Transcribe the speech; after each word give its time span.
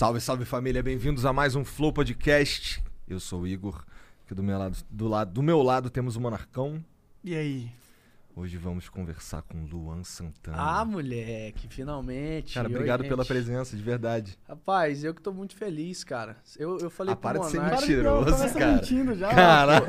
Salve, 0.00 0.18
salve 0.18 0.46
família, 0.46 0.82
bem-vindos 0.82 1.26
a 1.26 1.32
mais 1.34 1.54
um 1.54 1.62
Flow 1.62 1.92
Podcast. 1.92 2.82
Eu 3.06 3.20
sou 3.20 3.42
o 3.42 3.46
Igor, 3.46 3.84
aqui 4.24 4.34
do 4.34 4.42
meu 4.42 4.56
lado, 4.58 4.78
do 4.88 5.06
lado, 5.06 5.30
do 5.30 5.42
meu 5.42 5.60
lado 5.62 5.90
temos 5.90 6.16
o 6.16 6.20
Monarcão. 6.22 6.82
E 7.22 7.36
aí? 7.36 7.70
Hoje 8.34 8.56
vamos 8.56 8.88
conversar 8.88 9.42
com 9.42 9.62
Luan 9.66 10.02
Santana. 10.02 10.56
Ah, 10.58 10.86
moleque, 10.86 11.68
finalmente. 11.68 12.54
cara, 12.54 12.66
Oi, 12.66 12.74
obrigado 12.74 13.02
pela 13.02 13.18
gente. 13.24 13.26
presença, 13.28 13.76
de 13.76 13.82
verdade. 13.82 14.38
Rapaz, 14.48 15.04
eu 15.04 15.12
que 15.12 15.20
tô 15.20 15.34
muito 15.34 15.54
feliz, 15.54 16.02
cara. 16.02 16.38
Eu, 16.58 16.78
eu 16.78 16.88
falei 16.88 17.12
Ah, 17.12 17.16
pro 17.16 17.22
para 17.34 17.40
de 17.40 17.50
ser 17.50 17.60
mentiroso, 17.60 18.32
começa 18.36 18.58
cara. 18.58 18.72
mentindo 18.76 19.14
já. 19.14 19.28
Caralho. 19.28 19.84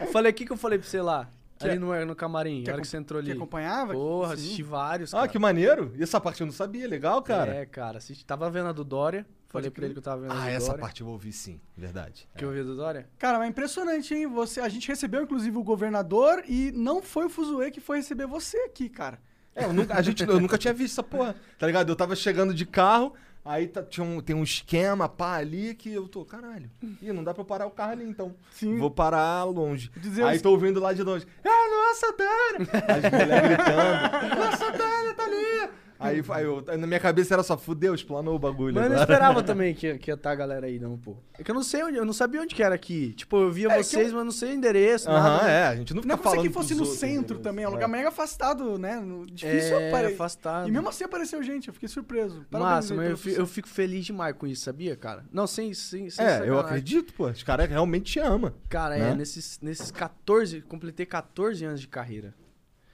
Eu 0.00 0.06
falei, 0.06 0.32
o 0.32 0.34
que 0.34 0.46
que 0.46 0.52
eu 0.52 0.56
falei 0.56 0.78
pra 0.78 0.88
você 0.88 1.02
lá? 1.02 1.28
Que- 1.58 1.68
ali 1.68 1.78
no, 1.78 2.04
no 2.06 2.14
camarim, 2.16 2.62
que 2.62 2.68
na 2.68 2.74
hora 2.74 2.82
que 2.82 2.88
você 2.88 2.96
entrou 2.96 3.18
ali. 3.18 3.30
Que 3.30 3.36
acompanhava? 3.36 3.92
Porra, 3.92 4.36
Sim. 4.36 4.42
assisti 4.44 4.62
vários, 4.62 5.14
Ah, 5.14 5.18
cara. 5.18 5.28
que 5.28 5.38
maneiro. 5.38 5.92
E 5.96 6.02
essa 6.02 6.20
parte 6.20 6.40
eu 6.40 6.46
não 6.46 6.52
sabia, 6.52 6.86
legal, 6.88 7.22
cara. 7.22 7.54
É, 7.54 7.66
cara, 7.66 7.98
assisti. 7.98 8.24
Tava 8.24 8.48
vendo 8.50 8.68
a 8.68 8.72
do 8.72 8.84
Dória. 8.84 9.26
Falei 9.48 9.70
pra 9.70 9.84
ele 9.86 9.94
que 9.94 9.98
eu 9.98 10.02
tava 10.02 10.20
vendo 10.22 10.32
a 10.32 10.34
do 10.34 10.40
Ah, 10.42 10.50
essa 10.50 10.66
Dória. 10.66 10.80
parte 10.82 11.00
eu 11.00 11.06
ouvi 11.08 11.32
sim, 11.32 11.60
verdade. 11.76 12.28
Que 12.36 12.44
eu 12.44 12.50
vi 12.50 12.60
a 12.60 12.62
do 12.64 12.76
Dória? 12.76 13.08
Cara, 13.18 13.38
mas 13.38 13.46
é 13.46 13.50
impressionante, 13.50 14.12
hein? 14.14 14.26
Você, 14.26 14.60
a 14.60 14.68
gente 14.68 14.86
recebeu, 14.88 15.22
inclusive, 15.22 15.56
o 15.56 15.62
governador 15.62 16.42
e 16.46 16.72
não 16.72 17.00
foi 17.00 17.26
o 17.26 17.30
Fuzue 17.30 17.70
que 17.70 17.80
foi 17.80 17.98
receber 17.98 18.26
você 18.26 18.58
aqui, 18.58 18.88
cara. 18.88 19.18
É, 19.54 19.64
eu 19.64 19.72
nunca, 19.72 19.94
a 19.94 20.02
gente, 20.02 20.22
eu 20.22 20.38
nunca 20.38 20.58
tinha 20.58 20.74
visto 20.74 20.92
essa 20.92 21.02
porra, 21.02 21.34
tá 21.58 21.66
ligado? 21.66 21.88
Eu 21.88 21.96
tava 21.96 22.14
chegando 22.14 22.52
de 22.52 22.66
carro, 22.66 23.14
aí 23.46 23.66
tá- 23.68 23.82
tinha 23.82 24.04
um, 24.04 24.20
tem 24.20 24.34
um 24.36 24.42
esquema, 24.42 25.08
pá, 25.08 25.36
ali, 25.36 25.74
que 25.74 25.92
eu 25.92 26.08
tô, 26.08 26.24
caralho, 26.24 26.70
ih, 27.00 27.12
não 27.12 27.22
dá 27.24 27.32
pra 27.32 27.42
eu 27.42 27.46
parar 27.46 27.66
o 27.66 27.70
carro 27.70 27.92
ali, 27.92 28.04
então. 28.08 28.34
Sim. 28.50 28.76
Vou 28.78 28.90
parar 28.90 29.44
longe. 29.44 29.90
Dizer 29.96 30.24
aí 30.24 30.38
tô 30.40 30.50
ouvindo 30.50 30.80
lá 30.80 30.92
de 30.92 31.02
longe, 31.02 31.26
ah, 31.44 31.70
nossa, 31.70 32.06
Santana! 32.06 32.86
As 32.88 33.12
mulheres 33.12 33.48
gritando, 33.48 34.36
nossa, 34.36 34.56
Santana, 34.56 35.14
tá 35.14 35.24
ali! 35.24 35.70
Aí, 35.98 36.22
aí 36.28 36.44
eu- 36.44 36.64
aí 36.68 36.76
na 36.76 36.86
minha 36.86 37.00
cabeça 37.00 37.34
era 37.34 37.42
só, 37.42 37.56
fudeu, 37.56 37.94
explanou 37.94 38.34
o 38.36 38.38
bagulho 38.38 38.74
Mas 38.74 38.84
eu 38.84 38.90
não 38.90 38.96
agora. 38.96 39.12
esperava 39.12 39.42
também 39.44 39.74
que, 39.74 39.96
que 39.98 40.10
ia 40.10 40.14
estar 40.14 40.30
a 40.30 40.34
galera 40.34 40.66
aí, 40.66 40.78
não, 40.78 40.98
pô. 40.98 41.16
É 41.38 41.42
que 41.42 41.50
eu 41.50 41.54
não 41.54 41.62
sei 41.62 41.82
onde, 41.84 41.96
eu 41.96 42.04
não 42.04 42.12
sabia 42.12 42.40
onde 42.42 42.54
que 42.54 42.62
era 42.62 42.74
aqui. 42.74 43.12
Tipo, 43.14 43.36
eu 43.38 43.50
via 43.50 43.68
É, 43.72 43.76
que 43.78 43.84
vocês, 43.84 44.10
eu- 44.10 44.16
mas 44.16 44.24
não 44.24 44.32
sei 44.32 44.50
o 44.50 44.54
endereço, 44.54 45.08
Aham, 45.10 45.22
nada. 45.36 45.48
é, 45.50 45.66
a 45.68 45.76
gente 45.76 45.94
não 45.94 46.02
fica 46.02 46.14
Não 46.14 46.14
é 46.14 46.18
se 46.18 46.24
falando 46.24 46.40
aqui 46.44 46.52
fosse 46.52 46.68
pros 46.68 46.78
no 46.80 46.84
outros, 46.84 47.00
centro 47.00 47.36
né? 47.38 47.42
também, 47.42 47.64
é 47.64 47.68
um 47.68 47.70
É. 47.70 47.74
lugar 47.74 47.88
mega 47.88 48.08
afastado, 48.08 48.78
né? 48.78 49.02
Difícil 49.32 49.76
É, 49.78 49.88
apare- 49.88 50.14
afastado. 50.14 50.68
E 50.68 50.70
mesmo 50.72 50.88
assim 50.88 51.04
apareceu 51.04 51.42
gente, 51.42 51.68
eu 51.68 51.74
fiquei 51.74 51.88
surpreso. 51.88 52.44
Parabéns 52.50 52.74
Massa, 52.76 52.94
mas 52.94 53.04
eu 53.04 53.16
pelo 53.16 53.18
fico, 53.18 53.40
eu 53.40 53.46
fico 53.46 53.68
feliz 53.68 54.04
demais 54.04 54.34
com 54.36 54.46
isso, 54.46 54.62
sabia, 54.64 54.96
cara? 54.96 55.24
Não, 55.32 55.46
sem, 55.46 55.72
sem, 55.74 56.10
sem 56.10 56.24
É, 56.24 56.28
eu 56.28 56.32
sacanagem. 56.34 56.60
acredito, 56.60 57.12
pô, 57.14 57.28
os 57.28 57.42
caras 57.42 57.68
realmente 57.68 58.12
te 58.12 58.18
amam. 58.18 58.52
Cara, 58.68 58.96
né? 58.98 59.10
é, 59.10 59.14
nesses, 59.14 59.58
nesses 59.62 59.90
14, 59.90 60.60
completei 60.62 61.06
14 61.06 61.64
anos 61.64 61.80
de 61.80 61.88
carreira. 61.88 62.34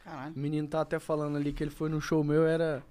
Caralho. 0.04 0.32
O 0.34 0.38
menino 0.38 0.66
tá 0.66 0.80
até 0.80 0.98
falando 0.98 1.36
ali 1.36 1.52
que 1.52 1.62
ele 1.62 1.70
foi 1.70 1.88
no 1.88 2.00
show 2.00 2.24
meu, 2.24 2.44
era, 2.44 2.82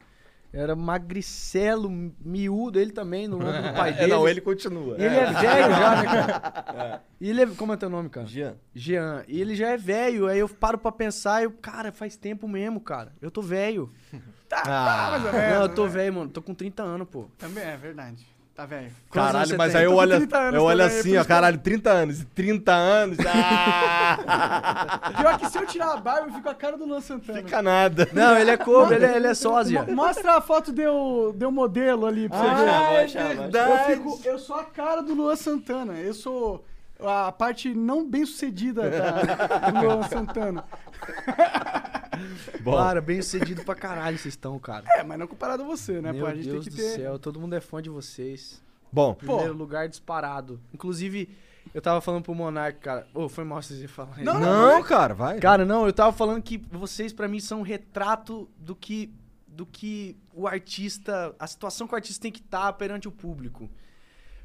era 0.53 0.75
magricelo, 0.75 1.89
miúdo, 2.19 2.79
ele 2.79 2.91
também, 2.91 3.27
no 3.27 3.37
ombro 3.37 3.51
do 3.51 3.73
pai 3.73 3.91
É, 3.91 3.93
dele. 3.93 4.07
não, 4.13 4.27
ele 4.27 4.41
continua. 4.41 4.97
E 4.97 5.03
ele 5.03 5.15
é 5.15 5.25
velho 5.31 5.69
já, 5.75 5.95
né, 5.95 6.03
cara? 6.05 7.03
E 7.19 7.29
ele 7.29 7.41
é, 7.41 7.45
como 7.47 7.73
é 7.73 7.77
teu 7.77 7.89
nome, 7.89 8.09
cara? 8.09 8.27
Jean. 8.27 8.55
Jean. 8.75 9.23
E 9.27 9.39
ele 9.39 9.55
já 9.55 9.69
é 9.69 9.77
velho, 9.77 10.27
aí 10.27 10.39
eu 10.39 10.49
paro 10.49 10.77
pra 10.77 10.91
pensar 10.91 11.41
e 11.41 11.45
eu, 11.45 11.51
cara, 11.51 11.91
faz 11.91 12.15
tempo 12.17 12.47
mesmo, 12.47 12.79
cara. 12.81 13.13
Eu 13.21 13.31
tô 13.31 13.41
velho. 13.41 13.91
Ah, 14.53 15.07
Mais 15.11 15.25
ou 15.25 15.31
menos, 15.31 15.49
não, 15.55 15.61
eu 15.61 15.69
tô 15.69 15.87
velho, 15.87 16.13
mano. 16.13 16.29
Tô 16.29 16.41
com 16.41 16.53
30 16.53 16.83
anos, 16.83 17.07
pô. 17.09 17.29
Também 17.37 17.63
é 17.63 17.77
verdade. 17.77 18.27
Tá 18.61 18.65
velho. 18.67 18.91
Caralho, 19.11 19.57
mas 19.57 19.75
aí 19.75 19.85
eu 19.85 19.95
olho, 19.95 20.17
30 20.17 20.37
anos 20.37 20.53
eu 20.53 20.63
olho 20.63 20.79
também, 20.83 20.99
assim, 20.99 21.17
ó, 21.17 21.21
eu- 21.21 21.25
caralho, 21.25 21.57
30 21.57 21.89
anos, 21.89 22.25
30 22.35 22.71
anos, 22.71 23.17
ah, 23.27 25.11
Pior 25.17 25.37
que 25.39 25.49
se 25.49 25.57
eu 25.57 25.65
tirar 25.65 25.93
a 25.93 25.97
barba, 25.97 26.27
eu 26.29 26.33
fico 26.33 26.47
a 26.49 26.53
cara 26.55 26.77
do 26.77 26.85
Luan 26.85 27.01
Santana. 27.01 27.39
fica 27.39 27.61
nada. 27.61 28.07
Não, 28.13 28.37
ele 28.37 28.51
é 28.51 28.57
cover, 28.57 28.97
ele 28.97 29.05
é, 29.05 29.15
ele 29.15 29.27
é 29.27 29.33
sósia. 29.33 29.83
Mo- 29.83 29.95
Mostra 29.95 30.37
a 30.37 30.41
foto 30.41 30.71
deu 30.71 31.51
modelo 31.51 32.05
ali 32.05 32.29
pra 32.29 32.37
você 32.37 32.43
ver. 32.63 32.69
Ah, 32.69 32.93
é 32.93 33.03
Eu, 33.33 33.37
verdade. 33.39 33.85
fico, 33.93 34.21
eu 34.25 34.37
sou 34.39 34.55
a 34.57 34.63
cara 34.63 35.01
do 35.01 35.13
Luan 35.13 35.35
Santana. 35.35 35.93
Eu 35.93 36.13
sou 36.13 36.63
a 37.03 37.31
parte 37.31 37.73
não 37.73 38.07
bem 38.07 38.25
sucedida 38.27 38.83
da, 38.91 39.71
do 39.71 39.79
Luan 39.85 40.03
Santana. 40.03 40.63
Bom, 42.61 42.75
Cara, 42.75 43.01
bem 43.01 43.21
sucedido 43.21 43.63
pra 43.63 43.73
caralho 43.73 44.17
vocês 44.17 44.33
estão, 44.33 44.57
cara. 44.59 44.85
É, 44.95 45.03
mas 45.03 45.17
não 45.17 45.27
comparado 45.27 45.63
a 45.63 45.65
você, 45.65 46.01
né? 46.01 46.11
Meu 46.11 46.25
pô, 46.25 46.31
a 46.31 46.35
gente 46.35 46.49
Deus 46.49 46.65
tem 46.65 46.73
que 46.73 46.81
do 46.81 46.83
ter. 46.83 46.95
céu, 46.95 47.17
todo 47.19 47.39
mundo 47.39 47.55
é 47.55 47.61
fã 47.61 47.81
de 47.81 47.89
vocês. 47.89 48.61
bom, 48.91 49.13
Primeiro 49.15 49.53
lugar 49.53 49.87
disparado. 49.89 50.59
Inclusive, 50.73 51.29
eu 51.73 51.81
tava 51.81 51.99
falando 52.01 52.23
pro 52.23 52.35
Monark, 52.35 52.79
cara. 52.79 53.07
Ô, 53.13 53.27
foi 53.27 53.43
mal 53.43 53.61
vocês 53.61 53.89
falar 53.89 54.13
isso. 54.15 54.25
Não, 54.25 54.39
não, 54.39 54.83
cara, 54.83 55.13
vai. 55.13 55.39
Cara, 55.39 55.65
não, 55.65 55.85
eu 55.85 55.93
tava 55.93 56.11
falando 56.11 56.41
que 56.43 56.57
vocês, 56.57 57.11
pra 57.11 57.27
mim, 57.27 57.39
são 57.39 57.59
um 57.59 57.63
retrato 57.63 58.47
do 58.57 58.75
que, 58.75 59.11
do 59.47 59.65
que 59.65 60.15
o 60.33 60.47
artista. 60.47 61.35
A 61.39 61.47
situação 61.47 61.87
que 61.87 61.93
o 61.93 61.95
artista 61.95 62.21
tem 62.21 62.31
que 62.31 62.41
estar 62.41 62.71
perante 62.73 63.07
o 63.07 63.11
público. 63.11 63.69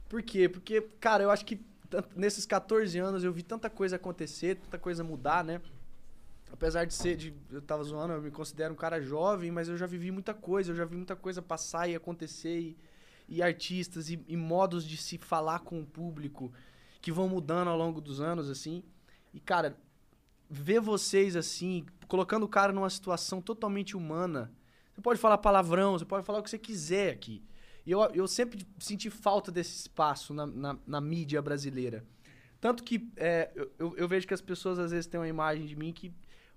Por 0.09 0.23
quê? 0.23 0.49
Porque, 0.49 0.81
cara, 1.01 1.23
eu 1.23 1.31
acho 1.31 1.45
que 1.45 1.61
nesses 2.15 2.47
14 2.47 2.99
anos 2.99 3.23
eu 3.25 3.33
vi 3.33 3.43
tanta 3.43 3.69
coisa 3.69 3.97
acontecer, 3.97 4.57
tanta 4.57 4.79
coisa 4.79 5.05
mudar, 5.05 5.45
né? 5.45 5.61
Apesar 6.53 6.85
de 6.85 6.95
ser, 6.95 7.17
de, 7.17 7.35
eu 7.51 7.61
tava 7.61 7.83
zoando, 7.85 8.15
eu 8.15 8.23
me 8.23 8.31
considero 8.31 8.73
um 8.73 8.77
cara 8.77 9.01
jovem, 9.01 9.51
mas 9.51 9.69
eu 9.69 9.77
já 9.77 9.87
vivi 9.87 10.11
muita 10.11 10.33
coisa, 10.33 10.73
eu 10.73 10.77
já 10.77 10.85
vi 10.85 10.97
muita 10.97 11.17
coisa 11.17 11.43
passar 11.43 11.89
e 11.89 11.95
acontecer, 11.95 12.59
e, 12.59 12.79
e 13.29 13.43
artistas, 13.43 14.09
e, 14.09 14.25
e 14.27 14.37
modos 14.37 14.85
de 14.85 14.97
se 14.97 15.19
falar 15.19 15.61
com 15.61 15.81
o 15.81 15.87
público 15.87 16.53
que 17.03 17.13
vão 17.13 17.29
mudando 17.29 17.69
ao 17.69 17.77
longo 17.77 18.01
dos 18.01 18.21
anos, 18.21 18.49
assim. 18.49 18.83
E, 19.35 19.41
cara, 19.41 19.77
ver 20.49 20.81
vocês 20.81 21.37
assim, 21.37 21.85
colocando 22.09 22.45
o 22.45 22.49
cara 22.49 22.73
numa 22.73 22.91
situação 22.91 23.43
totalmente 23.43 23.97
humana. 23.97 24.53
Você 24.95 25.01
pode 25.01 25.21
falar 25.21 25.39
palavrão, 25.39 25.93
você 25.93 26.05
pode 26.05 26.25
falar 26.25 26.39
o 26.39 26.43
que 26.43 26.51
você 26.51 26.59
quiser 26.59 27.13
aqui. 27.13 27.43
E 27.85 27.91
eu, 27.91 28.01
eu 28.15 28.27
sempre 28.27 28.67
senti 28.79 29.11
falta 29.11 29.53
desse 29.53 29.77
espaço 29.81 30.33
na, 30.33 30.47
na, 30.47 30.79
na 30.87 31.01
mídia 31.01 31.41
brasileira. 31.43 32.05
Tanto 32.61 32.83
que 32.83 33.09
é, 33.17 33.51
eu- 33.79 33.95
eu, 33.97 34.09
vejo 34.09 34.27
que 34.27 34.35
as 34.35 34.41
pessoas 34.41 34.79
às 34.79 34.91
vezes 34.91 35.07
têm 35.07 35.21
uma 35.21 35.29
imagem 35.29 35.67
de 35.67 35.77
mim 35.77 35.93
que, 35.93 36.13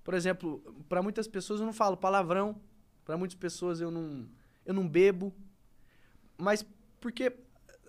por 0.09 0.15
exemplo, 0.15 0.57
para 0.89 1.03
muitas 1.03 1.27
pessoas 1.27 1.59
eu 1.59 1.67
não 1.67 1.71
falo 1.71 1.95
palavrão, 1.95 2.59
para 3.05 3.15
muitas 3.15 3.35
pessoas 3.37 3.79
eu 3.79 3.91
não, 3.91 4.27
eu 4.65 4.73
não 4.73 4.87
bebo, 4.89 5.31
mas 6.35 6.65
porque 6.99 7.31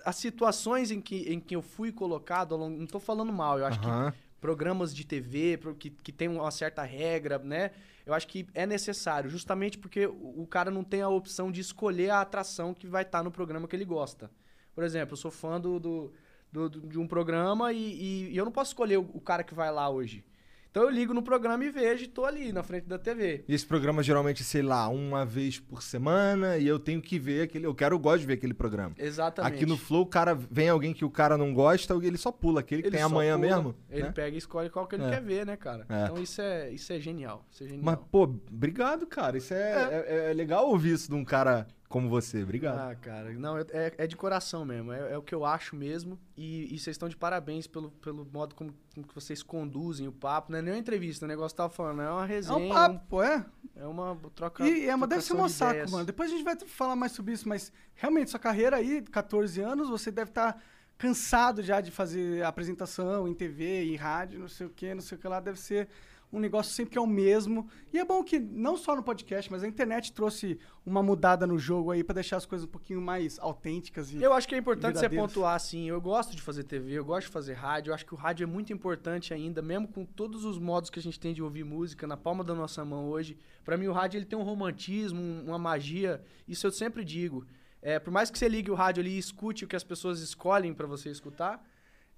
as 0.04 0.16
situações 0.16 0.91
em 0.91 1.00
que, 1.00 1.32
em 1.32 1.41
que 1.41 1.56
eu 1.56 1.62
fui 1.62 1.91
colocado, 1.91 2.54
longo, 2.54 2.78
não 2.78 2.86
tô 2.86 3.00
falando 3.00 3.32
mal, 3.32 3.58
eu 3.58 3.64
acho 3.64 3.81
que 3.81 3.86
Aham. 3.86 4.12
programas 4.38 4.94
de 4.94 5.03
TV 5.06 5.58
que, 5.78 5.88
que 5.88 6.12
tem 6.12 6.28
uma 6.28 6.50
certa 6.50 6.82
regra, 6.82 7.38
né? 7.38 7.70
Eu 8.04 8.12
acho 8.12 8.28
que 8.28 8.47
é 8.52 8.66
necessário, 8.66 9.31
justamente 9.31 9.78
porque 9.78 10.06
o, 10.06 10.42
o 10.42 10.47
cara 10.47 10.70
não 10.70 10.84
tem 10.84 11.00
a 11.00 11.08
opção 11.08 11.50
de 11.50 11.62
escolher 11.62 12.11
a 12.11 12.20
atração 12.20 12.75
que 12.75 12.87
vai 12.87 13.00
estar 13.00 13.23
no 13.23 13.31
programa 13.31 13.66
que 13.66 13.75
ele 13.75 13.87
gosta. 13.87 14.31
Por 14.75 14.84
exemplo, 14.84 15.14
eu 15.14 15.16
sou 15.16 15.31
fã 15.31 15.58
do, 15.58 15.81
do- 15.81 16.12
do- 16.52 16.69
do- 16.69 16.81
de 16.87 16.99
um 16.99 17.06
programa 17.08 17.73
e, 17.73 17.78
e- 17.78 18.31
e 18.32 18.37
eu 18.37 18.44
não 18.44 18.52
posso 18.52 18.73
escolher 18.73 18.99
o, 18.99 19.08
o 19.14 19.20
cara 19.23 19.43
que 19.43 19.55
vai 19.55 19.73
lá 19.73 19.88
hoje. 19.88 20.23
Então 20.70 20.84
eu 20.84 20.90
ligo 20.90 21.12
no 21.12 21.20
programa 21.20 21.64
e 21.64 21.70
vejo 21.70 22.05
e 22.05 22.06
tô 22.06 22.25
ali 22.25 22.52
na 22.52 22.62
frente 22.62 22.84
da 22.87 22.96
TV. 22.96 23.44
E 23.49 23.52
esse 23.55 23.67
programa 23.67 24.05
geralmente, 24.05 24.44
sei 24.44 24.62
lá, 24.62 24.88
uma 24.88 25.26
vez 25.26 25.58
por 25.58 25.82
semana 25.82 26.58
e 26.58 26.67
eu 26.69 26.78
tenho 26.78 27.02
que 27.02 27.19
ver 27.19 27.43
aquele. 27.43 27.67
Eu 27.67 27.75
quero, 27.75 27.96
eu 27.96 27.99
gosto 27.99 28.20
de 28.20 28.26
ver 28.26 28.34
aquele 28.34 28.55
programa. 28.55 28.94
Exatamente. 28.96 29.52
Aqui 29.52 29.67
no 29.67 29.76
Flow, 29.76 30.02
o 30.02 30.06
cara 30.06 30.32
vem 30.34 30.69
alguém 30.69 30.94
que 30.94 31.05
o 31.05 31.11
cara 31.11 31.37
não 31.37 31.52
gosta, 31.52 31.94
ele 32.02 32.17
só 32.17 32.31
pula 32.31 32.61
aquele 32.61 32.82
que 32.82 32.88
Ele 32.88 32.96
tem 32.96 33.05
amanhã 33.05 33.37
pula, 33.37 33.49
mesmo. 33.56 33.75
Ele 33.90 34.02
né? 34.05 34.12
pega 34.12 34.34
e 34.37 34.38
escolhe 34.38 34.70
qual 34.70 34.87
que 34.87 34.94
ele 34.94 35.05
É. 35.05 35.11
quer 35.11 35.20
ver, 35.22 35.44
né, 35.44 35.56
cara? 35.56 35.84
É. 35.88 36.05
Então 36.05 36.22
isso 36.22 36.40
é, 36.40 36.70
isso 36.70 36.93
é 36.93 37.00
genial. 37.00 37.44
Isso 37.50 37.64
é 37.64 37.66
genial. 37.66 37.84
Mas, 37.84 37.99
pô, 38.11 38.23
obrigado, 38.23 39.06
cara. 39.08 39.37
Isso 39.38 39.52
é, 39.52 40.05
é- 40.06 40.31
é 40.31 40.32
legal 40.34 40.69
ouvir 40.69 40.93
isso 40.93 41.08
de 41.08 41.16
um 41.16 41.25
cara 41.25 41.66
como 41.90 42.08
você. 42.08 42.42
Obrigado. 42.44 42.78
Ah, 42.78 42.94
cara, 42.94 43.32
não, 43.32 43.58
é, 43.58 43.62
é- 43.72 43.94
é 43.98 44.06
de 44.06 44.16
coração 44.16 44.64
mesmo, 44.64 44.92
é, 44.92 45.12
é 45.12 45.19
o 45.19 45.22
que 45.22 45.34
eu 45.34 45.44
acho 45.44 45.75
mesmo. 45.75 46.16
E, 46.37 46.72
e 46.72 46.78
vocês 46.78 46.94
estão 46.94 47.08
de 47.08 47.16
parabéns 47.16 47.66
pelo, 47.66 47.90
pelo 47.90 48.25
modo 48.32 48.54
como, 48.54 48.72
como 48.94 49.06
que 49.06 49.14
vocês 49.14 49.42
conduzem 49.42 50.06
o 50.06 50.12
papo. 50.12 50.52
Não 50.52 50.60
é 50.60 50.62
nem 50.62 50.72
uma 50.72 50.78
entrevista, 50.78 51.25
o 51.25 51.28
negócio 51.28 51.54
que 51.54 51.56
tava 51.58 51.69
falando, 51.69 52.00
é 52.00 52.08
uma 52.10 52.25
É 52.25 52.26
resenha, 52.28 52.56
um 52.58 52.69
papo, 52.69 53.06
pô, 53.08 53.22
é. 53.22 53.44
é 53.75 53.84
uma 53.87 54.16
troca. 54.37 54.66
E 54.66 54.88
é, 54.88 54.94
mas 54.94 55.08
deve 55.08 55.22
ser 55.22 55.34
um 55.34 55.44
de 55.46 55.52
saco, 55.52 55.72
ideias. 55.72 55.90
mano. 55.90 56.04
Depois 56.04 56.31
a 56.31 56.34
gente 56.34 56.44
vai 56.44 56.56
falar 56.60 56.94
mais 56.94 57.10
sobre 57.12 57.32
isso, 57.34 57.48
mas 57.48 57.72
realmente, 57.96 58.31
sua 58.31 58.38
carreira 58.40 58.76
aí, 58.76 59.02
14 59.02 59.60
anos, 59.60 59.88
você 59.90 60.12
deve 60.12 60.31
estar 60.31 60.62
cansado 60.96 61.60
já 61.62 61.81
de 61.81 61.90
fazer 61.90 62.44
apresentação 62.44 63.26
em 63.26 63.34
TV, 63.34 63.84
em 63.84 63.96
rádio, 63.96 64.38
não 64.38 64.48
sei 64.48 64.66
o 64.66 64.70
que, 64.70 64.94
não 64.94 65.00
sei 65.02 65.19
o 65.19 65.20
que 65.20 65.26
lá. 65.26 65.40
Deve 65.40 65.58
ser 65.58 65.88
um 66.32 66.38
negócio 66.38 66.73
sempre 66.73 66.93
que 66.93 66.99
é 66.99 67.00
o 67.00 67.06
mesmo. 67.06 67.69
E 67.93 67.99
é 67.99 68.05
bom 68.05 68.23
que, 68.23 68.38
não 68.38 68.77
só 68.77 68.94
no 68.94 69.03
podcast, 69.03 69.50
mas 69.50 69.65
a 69.65 69.67
internet 69.69 70.12
trouxe 70.12 70.59
uma 70.87 71.03
mudada 71.03 71.47
no 71.47 71.59
jogo 71.59 71.91
aí 71.91 72.05
pra 72.05 72.15
deixar 72.15 72.37
as 72.37 72.47
coisas 72.47 72.67
um 72.67 72.71
pouquinho 72.71 73.00
mais 73.00 73.38
autênticas. 73.38 74.12
E... 74.12 74.23
Eu 74.23 74.32
acho 74.32 74.47
que 74.47 74.55
é 74.55 74.59
importante 74.59 74.99
você 74.99 75.09
pontuar, 75.09 75.55
assim, 75.56 75.88
eu 75.88 76.00
gosto 76.00 76.37
de 76.37 76.41
fazer 76.43 76.65
TV, 76.65 76.93
eu 76.93 77.05
gosto 77.05 77.27
de 77.27 77.32
fazer 77.32 77.55
rádio, 77.55 77.91
eu 77.91 77.94
acho 77.94 78.06
que 78.06 78.15
o 78.15 78.17
rádio 78.17 78.44
é 78.44 78.47
muito 78.47 78.73
importante 78.73 79.35
ainda, 79.35 79.61
mesmo 79.61 79.88
com 79.88 80.05
todos 80.05 80.44
os 80.44 80.59
modos 80.59 80.88
que 80.91 80.99
a 80.99 81.03
gente 81.03 81.19
tem 81.19 81.35
de 81.35 81.43
ouvir 81.43 81.65
música 81.65 82.06
na 82.06 82.17
palma 82.17 82.44
da 82.44 82.55
nossa 82.55 82.85
mão 82.85 83.09
hoje. 83.09 83.37
Pra 83.65 83.76
mim 83.76 83.87
o 83.88 83.93
rádio 83.93 84.19
ele 84.19 84.25
tem 84.26 84.38
um 84.38 84.43
romantismo, 84.43 85.21
um- 85.21 85.47
uma 85.47 85.59
magia, 85.59 86.23
isso 86.47 86.67
eu 86.67 86.71
sempre 86.71 87.05
digo. 87.05 87.44
É, 87.83 87.99
por 87.99 88.11
mais 88.12 88.31
que 88.31 88.38
você 88.38 88.47
ligue 88.49 88.71
o 88.71 88.75
rádio 88.75 89.00
ali 89.00 89.12
e 89.12 89.19
escute 89.19 89.65
o 89.65 89.69
que 89.69 89.75
as 89.75 89.83
pessoas 89.83 90.21
escolhem 90.21 90.73
pra 90.75 90.87
você 90.87 91.09
escutar, 91.11 91.65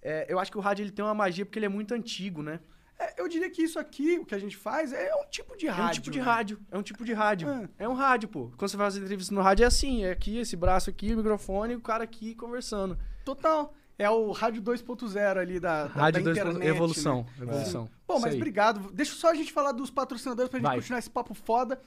é, 0.03 0.26
eu 0.29 0.38
acho 0.41 0.50
que 0.50 0.58
o 0.58 0.61
rádio 0.61 0.82
ele 0.82 0.91
tem 0.91 1.05
uma 1.05 1.15
magia 1.15 1.47
porque 1.47 1.58
ele 1.58 1.67
é 1.67 1.69
muito 1.69 1.94
antigo, 1.94 2.43
né? 2.43 2.58
É, 3.02 3.14
eu 3.20 3.28
diria 3.28 3.50
que 3.50 3.62
isso 3.62 3.78
aqui, 3.78 4.19
o 4.19 4.25
que 4.25 4.34
a 4.34 4.38
gente 4.38 4.56
faz, 4.56 4.93
é 4.93 5.14
um 5.16 5.25
tipo 5.28 5.56
de 5.56 5.66
rádio. 5.66 5.82
é 5.82 5.88
um 5.88 5.93
tipo 5.93 6.10
de 6.10 6.19
né? 6.19 6.25
rádio, 6.25 6.60
é 6.70 6.78
um 6.78 6.82
tipo 6.82 7.04
de 7.04 7.12
rádio. 7.12 7.49
Ah. 7.49 7.69
É 7.78 7.88
um 7.88 7.94
rádio, 7.94 8.28
pô. 8.28 8.50
Quando 8.56 8.70
você 8.70 8.76
faz 8.76 8.96
entrevista 8.96 9.34
no 9.34 9.40
rádio 9.40 9.64
é 9.64 9.66
assim, 9.66 10.04
é 10.04 10.12
aqui, 10.12 10.38
esse 10.38 10.56
braço 10.56 10.88
aqui, 10.88 11.12
o 11.12 11.16
microfone 11.16 11.75
o 11.75 11.81
cara 11.81 12.04
aqui 12.04 12.34
conversando. 12.34 12.96
Total. 13.25 13.75
É 13.99 14.08
o 14.08 14.32
rádio 14.32 14.62
2.0 14.62 15.37
ali 15.37 15.60
da, 15.60 15.87
da, 15.87 15.88
Rádio 15.88 16.25
da 16.25 16.31
2.0, 16.31 16.40
internet. 16.40 16.66
evolução, 16.66 17.26
né? 17.37 17.44
evolução. 17.44 17.88
Bom, 18.06 18.14
Isso 18.14 18.22
mas 18.22 18.34
obrigado. 18.34 18.90
Deixa 18.93 19.14
só 19.14 19.31
a 19.31 19.34
gente 19.34 19.52
falar 19.52 19.72
dos 19.72 19.90
patrocinadores 19.90 20.50
pra 20.50 20.58
gente 20.58 20.66
Vai. 20.66 20.76
continuar 20.76 20.98
esse 20.98 21.10
papo 21.10 21.34
foda. 21.34 21.81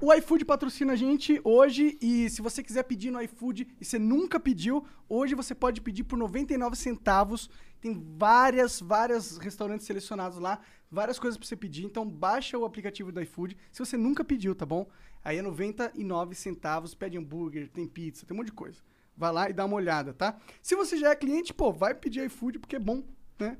O 0.00 0.12
iFood 0.12 0.44
patrocina 0.44 0.92
a 0.94 0.96
gente 0.96 1.40
hoje 1.44 1.96
e 2.00 2.28
se 2.28 2.42
você 2.42 2.62
quiser 2.62 2.82
pedir 2.82 3.10
no 3.10 3.22
iFood 3.22 3.68
e 3.80 3.84
você 3.84 3.98
nunca 3.98 4.40
pediu, 4.40 4.84
hoje 5.08 5.34
você 5.34 5.54
pode 5.54 5.80
pedir 5.80 6.04
por 6.04 6.18
99 6.18 6.76
centavos. 6.76 7.48
Tem 7.80 7.94
várias, 8.18 8.80
várias 8.80 9.38
restaurantes 9.38 9.86
selecionados 9.86 10.38
lá, 10.38 10.58
várias 10.90 11.18
coisas 11.18 11.38
pra 11.38 11.46
você 11.46 11.56
pedir. 11.56 11.84
Então 11.84 12.08
baixa 12.08 12.58
o 12.58 12.64
aplicativo 12.64 13.12
do 13.12 13.22
iFood 13.22 13.56
se 13.70 13.78
você 13.78 13.96
nunca 13.96 14.24
pediu, 14.24 14.54
tá 14.54 14.66
bom? 14.66 14.88
Aí 15.24 15.38
é 15.38 15.42
99 15.42 16.34
centavos, 16.34 16.94
pede 16.94 17.16
hambúrguer, 17.16 17.70
tem 17.70 17.86
pizza, 17.86 18.26
tem 18.26 18.34
um 18.34 18.38
monte 18.38 18.46
de 18.46 18.52
coisa. 18.52 18.80
Vai 19.16 19.32
lá 19.32 19.48
e 19.48 19.52
dá 19.52 19.64
uma 19.64 19.76
olhada, 19.76 20.12
tá? 20.12 20.36
Se 20.60 20.74
você 20.74 20.96
já 20.96 21.10
é 21.10 21.16
cliente, 21.16 21.54
pô, 21.54 21.72
vai 21.72 21.94
pedir 21.94 22.26
iFood 22.26 22.58
porque 22.58 22.76
é 22.76 22.80
bom, 22.80 23.04
né? 23.38 23.56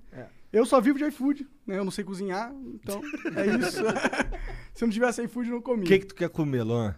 Eu 0.52 0.66
só 0.66 0.80
vivo 0.80 0.98
de 0.98 1.04
iFood, 1.06 1.48
né? 1.66 1.78
Eu 1.78 1.84
não 1.84 1.92
sei 1.92 2.04
cozinhar, 2.04 2.52
então 2.74 3.00
é 3.36 3.46
isso. 3.56 3.82
Se 4.74 4.84
não 4.84 4.90
tivesse 4.92 5.22
iFood, 5.22 5.50
não 5.50 5.60
comia. 5.62 5.84
O 5.84 5.86
que, 5.86 5.98
que 6.00 6.06
tu 6.06 6.14
quer 6.14 6.28
comer, 6.28 6.62
Luan? 6.62 6.94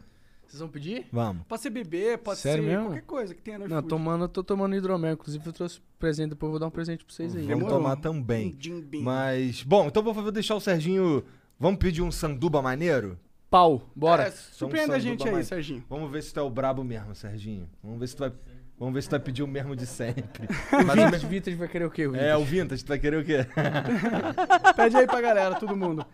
Vocês 0.46 0.60
vão 0.60 0.68
pedir? 0.68 1.06
Vamos. 1.12 1.42
Pode 1.48 1.60
ser 1.60 1.70
bebê, 1.70 2.16
pode 2.16 2.38
Sério 2.38 2.62
ser 2.62 2.70
mesmo? 2.70 2.84
qualquer 2.86 3.02
coisa 3.02 3.34
que 3.34 3.42
tenha 3.42 3.58
no 3.58 3.68
Não, 3.68 3.82
tomando, 3.82 4.24
eu 4.24 4.28
tô 4.28 4.44
tomando 4.44 4.76
hidromel. 4.76 5.12
Inclusive, 5.14 5.44
eu 5.44 5.52
trouxe 5.52 5.80
presente, 5.98 6.30
depois 6.30 6.48
eu 6.48 6.52
vou 6.52 6.60
dar 6.60 6.66
um 6.66 6.70
presente 6.70 7.04
pra 7.04 7.12
vocês 7.14 7.34
aí. 7.34 7.42
Vamos 7.42 7.58
Demorou. 7.58 7.78
tomar 7.78 7.96
também. 7.96 8.56
Um. 8.94 9.02
Mas, 9.02 9.62
bom, 9.62 9.86
então 9.88 10.02
vou 10.02 10.30
deixar 10.32 10.54
o 10.54 10.60
Serginho. 10.60 11.24
Vamos 11.58 11.78
pedir 11.78 12.00
um 12.02 12.12
sanduba 12.12 12.62
maneiro? 12.62 13.18
Pau, 13.50 13.82
bora. 13.94 14.24
É, 14.24 14.30
surpreenda 14.30 14.94
a 14.96 15.00
sanduba 15.00 15.10
gente 15.18 15.26
aí, 15.28 15.34
mais- 15.34 15.46
Serginho. 15.48 15.84
Vamos 15.88 16.10
ver 16.10 16.22
se 16.22 16.32
tu 16.32 16.40
é 16.40 16.42
o 16.42 16.50
brabo 16.50 16.84
mesmo, 16.84 17.14
Serginho. 17.14 17.68
Vamos 17.82 17.98
ver 17.98 18.06
se 18.06 18.16
tu 18.16 18.20
vai. 18.20 18.32
Vamos 18.78 18.92
ver 18.92 19.02
se 19.02 19.08
tu 19.08 19.12
vai 19.12 19.20
pedir 19.20 19.42
o 19.42 19.46
mesmo 19.46 19.74
de 19.74 19.86
sempre. 19.86 20.46
Mas 20.70 20.98
o 20.98 21.04
Vintage, 21.04 21.26
Vintage 21.26 21.56
vai 21.56 21.68
querer 21.68 21.86
o 21.86 21.90
quê? 21.90 22.06
o 22.06 22.14
É, 22.14 22.36
o 22.36 22.44
Vintage, 22.44 22.84
tu 22.84 22.88
vai 22.88 22.98
querer 22.98 23.16
o 23.16 23.24
quê? 23.24 23.46
Pede 24.76 24.96
aí 24.98 25.06
pra 25.06 25.20
galera, 25.20 25.54
todo 25.54 25.74
mundo. 25.74 26.04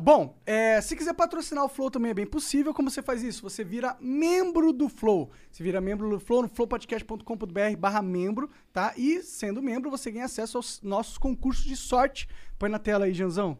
Bom, 0.00 0.36
é, 0.46 0.80
se 0.80 0.94
quiser 0.94 1.14
patrocinar 1.14 1.64
o 1.64 1.68
Flow 1.68 1.90
também 1.90 2.12
é 2.12 2.14
bem 2.14 2.26
possível. 2.26 2.72
Como 2.72 2.88
você 2.88 3.02
faz 3.02 3.24
isso? 3.24 3.42
Você 3.42 3.64
vira 3.64 3.96
membro 4.00 4.72
do 4.72 4.88
Flow. 4.88 5.32
Você 5.50 5.64
vira 5.64 5.80
membro 5.80 6.08
do 6.08 6.20
Flow 6.20 6.42
no 6.42 6.48
flowpodcast.com.br 6.48 7.76
barra 7.76 8.00
membro, 8.00 8.48
tá? 8.72 8.94
E 8.96 9.20
sendo 9.22 9.60
membro, 9.60 9.90
você 9.90 10.10
ganha 10.10 10.26
acesso 10.26 10.58
aos 10.58 10.80
nossos 10.80 11.18
concursos 11.18 11.64
de 11.64 11.76
sorte. 11.76 12.28
Põe 12.56 12.70
na 12.70 12.78
tela 12.78 13.06
aí, 13.06 13.12
Janzão. 13.12 13.58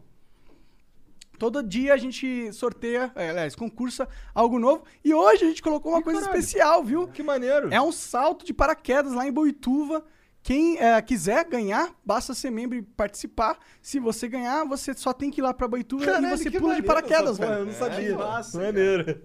Todo 1.37 1.63
dia 1.63 1.93
a 1.93 1.97
gente 1.97 2.51
sorteia, 2.53 3.11
é, 3.15 3.29
aliás, 3.29 3.55
concursa 3.55 4.07
algo 4.33 4.59
novo. 4.59 4.83
E 5.03 5.13
hoje 5.13 5.43
a 5.43 5.47
gente 5.47 5.61
colocou 5.61 5.91
uma 5.91 6.01
coisa 6.01 6.21
caralho. 6.21 6.39
especial, 6.39 6.83
viu? 6.83 7.07
Que 7.07 7.23
maneiro. 7.23 7.73
É 7.73 7.81
um 7.81 7.91
salto 7.91 8.45
de 8.45 8.53
paraquedas 8.53 9.13
lá 9.13 9.27
em 9.27 9.31
Boituva. 9.31 10.03
Quem 10.41 10.77
é, 10.77 11.01
quiser 11.01 11.45
ganhar, 11.45 11.89
basta 12.05 12.33
ser 12.33 12.51
membro 12.51 12.77
e 12.77 12.81
participar. 12.81 13.57
Se 13.81 13.97
você 13.97 14.27
ganhar, 14.27 14.65
você 14.65 14.93
só 14.93 15.13
tem 15.13 15.31
que 15.31 15.39
ir 15.39 15.43
lá 15.43 15.53
pra 15.53 15.69
Boituva 15.69 16.05
Caralho, 16.05 16.27
e 16.27 16.29
você 16.37 16.51
pula 16.51 16.75
de 16.75 16.81
maneiro 16.81 16.87
paraquedas, 16.87 17.39
essa 17.39 17.45
porra, 17.45 17.49
velho. 17.49 17.61
Eu 17.61 17.65
não 17.65 17.73
sabia. 17.73 18.17
massa, 18.17 18.61
maneiro. 18.61 19.21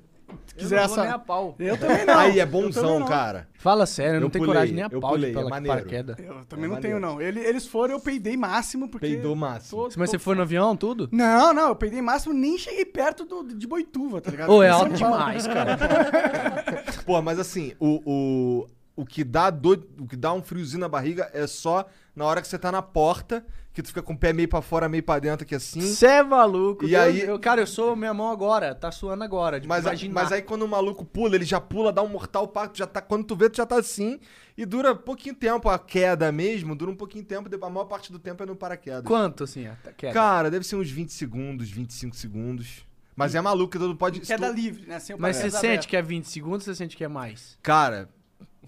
Se 0.47 0.55
quiser 0.55 0.77
eu 0.79 0.81
não 0.83 0.89
vou 0.89 0.97
nem 0.97 1.07
essa... 1.07 1.15
a 1.15 1.19
pau. 1.19 1.57
Eu 1.59 1.77
também 1.79 2.05
não. 2.07 2.19
Aí 2.19 2.41
é 2.41 2.47
bonzão, 2.47 3.05
cara. 3.05 3.49
Fala 3.55 3.87
sério, 3.87 4.17
eu 4.17 4.21
não 4.21 4.31
tenho 4.31 4.45
pulei, 4.45 4.55
coragem 4.57 4.75
nem 4.75 4.85
a 4.85 4.89
eu 4.91 5.01
pau 5.01 5.11
pulei, 5.13 5.31
de 5.31 5.37
pela 5.37 5.57
é 5.57 5.61
paraquedas. 5.61 6.17
Eu 6.19 6.45
também 6.47 6.65
É 6.65 6.69
não 6.69 6.81
tenho, 6.81 6.95
maneiro. 6.95 7.01
não. 7.01 7.21
Ele- 7.21 7.41
eles 7.41 7.67
foram, 7.67 7.95
eu 7.95 8.01
peidei 8.01 8.37
máximo, 8.37 8.89
porque... 8.89 9.07
Peidou 9.07 9.35
máximo. 9.37 9.83
Tô- 9.83 9.85
Mas 9.97 10.11
tô- 10.11 10.17
você 10.17 10.19
foi 10.19 10.35
no 10.35 10.43
avião, 10.43 10.77
tudo? 10.77 11.09
Não, 11.13 11.53
não, 11.55 11.69
eu 11.69 11.77
peidei 11.77 12.03
máximo, 12.03 12.35
nem 12.35 12.57
cheguei 12.59 12.85
perto 12.85 13.25
do, 13.25 13.43
de 13.55 13.67
Boituva, 13.67 14.21
tá 14.21 14.31
ligado? 14.31 14.51
Ô, 14.53 14.63
é 14.63 14.69
alto 14.69 14.93
demais, 14.95 15.47
cara. 15.47 15.79
Pô, 17.07 17.21
mas 17.23 17.39
assim, 17.39 17.73
o, 17.81 18.01
o, 18.05 18.67
o, 19.01 19.05
que 19.07 19.23
dá 19.25 19.51
do, 19.51 19.73
o 20.01 20.07
que 20.07 20.17
dá 20.17 20.33
um 20.33 20.43
friozinho 20.43 20.81
na 20.81 20.89
barriga 20.89 21.31
é 21.33 21.47
só 21.47 21.87
na 22.15 22.25
hora 22.25 22.41
que 22.43 22.49
você 22.49 22.59
tá 22.59 22.73
na 22.73 22.83
porta, 22.83 23.45
que 23.73 23.81
tu 23.81 23.89
fica 23.89 24.03
com 24.03 24.13
o 24.13 24.19
pé 24.19 24.33
meio 24.33 24.49
pra 24.49 24.61
fora, 24.61 24.89
meio 24.89 25.03
pra 25.05 25.21
dentro 25.21 25.45
aqui 25.45 25.55
assim. 25.55 25.81
Você 25.81 26.07
é 26.07 26.23
maluco. 26.23 26.85
E 26.85 26.89
Deus- 26.91 27.03
aí- 27.05 27.21
eu- 27.21 27.39
cara, 27.39 27.61
eu 27.61 27.67
sou 27.67 27.95
minha 27.95 28.13
mão 28.13 28.29
agora, 28.31 28.75
tá 28.75 28.91
suando 28.91 29.23
agora. 29.23 29.61
De 29.61 29.69
Mas, 29.69 29.85
imaginar. 29.85 30.15
mas 30.15 30.33
aí 30.33 30.43
quando 30.43 30.63
o 30.63 30.69
maluco 30.69 31.05
pula, 31.05 31.37
ele 31.37 31.45
já 31.45 31.61
pula, 31.61 31.93
dá 31.93 32.03
um 32.03 32.09
mortal 32.09 32.49
pacto, 32.49 32.77
já 32.77 32.87
tá, 32.89 33.01
quando 33.01 33.25
tu 33.25 33.37
vê, 33.37 33.49
tu 33.49 33.57
já 33.59 33.67
tá 33.67 33.77
assim, 33.79 34.19
e 34.57 34.67
dura 34.67 34.95
pouquinho 34.97 35.35
tempo 35.37 35.69
a 35.69 35.79
queda 35.79 36.33
mesmo, 36.33 36.75
dura 36.75 36.91
um 36.91 36.97
pouquinho 36.97 37.25
tempo, 37.25 37.49
a 37.65 37.71
maior 37.71 37.85
parte 37.85 38.11
do 38.11 38.19
tempo 38.19 38.43
é 38.43 38.47
no 38.47 38.57
paraquedas. 38.57 39.05
Quanto, 39.05 39.45
assim, 39.45 39.67
a 39.69 39.77
queda? 39.97 40.13
Cara, 40.13 40.51
deve 40.51 40.67
ser 40.67 40.75
uns 40.75 40.91
20 40.91 41.13
segundos, 41.13 41.71
25 41.71 42.17
segundos. 42.17 42.85
Mas 43.15 43.35
é 43.35 43.41
maluco, 43.41 43.77
tu 43.79 43.87
não 43.89 43.97
pode... 43.97 44.21
Queda 44.21 44.49
tu- 44.49 44.55
livre, 44.55 44.87
né? 44.87 44.99
Sem 45.01 45.15
o 45.17 45.21
Mas 45.21 45.37
você 45.37 45.51
sente 45.51 45.87
que 45.89 45.97
é 45.97 46.03
20 46.03 46.25
segundos 46.29 46.67
ou 46.67 46.73
você 46.73 46.79
sente 46.79 46.97
que 46.97 47.03
é 47.03 47.09
mais? 47.09 47.59
Cara, 47.63 48.09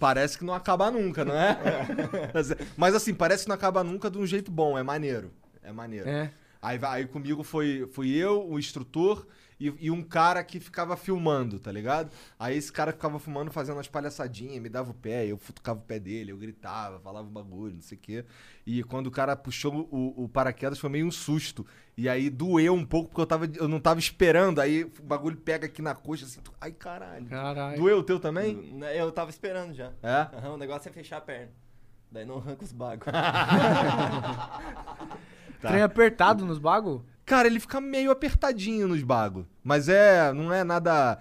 parece 0.00 0.38
que 0.38 0.44
não 0.44 0.54
acaba 0.54 0.90
nunca, 0.90 1.24
não 1.24 1.34
é? 1.36 1.56
Mas 2.76 2.94
assim, 2.94 3.14
parece 3.14 3.44
que 3.44 3.48
não 3.50 3.54
acaba 3.54 3.84
nunca 3.84 4.10
de 4.10 4.18
um 4.18 4.26
jeito 4.26 4.50
bom, 4.50 4.76
é 4.76 4.82
maneiro. 4.82 5.30
É 5.62 5.70
maneiro. 5.70 6.08
É. 6.08 6.32
Aí, 6.60 6.78
aí 6.82 7.06
comigo 7.06 7.42
foi, 7.42 7.88
fui 7.92 8.10
eu, 8.10 8.48
o 8.48 8.58
instrutor 8.58 9.26
e, 9.60 9.72
e 9.78 9.90
um 9.90 10.02
cara 10.02 10.42
que 10.42 10.58
ficava 10.58 10.96
filmando, 10.96 11.60
tá 11.60 11.70
ligado? 11.70 12.10
Aí 12.38 12.56
esse 12.56 12.72
cara 12.72 12.92
ficava 12.92 13.18
filmando, 13.18 13.50
fazendo 13.50 13.76
umas 13.76 13.86
palhaçadinhas, 13.88 14.60
me 14.62 14.68
dava 14.70 14.90
o 14.90 14.94
pé, 14.94 15.26
eu 15.26 15.36
futucava 15.36 15.78
o 15.78 15.82
pé 15.82 15.98
dele, 15.98 16.32
eu 16.32 16.38
gritava, 16.38 16.98
falava 17.00 17.28
um 17.28 17.30
bagulho, 17.30 17.74
não 17.74 17.82
sei 17.82 17.98
o 17.98 18.00
quê. 18.00 18.24
E 18.66 18.82
quando 18.82 19.08
o 19.08 19.10
cara 19.10 19.36
puxou 19.36 19.86
o, 19.90 20.24
o 20.24 20.28
paraquedas 20.28 20.78
foi 20.78 20.88
meio 20.88 21.06
um 21.06 21.10
susto. 21.10 21.66
E 21.96 22.08
aí 22.08 22.30
doeu 22.30 22.72
um 22.72 22.84
pouco 22.86 23.10
porque 23.10 23.20
eu, 23.20 23.26
tava, 23.26 23.46
eu 23.56 23.68
não 23.68 23.78
tava 23.78 24.00
esperando. 24.00 24.58
Aí 24.60 24.84
o 24.84 25.02
bagulho 25.02 25.36
pega 25.36 25.66
aqui 25.66 25.82
na 25.82 25.94
coxa 25.94 26.24
assim, 26.24 26.40
tu- 26.40 26.54
ai 26.60 26.72
caralho. 26.72 27.26
Caralho. 27.26 27.76
Doeu 27.76 27.98
o 27.98 28.02
teu 28.02 28.18
também? 28.18 28.80
Eu 28.96 29.12
tava 29.12 29.28
esperando 29.28 29.74
já. 29.74 29.92
É? 30.02 30.36
Aham, 30.38 30.54
o 30.54 30.56
negócio 30.56 30.88
é 30.88 30.92
fechar 30.92 31.18
a 31.18 31.20
perna. 31.20 31.52
Daí 32.10 32.24
não 32.24 32.38
arranca 32.38 32.64
os 32.64 32.72
bagos. 32.72 33.04
Tá. 33.12 34.60
Trem 35.68 35.82
apertado 35.82 36.44
nos 36.46 36.58
bagos? 36.58 37.02
Cara, 37.30 37.46
ele 37.46 37.60
fica 37.60 37.80
meio 37.80 38.10
apertadinho 38.10 38.88
nos 38.88 39.04
bagos. 39.04 39.44
Mas 39.62 39.88
é. 39.88 40.32
Não 40.32 40.52
é 40.52 40.64
nada. 40.64 41.20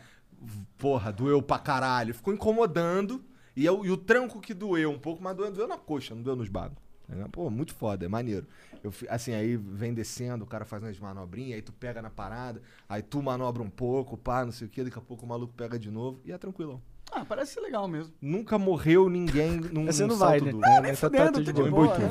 Porra, 0.75 1.11
doeu 1.13 1.39
pra 1.39 1.59
caralho. 1.59 2.15
Ficou 2.15 2.33
incomodando. 2.33 3.23
E, 3.55 3.67
é 3.67 3.71
o- 3.71 3.85
e 3.85 3.91
o 3.91 3.97
tranco 3.97 4.39
que 4.41 4.55
doeu 4.55 4.89
um 4.89 4.97
pouco, 4.97 5.21
mas 5.21 5.35
doeu, 5.35 5.51
doeu 5.51 5.67
na 5.67 5.77
coxa, 5.77 6.15
não 6.15 6.23
doeu 6.23 6.35
nos 6.35 6.49
bagos. 6.49 6.77
É, 7.11 7.27
Pô, 7.31 7.47
muito 7.51 7.75
foda, 7.75 8.05
é 8.05 8.07
maneiro. 8.07 8.47
Eu, 8.83 8.91
assim, 9.07 9.33
aí 9.33 9.55
vem 9.55 9.93
descendo, 9.93 10.43
o 10.45 10.47
cara 10.47 10.65
faz 10.65 10.81
umas 10.81 10.99
manobrinhas, 10.99 11.55
aí 11.55 11.61
tu 11.61 11.73
pega 11.73 12.01
na 12.01 12.09
parada, 12.09 12.59
aí 12.87 13.01
tu 13.03 13.21
manobra 13.21 13.61
um 13.61 13.69
pouco, 13.69 14.17
pá, 14.17 14.45
não 14.45 14.51
sei 14.51 14.65
o 14.67 14.69
que, 14.69 14.83
daqui 14.83 14.97
a 14.97 15.01
pouco 15.01 15.25
o 15.25 15.29
maluco 15.29 15.53
pega 15.53 15.77
de 15.77 15.91
novo 15.91 16.21
e 16.25 16.31
é 16.31 16.37
tranquilão. 16.37 16.81
Ah, 17.11 17.25
parece 17.27 17.53
ser 17.53 17.61
legal 17.61 17.87
mesmo. 17.87 18.13
Nunca 18.21 18.57
morreu 18.57 19.09
ninguém 19.09 19.57
num, 19.71 19.85
Você 19.87 20.03
num 20.03 20.09
não 20.09 20.17
salto 20.17 20.31
vai, 20.31 20.41
né? 20.41 20.51
duro. 20.51 20.65
É, 20.65 20.81
Nem 20.81 20.95
tá- 20.95 21.09
tá- 21.09 21.31
tá 21.31 21.41
de 21.41 21.53
boa. 21.69 21.97
né? 21.97 22.09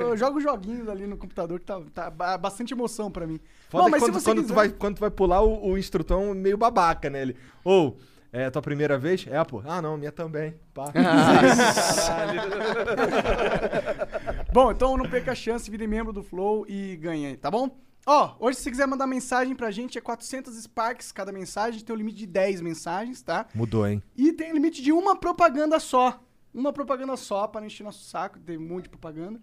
Eu, 0.00 0.16
jogo 0.16 0.40
joguinhos 0.40 0.88
ali 0.88 1.06
no 1.06 1.16
computador 1.16 1.58
que 1.58 1.66
tá, 1.66 1.80
tá 1.94 2.10
ba- 2.10 2.36
bastante 2.38 2.74
emoção 2.74 3.10
pra 3.10 3.26
mim. 3.26 3.40
Foda 3.70 3.84
Bom, 3.84 3.88
é 3.88 3.90
mas 3.92 4.00
que 4.02 4.06
se 4.06 4.10
quando, 4.12 4.20
você 4.20 4.30
quando 4.30 4.38
tu 4.38 4.42
quiser- 4.42 4.54
vai, 4.54 4.68
quando 4.68 4.96
tu 4.96 5.00
vai 5.00 5.10
pular, 5.10 5.42
o, 5.42 5.70
o 5.70 5.78
instrutor 5.78 6.20
é 6.22 6.34
meio 6.34 6.58
babaca, 6.58 7.08
né? 7.08 7.22
Ele, 7.22 7.36
ou, 7.64 7.96
é 8.32 8.50
tua 8.50 8.60
primeira 8.60 8.98
vez? 8.98 9.24
É, 9.30 9.42
pô. 9.44 9.62
Ah, 9.64 9.80
não, 9.80 9.96
minha 9.96 10.12
também. 10.12 10.54
Pá. 10.74 10.92
Bom, 14.52 14.70
então 14.72 14.96
não 14.96 15.08
perca 15.08 15.32
a 15.32 15.34
chance, 15.34 15.70
vire 15.70 15.86
membro 15.86 16.12
do 16.12 16.22
Flow 16.22 16.64
e 16.68 16.96
ganhe 16.96 17.26
aí, 17.26 17.36
tá 17.36 17.50
bom? 17.50 17.68
Ó, 18.06 18.36
hoje 18.38 18.58
se 18.58 18.64
você 18.64 18.70
quiser 18.70 18.86
mandar 18.86 19.06
mensagem 19.06 19.54
pra 19.54 19.70
gente 19.70 19.96
é 19.96 20.00
400 20.00 20.54
Sparks 20.62 21.10
cada 21.10 21.32
mensagem, 21.32 21.82
tem 21.82 21.94
um 21.94 21.98
limite 21.98 22.18
de 22.18 22.26
10 22.26 22.60
mensagens, 22.60 23.22
tá? 23.22 23.46
Mudou, 23.54 23.86
hein? 23.86 24.02
E 24.14 24.32
tem 24.32 24.52
limite 24.52 24.82
de 24.82 24.92
uma 24.92 25.16
propaganda 25.16 25.80
só. 25.80 26.22
Uma 26.52 26.72
propaganda 26.72 27.16
só 27.16 27.46
para 27.46 27.62
não 27.62 27.66
encher 27.66 27.82
nosso 27.82 28.04
saco, 28.04 28.38
tem 28.38 28.58
um 28.58 28.68
monte 28.68 28.84
de 28.84 28.90
propaganda. 28.90 29.40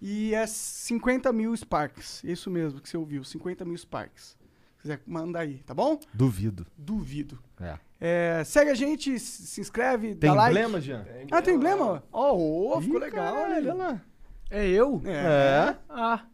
E 0.00 0.34
é 0.34 0.46
50 0.46 1.32
mil 1.32 1.56
Sparks. 1.56 2.24
Isso 2.24 2.50
mesmo 2.50 2.80
que 2.80 2.88
você 2.88 2.96
ouviu, 2.96 3.22
50 3.22 3.64
mil 3.64 3.76
Sparks. 3.76 4.36
Se 4.76 4.82
quiser, 4.82 5.00
manda 5.06 5.38
aí, 5.38 5.58
tá 5.58 5.74
bom? 5.74 6.00
Duvido. 6.12 6.66
Duvido. 6.76 7.38
É. 7.60 7.78
É, 8.00 8.42
segue 8.44 8.70
a 8.70 8.74
gente, 8.74 9.18
se 9.18 9.60
inscreve, 9.60 10.14
Tem 10.14 10.30
dá 10.30 10.34
like. 10.34 10.56
emblema, 10.56 10.80
Jean? 10.80 11.04
Ah, 11.30 11.42
tem 11.42 11.54
emblema? 11.54 12.02
Ó, 12.10 12.32
oh, 12.34 12.80
ficou 12.80 12.96
Ih, 12.96 13.00
legal, 13.00 13.36
olha 13.36 13.56
olha 13.56 13.74
lá. 13.74 14.02
É 14.50 14.66
eu? 14.66 15.02
É. 15.04 15.76
Ah. 15.88 16.24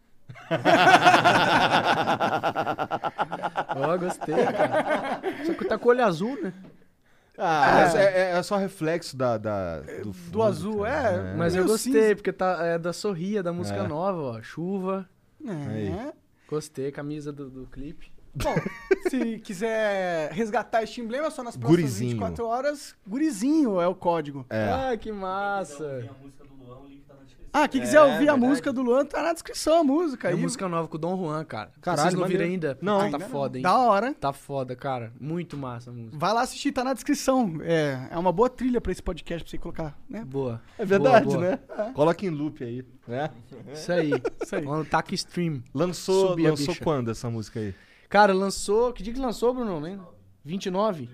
Ó, 3.76 3.96
gostei, 3.98 4.34
cara. 4.46 5.20
Só 5.44 5.54
que 5.54 5.64
tá 5.64 5.78
com 5.78 5.88
o 5.88 5.90
olho 5.90 6.04
azul, 6.04 6.40
né? 6.42 6.52
Ah, 7.38 7.92
é, 7.94 8.04
é- 8.04 8.30
é 8.38 8.42
só 8.42 8.56
reflexo 8.56 9.14
da, 9.16 9.36
da- 9.36 9.80
do, 9.80 10.04
Do 10.04 10.12
fundo, 10.14 10.42
azul, 10.42 10.82
cara. 10.84 11.08
é. 11.18 11.34
Mas 11.34 11.54
eu 11.54 11.66
gostei, 11.66 11.92
cinza. 12.02 12.14
porque 12.16 12.32
tá, 12.32 12.58
é 12.64 12.78
da 12.78 12.92
Sorria, 12.94 13.42
da 13.42 13.52
música 13.52 13.80
É. 13.80 13.86
nova, 13.86 14.38
ó. 14.38 14.42
Chuva. 14.42 15.06
É. 15.46 16.12
Gostei, 16.48 16.90
camisa 16.90 17.30
do, 17.32 17.50
do 17.50 17.66
clipe. 17.66 18.10
Bom, 18.36 18.54
se 19.08 19.38
quiser 19.40 20.30
resgatar 20.32 20.82
este 20.82 21.00
emblema, 21.00 21.26
é 21.26 21.30
só 21.30 21.42
nas 21.42 21.56
próximas 21.56 21.80
Gurizinho. 21.82 22.10
24 22.12 22.46
horas. 22.46 22.94
Gurizinho 23.06 23.80
é 23.80 23.86
o 23.88 23.94
código. 23.94 24.44
É. 24.50 24.68
Ah, 24.92 24.96
que 24.96 25.10
massa. 25.10 26.08
Ah, 27.58 27.66
quem 27.66 27.80
quiser 27.80 27.96
É, 27.96 28.00
ouvir 28.02 28.14
a 28.14 28.18
verdade. 28.32 28.40
música 28.40 28.70
do 28.70 28.82
Luan, 28.82 29.06
tá 29.06 29.22
na 29.22 29.32
descrição 29.32 29.80
a 29.80 29.84
música 29.84 30.28
É 30.28 30.32
aí. 30.32 30.36
música 30.38 30.68
nova 30.68 30.86
com 30.88 30.96
o 30.96 31.00
Dom 31.00 31.16
Juan, 31.16 31.42
cara. 31.42 31.70
Caralho, 31.80 32.10
Vocês 32.10 32.20
não 32.20 32.28
viram 32.28 32.44
ainda? 32.44 32.76
Não. 32.82 33.00
Ah, 33.00 33.04
Ainda 33.04 33.18
tá 33.18 33.24
não. 33.24 33.30
foda, 33.30 33.56
hein? 33.56 33.62
Da 33.62 33.78
hora. 33.78 34.12
Tá 34.12 34.30
foda, 34.30 34.76
cara. 34.76 35.10
Muito 35.18 35.56
massa 35.56 35.88
a 35.88 35.92
música. 35.94 36.18
Vai 36.18 36.34
lá 36.34 36.42
assistir, 36.42 36.70
tá 36.72 36.84
na 36.84 36.92
descrição. 36.92 37.54
É, 37.62 38.08
é 38.10 38.18
uma 38.18 38.30
boa 38.30 38.50
trilha 38.50 38.78
pra 38.78 38.92
esse 38.92 39.02
podcast 39.02 39.42
pra 39.42 39.50
você 39.50 39.56
colocar, 39.56 39.98
né? 40.06 40.22
Boa. 40.22 40.60
É 40.78 40.84
verdade, 40.84 41.24
Boa, 41.24 41.38
boa. 41.38 41.50
né? 41.50 41.92
Coloca 41.94 42.26
em 42.26 42.28
loop 42.28 42.62
aí, 42.62 42.84
né? 43.08 43.30
Isso 43.72 43.90
aí. 43.90 44.10
Isso 44.42 44.54
aí. 44.54 44.62
Mano, 44.62 44.84
taca 44.84 45.14
stream. 45.14 45.62
Lançou, 45.72 46.28
Subir 46.30 46.50
lançou 46.50 46.76
quando 46.82 47.10
essa 47.10 47.30
música 47.30 47.58
aí? 47.58 47.74
Cara, 48.08 48.32
lançou. 48.32 48.92
Que 48.92 49.02
dia 49.02 49.12
que 49.12 49.20
lançou, 49.20 49.52
Bruno? 49.54 49.80
Né? 49.80 49.98
29? 50.44 51.08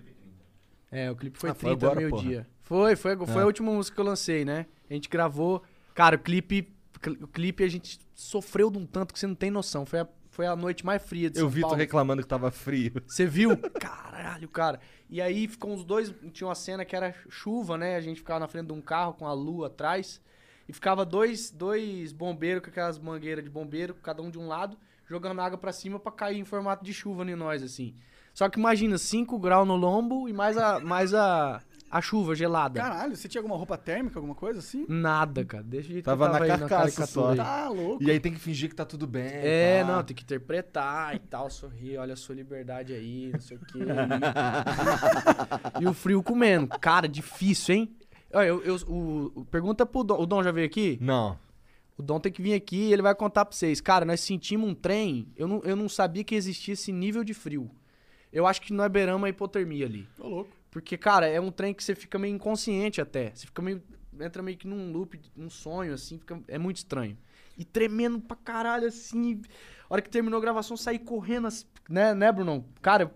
É, 0.90 1.10
o 1.10 1.16
clipe 1.16 1.38
foi 1.38 1.50
Ah, 1.50 1.54
foi 1.54 1.70
30 1.76 1.86
agora, 1.86 2.00
meio-dia. 2.00 2.46
Foi, 2.60 2.96
foi, 2.96 3.16
foi 3.16 3.40
É. 3.40 3.42
a 3.42 3.46
última 3.46 3.72
música 3.72 3.94
que 3.94 4.00
eu 4.00 4.04
lancei, 4.04 4.44
né? 4.44 4.66
A 4.88 4.94
gente 4.94 5.08
gravou. 5.08 5.62
Cara, 5.94 6.16
o 6.16 6.18
clipe. 6.18 6.72
O 7.20 7.26
clipe 7.26 7.64
a 7.64 7.68
gente 7.68 7.98
sofreu 8.14 8.70
de 8.70 8.78
um 8.78 8.86
tanto 8.86 9.12
que 9.12 9.18
você 9.18 9.26
não 9.26 9.34
tem 9.34 9.50
noção. 9.50 9.84
Foi 9.84 10.00
a, 10.00 10.08
foi 10.30 10.46
a 10.46 10.54
noite 10.54 10.86
mais 10.86 11.02
fria 11.02 11.28
de 11.28 11.38
Eu 11.38 11.42
São 11.46 11.50
vi 11.50 11.60
tu 11.60 11.62
Paulo. 11.62 11.76
reclamando 11.76 12.22
que 12.22 12.28
tava 12.28 12.50
frio. 12.50 12.92
Você 13.06 13.26
viu? 13.26 13.56
Caralho, 13.80 14.48
cara. 14.48 14.78
E 15.10 15.20
aí 15.20 15.48
ficou 15.48 15.74
os 15.74 15.82
dois. 15.82 16.14
Tinha 16.32 16.46
uma 16.46 16.54
cena 16.54 16.84
que 16.84 16.94
era 16.94 17.12
chuva, 17.28 17.76
né? 17.76 17.96
A 17.96 18.00
gente 18.00 18.18
ficava 18.18 18.38
na 18.40 18.46
frente 18.48 18.66
de 18.66 18.72
um 18.72 18.80
carro 18.80 19.14
com 19.14 19.26
a 19.26 19.32
lua 19.32 19.66
atrás. 19.66 20.20
E 20.68 20.72
ficava 20.72 21.04
dois, 21.04 21.50
dois 21.50 22.12
bombeiros 22.12 22.62
com 22.62 22.70
aquelas 22.70 22.98
mangueiras 22.98 23.42
de 23.42 23.50
bombeiro, 23.50 23.94
cada 23.94 24.22
um 24.22 24.30
de 24.30 24.38
um 24.38 24.46
lado, 24.46 24.78
jogando 25.12 25.40
água 25.40 25.58
pra 25.58 25.72
cima 25.72 26.00
pra 26.00 26.10
cair 26.10 26.38
em 26.38 26.44
formato 26.44 26.84
de 26.84 26.92
chuva 26.92 27.22
em 27.24 27.36
nós, 27.36 27.62
assim. 27.62 27.94
Só 28.34 28.48
que 28.48 28.58
imagina, 28.58 28.96
5 28.96 29.38
graus 29.38 29.68
no 29.68 29.76
lombo 29.76 30.26
e 30.28 30.32
mais 30.32 30.56
a, 30.56 30.80
mais 30.80 31.12
a, 31.12 31.60
a 31.90 32.00
chuva 32.00 32.34
gelada. 32.34 32.80
Caralho, 32.80 33.14
você 33.14 33.28
tinha 33.28 33.40
alguma 33.42 33.58
roupa 33.58 33.76
térmica, 33.76 34.18
alguma 34.18 34.34
coisa 34.34 34.58
assim? 34.58 34.86
Nada, 34.88 35.44
cara. 35.44 35.62
Deixa 35.62 35.92
jeito 35.92 36.06
Tava 36.06 36.28
na 36.28 36.32
tava 36.32 36.44
aí 36.44 36.50
carcaça 36.58 37.06
só. 37.06 37.30
aí. 37.32 37.36
Tá 37.36 37.68
louco. 37.68 38.02
E 38.02 38.10
aí 38.10 38.18
tem 38.18 38.32
que 38.32 38.40
fingir 38.40 38.70
que 38.70 38.74
tá 38.74 38.86
tudo 38.86 39.06
bem. 39.06 39.28
É, 39.30 39.84
pá. 39.84 39.92
não, 39.92 40.02
tem 40.02 40.16
que 40.16 40.22
interpretar 40.22 41.14
e 41.14 41.18
tal, 41.18 41.50
sorrir, 41.50 41.98
olha 41.98 42.14
a 42.14 42.16
sua 42.16 42.34
liberdade 42.34 42.94
aí, 42.94 43.30
não 43.34 43.40
sei 43.40 43.58
o 43.58 43.60
quê. 43.60 43.80
E, 45.80 45.86
o 45.86 45.92
frio 45.92 46.22
comendo. 46.22 46.68
Cara, 46.80 47.08
difícil, 47.08 47.74
hein? 47.74 47.96
Olha, 48.32 48.46
eu, 48.46 48.62
eu- 48.62 48.76
o, 48.88 49.32
o- 49.40 49.44
pergunta 49.44 49.84
pro 49.84 50.02
Dom. 50.04 50.20
O 50.20 50.26
Dom 50.26 50.42
já 50.42 50.50
veio 50.50 50.66
aqui? 50.66 50.98
Não. 51.00 51.36
O 52.02 52.04
Dom 52.04 52.18
tem 52.18 52.32
que 52.32 52.42
vir 52.42 52.54
aqui 52.54 52.88
e 52.88 52.92
ele 52.92 53.00
vai 53.00 53.14
contar 53.14 53.44
pra 53.44 53.56
vocês. 53.56 53.80
Cara, 53.80 54.04
nós 54.04 54.20
sentimos 54.20 54.68
um 54.68 54.74
trem, 54.74 55.28
eu 55.36 55.46
não, 55.46 55.60
eu 55.62 55.76
não 55.76 55.88
sabia 55.88 56.24
que 56.24 56.34
existia 56.34 56.74
esse 56.74 56.90
nível 56.90 57.22
de 57.22 57.32
frio. 57.32 57.70
Eu 58.32 58.44
acho 58.44 58.60
que 58.60 58.72
nós 58.72 58.90
beiramos 58.90 59.24
a 59.24 59.28
hipotermia 59.28 59.86
ali. 59.86 60.08
Tô 60.16 60.26
louco. 60.26 60.50
Porque, 60.68 60.98
cara, 60.98 61.28
é 61.28 61.40
um 61.40 61.52
trem 61.52 61.72
que 61.72 61.84
você 61.84 61.94
fica 61.94 62.18
meio 62.18 62.34
inconsciente 62.34 63.00
até. 63.00 63.30
Você 63.32 63.46
fica 63.46 63.62
meio. 63.62 63.80
Entra 64.18 64.42
meio 64.42 64.56
que 64.56 64.66
num 64.66 64.90
loop, 64.90 65.20
num 65.36 65.48
sonho, 65.48 65.94
assim, 65.94 66.18
fica, 66.18 66.42
é 66.48 66.58
muito 66.58 66.78
estranho. 66.78 67.16
E 67.56 67.64
tremendo 67.64 68.18
pra 68.20 68.36
caralho, 68.36 68.88
assim. 68.88 69.40
A 69.88 69.94
hora 69.94 70.02
que 70.02 70.10
terminou 70.10 70.38
a 70.38 70.40
gravação, 70.40 70.76
saí 70.76 70.98
correndo, 70.98 71.46
assim, 71.46 71.66
né, 71.88 72.14
né, 72.14 72.32
Bruno? 72.32 72.66
Cara, 72.80 73.14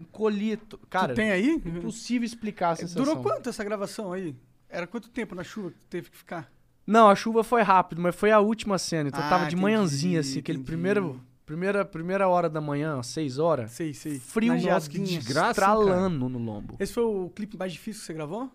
encolhi. 0.00 0.58
Cara, 0.90 1.12
tu 1.12 1.16
tem 1.16 1.30
aí? 1.30 1.62
impossível 1.64 2.26
explicar 2.26 2.70
a 2.70 2.76
sensação. 2.76 3.04
Durou 3.04 3.22
quanto 3.22 3.48
essa 3.48 3.62
gravação 3.62 4.12
aí? 4.12 4.34
Era 4.68 4.88
quanto 4.88 5.08
tempo 5.08 5.36
na 5.36 5.44
chuva 5.44 5.70
que 5.70 5.86
teve 5.86 6.10
que 6.10 6.16
ficar? 6.16 6.52
Não, 6.86 7.08
a 7.08 7.14
chuva 7.14 7.42
foi 7.42 7.62
rápido, 7.62 8.00
mas 8.00 8.14
foi 8.14 8.30
a 8.30 8.40
última 8.40 8.78
cena. 8.78 9.08
Então 9.08 9.22
Ah, 9.22 9.28
tava 9.28 9.44
de 9.44 9.54
entendi, 9.54 9.62
manhãzinha, 9.62 10.20
assim, 10.20 10.38
aquele 10.40 10.58
entendi. 10.58 10.70
primeiro. 10.72 11.20
Primeira, 11.46 11.84
primeira 11.84 12.26
hora 12.26 12.48
da 12.48 12.58
manhã, 12.58 13.02
seis 13.02 13.38
horas. 13.38 13.70
Sei, 13.72 13.92
sei. 13.92 14.18
Frio, 14.18 14.58
nossa, 14.62 14.88
que 14.88 14.98
desgraça, 14.98 15.50
estralando 15.50 16.26
no 16.26 16.38
lombo. 16.38 16.74
Esse 16.80 16.94
foi 16.94 17.02
o 17.04 17.28
clipe 17.28 17.54
mais 17.58 17.70
difícil 17.70 18.00
que 18.00 18.06
você 18.06 18.14
gravou? 18.14 18.50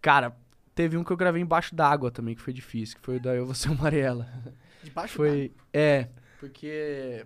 Cara, 0.00 0.36
teve 0.74 0.96
um 0.96 1.04
que 1.04 1.10
eu 1.12 1.16
gravei 1.16 1.40
embaixo 1.42 1.74
d'água 1.74 2.10
também, 2.10 2.34
que 2.34 2.40
foi 2.42 2.52
difícil, 2.52 2.96
que 2.96 3.02
foi 3.04 3.16
o 3.16 3.20
da 3.20 3.34
Eu 3.34 3.46
Você 3.46 3.68
Amarela. 3.68 4.28
Debaixo 4.82 5.14
Foi. 5.14 5.52
É, 5.72 6.08
porque 6.38 7.24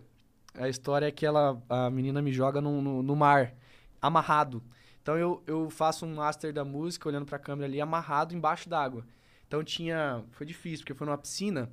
a 0.55 0.69
história 0.69 1.07
é 1.07 1.11
que 1.11 1.27
ela, 1.27 1.61
a 1.69 1.91
menina 1.91 2.23
me 2.23 2.33
joga 2.33 2.61
no, 2.61 2.81
no, 2.81 3.03
no 3.03 3.17
mar, 3.17 3.53
amarrado. 4.01 4.63
Então 5.11 5.19
eu, 5.19 5.43
eu 5.45 5.69
faço 5.69 6.07
um 6.07 6.15
master 6.15 6.53
da 6.53 6.65
música, 6.65 7.09
olhando 7.09 7.27
pra 7.27 7.37
câmera 7.37 7.67
ali, 7.67 7.81
amarrado 7.81 8.33
embaixo 8.33 8.69
d'água. 8.69 9.05
Então 9.45 9.65
tinha. 9.65 10.25
Foi 10.31 10.47
difícil, 10.47 10.85
porque 10.85 10.95
foi 10.95 11.05
numa 11.05 11.19
piscina. 11.19 11.69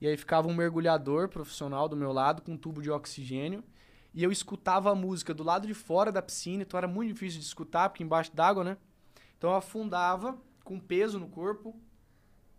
E 0.00 0.06
aí 0.06 0.16
ficava 0.16 0.48
um 0.48 0.54
mergulhador 0.54 1.28
profissional 1.28 1.90
do 1.90 1.94
meu 1.94 2.10
lado, 2.10 2.40
com 2.40 2.52
um 2.52 2.56
tubo 2.56 2.80
de 2.80 2.90
oxigênio. 2.90 3.62
E 4.14 4.24
eu 4.24 4.32
escutava 4.32 4.90
a 4.90 4.94
música 4.94 5.34
do 5.34 5.42
lado 5.42 5.66
de 5.66 5.74
fora 5.74 6.10
da 6.10 6.22
piscina, 6.22 6.62
então 6.62 6.78
era 6.78 6.88
muito 6.88 7.12
difícil 7.12 7.38
de 7.38 7.44
escutar, 7.44 7.90
porque 7.90 8.02
embaixo 8.02 8.34
d'água, 8.34 8.64
né? 8.64 8.78
Então 9.36 9.50
eu 9.50 9.56
afundava 9.56 10.34
com 10.64 10.80
peso 10.80 11.18
no 11.18 11.28
corpo, 11.28 11.78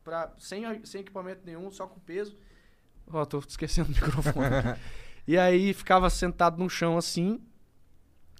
pra, 0.03 0.31
sem, 0.37 0.85
sem 0.85 1.01
equipamento 1.01 1.41
nenhum, 1.43 1.71
só 1.71 1.87
com 1.87 1.99
peso. 1.99 2.37
Ó, 3.07 3.25
tô 3.25 3.39
esquecendo 3.39 3.89
o 3.89 3.91
microfone. 3.91 4.35
e 5.27 5.35
aí 5.35 5.73
ficava 5.73 6.11
sentado 6.11 6.59
no 6.59 6.69
chão 6.69 6.95
assim, 6.95 7.41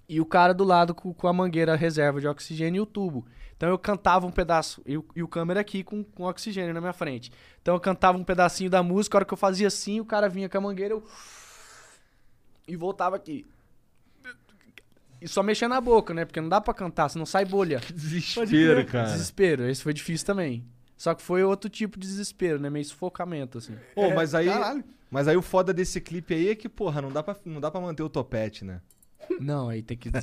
e 0.07 0.21
o 0.21 0.25
cara 0.25 0.53
do 0.53 0.63
lado 0.63 0.93
com, 0.93 1.13
com 1.13 1.27
a 1.27 1.33
mangueira 1.33 1.75
reserva 1.75 2.19
de 2.19 2.27
oxigênio 2.27 2.79
e 2.79 2.81
o 2.81 2.85
tubo. 2.85 3.25
Então 3.57 3.69
eu 3.69 3.77
cantava 3.77 4.25
um 4.27 4.31
pedaço, 4.31 4.81
e 4.85 4.97
o, 4.97 5.05
e 5.15 5.24
o 5.24 5.27
câmera 5.27 5.62
aqui 5.62 5.83
com, 5.83 6.03
com 6.03 6.24
oxigênio 6.24 6.74
na 6.74 6.81
minha 6.81 6.93
frente. 6.93 7.31
Então 7.62 7.74
eu 7.74 7.79
cantava 7.79 8.17
um 8.17 8.24
pedacinho 8.24 8.69
da 8.69 8.83
música, 8.83 9.17
a 9.17 9.19
hora 9.19 9.25
que 9.25 9.33
eu 9.33 9.38
fazia 9.38 9.67
assim, 9.67 10.00
o 10.00 10.05
cara 10.05 10.27
vinha 10.27 10.50
com 10.50 10.57
a 10.57 10.62
mangueira, 10.62 10.93
eu. 10.93 11.03
E 12.67 12.75
voltava 12.75 13.15
aqui. 13.15 13.45
E 15.21 15.27
só 15.27 15.43
mexendo 15.43 15.69
na 15.69 15.79
boca, 15.79 16.15
né? 16.15 16.25
Porque 16.25 16.41
não 16.41 16.50
dá 16.50 16.59
pra 16.59 16.74
cantar, 16.74 17.09
senão 17.09 17.25
sai 17.25 17.45
bolha. 17.45 17.79
Que 17.79 17.93
desespero, 17.93 18.85
cara. 18.85 19.12
Desespero, 19.12 19.69
esse 19.69 19.83
foi 19.83 19.93
difícil 19.93 20.25
também. 20.25 20.65
Só 20.97 21.13
que 21.13 21.21
foi 21.21 21.43
outro 21.43 21.69
tipo 21.69 22.00
de 22.00 22.07
desespero, 22.07 22.59
né? 22.59 22.69
Meio 22.69 22.85
sufocamento, 22.85 23.59
assim. 23.59 23.75
Pô, 23.93 24.09
mas 24.15 24.33
aí. 24.33 24.47
Caralho. 24.47 24.83
Mas 25.12 25.27
aí 25.27 25.38
o 25.38 25.41
foda 25.41 25.74
desse 25.74 26.01
clipe 26.01 26.33
aí 26.33 26.50
é 26.50 26.55
que, 26.55 26.67
porra, 26.67 27.01
não 27.01 27.12
dá 27.12 27.21
pra, 27.21 27.35
não 27.45 27.62
dá 27.62 27.69
pra 27.69 27.79
manter 27.79 28.03
o 28.03 28.09
topete, 28.09 28.65
né? 28.65 28.81
Não, 29.39 29.70
aí 29.70 29.82
tem 29.82 29.98
que 29.98 30.10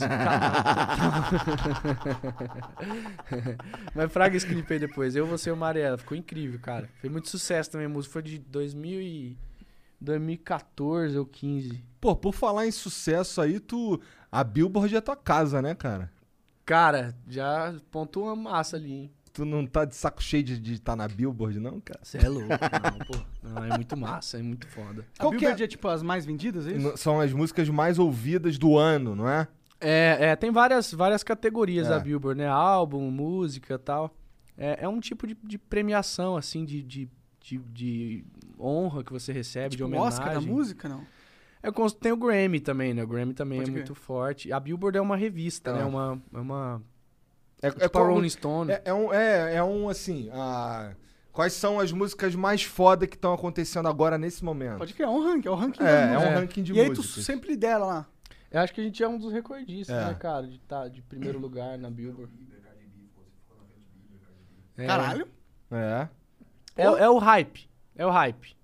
Mas 3.94 4.12
fraga 4.12 4.36
esse 4.36 4.46
clipe 4.46 4.72
aí 4.72 4.78
depois. 4.78 5.16
Eu, 5.16 5.26
você 5.26 5.50
e 5.50 5.52
o 5.52 5.56
Mariela. 5.56 5.98
Ficou 5.98 6.16
incrível, 6.16 6.58
cara. 6.60 6.88
Foi 7.00 7.10
muito 7.10 7.28
sucesso 7.28 7.70
também. 7.70 7.86
A 7.86 7.90
música 7.90 8.12
foi 8.12 8.22
de 8.22 8.38
2000 8.38 9.00
e... 9.00 9.36
2014 10.02 11.16
ou 11.16 11.24
15. 11.24 11.84
Pô, 12.00 12.16
por 12.16 12.32
falar 12.34 12.66
em 12.66 12.72
sucesso 12.72 13.40
aí, 13.40 13.60
tu. 13.60 14.00
A 14.30 14.42
Billboard 14.42 14.96
é 14.96 15.00
tua 15.00 15.16
casa, 15.16 15.62
né, 15.62 15.74
cara? 15.74 16.10
Cara, 16.64 17.14
já 17.28 17.74
pontou 17.90 18.24
uma 18.24 18.36
massa 18.36 18.76
ali, 18.76 18.92
hein? 18.92 19.10
Tu 19.32 19.44
não 19.46 19.66
tá 19.66 19.84
de 19.86 19.94
saco 19.94 20.22
cheio 20.22 20.42
de 20.44 20.74
estar 20.74 20.94
na 20.94 21.08
Billboard, 21.08 21.58
não, 21.58 21.80
cara? 21.80 22.00
Você 22.02 22.18
é 22.18 22.28
louco. 22.28 22.48
Não, 22.48 22.98
pô. 23.06 23.24
Não, 23.42 23.64
é 23.64 23.76
muito 23.76 23.96
massa, 23.96 24.38
é 24.38 24.42
muito 24.42 24.66
foda. 24.66 25.06
A 25.18 25.22
Qual 25.22 25.30
que 25.32 25.38
Billboard 25.38 25.62
é? 25.62 25.64
é 25.64 25.68
tipo 25.68 25.88
as 25.88 26.02
mais 26.02 26.26
vendidas, 26.26 26.66
é 26.66 26.72
isso? 26.72 26.96
São 26.98 27.18
as 27.20 27.32
músicas 27.32 27.68
mais 27.70 27.98
ouvidas 27.98 28.58
do 28.58 28.76
ano, 28.76 29.14
não 29.16 29.28
é? 29.28 29.48
É, 29.80 30.18
é, 30.28 30.36
tem 30.36 30.50
várias, 30.50 30.92
várias 30.92 31.22
categorias 31.24 31.88
É. 31.88 31.94
a 31.94 31.98
Billboard, 31.98 32.38
né? 32.40 32.46
Álbum, 32.46 33.10
música 33.10 33.74
e 33.74 33.78
tal. 33.78 34.14
É, 34.56 34.84
é 34.84 34.88
um 34.88 35.00
tipo 35.00 35.26
de, 35.26 35.34
de 35.42 35.56
premiação, 35.58 36.36
assim, 36.36 36.64
de, 36.64 36.82
de, 36.82 37.08
de, 37.40 37.58
de 37.58 38.24
honra 38.60 39.02
que 39.02 39.12
você 39.12 39.32
recebe, 39.32 39.70
de 39.70 39.76
Tipo, 39.78 39.84
o 39.84 39.86
homenagem. 39.88 40.08
Oscar 40.18 40.34
da 40.34 40.40
música, 40.42 40.88
não? 40.90 41.04
É 41.62 41.70
como- 41.72 41.90
tem 41.90 42.12
o 42.12 42.16
Grammy 42.16 42.60
também, 42.60 42.92
né? 42.92 43.02
O 43.02 43.06
Grammy 43.06 43.32
também 43.32 43.58
Pode 43.60 43.70
é 43.70 43.72
crer. 43.72 43.82
muito 43.86 43.94
forte. 43.94 44.52
A 44.52 44.60
Billboard 44.60 44.98
é 44.98 45.00
uma 45.00 45.16
revista, 45.16 45.70
É. 45.70 45.74
né? 45.78 45.84
Uma, 45.84 46.20
é 46.34 46.38
uma... 46.38 46.82
É, 47.62 47.70
Tipo 47.70 47.84
a 47.84 47.88
como- 47.88 48.06
Rolling 48.14 48.28
Stone. 48.28 48.72
é, 48.72 48.82
é 48.84 48.92
um, 48.92 49.12
é, 49.14 49.54
é 49.54 49.62
um, 49.64 49.88
assim, 49.88 50.28
a- 50.32 50.94
Quais 51.32 51.54
são 51.54 51.80
as 51.80 51.90
músicas 51.92 52.34
mais 52.34 52.62
foda 52.62 53.06
que 53.06 53.14
estão 53.16 53.32
acontecendo 53.32 53.88
agora 53.88 54.18
nesse 54.18 54.44
momento? 54.44 54.76
Pode 54.76 54.92
criar, 54.92 55.06
é 55.06 55.10
um 55.10 55.22
ranking, 55.24 55.48
é 55.48 55.50
um 55.50 55.54
ranking. 55.54 55.82
É, 55.82 55.86
da 56.08 56.12
é 56.12 56.18
um 56.18 56.34
ranking 56.34 56.62
de 56.62 56.74
E 56.74 56.80
aí 56.80 56.90
tu 56.92 56.96
músicas. 56.98 57.24
sempre 57.24 57.48
lidera 57.48 57.78
lá. 57.78 58.06
Eu 58.50 58.60
acho 58.60 58.74
que 58.74 58.82
a 58.82 58.84
gente 58.84 59.02
é 59.02 59.08
um 59.08 59.16
dos 59.18 59.32
recordistas, 59.32 59.96
É. 59.96 60.04
né, 60.08 60.14
cara? 60.14 60.46
De 60.46 60.58
tá 60.58 60.88
de 60.88 61.00
primeiro 61.00 61.38
lugar 61.38 61.78
na 61.78 61.88
Billboard. 61.90 62.30
É. 64.76 64.86
Caralho. 64.86 65.26
É. 65.70 66.08
É, 66.76 66.84
é 66.84 67.08
o 67.08 67.16
hype. 67.18 67.68
É 67.96 68.06
o 68.06 68.10
hype. 68.10 68.56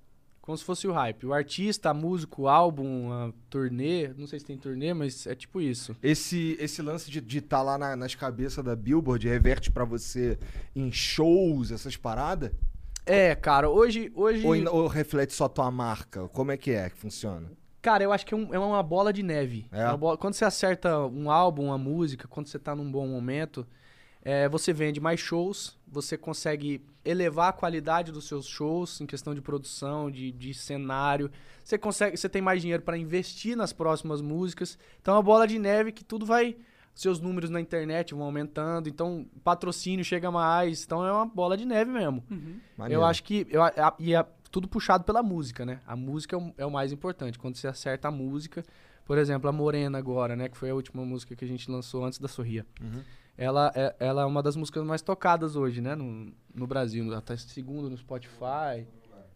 Como 0.48 0.56
se 0.56 0.64
fosse 0.64 0.88
o 0.88 0.92
hype. 0.92 1.26
O 1.26 1.34
artista, 1.34 1.90
a 1.90 1.94
música, 1.94 2.40
o 2.40 2.48
álbum, 2.48 3.12
a 3.12 3.30
turnê. 3.50 4.08
Não 4.16 4.26
sei 4.26 4.38
se 4.38 4.46
tem 4.46 4.56
turnê, 4.56 4.94
mas 4.94 5.26
é 5.26 5.34
tipo 5.34 5.60
isso. 5.60 5.94
Esse, 6.02 6.56
esse 6.58 6.80
lance 6.80 7.10
de 7.10 7.38
estar 7.38 7.60
lá 7.60 7.76
na- 7.76 7.94
nas 7.94 8.14
cabeças 8.14 8.64
da 8.64 8.74
Billboard 8.74 9.28
reverte 9.28 9.70
pra 9.70 9.84
você 9.84 10.38
em 10.74 10.90
shows, 10.90 11.70
essas 11.70 11.98
paradas? 11.98 12.50
É, 13.04 13.34
cara, 13.34 13.68
hoje. 13.68 14.10
hoje 14.14 14.46
Ou, 14.46 14.74
ou 14.84 14.86
reflete 14.86 15.34
só 15.34 15.50
tua 15.50 15.70
marca? 15.70 16.26
Como 16.28 16.50
é 16.50 16.56
que 16.56 16.70
é 16.70 16.88
que 16.88 16.96
funciona? 16.96 17.52
Cara, 17.82 18.02
eu 18.02 18.10
acho 18.10 18.24
que 18.24 18.32
é, 18.32 18.36
um- 18.38 18.54
é 18.54 18.58
uma 18.58 18.82
bola 18.82 19.12
de 19.12 19.22
neve. 19.22 19.66
É? 19.70 19.84
Uma 19.84 19.98
bola- 19.98 20.16
quando 20.16 20.32
você 20.32 20.46
acerta 20.46 20.98
um 21.08 21.30
álbum, 21.30 21.64
uma 21.66 21.76
música, 21.76 22.26
quando 22.26 22.46
você 22.46 22.58
tá 22.58 22.74
num 22.74 22.90
bom 22.90 23.06
momento, 23.06 23.66
é, 24.22 24.48
você 24.48 24.72
vende 24.72 25.00
mais 25.00 25.20
shows, 25.20 25.76
você 25.86 26.16
consegue 26.18 26.80
elevar 27.04 27.48
a 27.50 27.52
qualidade 27.52 28.12
dos 28.12 28.26
seus 28.26 28.46
shows 28.46 29.00
em 29.00 29.06
questão 29.06 29.34
de 29.34 29.40
produção, 29.40 30.10
de, 30.10 30.30
de 30.32 30.52
cenário. 30.52 31.30
Você 31.64 31.78
consegue, 31.78 32.16
você 32.16 32.28
tem 32.28 32.42
mais 32.42 32.60
dinheiro 32.60 32.82
para 32.82 32.98
investir 32.98 33.56
nas 33.56 33.72
próximas 33.72 34.20
músicas. 34.20 34.78
Então 35.00 35.14
é 35.14 35.16
uma 35.16 35.22
bola 35.22 35.46
de 35.46 35.58
neve 35.58 35.92
que 35.92 36.04
tudo 36.04 36.26
vai. 36.26 36.56
Seus 36.94 37.20
números 37.20 37.48
na 37.48 37.60
internet 37.60 38.12
vão 38.12 38.24
aumentando, 38.24 38.88
então 38.88 39.24
patrocínio 39.44 40.04
chega 40.04 40.30
mais. 40.32 40.84
Então 40.84 41.04
é 41.06 41.12
uma 41.12 41.24
bola 41.26 41.56
de 41.56 41.64
neve 41.64 41.90
mesmo. 41.92 42.24
Maneiro. 42.76 43.00
Eu 43.02 43.04
acho 43.06 43.22
que. 43.22 43.46
Eu, 43.48 43.62
a- 43.62 43.94
e 44.00 44.14
é 44.14 44.26
tudo 44.50 44.66
puxado 44.66 45.04
pela 45.04 45.22
música, 45.22 45.64
né? 45.64 45.80
A 45.86 45.94
música 45.94 46.34
é 46.34 46.38
o, 46.38 46.54
é 46.58 46.66
o 46.66 46.70
mais 46.70 46.90
importante. 46.92 47.38
Quando 47.38 47.54
você 47.56 47.68
acerta 47.68 48.08
a 48.08 48.10
música. 48.10 48.64
Por 49.04 49.16
exemplo, 49.16 49.48
a 49.48 49.52
Morena 49.52 49.96
agora, 49.96 50.36
né? 50.36 50.48
Que 50.50 50.56
foi 50.58 50.68
a 50.68 50.74
última 50.74 51.02
música 51.02 51.34
que 51.34 51.42
a 51.42 51.48
gente 51.48 51.70
lançou 51.70 52.04
antes 52.04 52.18
da 52.18 52.28
Sorria. 52.28 52.66
Ela, 53.38 53.72
é, 53.74 53.94
ela 54.00 54.22
é 54.22 54.24
uma 54.24 54.42
das 54.42 54.56
músicas 54.56 54.84
mais 54.84 55.00
tocadas 55.00 55.54
hoje, 55.54 55.80
né? 55.80 55.94
No, 55.94 56.32
no 56.52 56.66
Brasil. 56.66 57.04
Ela 57.04 57.22
tá 57.22 57.34
em 57.34 57.38
segundo 57.38 57.88
no 57.88 57.96
Spotify. 57.96 58.84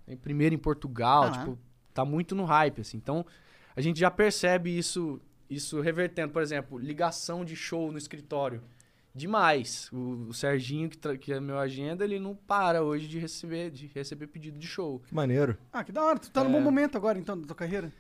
Em 0.09 0.17
primeiro 0.17 0.55
em 0.55 0.59
Portugal. 0.59 1.23
Caraca. 1.31 1.39
Tipo, 1.45 1.59
tá 1.95 2.05
muito 2.05 2.35
no 2.35 2.45
hype, 2.45 2.81
assim. 2.81 2.97
Então, 2.97 3.25
a 3.77 3.81
gente 3.81 4.01
já 4.01 4.11
percebe 4.11 4.77
isso, 4.77 5.21
isso 5.49 5.81
revertendo. 5.81 6.33
Por 6.33 6.43
exemplo, 6.43 6.79
ligação 6.79 7.45
de 7.45 7.55
show 7.55 7.93
no 7.93 7.97
escritório. 7.97 8.61
Demais. 9.15 9.89
O, 9.93 10.27
o 10.31 10.35
Serginho, 10.35 10.89
que, 10.89 11.19
que 11.19 11.33
é 11.33 11.39
meu 11.39 11.59
agenda, 11.59 12.03
ele 12.03 12.19
não 12.19 12.35
para 12.35 12.83
hoje 12.83 13.07
de 13.07 13.19
receber, 13.21 13.71
de 13.71 13.87
receber 13.95 14.27
pedido 14.27 14.59
de 14.59 14.67
show. 14.67 15.01
Que 15.07 15.15
maneiro. 15.15 15.57
Ah, 15.73 15.85
que 15.85 15.93
da 15.93 16.03
hora. 16.03 16.19
Tu 16.19 16.31
tá 16.31 16.43
num 16.43 16.51
É. 16.51 16.53
bom 16.55 16.61
momento 16.61 16.97
agora, 16.97 17.19
então, 17.19 17.39
da 17.41 17.47
tua 17.47 17.55
carreira. 17.57 17.93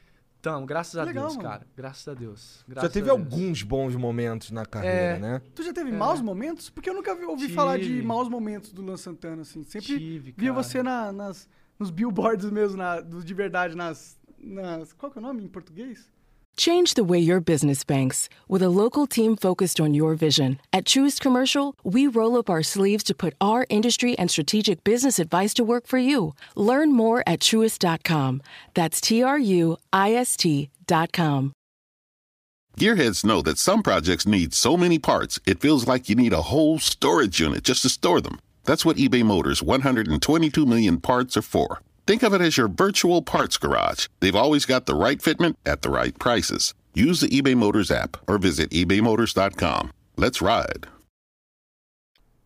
Então, 0.43 0.67
graças 0.67 0.97
a 0.97 1.05
Legal, 1.05 1.27
Deus, 1.27 1.37
mano. 1.37 1.49
cara. 1.49 1.67
Graças 1.77 2.09
a 2.09 2.15
Deus. 2.15 2.65
Já 2.67 2.75
Graças 2.75 2.93
teve 2.93 3.09
a 3.09 3.15
Deus. 3.15 3.33
alguns 3.33 3.63
bons 3.63 3.95
momentos 3.95 4.51
na 4.51 4.67
carreira, 4.67 4.97
É. 4.97 5.19
né? 5.21 5.43
Tu 5.55 5.63
já 5.63 5.73
teve 5.73 5.91
É. 5.91 5.97
maus 5.97 6.21
momentos? 6.21 6.69
Porque 6.69 6.91
eu 6.91 6.95
nunca 6.95 7.15
vi- 7.15 7.25
ouvi 7.27 7.43
Tive. 7.43 7.55
falar 7.55 7.79
de 7.79 8.03
maus 8.03 8.29
momentos 8.29 8.73
do 8.73 8.83
Luan 8.83 8.97
Santana, 8.97 9.43
assim. 9.43 9.63
Sempre 9.63 9.87
Tive, 9.87 10.35
via 10.37 10.51
cara. 10.51 10.53
você 10.65 10.83
na- 10.83 11.13
nas, 11.13 11.49
nos 11.79 11.93
billboards 11.93 12.51
mesmo, 12.51 12.77
na, 12.77 13.01
dos 13.01 13.25
de 13.25 13.33
verdade, 13.33 13.77
nas, 13.77 14.19
nas... 14.37 14.93
Qual 14.93 15.13
que 15.13 15.19
é 15.19 15.21
o 15.21 15.25
nome 15.25 15.45
em 15.45 15.49
português? 15.49 16.11
Change 16.57 16.95
the 16.95 17.05
way 17.05 17.19
your 17.19 17.41
business 17.41 17.83
banks 17.83 18.29
with 18.47 18.63
a 18.63 18.69
local 18.69 19.07
team 19.07 19.37
focused 19.37 19.81
on 19.81 19.95
your 19.95 20.15
vision. 20.15 20.61
At 20.73 20.85
Truist 20.85 21.21
Commercial, 21.21 21.75
we 21.83 22.07
roll 22.07 22.37
up 22.37 22.51
our 22.51 22.63
sleeves 22.63 23.05
to 23.05 23.15
put 23.15 23.35
our 23.41 23.67
industry 23.71 24.19
and 24.19 24.31
strategic 24.31 24.85
business 24.85 25.19
advice 25.19 25.55
to 25.55 25.65
work 25.65 25.87
for 25.87 25.99
you. 25.99 26.35
Learn 26.55 26.93
more 26.93 27.23
at 27.27 27.41
truist.com. 27.41 28.43
That's 28.75 29.01
T 29.01 29.23
R 29.23 29.39
U 29.39 29.79
I 29.93 30.13
S 30.13 30.37
T.com. 30.37 31.53
Gearheads 32.79 33.25
know 33.25 33.43
that 33.43 33.59
some 33.59 33.83
projects 33.83 34.27
need 34.27 34.55
so 34.55 34.77
many 34.77 34.99
parts, 34.99 35.39
it 35.47 35.61
feels 35.61 35.87
like 35.87 36.09
you 36.09 36.15
need 36.15 36.33
a 36.33 36.43
whole 36.43 36.79
storage 36.79 37.39
unit 37.39 37.65
just 37.65 37.83
to 37.83 37.89
store 37.91 38.21
them. 38.21 38.39
That's 38.65 38.85
what 38.85 38.97
eBay 38.97 39.23
Motors' 39.25 39.63
122 39.63 40.65
million 40.65 40.99
parts 40.99 41.37
are 41.37 41.43
for. 41.43 41.81
Think 42.05 42.25
of 42.25 42.35
it 42.35 42.41
as 42.41 42.57
your 42.57 42.67
virtual 42.67 43.23
parts 43.23 43.57
garage. 43.57 44.09
They've 44.19 44.35
always 44.35 44.67
got 44.67 44.87
the 44.87 44.95
right 44.95 45.21
fitment 45.23 45.55
at 45.65 45.83
the 45.83 45.91
right 45.91 46.19
prices. 46.19 46.75
Use 46.95 47.21
the 47.21 47.29
eBay 47.29 47.55
Motors 47.55 47.93
app 47.93 48.17
or 48.27 48.39
visit 48.39 48.71
ebaymotors.com. 48.71 49.93
Let's 50.17 50.43
ride. 50.43 50.89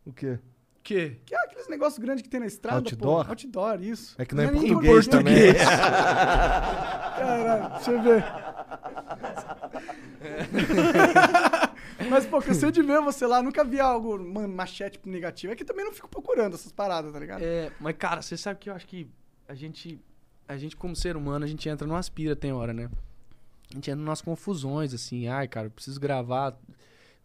O 0.04 0.12
quê? 0.12 0.38
Que? 0.84 1.16
Que 1.24 1.34
é 1.34 1.38
aqueles 1.38 1.68
negócios 1.68 1.98
grandes 1.98 2.22
que 2.22 2.28
tem 2.28 2.38
na 2.38 2.46
estrada, 2.46 2.76
Outdoor? 2.76 3.24
pô. 3.24 3.30
Outdoor, 3.30 3.82
isso. 3.82 4.14
É 4.18 4.26
que 4.26 4.34
não 4.34 4.44
é 4.44 4.46
em 4.46 4.50
nem 4.50 4.60
português 4.72 5.08
também. 5.08 5.54
Caralho, 7.16 7.70
deixa 7.76 7.90
eu 7.90 8.02
ver. 8.02 8.24
Mas, 12.10 12.26
pô, 12.26 12.40
cansei 12.42 12.70
de 12.70 12.82
ver 12.82 13.00
você 13.00 13.26
lá, 13.26 13.42
nunca 13.42 13.64
vi 13.64 13.80
algo, 13.80 14.18
machete 14.46 15.00
negativo. 15.06 15.54
É 15.54 15.56
que 15.56 15.64
também 15.64 15.84
não 15.84 15.92
fico 15.92 16.08
procurando 16.08 16.54
essas 16.54 16.70
paradas, 16.70 17.10
tá 17.10 17.18
ligado? 17.18 17.42
É, 17.42 17.72
mas, 17.80 17.96
cara, 17.96 18.20
você 18.20 18.36
sabe 18.36 18.60
que 18.60 18.68
eu 18.68 18.74
acho 18.74 18.86
que 18.86 19.08
a 19.48 19.54
gente, 19.54 20.00
a 20.48 20.56
gente 20.56 20.76
como 20.76 20.94
ser 20.96 21.16
humano, 21.16 21.44
a 21.44 21.48
gente 21.48 21.68
entra 21.68 21.86
numa 21.86 21.98
aspira, 21.98 22.34
tem 22.36 22.52
hora, 22.52 22.72
né? 22.72 22.90
A 23.70 23.74
gente 23.74 23.90
entra 23.90 24.04
nas 24.04 24.20
confusões, 24.22 24.94
assim. 24.94 25.26
Ai, 25.28 25.48
cara, 25.48 25.66
eu 25.66 25.70
preciso 25.70 25.98
gravar 26.00 26.56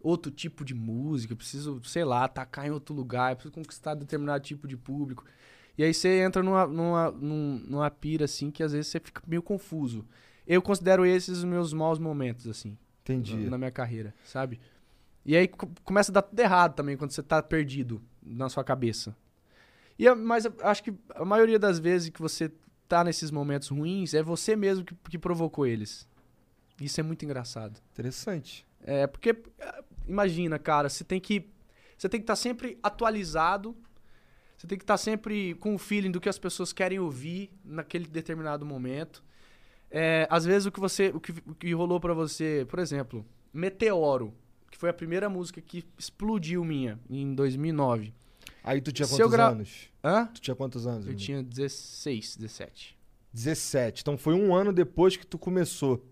outro 0.00 0.30
tipo 0.32 0.64
de 0.64 0.74
música, 0.74 1.32
eu 1.32 1.36
preciso, 1.36 1.80
sei 1.84 2.04
lá, 2.04 2.24
atacar 2.24 2.66
em 2.66 2.70
outro 2.70 2.94
lugar, 2.94 3.30
eu 3.32 3.36
preciso 3.36 3.54
conquistar 3.54 3.94
determinado 3.94 4.42
tipo 4.42 4.66
de 4.66 4.76
público. 4.76 5.24
E 5.78 5.82
aí 5.84 5.94
você 5.94 6.20
entra 6.20 6.42
numa, 6.42 6.66
numa, 6.66 7.10
num- 7.12 7.62
numa 7.66 7.90
pira, 7.90 8.24
assim, 8.26 8.50
que 8.50 8.62
às 8.62 8.72
vezes 8.72 8.88
você 8.88 9.00
fica 9.00 9.22
meio 9.26 9.42
confuso. 9.42 10.04
Eu 10.46 10.60
considero 10.60 11.06
esses 11.06 11.38
os 11.38 11.44
meus 11.44 11.72
maus 11.72 11.98
momentos, 11.98 12.46
assim. 12.48 12.76
Entendi. 13.02 13.36
na, 13.44 13.50
na 13.50 13.58
minha 13.58 13.70
carreira, 13.70 14.14
sabe? 14.24 14.60
E 15.24 15.36
aí 15.36 15.46
co- 15.48 15.70
começa 15.84 16.10
a 16.12 16.14
dar 16.14 16.22
tudo 16.22 16.38
errado 16.38 16.74
também 16.74 16.96
quando 16.96 17.12
você 17.12 17.22
tá 17.22 17.40
perdido 17.42 18.02
na 18.22 18.48
sua 18.48 18.62
cabeça. 18.64 19.16
E 19.98 20.06
a- 20.08 20.14
mas 20.14 20.46
acho 20.62 20.82
que 20.82 20.94
a 21.14 21.24
maioria 21.24 21.58
das 21.58 21.78
vezes 21.78 22.08
que 22.10 22.20
você 22.20 22.50
tá 22.88 23.02
nesses 23.04 23.30
momentos 23.30 23.68
ruins 23.68 24.14
é 24.14 24.22
você 24.22 24.54
mesmo 24.56 24.84
que, 24.84 24.94
que 25.10 25.18
provocou 25.18 25.66
eles. 25.66 26.06
Isso 26.80 27.00
é 27.00 27.02
muito 27.02 27.24
engraçado. 27.24 27.80
Interessante. 27.92 28.66
É, 28.82 29.06
porque 29.06 29.36
ah, 29.60 29.82
imagina, 30.06 30.58
cara, 30.58 30.88
você 30.88 31.04
tem 31.04 31.20
que 31.20 31.48
você 31.96 32.08
tem 32.08 32.18
que 32.20 32.24
estar 32.24 32.36
sempre 32.36 32.78
atualizado. 32.82 33.76
Você 34.56 34.66
tem 34.66 34.76
que 34.78 34.84
estar 34.84 34.96
sempre 34.96 35.54
com 35.54 35.74
o 35.74 35.78
feeling 35.78 36.10
do 36.10 36.20
que 36.20 36.28
as 36.28 36.38
pessoas 36.38 36.72
querem 36.72 36.98
ouvir 36.98 37.50
naquele 37.64 38.06
determinado 38.06 38.64
momento. 38.66 39.22
É, 39.90 40.26
às 40.30 40.44
vezes 40.44 40.66
o 40.66 40.72
que 40.72 40.80
você 40.80 41.08
o 41.14 41.20
que, 41.20 41.32
o 41.46 41.54
que 41.54 41.72
rolou 41.72 42.00
pra 42.00 42.14
você, 42.14 42.66
por 42.68 42.78
exemplo, 42.78 43.24
Meteoro, 43.52 44.32
que 44.70 44.78
foi 44.78 44.88
a 44.88 44.92
primeira 44.92 45.28
música 45.28 45.60
que 45.60 45.84
explodiu 45.98 46.64
minha 46.64 46.98
em 47.10 47.34
2009. 47.34 48.12
Aí 48.64 48.80
tu 48.80 48.92
tinha 48.92 49.06
quantos 49.08 49.30
gra- 49.30 49.48
anos? 49.48 49.90
Hã? 50.04 50.26
Tu 50.26 50.40
tinha 50.40 50.54
quantos 50.54 50.86
anos? 50.86 51.00
Eu 51.00 51.12
Bruno? 51.12 51.18
tinha 51.18 51.42
16, 51.42 52.36
17. 52.36 52.96
17. 53.32 54.02
Então 54.02 54.16
foi 54.18 54.34
um 54.34 54.54
ano 54.54 54.72
depois 54.72 55.16
que 55.16 55.26
tu 55.26 55.38
começou. 55.38 56.04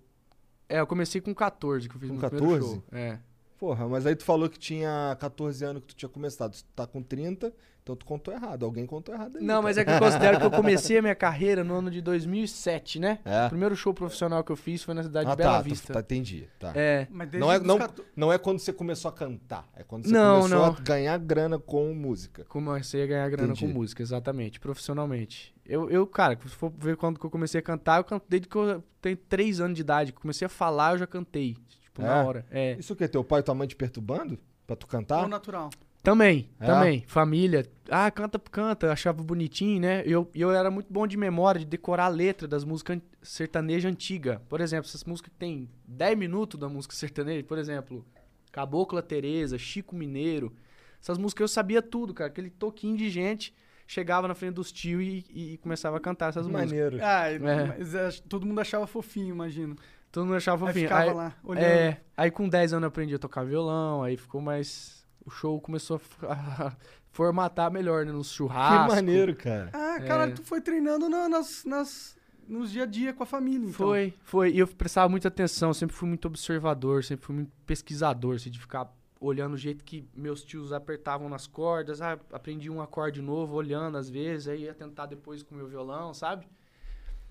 É, 0.69 0.81
eu 0.81 0.87
comecei 0.87 1.21
com 1.21 1.35
14, 1.35 1.89
que 1.89 1.97
eu 1.97 2.01
fiz 2.01 2.09
Com 2.11 2.17
meu 2.17 2.31
primeiro 2.31 2.61
14? 2.61 2.75
show. 2.75 2.85
É. 2.93 3.19
Porra, 3.61 3.87
mas 3.87 4.07
aí 4.07 4.17
tu 4.17 4.25
falou 4.25 4.49
que 4.49 4.59
tinha 4.59 5.15
14 5.21 5.63
anos 5.65 5.83
que 5.83 5.89
tu 5.89 5.95
tinha 5.95 6.09
começado. 6.09 6.53
Tu 6.57 6.65
tá 6.75 6.87
com 6.87 7.03
30, 7.03 7.53
então 7.83 7.95
tu 7.95 8.07
contou 8.07 8.33
errado. 8.33 8.65
Alguém 8.65 8.87
contou 8.87 9.15
errado 9.15 9.37
aí. 9.37 9.45
Não, 9.45 9.61
mas 9.61 9.77
é 9.77 9.85
que 9.85 9.91
eu 9.91 9.99
considero 9.99 10.39
que 10.41 10.47
eu 10.47 10.51
comecei 10.51 10.97
a 10.97 11.03
minha 11.03 11.15
carreira 11.15 11.63
no 11.63 11.75
ano 11.75 11.91
de 11.91 12.01
2007, 12.01 12.99
né? 12.99 13.19
É. 13.23 13.45
O 13.45 13.49
primeiro 13.51 13.77
show 13.77 13.93
profissional 13.93 14.43
que 14.43 14.51
eu 14.51 14.57
fiz 14.57 14.83
foi 14.83 14.95
na 14.95 15.03
cidade 15.03 15.27
Ah, 15.29 15.33
de 15.33 15.37
Bela 15.37 15.59
tá, 15.59 15.63
tu- 15.63 15.65
Vista. 15.69 15.93
tá. 15.93 16.01
Entendi. 16.01 16.49
Tá. 16.59 16.73
É. 16.75 17.07
Mas 17.11 17.29
desde 17.29 17.39
Não 17.47 17.53
é, 17.53 17.59
não, 17.59 17.77
14 17.79 18.09
não 18.17 18.33
é 18.33 18.39
quando 18.39 18.61
você 18.61 18.73
começou 18.73 19.11
a 19.11 19.13
cantar. 19.13 19.69
É 19.77 19.83
quando 19.83 20.07
você 20.07 20.13
Não, 20.15 20.39
começou 20.41 20.59
não. 20.59 20.65
a 20.67 20.71
ganhar 20.81 21.19
grana 21.19 21.59
com 21.59 21.93
música. 21.93 22.47
Comecei 22.49 23.03
a 23.03 23.07
ganhar 23.07 23.29
grana 23.29 23.53
Entendi. 23.53 23.71
com 23.71 23.79
música, 23.79 24.03
exatamente, 24.03 24.59
profissionalmente. 24.59 25.55
Eu, 25.67 25.91
eu, 25.91 26.07
cara, 26.07 26.39
se 26.43 26.49
for 26.49 26.73
ver 26.79 26.97
quando 26.97 27.21
que 27.21 27.27
eu 27.27 27.31
comecei 27.31 27.59
a 27.61 27.63
cantar, 27.63 27.99
eu 27.99 28.05
canto 28.05 28.25
desde 28.27 28.49
que 28.49 28.57
eu 28.57 28.83
tenho 29.03 29.19
3 29.19 29.61
anos 29.61 29.75
de 29.77 29.83
idade. 29.83 30.13
Comecei 30.15 30.47
a 30.47 30.49
falar, 30.49 30.95
eu 30.95 30.99
já 30.99 31.07
cantei. 31.07 31.57
Tipo, 31.93 32.03
na 32.03 32.17
É? 32.21 32.25
hora. 32.25 32.47
É. 32.51 32.77
Isso 32.79 32.93
o 32.93 32.97
quê? 32.97 33.07
Teu 33.09 33.23
pai 33.25 33.41
e 33.41 33.43
tua 33.43 33.55
mãe 33.55 33.67
te 33.69 33.77
perturbando? 33.77 34.39
Pra 34.67 34.77
tu 34.77 34.87
cantar? 34.87 35.23
ou 35.23 35.29
natural. 35.29 35.71
Também, 36.03 36.49
É? 36.59 36.65
também. 36.67 37.05
Família. 37.07 37.67
Ah, 37.91 38.11
canta, 38.11 38.39
canta. 38.39 38.91
Achava 38.91 39.23
bonitinho, 39.23 39.81
né? 39.81 40.03
E 40.07 40.13
eu, 40.13 40.31
eu 40.35 40.51
era 40.51 40.71
muito 40.71 40.91
bom 40.91 41.07
de 41.07 41.17
memória, 41.17 41.59
de 41.59 41.67
decorar 41.67 42.07
a 42.07 42.09
letra 42.09 42.49
das 42.49 42.65
músicas 42.65 42.97
an- 42.97 43.03
sertaneja 43.21 43.89
antiga. 43.89 44.41
Por 44.49 44.61
exemplo, 44.63 44.87
essas 44.89 45.05
músicas 45.05 45.31
que 45.33 45.39
tem 45.39 45.69
10 45.87 46.17
minutos 46.17 46.59
da 46.59 46.71
música 46.71 46.95
sertaneja, 46.95 47.45
por 47.45 47.59
exemplo, 47.59 48.07
Cabocla 48.51 49.03
Tereza, 49.03 49.59
Chico 49.59 49.95
Mineiro. 49.95 50.55
Essas 51.03 51.19
músicas 51.19 51.43
eu 51.43 51.49
sabia 51.49 51.83
tudo, 51.83 52.15
cara. 52.15 52.31
Aquele 52.31 52.49
toquinho 52.49 52.97
de 52.97 53.11
gente 53.11 53.55
chegava 53.87 54.27
na 54.29 54.35
frente 54.35 54.55
dos 54.55 54.73
tios 54.73 55.03
e, 55.03 55.25
e 55.53 55.59
começava 55.59 55.97
a 55.99 56.01
cantar 56.01 56.29
essas 56.31 56.47
músicas. 56.47 56.71
Maneiro. 56.71 56.99
Ah, 57.03 57.29
É. 57.31 57.39
mas 57.39 57.95
é, 57.95 58.09
todo 58.29 58.47
mundo 58.47 58.61
achava 58.61 58.87
fofinho, 58.87 59.35
imagino. 59.35 59.77
Todo 60.13 60.25
mundo 60.27 60.37
achava 60.37 60.67
Aí 60.67 60.73
fofinho. 60.73 60.89
ficava 60.89 61.11
Aí- 61.11 61.15
lá, 61.15 61.35
olhando. 61.45 61.65
É, 61.65 62.01
aí 62.17 62.31
com 62.31 62.49
10 62.49 62.73
anos 62.73 62.83
eu 62.85 62.89
aprendi 62.89 63.15
a 63.15 63.19
tocar 63.19 63.45
violão, 63.45 64.03
aí 64.03 64.17
ficou 64.17 64.41
mais. 64.41 65.07
O 65.25 65.31
show 65.31 65.61
começou 65.61 66.01
a 66.23 66.73
formatar 67.13 67.71
melhor, 67.71 68.05
né? 68.07 68.13
Nos 68.13 68.29
Que 68.31 68.35
churrascos. 68.37 68.95
maneiro, 68.95 69.35
cara. 69.37 69.71
Ah, 69.73 70.01
cara, 70.01 70.25
É. 70.29 70.31
tu 70.33 70.43
foi 70.43 70.61
treinando 70.61 71.09
na- 71.09 71.29
nas, 71.29 71.65
nas, 71.65 72.17
nos 72.49 72.71
dia 72.73 72.85
a 72.85 72.87
dia 72.87 73.13
com 73.13 73.23
a 73.23 73.27
família, 73.27 73.67
então. 73.69 73.73
Foi, 73.73 74.15
foi. 74.23 74.51
E 74.53 74.59
eu 74.59 74.67
prestava 74.67 75.09
muita 75.09 75.29
atenção, 75.29 75.73
sempre 75.75 75.95
fui 75.95 76.09
muito 76.09 76.27
observador, 76.27 77.05
sempre 77.05 77.27
fui 77.27 77.35
muito 77.37 77.53
pesquisador, 77.67 78.37
assim, 78.37 78.51
de 78.51 78.59
ficar 78.59 78.93
olhando 79.21 79.53
o 79.53 79.59
jeito 79.59 79.85
que 79.85 80.09
meus 80.15 80.43
tios 80.43 80.73
apertavam 80.73 81.29
nas 81.29 81.47
cordas, 81.47 82.01
ah, 82.01 82.19
aprendi 82.33 82.71
um 82.71 82.81
acorde 82.81 83.21
novo, 83.21 83.55
olhando 83.55 83.99
às 83.99 84.09
vezes, 84.09 84.49
aí 84.49 84.63
ia 84.63 84.73
tentar 84.75 85.05
depois 85.07 85.43
com 85.43 85.55
o 85.55 85.59
meu 85.59 85.67
violão, 85.69 86.15
sabe? 86.15 86.49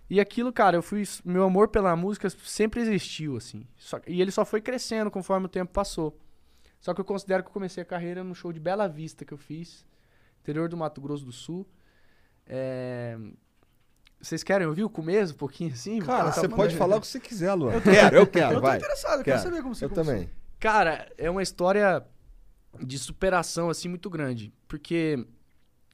E 0.10 0.20
aquilo, 0.20 0.52
cara, 0.52 0.76
eu 0.78 0.82
fui. 0.82 1.04
Meu 1.24 1.44
amor 1.44 1.68
pela 1.68 1.96
música 1.96 2.30
sempre 2.30 2.82
existiu, 2.82 3.38
assim. 3.38 3.68
Só- 3.78 4.02
e 4.08 4.22
ele 4.22 4.32
só 4.32 4.44
foi 4.44 4.60
crescendo 4.62 5.12
conforme 5.12 5.46
o 5.46 5.50
tempo 5.50 5.72
passou. 5.72 6.18
Só 6.80 6.94
que 6.94 7.02
eu 7.02 7.06
considero 7.06 7.44
que 7.44 7.50
eu 7.50 7.54
comecei 7.54 7.84
a 7.84 7.86
carreira 7.86 8.24
no 8.24 8.34
show 8.34 8.52
de 8.54 8.60
Bela 8.60 8.88
Vista 8.88 9.24
que 9.26 9.34
eu 9.34 9.38
fiz, 9.38 9.86
interior 10.42 10.68
do 10.70 10.78
Mato 10.78 11.00
Grosso 11.02 11.26
do 11.26 11.32
Sul. 11.32 11.68
É, 12.48 13.18
Vocês 14.22 14.44
querem 14.44 14.66
ouvir 14.68 14.84
o 14.84 14.90
começo, 14.90 15.34
um 15.34 15.38
pouquinho 15.38 15.72
assim? 15.74 16.00
Cara, 16.00 16.32
você 16.32 16.48
pode 16.50 16.76
falar 16.76 16.98
o 16.98 17.02
que 17.02 17.08
você 17.08 17.20
quiser, 17.20 17.54
Luan. 17.54 17.74
Eu 17.74 17.82
quero, 17.82 18.16
eu 18.18 18.28
quero, 18.28 18.52
Eu 18.54 18.56
tô 18.56 18.62
vai. 18.62 18.78
interessado, 18.78 19.20
eu 19.20 19.24
quero 19.24 19.40
saber 19.42 19.62
como 19.62 19.76
você 19.76 19.86
Eu 19.86 19.90
começou. 19.90 20.14
também. 20.14 20.30
Cara, 20.60 21.10
é 21.18 21.30
uma 21.30 21.44
história 21.44 22.04
de 22.82 22.98
superação, 23.00 23.70
assim, 23.70 23.88
muito 23.88 24.10
grande. 24.10 24.52
Porque 24.68 25.26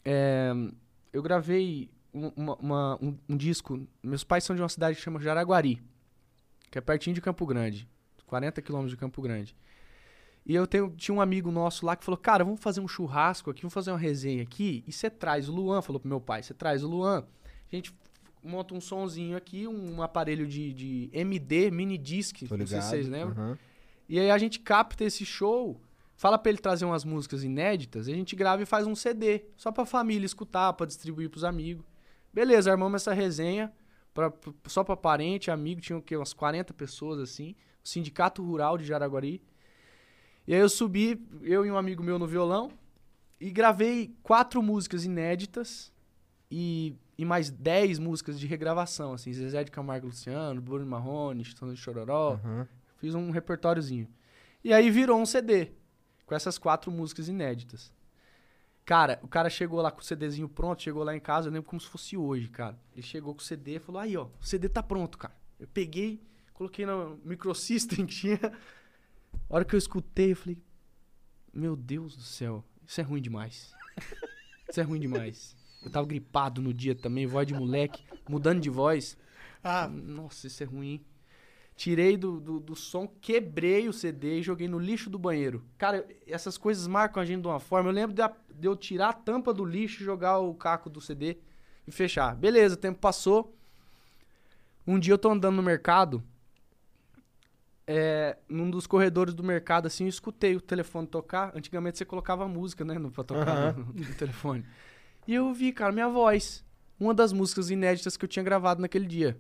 é, 0.04 0.52
eu 1.14 1.22
gravei 1.22 1.92
uma- 2.36 2.56
uma- 2.56 2.96
um- 3.02 3.18
um 3.30 3.38
disco. 3.38 3.86
Meus 4.04 4.24
pais 4.24 4.44
são 4.44 4.56
de 4.56 4.62
uma 4.62 4.70
cidade 4.70 4.96
que 4.98 5.02
chama 5.04 5.20
Jaraguari, 5.20 5.82
que 6.72 6.78
é 6.78 6.82
pertinho 6.82 7.14
de 7.14 7.22
Campo 7.22 7.46
Grande, 7.46 7.88
40 8.26 8.62
quilômetros 8.62 8.92
de 8.92 8.98
Campo 8.98 9.22
Grande. 9.22 9.56
E 10.46 10.54
eu 10.54 10.68
tenho, 10.68 10.92
tinha 10.92 11.16
um 11.16 11.22
amigo 11.22 11.52
nosso 11.52 11.86
lá 11.86 11.96
que 11.96 12.06
falou: 12.06 12.18
Cara, 12.18 12.44
vamos 12.44 12.60
fazer 12.62 12.80
um 12.80 12.88
churrasco 12.88 13.50
aqui, 13.50 13.62
vamos 13.64 13.74
fazer 13.74 13.92
uma 13.92 13.98
resenha 13.98 14.44
aqui. 14.44 14.84
E 14.88 14.92
você 14.92 15.10
traz 15.10 15.50
o 15.50 15.52
Luan, 15.54 15.82
falou 15.82 16.00
pro 16.00 16.08
meu 16.08 16.22
pai: 16.22 16.44
Você 16.44 16.54
traz 16.54 16.84
o 16.84 16.88
Luan, 16.88 17.26
a 17.72 17.76
gente 17.76 17.92
monta 18.44 18.76
um 18.76 18.80
sonzinho 18.82 19.36
aqui, 19.36 19.68
um 19.68 20.04
aparelho 20.04 20.46
de, 20.48 20.72
de 20.72 21.10
MD, 21.12 21.72
mini 21.72 21.98
disc, 21.98 22.44
Tô 22.48 22.56
não 22.56 22.68
sei 22.68 22.80
se 22.80 22.90
vocês 22.90 23.08
lembram. 23.10 23.32
Aham. 23.44 23.58
E 24.08 24.20
aí 24.20 24.30
a 24.30 24.38
gente 24.38 24.60
capta 24.60 25.04
esse 25.04 25.26
show, 25.26 25.82
fala 26.16 26.38
pra 26.38 26.52
ele 26.52 26.60
trazer 26.60 26.86
umas 26.86 27.04
músicas 27.04 27.44
inéditas, 27.44 28.08
e 28.08 28.12
a 28.12 28.16
gente 28.16 28.36
grava 28.36 28.62
e 28.62 28.66
faz 28.68 28.86
um 28.86 28.94
CD, 28.96 29.46
só 29.58 29.72
pra 29.72 29.84
família 29.84 30.28
escutar, 30.28 30.72
pra 30.74 30.86
distribuir 30.86 31.28
pros 31.28 31.44
amigos. 31.44 31.84
Beleza, 32.36 32.70
armamos 32.70 33.02
essa 33.02 33.14
resenha, 33.14 33.72
pra, 34.14 34.30
só 34.68 34.84
pra 34.84 34.98
parente, 34.98 35.50
amigo, 35.50 35.80
tinha 35.80 35.98
o 35.98 36.02
quê? 36.02 36.18
Umas 36.18 36.34
40 36.34 36.74
pessoas 36.74 37.18
assim, 37.18 37.56
o 37.82 37.88
Sindicato 37.88 38.44
Rural 38.44 38.78
de 38.78 38.84
Jaraguari. 38.84 39.42
E 40.46 40.54
aí 40.54 40.60
eu 40.60 40.68
subi, 40.68 41.26
eu 41.42 41.66
e 41.66 41.72
um 41.72 41.78
amigo 41.78 42.04
meu 42.04 42.20
no 42.20 42.28
violão, 42.28 42.74
e 43.40 43.50
gravei 43.50 44.14
quatro 44.22 44.62
músicas 44.62 45.06
inéditas 45.06 45.94
e, 46.52 46.98
e 47.18 47.24
mais 47.24 47.50
10 47.50 48.00
músicas 48.00 48.38
de 48.38 48.46
regravação, 48.46 49.14
assim, 49.14 49.32
Zezé 49.32 49.64
de 49.64 49.72
Camargo 49.72 50.08
Luciano, 50.08 50.62
Bruno 50.62 50.86
Marrone, 50.86 51.46
Chitão 51.46 51.74
de 51.74 51.80
Chororó, 51.80 52.34
Aham. 52.34 52.68
Fiz 52.98 53.16
um 53.16 53.30
repertóriozinho. 53.32 54.10
E 54.62 54.74
aí 54.74 54.92
virou 54.92 55.22
um 55.22 55.26
CD, 55.26 55.72
com 56.26 56.36
essas 56.36 56.58
quatro 56.58 56.92
músicas 56.92 57.30
inéditas. 57.30 57.94
Cara, 58.86 59.20
o 59.24 59.28
cara 59.28 59.50
chegou 59.50 59.82
lá 59.82 59.90
com 59.90 60.00
o 60.00 60.04
CDzinho 60.04 60.48
pronto, 60.48 60.84
chegou 60.84 61.04
lá 61.04 61.16
em 61.16 61.20
casa, 61.20 61.48
eu 61.48 61.54
lembro 61.54 61.68
como 61.68 61.80
se 61.80 61.88
fosse 61.88 62.16
hoje, 62.16 62.48
cara. 62.48 62.78
Ele 62.94 63.02
chegou 63.02 63.34
com 63.34 63.42
o 63.42 63.44
CD 63.44 63.78
e 63.78 63.80
falou: 63.80 64.00
Aí, 64.00 64.16
ó, 64.16 64.28
o 64.40 64.46
CD 64.46 64.70
tá 64.70 64.84
pronto, 64.84 65.18
cara. 65.18 65.36
Eu 65.60 65.68
peguei, 65.68 66.22
coloquei 66.54 66.86
no 66.86 67.20
microsystem 67.26 68.06
que 68.06 68.14
tinha. 68.14 68.40
A 69.50 69.56
hora 69.56 69.66
que 69.66 69.74
eu 69.74 69.80
escutei, 69.80 70.34
eu 70.34 70.36
falei: 70.36 70.58
Meu 71.52 71.76
Deus 71.76 72.16
do 72.16 72.22
céu, 72.22 72.64
isso 72.86 73.02
é 73.02 73.04
ruim 73.04 73.22
demais. 73.22 73.74
Isso 74.70 74.80
é 74.80 74.84
ruim 74.84 75.00
demais. 75.00 75.56
Eu 75.84 75.90
tava 75.90 76.06
gripado 76.06 76.62
no 76.62 76.74
dia 76.74 76.94
também, 76.94 77.26
voz 77.26 77.48
de 77.48 77.54
moleque, 77.54 78.04
mudando 78.30 78.60
de 78.60 78.70
voz. 78.70 79.18
Ah, 79.64 79.88
Nossa, 79.88 80.46
isso 80.46 80.62
é 80.62 80.66
ruim, 80.66 80.88
hein? 80.90 81.06
Tirei 81.76 82.16
do, 82.16 82.40
do, 82.40 82.60
do 82.60 82.76
som, 82.76 83.06
quebrei 83.20 83.90
o 83.90 83.94
CD 83.94 84.40
e 84.40 84.44
joguei 84.44 84.68
no 84.68 84.80
lixo 84.80 85.10
do 85.10 85.20
banheiro. 85.20 85.64
Cara, 85.78 86.08
essas 86.26 86.58
coisas 86.58 86.88
marcam 86.88 87.22
a 87.22 87.26
gente 87.26 87.42
de 87.42 87.48
uma 87.48 87.60
forma. 87.60 87.90
Eu 87.90 87.94
lembro 87.94 88.16
de, 88.16 88.22
de 88.54 88.68
eu 88.68 88.76
tirar 88.78 89.10
a 89.10 89.14
tampa 89.14 89.54
do 89.54 89.66
lixo 89.66 90.02
e 90.02 90.06
jogar 90.06 90.40
o 90.40 90.54
caco 90.56 90.90
do 90.90 91.02
CD 91.02 91.38
e 91.86 91.92
fechar. 91.92 92.34
Beleza, 92.36 92.76
o 92.76 92.78
tempo 92.78 93.00
passou. 93.00 93.54
Um 94.88 94.98
dia 94.98 95.14
eu 95.14 95.18
tô 95.18 95.30
andando 95.30 95.56
no 95.58 95.64
mercado. 95.64 96.24
É, 97.88 98.38
num 98.50 98.70
dos 98.72 98.88
corredores 98.88 99.34
do 99.34 99.44
mercado, 99.44 99.86
assim, 99.86 100.06
eu 100.06 100.10
escutei 100.10 100.56
o 100.56 100.62
telefone 100.62 101.06
tocar. 101.08 101.52
Antigamente 101.56 101.98
você 101.98 102.06
colocava 102.06 102.48
música, 102.48 102.84
né? 102.86 102.98
no- 102.98 103.12
Pra 103.12 103.24
tocar 103.24 103.74
no, 103.76 103.86
no 103.94 104.16
telefone. 104.16 104.66
E 105.28 105.34
eu 105.36 105.48
ouvi, 105.48 105.72
cara, 105.72 105.92
minha 105.92 106.08
voz. 106.10 106.64
Uma 107.00 107.14
das 107.14 107.34
músicas 107.34 107.70
inéditas 107.70 108.16
que 108.16 108.24
eu 108.24 108.30
tinha 108.30 108.44
gravado 108.44 108.82
naquele 108.82 109.06
dia. 109.06 109.38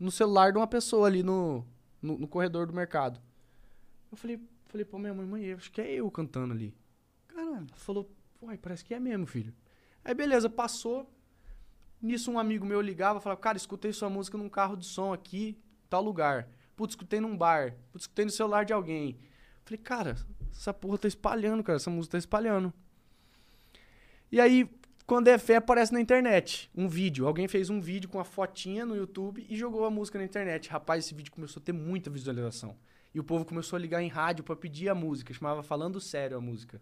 No 0.00 0.10
celular 0.10 0.50
de 0.50 0.58
uma 0.58 0.66
pessoa 0.66 1.06
ali 1.06 1.22
no, 1.22 1.64
no, 2.00 2.18
no 2.18 2.26
corredor 2.26 2.66
do 2.66 2.72
mercado. 2.72 3.20
Eu 4.10 4.16
falei, 4.16 4.40
falei 4.66 4.84
pra 4.84 4.98
minha 4.98 5.14
mãe, 5.14 5.26
mãe, 5.26 5.52
acho 5.52 5.70
que 5.70 5.80
é 5.80 5.92
eu 5.92 6.10
cantando 6.10 6.52
ali. 6.54 6.74
caralho. 7.28 7.66
Ela 7.68 7.76
falou, 7.76 8.10
uai, 8.42 8.56
parece 8.56 8.84
que 8.84 8.94
é 8.94 8.98
mesmo, 8.98 9.26
filho. 9.26 9.54
Aí 10.04 10.14
beleza, 10.14 10.48
passou. 10.48 11.08
Nisso 12.00 12.32
um 12.32 12.38
amigo 12.38 12.64
meu 12.64 12.80
ligava, 12.80 13.20
falava, 13.20 13.40
cara, 13.40 13.58
escutei 13.58 13.92
sua 13.92 14.08
música 14.08 14.38
num 14.38 14.48
carro 14.48 14.74
de 14.74 14.86
som 14.86 15.12
aqui, 15.12 15.58
tal 15.88 16.02
lugar. 16.02 16.48
Putz, 16.74 16.92
escutei 16.92 17.20
num 17.20 17.36
bar. 17.36 17.76
Putz, 17.92 18.04
escutei 18.04 18.24
no 18.24 18.30
celular 18.30 18.64
de 18.64 18.72
alguém. 18.72 19.18
Falei, 19.64 19.78
cara, 19.78 20.16
essa 20.50 20.72
porra 20.72 20.96
tá 20.96 21.06
espalhando, 21.06 21.62
cara, 21.62 21.76
essa 21.76 21.90
música 21.90 22.12
tá 22.12 22.18
espalhando. 22.18 22.72
E 24.32 24.40
aí, 24.40 24.68
quando 25.06 25.28
é 25.28 25.38
fé, 25.38 25.56
aparece 25.56 25.92
na 25.92 26.00
internet 26.00 26.70
um 26.74 26.88
vídeo. 26.88 27.26
Alguém 27.26 27.48
fez 27.48 27.70
um 27.70 27.80
vídeo 27.80 28.08
com 28.08 28.20
a 28.20 28.24
fotinha 28.24 28.86
no 28.86 28.96
YouTube 28.96 29.44
e 29.48 29.56
jogou 29.56 29.84
a 29.84 29.90
música 29.90 30.18
na 30.18 30.24
internet. 30.24 30.68
Rapaz, 30.70 31.04
esse 31.04 31.14
vídeo 31.14 31.32
começou 31.32 31.60
a 31.60 31.64
ter 31.64 31.72
muita 31.72 32.10
visualização. 32.10 32.76
E 33.12 33.18
o 33.18 33.24
povo 33.24 33.44
começou 33.44 33.76
a 33.76 33.80
ligar 33.80 34.02
em 34.02 34.08
rádio 34.08 34.44
pra 34.44 34.54
pedir 34.54 34.88
a 34.88 34.94
música. 34.94 35.34
Chamava 35.34 35.62
Falando 35.62 36.00
Sério 36.00 36.36
a 36.36 36.40
música. 36.40 36.80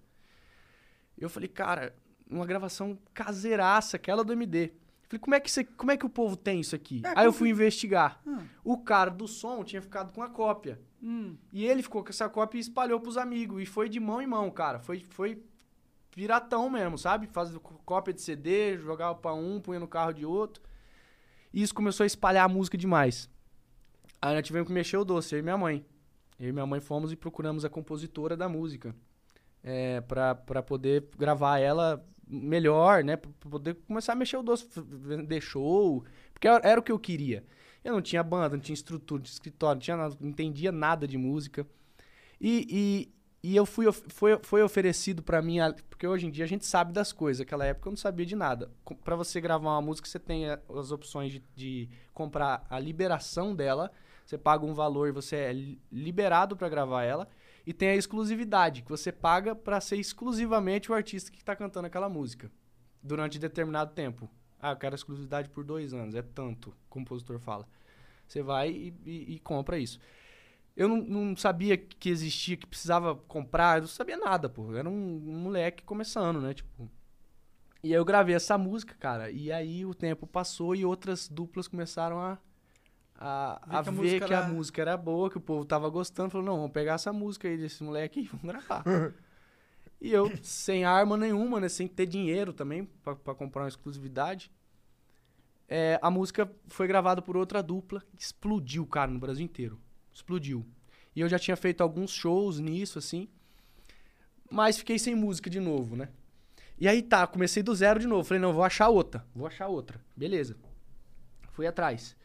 Eu 1.16 1.28
falei, 1.28 1.48
cara, 1.48 1.94
uma 2.31 2.46
gravação 2.46 2.98
caseiraça, 3.14 3.96
aquela 3.96 4.22
do 4.22 4.33
MD. 4.33 4.72
Falei, 5.09 5.20
como 5.20 5.35
é 5.35 5.40
que, 5.40 5.50
você, 5.50 5.64
como 5.64 5.90
é 5.90 5.96
que 5.96 6.04
o 6.04 6.11
povo 6.11 6.37
tem 6.37 6.61
isso 6.61 6.76
aqui? 6.76 7.00
Aí 7.16 7.24
eu 7.24 7.33
fui 7.33 7.48
investigar. 7.48 8.20
O 8.62 8.76
cara 8.76 9.11
do 9.11 9.26
som 9.26 9.64
tinha 9.64 9.81
ficado 9.81 10.12
com 10.12 10.22
a 10.22 10.28
cópia. 10.28 10.78
Hum. 11.02 11.37
E 11.50 11.64
ele 11.64 11.83
ficou 11.83 12.04
com 12.04 12.11
essa 12.11 12.28
cópia 12.28 12.59
e 12.59 12.61
espalhou 12.61 13.00
pros 13.00 13.16
amigos. 13.16 13.62
E 13.62 13.66
foi 13.66 13.88
de 13.88 13.98
mão 13.98 14.20
em 14.20 14.26
mão, 14.26 14.50
cara. 14.50 14.78
Foi, 14.78 15.02
foi 15.09 15.42
piratão 16.18 16.68
mesmo, 16.68 16.98
sabe? 16.98 17.28
Faz 17.28 17.57
cópia 17.85 18.12
de 18.12 18.20
CD, 18.20 18.76
jogava 18.78 19.14
pra 19.14 19.33
um, 19.35 19.61
punha 19.61 19.78
no 19.78 19.87
carro 19.87 20.12
de 20.12 20.26
outro. 20.26 20.61
E 21.54 21.62
isso 21.62 21.72
começou 21.72 22.02
a 22.02 22.09
espalhar 22.09 22.44
a 22.44 22.52
música 22.52 22.76
demais. 22.76 23.31
Aí 24.20 24.35
nós 24.35 24.44
tivemos 24.44 24.66
que 24.66 24.74
mexer 24.74 24.96
o 24.96 25.04
doce, 25.04 25.37
eu 25.37 25.38
e 25.38 25.42
minha 25.42 25.57
mãe. 25.57 25.87
Eu 26.37 26.48
e 26.48 26.52
minha 26.52 26.66
mãe 26.66 26.81
fomos 26.81 27.12
e 27.12 27.16
procuramos 27.16 27.64
a 27.64 27.70
compositora 27.70 28.37
da 28.37 28.48
música. 28.48 28.96
É, 29.62 30.00
pra, 30.00 30.35
pra 30.35 30.61
poder 30.61 31.09
gravar 31.16 31.61
ela 31.61 32.04
melhor, 32.26 33.04
né? 33.04 33.16
Pra 33.16 33.31
poder 33.48 33.74
começar 33.87 34.14
a 34.14 34.16
mexer 34.16 34.38
o 34.38 34.42
doce, 34.42 34.66
vender 34.74 35.40
show. 35.40 36.04
Porque 36.33 36.48
era, 36.48 36.81
o 36.81 36.83
que 36.83 36.90
eu 36.90 36.98
queria. 36.98 37.44
Eu 37.85 37.92
não 37.92 38.02
tinha 38.02 38.24
banda, 38.24 38.57
não 38.57 38.61
tinha 38.61 38.74
estrutura, 38.74 39.22
tinha 39.22 39.33
escritório, 39.33 39.76
não, 39.76 39.81
tinha 39.81 39.96
nada, 39.96 40.16
não 40.20 40.31
entendia 40.31 40.72
nada 40.72 41.07
de 41.07 41.16
música. 41.16 41.64
E, 42.40 43.09
e, 43.42 43.55
eu 43.55 43.64
fui, 43.64 43.90
foi, 43.92 44.38
foi 44.42 44.62
oferecido 44.62 45.22
pra 45.22 45.40
mim, 45.40 45.59
porque 45.88 46.07
hoje 46.07 46.27
em 46.27 46.31
dia 46.31 46.44
a 46.44 46.48
gente 46.48 46.66
sabe 46.66 46.92
das 46.92 47.12
coisas, 47.12 47.38
naquela 47.40 47.64
época 47.64 47.88
eu 47.88 47.92
não 47.92 47.96
sabia 47.96 48.27
de 48.27 48.35
nada. 48.35 48.70
Pra 49.05 49.14
você 49.16 49.40
gravar 49.40 49.70
uma 49.70 49.83
música, 49.83 50.09
você 50.09 50.18
tem 50.18 50.48
a- 50.51 50.59
as 50.77 50.90
opções 50.90 51.33
de, 51.33 51.42
de 51.55 51.88
comprar 52.12 52.66
a 52.68 52.79
liberação 52.81 53.55
dela, 53.55 53.92
você 54.27 54.37
paga 54.37 54.66
um 54.66 54.74
valor 54.74 55.09
e 55.09 55.12
você 55.12 55.37
é 55.37 55.53
li- 55.53 55.81
liberado 55.90 56.57
pra 56.57 56.68
gravar 56.68 57.05
ela, 57.05 57.29
e 57.66 57.72
tem 57.72 57.90
a 57.90 57.96
exclusividade, 57.96 58.83
que 58.83 58.90
você 58.90 59.12
paga 59.12 59.55
pra 59.55 59.81
ser 59.81 59.96
exclusivamente 59.96 60.90
o 60.90 60.94
artista 60.94 61.31
que 61.31 61.44
tá 61.44 61.55
cantando 61.55 61.87
aquela 61.87 62.09
música, 62.09 62.51
durante 63.03 63.38
determinado 63.38 63.92
tempo. 63.94 64.29
Ah, 64.61 64.72
eu 64.72 64.77
quero 64.77 64.94
exclusividade 64.96 65.48
por 65.51 65.62
dois 65.64 65.94
anos, 65.94 66.14
é 66.16 66.22
tanto, 66.22 66.70
o 66.70 66.74
compositor 66.88 67.38
fala. 67.38 67.68
Você 68.27 68.42
vai 68.42 68.68
e, 68.70 68.94
e- 69.07 69.35
e 69.35 69.38
compra 69.38 69.79
isso. 69.79 70.01
Eu 70.79 70.87
não, 70.88 70.99
não 70.99 71.37
sabia 71.37 71.77
que 71.77 72.09
existia, 72.09 72.57
que 72.57 72.64
precisava 72.64 73.17
comprar, 73.17 73.79
eu 73.79 73.81
não 73.83 73.88
sabia 73.88 74.17
nada, 74.17 74.49
pô. 74.49 74.71
Eu 74.71 74.79
era 74.79 74.88
um, 74.88 74.93
um 75.27 75.37
moleque 75.41 75.83
começando, 75.83 76.41
né? 76.41 76.55
Tipo. 76.55 76.88
E 77.83 77.88
aí 77.88 77.95
eu 77.99 78.05
gravei 78.05 78.37
essa 78.37 78.57
música, 78.57 78.95
cara. 78.95 79.29
E 79.29 79.51
aí 79.51 79.85
o 79.85 79.93
tempo 79.93 80.25
passou 80.25 80.77
e 80.77 80.85
outras 80.85 81.29
duplas 81.29 81.67
começaram 81.67 82.21
a, 82.21 82.38
a, 83.17 83.61
Ver 83.67 83.77
a 83.77 83.83
que 83.83 83.88
a 83.88 83.93
ver 83.93 83.99
música 83.99 84.27
que 84.29 84.35
a 84.35 84.37
era- 84.38 84.49
música 84.49 84.81
era 84.83 84.97
boa, 84.97 85.29
que 85.29 85.37
o 85.37 85.41
povo 85.41 85.64
tava 85.64 85.88
gostando. 85.88 86.31
Falou, 86.31 86.47
não, 86.47 86.57
vamos 86.59 86.73
pegar 86.73 86.95
essa 86.95 87.12
música 87.12 87.49
aí 87.49 87.57
desse 87.59 87.83
moleque 87.83 88.21
e 88.21 88.25
vamos 88.33 88.47
gravar. 88.47 88.85
e 90.01 90.12
eu, 90.12 90.31
sem 90.45 90.85
arma 90.85 91.17
nenhuma, 91.17 91.59
né? 91.59 91.69
Sem 91.69 91.88
ter 91.88 92.07
dinheiro 92.07 92.53
também 92.53 92.85
pra, 93.03 93.17
pra 93.17 93.35
comprar 93.35 93.62
uma 93.62 93.69
exclusividade. 93.69 94.49
É, 95.69 95.99
a 96.01 96.09
música 96.09 96.49
foi 96.69 96.87
gravada 96.87 97.21
por 97.21 97.37
outra 97.37 97.61
dupla, 97.62 98.01
explodiu, 98.17 98.87
cara, 98.87 99.11
no 99.11 99.19
Brasil 99.19 99.45
inteiro. 99.45 99.79
Explodiu. 100.18 100.66
E 101.14 101.20
eu 101.20 101.28
já 101.28 101.38
tinha 101.38 101.57
feito 101.57 101.81
alguns 101.81 102.11
shows 102.11 102.59
nisso, 102.59 102.98
assim. 102.98 103.28
Mas 104.50 104.76
fiquei 104.76 104.98
sem 104.98 105.14
música 105.14 105.48
de 105.48 105.61
novo, 105.61 105.94
né? 105.94 106.09
E 106.76 106.88
aí 106.88 107.02
tá, 107.02 107.26
comecei 107.26 107.62
do 107.62 107.74
zero 107.74 108.00
de 108.00 108.07
novo. 108.07 108.24
Falei, 108.24 108.40
não, 108.40 108.52
vou 108.52 108.64
achar 108.64 108.88
outra. 108.88 109.24
Vou 109.35 109.46
achar 109.46 109.68
outra. 109.68 110.00
Beleza. 110.16 110.57
Fui 111.52 111.66
atrás. 111.66 112.16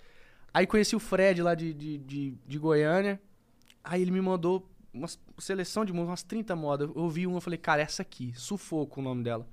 Aí 0.52 0.66
conheci 0.66 0.96
o 0.96 1.00
Fred 1.00 1.42
lá 1.44 1.54
de, 1.54 1.72
de, 1.74 1.98
de, 2.00 2.32
de 2.46 2.58
Goiânia. 2.58 3.22
Aí 3.84 4.02
ele 4.02 4.12
me 4.12 4.22
mandou 4.22 4.68
uma 4.92 5.08
seleção 5.38 5.86
de 5.86 5.94
músicas, 5.94 6.10
umas 6.10 6.24
30 6.24 6.56
modas. 6.56 6.90
Eu 6.90 7.02
ouvi 7.02 7.28
uma, 7.28 7.42
falei, 7.42 7.58
cara, 7.60 7.82
essa 7.82 8.02
aqui, 8.02 8.34
Sufoco 8.36 9.02
o 9.02 9.04
nome 9.04 9.24
dela. 9.24 9.48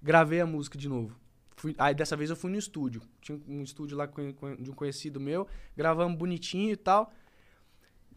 Gravei 0.00 0.40
a 0.40 0.46
música 0.46 0.78
de 0.78 0.88
novo. 0.88 1.18
Fui, 1.56 1.74
aí 1.76 1.94
dessa 1.94 2.16
vez 2.16 2.30
eu 2.30 2.36
fui 2.36 2.50
no 2.50 2.56
estúdio. 2.56 3.02
Tinha 3.20 3.40
um 3.48 3.62
estúdio 3.62 3.96
lá 3.96 4.06
de 4.06 4.70
um 4.70 4.74
conhecido 4.74 5.18
meu. 5.18 5.46
Gravamos 5.76 6.16
bonitinho 6.16 6.72
e 6.72 6.76
tal. 6.76 7.12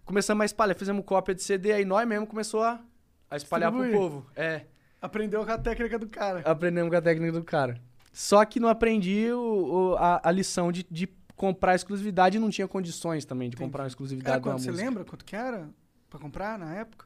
Começamos 0.06 0.42
a 0.42 0.46
espalhar, 0.46 0.76
fizemos 0.76 1.04
cópia 1.06 1.34
de 1.34 1.42
CD, 1.44 1.72
aí 1.72 1.86
nós 1.86 2.08
mesmo 2.08 2.28
começou 2.28 2.62
a, 2.64 2.82
a 3.30 3.36
espalhar 3.38 3.72
pro 3.72 3.90
povo. 3.92 4.26
É. 4.36 4.66
Aprendeu 5.02 5.46
com 5.46 5.52
a 5.52 5.58
técnica 5.58 5.98
do 6.00 6.08
cara. 6.08 6.40
Aprendemos 6.46 6.90
com 6.90 6.96
a 6.98 7.02
técnica 7.02 7.32
do 7.34 7.44
cara. 7.44 7.80
Só 8.12 8.44
que 8.46 8.60
não 8.60 8.70
aprendi 8.70 9.32
o- 9.32 9.92
o- 9.94 9.96
a, 9.96 10.22
a 10.24 10.32
lição 10.32 10.72
de, 10.72 10.86
de 10.90 11.08
comprar 11.36 11.76
exclusividade 11.76 12.38
e 12.38 12.40
não 12.40 12.50
tinha 12.50 12.68
condições 12.68 13.26
também 13.26 13.50
de 13.50 13.58
comprar 13.58 13.84
uma 13.84 13.88
exclusividade 13.88 14.38
uma 14.38 14.42
quanto? 14.44 14.62
Você 14.62 14.70
música. 14.72 14.86
lembra 14.88 15.04
quanto 15.04 15.26
que 15.26 15.36
era 15.36 15.68
pra 16.10 16.20
comprar 16.20 16.58
na 16.60 16.74
época? 16.76 17.06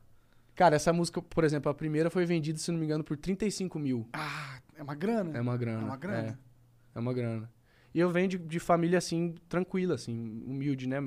Cara, 0.53 0.75
essa 0.75 0.91
música, 0.91 1.21
por 1.21 1.43
exemplo, 1.43 1.71
a 1.71 1.73
primeira 1.73 2.09
foi 2.09 2.25
vendida, 2.25 2.57
se 2.59 2.71
não 2.71 2.79
me 2.79 2.85
engano, 2.85 3.03
por 3.03 3.15
35 3.15 3.77
mil. 3.79 4.07
Ah, 4.11 4.59
é 4.75 4.83
uma 4.83 4.95
grana. 4.95 5.37
É 5.37 5.41
uma 5.41 5.55
grana. 5.55 5.81
É 5.81 5.85
uma 5.85 5.97
grana. 5.97 6.39
É, 6.95 6.97
é 6.97 6.99
uma 6.99 7.13
grana. 7.13 7.49
E 7.93 7.99
eu 7.99 8.09
venho 8.09 8.27
de, 8.27 8.37
de 8.37 8.59
família, 8.59 8.97
assim, 8.97 9.33
tranquila, 9.49 9.95
assim, 9.95 10.43
humilde, 10.45 10.87
né? 10.87 10.97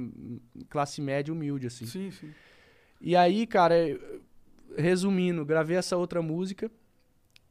Classe 0.69 1.01
média 1.01 1.33
humilde, 1.33 1.66
assim. 1.66 1.87
Sim, 1.87 2.11
sim. 2.11 2.31
E 3.01 3.14
aí, 3.16 3.47
cara, 3.47 3.75
resumindo, 4.77 5.45
gravei 5.45 5.77
essa 5.77 5.97
outra 5.97 6.21
música. 6.21 6.71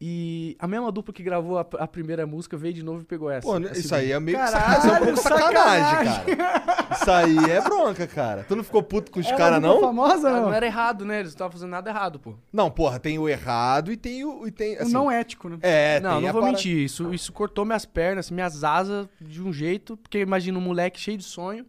E 0.02 0.56
a 0.60 0.66
mesma 0.66 0.92
dupla 0.94 1.14
que 1.14 1.22
gravou 1.22 1.58
a, 1.58 1.66
a 1.80 1.86
primeira 1.88 2.26
música 2.26 2.56
veio 2.56 2.74
de 2.74 2.82
novo 2.84 3.02
e 3.02 3.06
pegou 3.06 3.30
essa. 3.30 3.46
Pô, 3.46 3.60
né, 3.60 3.68
a 3.68 3.72
isso 3.74 3.82
segunda. 3.90 3.98
aí 3.98 4.12
é 4.14 4.20
meio 4.20 4.38
que 4.38 4.44
Caralho, 4.46 4.82
sacanagem, 4.82 4.90
é 4.92 5.02
um 5.02 5.06
pouco 5.06 5.22
sacanagem, 5.22 5.84
sacanagem. 6.08 6.36
cara. 6.38 6.88
Isso 6.96 7.12
aí 7.12 7.52
é 7.52 7.62
bronca, 7.62 8.08
cara. 8.08 8.46
Tu 8.48 8.56
não 8.56 8.64
ficou 8.64 8.82
puto 8.82 9.12
com 9.12 9.20
os 9.20 9.30
caras, 9.32 9.62
não? 9.62 9.82
famosa, 9.82 10.32
não? 10.32 10.42
não 10.44 10.54
era 10.54 10.66
errado, 10.66 11.04
né? 11.04 11.16
Eles 11.20 11.32
não 11.32 11.36
estavam 11.36 11.52
fazendo 11.52 11.70
nada 11.72 11.90
errado, 11.90 12.18
pô. 12.18 12.34
Não, 12.54 12.72
porra, 12.72 12.98
tem 12.98 13.20
o 13.20 13.28
errado 13.28 13.92
e 13.92 13.98
tem 13.98 14.24
o. 14.24 14.48
E 14.48 14.52
tem, 14.52 14.78
O 14.78 14.82
assim, 14.84 14.94
não 14.94 15.12
ético, 15.12 15.50
né? 15.50 15.58
É, 15.62 16.00
não, 16.00 16.12
tem 16.14 16.22
não 16.22 16.30
a 16.30 16.32
vou 16.32 16.42
para- 16.44 16.52
mentir. 16.52 16.78
Isso, 16.78 17.14
isso 17.14 17.34
cortou 17.34 17.66
minhas 17.66 17.86
pernas, 17.86 18.32
minhas 18.32 18.64
asas 18.64 19.06
de 19.20 19.42
um 19.44 19.52
jeito. 19.52 19.98
Porque 19.98 20.20
imagina 20.20 20.58
um 20.58 20.62
moleque 20.62 20.98
cheio 20.98 21.18
de 21.18 21.26
sonho, 21.26 21.66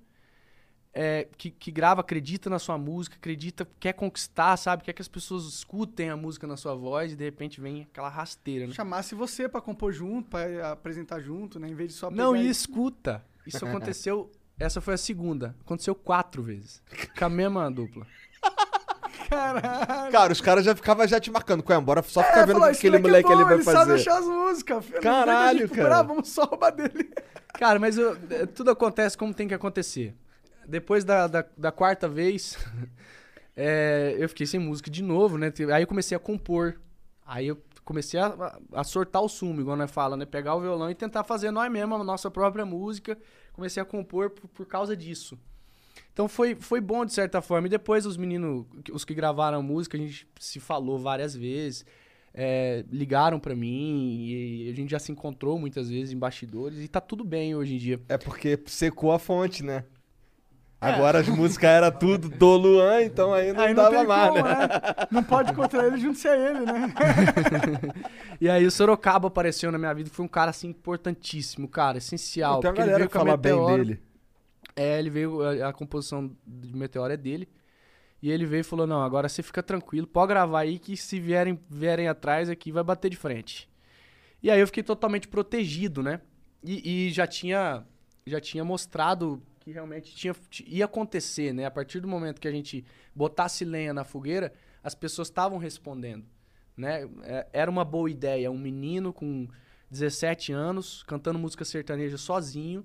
é, 0.93 1.29
que, 1.39 1.51
que 1.51 1.71
grava, 1.71 2.01
acredita 2.01 2.51
na 2.51 2.59
sua 2.59 2.77
música, 2.77 3.17
acredita, 3.17 3.67
quer 3.79 3.93
conquistar, 3.93 4.57
sabe? 4.57 4.83
Quer 4.83 4.93
que 4.93 5.03
as 5.03 5.09
pessoas 5.09 5.45
escutem 5.45 6.11
a 6.11 6.17
música 6.17 6.47
na 6.47 6.57
sua 6.57 6.75
voz 6.75 7.13
e 7.13 7.17
de 7.17 7.25
repente 7.25 7.61
vem 7.61 7.83
aquela 7.83 8.09
rasteira, 8.09 8.67
né? 8.67 8.73
Chamasse 8.73 9.15
você 9.15 9.49
pra 9.49 9.61
compor 9.61 9.93
junto, 9.93 10.29
pra 10.31 10.73
apresentar 10.73 11.21
junto, 11.21 11.59
né? 11.61 11.69
Em 11.69 11.75
vez 11.75 11.91
de 11.91 11.95
só 11.97 12.11
Não, 12.11 12.35
e 12.37 12.49
escuta. 12.49 13.25
Isso 13.47 13.65
aconteceu. 13.65 14.31
Essa 14.59 14.81
foi 14.81 14.95
a 14.95 14.99
segunda. 14.99 15.55
Aconteceu 15.65 15.95
quatro 15.95 16.43
vezes. 16.43 16.83
Com 17.19 17.25
a 17.25 17.31
mesma 17.31 17.71
dupla. 17.71 18.07
Caralho. 19.29 20.13
Cara, 20.13 20.33
os 20.33 20.41
caras 20.41 20.65
já 20.65 20.75
ficavam 20.75 21.07
já 21.07 21.21
te 21.21 21.31
marcando. 21.31 21.63
Qual 21.63 21.79
é? 21.79 21.81
Bora 21.83 22.03
só 22.03 22.23
ficar 22.23 22.41
É, 22.41 22.47
vendo 22.47 22.57
o 22.57 22.61
falou, 22.61 22.71
que 22.73 22.79
aquele 22.79 22.99
moleque 22.99 23.27
é 23.27 23.31
moleque 23.31 23.33
ali 23.33 23.43
bom, 23.43 23.45
vai 23.45 23.55
ele 23.55 23.63
sabe 23.65 23.77
fazer. 23.91 23.95
achar 23.95 24.19
as 24.19 24.27
músicas. 24.27 24.85
filho. 24.85 25.01
Caralho, 25.01 25.69
cara. 25.69 25.89
Pra, 25.89 26.03
vamos 26.03 26.29
só 26.29 26.45
roubar 26.45 26.71
dele. 26.73 27.11
Cara, 27.55 27.79
mas 27.79 27.97
eu- 27.97 28.17
é, 28.31 28.47
tudo 28.47 28.71
acontece 28.71 29.17
como 29.17 29.33
tem 29.33 29.47
que 29.47 29.55
acontecer. 29.55 30.15
Depois 30.71 31.05
da, 31.05 31.27
da, 31.27 31.45
da 31.57 31.73
quarta 31.73 32.09
vez, 32.09 32.57
é, 33.57 34.15
eu 34.19 34.29
fiquei 34.29 34.47
sem 34.47 34.61
música 34.61 34.91
de 34.91 35.03
novo, 35.03 35.37
né? 35.37 35.53
Aí 35.75 35.83
eu 35.83 35.87
comecei 35.87 36.17
a 36.17 36.21
compor. 36.21 36.81
Aí 37.27 37.49
eu 37.49 37.59
comecei 37.85 38.19
a, 38.21 38.59
a 38.73 38.85
sortar 38.85 39.21
o 39.21 39.29
sumo, 39.29 39.61
igual 39.61 39.77
nós 39.77 39.91
fala, 39.91 40.17
né? 40.17 40.25
Pegar 40.25 40.55
o 40.55 40.61
violão 40.61 40.91
e 40.91 40.95
tentar 40.95 41.25
fazer 41.25 41.51
nós 41.51 41.71
mesmos 41.71 42.01
a 42.01 42.05
nossa 42.05 42.31
própria 42.31 42.65
música. 42.65 43.19
Comecei 43.53 43.83
a 43.83 43.87
compor 43.87 44.31
por, 44.31 44.49
por 44.49 44.67
causa 44.67 44.97
disso. 44.97 45.39
Então 46.13 46.29
foi, 46.29 46.55
foi 46.55 46.81
bom 46.81 47.05
de 47.05 47.13
certa 47.13 47.43
forma. 47.43 47.67
E 47.67 47.71
depois 47.71 48.07
os 48.07 48.17
meninos, 48.17 48.67
os 48.93 49.05
que 49.05 49.15
gravaram 49.15 49.59
a 49.59 49.63
música, 49.63 49.97
a 49.97 50.01
gente 50.01 50.27
se 50.39 50.61
falou 50.61 50.99
várias 50.99 51.35
vezes. 51.35 51.85
é, 52.33 52.85
ligaram 52.91 53.41
pra 53.41 53.57
mim 53.57 54.25
e 54.27 54.71
a 54.71 54.75
gente 54.75 54.91
já 54.91 54.99
se 54.99 55.11
encontrou 55.11 55.59
muitas 55.59 55.91
vezes 55.91 56.13
em 56.13 56.19
bastidores 56.19 56.79
e 56.81 56.89
tá 56.89 57.01
tudo 57.01 57.25
bem 57.25 57.55
hoje 57.55 57.75
em 57.75 57.79
dia. 57.79 58.01
É 58.09 58.17
porque 58.17 58.59
secou 58.67 59.13
a 59.13 59.19
fonte, 59.19 59.65
né? 59.65 59.85
Agora 60.81 61.19
as 61.19 61.29
músicas 61.29 61.69
eram 61.69 61.93
tudo 61.93 62.31
do 62.31 62.57
Luan, 62.57 63.03
então 63.03 63.35
aí 63.35 63.53
não 63.53 63.61
Aí 63.63 63.75
não 63.75 63.83
dava 63.83 64.05
mais, 64.05 64.31
como, 64.31 64.43
né? 64.43 64.55
né? 64.55 64.69
Não 65.11 65.23
pode 65.23 65.53
encontrar 65.53 65.87
ele 65.87 65.99
junto 65.99 66.27
a 66.27 66.37
ele, 66.37 66.61
né? 66.61 66.95
E 68.41 68.49
aí 68.49 68.65
o 68.65 68.71
Sorocaba 68.71 69.29
apareceu 69.29 69.71
na 69.71 69.77
minha 69.77 69.93
vida, 69.93 70.09
foi 70.11 70.25
um 70.25 70.29
cara 70.29 70.51
assim 70.51 70.69
importantíssimo, 70.69 71.69
cara, 71.69 71.99
essencial. 71.99 72.61
Tem 72.61 72.71
uma 72.71 72.77
galera 72.77 72.97
veio 72.97 73.11
que 73.11 73.17
a 73.17 73.21
fala 73.21 73.37
bem 73.37 73.67
dele. 73.67 74.03
É, 74.75 74.99
ele 74.99 75.11
veio, 75.11 75.43
a, 75.43 75.69
a 75.69 75.73
composição 75.75 76.35
de 76.47 76.75
Meteoro 76.75 77.13
é 77.13 77.17
dele. 77.19 77.47
E 78.23 78.31
ele 78.31 78.47
veio 78.47 78.61
e 78.61 78.65
falou: 78.65 78.87
Não, 78.87 79.03
agora 79.03 79.29
você 79.29 79.43
fica 79.43 79.63
tranquilo, 79.63 80.07
pode 80.07 80.29
gravar 80.29 80.61
aí 80.61 80.79
que 80.79 80.97
se 80.97 81.21
vierem, 81.21 81.61
vierem 81.69 82.09
atrás 82.09 82.49
aqui 82.49 82.73
vai 82.73 82.83
bater 82.83 83.11
de 83.11 83.17
frente. 83.17 83.69
E 84.43 84.51
aí 84.51 84.59
eu 84.59 84.67
fiquei 84.67 84.83
totalmente 84.83 85.29
protegido, 85.29 86.03
né? 86.03 86.23
E, 86.65 87.09
e 87.09 87.11
já 87.11 87.27
tinha 87.27 87.85
já 88.27 88.41
tinha 88.41 88.65
mostrado 88.65 89.43
que 89.71 89.75
realmente 89.75 90.15
tinha, 90.15 90.35
ia 90.67 90.85
acontecer, 90.85 91.55
né? 91.55 91.65
A 91.65 91.71
partir 91.71 92.01
do 92.01 92.09
momento 92.09 92.41
que 92.41 92.49
a 92.49 92.53
gente 92.53 92.85
botasse 93.15 93.65
lenha 93.65 93.95
na 93.95 94.05
fogueira, 94.05 94.53
as 94.83 94.95
pessoas 94.95 95.29
estavam 95.29 95.59
respondendo, 95.59 96.27
né? 96.77 97.09
É, 97.23 97.47
Era 97.53 97.71
uma 97.71 97.85
boa 97.85 98.11
ideia, 98.11 98.51
um 98.51 98.59
menino 98.59 99.13
com 99.13 99.49
17 99.91 100.53
anos 100.53 101.03
cantando 101.05 101.39
música 101.39 101.65
sertaneja 101.65 102.19
sozinho. 102.19 102.85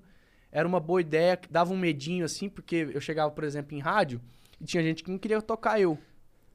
Era 0.50 0.66
uma 0.66 0.80
boa 0.80 1.00
ideia, 1.00 1.38
dava 1.50 1.72
um 1.72 1.76
medinho 1.76 2.24
assim, 2.24 2.48
porque 2.48 2.88
eu 2.94 3.00
chegava, 3.00 3.30
por 3.30 3.44
exemplo, 3.44 3.76
em 3.76 3.80
rádio 3.80 4.20
e 4.60 4.64
tinha 4.64 4.82
gente 4.82 5.02
que 5.02 5.10
não 5.10 5.18
queria 5.18 5.42
tocar 5.42 5.80
eu. 5.80 5.98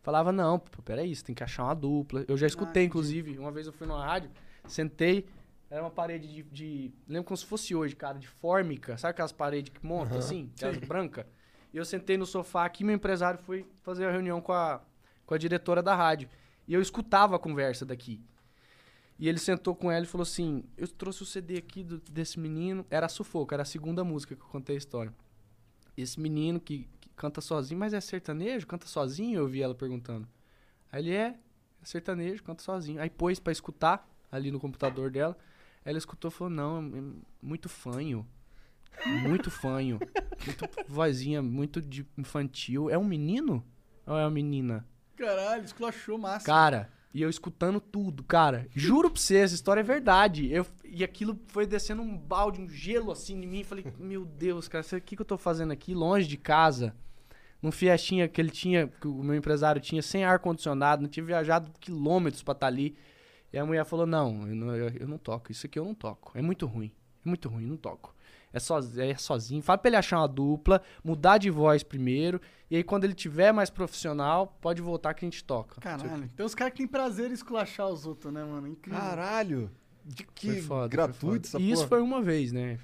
Falava, 0.01 0.31
não, 0.31 0.57
pô, 0.57 0.81
peraí, 0.81 1.15
você 1.15 1.23
tem 1.23 1.35
que 1.35 1.43
achar 1.43 1.65
uma 1.65 1.75
dupla. 1.75 2.25
Eu 2.27 2.35
já 2.35 2.47
escutei, 2.47 2.85
inclusive, 2.85 3.37
uma 3.37 3.51
vez 3.51 3.67
eu 3.67 3.73
fui 3.73 3.85
numa 3.85 4.03
rádio, 4.03 4.31
sentei, 4.65 5.25
era 5.71 5.81
uma 5.81 5.89
parede 5.89 6.27
de, 6.27 6.43
de- 6.43 6.91
Lembro 7.07 7.23
como 7.25 7.37
se 7.37 7.45
fosse 7.45 7.73
hoje, 7.73 7.95
cara, 7.95 8.19
de 8.19 8.27
fórmica. 8.27 8.97
Sabe 8.97 9.11
aquelas 9.11 9.31
paredes 9.31 9.73
que 9.73 9.85
montam 9.85 10.17
assim? 10.19 10.51
Aquelas 10.55 10.77
brancas? 10.77 11.25
E 11.73 11.77
eu 11.77 11.85
sentei 11.85 12.17
no 12.17 12.25
sofá 12.25 12.65
aqui, 12.65 12.83
meu 12.83 12.95
empresário 12.95 13.39
foi 13.39 13.65
fazer 13.81 14.05
a 14.05 14.11
reunião 14.11 14.41
com 14.41 14.51
a, 14.51 14.81
com 15.25 15.33
a 15.33 15.37
diretora 15.37 15.81
da 15.81 15.95
rádio. 15.95 16.27
E 16.67 16.73
eu 16.73 16.81
escutava 16.81 17.35
a 17.35 17.39
conversa 17.39 17.85
daqui. 17.85 18.21
E 19.17 19.29
ele 19.29 19.37
sentou 19.39 19.73
com 19.75 19.89
ela 19.91 20.03
e 20.03 20.07
falou 20.07 20.23
assim: 20.23 20.63
Eu 20.75 20.87
trouxe 20.87 21.23
o 21.23 21.25
CD 21.25 21.57
aqui 21.57 21.83
do- 21.83 21.99
desse 22.11 22.39
menino. 22.39 22.85
Era 22.89 23.07
Sufoco, 23.07 23.53
era 23.53 23.63
a 23.63 23.65
segunda 23.65 24.03
música 24.03 24.35
que 24.35 24.41
eu 24.41 24.47
contei 24.47 24.75
a 24.75 24.77
história. 24.77 25.13
Esse 25.95 26.19
menino 26.19 26.59
que, 26.59 26.87
que 26.99 27.09
canta 27.15 27.39
sozinho, 27.39 27.79
mas 27.79 27.93
é 27.93 28.01
sertanejo? 28.01 28.65
Canta 28.67 28.87
sozinho? 28.87 29.39
Eu 29.39 29.47
vi 29.47 29.61
ela 29.61 29.75
perguntando. 29.75 30.27
Aí 30.91 31.01
ele 31.03 31.15
é, 31.15 31.27
é 31.81 31.85
sertanejo, 31.85 32.43
canta 32.43 32.63
sozinho. 32.63 32.99
Aí 33.01 33.09
pôs 33.09 33.39
pra 33.39 33.51
escutar 33.51 34.09
ali 34.31 34.51
no 34.51 34.59
computador 34.59 35.11
dela. 35.11 35.37
Ela 35.83 35.97
escutou 35.97 36.29
e 36.29 36.33
falou: 36.33 36.53
Não, 36.53 36.77
é 36.79 37.01
muito 37.41 37.67
fanho. 37.69 38.25
Muito 39.05 39.49
fanho. 39.49 39.99
Muito 40.45 40.69
vozinha, 40.87 41.41
muito 41.41 41.81
de 41.81 42.05
infantil. 42.17 42.89
É 42.89 42.97
um 42.97 43.03
menino? 43.03 43.65
Ou 44.05 44.17
é 44.17 44.23
uma 44.23 44.31
menina? 44.31 44.85
Caralho, 45.15 45.63
esculachou 45.63 46.17
massa. 46.17 46.45
Cara, 46.45 46.89
e 47.13 47.21
eu 47.21 47.29
escutando 47.29 47.79
tudo, 47.79 48.23
cara. 48.23 48.67
Juro 48.73 49.09
pra 49.09 49.19
você, 49.19 49.37
essa 49.37 49.55
história 49.55 49.81
é 49.81 49.83
verdade. 49.83 50.51
Eu, 50.51 50.65
e 50.83 51.03
aquilo 51.03 51.39
foi 51.47 51.65
descendo 51.65 52.01
um 52.01 52.17
balde, 52.17 52.61
um 52.61 52.69
gelo 52.69 53.11
assim 53.11 53.35
em 53.41 53.47
mim. 53.47 53.63
Falei, 53.63 53.85
meu 53.99 54.25
Deus, 54.25 54.67
cara, 54.67 54.85
o 54.93 55.01
que, 55.01 55.15
que 55.15 55.21
eu 55.21 55.25
tô 55.25 55.37
fazendo 55.37 55.71
aqui, 55.71 55.93
longe 55.93 56.27
de 56.27 56.37
casa? 56.37 56.95
Num 57.61 57.71
Fiestinha 57.71 58.27
que 58.27 58.41
ele 58.41 58.49
tinha, 58.49 58.87
que 58.87 59.07
o 59.07 59.23
meu 59.23 59.35
empresário 59.35 59.79
tinha, 59.79 60.01
sem 60.01 60.23
ar-condicionado, 60.23 61.03
não 61.03 61.09
tinha 61.09 61.23
viajado 61.23 61.71
quilômetros 61.79 62.41
pra 62.41 62.53
estar 62.53 62.67
ali. 62.67 62.95
E 63.53 63.57
a 63.59 63.65
mulher 63.65 63.85
falou: 63.85 64.05
Não, 64.05 64.47
eu 64.47 64.55
não, 64.55 64.75
eu, 64.75 64.89
eu 64.89 65.07
não 65.07 65.17
toco, 65.17 65.51
isso 65.51 65.65
aqui 65.65 65.77
eu 65.77 65.85
não 65.85 65.93
toco. 65.93 66.31
É 66.35 66.41
muito 66.41 66.65
ruim. 66.65 66.91
É 67.25 67.29
muito 67.29 67.49
ruim, 67.49 67.65
não 67.65 67.77
toco. 67.77 68.15
É, 68.53 68.59
soz- 68.59 68.97
é 68.97 69.15
sozinho. 69.15 69.61
Fala 69.61 69.77
pra 69.77 69.89
ele 69.89 69.95
achar 69.95 70.17
uma 70.19 70.27
dupla, 70.27 70.81
mudar 71.03 71.37
de 71.37 71.49
voz 71.49 71.83
primeiro. 71.83 72.41
E 72.69 72.75
aí, 72.75 72.83
quando 72.83 73.03
ele 73.05 73.13
tiver 73.13 73.51
mais 73.53 73.69
profissional, 73.69 74.57
pode 74.61 74.81
voltar 74.81 75.13
que 75.13 75.23
a 75.25 75.27
gente 75.29 75.43
toca. 75.43 75.79
Caralho. 75.79 76.29
Tem 76.35 76.45
uns 76.45 76.53
caras 76.55 76.71
que 76.73 76.77
têm 76.79 76.87
prazer 76.87 77.29
em 77.29 77.33
esculachar 77.33 77.87
os 77.87 78.05
outros, 78.05 78.33
né, 78.33 78.43
mano? 78.43 78.67
Incrível. 78.67 78.99
Caralho. 78.99 79.71
De 80.03 80.23
que 80.25 80.61
foda, 80.63 80.87
gratuito 80.87 81.47
essa. 81.47 81.59
E 81.59 81.69
isso 81.71 81.83
foi 81.87 82.01
uma 82.01 82.21
vez, 82.21 82.51
né? 82.51 82.79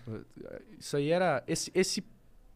Isso 0.77 0.95
aí 0.95 1.09
era. 1.09 1.43
Esse, 1.47 1.71
esse 1.73 2.03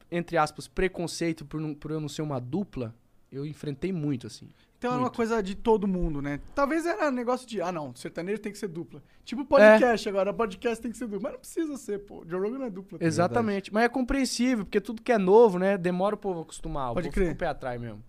entre 0.09 0.37
aspas, 0.37 0.67
preconceito 0.67 1.45
por, 1.45 1.59
não- 1.59 1.73
por 1.73 1.89
eu 1.91 1.99
não 1.99 2.07
ser 2.09 2.21
uma 2.21 2.39
dupla, 2.39 2.93
eu 3.31 3.45
enfrentei 3.45 3.91
muito, 3.91 4.27
assim. 4.27 4.49
Então 4.81 4.93
era 4.93 4.99
uma 4.99 5.11
coisa 5.11 5.43
de 5.43 5.53
todo 5.53 5.87
mundo, 5.87 6.23
né? 6.23 6.39
Talvez 6.55 6.87
era 6.87 7.11
negócio 7.11 7.47
de, 7.47 7.61
ah 7.61 7.71
não, 7.71 7.95
sertanejo 7.95 8.41
tem 8.41 8.51
que 8.51 8.57
ser 8.57 8.67
dupla. 8.67 8.99
É. 8.99 9.23
Tipo 9.23 9.45
podcast 9.45 10.09
agora, 10.09 10.33
podcast 10.33 10.81
tem 10.81 10.91
que 10.91 10.97
ser 10.97 11.05
dupla. 11.05 11.19
Mas 11.29 11.33
não 11.33 11.39
precisa 11.39 11.77
ser, 11.77 11.99
pô. 11.99 12.23
Joe 12.27 12.39
Rogan 12.41 12.57
não 12.57 12.65
é 12.65 12.69
dupla. 12.71 12.97
tá 12.97 13.05
Exatamente. 13.05 13.71
Mas 13.71 13.83
é 13.83 13.89
compreensível, 13.89 14.65
porque 14.65 14.81
tudo 14.81 14.99
que 15.03 15.11
é 15.11 15.19
novo, 15.19 15.59
né? 15.59 15.77
Demora 15.77 16.15
o 16.15 16.17
povo 16.17 16.39
a 16.39 16.41
acostumar. 16.41 16.89
O 16.89 16.93
Pode 16.95 17.09
povo 17.09 17.13
crer. 17.13 17.25
fica 17.27 17.35
o 17.35 17.37
pé 17.37 17.45
atrás 17.45 17.79
mesmo. 17.79 18.03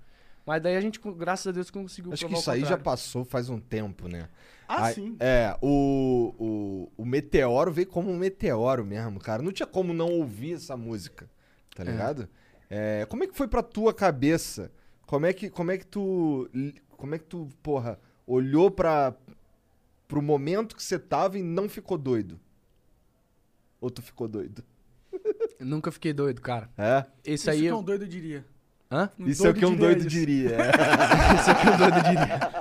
Mas 0.47 0.63
daí 0.63 0.75
a 0.75 0.81
gente, 0.81 0.99
graças 1.15 1.47
a 1.47 1.53
Deus, 1.53 1.71
conseguiu 1.71 2.11
Acho 2.11 2.27
que 2.27 2.33
isso 2.33 2.51
aí 2.51 2.65
já 2.65 2.79
passou 2.79 3.23
faz 3.23 3.51
um 3.51 3.61
tempo, 3.61 4.09
né? 4.09 4.31
Ah, 4.67 4.87
Aí- 4.87 4.95
sim. 4.95 5.15
É, 5.21 5.55
o, 5.61 6.35
o, 6.97 7.03
o 7.03 7.05
Meteoro 7.05 7.71
veio 7.71 7.87
como 7.87 8.11
um 8.11 8.17
meteoro 8.17 8.83
mesmo, 8.83 9.21
cara. 9.21 9.43
Não 9.43 9.53
tinha 9.53 9.67
como 9.67 9.93
não 9.93 10.09
ouvir 10.09 10.55
essa 10.55 10.75
música, 10.75 11.29
tá 11.77 11.85
ligado? 11.85 12.27
É, 12.71 13.05
como 13.11 13.25
é 13.25 13.27
que 13.27 13.37
foi 13.37 13.47
pra 13.47 13.63
tua 13.63 13.93
cabeça? 13.93 14.73
Como 15.07 15.27
é 15.27 15.33
que, 15.33 15.51
como 15.51 15.71
é 15.71 15.79
que 15.79 15.87
tu. 15.87 16.49
Como 16.97 17.15
é 17.15 17.19
que 17.19 17.25
tu, 17.25 17.49
porra, 17.63 17.99
olhou 18.27 18.71
pra, 18.71 19.15
pro 20.09 20.23
momento 20.23 20.77
que 20.77 20.83
você 20.83 20.99
tava 20.99 21.39
e 21.39 21.43
não 21.43 21.69
ficou 21.69 21.99
doido? 21.99 22.39
Ou 23.81 23.91
tu 23.91 24.01
ficou 24.01 24.29
doido? 24.29 24.63
Eu 25.59 25.67
nunca 25.67 25.91
fiquei 25.93 26.13
doido, 26.13 26.41
cara. 26.41 26.71
É? 26.79 27.05
Esse 27.25 27.35
Isso 27.35 27.51
aí. 27.51 27.61
que 27.61 27.67
é 27.67 27.71
eu- 27.71 27.79
um 27.79 27.83
doido 27.83 28.07
diria. 28.07 28.45
Hã? 28.91 29.11
Um 29.19 29.27
Isso 29.27 29.47
é 29.47 29.51
o 29.51 29.55
que 29.55 29.65
um 29.67 29.75
doido 29.77 30.01
isso. 30.01 30.09
diria. 30.09 30.51
é. 30.51 30.69
Aqui 31.51 31.67
é 31.67 31.71
um 31.73 31.79
doido 31.79 32.03
diria. 32.03 32.53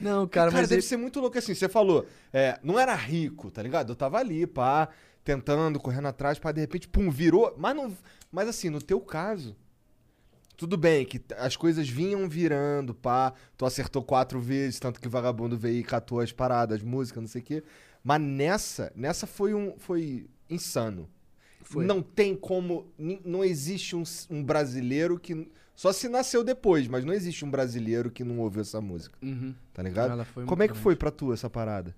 Não, 0.00 0.26
cara, 0.26 0.50
Cara, 0.50 0.60
mas 0.62 0.68
deve 0.68 0.74
ele- 0.80 0.82
ser 0.82 0.96
muito 0.96 1.20
louco 1.20 1.38
assim. 1.38 1.54
Você 1.54 1.68
falou, 1.68 2.06
é, 2.32 2.58
não 2.62 2.78
era 2.78 2.94
rico, 2.94 3.50
tá 3.50 3.62
ligado? 3.62 3.90
Eu 3.92 3.96
tava 3.96 4.18
ali, 4.18 4.46
pá, 4.46 4.88
tentando, 5.24 5.78
correndo 5.80 6.08
atrás, 6.08 6.38
pá, 6.38 6.52
de 6.52 6.60
repente, 6.60 6.86
pum, 6.88 7.10
virou. 7.10 7.54
Mas, 7.56 7.74
não, 7.74 7.96
mas 8.30 8.48
assim, 8.48 8.68
no 8.68 8.82
teu 8.82 9.00
caso, 9.00 9.56
tudo 10.56 10.76
bem 10.76 11.04
que 11.04 11.20
as 11.36 11.56
coisas 11.56 11.88
vinham 11.88 12.28
virando, 12.28 12.94
pá. 12.94 13.32
Tu 13.56 13.64
acertou 13.66 14.02
quatro 14.02 14.40
vezes, 14.40 14.78
tanto 14.78 15.00
que 15.00 15.08
vagabundo 15.08 15.56
veio 15.58 15.78
e 15.78 15.84
catou 15.84 16.20
as 16.20 16.32
paradas, 16.32 16.82
música, 16.82 17.20
não 17.20 17.28
sei 17.28 17.40
o 17.40 17.44
quê. 17.44 17.62
Mas 18.02 18.20
nessa, 18.20 18.92
nessa 18.94 19.26
foi 19.26 19.54
um. 19.54 19.74
Foi 19.78 20.26
insano. 20.48 21.08
Foi. 21.62 21.84
Não 21.84 22.02
tem 22.02 22.36
como. 22.36 22.86
Não 23.24 23.42
existe 23.44 23.96
um, 23.96 24.02
um 24.30 24.42
brasileiro 24.44 25.18
que. 25.18 25.50
Só 25.74 25.92
se 25.92 26.08
nasceu 26.08 26.44
depois, 26.44 26.86
mas 26.86 27.04
não 27.04 27.12
existe 27.12 27.44
um 27.44 27.50
brasileiro 27.50 28.08
que 28.10 28.22
não 28.22 28.38
ouviu 28.38 28.60
essa 28.62 28.80
música, 28.80 29.18
Uhum. 29.20 29.52
tá 29.72 29.82
ligado? 29.82 30.12
Ela 30.12 30.24
foi 30.24 30.44
Como 30.44 30.62
é 30.62 30.68
que 30.68 30.76
foi 30.76 30.94
pra 30.94 31.10
tu 31.10 31.32
essa 31.32 31.50
parada? 31.50 31.96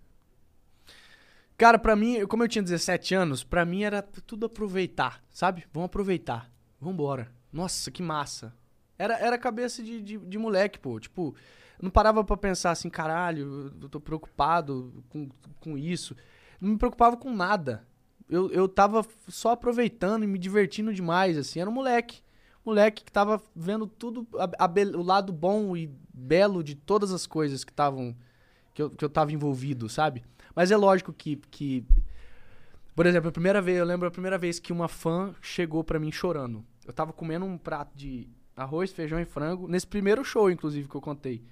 Cara, 1.59 1.79
pra 1.79 1.97
mim, 1.97 2.27
como 2.27 2.43
eu 2.43 2.49
tinha 2.49 2.63
17 2.63 3.15
anos, 3.15 3.43
pra 3.45 3.65
mim 3.65 3.83
era 3.83 4.03
tudo 4.03 4.47
aproveitar, 4.47 5.23
sabe? 5.31 5.65
Vamos 5.73 5.87
aproveitar. 5.87 6.51
Vambora. 6.81 7.31
Nossa, 7.57 7.91
que 7.91 8.03
massa. 8.03 8.53
Era, 8.99 9.19
era 9.19 9.39
cabeça 9.39 9.83
de, 9.83 10.03
de, 10.03 10.19
de 10.19 10.39
moleque, 10.39 10.79
pô. 10.79 11.01
Tipo, 11.01 11.35
não 11.81 11.89
parava 11.91 12.23
pra 12.23 12.37
pensar 12.37 12.71
assim, 12.71 12.91
caralho, 12.91 13.73
eu 13.81 13.89
tô 13.89 13.99
preocupado 13.99 15.03
com, 15.09 15.29
com 15.61 15.79
isso. 15.79 16.15
Não 16.61 16.71
me 16.73 16.77
preocupava 16.79 17.17
com 17.17 17.35
nada. 17.35 17.87
Eu, 18.29 18.51
eu 18.51 18.69
tava 18.69 19.07
só 19.29 19.53
aproveitando 19.53 20.23
e 20.25 20.27
me 20.27 20.39
divertindo 20.39 20.93
demais, 20.93 21.39
assim. 21.39 21.59
Era 21.61 21.71
um 21.71 21.73
moleque. 21.73 22.21
Moleque 22.65 23.05
que 23.05 23.13
tava 23.13 23.41
vendo 23.55 23.87
tudo, 23.87 24.27
a- 24.39 24.65
a 24.67 24.99
o 24.99 25.03
lado 25.03 25.33
bom 25.33 25.75
e 25.77 25.89
belo 26.13 26.63
de 26.63 26.75
todas 26.75 27.11
as 27.13 27.27
coisas 27.27 27.65
que 27.65 27.71
estavam. 27.73 28.15
Que 28.75 28.83
eu, 28.83 28.91
que 28.91 29.03
eu 29.05 29.09
tava 29.09 29.33
envolvido, 29.33 29.89
sabe? 29.89 30.25
Mas 30.55 30.71
é 30.71 30.77
lógico 30.77 31.11
que, 31.13 31.37
que. 31.51 31.87
Por 32.95 33.07
exemplo, 33.07 33.29
a 33.29 33.33
primeira 33.33 33.63
vez, 33.63 33.79
eu 33.79 33.85
lembro 33.85 34.09
a 34.09 34.11
primeira 34.11 34.37
vez 34.37 34.59
que 34.59 34.73
uma 34.73 34.89
fã 34.89 35.35
chegou 35.41 35.85
pra 35.85 35.99
mim 35.99 36.11
chorando. 36.11 36.65
Eu 36.87 36.93
tava 36.93 37.13
comendo 37.13 37.45
um 37.45 37.59
prato 37.59 37.97
de 37.97 38.29
arroz, 38.57 38.93
feijão 38.93 39.21
e 39.21 39.25
frango, 39.25 39.69
nesse 39.69 39.87
primeiro 39.87 40.25
show, 40.25 40.51
inclusive, 40.51 40.89
que 40.89 40.95
eu 40.95 41.01
contei. 41.01 41.43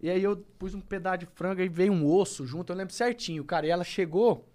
E 0.00 0.10
aí 0.10 0.22
eu 0.22 0.36
pus 0.58 0.74
um 0.74 0.80
pedaço 0.80 1.18
de 1.18 1.26
frango 1.26 1.62
e 1.62 1.68
veio 1.68 1.92
um 1.92 2.06
osso 2.06 2.46
junto, 2.46 2.72
eu 2.72 2.76
lembro 2.76 2.92
certinho, 2.92 3.44
cara. 3.44 3.66
E 3.66 3.70
ela 3.70 3.84
chegou 3.84 4.46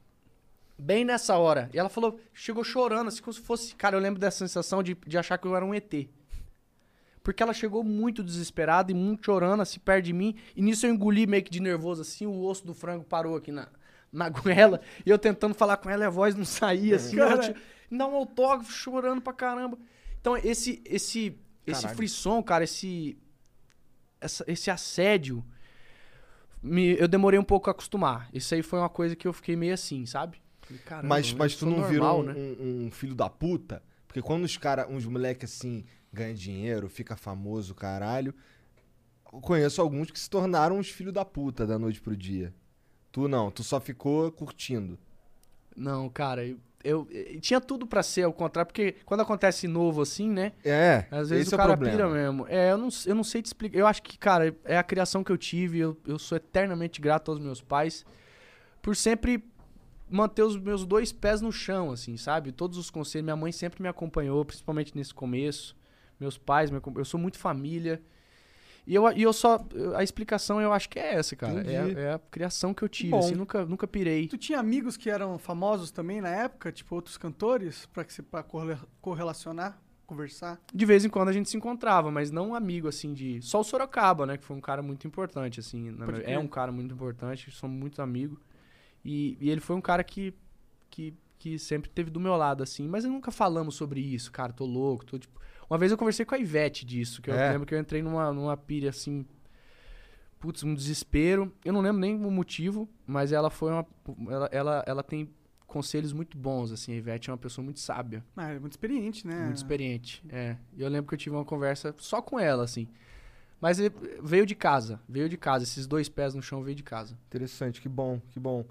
bem 0.77 1.03
nessa 1.03 1.37
hora. 1.37 1.69
E 1.73 1.79
ela 1.79 1.89
falou, 1.89 2.19
chegou 2.33 2.63
chorando, 2.63 3.07
assim 3.07 3.21
como 3.21 3.33
se 3.33 3.41
fosse. 3.41 3.75
Cara, 3.75 3.95
eu 3.95 4.01
lembro 4.01 4.19
dessa 4.19 4.39
sensação 4.39 4.83
de, 4.83 4.95
de 4.95 5.17
achar 5.17 5.37
que 5.37 5.47
eu 5.47 5.55
era 5.55 5.65
um 5.65 5.73
ET. 5.73 5.91
Porque 7.23 7.41
ela 7.41 7.53
chegou 7.53 7.83
muito 7.83 8.23
desesperada 8.23 8.91
e 8.91 8.95
muito 8.95 9.25
chorando, 9.25 9.61
assim, 9.61 9.79
perto 9.79 10.05
de 10.05 10.13
mim. 10.13 10.35
E 10.55 10.61
nisso 10.61 10.85
eu 10.85 10.93
engoli 10.93 11.27
meio 11.27 11.43
que 11.43 11.51
de 11.51 11.59
nervoso, 11.59 12.01
assim, 12.01 12.25
o 12.25 12.43
osso 12.43 12.65
do 12.65 12.73
frango 12.73 13.03
parou 13.03 13.35
aqui 13.35 13.51
na, 13.51 13.67
na 14.11 14.29
goela. 14.29 14.81
E 15.05 15.09
eu 15.09 15.19
tentando 15.19 15.53
falar 15.53 15.77
com 15.77 15.89
ela 15.89 16.03
e 16.03 16.07
a 16.07 16.09
voz 16.09 16.35
não 16.35 16.45
saía, 16.45 16.95
assim. 16.95 17.19
Ela 17.19 17.37
Cara. 17.37 17.55
dá 17.91 18.07
um 18.07 18.15
autógrafo, 18.15 18.71
chorando 18.71 19.21
pra 19.21 19.33
caramba. 19.33 19.77
Então, 20.21 20.37
esse, 20.37 20.81
esse, 20.85 21.37
esse 21.65 21.81
Caralho. 21.81 21.97
frisson, 21.97 22.41
cara, 22.43 22.63
esse, 22.63 23.17
essa- 24.21 24.45
esse 24.47 24.69
assédio, 24.71 25.43
me- 26.61 26.95
eu 26.99 27.07
demorei 27.07 27.39
um 27.39 27.43
pouco 27.43 27.69
a 27.69 27.71
acostumar. 27.71 28.29
Isso 28.33 28.53
aí 28.53 28.61
foi 28.61 28.79
uma 28.79 28.89
coisa 28.89 29.15
que 29.15 29.27
eu 29.27 29.33
fiquei 29.33 29.55
meio 29.55 29.73
assim, 29.73 30.05
sabe? 30.05 30.41
Falei, 30.61 30.81
"Caramba, 30.85 31.07
mas 31.09 31.33
mas 31.33 31.55
tu 31.55 31.65
não 31.65 31.77
normal, 31.79 31.89
virou 31.91 32.19
um, 32.19 32.23
né? 32.23 32.33
um- 32.35 32.85
um 32.87 32.91
filho 32.91 33.15
da 33.15 33.29
puta? 33.29 33.81
Porque 34.07 34.21
quando 34.21 34.43
os 34.43 34.57
cara, 34.57 34.87
uns 34.87 35.05
moleque 35.05 35.45
assim 35.45 35.85
ganham 36.13 36.35
dinheiro, 36.35 36.87
fica 36.89 37.15
famoso, 37.15 37.73
caralho. 37.73 38.33
Eu 39.33 39.39
conheço 39.39 39.81
alguns 39.81 40.11
que 40.11 40.19
se 40.19 40.29
tornaram 40.29 40.77
uns 40.77 40.89
filhos 40.89 41.13
da 41.13 41.23
puta 41.25 41.65
da 41.65 41.79
noite 41.79 42.01
pro 42.01 42.15
dia. 42.15 42.53
Tu 43.11 43.27
não, 43.27 43.49
tu 43.49 43.63
só 43.63 43.79
ficou 43.79 44.31
curtindo. 44.31 44.99
Não, 45.75 46.09
cara, 46.09 46.45
eu, 46.45 46.59
eu- 46.83 47.07
eu- 47.11 47.39
tinha 47.41 47.59
tudo 47.61 47.85
pra 47.87 48.01
ser 48.03 48.23
ao 48.23 48.33
contrário, 48.33 48.67
porque 48.67 48.95
quando 49.05 49.21
acontece 49.21 49.67
novo 49.67 50.01
assim, 50.01 50.29
né? 50.29 50.51
É, 50.63 51.05
Às 51.11 51.29
vezes 51.29 51.47
esse 51.47 51.53
o 51.53 51.55
é 51.55 51.57
o 51.57 51.57
cara 51.57 51.69
problema. 51.77 51.97
pira 51.97 52.09
mesmo. 52.09 52.45
É, 52.47 52.71
eu 52.71 52.77
não, 52.77 52.89
eu 53.05 53.15
não 53.15 53.23
sei 53.23 53.41
te 53.41 53.47
explicar. 53.47 53.77
Eu 53.77 53.87
acho 53.87 54.01
que, 54.03 54.17
cara, 54.17 54.55
é 54.65 54.77
a 54.77 54.83
criação 54.83 55.23
que 55.23 55.31
eu 55.31 55.37
tive. 55.37 55.79
Eu, 55.79 55.97
eu 56.07 56.17
sou 56.19 56.35
eternamente 56.35 56.99
grato 57.01 57.31
aos 57.31 57.39
meus 57.39 57.61
pais 57.61 58.05
por 58.81 58.95
sempre 58.95 59.43
manter 60.09 60.43
os 60.43 60.57
meus 60.57 60.85
dois 60.85 61.11
pés 61.11 61.41
no 61.41 61.51
chão, 61.51 61.91
assim, 61.91 62.17
sabe? 62.17 62.51
Todos 62.51 62.77
os 62.77 62.89
conselhos. 62.89 63.23
Minha 63.23 63.35
mãe 63.35 63.51
sempre 63.51 63.81
me 63.81 63.87
acompanhou, 63.87 64.43
principalmente 64.43 64.95
nesse 64.95 65.13
começo. 65.13 65.75
Meus 66.19 66.37
pais, 66.37 66.69
eu 66.95 67.05
sou 67.05 67.19
muito 67.19 67.39
família. 67.39 68.01
E 68.91 68.95
eu, 68.95 69.09
e 69.13 69.21
eu 69.21 69.31
só. 69.31 69.57
A 69.95 70.03
explicação 70.03 70.59
eu 70.59 70.73
acho 70.73 70.89
que 70.89 70.99
é 70.99 71.13
essa, 71.13 71.33
cara. 71.33 71.61
É, 71.65 71.93
é 72.07 72.13
a 72.15 72.19
criação 72.19 72.73
que 72.73 72.83
eu 72.83 72.89
tive, 72.89 73.11
Bom. 73.11 73.19
assim, 73.19 73.35
nunca, 73.35 73.65
nunca 73.65 73.87
pirei. 73.87 74.27
Tu 74.27 74.37
tinha 74.37 74.59
amigos 74.59 74.97
que 74.97 75.09
eram 75.09 75.39
famosos 75.39 75.91
também 75.91 76.19
na 76.19 76.27
época, 76.27 76.73
tipo 76.73 76.93
outros 76.93 77.17
cantores, 77.17 77.85
pra, 77.93 78.03
que 78.03 78.21
pra 78.21 78.43
correla- 78.43 78.85
correlacionar, 78.99 79.81
conversar? 80.05 80.59
De 80.73 80.85
vez 80.85 81.05
em 81.05 81.09
quando 81.09 81.29
a 81.29 81.31
gente 81.31 81.49
se 81.49 81.55
encontrava, 81.55 82.11
mas 82.11 82.31
não 82.31 82.49
um 82.49 82.53
amigo, 82.55 82.89
assim, 82.89 83.13
de... 83.13 83.41
Só 83.41 83.61
o 83.61 83.63
Sorocaba, 83.63 84.25
né? 84.25 84.35
Que 84.35 84.43
foi 84.43 84.57
um 84.57 84.61
cara 84.61 84.81
muito 84.81 85.07
importante, 85.07 85.61
assim. 85.61 85.89
minha-. 85.89 86.23
É 86.25 86.37
um 86.37 86.45
cara 86.45 86.69
muito 86.69 86.93
importante, 86.93 87.49
somos 87.49 87.79
muito 87.79 88.01
amigos. 88.01 88.39
E, 89.05 89.37
e 89.39 89.49
ele 89.49 89.61
foi 89.61 89.77
um 89.77 89.81
cara 89.81 90.03
que, 90.03 90.33
que, 90.89 91.13
que 91.39 91.57
sempre 91.57 91.89
teve 91.89 92.09
do 92.09 92.19
meu 92.19 92.35
lado, 92.35 92.61
assim. 92.61 92.89
Mas 92.89 93.05
nunca 93.05 93.31
falamos 93.31 93.73
sobre 93.73 94.01
isso, 94.01 94.33
cara, 94.33 94.51
tô 94.51 94.65
louco, 94.65 95.05
tô, 95.05 95.17
tipo... 95.17 95.39
Uma 95.71 95.77
vez 95.77 95.89
eu 95.89 95.97
conversei 95.97 96.25
com 96.25 96.35
a 96.35 96.37
Ivete 96.37 96.85
disso, 96.85 97.21
que 97.21 97.29
eu 97.29 97.33
É? 97.33 97.53
lembro 97.53 97.65
que 97.65 97.73
eu 97.73 97.79
entrei 97.79 98.01
numa, 98.03 98.33
numa 98.33 98.57
pilha, 98.57 98.89
assim... 98.89 99.25
Putz, 100.37 100.63
um 100.65 100.73
desespero. 100.73 101.49
Eu 101.63 101.71
não 101.71 101.79
lembro 101.79 102.01
nem 102.01 102.13
o 102.25 102.29
motivo, 102.29 102.89
mas 103.07 103.31
ela 103.31 103.49
foi 103.49 103.71
uma... 103.71 103.85
Ela, 104.29 104.49
ela, 104.51 104.83
ela 104.85 105.01
tem 105.03 105.29
conselhos 105.65 106.11
muito 106.11 106.37
bons, 106.37 106.73
assim. 106.73 106.91
A 106.91 106.95
Ivete 106.97 107.29
é 107.29 107.31
uma 107.31 107.37
pessoa 107.37 107.63
muito 107.63 107.79
sábia. 107.79 108.21
Ah, 108.35 108.49
é 108.49 108.59
muito 108.59 108.73
experiente, 108.73 109.25
né? 109.25 109.45
Muito 109.45 109.55
experiente, 109.55 110.21
é. 110.27 110.57
E 110.75 110.81
eu 110.81 110.89
lembro 110.89 111.07
que 111.07 111.13
eu 111.13 111.17
tive 111.17 111.37
uma 111.37 111.45
conversa 111.45 111.95
só 111.99 112.21
com 112.21 112.37
ela, 112.37 112.65
assim. 112.65 112.89
Mas 113.61 113.77
veio 114.21 114.45
de 114.45 114.55
casa, 114.55 114.99
veio 115.07 115.29
de 115.29 115.37
casa. 115.37 115.63
Esses 115.63 115.87
dois 115.87 116.09
pés 116.09 116.33
no 116.33 116.41
chão 116.41 116.61
veio 116.63 116.75
de 116.75 116.83
casa. 116.83 117.17
Interessante, 117.27 117.79
que 117.79 117.87
bom, 117.87 118.19
que 118.31 118.39
bom. 118.41 118.65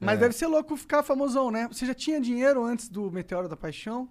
Mas 0.00 0.16
É. 0.16 0.20
deve 0.22 0.34
ser 0.34 0.46
louco 0.46 0.76
ficar 0.78 1.02
famosão, 1.02 1.50
né? 1.50 1.68
Você 1.70 1.84
já 1.84 1.92
tinha 1.92 2.18
dinheiro 2.18 2.64
antes 2.64 2.88
do 2.88 3.10
Meteoro 3.10 3.48
da 3.48 3.56
Paixão? 3.56 4.08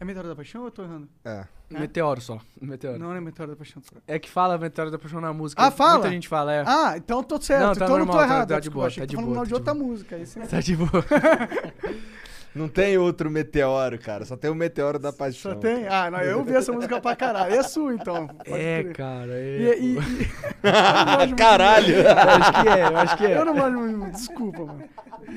É 0.00 0.04
Meteoro 0.04 0.28
da 0.28 0.34
Paixão 0.34 0.62
ou 0.62 0.68
eu 0.68 0.70
tô 0.70 0.82
errando? 0.82 1.06
É. 1.24 1.46
É? 1.72 1.78
meteoro 1.78 2.20
só, 2.20 2.40
meteoro. 2.60 2.98
Não, 2.98 3.10
não 3.10 3.16
é 3.16 3.20
Meteoro 3.20 3.52
da 3.52 3.56
Paixão. 3.56 3.80
É 4.08 4.18
que 4.18 4.28
fala 4.28 4.58
Meteoro 4.58 4.90
da 4.90 4.98
Paixão 4.98 5.20
na 5.20 5.32
música. 5.32 5.62
Ah, 5.62 5.70
fala? 5.70 5.98
Muita 6.00 6.10
gente 6.10 6.26
fala, 6.26 6.52
é. 6.52 6.64
Ah, 6.66 6.94
então 6.96 7.22
tô 7.22 7.40
certo. 7.40 7.62
Não, 7.62 7.74
tá 7.74 7.84
então 7.84 7.88
não 7.90 7.98
normal, 7.98 8.16
tô 8.16 8.18
tá- 8.20 8.24
errado. 8.24 8.48
tá 8.48 8.60
de 8.60 8.70
boa, 8.70 8.90
tá 8.90 9.04
de 9.04 9.14
tô 9.14 9.22
boa, 9.22 9.36
tá 9.36 9.42
de 9.42 9.48
de 9.48 9.54
outra 9.54 9.74
boa. 9.74 9.86
música. 9.86 10.16
Tá 10.50 10.60
de 10.60 10.76
boa. 10.76 10.90
Não 12.54 12.68
tem 12.68 12.98
outro 12.98 13.30
meteoro, 13.30 13.96
cara. 13.98 14.24
Só 14.24 14.36
tem 14.36 14.50
o 14.50 14.54
meteoro 14.54 14.98
da 14.98 15.12
paixão. 15.12 15.52
Só 15.52 15.58
tem? 15.58 15.86
Ah, 15.86 16.10
não, 16.10 16.20
eu 16.20 16.38
ouvi 16.38 16.54
essa 16.54 16.72
música 16.72 17.00
pra 17.00 17.14
caralho. 17.14 17.54
É 17.54 17.62
sua, 17.62 17.94
então. 17.94 18.28
É, 18.44 18.82
crer. 18.82 18.92
cara, 18.96 19.40
E, 19.40 19.68
é. 19.70 19.78
e- 19.78 19.94
pô. 19.94 20.00
e- 20.00 21.34
Caralho! 21.36 21.94
Eu 21.94 22.08
acho 22.10 22.52
que 22.62 22.68
é, 22.68 22.82
eu 22.88 22.96
acho 22.96 23.16
que 23.16 23.26
é. 23.26 23.38
eu 23.38 23.44
não 23.44 23.70
muito, 23.70 24.10
desculpa, 24.12 24.64
mano. 24.66 24.84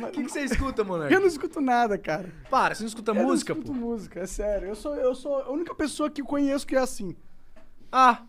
O 0.08 0.12
que, 0.12 0.23
que 0.23 0.30
você 0.32 0.41
escuta, 0.41 0.82
Eu 0.82 0.86
moleque? 0.86 1.13
não 1.15 1.28
escuto 1.28 1.62
nada, 1.62 1.97
cara. 1.99 2.30
Para, 2.49 2.73
você 2.73 2.82
não 2.82 2.88
escuta 2.88 3.12
eu 3.12 3.15
música, 3.15 3.54
não 3.54 3.62
escuto 3.62 3.80
pô? 3.80 3.86
música, 3.88 4.19
é 4.21 4.26
sério. 4.26 4.67
Eu 4.69 4.76
sou, 4.76 4.95
eu 4.95 5.13
sou 5.13 5.36
a 5.39 5.52
única 5.52 5.76
pessoa 5.76 6.10
que 6.10 6.23
conheço 6.23 6.65
que 6.65 6.76
é 6.76 6.80
assim. 6.80 7.15
Ah. 7.91 8.23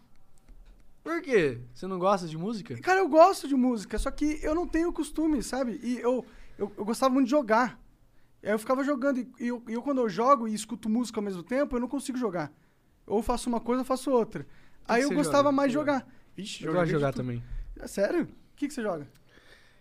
Por 1.03 1.23
quê? 1.23 1.59
Você 1.75 1.87
não 1.87 1.99
gosta 1.99 2.27
de 2.27 2.37
música? 2.37 2.77
Cara, 2.83 2.99
eu 3.01 3.09
gosto 3.09 3.49
de 3.49 3.55
música, 3.55 3.99
só 3.99 4.11
que 4.11 4.38
eu 4.42 4.55
não 4.55 4.66
tenho 4.66 4.92
costume, 4.92 5.42
sabe? 5.42 5.81
E 5.83 5.99
eu, 6.01 6.25
eu, 6.59 6.70
eu 6.77 6.85
gostava 6.85 7.12
muito 7.14 7.27
de 7.27 7.31
jogar. 7.31 7.79
Aí 8.44 8.50
eu 8.52 8.59
ficava 8.59 8.85
jogando, 8.85 9.18
e 9.18 9.28
eu, 9.40 9.62
eu 9.68 9.83
quando 9.83 9.98
eu 10.00 10.09
jogo 10.09 10.47
e 10.47 10.55
escuto 10.55 10.88
música 10.88 11.18
ao 11.18 11.24
mesmo 11.24 11.42
tempo, 11.42 11.76
eu 11.76 11.80
não 11.80 11.88
consigo 11.88 12.18
jogar. 12.18 12.53
Ou 13.07 13.22
faço 13.22 13.49
uma 13.49 13.61
coisa 13.61 13.80
ou 13.80 13.84
faço 13.84 14.11
outra. 14.11 14.47
Aí 14.86 15.01
que 15.03 15.12
eu 15.12 15.16
gostava 15.16 15.38
joga? 15.45 15.53
mais 15.53 15.70
de 15.70 15.74
jogar. 15.74 16.07
Vixe, 16.36 16.64
Eu 16.64 16.72
gosto 16.72 16.86
de 16.86 16.92
jogar 16.92 17.12
tudo. 17.12 17.22
também. 17.22 17.42
É 17.78 17.86
sério? 17.86 18.24
O 18.24 18.57
que, 18.57 18.68
que 18.68 18.74
você 18.74 18.82
joga? 18.82 19.09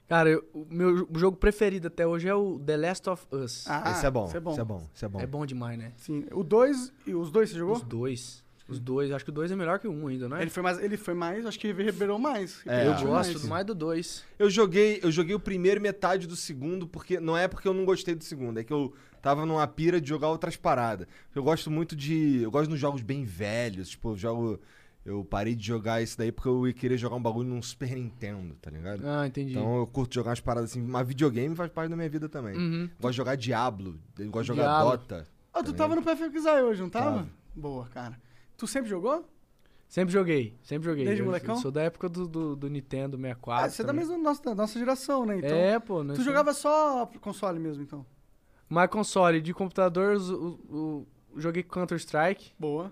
Cara, 0.07 0.30
eu- 0.30 0.43
o 0.53 0.66
meu 0.70 0.95
jo- 0.97 1.07
jogo 1.16 1.38
preferido 1.38 1.88
até 1.88 2.05
hoje 2.05 2.28
é 2.28 2.36
o 2.36 2.59
The 2.59 2.78
Last 2.78 3.09
of 3.09 3.26
Us. 3.32 3.66
Ah, 3.68 3.91
Esse 3.91 4.05
é 4.05 4.11
bom, 4.11 4.26
Isso 4.26 4.38
é 4.38 4.39
bom. 4.39 4.51
Isso 4.51 4.61
é 4.61 4.66
bom, 4.66 4.89
isso 4.93 5.05
é 5.05 5.07
bom. 5.07 5.20
É 5.22 5.28
bom 5.28 5.45
demais, 5.45 5.78
né? 5.80 5.93
Sim. 5.97 6.26
O 6.32 6.43
dois 6.43 6.93
e 7.07 7.14
os 7.16 7.32
dois 7.32 7.49
você 7.49 7.57
jogou? 7.57 7.76
Os 7.76 7.82
dois. 7.84 8.43
Os 8.68 8.80
dois, 8.80 9.11
acho 9.11 9.26
que 9.26 9.32
o 9.32 9.34
dois 9.34 9.51
é 9.51 9.55
melhor 9.55 9.78
que 9.78 9.88
o 9.88 9.91
um 9.91 10.07
ainda, 10.07 10.30
não 10.30 10.38
é? 10.38 10.41
Ele 10.41 10.49
foi 10.49 10.64
mais, 10.64 10.80
ele 10.80 10.95
foi 10.97 11.14
mais, 11.14 11.45
acho 11.45 11.59
que 11.59 11.68
reverberou 11.68 12.18
mais. 12.18 12.61
É, 12.66 12.88
eu 12.88 12.93
gosto 12.93 13.34
mais. 13.34 13.45
mais 13.45 13.66
do 13.66 13.76
dois. 13.76 14.24
Eu 14.39 14.49
joguei, 14.49 14.99
eu 15.03 15.11
joguei 15.11 15.36
o 15.36 15.39
primeiro 15.39 15.80
e 15.80 15.84
metade 15.84 16.26
do 16.28 16.36
segundo, 16.36 16.88
porque 16.88 17.20
não 17.20 17.38
é 17.38 17.47
porque 17.47 17.68
eu 17.68 17.74
não 17.74 17.84
gostei 17.84 18.16
do 18.16 18.24
segundo, 18.24 18.59
é 18.59 18.64
que 18.64 18.72
eu 18.72 18.93
tava 19.22 19.45
numa 19.45 19.68
pira 19.68 19.99
de 19.99 20.07
jogar 20.07 20.30
outras 20.30 20.55
paradas. 20.55 21.07
Eu 21.36 21.43
gosto 21.43 21.70
muito 21.70 21.95
de. 21.95 22.41
Eu 22.41 22.51
gosto 22.51 22.70
nos 22.70 22.80
jogos 22.80 23.01
bem 23.01 23.26
velhos, 23.26 23.89
tipo, 23.89 24.11
eu 24.11 24.18
jogo. 24.18 24.59
Eu 25.05 25.26
parei 25.26 25.53
de 25.53 25.68
jogar 25.68 26.01
isso 26.01 26.18
daí 26.18 26.32
porque 26.32 26.47
eu 26.47 26.66
ia 26.66 26.72
querer 26.74 26.97
jogar 26.97 27.18
um 27.18 27.22
bagulho 27.22 27.49
num 27.49 27.61
Super 27.61 27.93
Nintendo, 27.93 28.55
tá 28.61 28.72
ligado? 28.72 29.03
Ah, 29.05 29.28
entendi. 29.28 29.51
Então 29.51 29.80
eu 29.80 29.88
curto 29.88 30.16
jogar 30.16 30.30
umas 30.30 30.39
paradas 30.39 30.72
assim, 30.72 30.82
mas 30.82 31.05
videogame 31.05 31.53
faz 31.57 31.70
parte 31.70 31.89
da 31.89 31.97
minha 31.97 32.07
vida 32.07 32.30
também. 32.30 32.55
Uhum. 32.55 32.89
Gosto 33.01 33.11
de 33.11 33.18
jogar 33.18 33.36
Diablo, 33.36 33.99
gosto 34.28 34.43
de 34.43 34.47
jogar 34.47 34.64
Diablo. 34.64 34.91
Dota. 34.91 35.28
Ah, 35.53 35.61
tu 35.61 35.74
tá 35.74 35.80
tava 35.80 35.95
no 35.97 36.01
PFXI 36.01 36.61
hoje, 36.64 36.82
não 36.82 36.89
tava? 36.89 37.18
Tava. 37.18 37.30
Boa, 37.53 37.86
cara. 37.88 38.18
Tu 38.58 38.68
sempre 38.68 38.89
jogou? 38.89 39.26
Sempre 39.88 40.12
joguei, 40.14 40.58
sempre 40.64 40.86
joguei. 40.89 41.06
Desde 41.06 41.22
Eu 41.22 41.26
molecão? 41.28 41.56
Sou 41.58 41.72
da 41.72 41.84
época 41.84 42.10
do, 42.10 42.28
do, 42.28 42.56
do 42.56 42.70
Nintendo 42.70 43.16
64. 43.16 43.66
Ah, 43.66 43.70
você 43.70 43.82
é 43.82 43.86
da 43.86 43.91
também. 43.93 44.06
mesma 44.08 44.18
nossa, 44.24 44.41
da 44.43 44.56
nossa 44.56 44.80
geração, 44.80 45.26
né? 45.26 45.38
Então, 45.38 45.49
É, 45.49 45.80
pô. 45.80 46.04
tu 46.06 46.24
jogava 46.24 46.51
só 46.54 47.06
console 47.22 47.60
mesmo, 47.60 47.84
então. 47.84 48.04
Mas 48.68 48.89
console, 48.89 49.39
de 49.39 49.54
computador, 49.54 50.16
o, 50.18 50.60
o- 50.70 50.76
o- 51.36 51.39
joguei 51.39 51.62
Counter-Strike. 51.62 52.54
Boa. 52.58 52.91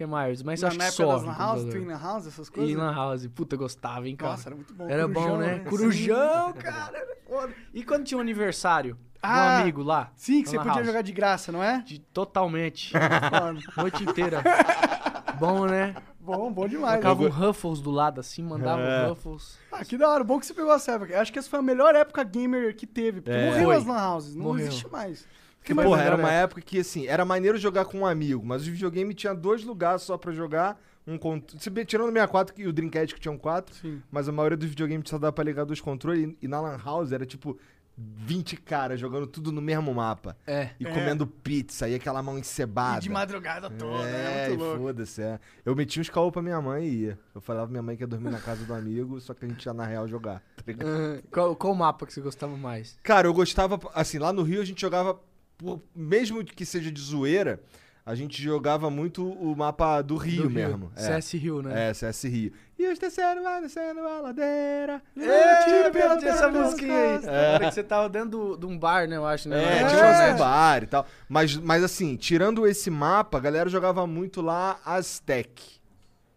Que 0.00 0.06
mais? 0.06 0.42
Mas 0.42 0.62
Na, 0.62 0.68
acho 0.68 0.78
na 0.78 0.84
que 0.84 0.88
época 0.90 1.02
só. 1.04 1.16
Lan 1.26 1.32
House, 1.36 1.64
na 1.74 1.98
House, 1.98 2.26
essas 2.26 2.48
E 2.48 2.52
coisas? 2.52 2.76
Lan 2.76 2.94
House. 2.94 3.26
Puta, 3.28 3.56
gostava, 3.56 4.08
hein, 4.08 4.16
cara. 4.16 4.32
Nossa, 4.32 4.48
era 4.48 4.56
muito 4.56 4.72
bom. 4.74 4.88
Era 4.88 5.02
Corujão, 5.08 5.30
bom, 5.30 5.36
né? 5.36 5.46
né? 5.56 5.58
Corujão, 5.68 6.52
cara. 6.58 6.96
Era 6.98 7.16
foda. 7.28 7.52
E 7.74 7.84
quando 7.84 8.04
tinha 8.04 8.18
um 8.18 8.20
aniversário 8.20 8.96
Ah, 9.22 9.56
do 9.58 9.62
amigo 9.62 9.82
lá? 9.82 10.10
Sim, 10.16 10.42
que 10.42 10.48
você 10.48 10.56
na 10.56 10.62
podia 10.62 10.76
House? 10.76 10.86
jogar 10.86 11.02
de 11.02 11.12
graça, 11.12 11.52
não 11.52 11.62
é? 11.62 11.82
De, 11.82 11.98
totalmente. 11.98 12.92
Noite 13.76 14.02
inteira. 14.04 14.42
bom, 15.38 15.66
né? 15.66 15.94
bom, 16.20 16.50
bom 16.52 16.66
demais. 16.68 17.00
Colocava 17.00 17.22
né? 17.22 17.26
um 17.28 17.30
Ruffles 17.30 17.80
do 17.80 17.90
lado 17.90 18.20
assim, 18.20 18.42
mandava 18.42 18.80
É. 18.80 19.06
um 19.06 19.08
Ruffles. 19.10 19.58
Ah, 19.70 19.84
que 19.84 19.96
da 19.98 20.08
hora. 20.08 20.24
Bom 20.24 20.38
que 20.40 20.46
você 20.46 20.54
pegou 20.54 20.72
essa 20.72 20.92
época. 20.92 21.20
Acho 21.20 21.32
que 21.32 21.38
essa 21.38 21.48
foi 21.50 21.58
a 21.58 21.62
melhor 21.62 21.94
época 21.94 22.22
gamer 22.24 22.74
que 22.74 22.86
teve. 22.86 23.20
Porque 23.20 23.36
É. 23.36 23.46
morreu 23.50 23.64
Foi. 23.66 23.76
as 23.76 23.84
lan 23.86 24.12
houses. 24.14 24.34
Não 24.34 24.44
Morreu. 24.46 24.66
existe 24.66 24.88
mais. 24.90 25.26
Mas 25.74 25.84
porra, 25.86 25.98
melhor 25.98 26.12
era 26.14 26.22
uma 26.22 26.32
época 26.32 26.60
que, 26.60 26.78
assim, 26.80 27.06
era 27.06 27.24
maneiro 27.24 27.56
jogar 27.58 27.84
com 27.84 27.98
um 28.00 28.06
amigo, 28.06 28.42
mas 28.44 28.62
o 28.66 28.70
videogame 28.70 29.14
tinha 29.14 29.34
dois 29.34 29.64
lugares 29.64 30.02
só 30.02 30.16
pra 30.18 30.32
jogar. 30.32 30.80
Um 31.06 31.16
cont... 31.18 31.56
Tirando 31.86 32.08
o 32.08 32.12
64 32.12 32.54
e 32.58 32.66
o 32.66 32.72
Dreamcast 32.72 33.14
que 33.14 33.20
tinham 33.20 33.36
quatro, 33.38 33.74
Sim. 33.74 34.00
mas 34.10 34.28
a 34.28 34.32
maioria 34.32 34.56
dos 34.56 34.68
videogames 34.68 35.08
só 35.08 35.18
dava 35.18 35.32
pra 35.32 35.42
ligar 35.42 35.64
dois 35.64 35.80
controles. 35.80 36.28
E, 36.28 36.38
e 36.42 36.48
na 36.48 36.60
Lan 36.60 36.76
House 36.84 37.10
era 37.12 37.24
tipo 37.26 37.58
20 37.96 38.56
caras 38.58 38.98
jogando 39.00 39.26
tudo 39.26 39.50
no 39.52 39.60
mesmo 39.60 39.92
mapa. 39.94 40.36
É. 40.46 40.70
E 40.78 40.86
É. 40.86 40.90
comendo 40.90 41.26
pizza, 41.26 41.88
e 41.88 41.94
aquela 41.94 42.22
mão 42.22 42.38
encebada. 42.38 42.98
E 42.98 43.02
de 43.02 43.10
madrugada 43.10 43.68
toda. 43.70 44.08
É, 44.08 44.44
É, 44.44 44.48
muito 44.50 44.62
louco. 44.62 44.78
foda-se, 44.82 45.22
é. 45.22 45.40
Eu 45.64 45.74
metia 45.74 46.00
uns 46.00 46.08
caô 46.08 46.30
pra 46.30 46.40
minha 46.42 46.60
mãe 46.60 46.84
e 46.86 46.94
ia. 47.06 47.18
Eu 47.34 47.40
falava 47.40 47.66
pra 47.66 47.72
minha 47.72 47.82
mãe 47.82 47.96
que 47.96 48.02
ia 48.02 48.06
dormir 48.06 48.30
na 48.30 48.38
casa 48.38 48.64
do 48.64 48.72
amigo, 48.72 49.20
só 49.20 49.34
que 49.34 49.44
a 49.44 49.48
gente 49.48 49.64
ia 49.64 49.72
na 49.74 49.84
real 49.84 50.06
jogar. 50.06 50.42
tá 50.56 50.62
ligado? 50.66 51.22
Qual, 51.30 51.56
qual 51.56 51.74
mapa 51.74 52.06
que 52.06 52.12
você 52.12 52.20
gostava 52.20 52.56
mais? 52.56 52.98
Cara, 53.02 53.26
eu 53.26 53.34
gostava, 53.34 53.78
assim, 53.94 54.18
lá 54.18 54.32
no 54.32 54.42
Rio 54.42 54.60
a 54.60 54.64
gente 54.64 54.80
jogava, 54.80 55.18
por- 55.60 55.80
mesmo 55.94 56.44
que 56.44 56.64
seja 56.64 56.90
de 56.90 57.00
zoeira, 57.00 57.60
a 58.04 58.14
gente 58.14 58.42
jogava 58.42 58.90
muito 58.90 59.24
o 59.24 59.54
mapa 59.54 60.00
do 60.02 60.16
Rio 60.16 60.42
Do 60.44 60.48
Rio. 60.48 60.50
mesmo. 60.68 60.92
É. 60.96 61.00
CS 61.00 61.32
Rio, 61.34 61.62
né? 61.62 61.90
É, 61.90 61.94
CS 61.94 62.24
Rio. 62.24 62.52
E 62.78 62.86
os 62.90 62.98
descendo, 62.98 63.42
vai 63.42 63.60
descendo 63.60 64.00
a 64.00 64.20
ladeira. 64.20 65.02
É, 65.16 65.90
pela 65.90 66.16
tinha 66.16 66.30
essa 66.32 66.48
musiquinha 66.48 66.94
aí. 66.94 67.26
hora 67.54 67.68
que 67.68 67.74
você 67.74 67.82
tava 67.84 68.08
dentro 68.08 68.56
de 68.58 68.66
um 68.66 68.76
bar, 68.78 69.06
né? 69.06 69.16
Eu 69.16 69.26
acho, 69.26 69.48
né? 69.48 69.62
É, 69.82 69.84
tipo 69.84 70.00
na 70.00 70.10
assim, 70.10 70.26
Net. 70.30 70.38
bar 70.38 70.82
e 70.82 70.86
tal. 70.86 71.06
Mas, 71.28 71.54
mas 71.56 71.84
assim, 71.84 72.16
tirando 72.16 72.66
esse 72.66 72.90
mapa, 72.90 73.36
a 73.36 73.40
galera 73.40 73.68
jogava 73.68 74.06
muito 74.06 74.40
lá 74.40 74.80
Aztec. 74.84 75.78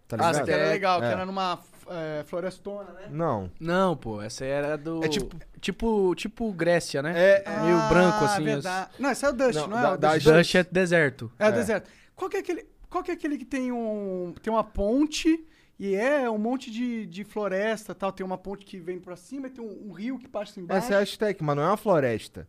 Tá 0.07 0.17
ligado? 0.17 0.43
Que 0.45 0.51
era 0.51 0.69
legal, 0.69 0.99
que 0.99 1.07
É. 1.07 1.11
era 1.11 1.26
numa 1.26 1.57
é, 1.89 2.23
florestona, 2.25 2.91
né? 2.93 3.07
Não. 3.09 3.49
Não, 3.59 3.95
pô, 3.95 4.21
essa 4.21 4.43
era 4.45 4.77
do. 4.77 5.03
É 5.03 5.07
tipo- 5.07 5.36
Tipo, 5.59 6.13
tipo 6.15 6.51
Grécia, 6.51 7.01
né? 7.01 7.13
É, 7.15 7.43
Meio 7.61 7.77
Ah, 7.77 7.88
branco, 7.88 8.25
assim, 8.25 8.43
verdade. 8.43 8.89
Não, 8.99 9.11
esse 9.11 9.25
é 9.25 9.29
o 9.29 9.31
Dust, 9.34 9.55
Não, 9.59 9.67
não, 9.67 9.77
é? 9.77 9.81
da- 9.81 9.93
o 9.93 9.97
da- 9.97 10.15
é 10.15 10.63
deserto. 10.69 11.31
É, 11.39 11.45
o 11.45 11.47
É. 11.47 11.51
deserto. 11.53 11.89
Qual 12.15 12.29
que 12.29 12.36
é 12.36 12.39
aquele, 12.41 12.65
qual 12.89 13.01
que 13.01 13.11
é 13.11 13.13
aquele 13.13 13.38
que 13.38 13.45
tem 13.45 13.71
um 13.71 14.34
tem 14.43 14.51
uma 14.51 14.63
ponte 14.63 15.45
e 15.79 15.95
é 15.95 16.29
um 16.29 16.38
monte 16.38 16.69
de, 16.69 17.05
de 17.05 17.23
floresta 17.23 17.95
tal, 17.95 18.11
tem 18.11 18.25
uma 18.25 18.38
ponte 18.38 18.65
que 18.65 18.77
vem 18.77 18.99
pra 18.99 19.15
cima 19.15 19.47
e 19.47 19.51
tem 19.51 19.63
um, 19.63 19.89
um 19.89 19.91
rio 19.93 20.19
que 20.19 20.27
passa 20.27 20.59
embaixo. 20.59 20.86
essa 20.86 20.95
é 20.95 20.97
a 20.97 21.01
Aztec, 21.01 21.41
mas 21.41 21.55
não 21.55 21.63
é 21.63 21.67
uma 21.67 21.77
floresta. 21.77 22.45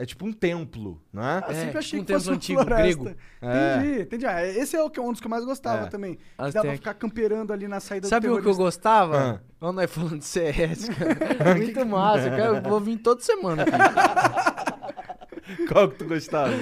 É 0.00 0.06
tipo 0.06 0.24
um 0.24 0.32
templo, 0.32 1.02
não 1.12 1.24
é? 1.26 1.38
Eu 1.44 1.50
É, 1.50 1.54
sempre 1.54 1.78
achei 1.78 1.98
tipo 1.98 2.02
um 2.02 2.04
que 2.06 2.12
fosse 2.12 2.24
templo 2.26 2.36
antigo, 2.36 2.62
floresta. 2.64 3.02
grego. 3.02 3.16
É. 3.42 3.76
Entendi, 3.78 4.02
entendi. 4.02 4.26
Ah, 4.26 4.46
esse 4.46 4.76
é 4.76 4.82
o 4.82 4.88
que- 4.88 5.00
um 5.00 5.10
dos 5.10 5.20
que 5.20 5.26
eu 5.26 5.30
mais 5.30 5.44
gostava 5.44 5.86
É. 5.86 5.88
também. 5.88 6.14
Que 6.14 6.22
Aztec. 6.38 6.54
dava 6.54 6.66
pra 6.68 6.76
ficar 6.76 6.94
camperando 6.94 7.52
ali 7.52 7.66
na 7.66 7.80
saída 7.80 8.06
Sabe 8.06 8.28
do 8.28 8.36
o 8.36 8.40
que 8.40 8.46
eu 8.46 8.54
gostava? 8.54 9.18
Ah. 9.18 9.40
Quando 9.58 9.74
nós 9.74 9.90
falando 9.90 10.18
de 10.20 10.24
CS, 10.24 10.86
cara. 10.94 11.54
Muito 11.56 11.84
massa, 11.84 12.30
cara. 12.30 12.44
Eu 12.44 12.62
vou 12.62 12.80
vir 12.80 12.98
toda 12.98 13.20
semana 13.20 13.64
aqui. 13.64 13.72
Qual 15.72 15.88
que 15.88 15.96
tu 15.96 16.04
gostava? 16.04 16.52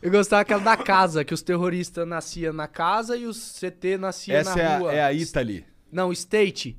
Eu 0.00 0.10
gostava 0.10 0.42
aquela 0.42 0.60
da 0.62 0.76
casa, 0.76 1.24
que 1.24 1.32
os 1.32 1.42
terroristas 1.42 2.06
nasciam 2.06 2.52
na 2.52 2.66
casa 2.66 3.16
e 3.16 3.26
os 3.26 3.60
CT 3.60 3.96
nasciam 3.98 4.36
Essa 4.38 4.56
na 4.56 4.62
é 4.62 4.76
rua. 4.78 4.90
a, 4.90 4.94
é 4.94 5.04
a 5.04 5.12
Italy. 5.12 5.64
Não, 5.90 6.10
State. 6.12 6.76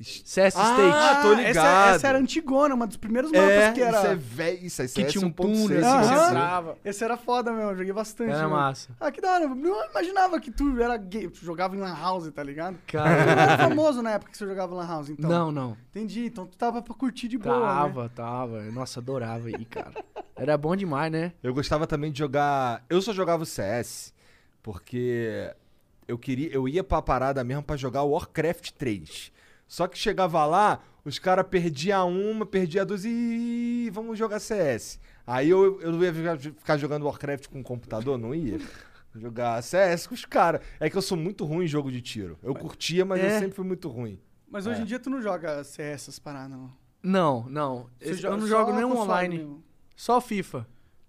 CS 0.00 0.54
Ah, 0.56 0.72
State. 0.74 1.22
tô 1.22 1.32
essa, 1.32 1.42
ligado. 1.48 1.94
essa 1.96 2.08
era 2.08 2.18
antigona, 2.18 2.74
uma 2.74 2.86
dos 2.86 2.96
primeiros 2.96 3.30
mapas 3.32 3.48
É, 3.50 3.72
que 3.72 3.82
era. 3.82 3.96
isso 3.98 4.06
é 4.06 4.14
velho. 4.14 4.66
Isso 4.66 4.82
é 4.82 4.86
Que 4.88 5.04
tinha 5.04 5.26
um 5.26 5.30
1.6. 5.30 5.34
túnel, 5.36 5.84
Aham. 5.84 5.98
assim, 6.00 6.08
que 6.08 6.14
você 6.18 6.26
entrava. 6.28 6.78
Esse 6.84 7.04
era 7.04 7.16
foda 7.16 7.52
mesmo, 7.52 7.70
eu 7.70 7.76
joguei 7.76 7.92
bastante. 7.92 8.30
Era 8.30 8.42
mano. 8.44 8.54
massa. 8.56 8.90
Ah, 9.00 9.10
que 9.10 9.20
da 9.20 9.32
hora. 9.32 9.44
Eu 9.44 9.54
não 9.54 9.90
imaginava 9.90 10.40
que 10.40 10.50
tu 10.50 10.80
era 10.80 10.96
gay, 10.96 11.28
tu 11.28 11.44
jogava 11.44 11.74
em 11.76 11.80
Lan 11.80 11.94
House, 11.96 12.30
tá 12.32 12.42
ligado? 12.42 12.76
Tu 12.86 12.96
não 12.96 13.02
Cara, 13.04 13.10
era 13.30 13.58
famoso 13.68 14.00
na 14.02 14.10
época 14.12 14.30
que 14.30 14.38
você 14.38 14.46
jogava 14.46 14.72
em 14.72 14.76
Lan 14.78 14.86
House, 14.86 15.08
então. 15.10 15.28
não, 15.30 15.50
não. 15.52 15.76
Entendi, 15.90 16.26
então 16.26 16.46
tu 16.46 16.56
tava 16.56 16.80
pra 16.80 16.94
curtir 16.94 17.26
de 17.28 17.36
boa, 17.38 17.58
né? 17.58 17.66
Tava, 17.66 18.08
tava. 18.08 18.62
Nossa, 18.70 19.00
adorava 19.00 19.48
aí, 19.48 19.64
cara. 19.64 19.92
Era 20.36 20.56
bom 20.56 20.76
demais, 20.76 21.10
né? 21.10 21.32
Eu 21.42 21.52
gostava 21.52 21.86
também 21.86 22.12
de 22.12 22.18
jogar. 22.20 22.84
Eu 22.88 23.02
só 23.02 23.12
jogava 23.12 23.42
o 23.42 23.46
CS 23.46 24.14
porque 24.62 25.50
eu 26.06 26.16
queria, 26.18 26.50
eu 26.52 26.68
ia 26.68 26.84
pra 26.84 27.02
parada 27.02 27.42
mesmo 27.42 27.62
pra 27.62 27.76
jogar 27.76 28.02
o 28.02 28.10
Warcraft 28.10 28.70
3. 28.72 29.32
Só 29.68 29.86
que 29.86 29.96
chegava 29.98 30.44
lá, 30.46 30.80
os 31.04 31.18
caras 31.18 31.46
perdiam 31.46 32.10
uma, 32.10 32.44
perdia 32.46 32.84
duas 32.84 33.04
e 33.04 33.88
vamos 33.92 34.18
jogar 34.18 34.40
CS. 34.40 34.98
Aí 35.26 35.50
eu, 35.50 35.78
eu 35.82 36.02
ia 36.02 36.12
ficar- 36.52 36.76
jogando 36.78 37.04
Warcraft 37.04 37.46
com 37.48 37.60
o 37.60 37.62
computador, 37.62 38.16
não 38.18 38.34
ia. 38.34 38.58
Jogar 39.14 39.62
CS 39.62 40.06
com 40.06 40.14
os 40.14 40.24
caras. 40.24 40.60
É 40.80 40.88
que 40.88 40.96
eu 40.96 41.02
sou 41.02 41.16
muito 41.18 41.44
ruim 41.44 41.64
em 41.64 41.68
jogo 41.68 41.90
de 41.92 42.00
tiro. 42.00 42.38
Eu 42.42 42.54
curtia, 42.54 43.04
mas 43.04 43.20
eu 43.22 43.26
É. 43.28 43.38
sempre 43.38 43.54
fui 43.54 43.64
muito 43.64 43.88
ruim. 43.88 44.18
Mas 44.50 44.66
É. 44.66 44.70
hoje 44.70 44.82
em 44.82 44.84
dia 44.84 44.98
tu 44.98 45.10
não 45.10 45.20
joga 45.20 45.62
CS, 45.64 46.02
essas 46.04 46.18
paradas, 46.18 46.50
não. 46.56 46.72
Não, 47.02 47.46
não. 47.48 47.90
Você 48.00 48.10
Eu, 48.10 48.14
joga 48.14 48.34
eu 48.34 48.40
não 48.40 48.46
só 48.46 48.58
jogo 48.58 48.72
nenhum 48.72 48.96
online. 48.96 49.38
mesmo. 49.38 49.64
Só 49.94 50.20
FIFA. 50.20 50.66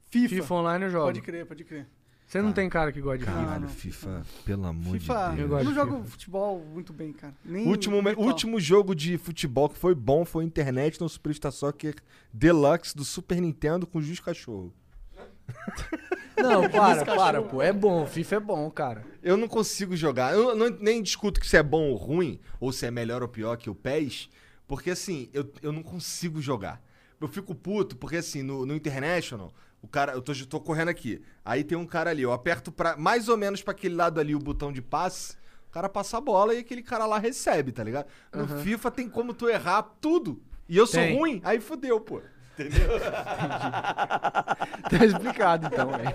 FIFA. 0.10 0.36
FIFA 0.36 0.53
online 0.55 0.86
eu 0.86 0.89
jogo. 0.91 1.05
Pode 1.05 1.22
crer, 1.22 1.45
pode 1.45 1.64
crer. 1.64 1.88
Você 2.30 2.43
não 2.43 2.53
tem 2.53 2.69
cara 2.69 2.91
que 2.91 3.01
gosta 3.01 3.17
de 3.17 3.25
FIFA. 3.25 3.38
Caralho, 3.43 3.61
não, 3.61 3.69
FIFA, 3.69 4.25
pelo 4.45 4.65
amor 4.67 4.99
FIFA, 4.99 5.13
de 5.34 5.41
Eu 5.41 5.47
Deus. 5.47 5.49
gosto 5.49 5.61
eu 5.63 5.65
não 5.65 5.73
jogo 5.73 5.97
FIFA. 5.97 6.09
futebol 6.11 6.63
muito 6.63 6.93
bem, 6.93 7.11
cara. 7.11 7.34
Nem 7.43 7.67
Último, 7.67 7.97
último 8.17 8.59
jogo 8.59 8.93
de 8.93 9.17
futebol 9.17 9.67
que 9.67 9.80
foi 9.80 9.95
bom 9.95 10.23
foi 10.23 10.43
Internet 10.43 11.01
no 11.01 11.09
Superstar 11.09 11.51
Soccer 11.51 11.95
Deluxe 12.32 12.95
do 12.95 13.03
Super 13.03 13.41
Nintendo 13.41 13.88
com 13.88 13.99
Juiz 13.99 14.19
Cachorro. 14.19 14.71
Não, 16.38 16.69
para, 16.69 17.03
para, 17.03 17.41
pô. 17.41 17.61
É 17.63 17.73
bom. 17.73 18.05
FIFA 18.05 18.36
é 18.36 18.39
bom, 18.39 18.69
cara. 18.71 19.03
Eu 19.23 19.36
não 19.36 19.47
consigo 19.47 19.95
jogar. 19.97 20.34
Eu 20.34 20.55
não- 20.55 20.69
nem 20.69 21.01
discuto 21.01 21.39
que 21.39 21.47
se 21.47 21.57
é 21.57 21.63
bom 21.63 21.89
ou 21.89 21.95
ruim, 21.97 22.39
ou 22.59 22.71
se 22.71 22.86
é 22.86 22.91
melhor 22.91 23.21
ou 23.23 23.27
pior 23.27 23.57
que 23.57 23.69
o 23.71 23.75
PES, 23.75 24.30
porque 24.67 24.91
assim, 24.91 25.30
eu, 25.34 25.51
eu 25.61 25.71
não 25.73 25.82
consigo 25.84 26.41
jogar. 26.41 26.82
Eu 27.19 27.27
fico 27.27 27.53
puto, 27.53 27.97
porque 27.97 28.17
assim, 28.17 28.41
no, 28.43 28.65
no 28.65 28.73
International, 28.75 29.51
o 29.82 29.88
cara, 29.88 30.11
eu 30.13 30.21
tô, 30.21 30.34
tô 30.45 30.59
correndo 30.59 30.89
aqui. 30.89 31.21
Aí 31.43 31.63
tem 31.63 31.77
um 31.77 31.86
cara 31.86 32.09
ali, 32.09 32.21
eu 32.21 32.32
aperto 32.34 32.71
pra, 32.71 32.95
mais 32.97 33.30
ou 33.30 33.38
menos 33.38 33.61
pra 33.61 33.71
aquele 33.71 33.95
lado 33.95 34.19
ali 34.19 34.36
o 34.36 34.39
botão 34.39 34.71
de 34.73 34.82
passe, 34.82 35.36
o 35.69 35.71
cara 35.71 35.88
passa 35.88 36.17
a 36.17 36.21
bola 36.21 36.53
e 36.53 36.59
aquele 36.59 36.82
cara 36.84 37.05
lá 37.05 37.17
recebe, 37.19 37.71
tá 37.71 37.84
ligado? 37.84 38.07
No 38.34 38.47
FIFA 38.59 38.91
tem 38.91 39.07
como 39.09 39.34
tu 39.34 39.47
errar 39.49 39.84
tudo. 40.01 40.41
E 40.67 40.77
eu 40.77 40.86
sou 40.86 40.99
Tem. 40.99 41.17
ruim, 41.17 41.41
aí 41.43 41.59
fudeu, 41.59 41.99
pô. 41.99 42.21
Tá 44.89 45.05
explicado, 45.05 45.67
então, 45.67 45.91
velho. 45.91 46.13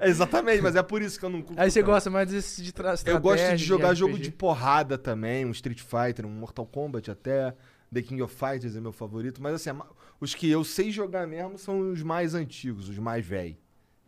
É, 0.00 0.08
exatamente, 0.08 0.62
mas 0.62 0.76
é 0.76 0.82
por 0.82 1.02
isso 1.02 1.18
que 1.18 1.24
eu 1.24 1.30
não 1.30 1.42
curto 1.42 1.60
Aí 1.60 1.70
você 1.70 1.80
tanto. 1.80 1.90
gosta 1.90 2.10
mais 2.10 2.28
desse 2.30 2.62
de 2.62 2.72
tra- 2.72 2.94
Eu 3.04 3.20
gosto 3.20 3.56
de 3.56 3.64
jogar 3.64 3.94
jogo 3.94 4.14
RPG. 4.14 4.22
de 4.24 4.32
porrada 4.32 4.96
também, 4.96 5.44
um 5.44 5.50
Street 5.50 5.80
Fighter, 5.80 6.24
um 6.26 6.30
Mortal 6.30 6.66
Kombat 6.66 7.10
até. 7.10 7.54
The 7.92 8.00
King 8.00 8.22
of 8.22 8.34
Fighters 8.34 8.74
é 8.74 8.80
meu 8.80 8.92
favorito. 8.92 9.42
Mas 9.42 9.54
assim, 9.54 9.78
os 10.22 10.36
que 10.36 10.48
eu 10.48 10.62
sei 10.62 10.92
jogar 10.92 11.26
mesmo 11.26 11.58
são 11.58 11.90
os 11.90 12.00
mais 12.00 12.32
antigos, 12.32 12.88
os 12.88 12.96
mais 12.96 13.26
velhos. 13.26 13.56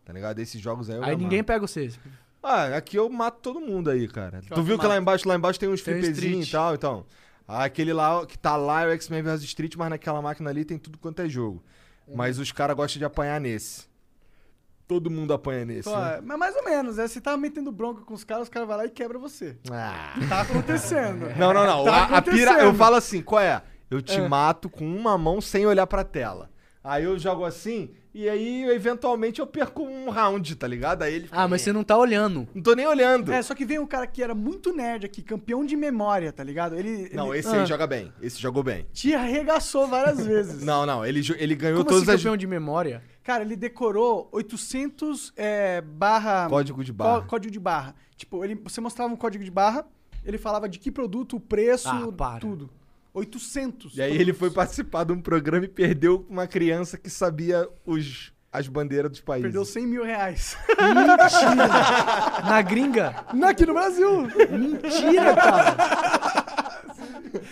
Tá 0.04 0.12
ligado? 0.12 0.38
Esses 0.38 0.60
jogos 0.60 0.88
aí 0.88 0.96
eu 0.96 1.02
Aí 1.02 1.16
ninguém 1.16 1.40
amarro. 1.40 1.44
pega 1.46 1.66
vocês. 1.66 1.98
Ah, 2.40 2.76
aqui 2.76 2.96
eu 2.96 3.08
mato 3.10 3.40
todo 3.40 3.60
mundo 3.60 3.90
aí, 3.90 4.06
cara. 4.06 4.40
Que 4.40 4.50
tu 4.50 4.62
viu 4.62 4.78
que 4.78 4.86
lá 4.86 4.96
embaixo, 4.96 5.26
lá 5.26 5.34
embaixo 5.34 5.58
tem 5.58 5.68
uns 5.68 5.82
Tem 5.82 5.94
um 5.94 5.96
flipezinhos 5.98 6.44
Street. 6.44 6.48
e 6.48 6.52
tal, 6.52 6.74
então. 6.74 7.06
Aquele 7.48 7.92
lá 7.92 8.24
que 8.24 8.38
tá 8.38 8.54
lá 8.54 8.82
é 8.82 8.86
o 8.86 8.90
X-Men 8.92 9.22
vs 9.22 9.42
Street, 9.42 9.74
mas 9.76 9.90
naquela 9.90 10.22
máquina 10.22 10.50
ali 10.50 10.64
tem 10.64 10.78
tudo 10.78 10.98
quanto 10.98 11.20
é 11.20 11.28
jogo. 11.28 11.64
Mas 12.14 12.38
os 12.38 12.52
caras 12.52 12.76
gostam 12.76 12.98
de 12.98 13.04
apanhar 13.04 13.40
nesse. 13.40 13.86
Todo 14.86 15.10
mundo 15.10 15.32
apanha 15.32 15.64
nesse. 15.64 15.88
Pô, 15.88 15.98
né? 15.98 16.18
é, 16.18 16.20
mas 16.20 16.38
mais 16.38 16.54
ou 16.54 16.64
menos, 16.64 16.96
né? 16.96 17.08
Você 17.08 17.20
tá 17.20 17.36
metendo 17.36 17.72
bronca 17.72 18.02
com 18.02 18.14
os 18.14 18.22
caras, 18.22 18.44
os 18.44 18.48
caras 18.50 18.68
vão 18.68 18.76
lá 18.76 18.84
e 18.84 18.90
quebra 18.90 19.18
você. 19.18 19.56
Ah. 19.72 20.14
Tá 20.28 20.42
acontecendo. 20.42 21.34
Não, 21.36 21.52
não, 21.52 21.66
não. 21.66 21.84
Tá 21.84 22.04
a, 22.04 22.18
a 22.18 22.22
pira, 22.22 22.62
eu 22.62 22.72
falo 22.74 22.94
assim, 22.96 23.20
qual 23.22 23.40
é? 23.40 23.62
Eu 23.94 24.02
te 24.02 24.18
É. 24.18 24.28
mato 24.28 24.68
com 24.68 24.84
uma 24.84 25.16
mão 25.16 25.40
sem 25.40 25.64
olhar 25.66 25.86
pra 25.86 26.02
tela. 26.04 26.50
Aí 26.82 27.04
eu 27.04 27.18
jogo 27.18 27.46
assim, 27.46 27.90
e 28.12 28.28
aí, 28.28 28.64
eventualmente, 28.64 29.40
eu 29.40 29.46
perco 29.46 29.82
um 29.84 30.10
round, 30.10 30.54
tá 30.56 30.66
ligado? 30.68 31.00
Aí 31.02 31.14
ele 31.14 31.24
fica, 31.24 31.40
Ah, 31.40 31.48
mas 31.48 31.62
você 31.62 31.72
não 31.72 31.82
tá 31.82 31.96
olhando. 31.96 32.46
Não 32.54 32.62
tô 32.62 32.74
nem 32.74 32.86
olhando. 32.86 33.32
É, 33.32 33.40
só 33.40 33.54
que 33.54 33.64
veio 33.64 33.80
um 33.80 33.86
cara 33.86 34.06
que 34.06 34.22
era 34.22 34.34
muito 34.34 34.70
nerd 34.74 35.06
aqui, 35.06 35.22
campeão 35.22 35.64
de 35.64 35.76
memória, 35.76 36.30
tá 36.30 36.44
ligado? 36.44 36.74
Ele, 36.76 37.08
Não, 37.14 37.28
ele 37.30 37.38
esse 37.38 37.48
Ah. 37.48 37.60
aí 37.62 37.66
joga 37.66 37.86
bem. 37.86 38.12
Esse 38.20 38.38
jogou 38.38 38.62
bem. 38.62 38.84
te 38.92 39.14
arregaçou 39.14 39.86
várias 39.88 40.18
vezes. 40.26 40.62
Não, 40.62 40.84
não, 40.84 41.06
ele, 41.06 41.22
ele 41.38 41.54
ganhou 41.54 41.78
Como 41.78 41.88
todas 41.88 42.02
assim, 42.02 42.10
as... 42.16 42.20
campeão 42.20 42.36
de 42.36 42.46
memória? 42.46 43.02
Cara, 43.22 43.42
ele 43.42 43.56
decorou 43.56 44.28
800 44.30 45.32
é, 45.38 45.80
barra... 45.80 46.48
Código 46.50 46.84
de 46.84 46.92
barra. 46.92 47.20
có- 47.22 47.26
Código 47.28 47.50
de 47.50 47.60
barra. 47.60 47.94
Tipo, 48.14 48.44
ele, 48.44 48.56
você 48.62 48.80
mostrava 48.82 49.10
um 49.10 49.16
código 49.16 49.42
de 49.42 49.50
barra, 49.50 49.86
ele 50.22 50.36
falava 50.36 50.68
de 50.68 50.78
que 50.78 50.90
produto, 50.90 51.36
o 51.36 51.40
preço, 51.40 51.88
Ah, 51.88 52.12
para. 52.14 52.40
tudo. 52.40 52.68
800. 53.14 53.96
E 53.96 54.02
aí 54.02 54.16
ele 54.16 54.32
foi 54.32 54.50
participar 54.50 55.04
de 55.04 55.12
um 55.12 55.20
programa 55.20 55.64
e 55.64 55.68
perdeu 55.68 56.26
uma 56.28 56.48
criança 56.48 56.98
que 56.98 57.08
sabia 57.08 57.68
os, 57.86 58.32
as 58.52 58.66
bandeiras 58.66 59.10
dos 59.10 59.20
países. 59.20 59.44
Perdeu 59.44 59.64
100 59.64 59.86
mil 59.86 60.04
reais. 60.04 60.56
Na 62.44 62.60
gringa? 62.60 63.24
Não, 63.32 63.48
aqui 63.48 63.64
no 63.64 63.72
Brasil. 63.72 64.22
Mentira, 64.50 65.34
cara. 65.36 66.23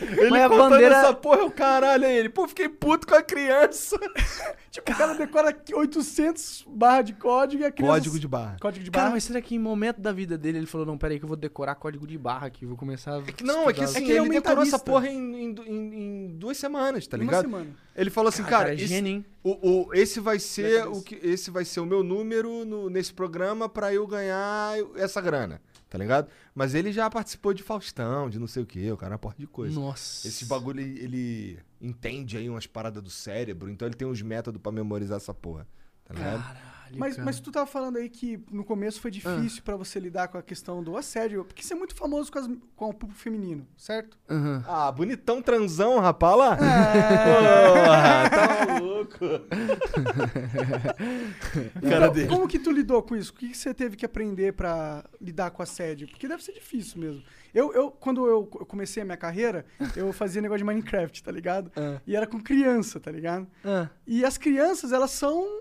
Ele 0.00 0.30
Mas 0.30 0.42
a 0.42 0.48
bandeira- 0.48 0.96
essa 0.96 1.14
porra, 1.14 1.40
é 1.40 1.44
o 1.44 1.50
caralho 1.50 2.04
aí 2.06 2.16
ele. 2.16 2.28
Pô, 2.28 2.46
fiquei 2.48 2.68
puto 2.68 3.06
com 3.06 3.14
a 3.14 3.22
criança. 3.22 3.96
tipo, 4.70 4.90
o 4.92 4.96
cara 4.96 5.14
decora 5.14 5.56
800 5.74 6.64
barra 6.68 7.02
de 7.02 7.12
código 7.14 7.62
e 7.62 7.66
a 7.66 7.70
criança... 7.70 7.92
Código 7.94 8.18
de 8.18 8.28
barra. 8.28 8.56
Código 8.60 8.84
de 8.84 8.90
barra. 8.90 9.04
Cara, 9.04 9.14
mas 9.14 9.24
será 9.24 9.40
que 9.40 9.54
em 9.54 9.58
momento 9.58 10.00
da 10.00 10.12
vida 10.12 10.36
dele 10.38 10.58
ele 10.58 10.66
falou, 10.66 10.86
não, 10.86 10.96
peraí 10.98 11.18
que 11.18 11.24
eu 11.24 11.28
vou 11.28 11.36
decorar 11.36 11.74
código 11.74 12.06
de 12.06 12.16
barra 12.18 12.46
aqui, 12.46 12.64
vou 12.66 12.76
começar 12.76 13.16
a 13.16 13.22
Não, 13.42 13.68
é 13.68 13.72
que 13.72 13.82
assim, 13.84 14.04
que 14.04 14.10
ele 14.10 14.18
é 14.18 14.22
ele 14.22 14.28
decorou 14.30 14.62
essa 14.62 14.78
porra 14.78 15.08
em, 15.08 15.44
em, 15.46 15.54
em- 15.66 16.36
duas 16.36 16.56
semanas, 16.56 17.06
tá 17.06 17.16
Uma 17.16 17.24
ligado? 17.24 17.42
semana. 17.42 17.66
Ele 17.94 18.10
falou 18.10 18.28
assim, 18.28 18.42
cara, 18.42 18.52
cara, 18.52 18.70
é 18.72 18.74
esse, 18.76 18.86
gênio, 18.86 19.24
o, 19.44 19.50
o- 19.88 19.94
esse 19.94 20.18
vai 20.20 20.38
ser 20.38 20.86
o 20.86 21.02
que 21.02 21.14
esse 21.22 21.50
vai 21.50 21.64
ser 21.64 21.80
o 21.80 21.86
meu 21.86 22.02
número 22.02 22.64
no- 22.64 22.88
nesse 22.88 23.12
programa 23.12 23.68
pra 23.68 23.92
eu 23.92 24.06
ganhar 24.06 24.74
essa 24.96 25.20
grana, 25.20 25.60
tá 25.92 25.98
ligado? 25.98 26.30
Mas 26.54 26.74
ele 26.74 26.90
já 26.90 27.10
participou 27.10 27.52
de 27.52 27.62
Faustão, 27.62 28.30
de 28.30 28.38
não 28.38 28.46
sei 28.46 28.62
o 28.62 28.66
que, 28.66 28.90
o 28.90 28.96
cara 28.96 29.12
é 29.12 29.14
uma 29.14 29.18
porra 29.18 29.34
de 29.38 29.46
coisa. 29.46 29.78
Nossa. 29.78 30.26
Esse 30.26 30.46
bagulho 30.46 30.80
ele, 30.80 30.98
ele 30.98 31.58
entende 31.78 32.38
aí 32.38 32.48
umas 32.48 32.66
paradas 32.66 33.02
do 33.02 33.10
cérebro, 33.10 33.68
então 33.68 33.86
ele 33.86 33.94
tem 33.94 34.08
uns 34.08 34.22
métodos 34.22 34.58
pra 34.58 34.72
memorizar 34.72 35.18
essa 35.18 35.34
porra, 35.34 35.68
tá 36.02 36.14
ligado? 36.14 36.42
Caralho, 36.42 36.71
Mas, 36.98 37.14
cara. 37.16 37.24
mas 37.26 37.40
tu 37.40 37.50
tava 37.50 37.66
falando 37.66 37.96
aí 37.98 38.08
que 38.08 38.40
no 38.50 38.64
começo 38.64 39.00
foi 39.00 39.10
difícil 39.10 39.62
pra 39.62 39.76
você 39.76 39.98
lidar 40.00 40.28
com 40.28 40.38
a 40.38 40.42
questão 40.42 40.82
do 40.82 40.96
assédio, 40.96 41.44
porque 41.44 41.62
você 41.62 41.74
é 41.74 41.76
muito 41.76 41.94
famoso 41.94 42.30
com, 42.32 42.38
as- 42.38 42.48
com 42.76 42.88
o 42.90 42.94
público 42.94 43.20
feminino, 43.20 43.66
certo? 43.76 44.16
Aham. 44.28 44.64
Ah, 44.66 44.90
bonitão 44.92 45.42
transão, 45.42 45.98
rapaz, 46.00 46.36
lá. 46.36 46.56
É. 46.56 47.84
Porra, 47.84 48.30
tá 48.30 48.78
louco. 48.80 49.18
Cara 51.88 52.08
dele. 52.08 52.28
Como 52.28 52.48
que 52.48 52.58
tu 52.58 52.70
lidou 52.70 53.02
com 53.02 53.16
isso? 53.16 53.32
O 53.32 53.34
que 53.34 53.48
que 53.48 53.56
você 53.56 53.72
teve 53.74 53.96
que 53.96 54.04
aprender 54.04 54.52
pra 54.52 55.04
lidar 55.20 55.50
com 55.50 55.62
assédio? 55.62 56.08
Porque 56.08 56.28
deve 56.28 56.42
ser 56.42 56.52
difícil 56.52 57.00
mesmo. 57.00 57.22
Eu, 57.54 57.72
eu 57.74 57.90
quando 57.90 58.26
eu 58.26 58.46
co- 58.46 58.64
comecei 58.64 59.02
a 59.02 59.06
minha 59.06 59.16
carreira, 59.16 59.64
eu 59.94 60.12
fazia 60.12 60.40
negócio 60.40 60.58
de 60.58 60.64
Minecraft, 60.64 61.22
tá 61.22 61.30
ligado? 61.30 61.70
Ah. 61.76 62.00
E 62.06 62.16
era 62.16 62.26
com 62.26 62.40
criança, 62.40 62.98
tá 62.98 63.10
ligado? 63.10 63.46
Ah, 63.64 63.88
E 64.06 64.24
as 64.24 64.38
crianças, 64.38 64.92
elas 64.92 65.10
são. 65.10 65.60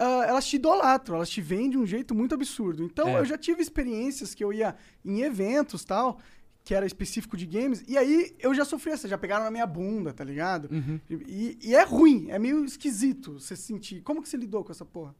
Ah, 0.00 0.24
elas 0.26 0.46
te 0.46 0.56
idolatram, 0.56 1.16
elas 1.16 1.28
te 1.30 1.40
veem 1.40 1.68
de 1.70 1.76
um 1.78 1.86
jeito 1.86 2.14
muito 2.14 2.34
absurdo. 2.34 2.82
Então, 2.82 3.06
É. 3.08 3.20
eu 3.20 3.24
já 3.24 3.36
tive 3.38 3.60
experiências 3.62 4.34
que 4.34 4.42
eu 4.42 4.52
ia 4.52 4.74
em 5.04 5.20
eventos 5.20 5.84
tal, 5.84 6.18
que 6.64 6.74
era 6.74 6.84
específico 6.86 7.36
de 7.36 7.46
games, 7.46 7.82
e 7.88 7.96
aí 7.98 8.34
eu 8.38 8.54
já 8.54 8.64
sofri 8.64 8.92
essa, 8.92 9.06
já 9.08 9.16
pegaram 9.18 9.44
na 9.44 9.50
minha 9.50 9.66
bunda, 9.66 10.12
tá 10.12 10.22
ligado? 10.24 10.68
Uhum. 10.70 11.00
E, 11.08 11.58
e 11.62 11.74
é 11.74 11.82
ruim, 11.84 12.26
é 12.30 12.38
meio 12.38 12.64
esquisito 12.64 13.38
você 13.40 13.54
sentir. 13.56 14.02
Como 14.02 14.22
que 14.22 14.28
você 14.28 14.36
lidou 14.36 14.62
com 14.64 14.72
essa 14.72 14.84
porra? 14.84 15.14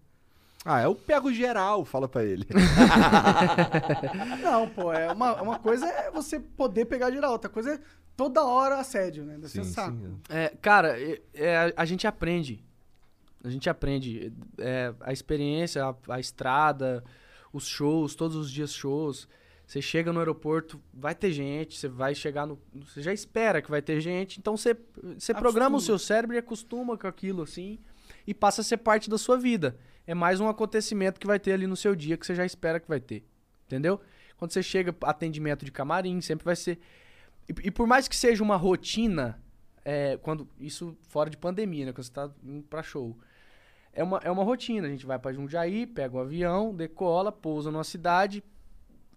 Ah, 0.64 0.83
eu 0.83 0.95
pego 0.95 1.33
geral, 1.33 1.85
fala 1.87 2.07
pra 2.07 2.22
ele. 2.22 2.47
Não, 4.43 4.68
pô, 4.68 4.93
é 4.93 5.11
uma, 5.12 5.41
uma 5.41 5.59
coisa 5.59 5.87
é 5.87 6.11
você 6.11 6.39
poder 6.39 6.85
pegar 6.87 7.11
geral, 7.11 7.33
outra 7.33 7.49
coisa 7.51 7.74
é 7.74 7.81
toda 8.16 8.45
hora 8.45 8.76
assédio, 8.78 9.24
né? 9.24 9.35
Deve 9.35 9.49
Sim, 9.49 9.64
sim. 9.64 10.18
É, 10.28 10.53
cara, 10.61 11.01
é- 11.01 11.20
é, 11.35 11.72
a 11.76 11.85
gente 11.85 12.07
aprende. 12.07 12.62
A 13.43 13.49
gente 13.49 13.68
aprende. 13.68 14.32
É, 14.59 14.95
a 15.01 15.12
experiência, 15.12 15.84
a, 15.84 15.95
a 16.14 16.20
estrada, 16.20 17.05
os 17.53 17.66
shows, 17.66 18.14
todos 18.14 18.36
os 18.36 18.51
dias 18.51 18.72
shows. 18.72 19.28
Você 19.66 19.80
chega 19.80 20.12
no 20.12 20.18
aeroporto, 20.18 20.82
vai 20.93 21.14
ter 21.14 21.30
gente, 21.30 21.78
você 21.78 21.88
vai 21.88 22.12
chegar 22.14 22.45
no. 22.45 22.59
Você 22.74 23.03
já 23.03 23.12
espera 23.12 23.62
que 23.62 23.70
vai 23.70 23.80
ter 23.80 24.01
gente, 24.01 24.41
então 24.41 24.57
você, 24.57 24.76
você 25.16 25.32
programa 25.32 25.76
o 25.76 25.80
seu 25.80 25.97
cérebro 25.97 26.34
e 26.34 26.38
acostuma 26.41 26.99
com 26.99 27.07
aquilo 27.07 27.43
assim 27.43 27.78
e 28.26 28.34
passa 28.34 28.62
a 28.62 28.64
ser 28.64 28.78
parte 28.78 29.09
da 29.09 29.16
sua 29.16 29.38
vida. 29.38 29.78
É 30.07 30.14
mais 30.14 30.41
um 30.41 30.49
acontecimento 30.49 31.20
que 31.20 31.26
vai 31.26 31.38
ter 31.38 31.53
ali 31.53 31.68
no 31.68 31.76
seu 31.76 31.95
dia 31.95 32.16
que 32.16 32.26
você 32.26 32.34
já 32.34 32.45
espera 32.45 32.80
que 32.80 32.88
vai 32.88 32.99
ter. 32.99 33.24
Entendeu? 33.66 34.01
Quando 34.36 34.53
você 34.53 34.62
chega, 34.62 34.93
atendimento 35.03 35.64
de 35.64 35.70
camarim, 35.70 36.20
sempre 36.20 36.45
vai 36.45 36.57
ser. 36.57 36.80
E, 37.49 37.68
e 37.68 37.70
por 37.70 37.86
mais 37.86 38.09
que 38.09 38.16
seja 38.16 38.43
uma 38.43 38.57
rotina, 38.57 39.41
é, 39.84 40.16
quando 40.16 40.49
isso 40.59 40.97
fora 41.09 41.30
de 41.30 41.36
pandemia, 41.36 41.86
né? 41.86 41.93
Quando 41.93 42.05
você 42.05 42.12
tá 42.12 42.30
indo 42.43 42.64
pra 42.64 42.82
show. 42.82 43.16
É 43.93 44.03
uma, 44.03 44.18
é 44.18 44.30
uma 44.30 44.45
rotina. 44.45 44.86
A 44.86 44.91
gente 44.91 45.07
vai 45.07 45.18
pra 45.18 45.32
Jundiaí, 45.32 45.86
pega 45.86 46.16
um 46.16 46.20
avião, 46.20 46.74
decola, 46.74 47.32
pousa 47.32 47.70
numa 47.70 47.84
cidade, 47.84 48.43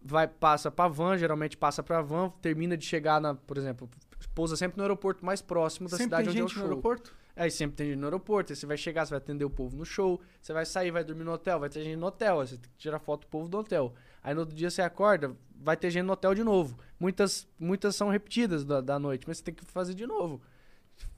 vai, 0.03 0.28
passa 0.28 0.71
pra 0.71 0.88
van, 0.88 1.17
geralmente 1.17 1.55
passa 1.57 1.82
pra 1.84 2.01
van, 2.01 2.30
termina 2.41 2.76
de 2.76 2.86
chegar 2.86 3.21
na, 3.21 3.36
por 3.36 3.57
exemplo, 3.57 3.89
pousa 4.34 4.55
sempre 4.55 4.78
no 4.78 4.84
aeroporto 4.84 5.26
mais 5.26 5.41
próximo 5.41 5.88
da 5.88 5.97
Sempre 5.97 6.03
cidade 6.05 6.24
tem 6.24 6.32
onde 6.32 6.41
é 6.41 6.43
o 6.43 6.47
gente 6.47 6.55
no 6.55 6.61
show. 6.61 6.69
aeroporto? 6.69 7.15
Aí 7.36 7.49
sempre 7.49 7.76
tem 7.76 7.88
gente 7.88 7.97
no 7.97 8.05
aeroporto, 8.05 8.51
aí 8.53 8.55
você 8.55 8.65
vai 8.65 8.78
chegar, 8.78 9.05
você 9.05 9.11
vai 9.11 9.17
atender 9.17 9.43
o 9.45 9.49
povo 9.49 9.76
no 9.76 9.86
show, 9.86 10.21
você 10.39 10.53
vai 10.53 10.65
sair, 10.65 10.91
vai 10.91 11.03
dormir 11.03 11.24
no 11.24 11.32
hotel, 11.32 11.59
vai 11.59 11.69
ter 11.69 11.84
gente 11.84 11.95
no 11.95 12.05
hotel, 12.05 12.39
aí 12.39 12.47
você 12.47 12.57
tem 12.57 12.69
que 12.69 12.78
tirar 12.78 12.99
foto 12.99 13.21
do 13.21 13.28
povo 13.28 13.47
do 13.49 13.57
hotel. 13.57 13.93
Aí 14.21 14.34
no 14.36 14.41
outro 14.41 14.55
dia 14.55 14.69
você 14.69 14.82
acorda, 14.84 15.36
vai 15.55 15.76
ter 15.76 15.89
gente 15.89 16.03
no 16.05 16.13
hotel 16.13 16.36
de 16.36 16.43
novo. 16.43 16.78
Muitas, 16.99 17.47
muitas 17.59 17.95
são 17.95 18.09
repetidas 18.09 18.63
da, 18.63 18.82
da 18.82 18.99
noite, 18.99 19.28
mas 19.28 19.38
você 19.38 19.43
tem 19.43 19.53
que 19.53 19.65
fazer 19.65 19.95
de 19.95 20.05
novo. 20.05 20.41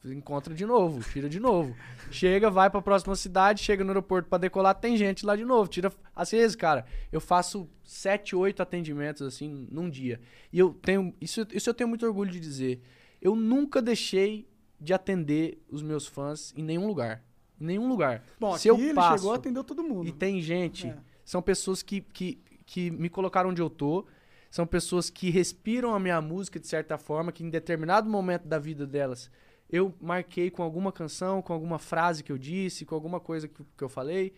Encontra 0.05 0.53
de 0.53 0.65
novo, 0.65 1.01
tira 1.11 1.27
de 1.27 1.39
novo. 1.39 1.75
Chega, 2.11 2.49
vai 2.51 2.69
pra 2.69 2.79
próxima 2.81 3.15
cidade, 3.15 3.63
chega 3.63 3.83
no 3.83 3.89
aeroporto 3.89 4.29
pra 4.29 4.37
decolar, 4.37 4.75
tem 4.75 4.95
gente 4.95 5.25
lá 5.25 5.35
de 5.35 5.43
novo. 5.43 5.67
Tira. 5.67 5.91
Às 6.15 6.29
vezes, 6.29 6.55
cara, 6.55 6.85
eu 7.11 7.19
faço 7.19 7.67
sete, 7.83 8.35
oito 8.35 8.61
atendimentos 8.61 9.23
assim 9.23 9.67
num 9.71 9.89
dia. 9.89 10.19
E 10.53 10.59
eu 10.59 10.73
tenho. 10.73 11.11
Isso, 11.19 11.45
isso 11.51 11.69
eu 11.69 11.73
tenho 11.73 11.87
muito 11.87 12.05
orgulho 12.05 12.29
de 12.31 12.39
dizer. 12.39 12.81
Eu 13.19 13.35
nunca 13.35 13.81
deixei 13.81 14.47
de 14.79 14.93
atender 14.93 15.59
os 15.71 15.81
meus 15.81 16.05
fãs 16.05 16.53
em 16.55 16.61
nenhum 16.63 16.85
lugar. 16.85 17.23
Em 17.59 17.65
nenhum 17.65 17.87
lugar. 17.89 18.23
Bom, 18.39 18.55
Se 18.57 18.69
aqui 18.69 18.79
eu 18.79 18.85
ele 18.85 18.93
passo 18.93 19.17
chegou, 19.17 19.33
atendeu 19.33 19.63
todo 19.63 19.81
mundo. 19.83 20.07
e 20.07 20.11
tem 20.11 20.39
gente, 20.41 20.87
É. 20.87 20.97
são 21.23 21.41
pessoas 21.41 21.81
que, 21.81 22.01
que, 22.01 22.39
que 22.65 22.91
me 22.91 23.09
colocaram 23.09 23.49
onde 23.49 23.61
eu 23.61 23.69
tô, 23.71 24.05
são 24.51 24.67
pessoas 24.67 25.09
que 25.09 25.29
respiram 25.31 25.95
a 25.95 25.99
minha 25.99 26.21
música 26.21 26.59
de 26.59 26.67
certa 26.67 26.97
forma, 26.97 27.31
que 27.31 27.43
em 27.43 27.49
determinado 27.49 28.07
momento 28.09 28.45
da 28.47 28.59
vida 28.59 28.85
delas 28.85 29.31
eu 29.69 29.93
marquei 29.99 30.49
com 30.49 30.63
alguma 30.63 30.91
canção, 30.91 31.41
com 31.41 31.53
alguma 31.53 31.79
frase 31.79 32.23
que 32.23 32.31
eu 32.31 32.37
disse, 32.37 32.85
com 32.85 32.95
alguma 32.95 33.19
coisa 33.19 33.47
que, 33.47 33.63
que 33.77 33.83
eu 33.83 33.89
falei, 33.89 34.33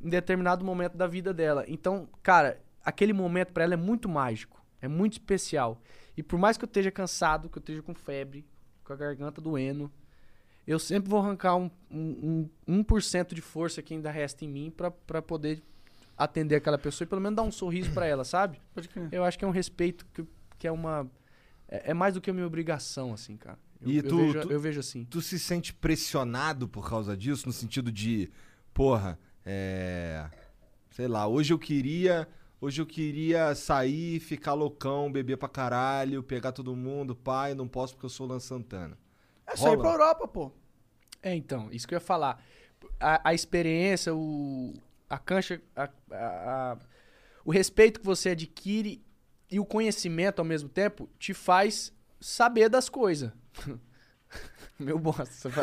em 0.00 0.08
determinado 0.08 0.64
momento 0.64 0.96
da 0.96 1.06
vida 1.06 1.32
dela. 1.32 1.64
Então, 1.68 2.08
cara, 2.22 2.60
aquele 2.84 3.12
momento 3.12 3.52
pra 3.52 3.64
ela 3.64 3.74
é 3.74 3.76
muito 3.76 4.08
mágico, 4.08 4.62
é 4.80 4.88
muito 4.88 5.14
especial. 5.14 5.80
E 6.16 6.22
por 6.22 6.38
mais 6.38 6.56
que 6.56 6.64
eu 6.64 6.66
esteja 6.66 6.90
cansado, 6.90 7.48
que 7.48 7.58
eu 7.58 7.60
esteja 7.60 7.82
com 7.82 7.94
febre, 7.94 8.44
com 8.84 8.92
a 8.92 8.96
garganta 8.96 9.40
doendo, 9.40 9.90
eu 10.66 10.78
sempre 10.78 11.10
vou 11.10 11.18
arrancar 11.18 11.56
um, 11.56 11.70
um, 11.90 12.48
um 12.66 12.84
1% 12.84 13.34
de 13.34 13.40
força 13.40 13.82
que 13.82 13.94
ainda 13.94 14.10
resta 14.10 14.44
em 14.44 14.48
mim 14.48 14.70
pra, 14.70 14.90
pra 14.90 15.20
poder 15.20 15.62
atender 16.16 16.56
aquela 16.56 16.78
pessoa 16.78 17.04
e 17.04 17.08
pelo 17.08 17.20
menos 17.20 17.36
dar 17.36 17.42
um 17.42 17.50
sorriso 17.50 17.92
pra 17.92 18.06
ela, 18.06 18.24
sabe? 18.24 18.60
Pode 18.74 18.88
crer. 18.88 19.08
Eu 19.10 19.24
acho 19.24 19.38
que 19.38 19.44
é 19.44 19.48
um 19.48 19.52
respeito 19.52 20.06
que, 20.14 20.24
que 20.58 20.66
é 20.66 20.72
uma. 20.72 21.10
É, 21.68 21.90
é 21.90 21.94
mais 21.94 22.14
do 22.14 22.20
que 22.20 22.30
a 22.30 22.32
minha 22.32 22.46
obrigação, 22.46 23.12
assim, 23.12 23.36
cara. 23.36 23.58
Eu, 23.82 23.90
E 23.90 23.96
eu 23.98 24.02
tu- 24.08 24.16
vejo, 24.16 24.40
tu- 24.42 24.52
eu 24.52 24.60
vejo 24.60 24.80
assim. 24.80 25.04
Tu 25.04 25.20
se 25.20 25.38
sente 25.38 25.72
pressionado 25.74 26.68
por 26.68 26.88
causa 26.88 27.16
disso? 27.16 27.46
No 27.46 27.52
sentido 27.52 27.90
de, 27.90 28.30
porra, 28.72 29.18
é. 29.44 30.28
Sei 30.90 31.08
lá, 31.08 31.26
hoje 31.26 31.52
eu 31.52 31.58
queria. 31.58 32.28
Hoje 32.60 32.80
eu 32.80 32.86
queria 32.86 33.56
sair, 33.56 34.20
ficar 34.20 34.54
loucão, 34.54 35.10
beber 35.10 35.36
pra 35.36 35.48
caralho, 35.48 36.22
pegar 36.22 36.52
todo 36.52 36.76
mundo, 36.76 37.16
pai, 37.16 37.54
não 37.56 37.66
posso 37.66 37.94
porque 37.94 38.06
eu 38.06 38.10
sou 38.10 38.24
o 38.24 38.28
Lan 38.30 38.38
Santana. 38.38 38.96
É 39.44 39.56
só 39.56 39.66
ir 39.72 39.76
Rola. 39.76 39.80
pra 39.82 39.90
Europa, 39.92 40.28
pô. 40.28 40.52
É, 41.20 41.34
então, 41.34 41.68
isso 41.72 41.88
que 41.88 41.94
eu 41.94 41.96
ia 41.96 42.00
falar. 42.00 42.40
A, 43.00 43.30
a 43.30 43.34
experiência, 43.34 44.14
o, 44.14 44.74
a 45.10 45.18
cancha, 45.18 45.60
a- 45.74 45.90
a- 46.12 46.72
a- 46.72 46.78
o 47.44 47.50
respeito 47.50 47.98
que 47.98 48.06
você 48.06 48.28
adquire 48.30 49.02
e 49.50 49.58
o 49.58 49.64
conhecimento 49.66 50.38
ao 50.38 50.44
mesmo 50.44 50.68
tempo 50.68 51.08
te 51.18 51.34
faz 51.34 51.92
saber 52.20 52.68
das 52.68 52.88
coisas. 52.88 53.32
Meu 54.78 54.98
bosta. 54.98 55.26
Você 55.26 55.50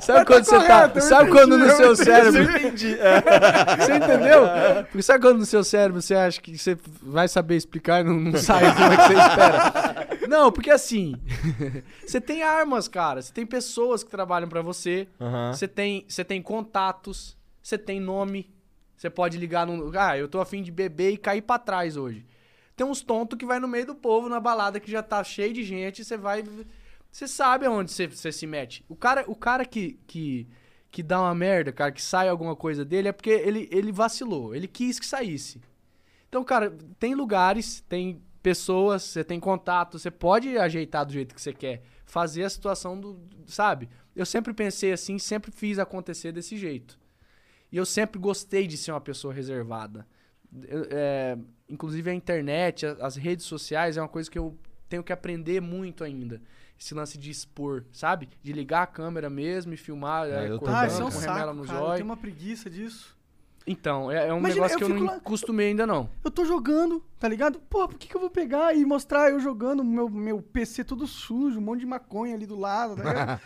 sabe 0.00 0.24
quando 0.26 0.44
você 0.44 0.58
tá. 0.58 0.66
correto, 0.66 0.98
eu 0.98 1.02
Sabe 1.02 1.30
entendi, 1.30 1.38
quando 1.40 1.58
no 1.58 1.64
eu 1.66 1.76
seu 1.76 1.92
entendi, 1.92 2.04
cérebro. 2.04 2.44
Você 3.80 3.94
entendeu? 3.96 4.42
Porque 4.84 5.02
sabe 5.02 5.24
quando 5.24 5.38
no 5.38 5.46
seu 5.46 5.64
cérebro 5.64 6.00
você 6.00 6.14
acha 6.14 6.40
que 6.40 6.56
você 6.56 6.78
vai 7.02 7.26
saber 7.28 7.56
explicar 7.56 8.00
e 8.00 8.04
não, 8.04 8.14
não 8.14 8.38
sai 8.38 8.72
como 8.74 8.92
é 8.92 8.96
que 8.96 9.02
você 9.02 9.14
espera? 9.14 10.08
Não, 10.28 10.52
porque 10.52 10.70
assim, 10.70 11.14
você 12.06 12.20
tem 12.20 12.42
armas, 12.42 12.86
cara. 12.88 13.20
Você 13.20 13.32
tem 13.32 13.44
pessoas 13.44 14.04
que 14.04 14.10
trabalham 14.10 14.48
pra 14.48 14.62
você. 14.62 15.08
Aham. 15.20 15.52
Você 15.52 15.66
tem, 15.66 16.04
você 16.08 16.24
tem 16.24 16.40
contatos. 16.40 17.36
Você 17.62 17.76
tem 17.76 18.00
nome. 18.00 18.48
Você 18.96 19.10
pode 19.10 19.36
ligar 19.38 19.66
no. 19.66 19.90
Ah, 19.98 20.16
eu 20.16 20.28
tô 20.28 20.40
afim 20.40 20.62
de 20.62 20.70
beber 20.70 21.10
e 21.12 21.16
cair 21.16 21.42
pra 21.42 21.58
trás 21.58 21.96
hoje. 21.96 22.24
Tem 22.80 22.86
uns 22.86 23.02
tontos 23.02 23.38
que 23.38 23.44
vai 23.44 23.60
no 23.60 23.68
meio 23.68 23.84
do 23.84 23.94
povo 23.94 24.26
na 24.26 24.40
balada 24.40 24.80
que 24.80 24.90
já 24.90 25.02
tá 25.02 25.22
cheio 25.22 25.52
de 25.52 25.62
gente. 25.62 26.02
Você 26.02 26.16
vai. 26.16 26.42
Você 27.12 27.28
sabe 27.28 27.66
aonde 27.66 27.92
você, 27.92 28.06
você 28.06 28.32
se 28.32 28.46
mete. 28.46 28.82
O 28.88 28.96
cara, 28.96 29.22
o 29.26 29.34
cara 29.34 29.66
que, 29.66 30.00
que, 30.06 30.48
que 30.90 31.02
dá 31.02 31.20
uma 31.20 31.34
merda, 31.34 31.72
cara, 31.72 31.92
que 31.92 32.00
sai 32.00 32.30
alguma 32.30 32.56
coisa 32.56 32.82
dele, 32.82 33.08
é 33.08 33.12
porque 33.12 33.28
ele, 33.28 33.68
ele 33.70 33.92
vacilou. 33.92 34.54
Ele 34.54 34.66
quis 34.66 34.98
que 34.98 35.04
saísse. 35.04 35.60
Então, 36.26 36.42
cara, 36.42 36.74
tem 36.98 37.14
lugares, 37.14 37.84
tem 37.86 38.22
pessoas, 38.42 39.02
você 39.02 39.22
tem 39.22 39.38
contato, 39.38 39.98
você 39.98 40.10
pode 40.10 40.56
ajeitar 40.56 41.04
do 41.04 41.12
jeito 41.12 41.34
que 41.34 41.42
você 41.42 41.52
quer. 41.52 41.82
Fazer 42.06 42.44
a 42.44 42.48
situação 42.48 42.98
do. 42.98 43.20
Sabe? 43.46 43.90
Eu 44.16 44.24
sempre 44.24 44.54
pensei 44.54 44.90
assim, 44.90 45.18
sempre 45.18 45.52
fiz 45.52 45.78
acontecer 45.78 46.32
desse 46.32 46.56
jeito. 46.56 46.98
E 47.70 47.76
eu 47.76 47.84
sempre 47.84 48.18
gostei 48.18 48.66
de 48.66 48.78
ser 48.78 48.92
uma 48.92 49.02
pessoa 49.02 49.34
reservada. 49.34 50.06
Eu, 50.66 50.86
é, 50.90 51.38
inclusive 51.70 52.10
a 52.10 52.14
internet, 52.14 52.84
a- 52.86 52.96
as 53.00 53.16
redes 53.16 53.46
sociais 53.46 53.96
é 53.96 54.02
uma 54.02 54.08
coisa 54.08 54.30
que 54.30 54.38
eu 54.38 54.56
tenho 54.88 55.02
que 55.02 55.12
aprender 55.12 55.60
muito 55.60 56.02
ainda. 56.04 56.40
Esse 56.78 56.94
lance 56.94 57.18
de 57.18 57.30
expor, 57.30 57.84
sabe? 57.92 58.28
De 58.42 58.52
ligar 58.52 58.82
a 58.82 58.86
câmera 58.86 59.28
mesmo 59.28 59.72
e 59.74 59.76
filmar, 59.76 60.26
É, 60.26 60.46
é, 60.46 60.48
eu 60.50 60.56
acordando 60.56 60.78
Ah, 60.78 60.86
isso 60.86 61.02
é 61.02 61.04
um 61.04 61.10
com 61.10 61.18
remela 61.18 61.38
saco, 61.46 61.54
no 61.54 61.64
cara. 61.66 61.84
Eu 61.84 61.92
tenho 61.92 62.04
uma 62.06 62.16
preguiça 62.16 62.70
disso. 62.70 63.18
Então, 63.66 64.10
é, 64.10 64.28
é 64.28 64.32
um 64.32 64.38
Imagina, 64.38 64.66
negócio 64.66 64.74
eu 64.74 64.78
que 64.78 64.92
eu 64.92 64.98
não 64.98 65.06
lá- 65.06 65.16
acostumei 65.16 65.68
ainda 65.68 65.86
não. 65.86 66.08
Eu 66.24 66.30
tô 66.30 66.46
jogando, 66.46 67.04
tá 67.20 67.28
ligado? 67.28 67.60
Pô, 67.68 67.86
por 67.86 67.98
que, 67.98 68.08
que 68.08 68.16
eu 68.16 68.20
vou 68.20 68.30
pegar 68.30 68.74
e 68.74 68.84
mostrar 68.86 69.30
eu 69.30 69.38
jogando 69.38 69.84
meu, 69.84 70.08
meu 70.08 70.40
PC 70.40 70.82
todo 70.82 71.06
sujo, 71.06 71.58
um 71.58 71.62
monte 71.62 71.80
de 71.80 71.86
maconha 71.86 72.34
ali 72.34 72.46
do 72.46 72.58
lado, 72.58 72.96
tá 72.96 73.02
ligado? 73.12 73.40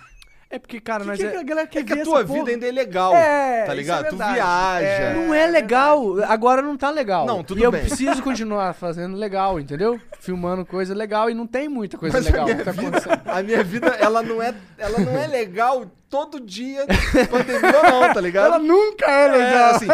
É 0.54 0.58
porque, 0.60 0.78
cara, 0.80 1.00
que 1.02 1.08
nós 1.08 1.18
que 1.18 1.24
é... 1.26 1.36
a 1.36 1.42
galera 1.42 1.66
quer 1.66 1.80
É 1.80 1.82
que 1.82 1.94
ver 1.94 2.00
a 2.02 2.04
tua 2.04 2.24
porra? 2.24 2.38
vida 2.38 2.50
ainda 2.52 2.68
é 2.68 2.70
legal, 2.70 3.12
É, 3.14 3.62
tá 3.64 3.72
isso 3.72 3.74
ligado? 3.76 4.06
é 4.06 4.08
tu 4.10 4.16
viaja. 4.16 4.86
É. 4.86 5.14
Não 5.14 5.34
é 5.34 5.46
legal. 5.48 6.22
Agora 6.24 6.62
não 6.62 6.76
tá 6.76 6.90
legal. 6.90 7.26
Não, 7.26 7.42
tudo 7.42 7.60
e 7.60 7.64
eu 7.64 7.72
bem. 7.72 7.80
preciso 7.80 8.22
continuar 8.22 8.72
fazendo 8.72 9.16
legal, 9.16 9.58
entendeu? 9.58 10.00
Filmando 10.20 10.64
coisa 10.64 10.94
legal 10.94 11.28
e 11.28 11.34
não 11.34 11.44
tem 11.46 11.68
muita 11.68 11.98
coisa 11.98 12.18
Mas 12.18 12.26
legal 12.26 12.46
que 12.46 12.54
tá 12.54 12.70
vida, 12.70 12.98
acontecendo. 12.98 13.20
a 13.26 13.42
minha 13.42 13.64
vida, 13.64 13.88
ela 13.98 14.22
não 14.22 14.40
é, 14.40 14.54
ela 14.78 14.98
não 15.00 15.18
é 15.18 15.26
legal 15.26 15.84
todo 16.08 16.38
dia, 16.40 16.86
pandemia 17.28 17.76
ou 17.78 18.00
não, 18.02 18.14
tá 18.14 18.20
ligado? 18.20 18.46
Ela 18.46 18.58
nunca 18.60 19.06
é 19.10 19.24
É, 19.24 19.28
legal. 19.32 19.74
assim, 19.74 19.86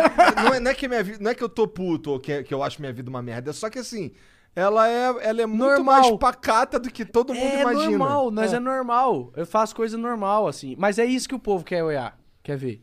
não 0.44 0.54
é, 0.54 0.60
não 0.60 0.70
é 0.70 0.74
que 0.74 0.86
minha 0.86 1.02
vida, 1.02 1.18
não 1.20 1.30
é 1.30 1.34
que 1.34 1.42
eu 1.42 1.48
tô 1.48 1.66
puto 1.66 2.10
ou 2.10 2.20
que, 2.20 2.42
que 2.42 2.52
eu 2.52 2.62
acho 2.62 2.80
minha 2.82 2.92
vida 2.92 3.08
uma 3.08 3.22
merda, 3.22 3.48
é 3.50 3.52
só 3.54 3.70
que 3.70 3.78
assim, 3.78 4.12
ela 4.54 4.88
é, 4.88 5.28
ela 5.28 5.42
é 5.42 5.46
muito 5.46 5.60
Normal. 5.64 6.00
mais 6.02 6.16
pacata 6.18 6.78
do 6.78 6.90
que 6.90 7.04
todo 7.04 7.32
mundo 7.34 7.44
É 7.44 7.60
imagina. 7.62 7.90
normal, 7.90 8.30
nós 8.30 8.52
é. 8.52 8.58
normal. 8.58 9.32
Eu 9.36 9.46
faço 9.46 9.74
coisa 9.74 9.96
normal, 9.96 10.46
assim. 10.48 10.74
Mas 10.78 10.98
é 10.98 11.04
isso 11.04 11.28
que 11.28 11.34
o 11.34 11.38
povo 11.38 11.64
quer 11.64 11.82
olhar, 11.84 12.18
quer 12.42 12.56
ver. 12.56 12.82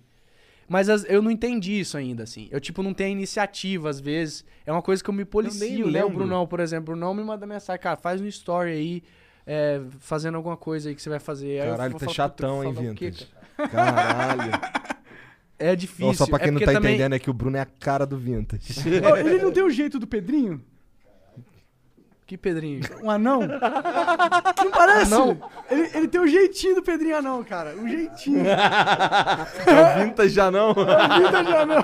Mas 0.70 0.89
as- 0.89 1.05
eu 1.07 1.22
não 1.22 1.32
entendi 1.32 1.80
isso 1.80 1.97
ainda, 1.97 2.24
assim. 2.24 2.47
Eu, 2.51 2.59
tipo, 2.59 2.84
não 2.84 2.93
tenho 2.93 3.11
iniciativa, 3.11 3.89
às 3.89 3.99
vezes. 4.01 4.43
É 4.65 4.72
uma 4.72 4.82
coisa 4.82 5.01
que 5.03 5.09
eu 5.09 5.13
me 5.13 5.24
policio, 5.24 5.89
né? 5.89 6.03
O. 6.03 6.09
Brunão, 6.09 6.45
por 6.45 6.59
exemplo. 6.59 6.93
O 6.93 6.97
Brunão 6.97 7.13
me 7.13 7.24
manda 7.24 7.45
mensagem, 7.45 7.82
cara, 7.82 7.95
faz 7.95 8.20
um 8.20 8.26
story 8.26 8.72
aí, 8.72 9.03
é, 9.45 9.80
fazendo 9.99 10.36
alguma 10.36 10.57
coisa 10.57 10.89
aí 10.89 10.95
que 10.95 11.01
você 11.01 11.09
vai 11.09 11.20
fazer. 11.20 11.61
Aí 11.61 11.68
eu 11.70 11.72
Caralho, 11.76 11.93
tá 11.93 11.99
falar, 11.99 12.13
chatão, 12.13 12.63
hein, 12.65 12.74
quê, 12.95 13.09
Vintage? 13.11 13.28
cara? 13.55 13.70
Caralho. 13.70 14.51
É 15.59 15.76
difícil. 15.76 16.05
Não, 16.05 16.13
só 16.13 16.28
pra 16.28 16.36
é 16.36 16.39
quem 16.39 16.51
não 16.51 16.59
porque 16.59 16.65
tá 16.65 16.74
também- 16.74 16.93
entendendo 16.93 17.13
é 17.15 17.20
que 17.20 17.32
o 17.32 17.34
Bruno 17.34 17.57
é 17.57 17.61
a 17.61 17.65
cara 17.65 18.05
do 18.05 18.15
Vintage. 18.15 18.74
Ele 18.88 19.41
não 19.41 19.51
tem 19.51 19.63
o 19.63 19.72
jeito 19.72 19.97
do 19.97 20.05
Pedrinho? 20.05 20.61
Que 22.28 22.38
Pedrinho? 22.38 22.82
Um 23.01 23.09
anão? 23.09 23.39
Não 23.41 24.71
parece? 24.71 25.13
Anão? 25.13 25.39
Ele, 25.71 25.89
ele 25.95 26.07
tem 26.09 26.19
o 26.19 26.28
jeitinho 26.28 26.75
do 26.75 26.84
Pedrinho 26.84 27.15
anão, 27.15 27.41
cara. 27.41 27.73
O 27.75 27.88
jeitinho. 27.88 28.43
É 29.65 30.01
o 30.01 30.03
Vintage 30.03 30.30
já 30.34 30.51
não? 30.51 30.73
Vida 30.73 31.41
de 31.43 31.53
anão. 31.55 31.82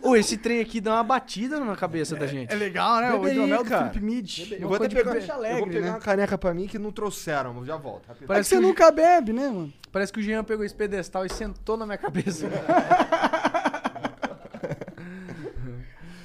Ô, 0.00 0.16
esse 0.16 0.36
trem 0.38 0.60
aqui 0.60 0.80
dá 0.80 0.94
uma 0.94 1.04
batida 1.04 1.60
na 1.60 1.76
cabeça 1.76 2.16
da 2.16 2.26
gente. 2.26 2.50
É 2.52 2.56
legal, 2.56 3.00
né? 3.00 3.12
Bebe 3.12 3.24
o 3.24 3.28
hidromel 3.28 3.62
do. 3.62 3.68
Felipe 3.70 4.00
Mid. 4.00 4.52
Eu 4.58 4.66
vou 4.68 4.76
até 4.76 4.88
pegar, 4.88 5.12
Porto 5.12 5.20
eu 5.22 5.26
vou 5.26 5.36
Alegre, 5.36 5.70
pegar 5.70 5.84
né? 5.86 5.90
uma 5.92 5.98
caneca 6.00 6.38
pra 6.38 6.54
mim 6.54 6.66
que 6.66 6.78
não 6.78 6.90
trouxeram, 6.90 7.52
mas 7.54 7.66
já 7.66 7.76
volto. 7.76 8.10
É 8.10 8.14
que 8.14 8.24
Parece 8.26 8.48
você 8.48 8.56
que 8.56 8.62
o- 8.64 8.66
nunca 8.66 8.90
bebe, 8.90 9.32
né, 9.34 9.48
mano? 9.48 9.72
Parece 9.92 10.10
que 10.12 10.18
o 10.18 10.22
Jean 10.22 10.42
pegou 10.42 10.64
esse 10.64 10.74
pedestal 10.74 11.24
e 11.26 11.28
sentou 11.30 11.76
na 11.76 11.84
minha 11.84 11.98
cabeça. 11.98 12.48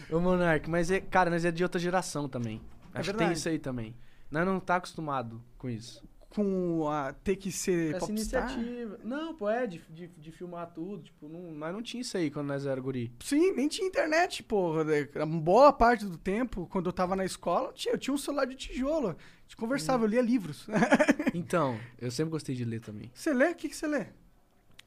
Ô, 0.10 0.20
Monark, 0.20 0.70
mas 0.70 0.90
é, 0.90 1.02
cara, 1.02 1.30
nós 1.30 1.44
é 1.44 1.52
de 1.52 1.62
outra 1.64 1.80
geração 1.80 2.30
também. 2.30 2.62
Acho 3.00 3.12
que 3.12 3.18
tem 3.18 3.32
isso 3.32 3.48
aí 3.50 3.60
também. 3.60 3.96
Nós 4.30 4.46
não 4.46 4.60
tá 4.60 4.76
acostumado 4.78 5.42
com 5.58 5.70
isso. 5.70 6.04
Com 6.30 6.88
a 6.90 7.14
ter 7.14 7.36
que 7.38 7.52
ser 7.52 7.96
Essa 7.96 8.06
popstar. 8.06 8.52
iniciativa. 8.60 9.00
Não, 9.04 9.34
pô, 9.34 9.50
é 9.50 9.66
de, 9.66 9.82
de, 9.90 10.08
de 10.08 10.32
filmar 10.32 10.72
tudo. 10.72 11.04
Tipo, 11.04 11.28
não, 11.28 11.52
nós 11.54 11.74
não 11.74 11.82
tinha 11.82 12.02
isso 12.02 12.16
aí 12.18 12.30
quando 12.30 12.48
nós 12.48 12.66
era 12.66 12.80
guri. 12.80 13.12
Sim, 13.24 13.54
nem 13.54 13.68
tinha 13.68 13.88
internet, 13.88 14.44
porra. 14.44 14.84
A 15.22 15.26
boa 15.26 15.72
parte 15.74 16.06
do 16.06 16.18
tempo, 16.18 16.68
quando 16.68 16.88
eu 16.88 16.94
tava 16.94 17.16
na 17.16 17.24
escola, 17.26 17.72
tinha, 17.74 17.94
eu 17.94 17.98
tinha 17.98 18.14
um 18.14 18.18
celular 18.18 18.46
de 18.46 18.56
tijolo. 18.56 19.10
A 19.10 19.16
gente 19.44 19.56
conversava, 19.58 20.04
eu 20.04 20.08
lia 20.10 20.22
livros. 20.22 20.68
Então, 21.34 21.80
eu 22.00 22.10
sempre 22.12 22.32
gostei 22.32 22.56
de 22.56 22.66
ler 22.66 22.82
também. 22.82 23.12
você 23.14 23.34
lê? 23.34 23.52
O 23.52 23.56
que, 23.56 23.70
que 23.70 23.76
você 23.76 23.86
lê? 23.88 24.08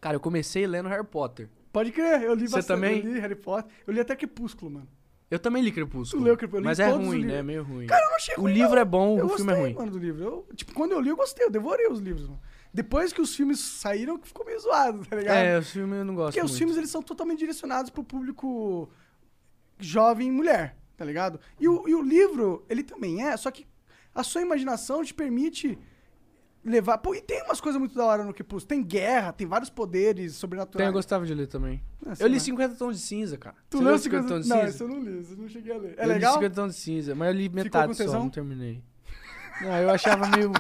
Cara, 0.01 0.17
eu 0.17 0.21
comecei 0.21 0.67
lendo 0.67 0.89
Harry 0.89 1.07
Potter. 1.07 1.49
Pode 1.73 1.93
crer, 1.93 2.23
eu 2.23 2.35
li 2.35 2.49
Você 2.49 2.57
bastante. 2.57 2.77
também? 2.77 2.99
Eu 3.05 3.13
li 3.15 3.21
Harry 3.21 3.37
Potter. 3.37 3.71
Eu 3.87 3.93
li 3.95 4.01
até 4.01 4.17
Crepúsculo, 4.17 4.71
mano. 4.71 4.89
Eu 5.31 5.39
também 5.39 5.63
li 5.63 5.71
Crepúsculo. 5.71 6.23
Tu 6.23 6.25
leu 6.25 6.37
Crepúsculo? 6.37 6.65
Mas 6.65 6.81
é 6.81 6.89
os 6.91 6.97
ruim, 6.97 7.25
né? 7.25 7.43
Meio 7.43 7.63
ruim. 7.63 7.87
Cara, 7.87 8.05
eu 8.05 8.09
não 8.09 8.17
achei 8.17 8.35
o 8.37 8.41
ruim, 8.41 8.53
livro 8.53 8.75
não. 8.75 8.79
é 8.83 8.85
bom, 8.85 9.19
eu 9.19 9.27
o 9.27 9.29
filme 9.29 9.53
é 9.53 9.55
gostei, 9.55 9.63
ruim. 9.63 9.75
mano, 9.75 9.91
do 9.93 9.99
livro. 9.99 10.23
Eu, 10.25 10.47
tipo, 10.57 10.75
quando 10.75 10.93
eu 10.93 11.01
li, 11.01 11.09
eu 11.09 11.17
gostei. 11.17 11.47
Eu 11.47 11.51
devorei 11.51 11.87
os 11.89 12.01
livros, 12.01 12.27
mano. 12.27 12.41
Depois 12.75 13.13
que 13.13 13.21
os 13.21 13.35
filmes 13.35 13.59
saíram, 13.61 14.19
ficou 14.23 14.45
meio 14.45 14.59
zoado, 14.61 15.05
tá 15.05 15.17
ligado? 15.17 15.37
É, 15.37 15.59
os 15.59 15.71
filmes 15.71 15.99
eu 15.99 16.05
não 16.05 16.15
gosto 16.15 16.29
Porque 16.35 16.45
os 16.45 16.51
muito. 16.51 16.59
filmes, 16.59 16.77
eles 16.77 16.91
são 16.91 17.03
totalmente 17.03 17.39
direcionados 17.39 17.91
pro 17.91 18.03
público 18.05 18.89
jovem 19.79 20.29
e 20.29 20.31
mulher, 20.31 20.77
tá 20.97 21.05
ligado? 21.05 21.41
E 21.59 21.69
o, 21.69 21.89
e 21.89 21.95
o 21.95 22.03
livro, 22.03 22.65
ele 22.69 22.83
também 22.83 23.25
é, 23.27 23.37
só 23.37 23.51
que 23.51 23.67
a 24.15 24.23
sua 24.23 24.43
imaginação 24.43 25.03
te 25.05 25.15
permite 25.15 25.79
levar... 26.65 26.99
Pô, 26.99 27.15
e 27.15 27.21
tem 27.21 27.43
umas 27.45 27.61
coisas 27.61 27.79
muito 27.79 27.95
da 27.95 28.05
hora 28.05 28.25
no 28.25 28.33
Crepúsculo. 28.35 28.69
Tem 28.69 28.83
guerra, 28.83 29.33
tem 29.33 29.47
vários 29.47 29.71
poderes 29.71 30.33
Tem, 30.33 30.41
sobrenaturais. 30.41 30.87
eu 30.89 30.93
gostava 30.93 31.25
de 31.27 31.35
ler 31.35 31.47
também. 31.47 31.83
Ah, 32.07 32.13
Eu 32.19 32.27
li 32.27 32.35
lá. 32.35 32.41
50 32.41 32.75
Tons 32.77 32.97
de 32.97 33.03
Cinza, 33.03 33.37
cara. 33.39 33.57
Tu 33.69 33.79
Você 33.79 33.85
leu 33.85 33.99
50 33.99 34.29
Tons 34.29 34.43
de 34.45 34.49
Não, 34.49 34.57
Cinza? 34.61 34.69
isso 34.71 34.83
eu 34.85 34.89
não 34.89 35.01
li, 35.03 35.21
isso 35.21 35.33
eu 35.33 35.37
não 35.39 35.49
cheguei 35.49 35.73
a 35.75 35.79
ler. 35.79 35.95
É 35.97 36.05
eu 36.05 36.09
legal? 36.09 36.33
li 36.35 36.39
50 36.45 36.55
Tons 36.55 36.75
de 36.75 36.81
Cinza, 36.81 37.15
mas 37.15 37.29
eu 37.29 37.35
li 37.35 37.49
metade 37.49 37.95
só, 37.97 38.13
não 38.19 38.29
terminei. 38.31 38.83
Não, 39.63 39.77
eu 39.77 39.91
achava 39.91 40.27
meio... 40.29 40.51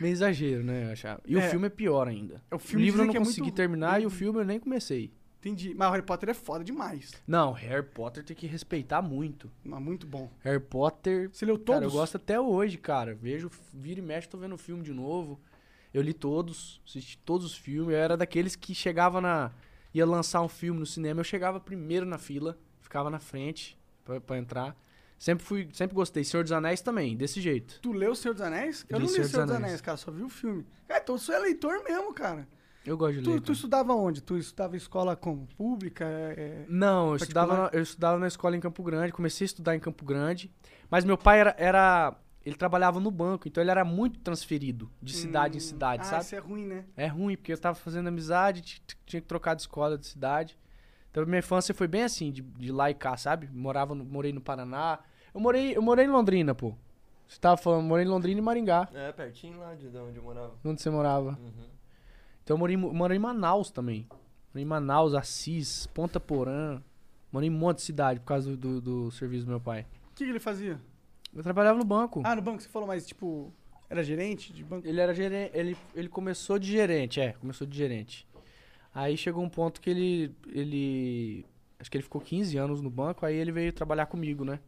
meio 0.00 0.12
exagero, 0.12 0.64
né? 0.64 0.86
Eu 0.88 0.92
achava. 0.92 1.20
E 1.26 1.36
o 1.36 1.38
É. 1.38 1.48
filme 1.50 1.66
é 1.66 1.70
pior 1.70 2.08
ainda. 2.08 2.42
O 2.50 2.56
O, 2.56 2.58
filme 2.58 2.84
livro 2.86 3.02
eu 3.02 3.06
não 3.06 3.14
é 3.14 3.18
consegui 3.18 3.42
muito- 3.42 3.54
terminar 3.54 4.00
e 4.00 4.06
o 4.06 4.10
filme 4.10 4.40
eu 4.40 4.44
nem 4.46 4.58
comecei. 4.58 5.12
Entendi. 5.42 5.74
Mas 5.74 5.88
o 5.88 5.90
Harry 5.90 6.06
Potter 6.06 6.28
é 6.28 6.34
foda 6.34 6.62
demais. 6.62 7.12
Não, 7.26 7.50
Harry 7.50 7.84
Potter 7.84 8.22
tem 8.22 8.36
que 8.36 8.46
respeitar 8.46 9.02
muito. 9.02 9.50
Mas 9.64 9.82
muito 9.82 10.06
bom. 10.06 10.30
Harry 10.38 10.60
Potter... 10.60 11.28
Você 11.32 11.44
leu 11.44 11.58
todos? 11.58 11.74
Cara, 11.74 11.84
eu 11.84 11.90
gosto 11.90 12.16
até 12.16 12.40
hoje, 12.40 12.78
cara. 12.78 13.12
Vejo, 13.12 13.50
vira 13.74 13.98
e 13.98 14.02
mexe, 14.02 14.28
tô 14.28 14.38
vendo 14.38 14.54
o 14.54 14.58
filme 14.58 14.84
de 14.84 14.92
novo. 14.92 15.40
Eu 15.92 16.00
li 16.00 16.12
todos, 16.12 16.80
assisti 16.86 17.18
todos 17.18 17.44
os 17.44 17.56
filmes. 17.56 17.92
Eu 17.92 18.00
era 18.00 18.16
daqueles 18.16 18.54
que 18.54 18.72
chegava 18.72 19.20
na. 19.20 19.50
ia 19.92 20.06
lançar 20.06 20.40
um 20.42 20.48
filme 20.48 20.78
no 20.78 20.86
cinema, 20.86 21.20
eu 21.20 21.24
chegava 21.24 21.58
primeiro 21.58 22.06
na 22.06 22.18
fila, 22.18 22.56
ficava 22.80 23.10
na 23.10 23.18
frente 23.18 23.76
pra, 24.04 24.20
pra 24.20 24.38
entrar. 24.38 24.76
Sempre 25.18 25.44
fui, 25.44 25.68
sempre 25.72 25.94
gostei. 25.94 26.22
Senhor 26.24 26.44
dos 26.44 26.52
Anéis 26.52 26.80
também, 26.80 27.16
desse 27.16 27.40
jeito. 27.40 27.80
Tu 27.80 27.92
leu 27.92 28.12
o 28.12 28.16
Senhor 28.16 28.32
dos 28.32 28.42
Anéis? 28.42 28.86
Eu 28.88 28.98
Li 28.98 29.04
não 29.04 29.12
li 29.12 29.12
o 29.12 29.14
Senhor 29.14 29.28
Senhor 29.28 29.46
dos 29.46 29.54
Anéis. 29.54 29.64
Anéis, 29.66 29.80
cara, 29.80 29.96
só 29.96 30.10
vi 30.10 30.22
o 30.22 30.28
filme. 30.28 30.64
Cara, 30.88 31.00
então 31.00 31.18
tu 31.18 31.32
é 31.32 31.38
leitor 31.38 31.82
mesmo, 31.84 32.14
cara. 32.14 32.48
Eu 32.84 32.96
gosto 32.96 33.14
de 33.18 33.22
Tu, 33.22 33.30
ler. 33.30 33.40
tu 33.40 33.42
cara. 33.44 33.52
estudava 33.52 33.94
onde? 33.94 34.20
Tu 34.20 34.36
estudava 34.36 34.74
em 34.74 34.76
escola 34.78 35.14
como? 35.16 35.46
Pública? 35.56 36.04
É, 36.04 36.34
é- 36.38 36.66
Não, 36.68 37.10
eu 37.10 37.16
estudava, 37.16 37.56
na, 37.56 37.70
eu 37.72 37.82
estudava 37.82 38.18
na 38.18 38.26
escola 38.26 38.56
em 38.56 38.60
Campo 38.60 38.82
Grande, 38.82 39.12
comecei 39.12 39.44
a 39.44 39.46
estudar 39.46 39.76
em 39.76 39.80
Campo 39.80 40.04
Grande, 40.04 40.50
mas 40.90 41.04
meu 41.04 41.16
pai 41.16 41.40
era, 41.40 41.54
era- 41.58 42.16
ele 42.44 42.56
trabalhava 42.56 42.98
no 42.98 43.10
banco, 43.10 43.46
então 43.46 43.62
ele 43.62 43.70
era 43.70 43.84
muito 43.84 44.18
transferido 44.18 44.90
de 45.00 45.14
cidade 45.14 45.56
em 45.56 45.60
cidade, 45.60 46.02
ah, 46.02 46.10
sabe? 46.10 46.24
isso 46.24 46.34
é 46.34 46.38
ruim, 46.38 46.66
né? 46.66 46.84
É 46.96 47.06
ruim, 47.06 47.36
porque 47.36 47.52
eu 47.52 47.58
tava 47.58 47.76
fazendo 47.76 48.08
amizade, 48.08 48.82
tinha 49.06 49.20
que 49.20 49.28
trocar 49.28 49.54
de 49.54 49.62
escola, 49.62 49.96
de 49.96 50.06
cidade. 50.06 50.58
Então 51.10 51.24
minha 51.26 51.38
infância 51.38 51.72
foi 51.74 51.86
bem 51.86 52.02
assim, 52.02 52.32
de, 52.32 52.42
de 52.42 52.72
lá 52.72 52.90
e 52.90 52.94
cá, 52.94 53.16
sabe? 53.16 53.48
Morava 53.52 53.94
no- 53.94 54.04
morei 54.04 54.32
no 54.32 54.40
Paraná. 54.40 54.98
Eu 55.32 55.40
morei, 55.40 55.76
eu 55.76 55.82
morei 55.82 56.06
em 56.06 56.10
Londrina, 56.10 56.52
pô. 56.54 56.74
Você 57.28 57.38
tava 57.38 57.56
falando, 57.56 57.84
morei 57.84 58.04
em 58.04 58.08
Londrina 58.08 58.40
e 58.40 58.42
Maringá. 58.42 58.88
É, 58.92 59.12
pertinho 59.12 59.58
lá 59.60 59.74
de 59.74 59.86
onde 59.96 60.16
eu 60.18 60.22
morava. 60.22 60.54
Onde 60.64 60.82
você 60.82 60.90
morava? 60.90 61.38
Uhum. 61.40 61.70
Então 62.44 62.54
eu 62.54 62.58
morei, 62.58 62.76
morei 62.76 63.16
em 63.16 63.20
Manaus 63.20 63.70
também. 63.70 64.06
Morei 64.52 64.64
em 64.64 64.66
Manaus, 64.66 65.14
Assis, 65.14 65.86
Ponta 65.88 66.18
Porã. 66.20 66.80
Morei 67.30 67.48
em 67.48 67.52
um 67.52 67.56
monte 67.58 67.76
de 67.78 67.82
cidade 67.84 68.20
por 68.20 68.26
causa 68.26 68.50
do, 68.50 68.56
do, 68.56 68.80
do 68.80 69.10
serviço 69.10 69.44
do 69.46 69.50
meu 69.50 69.60
pai. 69.60 69.86
O 70.10 70.14
que, 70.14 70.24
que 70.24 70.30
ele 70.30 70.40
fazia? 70.40 70.80
Eu 71.34 71.42
trabalhava 71.42 71.78
no 71.78 71.84
banco. 71.84 72.20
Ah, 72.24 72.36
no 72.36 72.42
banco 72.42 72.60
você 72.60 72.68
falou, 72.68 72.86
mas 72.86 73.06
tipo, 73.06 73.50
era 73.88 74.02
gerente 74.02 74.52
de 74.52 74.62
banco? 74.62 74.86
Ele 74.86 75.00
era 75.00 75.14
gerente, 75.14 75.50
ele, 75.56 75.76
ele 75.94 76.08
começou 76.08 76.58
de 76.58 76.70
gerente, 76.70 77.20
é, 77.20 77.32
começou 77.32 77.66
de 77.66 77.76
gerente. 77.76 78.26
Aí 78.94 79.16
chegou 79.16 79.42
um 79.42 79.48
ponto 79.48 79.80
que 79.80 79.88
ele, 79.88 80.34
ele, 80.48 81.46
acho 81.80 81.90
que 81.90 81.96
ele 81.96 82.02
ficou 82.04 82.20
15 82.20 82.58
anos 82.58 82.82
no 82.82 82.90
banco, 82.90 83.24
aí 83.24 83.34
ele 83.34 83.50
veio 83.50 83.72
trabalhar 83.72 84.04
comigo, 84.04 84.44
né? 84.44 84.60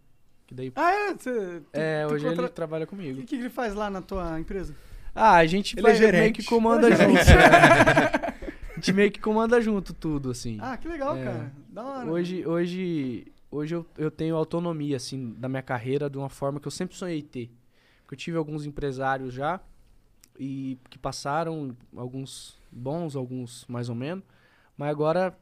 Que 0.47 0.55
daí, 0.55 0.73
Ah, 0.75 0.91
é? 0.91 1.13
Você, 1.15 1.61
tu- 1.61 1.67
é, 1.75 2.07
tu 2.07 2.15
hoje 2.15 2.25
contra- 2.25 2.45
ele 2.45 2.53
trabalha 2.53 2.85
O 2.85 2.89
comigo. 2.89 3.21
que, 3.21 3.27
que 3.27 3.35
ele 3.37 3.51
faz 3.51 3.75
lá 3.75 3.91
na 3.91 4.01
tua 4.01 4.41
empresa? 4.41 4.75
Ah, 5.15 5.37
a 5.37 5.47
gente 5.47 5.75
Ele 5.75 5.83
vai, 5.83 5.93
é 5.93 5.95
gerente. 5.95 6.21
meio 6.21 6.33
que 6.33 6.45
comanda 6.45 6.91
junto. 6.91 7.13
né? 7.15 8.35
A 8.75 8.75
gente 8.85 8.93
meio 8.93 9.11
que 9.13 9.21
comanda 9.21 9.61
junto 9.63 9.95
tudo, 9.95 10.31
assim. 10.31 10.59
Ah, 10.61 10.77
que 10.77 10.87
legal, 10.89 11.17
É. 11.17 11.25
cara. 11.25 11.53
Da 11.69 11.83
hora. 11.85 12.11
Hoje, 12.11 12.45
hoje, 12.47 13.27
hoje 13.51 13.75
eu, 13.75 13.87
eu 13.97 14.11
tenho 14.11 14.37
autonomia, 14.37 14.97
assim, 14.97 15.33
da 15.39 15.49
minha 15.49 15.63
carreira 15.63 16.11
de 16.11 16.19
uma 16.19 16.29
forma 16.29 16.59
que 16.61 16.67
eu 16.67 16.71
sempre 16.73 16.97
sonhei 16.97 17.23
ter. 17.23 17.51
Porque 18.03 18.15
eu 18.15 18.19
tive 18.19 18.37
alguns 18.37 18.67
empresários 18.67 19.33
já, 19.33 19.61
e 20.39 20.77
que 20.91 20.99
passaram, 20.99 21.75
alguns 21.97 22.59
bons, 22.71 23.15
alguns 23.17 23.65
mais 23.69 23.89
ou 23.89 23.95
menos, 23.95 24.25
mas 24.77 24.91
agora, 24.91 25.33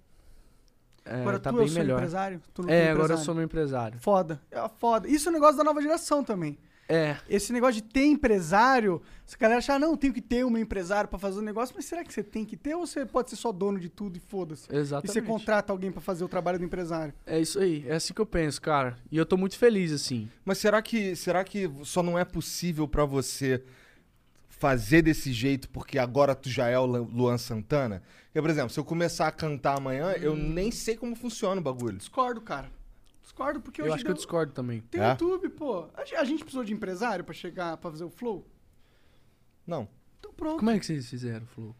é, 1.04 1.20
Agora 1.22 1.40
tá 1.40 1.50
tu 1.50 1.56
bem 1.56 1.64
é 1.64 1.66
o 1.66 1.72
seu 1.72 1.82
melhor. 1.82 1.96
empresário? 1.96 2.40
Tu 2.54 2.62
É, 2.62 2.66
tem 2.66 2.76
agora 2.76 2.90
eu 2.90 2.94
empresário? 3.04 3.24
sou 3.24 3.34
meu 3.34 3.44
empresário. 3.44 3.98
Foda. 3.98 4.40
É 4.50 4.68
foda. 4.78 5.08
Isso 5.08 5.28
é 5.28 5.30
um 5.30 5.34
negócio 5.34 5.56
da 5.56 5.64
nova 5.64 5.80
geração 5.82 6.22
também. 6.22 6.58
É, 6.94 7.16
Esse 7.28 7.52
negócio 7.52 7.74
de 7.80 7.82
ter 7.82 8.04
empresário, 8.04 9.00
se 9.24 9.34
a 9.36 9.38
galera 9.38 9.58
achar, 9.58 9.80
não, 9.80 9.96
tenho 9.96 10.12
que 10.12 10.20
ter 10.20 10.44
um 10.44 10.58
empresário 10.58 11.08
pra 11.08 11.18
fazer 11.18 11.38
o 11.38 11.42
negócio, 11.42 11.74
mas 11.74 11.84
será 11.86 12.04
que 12.04 12.12
você 12.12 12.22
tem 12.22 12.44
que 12.44 12.56
ter 12.56 12.74
ou 12.74 12.86
você 12.86 13.06
pode 13.06 13.30
ser 13.30 13.36
só 13.36 13.50
dono 13.50 13.80
de 13.80 13.88
tudo 13.88 14.16
e 14.16 14.20
foda-se? 14.20 14.70
E 14.70 14.76
exatamente. 14.76 15.12
você 15.12 15.22
contrata 15.22 15.72
alguém 15.72 15.90
pra 15.90 16.00
fazer 16.00 16.22
o 16.24 16.28
trabalho 16.28 16.58
do 16.58 16.64
empresário? 16.64 17.14
É 17.26 17.40
isso 17.40 17.58
aí, 17.58 17.84
é 17.88 17.94
assim 17.94 18.12
que 18.12 18.20
eu 18.20 18.26
penso, 18.26 18.60
cara. 18.60 18.96
E 19.10 19.16
eu 19.16 19.24
tô 19.24 19.36
muito 19.36 19.56
feliz, 19.56 19.90
assim. 19.92 20.28
Mas 20.44 20.58
será 20.58 20.82
que, 20.82 21.16
será 21.16 21.42
que 21.44 21.70
só 21.84 22.02
não 22.02 22.18
é 22.18 22.24
possível 22.24 22.86
pra 22.86 23.04
você 23.04 23.62
fazer 24.48 25.02
desse 25.02 25.32
jeito 25.32 25.68
porque 25.70 25.98
agora 25.98 26.34
tu 26.34 26.48
já 26.48 26.68
é 26.68 26.78
o 26.78 26.86
Lu- 26.86 27.08
Luan 27.12 27.38
Santana? 27.38 28.02
Porque, 28.26 28.40
por 28.40 28.50
exemplo, 28.50 28.70
se 28.70 28.78
eu 28.78 28.84
começar 28.84 29.26
a 29.28 29.32
cantar 29.32 29.76
amanhã, 29.78 30.12
eu 30.12 30.32
Hum. 30.34 30.36
nem 30.52 30.70
sei 30.70 30.96
como 30.96 31.14
funciona 31.16 31.60
o 31.60 31.64
bagulho. 31.64 31.98
Discordo, 31.98 32.40
cara. 32.40 32.70
Discordo 33.32 33.60
porque 33.62 33.80
Eu 33.80 33.86
hoje 33.86 33.94
acho 33.94 34.04
que 34.04 34.10
eu 34.10 34.14
deu- 34.14 34.18
discordo 34.22 34.52
também. 34.52 34.80
tem 34.90 35.00
É? 35.00 35.10
YouTube, 35.10 35.48
pô. 35.50 35.86
A 35.94 36.04
gen- 36.04 36.18
a 36.18 36.24
gente 36.24 36.40
precisou 36.44 36.62
de 36.64 36.72
empresário 36.72 37.24
pra 37.24 37.32
chegar, 37.34 37.76
pra 37.78 37.90
fazer 37.90 38.04
o 38.04 38.10
flow? 38.10 38.46
Não. 39.66 39.88
Então 40.20 40.32
pronto. 40.34 40.58
Como 40.58 40.70
é 40.70 40.78
que 40.78 40.84
vocês 40.86 41.08
fizeram, 41.08 41.46
Flu? 41.46 41.74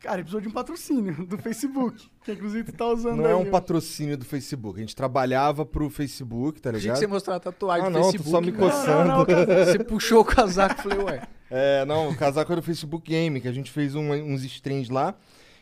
Cara, 0.00 0.16
ele 0.16 0.22
precisou 0.22 0.40
de 0.40 0.48
um 0.48 0.50
patrocínio 0.52 1.26
do 1.26 1.36
Facebook, 1.36 2.10
que 2.24 2.32
inclusive 2.32 2.72
tu 2.72 2.76
tá 2.76 2.86
usando 2.86 3.16
Não 3.18 3.26
é 3.26 3.28
aí, 3.28 3.34
um 3.34 3.48
ó. 3.48 3.50
patrocínio 3.50 4.16
do 4.16 4.24
Facebook. 4.24 4.78
A 4.78 4.80
gente 4.80 4.96
trabalhava 4.96 5.64
pro 5.66 5.90
Facebook, 5.90 6.60
tá 6.60 6.70
Achei 6.70 6.80
que 6.80 6.86
ligado? 6.86 6.98
você 7.00 7.06
mostrou 7.06 7.36
a 7.36 7.40
tatuagem 7.40 7.86
Ah, 7.86 7.90
do 7.90 7.92
não, 7.94 8.00
tô 8.02 8.12
Facebook. 8.12 8.30
só 8.30 8.40
me 8.40 8.50
né? 8.50 8.58
coçando. 8.58 9.08
Não, 9.08 9.18
não, 9.18 9.26
cara. 9.26 9.64
Você 9.78 9.84
puxou 9.84 10.20
o 10.20 10.24
casaco 10.24 10.80
e 10.80 10.82
falei, 10.82 10.98
ué. 11.04 11.22
É, 11.50 11.84
não, 11.84 12.08
o 12.10 12.16
casaco 12.16 12.50
era 12.50 12.60
do 12.62 12.64
Facebook 12.64 13.10
Game, 13.10 13.40
que 13.42 13.48
a 13.48 13.52
gente 13.52 13.70
fez 13.70 13.94
um- 13.94 14.10
uns 14.10 14.42
streams 14.44 14.90
lá. 14.90 15.14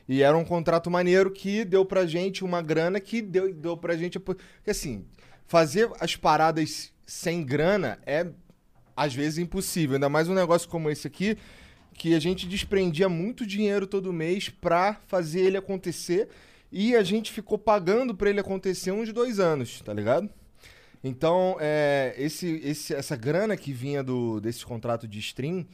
E 0.09 0.22
era 0.22 0.36
um 0.36 0.45
contrato 0.45 0.89
maneiro 0.91 1.30
que 1.32 1.64
deu 1.64 1.84
pra 1.84 2.07
gente 2.07 2.45
uma 2.45 2.62
grana 2.62 3.01
que 3.01 3.20
deu, 3.20 3.53
deu 3.53 3.76
pra 3.76 3.97
gente. 3.97 4.18
Porque 4.20 4.70
assim, 4.70 5.05
fazer 5.49 5.91
as 5.99 6.15
paradas 6.15 6.93
sem 7.05 7.43
grana 7.43 7.99
é 8.07 8.27
às 8.97 9.13
vezes 9.15 9.39
impossível. 9.39 9.95
Ainda 9.95 10.09
mais 10.09 10.29
um 10.29 10.35
negócio 10.35 10.69
como 10.69 10.89
esse 10.91 11.07
aqui, 11.07 11.37
que 11.95 12.15
a 12.15 12.21
gente 12.21 12.47
desprendia 12.47 13.09
muito 13.09 13.45
dinheiro 13.47 13.87
todo 13.87 14.13
mês 14.13 14.49
pra 14.49 15.01
fazer 15.09 15.41
ele 15.41 15.57
acontecer. 15.57 16.29
E 16.71 16.95
a 16.95 17.03
gente 17.03 17.33
ficou 17.33 17.57
pagando 17.59 18.15
pra 18.15 18.29
ele 18.29 18.39
acontecer 18.41 18.93
uns 18.93 19.13
dois 19.13 19.41
anos, 19.41 19.81
tá 19.81 19.93
ligado? 19.93 20.29
Então, 21.03 21.57
é, 21.61 22.15
esse, 22.19 22.47
esse- 22.63 22.95
essa 22.95 23.17
grana 23.17 23.57
que 23.57 23.73
vinha 23.73 24.03
do, 24.03 24.39
desse 24.41 24.67
contrato 24.67 25.09
de 25.09 25.19
stream 25.19 25.67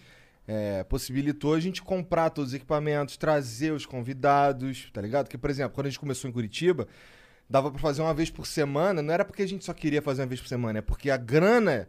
é, 0.47 0.85
possibilitou 0.85 1.55
a 1.55 1.59
gente 1.61 1.83
comprar 1.83 2.31
todos 2.31 2.51
os 2.51 2.55
equipamentos, 2.55 3.17
trazer 3.17 3.73
os 3.73 3.85
convidados, 3.87 4.89
tá 4.93 5.01
ligado? 5.01 5.25
Porque, 5.27 5.39
por 5.39 5.51
exemplo, 5.51 5.75
quando 5.75 5.87
a 5.87 5.91
gente 5.91 5.99
começou 5.99 6.29
em 6.29 6.33
Curitiba, 6.33 6.87
dava 7.55 7.71
pra 7.71 7.79
fazer 7.79 8.03
uma 8.03 8.13
vez 8.13 8.31
por 8.31 8.47
semana. 8.47 9.01
Não 9.01 9.15
era 9.15 9.25
porque 9.25 9.43
a 9.43 9.47
gente 9.47 9.65
só 9.65 9.73
queria 9.73 10.03
fazer 10.03 10.23
uma 10.23 10.27
vez 10.27 10.41
por 10.41 10.49
semana, 10.49 10.81
é 10.81 10.83
porque 10.83 11.09
a 11.09 11.17
grana 11.17 11.89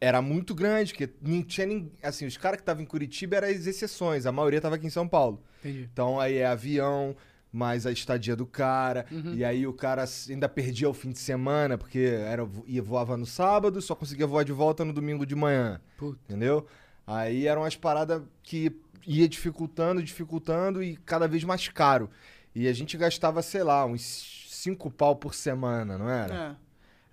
Era 0.00 0.20
muito 0.20 0.54
grande, 0.54 0.92
porque 0.92 1.12
não 1.22 1.42
tinha 1.42 1.66
ninguém. 1.66 1.92
Assim, 2.02 2.26
os 2.26 2.36
caras 2.36 2.56
que 2.56 2.62
estavam 2.62 2.82
em 2.82 2.86
Curitiba 2.86 3.36
eram 3.36 3.48
as 3.48 3.66
exceções, 3.66 4.26
a 4.26 4.32
maioria 4.32 4.60
tava 4.60 4.76
aqui 4.76 4.86
em 4.86 4.90
São 4.90 5.08
Paulo. 5.08 5.42
Entendi. 5.60 5.88
Então 5.92 6.20
aí 6.20 6.36
é 6.36 6.46
avião, 6.46 7.16
mais 7.52 7.86
a 7.86 7.92
estadia 7.92 8.36
do 8.36 8.46
cara. 8.46 9.06
Uhum. 9.10 9.34
E 9.34 9.44
aí 9.44 9.66
o 9.66 9.72
cara 9.72 10.04
ainda 10.28 10.48
perdia 10.48 10.88
o 10.88 10.94
fim 10.94 11.10
de 11.10 11.18
semana, 11.18 11.78
porque 11.78 11.98
era, 11.98 12.46
ia 12.66 12.82
voava 12.82 13.16
no 13.16 13.26
sábado, 13.26 13.80
só 13.80 13.94
conseguia 13.94 14.26
voar 14.26 14.44
de 14.44 14.52
volta 14.52 14.84
no 14.84 14.92
domingo 14.92 15.24
de 15.24 15.34
manhã. 15.34 15.80
Puta. 15.96 16.18
Entendeu? 16.28 16.66
Aí 17.06 17.46
eram 17.46 17.64
as 17.64 17.76
paradas 17.76 18.22
que 18.42 18.72
ia 19.06 19.28
dificultando, 19.28 20.02
dificultando 20.02 20.82
e 20.82 20.96
cada 20.96 21.26
vez 21.26 21.44
mais 21.44 21.68
caro. 21.68 22.10
E 22.54 22.68
a 22.68 22.72
gente 22.72 22.96
gastava, 22.96 23.40
sei 23.42 23.62
lá, 23.62 23.86
uns 23.86 24.46
cinco 24.48 24.90
pau 24.90 25.16
por 25.16 25.34
semana, 25.34 25.96
não 25.96 26.10
era? 26.10 26.34
É. 26.34 26.65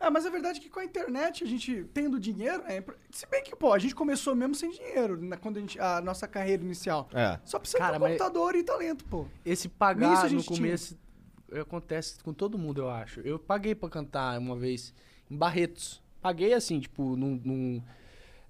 É, 0.05 0.09
mas 0.09 0.25
a 0.25 0.29
verdade 0.29 0.59
é 0.59 0.61
que 0.61 0.69
com 0.69 0.81
a 0.81 0.83
internet, 0.83 1.43
a 1.43 1.47
gente 1.47 1.85
tendo 1.93 2.19
dinheiro, 2.19 2.61
é, 2.67 2.77
impor- 2.77 2.97
se 3.09 3.25
bem 3.27 3.41
que, 3.41 3.55
pô, 3.55 3.71
a 3.71 3.79
gente 3.79 3.95
começou 3.95 4.35
mesmo 4.35 4.53
sem 4.53 4.69
dinheiro, 4.71 5.15
né, 5.21 5.37
quando 5.37 5.57
a, 5.57 5.59
gente, 5.61 5.79
a 5.79 6.01
nossa 6.01 6.27
carreira 6.27 6.61
inicial. 6.61 7.07
É. 7.13 7.39
Só 7.45 7.57
precisa 7.57 7.77
Cara, 7.77 7.93
ter 7.93 7.99
mas- 7.99 8.17
computador 8.17 8.55
e 8.55 8.63
talento, 8.63 9.05
pô. 9.05 9.25
Esse 9.45 9.69
pagar 9.69 10.23
a 10.23 10.27
gente 10.27 10.49
no 10.49 10.55
começo 10.57 10.97
acontece 11.61 12.21
com 12.21 12.33
todo 12.33 12.57
mundo, 12.57 12.81
eu 12.81 12.89
acho. 12.89 13.21
Eu 13.21 13.39
paguei 13.39 13.73
pra 13.75 13.87
cantar 13.89 14.37
uma 14.39 14.57
vez 14.57 14.93
em 15.31 15.37
Barretos. 15.37 16.01
Paguei 16.21 16.53
assim, 16.53 16.79
tipo, 16.81 17.15
num. 17.15 17.39
num, 17.43 17.81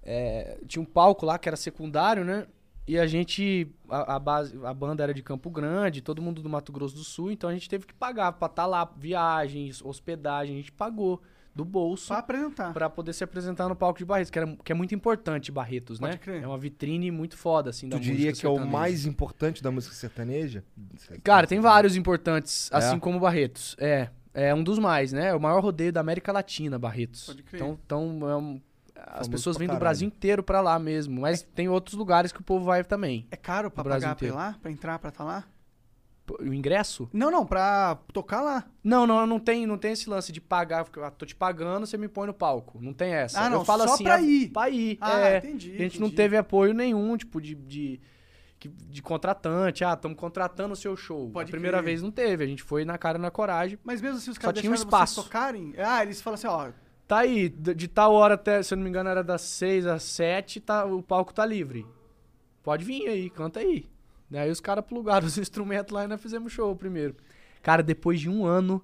é, 0.02 0.58
tinha 0.66 0.82
um 0.82 0.86
palco 0.86 1.24
lá 1.24 1.38
que 1.38 1.48
era 1.48 1.56
secundário, 1.56 2.24
né? 2.24 2.46
E 2.86 2.98
a 2.98 3.06
gente. 3.06 3.68
A, 3.88 4.16
a 4.16 4.18
base, 4.18 4.58
a 4.64 4.74
banda 4.74 5.02
era 5.02 5.14
de 5.14 5.22
Campo 5.22 5.50
Grande, 5.50 6.00
todo 6.02 6.20
mundo 6.20 6.42
do 6.42 6.48
Mato 6.48 6.72
Grosso 6.72 6.94
do 6.94 7.04
Sul, 7.04 7.30
então 7.30 7.48
a 7.48 7.52
gente 7.54 7.68
teve 7.68 7.86
que 7.86 7.94
pagar 7.94 8.32
pra 8.32 8.46
estar 8.46 8.66
lá, 8.66 8.84
viagens, 8.96 9.82
hospedagem, 9.84 10.54
a 10.54 10.58
gente 10.58 10.72
pagou 10.72 11.22
do 11.54 11.64
bolso 11.64 12.08
Pra 12.08 12.18
apresentar. 12.18 12.72
pra 12.72 12.90
poder 12.90 13.12
se 13.12 13.22
apresentar 13.22 13.68
no 13.68 13.76
palco 13.76 13.98
de 13.98 14.04
Barretos, 14.04 14.30
que, 14.30 14.38
era, 14.38 14.56
que 14.64 14.72
é 14.72 14.74
muito 14.74 14.94
importante 14.94 15.52
Barretos, 15.52 15.98
Pode 16.00 16.12
né? 16.12 16.18
crer. 16.18 16.42
É 16.42 16.46
uma 16.46 16.58
vitrine 16.58 17.10
muito 17.10 17.36
foda, 17.36 17.70
assim, 17.70 17.88
da 17.88 17.96
Tu 17.96 18.02
diria 18.02 18.30
música 18.30 18.40
que 18.40 18.46
é 18.46 18.48
o 18.62 18.66
mais 18.66 19.06
importante 19.06 19.62
da 19.62 19.70
música 19.70 19.94
sertaneja? 19.94 20.64
Cara, 21.22 21.46
tem 21.46 21.60
vários 21.60 21.96
importantes, 21.96 22.70
É? 22.72 22.76
assim 22.76 22.98
como 22.98 23.20
Barretos. 23.20 23.76
É, 23.78 24.08
é 24.32 24.54
um 24.54 24.64
dos 24.64 24.78
mais, 24.78 25.12
né? 25.12 25.28
É 25.28 25.34
o 25.34 25.40
maior 25.40 25.62
rodeio 25.62 25.92
da 25.92 26.00
América 26.00 26.32
Latina, 26.32 26.78
Barretos. 26.78 27.26
Pode 27.26 27.42
crer. 27.44 27.60
Então, 27.60 27.78
então 27.84 28.28
é 28.30 28.36
um- 28.36 28.60
as 28.96 29.12
Famoso 29.26 29.30
pessoas 29.30 29.56
vêm 29.58 29.68
do. 29.68 29.76
Brasil 29.76 30.06
inteiro 30.08 30.42
pra 30.42 30.60
lá 30.60 30.78
mesmo, 30.78 31.20
mas 31.20 31.42
tem 31.42 31.68
outros 31.68 31.94
lugares 31.96 32.32
que 32.32 32.40
o 32.40 32.44
povo 32.44 32.64
vai 32.64 32.82
também. 32.82 33.26
É 33.30 33.36
caro 33.36 33.70
Brasil 33.70 33.84
pagar 33.84 34.00
pra 34.00 34.08
ir 34.08 34.12
inteiro. 34.30 34.34
lá? 34.34 34.56
Pra 34.62 34.70
entrar 34.70 34.98
pra 34.98 35.10
estar 35.10 35.24
lá? 35.24 35.44
O 36.40 36.52
ingresso? 36.54 37.08
Não, 37.12 37.30
não, 37.30 37.44
pra 37.44 37.98
tocar 38.12 38.40
lá. 38.40 38.64
Não, 38.82 39.06
não, 39.06 39.26
não 39.26 39.38
tem, 39.38 39.66
não 39.66 39.76
tem 39.76 39.92
esse 39.92 40.08
lance 40.08 40.32
de 40.32 40.40
pagar, 40.40 40.84
porque 40.84 40.98
eu 40.98 41.10
tô 41.10 41.26
te 41.26 41.36
pagando, 41.36 41.86
você 41.86 41.98
me 41.98 42.08
põe 42.08 42.26
no 42.26 42.32
palco. 42.32 42.78
Não 42.80 42.94
tem 42.94 43.12
essa. 43.12 43.40
Ah, 43.40 43.50
não, 43.50 43.58
eu 43.58 43.64
falo 43.64 43.86
só 43.86 43.94
assim, 43.94 44.04
pra 44.04 44.14
a- 44.14 44.22
ir. 44.22 44.48
Pra 44.50 44.70
ir. 44.70 44.96
Ah, 45.00 45.20
é. 45.20 45.38
entendi, 45.38 45.74
A 45.74 45.78
gente 45.82 46.00
não 46.00 46.06
entendi. 46.06 46.16
teve 46.16 46.36
apoio 46.36 46.72
nenhum, 46.72 47.16
tipo, 47.16 47.40
de. 47.40 47.54
de 47.54 48.00
de 48.66 49.02
contratante, 49.02 49.84
ah, 49.84 49.92
estamos 49.92 50.16
contratando 50.16 50.72
o 50.72 50.76
seu 50.76 50.96
show. 50.96 51.28
Pode 51.30 51.50
a 51.50 51.52
primeira 51.52 51.76
crer. 51.78 51.84
vez 51.84 52.02
não 52.02 52.10
teve, 52.10 52.44
a 52.44 52.46
gente 52.46 52.62
foi 52.62 52.82
na 52.82 52.96
cara 52.96 53.18
na 53.18 53.30
coragem. 53.30 53.78
Mas 53.84 54.00
mesmo 54.00 54.16
assim, 54.16 54.30
os 54.30 54.38
caras 54.38 54.58
tinha 54.58 54.72
um 54.72 54.74
espaço. 54.74 55.22
tocarem? 55.22 55.74
Ah, 55.76 56.02
eles 56.02 56.22
falam 56.22 56.34
assim, 56.36 56.46
ó... 56.46 56.70
Tá 57.06 57.18
aí, 57.18 57.50
de, 57.50 57.74
de 57.74 57.86
tal 57.88 58.14
hora 58.14 58.32
até, 58.36 58.62
se 58.62 58.72
eu 58.72 58.76
não 58.76 58.82
me 58.84 58.88
engano, 58.88 59.10
era 59.10 59.22
das 59.22 59.42
6 59.42 59.86
às 59.86 60.02
7, 60.04 60.60
tá, 60.62 60.86
o 60.86 61.02
palco 61.02 61.34
tá 61.34 61.44
livre. 61.44 61.86
Pode 62.62 62.86
vir 62.86 63.06
aí, 63.06 63.28
canta 63.28 63.60
aí. 63.60 63.86
Daí 64.30 64.50
os 64.50 64.60
caras 64.60 64.84
plugaram 64.84 65.26
os 65.26 65.38
instrumentos 65.38 65.92
lá 65.92 66.04
e 66.04 66.08
nós 66.08 66.20
fizemos 66.20 66.52
show 66.52 66.74
primeiro. 66.76 67.14
Cara, 67.62 67.82
depois 67.82 68.20
de 68.20 68.28
um 68.28 68.44
ano, 68.44 68.82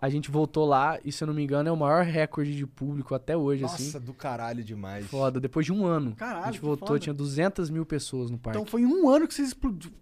a 0.00 0.08
gente 0.08 0.30
voltou 0.30 0.66
lá 0.66 0.98
e, 1.04 1.12
se 1.12 1.22
eu 1.22 1.26
não 1.28 1.34
me 1.34 1.42
engano, 1.42 1.68
é 1.68 1.72
o 1.72 1.76
maior 1.76 2.04
recorde 2.04 2.54
de 2.56 2.66
público 2.66 3.14
até 3.14 3.36
hoje, 3.36 3.62
Nossa, 3.62 3.76
assim. 3.98 4.00
do 4.04 4.12
caralho 4.12 4.62
demais. 4.64 5.06
Foda, 5.06 5.38
depois 5.40 5.64
de 5.64 5.72
um 5.72 5.86
ano. 5.86 6.14
Caralho, 6.16 6.44
a 6.46 6.50
gente 6.52 6.60
voltou, 6.60 6.88
foda. 6.88 7.00
tinha 7.00 7.14
200 7.14 7.70
mil 7.70 7.86
pessoas 7.86 8.30
no 8.30 8.38
parque. 8.38 8.58
Então 8.58 8.68
foi 8.68 8.82
em 8.82 8.86
um 8.86 9.08
ano 9.08 9.26
que 9.28 9.32
vocês 9.34 9.48
explodi- 9.48 9.92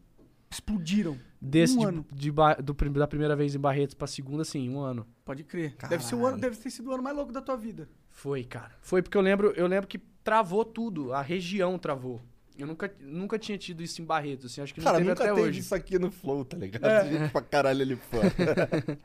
explodiram. 0.50 1.16
Desse 1.40 1.74
um 1.76 1.80
de- 1.80 1.86
ano. 1.86 2.06
de 2.12 2.32
do 2.62 2.74
prim- 2.74 2.92
da 2.92 3.06
primeira 3.06 3.34
vez 3.36 3.54
em 3.54 3.58
Barretos 3.58 3.94
pra 3.94 4.06
segunda, 4.06 4.44
sim, 4.44 4.68
um 4.68 4.80
ano. 4.80 5.06
Pode 5.24 5.42
crer. 5.44 5.74
Deve, 5.88 6.04
ser 6.04 6.14
o 6.14 6.26
ano, 6.26 6.38
deve 6.38 6.56
ter 6.56 6.70
sido 6.70 6.90
o 6.90 6.92
ano 6.94 7.02
mais 7.02 7.16
louco 7.16 7.32
da 7.32 7.40
tua 7.40 7.56
vida. 7.56 7.88
Foi, 8.10 8.44
cara. 8.44 8.72
Foi 8.82 9.00
porque 9.02 9.16
eu 9.16 9.22
lembro, 9.22 9.52
eu 9.56 9.66
lembro 9.66 9.86
que 9.86 9.98
travou 10.22 10.64
tudo, 10.64 11.12
a 11.14 11.22
região 11.22 11.78
travou. 11.78 12.20
Eu 12.60 12.66
nunca, 12.66 12.92
nunca 13.00 13.38
tinha 13.38 13.56
tido 13.58 13.82
isso 13.82 14.00
em 14.00 14.04
Barretos, 14.04 14.46
assim, 14.52 14.60
acho 14.60 14.74
que 14.74 14.80
não 14.80 14.84
Cara, 14.84 14.98
teve 14.98 15.08
nunca 15.10 15.24
até 15.24 15.34
teve 15.34 15.48
hoje. 15.48 15.60
isso 15.60 15.74
aqui 15.74 15.98
no 15.98 16.10
Flow, 16.10 16.44
tá 16.44 16.56
ligado? 16.56 16.84
É. 16.86 17.08
Gente 17.10 17.32
pra 17.32 17.42
caralho 17.42 17.82
ali 17.82 17.96
fora. 17.96 18.30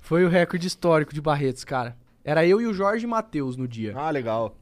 Foi 0.00 0.24
o 0.24 0.28
recorde 0.28 0.66
histórico 0.66 1.12
de 1.12 1.20
Barretos, 1.20 1.64
cara. 1.64 1.96
Era 2.24 2.46
eu 2.46 2.60
e 2.60 2.66
o 2.66 2.74
Jorge 2.74 3.06
Matheus 3.06 3.56
no 3.56 3.66
dia. 3.68 3.92
ah, 3.96 4.10
legal. 4.10 4.56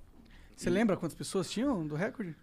Você 0.56 0.70
lembra 0.70 0.96
quantas 0.96 1.16
pessoas 1.16 1.50
tinham 1.50 1.86
do 1.86 1.94
recorde? 1.94 2.34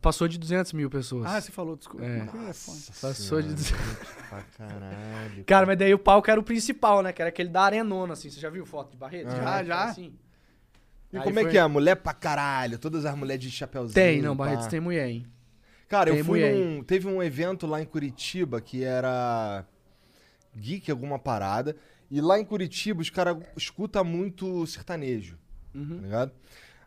Passou 0.00 0.28
de 0.28 0.38
200 0.38 0.72
mil 0.72 0.88
pessoas. 0.88 1.26
Ah, 1.26 1.40
você 1.40 1.50
falou, 1.50 1.76
desculpa. 1.76 2.06
É. 2.06 2.24
Foda. 2.52 2.78
Passou 3.00 3.42
de 3.42 3.52
200. 3.54 3.76
Pra 4.30 4.42
caralho. 4.56 5.44
Cara, 5.44 5.66
mas 5.66 5.76
daí 5.76 5.92
o 5.92 5.98
palco 5.98 6.30
era 6.30 6.38
o 6.38 6.44
principal, 6.44 7.02
né? 7.02 7.12
Que 7.12 7.20
era 7.20 7.28
aquele 7.28 7.48
da 7.48 7.62
arenona, 7.62 8.12
assim. 8.12 8.30
Você 8.30 8.38
já 8.38 8.48
viu 8.48 8.64
foto 8.64 8.92
de 8.92 8.96
Barretos? 8.96 9.34
Já, 9.34 9.64
já. 9.64 9.84
Assim. 9.86 10.12
E 11.12 11.16
Aí 11.16 11.24
como 11.24 11.38
é 11.38 11.42
foi- 11.42 11.50
que 11.50 11.58
é? 11.58 11.66
Mulher 11.66 11.96
pra 11.96 12.12
caralho, 12.14 12.78
todas 12.78 13.04
as 13.04 13.16
mulheres 13.16 13.42
de 13.42 13.50
chapéuzinho. 13.50 13.94
Tem, 13.94 14.22
não, 14.22 14.36
pá. 14.36 14.44
Barretos 14.44 14.66
tem 14.68 14.80
mulher, 14.80 15.08
hein? 15.08 15.26
Cara, 15.88 16.10
eu 16.10 16.14
tem 16.14 16.22
fui 16.24 16.38
mulher. 16.40 16.54
num. 16.54 16.82
Teve 16.84 17.08
um 17.08 17.20
evento 17.22 17.66
lá 17.66 17.82
em 17.82 17.84
Curitiba 17.86 18.60
que 18.60 18.84
era. 18.84 19.64
Geek, 20.56 20.90
alguma 20.90 21.18
parada. 21.18 21.76
E 22.10 22.20
lá 22.20 22.38
em 22.38 22.44
Curitiba 22.44 23.00
os 23.00 23.10
caras 23.10 23.36
escutam 23.56 24.04
muito 24.04 24.66
sertanejo. 24.66 25.36
Uhum. 25.74 25.96
Tá 25.96 26.02
ligado? 26.02 26.32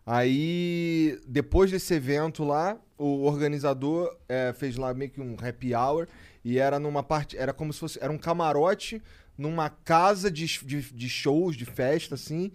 Aí, 0.05 1.19
depois 1.27 1.71
desse 1.71 1.93
evento 1.93 2.43
lá, 2.43 2.77
o 2.97 3.23
organizador 3.25 4.15
eh, 4.27 4.53
fez 4.53 4.75
lá 4.77 4.93
meio 4.93 5.09
que 5.11 5.19
um 5.21 5.35
happy 5.41 5.73
hour. 5.73 6.07
E 6.45 6.59
era 6.59 6.77
numa 6.79 7.01
parte. 7.01 7.37
Era 7.37 7.53
como 7.53 7.71
se 7.73 7.79
fosse. 7.79 7.99
Era 8.01 8.11
um 8.11 8.17
camarote 8.17 9.01
numa 9.37 9.69
casa 9.69 10.29
de, 10.29 10.45
de, 10.65 10.81
de 10.93 11.09
shows, 11.09 11.55
de 11.55 11.65
festa, 11.65 12.15
assim. 12.15 12.51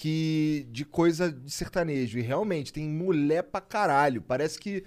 Que. 0.00 0.64
De 0.70 0.84
coisa 0.84 1.32
de 1.32 1.50
sertanejo. 1.50 2.18
E 2.20 2.22
realmente, 2.22 2.72
tem 2.72 2.88
mulher 2.88 3.42
pra 3.42 3.60
caralho. 3.60 4.22
Parece 4.22 4.56
que. 4.58 4.84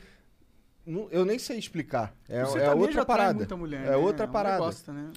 não- 0.86 1.10
Eu 1.12 1.26
nem 1.26 1.38
sei 1.38 1.58
explicar. 1.60 2.16
É, 2.30 2.46
O 2.46 2.58
é 2.58 2.74
outra 2.74 3.06
parada. 3.06 3.34
muita 3.34 3.58
mulher, 3.58 3.86
é 3.86 3.90
né? 3.90 3.96
outra 3.98 4.26
Um 4.26 4.32
parada. 4.32 4.60
Gosta, 4.60 4.94
né? 4.94 5.12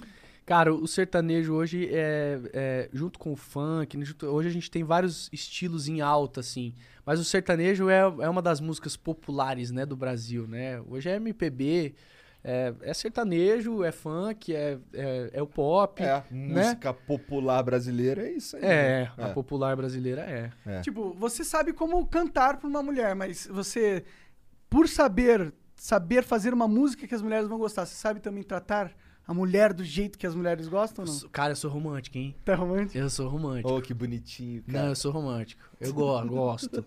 Cara, 0.45 0.73
o 0.73 0.85
sertanejo 0.85 1.53
hoje 1.53 1.89
é, 1.91 2.39
é, 2.53 2.89
junto 2.93 3.17
com 3.17 3.31
o 3.31 3.35
funk, 3.37 3.97
né, 3.97 4.05
junto- 4.05 4.27
hoje 4.27 4.49
a 4.49 4.51
gente 4.51 4.69
tem 4.69 4.83
vários 4.83 5.27
estilos 5.33 5.87
em 5.87 6.01
alta, 6.01 6.41
assim. 6.41 6.75
Mas 7.05 7.19
o 7.19 7.23
sertanejo 7.23 7.89
é, 7.89 7.99
é 8.01 8.29
uma 8.29 8.41
das 8.43 8.59
músicas 8.59 8.95
populares, 8.97 9.71
né, 9.71 9.85
do 9.87 9.95
Brasil, 9.95 10.45
né? 10.45 10.79
Hoje 10.87 11.09
é 11.09 11.15
MPB, 11.15 11.95
é, 12.47 12.71
é 12.81 12.93
sertanejo, 12.93 13.83
é 13.83 13.91
funk, 13.91 14.53
é, 14.53 14.77
é, 14.93 15.31
é 15.33 15.41
o 15.41 15.47
pop. 15.47 16.01
É, 16.03 16.23
né? 16.29 16.63
música 16.63 16.93
popular 16.93 17.63
brasileira 17.63 18.27
é 18.27 18.33
isso 18.33 18.55
aí. 18.55 18.61
É, 18.63 19.11
né? 19.17 19.25
a 19.25 19.29
popular 19.29 19.75
brasileira 19.75 20.21
é. 20.21 20.51
É. 20.63 20.81
Tipo, 20.81 21.11
você 21.15 21.43
sabe 21.43 21.73
como 21.73 22.05
cantar 22.05 22.57
pra 22.57 22.69
uma 22.69 22.83
mulher, 22.83 23.15
mas 23.15 23.47
você, 23.47 24.03
por 24.69 24.87
saber, 24.87 25.51
saber 25.75 26.23
fazer 26.23 26.53
uma 26.53 26.67
música 26.67 27.07
que 27.07 27.15
as 27.15 27.21
mulheres 27.23 27.47
vão 27.47 27.57
gostar, 27.57 27.83
você 27.87 27.95
sabe 27.95 28.19
também 28.19 28.43
tratar 28.43 28.91
a 29.27 29.33
mulher 29.33 29.73
do 29.73 29.83
jeito 29.83 30.15
que 30.15 30.27
as 30.27 30.35
mulheres 30.35 30.67
gostam 30.67 31.03
ou 31.03 31.09
não? 31.09 31.17
Sou- 31.17 31.29
Cara, 31.31 31.53
eu 31.53 31.55
sou 31.55 31.71
romântico, 31.71 32.15
hein? 32.15 32.35
Tá 32.45 32.53
romântico? 32.53 32.95
Eu 32.95 33.09
sou 33.09 33.27
romântico. 33.27 33.73
Oh, 33.73 33.81
que 33.81 33.91
bonitinho, 33.91 34.61
cara. 34.65 34.83
Não, 34.83 34.89
eu 34.89 34.95
sou 34.95 35.11
romântico. 35.11 35.63
Eu 35.81 35.91
go 35.91 36.21
gosto. 36.29 36.85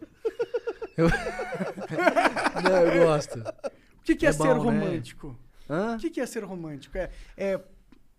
Eu... 0.96 1.08
Não, 2.62 2.76
eu 2.92 3.06
gosto. 3.06 3.40
O 3.40 4.02
que, 4.04 4.14
que 4.14 4.24
é, 4.26 4.28
É 4.28 4.32
ser 4.32 4.54
bom, 4.54 4.70
né? 4.70 5.00
Hã? 5.68 5.96
O 5.96 5.98
que, 5.98 6.10
que 6.10 6.20
é 6.20 6.26
ser 6.26 6.44
romântico? 6.44 6.96
É, 6.96 7.10
é 7.36 7.60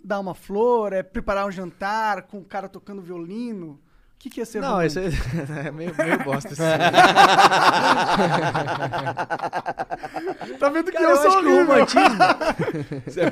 dar 0.03 0.19
uma 0.19 0.35
flor, 0.35 0.93
é 0.93 1.01
preparar 1.03 1.47
um 1.47 1.51
jantar 1.51 2.23
com 2.23 2.39
o 2.39 2.45
cara 2.45 2.67
tocando 2.69 3.01
violino? 3.01 3.79
O 4.15 4.21
que, 4.21 4.29
que 4.29 4.41
é 4.41 4.45
ser 4.45 4.59
Não, 4.61 4.83
isso 4.83 4.99
romântico? 4.99 5.27
é, 5.63 5.65
é 5.67 5.71
meio, 5.71 5.95
meio 5.97 6.23
bosta. 6.23 6.49
Assim. 6.49 6.61
Tá 10.59 10.69
vendo 10.69 10.85
que 10.91 10.97
Cara, 10.97 11.05
eu, 11.05 11.09
eu 11.11 11.17
sou 11.17 11.27
acho 11.27 11.39
que 11.39 11.45
o 11.45 11.55
horrível? 11.55 11.73
romantismo. 11.73 12.19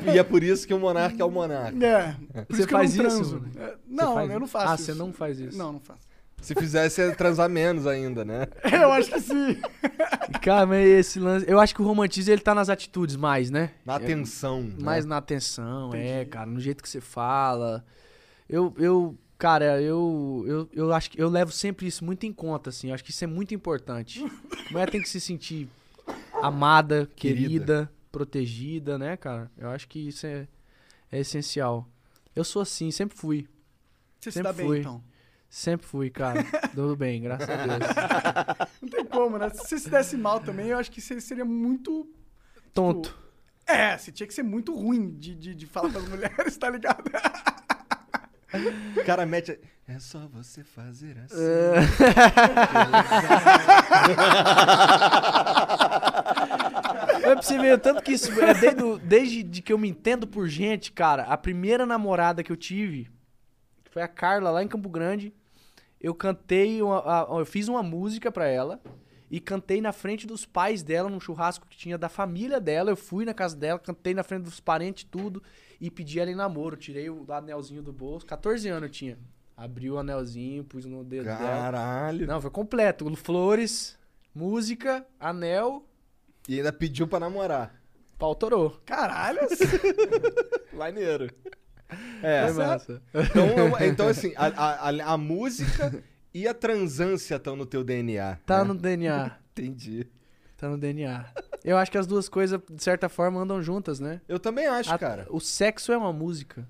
E 0.14 0.20
é 0.20 0.24
por 0.24 0.44
isso 0.44 0.68
que 0.68 0.74
o 0.74 0.80
monarca 0.80 1.22
é 1.22 1.26
o 1.26 1.32
monarca. 1.32 1.86
É, 1.86 2.16
por 2.46 2.56
Você 2.56 2.62
isso 2.62 2.68
que 2.68 2.74
eu 2.74 2.78
faz 2.78 2.96
não 2.96 3.06
isso, 3.08 3.18
transo. 3.18 3.44
É, 3.58 3.66
Você 3.68 3.78
Não, 3.88 4.14
faz 4.14 4.32
eu 4.32 4.40
não 4.40 4.46
isso? 4.46 4.52
faço 4.54 4.72
Ah, 4.72 4.76
isso. 4.76 4.84
você 4.86 4.94
não 4.94 5.14
faz 5.14 5.40
isso? 5.40 5.58
Não, 5.58 5.74
não 5.74 5.80
faço. 5.80 6.07
Se 6.42 6.54
fizesse, 6.56 7.02
ia 7.02 7.16
transar 7.16 7.50
menos 7.50 7.86
ainda, 7.88 8.24
né? 8.24 8.48
Eu 8.72 8.92
acho 8.92 9.10
que 9.12 9.20
sim. 9.20 9.60
Cara, 10.42 10.66
mas 10.66 10.88
esse 10.88 11.20
lance. 11.20 11.46
Eu 11.50 11.60
acho 11.60 11.74
que 11.76 11.82
o 11.82 11.86
romantismo 11.86 12.32
ele 12.32 12.42
tá 12.42 12.54
nas 12.56 12.70
atitudes 12.70 13.16
mais, 13.16 13.50
né? 13.50 13.72
Na 13.86 13.96
atenção. 13.96 14.62
né? 14.62 14.76
Mais 14.80 15.04
na 15.06 15.18
atenção, 15.18 15.94
é, 15.94 16.24
cara, 16.26 16.46
no 16.46 16.60
jeito 16.60 16.82
que 16.84 16.88
você 16.90 17.02
fala. 17.02 17.84
Eu, 18.48 18.74
eu 18.78 19.18
cara, 19.38 19.82
eu, 19.82 20.44
eu, 20.48 20.70
eu 20.72 20.94
acho 20.94 21.12
que 21.12 21.22
eu 21.22 21.28
levo 21.28 21.52
sempre 21.52 21.86
isso 21.88 22.06
muito 22.06 22.26
em 22.26 22.32
conta, 22.32 22.70
assim. 22.70 22.90
Eu 22.90 22.94
acho 22.94 23.04
que 23.04 23.12
isso 23.12 23.24
é 23.24 23.28
muito 23.28 23.54
importante. 23.54 24.24
A 24.24 24.70
mulher 24.72 24.90
tem 24.90 25.02
que 25.02 25.10
se 25.10 25.20
sentir 25.20 25.68
amada, 26.42 27.10
Querida. 27.16 27.44
querida, 27.48 27.92
protegida, 28.12 28.98
né, 28.98 29.18
cara? 29.18 29.52
Eu 29.58 29.70
acho 29.70 29.88
que 29.88 30.08
isso 30.08 30.26
é, 30.26 30.48
é 31.12 31.20
essencial. 31.20 31.88
Eu 32.36 32.44
sou 32.44 32.62
assim, 32.62 32.92
sempre 32.92 33.18
fui. 33.18 33.48
Você 34.22 34.32
se 34.32 34.36
Sempre 34.36 34.44
dá 34.50 34.54
bem, 34.54 34.66
fui. 34.66 34.80
então. 34.80 35.04
Sempre 35.50 35.88
fui, 35.88 36.10
cara. 36.10 36.44
Tudo 36.74 36.96
bem, 36.96 37.22
graças 37.22 37.50
a 37.50 37.66
Deus. 37.66 37.80
Não 38.82 38.90
tem 38.90 39.06
como, 39.06 39.38
né? 39.38 39.50
Se 39.50 39.60
você 39.60 39.80
se 39.80 39.90
desse 39.90 40.18
mal 40.18 40.40
também, 40.40 40.68
eu 40.68 40.78
acho 40.78 40.92
que 40.92 41.02
você 41.02 41.20
seria 41.22 41.46
muito... 41.46 42.08
Tonto. 42.74 43.18
É, 43.66 43.98
você 43.98 44.12
tinha 44.12 44.28
que 44.28 44.34
ser 44.34 44.44
muito 44.44 44.76
ruim 44.76 45.18
de, 45.18 45.36
de, 45.36 45.56
de 45.56 45.66
falar 45.66 45.92
com 45.92 46.00
as 46.00 46.08
mulheres, 46.08 46.58
tá 46.58 46.70
ligado? 46.70 47.04
O 48.96 49.06
cara 49.06 49.26
mete. 49.26 49.60
É 49.88 50.00
só 50.00 50.28
você 50.28 50.64
fazer 50.64 51.18
assim. 51.20 51.36
É 57.18 57.34
pra 57.34 57.42
você 57.42 57.60
ver 57.60 57.74
o 57.74 57.78
tanto 57.78 58.02
que 58.02 58.14
isso 58.14 58.32
é 58.42 58.54
desde, 58.54 59.00
desde 59.00 59.44
de 59.44 59.62
que 59.62 59.74
eu 59.74 59.78
me 59.78 59.90
entendo 59.90 60.26
por 60.26 60.48
gente, 60.48 60.94
cara. 60.94 61.24
A 61.24 61.38
primeira 61.38 61.86
namorada 61.86 62.42
que 62.42 62.52
eu 62.52 62.56
tive 62.56 63.10
foi 63.98 64.04
a 64.04 64.08
Carla 64.08 64.52
lá 64.52 64.62
em 64.64 64.68
Campo 64.68 64.88
Grande. 64.90 65.34
Eu 66.00 66.14
cantei, 66.14 66.84
uma, 66.84 67.26
eu 67.32 67.44
fiz 67.48 67.68
uma 67.68 67.82
música 67.82 68.32
pra 68.32 68.46
ela 68.46 68.80
e 69.32 69.40
cantei 69.40 69.82
na 69.82 69.92
frente 69.92 70.28
dos 70.28 70.46
pais 70.46 70.84
dela 70.84 71.10
num 71.10 71.20
churrasco 71.20 71.66
que 71.68 71.76
tinha 71.76 71.98
da 71.98 72.08
família 72.08 72.60
dela. 72.60 72.92
Eu 72.92 72.96
fui 72.96 73.26
na 73.26 73.34
casa 73.34 73.56
dela, 73.56 73.80
cantei 73.80 74.14
na 74.14 74.22
frente 74.22 74.44
dos 74.44 74.60
parentes 74.60 75.04
tudo 75.10 75.42
e 75.82 75.90
pedi 75.90 76.20
ela 76.20 76.30
em 76.30 76.36
namoro. 76.36 76.78
Tirei 76.78 77.10
o 77.10 77.26
anelzinho 77.28 77.82
do 77.82 77.92
bolso. 77.92 78.24
14 78.28 78.70
anos 78.70 78.84
eu 78.84 78.90
tinha. 78.90 79.18
Abri 79.56 79.90
o 79.90 79.98
anelzinho, 79.98 80.64
pus 80.64 80.86
no 80.86 81.04
dedo 81.04 81.24
dela. 81.26 81.40
Caralho. 81.40 82.28
Não, 82.28 82.40
foi 82.40 82.52
completo. 82.52 83.16
Flores, 83.16 83.98
música, 84.32 85.08
anel, 85.20 85.84
E 86.48 86.58
ainda 86.58 86.72
pediu 86.72 87.08
pra 87.08 87.20
namorar. 87.20 87.82
pau 88.20 88.36
torou. 88.36 88.80
Caralho. 88.86 89.40
Maneiro. 90.72 91.32
É, 92.22 92.48
Foi 92.48 92.66
massa. 92.66 93.02
então, 93.14 93.86
então 93.88 94.08
assim, 94.08 94.34
a, 94.36 94.48
a, 94.48 95.14
a- 95.14 95.18
música 95.18 96.04
e 96.34 96.48
a 96.48 96.54
transância 96.54 97.36
estão 97.36 97.56
no 97.56 97.66
teu 97.66 97.84
DNA. 97.84 98.38
Tá 98.46 98.60
né? 98.60 98.64
no 98.66 98.76
DNA. 98.76 99.38
Entendi. 99.58 100.08
Tá 100.58 100.68
no 100.68 100.78
DNA. 100.78 101.26
Eu 101.64 101.78
acho 101.78 101.92
que 101.92 101.98
as 101.98 102.06
duas 102.08 102.28
coisas, 102.28 102.60
de 102.70 102.84
certa 102.84 103.08
forma, 103.08 103.40
andam 103.42 103.62
juntas, 103.62 104.00
né? 104.00 104.22
Eu 104.28 104.40
também 104.40 104.66
acho, 104.68 104.92
A- 104.94 104.98
cara. 104.98 105.28
O 105.30 105.40
sexo 105.40 105.92
é 105.92 105.98
uma 105.98 106.12
música. 106.12 106.68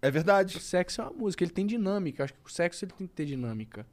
É 0.00 0.08
O 0.08 0.12
verdade. 0.12 0.58
sexo 0.60 1.00
é 1.00 1.04
uma 1.04 1.12
música, 1.12 1.44
ele 1.44 1.50
tem 1.50 1.66
dinâmica. 1.66 2.22
Eu 2.22 2.24
acho 2.24 2.34
que 2.34 2.40
o 2.44 2.50
sexo 2.50 2.84
ele 2.84 2.92
tem 2.92 3.06
que 3.06 3.12
ter 3.14 3.24
dinâmica. 3.26 3.86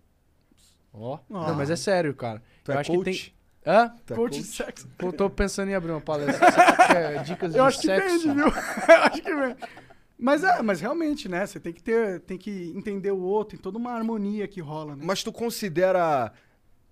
Ó. 0.93 1.19
Ó. 1.29 1.47
Não, 1.47 1.55
mas 1.55 1.69
é 1.69 1.75
sério, 1.75 2.13
cara. 2.13 2.41
Tu 2.63 2.71
eu 2.71 2.75
é 2.77 2.79
acho 2.79 2.91
coach? 2.91 3.03
que 3.11 3.11
tem. 3.29 3.35
Hã? 3.67 3.89
Tá 4.05 4.13
Coach 4.15 4.37
de 4.37 4.43
sexo. 4.43 4.87
Pô, 4.95 5.11
tô 5.11 5.27
pensando 5.27 5.69
em 5.69 5.73
abrir 5.75 5.89
uma 5.91 5.99
palestra. 5.99 6.37
Você 6.51 6.61
quer 6.93 7.23
dicas 7.23 7.51
de 7.51 7.57
Eu 7.57 7.63
acho 7.65 7.79
que 7.81 7.87
sexo? 7.87 8.19
vende, 8.27 8.33
viu? 8.35 8.45
Eu 8.87 9.01
acho 9.03 9.21
que 9.23 9.35
vende. 9.35 9.55
Mas 10.17 10.43
é, 10.43 10.61
mas 10.61 10.79
realmente, 10.79 11.27
né? 11.27 11.45
Você 11.45 11.59
tem 11.59 11.73
que 11.73 11.83
ter, 11.83 12.21
tem 12.21 12.37
que 12.37 12.71
entender 12.75 13.11
o 13.11 13.21
outro, 13.21 13.57
tem 13.57 13.63
toda 13.63 13.77
uma 13.77 13.91
harmonia 13.91 14.47
que 14.47 14.61
rola, 14.61 14.95
né? 14.95 15.03
Mas 15.05 15.23
tu 15.23 15.31
considera, 15.31 16.31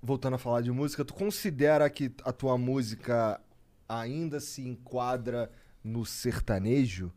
voltando 0.01 0.36
a 0.36 0.38
falar 0.38 0.61
de 0.61 0.71
música, 0.71 1.05
tu 1.05 1.13
considera 1.13 1.89
que 1.89 2.11
a 2.24 2.34
tua 2.34 2.57
música 2.57 3.39
ainda 3.88 4.39
se 4.39 4.61
enquadra 4.61 5.49
no 5.84 6.05
sertanejo? 6.05 7.11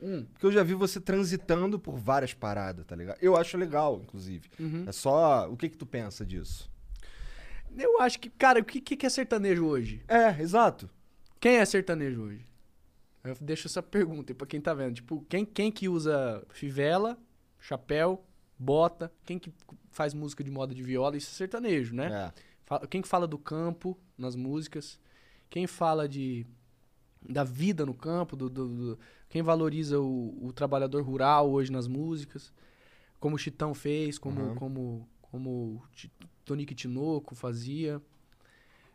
Hum. 0.00 0.26
Porque 0.32 0.46
eu 0.46 0.52
já 0.52 0.62
vi 0.62 0.74
você 0.74 1.00
transitando 1.00 1.78
por 1.78 1.96
várias 1.96 2.32
paradas, 2.32 2.86
tá 2.86 2.96
ligado? 2.96 3.18
Eu 3.20 3.36
acho 3.36 3.58
legal, 3.58 4.00
inclusive. 4.02 4.48
Uhum. 4.58 4.84
É 4.86 4.92
só. 4.92 5.50
O 5.50 5.56
que 5.56 5.68
que 5.68 5.76
tu 5.76 5.84
pensa 5.84 6.24
disso? 6.24 6.70
Eu 7.76 8.00
acho 8.00 8.18
que, 8.18 8.30
cara, 8.30 8.60
o 8.60 8.64
que, 8.64 8.80
que 8.80 9.06
é 9.06 9.08
sertanejo 9.08 9.66
hoje? 9.66 10.02
É, 10.08 10.40
exato. 10.40 10.88
Quem 11.38 11.56
é 11.56 11.64
sertanejo 11.64 12.22
hoje? 12.22 12.49
Eu 13.22 13.36
deixo 13.40 13.66
essa 13.66 13.82
pergunta 13.82 14.34
pra 14.34 14.46
quem 14.46 14.60
tá 14.60 14.72
vendo. 14.72 14.94
Tipo, 14.94 15.24
quem, 15.28 15.44
quem 15.44 15.70
que 15.70 15.88
usa 15.88 16.44
fivela, 16.50 17.18
chapéu, 17.58 18.24
bota? 18.58 19.12
Quem 19.24 19.38
que 19.38 19.52
faz 19.90 20.14
música 20.14 20.42
de 20.42 20.50
moda 20.50 20.74
de 20.74 20.82
viola? 20.82 21.16
Isso 21.16 21.30
é 21.30 21.34
sertanejo, 21.34 21.94
né? 21.94 22.32
É. 22.70 22.86
Quem 22.88 23.02
que 23.02 23.08
fala 23.08 23.26
do 23.26 23.36
campo 23.38 23.98
nas 24.16 24.34
músicas? 24.36 24.98
Quem 25.50 25.66
fala 25.66 26.08
de 26.08 26.46
da 27.28 27.44
vida 27.44 27.84
no 27.84 27.92
campo? 27.92 28.34
Do, 28.36 28.48
do- 28.48 28.68
do- 28.94 28.98
quem 29.28 29.42
valoriza 29.42 30.00
o, 30.00 30.46
o 30.46 30.52
trabalhador 30.52 31.02
rural 31.02 31.50
hoje 31.50 31.70
nas 31.70 31.86
músicas? 31.86 32.52
Como 33.18 33.36
o 33.36 33.38
Chitão 33.38 33.74
fez, 33.74 34.18
como 34.18 34.40
Uhum. 34.40 34.54
como 34.54 35.08
como 35.20 35.82
Tonique 36.44 36.74
Tinoco 36.74 37.34
fazia. 37.34 38.00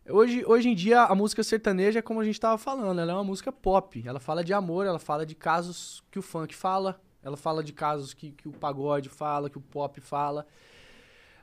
Hoje, 0.07 0.43
hoje 0.45 0.69
em 0.69 0.75
dia, 0.75 1.01
a 1.01 1.15
música 1.15 1.41
sertaneja 1.43 1.99
é 1.99 2.01
como 2.01 2.19
a 2.19 2.23
gente 2.25 2.39
tava 2.39 2.57
falando, 2.59 2.99
ela 3.01 3.11
é 3.11 3.15
uma 3.15 3.23
música 3.23 3.51
pop. 3.51 4.03
Ela 4.05 4.19
fala 4.19 4.43
de 4.43 4.53
amor, 4.53 4.85
ela 4.85 4.99
fala 4.99 5.25
de 5.25 5.33
casos 5.33 6.03
que 6.11 6.19
o 6.19 6.21
funk 6.21 6.53
fala, 6.53 7.01
ela 7.23 7.35
fala 7.35 7.63
de 7.63 7.73
casos 7.73 8.13
que, 8.13 8.31
que 8.31 8.47
o 8.47 8.51
pagode 8.51 9.09
fala, 9.09 9.49
que 9.49 9.57
o 9.57 9.61
pop 9.61 9.99
fala. 9.99 10.45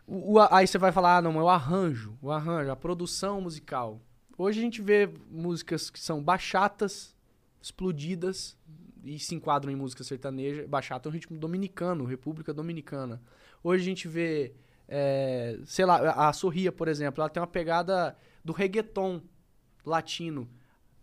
O- 0.07 0.35
o- 0.35 0.41
aí 0.41 0.67
você 0.67 0.79
vai 0.79 0.93
falar, 0.93 1.17
ah, 1.19 1.23
não, 1.23 1.33
mas 1.33 1.43
o 1.43 1.49
arranjo, 1.49 2.17
o 2.23 2.31
arranjo, 2.31 2.71
a 2.71 2.77
produção 2.77 3.41
musical. 3.41 4.01
Hoje 4.39 4.61
a 4.61 4.63
gente 4.63 4.81
vê 4.81 5.11
músicas 5.29 5.91
que 5.91 5.99
são 5.99 6.23
bachatas, 6.23 7.17
explodidas, 7.61 8.57
e 9.05 9.19
se 9.19 9.35
enquadram 9.35 9.73
em 9.73 9.77
música 9.77 10.05
sertaneja. 10.05 10.65
Bachata 10.69 11.09
é 11.09 11.11
um 11.11 11.13
ritmo 11.13 11.37
dominicano, 11.37 12.05
República 12.05 12.55
Dominicana. 12.55 13.21
Hoje 13.63 13.83
a 13.83 13.85
gente 13.85 14.07
vê, 14.07 14.53
é, 14.87 15.59
sei 15.65 15.85
lá, 15.85 16.29
a 16.29 16.33
Sorria, 16.33 16.71
por 16.71 16.87
exemplo, 16.87 17.21
ela 17.21 17.29
tem 17.29 17.41
uma 17.41 17.47
pegada 17.49 18.17
do 18.45 18.53
reggaeton 18.53 19.23
latino. 19.85 20.49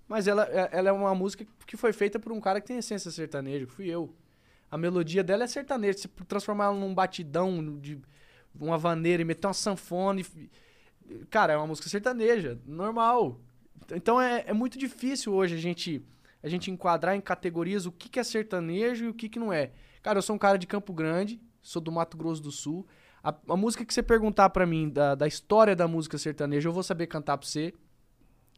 Mas 0.07 0.27
ela, 0.27 0.45
é- 0.45 0.69
ela 0.71 0.89
é 0.89 0.91
uma 0.91 1.13
música 1.13 1.45
que 1.67 1.77
foi 1.77 1.93
feita 1.93 2.19
por 2.19 2.31
um 2.31 2.41
cara 2.41 2.59
que 2.59 2.67
tem 2.67 2.77
essência 2.77 3.11
sertaneja, 3.11 3.65
que 3.65 3.71
fui 3.71 3.87
eu. 3.87 4.13
A 4.71 4.77
melodia 4.77 5.23
dela 5.23 5.43
é 5.43 5.47
sertaneja. 5.47 5.99
Se 5.99 6.07
transformar 6.07 6.65
ela 6.65 6.75
num 6.75 6.93
batidão 6.93 7.77
de 7.79 7.99
uma 8.59 8.77
vaneira 8.77 9.21
e 9.21 9.25
meter 9.25 9.47
uma 9.47 9.53
sanfona. 9.53 10.21
Cara, 11.29 11.53
é 11.53 11.57
uma 11.57 11.67
música 11.67 11.89
sertaneja, 11.89 12.59
normal. 12.65 13.39
Então 13.91 14.21
é, 14.21 14.43
é 14.47 14.53
muito 14.53 14.77
difícil 14.77 15.33
hoje 15.33 15.55
a 15.55 15.57
gente, 15.57 16.03
a 16.43 16.49
gente 16.49 16.69
enquadrar 16.69 17.15
em 17.15 17.21
categorias 17.21 17.85
o 17.85 17.91
que, 17.91 18.09
que 18.09 18.19
é 18.19 18.23
sertanejo 18.23 19.05
e 19.05 19.07
o 19.09 19.13
que, 19.13 19.29
que 19.29 19.39
não 19.39 19.51
é. 19.51 19.71
Cara, 20.01 20.19
eu 20.19 20.21
sou 20.21 20.35
um 20.35 20.39
cara 20.39 20.57
de 20.57 20.67
Campo 20.67 20.93
Grande, 20.93 21.41
sou 21.61 21.81
do 21.81 21.91
Mato 21.91 22.15
Grosso 22.15 22.41
do 22.41 22.51
Sul. 22.51 22.85
A, 23.29 23.53
a 23.53 23.57
música 23.57 23.85
que 23.85 23.93
você 23.93 24.01
perguntar 24.03 24.49
pra 24.49 24.65
mim 24.65 24.89
da, 24.89 25.15
da 25.15 25.27
história 25.27 25.75
da 25.75 25.87
música 25.87 26.17
sertaneja, 26.17 26.67
eu 26.69 26.73
vou 26.73 26.83
saber 26.83 27.07
cantar 27.07 27.37
pra 27.37 27.47
você. 27.47 27.73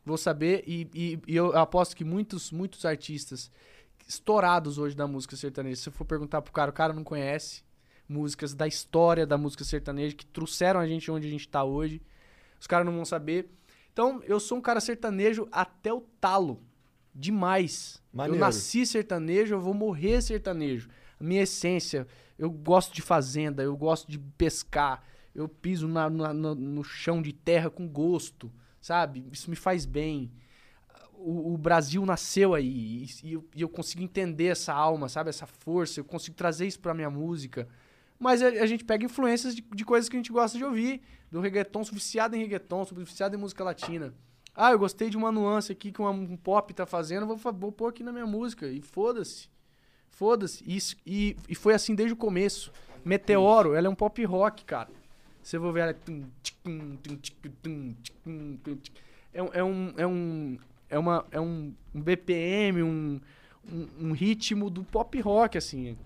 Vou 0.05 0.17
saber, 0.17 0.63
e, 0.65 0.87
e- 0.95 1.19
e 1.27 1.35
eu 1.35 1.55
aposto 1.57 1.95
que 1.95 2.03
muitos, 2.03 2.51
muitos 2.51 2.85
artistas 2.85 3.51
estourados 4.07 4.77
hoje 4.77 4.95
da 4.95 5.07
música 5.07 5.35
sertaneja, 5.35 5.81
se 5.81 5.89
eu 5.89 5.93
for 5.93 6.05
perguntar 6.05 6.41
pro 6.41 6.51
cara, 6.51 6.71
o 6.71 6.73
cara 6.73 6.91
não 6.93 7.03
conhece 7.03 7.63
músicas 8.09 8.53
da 8.53 8.67
história 8.67 9.25
da 9.25 9.37
música 9.37 9.63
sertaneja 9.63 10.15
que 10.15 10.25
trouxeram 10.25 10.79
a 10.79 10.87
gente 10.87 11.09
onde 11.09 11.27
a 11.27 11.29
gente 11.29 11.47
tá 11.47 11.63
hoje. 11.63 12.01
Os 12.59 12.67
caras 12.67 12.85
não 12.85 12.93
vão 12.93 13.05
saber. 13.05 13.49
Então, 13.93 14.21
eu 14.25 14.39
sou 14.39 14.57
um 14.57 14.61
cara 14.61 14.79
sertanejo 14.81 15.47
até 15.51 15.93
o 15.93 16.01
talo. 16.19 16.61
Demais. 17.13 18.01
Maneiro. 18.11 18.37
Eu 18.37 18.39
nasci 18.41 18.85
sertanejo, 18.85 19.55
eu 19.55 19.61
vou 19.61 19.73
morrer 19.73 20.21
sertanejo. 20.21 20.89
A 21.19 21.23
minha 21.23 21.43
essência, 21.43 22.07
eu 22.41 22.49
gosto 22.49 22.93
de 22.93 23.01
fazenda, 23.01 23.61
eu 23.63 23.77
gosto 23.77 24.09
de 24.09 24.17
pescar, 24.19 25.03
eu 25.33 25.47
piso 25.47 25.87
na- 25.87 26.09
na- 26.09 26.33
no, 26.33 26.55
no 26.55 26.83
chão 26.83 27.21
de 27.21 27.31
terra 27.31 27.69
com 27.69 27.87
gosto, 27.87 28.51
sabe? 28.81 29.23
Isso 29.31 29.49
me 29.49 29.55
faz 29.55 29.85
bem. 29.85 30.31
O, 31.13 31.53
o 31.53 31.57
Brasil 31.57 32.03
nasceu 32.05 32.55
aí 32.55 33.05
e, 33.23 33.27
e 33.27 33.33
eu, 33.33 33.45
e 33.55 33.61
eu 33.61 33.69
consigo 33.69 34.01
entender 34.01 34.45
essa 34.47 34.73
alma, 34.73 35.07
sabe? 35.07 35.29
Essa 35.29 35.45
força, 35.45 35.99
eu 35.99 36.03
consigo 36.03 36.35
trazer 36.35 36.65
isso 36.65 36.79
pra 36.79 36.93
minha 36.95 37.09
música. 37.11 37.67
Mas 38.19 38.41
a, 38.41 38.47
a 38.47 38.65
gente 38.65 38.83
pega 38.83 39.05
influências 39.05 39.55
de, 39.55 39.61
de 39.61 39.85
coisas 39.85 40.09
que 40.09 40.15
a 40.15 40.19
gente 40.19 40.31
gosta 40.31 40.57
de 40.57 40.65
ouvir. 40.65 41.01
Do 41.31 41.39
reggaeton, 41.39 41.83
sou 41.83 41.93
viciado 41.93 42.35
em 42.35 42.39
reggaeton, 42.39 42.83
sou 42.85 42.97
viciado 42.97 43.35
em 43.35 43.39
música 43.39 43.63
latina. 43.63 44.13
Ah, 44.53 44.71
eu 44.71 44.79
gostei 44.79 45.09
de 45.09 45.15
uma 45.15 45.31
nuance 45.31 45.71
aqui 45.71 45.91
que 45.91 46.01
uma- 46.01 46.09
um 46.11 46.35
pop 46.35 46.73
tá 46.73 46.85
fazendo, 46.85 47.25
vou, 47.25 47.37
vou 47.53 47.71
pôr 47.71 47.87
aqui 47.87 48.03
na 48.03 48.11
minha 48.11 48.25
música. 48.25 48.67
E 48.67 48.81
foda-se. 48.81 49.47
Foda-se. 50.21 50.63
Isso- 50.67 50.95
E, 51.03 51.35
e 51.49 51.55
foi 51.55 51.73
assim 51.73 51.95
desde 51.95 52.13
o 52.13 52.15
começo. 52.15 52.71
Meteoro, 53.03 53.73
ela 53.73 53.87
é 53.87 53.89
um 53.89 53.95
pop 53.95 54.23
rock, 54.23 54.63
cara. 54.63 54.87
Você 55.41 55.57
vai 55.57 55.71
ver 55.71 55.79
ela. 55.79 55.95
É 59.33 59.41
um. 59.41 59.49
É 59.53 59.63
um. 59.63 59.93
É 59.97 60.05
um. 60.07 60.57
É, 60.91 60.99
uma, 60.99 61.25
é 61.31 61.39
um, 61.41 61.73
um 61.95 62.01
BPM, 62.01 62.83
um, 62.83 63.19
um, 63.67 63.87
um 63.99 64.11
ritmo 64.11 64.69
do 64.69 64.83
pop 64.83 65.19
rock, 65.21 65.57
assim. 65.57 65.97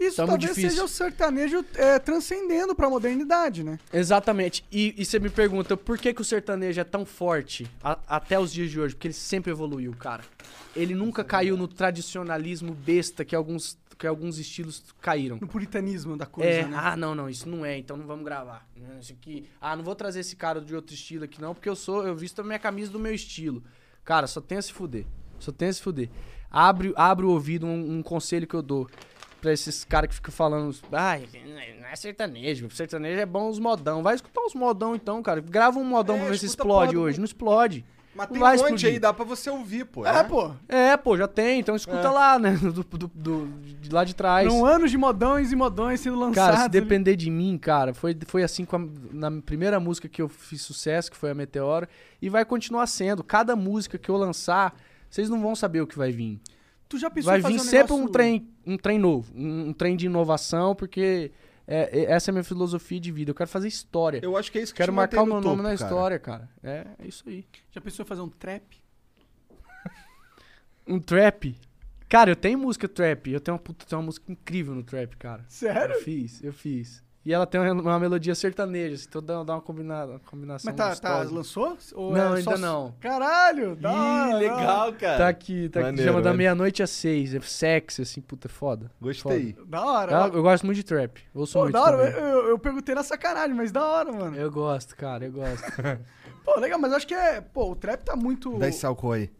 Isso 0.00 0.16
Tá 0.16 0.26
talvez 0.26 0.50
difícil. 0.50 0.70
seja 0.70 0.84
o 0.84 0.88
sertanejo 0.88 1.64
é, 1.74 1.98
transcendendo 1.98 2.74
pra 2.74 2.88
modernidade, 2.88 3.64
né? 3.64 3.78
Exatamente. 3.92 4.64
E, 4.70 4.94
e 4.96 5.04
você 5.04 5.18
me 5.18 5.28
pergunta 5.28 5.76
por 5.76 5.98
que, 5.98 6.14
que 6.14 6.20
o 6.20 6.24
sertanejo 6.24 6.80
é 6.80 6.84
tão 6.84 7.04
forte 7.04 7.68
a- 7.82 7.98
até 8.06 8.38
os 8.38 8.52
dias 8.52 8.70
de 8.70 8.80
hoje? 8.80 8.94
Porque 8.94 9.08
ele 9.08 9.14
sempre 9.14 9.50
evoluiu, 9.50 9.92
cara. 9.98 10.22
Ele 10.76 10.94
nunca 10.94 11.24
caiu 11.24 11.56
no 11.56 11.66
tradicionalismo 11.68 12.72
besta 12.74 13.24
que 13.24 13.34
alguns, 13.34 13.76
que 13.98 14.06
alguns 14.06 14.38
estilos 14.38 14.84
caíram. 15.00 15.38
No 15.40 15.48
puritanismo 15.48 16.16
da 16.16 16.26
coisa, 16.26 16.48
É, 16.48 16.64
né? 16.66 16.76
ah, 16.80 16.96
não, 16.96 17.14
não, 17.14 17.28
isso 17.28 17.48
não 17.48 17.64
é, 17.66 17.76
então 17.76 17.96
não 17.96 18.06
vamos 18.06 18.24
gravar. 18.24 18.68
Isso 19.00 19.12
aqui, 19.12 19.48
ah, 19.60 19.74
não 19.74 19.82
vou 19.82 19.94
trazer 19.96 20.20
esse 20.20 20.36
cara 20.36 20.60
de 20.60 20.74
outro 20.74 20.94
estilo 20.94 21.24
aqui 21.24 21.40
não, 21.40 21.54
porque 21.54 21.68
eu 21.68 21.74
sou, 21.76 22.06
eu 22.06 22.14
visto 22.14 22.40
a 22.40 22.44
minha 22.44 22.58
camisa 22.58 22.92
do 22.92 22.98
meu 23.00 23.12
estilo. 23.12 23.62
Cara, 24.04 24.26
só 24.28 24.40
tem 24.40 24.58
a 24.58 24.62
se 24.62 24.72
fuder. 24.72 25.04
Só 25.40 25.50
tem 25.52 25.68
a 25.68 25.72
se 25.72 25.82
fuder. 25.82 26.08
Abre, 26.50 26.92
abre 26.96 27.26
o 27.26 27.30
ouvido, 27.30 27.66
um, 27.66 27.98
um 27.98 28.02
conselho 28.02 28.46
que 28.46 28.54
eu 28.54 28.62
dou 28.62 28.88
pra 29.40 29.52
esses 29.52 29.84
caras 29.84 30.08
que 30.08 30.14
ficam 30.16 30.32
falando, 30.32 30.74
ai, 30.92 31.24
não 31.80 31.86
é 31.88 31.96
sertanejo, 31.96 32.68
sertanejo 32.70 33.20
é 33.20 33.26
bom 33.26 33.48
os 33.48 33.58
modão. 33.58 34.02
Vai 34.02 34.14
escutar 34.14 34.40
os 34.42 34.54
modão 34.54 34.94
então, 34.94 35.22
cara. 35.22 35.40
Grava 35.40 35.78
um 35.78 35.84
modão 35.84 36.16
É, 36.16 36.20
pra 36.20 36.28
ver 36.30 36.38
se 36.38 36.46
explode 36.46 36.94
do- 36.94 37.00
hoje. 37.02 37.18
Não 37.18 37.24
explode. 37.24 37.84
Mas 38.14 38.26
tem 38.28 38.36
um 38.36 38.44
monte 38.44 38.54
explodir. 38.56 38.88
aí, 38.88 38.98
dá 38.98 39.14
pra 39.14 39.24
você 39.24 39.48
ouvir, 39.48 39.84
pô. 39.84 40.04
É, 40.04 40.24
pô. 40.24 40.50
É, 40.68 40.96
pô, 40.96 41.16
já 41.16 41.28
tem, 41.28 41.60
então 41.60 41.76
escuta 41.76 41.98
É. 42.08 42.10
lá, 42.10 42.36
né, 42.36 42.50
do, 42.58 42.82
do, 42.82 43.06
do- 43.14 43.46
de 43.80 43.90
lá 43.90 44.02
de 44.02 44.12
trás. 44.12 44.50
São 44.52 44.66
anos 44.66 44.90
de 44.90 44.98
modões 44.98 45.52
e 45.52 45.56
modões 45.56 46.00
sendo 46.00 46.18
lançados. 46.18 46.34
Cara, 46.34 46.56
se 46.56 46.62
ali. 46.62 46.70
depender 46.70 47.14
de 47.14 47.30
mim, 47.30 47.56
cara, 47.56 47.94
foi, 47.94 48.18
foi 48.26 48.42
assim 48.42 48.64
com 48.64 48.74
a- 48.74 48.88
na 49.12 49.30
primeira 49.42 49.78
música 49.78 50.08
que 50.08 50.20
eu 50.20 50.28
fiz 50.28 50.62
sucesso, 50.62 51.12
que 51.12 51.16
foi 51.16 51.30
a 51.30 51.34
Meteoro, 51.34 51.86
e 52.20 52.28
vai 52.28 52.44
continuar 52.44 52.88
sendo. 52.88 53.22
Cada 53.22 53.54
música 53.54 53.96
que 53.96 54.08
eu 54.10 54.16
lançar, 54.16 54.74
vocês 55.08 55.30
não 55.30 55.40
vão 55.40 55.54
saber 55.54 55.80
o 55.82 55.86
que 55.86 55.96
vai 55.96 56.10
vir. 56.10 56.40
Tu 56.88 56.98
já 56.98 57.10
pensou 57.10 57.30
Vai 57.30 57.38
em 57.40 57.42
fazer 57.42 57.54
vir 57.54 57.60
um 57.60 57.64
sempre 57.64 57.92
um 57.92 57.96
negócio- 57.96 58.12
trem, 58.12 58.48
um 58.66 58.76
trem 58.78 58.98
novo, 58.98 59.32
um, 59.36 59.68
um 59.68 59.72
trem 59.72 59.94
de 59.96 60.06
inovação, 60.06 60.74
porque 60.74 61.30
é, 61.66 62.00
é- 62.00 62.04
essa 62.12 62.30
é 62.30 62.32
a 62.32 62.34
minha 62.34 62.44
filosofia 62.44 62.98
de 62.98 63.12
vida. 63.12 63.30
Eu 63.30 63.34
quero 63.34 63.50
fazer 63.50 63.68
história. 63.68 64.20
Eu 64.22 64.36
acho 64.36 64.50
que 64.50 64.58
é 64.58 64.62
isso 64.62 64.72
que 64.72 64.78
quero 64.78 64.92
te 64.92 64.94
marcar 64.96 65.22
o 65.22 65.26
meu 65.26 65.34
no 65.36 65.40
nome 65.42 65.56
topo, 65.56 65.62
na 65.68 65.76
cara. 65.76 65.90
história, 65.90 66.18
cara. 66.18 66.48
É, 66.62 66.86
é 66.98 67.06
isso 67.06 67.24
aí. 67.28 67.44
Já 67.70 67.80
pensou 67.80 68.04
em 68.04 68.06
fazer 68.08 68.22
um 68.22 68.28
trap? 68.28 68.62
Um 70.86 70.98
trap. 70.98 71.54
Cara, 72.08 72.30
eu 72.30 72.36
tenho 72.36 72.58
música 72.58 72.88
trap. 72.88 73.30
Eu 73.30 73.40
tenho 73.40 73.54
uma, 73.54 73.58
puta, 73.62 73.84
tenho 73.84 74.00
uma 74.00 74.06
música 74.06 74.32
incrível 74.32 74.74
no 74.74 74.82
trap, 74.82 75.14
cara. 75.18 75.44
Sério? 75.48 75.96
Eu 75.96 76.00
fiz, 76.02 76.42
eu 76.42 76.52
fiz. 76.52 77.02
E 77.28 77.32
ela 77.34 77.46
tem 77.46 77.60
uma, 77.60 77.72
uma 77.74 78.00
melodia 78.00 78.34
sertaneja, 78.34 78.94
assim, 78.94 79.04
então 79.06 79.22
dá, 79.22 79.44
dá 79.44 79.52
uma, 79.56 79.60
combinada, 79.60 80.12
uma 80.12 80.18
combinação 80.20 80.72
Mas 80.74 80.98
tá, 80.98 81.24
tá, 81.24 81.30
lançou? 81.30 81.76
Ou 81.94 82.10
Não, 82.10 82.34
é 82.34 82.40
só- 82.40 82.52
ainda 82.52 82.66
não. 82.66 82.94
Caralho, 82.98 83.76
da 83.76 83.92
hora, 83.92 84.48
da 84.56 84.78
hora. 84.84 84.92
cara. 84.94 85.18
Tá 85.18 85.28
aqui, 85.28 85.68
tá 85.68 85.80
aqui. 85.80 85.86
Maneiro, 85.90 86.08
Chama 86.10 86.22
da 86.22 86.30
maneiro. 86.30 86.38
meia-noite 86.38 86.82
às 86.82 86.88
seis. 86.88 87.34
É 87.34 87.40
sexy, 87.42 88.00
assim, 88.00 88.22
puta, 88.22 88.46
é 88.46 88.50
foda. 88.50 88.90
Gostei. 88.98 89.54
Da 89.66 89.84
hora. 89.84 90.10
Eu, 90.28 90.36
eu 90.36 90.42
gosto 90.42 90.64
muito 90.64 90.76
de 90.76 90.84
trap. 90.84 91.20
Ouço 91.34 91.52
Pô, 91.52 91.64
muito 91.64 91.74
da 91.74 91.82
hora. 91.82 91.96
também. 91.98 92.12
Eu, 92.30 92.48
eu 92.48 92.58
perguntei 92.58 92.94
na 92.94 93.02
sacanagem, 93.02 93.54
mas 93.54 93.70
da 93.72 93.84
hora, 93.84 94.10
mano. 94.10 94.34
Eu 94.34 94.50
gosto, 94.50 94.96
cara, 94.96 95.26
eu 95.26 95.32
gosto. 95.32 95.66
Pô, 96.46 96.58
legal, 96.58 96.78
mas 96.78 96.94
acho 96.94 97.06
que 97.06 97.12
é. 97.12 97.42
Pô, 97.42 97.72
o 97.72 97.76
trap 97.76 98.04
tá 98.04 98.16
muito. 98.16 98.58
Dá 98.58 98.68
esse 98.70 98.86
álcool 98.86 99.12
aí. 99.12 99.30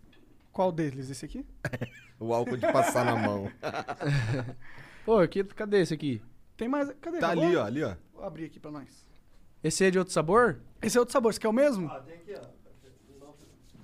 Qual 0.53 0.70
deles? 0.70 1.09
Esse 1.09 1.24
aqui? 1.24 1.43
O 2.20 2.34
álcool 2.34 2.57
de 2.59 2.70
passar 2.70 3.05
na 3.05 3.14
mão. 3.16 3.49
Pô, 5.07 5.20
aqui, 5.20 5.43
cadê 5.45 5.80
esse 5.80 5.95
aqui? 5.95 6.20
Tem 6.59 6.69
mais. 6.69 6.93
Cadê? 7.01 7.19
Tá 7.19 7.29
Acabou? 7.29 7.45
ali, 7.47 7.57
ó, 7.57 7.65
ali, 7.65 7.85
ó. 7.85 7.95
Vou 8.13 8.25
abrir 8.25 8.45
aqui 8.47 8.59
pra 8.61 8.71
nós. 8.71 9.07
Esse 9.65 9.85
é 9.85 9.91
de 9.91 9.99
outro 9.99 10.13
sabor? 10.13 10.59
Esse 10.83 10.99
é 10.99 11.01
outro 11.01 11.13
sabor, 11.13 11.33
você 11.33 11.41
quer 11.41 11.49
o 11.49 11.53
mesmo? 11.53 11.89
Ah, 11.91 12.01
tem 12.01 12.17
aqui, 12.17 12.35
ó. 12.35 12.59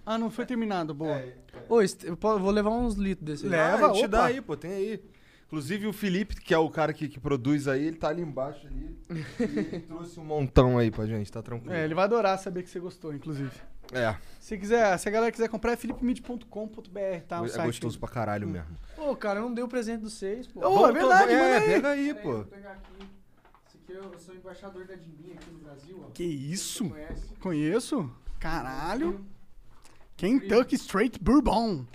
Ah, 0.07 0.19
não 0.19 0.31
foi 0.31 0.45
terminado, 0.45 0.93
boa. 0.93 1.13
É, 1.17 1.35
Ô, 1.67 1.81
esse- 1.81 2.07
eu 2.07 2.15
vou 2.17 2.51
levar 2.51 2.71
uns 2.71 2.95
litros 2.97 3.25
desse. 3.25 3.47
Leva, 3.47 3.87
ah, 3.91 3.93
te 3.93 4.07
dá 4.07 4.27
aí, 4.27 4.41
pô, 4.43 4.55
tem 4.57 4.73
aí. 4.73 5.03
Inclusive 5.47 5.87
o 5.87 5.93
Felipe, 5.93 6.35
que 6.35 6.53
é 6.53 6.59
o 6.59 6.69
cara 6.69 6.93
que, 6.93 7.09
que 7.09 7.19
produz 7.21 7.69
aí, 7.69 7.87
ele 7.87 7.97
tá 7.97 8.09
ali 8.09 8.21
embaixo 8.21 8.67
ali. 8.67 8.99
ele 9.39 9.81
trouxe 9.87 10.19
um 10.21 10.25
montão 10.25 10.77
aí 10.77 10.91
pra 10.91 11.07
gente, 11.07 11.31
tá 11.31 11.41
tranquilo. 11.41 11.73
É, 11.73 11.85
ele 11.85 11.95
vai 11.95 12.05
adorar 12.05 12.39
saber 12.39 12.65
que 12.65 12.69
você 12.71 12.81
gostou, 12.81 13.15
inclusive. 13.15 13.53
É, 13.95 14.17
Se 14.41 14.59
quiser, 14.59 14.99
se 14.99 15.09
a 15.09 15.13
galera 15.13 15.33
quiser 15.33 15.49
comprar, 15.49 15.73
é 15.73 15.77
philipemid.com.br, 15.77 17.21
tá? 17.29 17.41
O 17.41 17.47
é 17.47 17.49
site 17.49 17.67
gostoso 17.67 17.99
pra 17.99 18.09
caralho 18.09 18.47
mesmo. 18.49 18.77
Pô, 18.97 19.15
cara, 19.17 19.39
eu 19.41 19.45
não 19.45 19.55
dei 19.55 19.65
o 19.65 19.69
presente 19.69 20.01
dos 20.03 20.15
seis, 20.15 20.47
pô. 20.47 20.61
Ô, 20.69 20.87
é 20.89 20.93
verdade, 20.93 21.33
é, 21.33 21.39
manda 21.39 21.57
aí. 21.59 21.67
pega 21.75 21.89
aí, 21.91 22.15
pô. 22.15 22.33
Vou 22.33 22.45
pegar 22.45 22.73
aqui. 22.73 23.07
Esse 23.69 23.79
aqui 23.79 23.93
eu 23.93 24.19
sou 24.19 24.35
embaixador 24.35 24.87
da 24.87 24.95
Dimbinha 24.95 25.35
aqui 25.35 25.51
no 25.51 25.59
Brasil, 25.61 26.05
ó. 26.07 26.11
Que 26.13 26.25
isso? 26.25 26.93
Conheço? 27.41 28.11
Caralho. 28.39 29.25
Kentucky 30.17 30.75
Straight 30.77 31.19
Bourbon. 31.23 31.87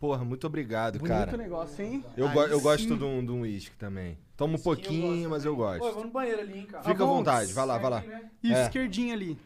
Porra, 0.00 0.24
muito 0.24 0.44
obrigado, 0.48 0.98
Bonito 0.98 1.14
cara. 1.16 1.36
negócio, 1.36 1.84
hein? 1.84 2.04
Eu, 2.16 2.28
go- 2.30 2.42
eu 2.42 2.60
gosto 2.60 2.96
de 2.96 3.04
um, 3.04 3.24
de 3.24 3.30
um 3.30 3.42
uísque 3.42 3.76
também. 3.76 4.18
Toma 4.36 4.54
um 4.54 4.56
eu 4.56 4.62
pouquinho, 4.62 5.28
gosto 5.28 5.30
mas 5.30 5.44
eu 5.44 5.54
também. 5.56 5.68
Pô, 5.68 5.74
eu 5.74 5.78
gosto. 5.80 5.94
vou 5.94 6.04
no 6.06 6.10
banheiro 6.10 6.40
ali, 6.40 6.58
hein, 6.58 6.66
cara. 6.66 6.82
Fica 6.82 7.04
à 7.04 7.06
bom. 7.06 7.16
vontade, 7.18 7.52
vai 7.52 7.66
lá, 7.66 7.78
vai 7.78 7.90
lá. 7.90 7.98
Aqui, 7.98 8.08
né? 8.08 8.30
Isso, 8.42 8.54
É. 8.54 8.62
esquerdinha 8.64 9.14
ali. 9.14 9.38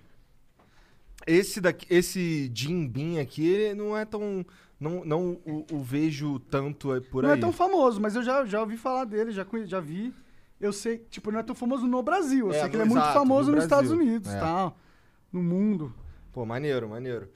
Esse 1.27 1.61
daqui, 1.61 1.87
esse 1.91 2.51
Jim 2.55 2.87
Beam 2.87 3.21
aqui, 3.21 3.47
ele 3.47 3.75
não 3.75 3.97
é 3.97 4.05
tão. 4.05 4.45
Não, 4.79 5.05
não 5.05 5.39
o, 5.47 5.65
o 5.73 5.83
vejo 5.83 6.39
tanto 6.39 6.93
aí 6.93 7.01
por 7.01 7.23
não 7.23 7.31
aí. 7.31 7.37
é 7.39 7.41
tão 7.41 7.51
famoso, 7.51 8.01
mas 8.01 8.15
eu 8.15 8.23
já, 8.23 8.45
já 8.45 8.61
ouvi 8.61 8.77
falar 8.77 9.05
dele, 9.05 9.33
já, 9.33 9.45
conhe- 9.45 9.67
já 9.67 9.81
vi. 9.81 10.13
Eu 10.61 10.73
sei, 10.73 10.99
tipo, 11.11 11.31
não 11.33 11.41
é 11.41 11.43
tão 11.43 11.55
famoso 11.55 11.87
no 11.87 12.03
Brasil. 12.03 12.47
Eu 12.49 12.53
É, 12.53 12.61
sei 12.61 12.69
que 12.69 12.77
ele 12.77 12.83
é 12.83 12.87
muito 12.87 12.99
exato, 12.99 13.19
famoso 13.19 13.49
no 13.51 13.57
nos 13.57 13.65
Estados. 13.65 13.91
Unidos 13.91 14.31
É. 14.33 14.39
tal. 14.39 14.77
No 15.33 15.43
mundo. 15.43 15.93
Pô, 16.33 16.45
maneiro, 16.47 16.89
maneiro. 16.89 17.29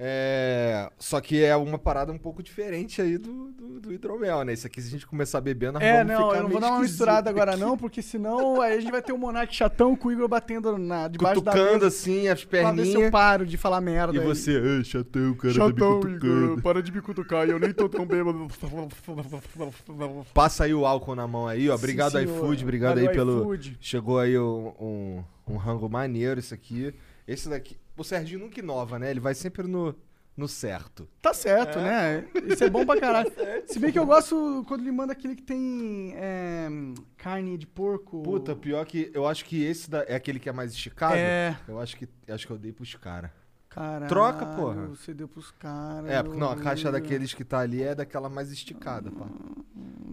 É, 0.00 0.88
Só 0.96 1.20
que 1.20 1.42
é 1.42 1.56
uma 1.56 1.76
parada 1.76 2.12
um 2.12 2.18
pouco 2.18 2.40
diferente 2.40 3.02
aí 3.02 3.18
do, 3.18 3.50
do, 3.50 3.80
do 3.80 3.92
hidromel, 3.92 4.44
né? 4.44 4.52
Isso 4.52 4.64
aqui, 4.66 4.80
se 4.80 4.86
a 4.86 4.90
gente 4.92 5.04
começar 5.06 5.38
a 5.38 5.40
beber, 5.40 5.72
nós 5.72 5.82
É, 5.82 6.04
vamos 6.04 6.12
não, 6.12 6.26
ficar 6.28 6.36
eu 6.36 6.42
não 6.44 6.50
vou 6.50 6.60
dar 6.60 6.70
uma 6.70 6.80
misturada 6.80 7.28
agora 7.28 7.50
aqui. 7.52 7.60
não, 7.60 7.76
porque 7.76 8.00
senão 8.00 8.60
aí 8.60 8.74
a 8.76 8.80
gente 8.80 8.92
vai 8.92 9.02
ter 9.02 9.12
um 9.12 9.18
monarca 9.18 9.52
chatão 9.52 9.96
com 9.96 10.08
o 10.08 10.12
Igor 10.12 10.28
batendo 10.28 10.78
na, 10.78 11.08
debaixo 11.08 11.40
da 11.40 11.50
Cutucando 11.50 11.72
mesa. 11.84 11.86
assim, 11.88 12.28
as 12.28 12.44
Pra 12.44 12.70
ver 12.70 12.82
se 12.84 12.88
eu 12.88 12.92
perninhas. 12.92 13.10
paro 13.10 13.44
de 13.44 13.56
falar 13.56 13.80
merda. 13.80 14.16
E 14.16 14.20
aí. 14.20 14.24
você, 14.24 14.52
ai, 14.78 14.84
chatão, 14.84 15.34
cara, 15.34 15.52
tá 15.54 15.60
Chatão, 15.60 16.00
me 16.00 16.12
Igor, 16.14 16.62
para 16.62 16.80
de 16.80 16.92
me 16.92 17.00
cutucar, 17.00 17.48
eu 17.48 17.58
nem 17.58 17.72
tô 17.72 17.88
tão 17.88 18.06
bêbado. 18.06 18.46
Passa 20.32 20.64
aí 20.64 20.74
o 20.74 20.86
álcool 20.86 21.14
na 21.14 21.26
mão 21.26 21.46
aí, 21.46 21.68
ó. 21.68 21.72
Sim, 21.72 21.78
Obrigado, 21.78 22.12
senhor. 22.12 22.24
iFood. 22.36 22.62
Obrigado 22.62 22.94
Valeu, 22.96 23.10
aí 23.10 23.16
pelo. 23.16 23.40
iFood. 23.40 23.78
Chegou 23.80 24.18
aí 24.18 24.38
um, 24.38 24.72
um, 24.80 25.24
um 25.48 25.56
rango 25.56 25.88
maneiro, 25.88 26.38
isso 26.38 26.54
aqui. 26.54 26.94
Esse 27.26 27.48
daqui. 27.48 27.76
O 27.98 28.04
Serginho 28.04 28.40
nunca 28.40 28.60
inova, 28.60 28.98
né? 28.98 29.10
Ele 29.10 29.20
vai 29.20 29.34
sempre 29.34 29.64
no, 29.64 29.94
no 30.36 30.46
certo. 30.48 31.08
Tá 31.20 31.34
certo, 31.34 31.78
né? 31.80 32.24
Isso 32.46 32.62
é 32.64 32.70
bom 32.70 32.86
pra 32.86 32.98
caralho. 32.98 33.30
Se 33.66 33.78
bem 33.78 33.90
que 33.92 33.98
eu 33.98 34.06
gosto 34.06 34.64
quando 34.68 34.80
ele 34.82 34.92
manda 34.92 35.12
aquele 35.12 35.34
que 35.34 35.42
tem 35.42 36.12
é, 36.16 36.68
carne 37.16 37.58
de 37.58 37.66
porco. 37.66 38.22
Puta, 38.22 38.54
pior 38.54 38.86
que. 38.86 39.10
Eu 39.12 39.26
acho 39.26 39.44
que 39.44 39.62
esse 39.62 39.90
da- 39.90 40.04
é 40.04 40.14
aquele 40.14 40.38
que 40.38 40.48
é 40.48 40.52
mais 40.52 40.72
esticado. 40.72 41.16
É. 41.16 41.56
Eu 41.66 41.80
acho 41.80 41.96
que, 41.96 42.08
acho 42.28 42.46
que 42.46 42.52
eu 42.52 42.58
dei 42.58 42.72
pros 42.72 42.94
caras. 42.94 43.30
Caralho, 43.68 44.08
Troca, 44.08 44.46
porra. 44.46 44.86
Você 44.86 45.12
deu 45.12 45.28
pros 45.28 45.50
caras. 45.50 46.10
É, 46.10 46.22
porque 46.22 46.38
não, 46.38 46.50
a 46.50 46.56
caixa 46.56 46.90
daqueles 46.90 47.34
que 47.34 47.44
tá 47.44 47.58
ali 47.58 47.82
é 47.82 47.94
daquela 47.94 48.28
mais 48.28 48.50
esticada, 48.50 49.10
pá. 49.10 49.26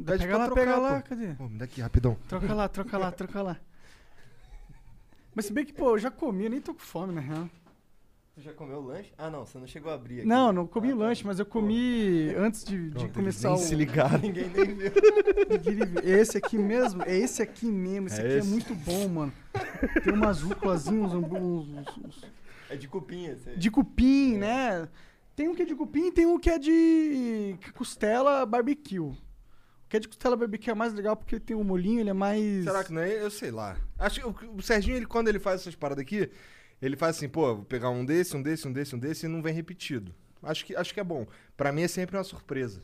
Pede 0.05 0.23
Pega 0.23 0.27
pra 0.27 0.37
lá, 0.37 0.45
trocar, 0.45 0.61
pega 0.65 0.77
lá, 0.77 0.95
pô. 1.01 1.09
cadê? 1.09 1.27
Pô, 1.35 1.47
me 1.49 1.57
dá 1.57 1.65
aqui, 1.65 1.81
rapidão. 1.81 2.17
Troca 2.27 2.53
lá, 2.53 2.67
troca 2.67 2.97
lá, 2.97 3.11
troca 3.11 3.41
lá. 3.41 3.57
Mas 5.33 5.45
se 5.45 5.53
bem 5.53 5.65
que, 5.65 5.73
pô, 5.73 5.91
eu 5.91 5.97
já 5.99 6.11
comi, 6.11 6.43
eu 6.45 6.49
nem 6.49 6.61
tô 6.61 6.73
com 6.73 6.79
fome, 6.79 7.13
na 7.13 7.21
real. 7.21 7.49
Você 8.35 8.41
já 8.41 8.51
comeu 8.53 8.79
o 8.79 8.81
lanche? 8.85 9.13
Ah, 9.17 9.29
não, 9.29 9.45
você 9.45 9.57
não 9.57 9.65
chegou 9.65 9.89
a 9.91 9.95
abrir 9.95 10.19
aqui. 10.19 10.27
Não, 10.27 10.51
não 10.51 10.67
comi 10.67 10.91
Ah, 10.91 10.95
o 10.95 10.97
tá. 10.99 11.05
lanche, 11.05 11.25
mas 11.25 11.39
eu 11.39 11.45
comi 11.45 12.33
antes 12.35 12.65
de, 12.65 12.89
de 12.89 12.89
Pronto, 12.91 13.03
eles 13.05 13.15
começar 13.15 13.49
nem 13.51 13.57
o. 13.57 13.61
se 13.61 13.75
ligaram. 13.75 14.19
Ninguém 14.19 14.49
nem 14.49 14.75
viu. 14.75 14.91
Esse 16.03 16.37
aqui 16.37 16.57
mesmo? 16.57 17.01
É 17.03 17.15
esse 17.17 17.41
aqui 17.41 17.65
mesmo. 17.67 18.07
Esse 18.07 18.19
É 18.21 18.25
aqui 18.25 18.33
esse? 18.33 18.47
é 18.47 18.51
muito 18.51 18.75
bom, 18.75 19.07
mano. 19.07 19.33
Tem 20.03 20.11
umas 20.13 20.41
rúculazinhas, 20.41 21.13
uns, 21.13 21.31
uns- 21.31 21.97
uns- 21.97 22.25
É 22.69 22.75
de 22.75 22.89
cupinha 22.89 23.31
esse 23.31 23.49
aí. 23.51 23.57
de 23.57 23.71
cupim, 23.71 24.37
né? 24.37 24.89
Tem 25.33 25.47
um 25.47 25.55
que 25.55 25.61
é 25.61 25.65
de 25.65 25.75
cupim 25.75 26.07
e 26.07 26.11
tem 26.11 26.25
um 26.25 26.37
que 26.37 26.49
é 26.49 26.59
de 26.59 27.55
costela 27.73 28.45
barbecue. 28.45 28.99
O 28.99 29.15
que 29.87 29.95
é 29.95 29.99
de 29.99 30.09
costela 30.09 30.35
barbecue 30.35 30.71
é 30.71 30.73
mais 30.73 30.93
legal 30.93 31.15
porque 31.15 31.35
ele 31.35 31.43
tem 31.43 31.55
um 31.55 31.63
molhinho, 31.63 32.01
ele 32.01 32.09
é 32.09 32.13
mais. 32.13 32.65
Será 32.65 32.83
que 32.83 32.91
não 32.91 33.01
é? 33.01 33.21
Eu 33.23 33.31
sei 33.31 33.51
lá. 33.51 33.77
Acho 33.97 34.19
que 34.19 34.27
o, 34.27 34.55
o 34.57 34.61
Serginho, 34.61 34.97
ele, 34.97 35.05
quando 35.05 35.29
ele 35.29 35.39
faz 35.39 35.61
essas 35.61 35.75
paradas 35.75 36.01
aqui, 36.01 36.29
ele 36.85 36.95
faz 36.95 37.17
assim, 37.17 37.27
pô, 37.27 37.55
vou 37.55 37.65
pegar 37.65 37.89
um 37.89 38.05
desse, 38.05 38.35
um 38.35 38.41
desse, 38.41 38.67
um 38.67 38.71
desse, 38.71 38.95
um 38.95 38.99
desse 38.99 39.25
e 39.25 39.29
não 39.29 39.41
vem 39.41 39.53
repetido. 39.53 40.13
Acho 40.41 40.65
que, 40.65 40.75
acho 40.75 40.93
que 40.93 40.99
é 40.99 41.03
bom. 41.03 41.25
Pra 41.57 41.71
mim 41.71 41.81
é 41.81 41.87
sempre 41.87 42.15
uma 42.15 42.23
surpresa. 42.23 42.81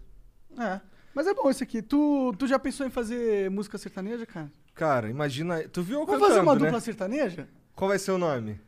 É. 0.57 0.81
Mas 1.13 1.27
é 1.27 1.33
bom 1.33 1.49
esse 1.49 1.63
aqui. 1.63 1.81
Tu, 1.81 2.33
tu 2.37 2.47
já 2.47 2.57
pensou 2.57 2.85
em 2.85 2.89
fazer 2.89 3.49
música 3.51 3.77
sertaneja, 3.77 4.25
cara? 4.25 4.51
Cara, 4.73 5.09
imagina. 5.09 5.61
Tu 5.67 5.83
viu 5.83 5.99
eu 5.99 6.05
Vamos 6.05 6.21
cantando, 6.21 6.29
fazer 6.29 6.47
uma 6.47 6.55
né? 6.55 6.65
dupla 6.65 6.79
sertaneja? 6.79 7.47
Qual 7.75 7.89
vai 7.89 7.99
ser 7.99 8.11
o 8.11 8.17
nome? 8.17 8.59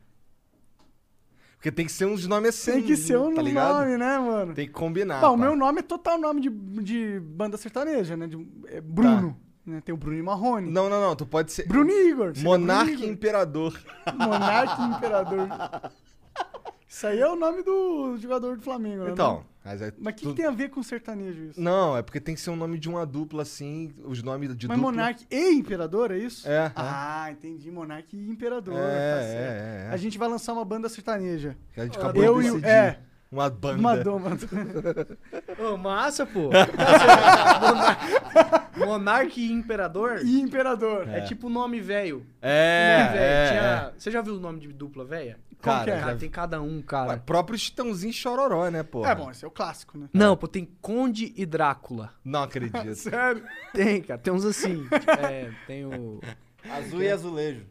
Porque 1.55 1.71
tem 1.71 1.85
que 1.85 1.91
ser 1.93 2.05
uns 2.05 2.27
nomes 2.27 2.49
assim. 2.49 2.73
Tem 2.73 2.83
que 2.83 2.97
ser 2.97 3.17
um 3.17 3.33
tá 3.33 3.41
nome, 3.41 3.97
né, 3.97 4.19
mano? 4.19 4.53
Tem 4.53 4.67
que 4.67 4.73
combinar. 4.73 5.21
Bom, 5.21 5.33
o 5.33 5.37
meu 5.37 5.55
nome 5.55 5.79
é 5.79 5.83
total 5.83 6.19
nome 6.19 6.41
de, 6.41 6.49
de 6.49 7.19
banda 7.21 7.55
sertaneja, 7.55 8.17
né? 8.17 8.27
De, 8.27 8.37
é 8.67 8.81
Bruno. 8.81 9.39
Né? 9.65 9.81
Tem 9.83 9.93
o 9.93 9.97
Bruno 9.97 10.17
e 10.17 10.21
Marrone. 10.21 10.69
Não, 10.69 10.89
não, 10.89 10.99
não. 11.01 11.15
Tu 11.15 11.25
pode 11.25 11.51
ser. 11.53 11.65
Bruno 11.67 11.89
e 11.89 12.09
Igor. 12.09 12.33
Monarca 12.39 12.91
e. 12.91 13.07
Imperador. 13.07 13.79
Monarca 14.17 14.81
e 14.81 14.85
Imperador. 14.95 15.47
Isso 16.87 17.07
aí 17.07 17.19
é 17.19 17.27
o 17.27 17.35
nome 17.35 17.63
do 17.63 18.15
jogador 18.17 18.55
do 18.57 18.61
Flamengo, 18.61 19.05
né? 19.05 19.11
Então. 19.11 19.43
Mas, 19.65 19.81
é 19.81 19.93
Mas 19.97 20.13
o 20.13 20.17
que, 20.17 20.23
tu- 20.23 20.29
que 20.31 20.35
tem 20.35 20.45
a 20.45 20.51
ver 20.51 20.69
com 20.69 20.83
sertanejo 20.83 21.45
isso? 21.45 21.59
Não, 21.61 21.95
é 21.95 22.01
porque 22.01 22.19
tem 22.19 22.35
que 22.35 22.41
ser 22.41 22.49
um 22.49 22.55
nome 22.57 22.77
de 22.77 22.89
uma 22.89 23.05
dupla 23.05 23.43
assim. 23.43 23.93
Os 24.03 24.21
nomes 24.21 24.55
de 24.57 24.67
Mas 24.67 24.77
dupla. 24.77 24.91
Monarca 24.91 25.21
e 25.31 25.51
Imperador, 25.53 26.11
é 26.11 26.17
isso? 26.17 26.47
É, 26.47 26.69
Ah, 26.75 27.29
entendi. 27.31 27.71
Monarca 27.71 28.09
e 28.13 28.29
Imperador. 28.29 28.75
É, 28.75 28.79
tá 28.81 28.85
é, 28.85 29.85
é, 29.85 29.87
é. 29.87 29.89
A 29.93 29.95
gente 29.97 30.17
vai 30.17 30.27
lançar 30.27 30.51
uma 30.51 30.65
banda 30.65 30.89
sertaneja. 30.89 31.55
Que 31.73 31.79
a 31.79 31.85
gente 31.85 31.97
acabou 31.97 32.21
Eu 32.21 32.41
de 32.41 32.47
e 32.47 32.49
o. 32.51 32.53
decidir. 32.55 32.69
É, 32.69 32.99
Uma 33.33 33.49
banda. 33.49 33.79
uma 33.79 33.97
doma. 33.97 34.37
Ô, 35.57 35.75
massa, 35.75 36.23
pô. 36.23 36.51
Monarca 38.77 39.39
e 39.39 39.51
Imperador 39.51 40.19
E 40.23 40.39
Imperador. 40.39 41.07
é, 41.09 41.21
tipo 41.21 41.49
nome 41.49 41.79
velho. 41.79 42.25
É, 42.41 42.97
Nome 42.99 43.09
velho. 43.17 43.23
é, 43.23 43.47
Tinha- 43.49 43.93
Você 43.97 44.11
já 44.11 44.21
viu 44.21 44.35
o 44.35 44.39
nome 44.39 44.59
de 44.59 44.67
dupla 44.71 45.03
velha? 45.03 45.37
Cara, 45.61 45.91
é? 45.91 45.99
Cara, 45.99 46.15
tem 46.17 46.29
cada 46.29 46.61
um, 46.61 46.79
é. 46.79 46.83
cara. 46.83 47.09
Ué, 47.11 47.21
próprio 47.25 47.57
Chitãozinho 47.57 48.11
e 48.11 48.13
Chororó, 48.13 48.69
né, 48.69 48.83
pô? 48.83 49.05
É 49.05 49.15
bom, 49.15 49.31
esse 49.31 49.45
é 49.45 49.47
o 49.47 49.51
clássico, 49.51 49.97
né? 49.97 50.09
Não, 50.13 50.35
pô, 50.35 50.45
tem 50.47 50.67
Conde 50.81 51.33
e 51.37 51.45
Drácula. 51.45 52.11
Não 52.23 52.43
acredito. 52.43 52.83
Sério? 52.95 53.43
Tem, 53.73 54.01
cara. 54.01 54.19
Tem 54.19 54.33
uns 54.33 54.43
assim. 54.45 54.85
é, 55.23 55.49
tem 55.65 55.85
o. 55.85 56.19
Azul 56.69 57.01
e 57.01 57.09
azulejo. 57.09 57.65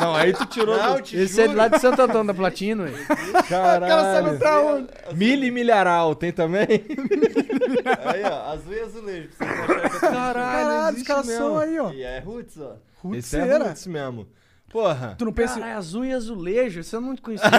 Não, 0.00 0.14
aí 0.14 0.32
tu 0.32 0.46
tirou 0.46 0.76
Não, 0.76 1.00
do... 1.00 1.00
Esse 1.00 1.40
é 1.40 1.44
juro. 1.46 1.56
lá 1.56 1.68
de 1.68 1.78
Santo 1.78 2.02
Antônio 2.02 2.26
da 2.26 2.34
Platino, 2.34 2.84
ué. 2.84 2.90
O 2.90 3.48
cara 3.48 3.88
sabe 3.88 3.88
Caralho. 3.88 4.36
até 4.36 4.58
onde. 4.58 4.88
Milho 5.14 5.44
e 5.44 5.50
milharal, 5.50 6.14
tem 6.14 6.32
também? 6.32 6.66
Aí, 8.04 8.22
ó, 8.24 8.52
azul 8.52 8.72
e 8.72 8.80
azulejo. 8.80 9.28
Pra 9.36 9.46
você 9.46 9.62
achar 9.72 9.90
que 9.90 10.00
Caralho, 10.00 10.96
os 10.96 11.02
caras 11.02 11.26
são 11.26 11.58
aí, 11.58 11.78
ó. 11.78 11.90
E 11.92 12.02
é 12.02 12.18
roots, 12.20 12.58
ó. 12.58 12.76
Esse 13.14 13.36
é 13.36 13.58
roots 13.58 13.86
mesmo. 13.86 14.26
Porra. 14.72 15.14
Tu 15.18 15.24
não 15.26 15.32
pensa. 15.34 15.60
Caralho, 15.60 15.76
azul 15.76 16.04
e 16.06 16.12
azulejo, 16.12 16.82
você 16.82 16.98
não 16.98 17.14
conhecia. 17.14 17.46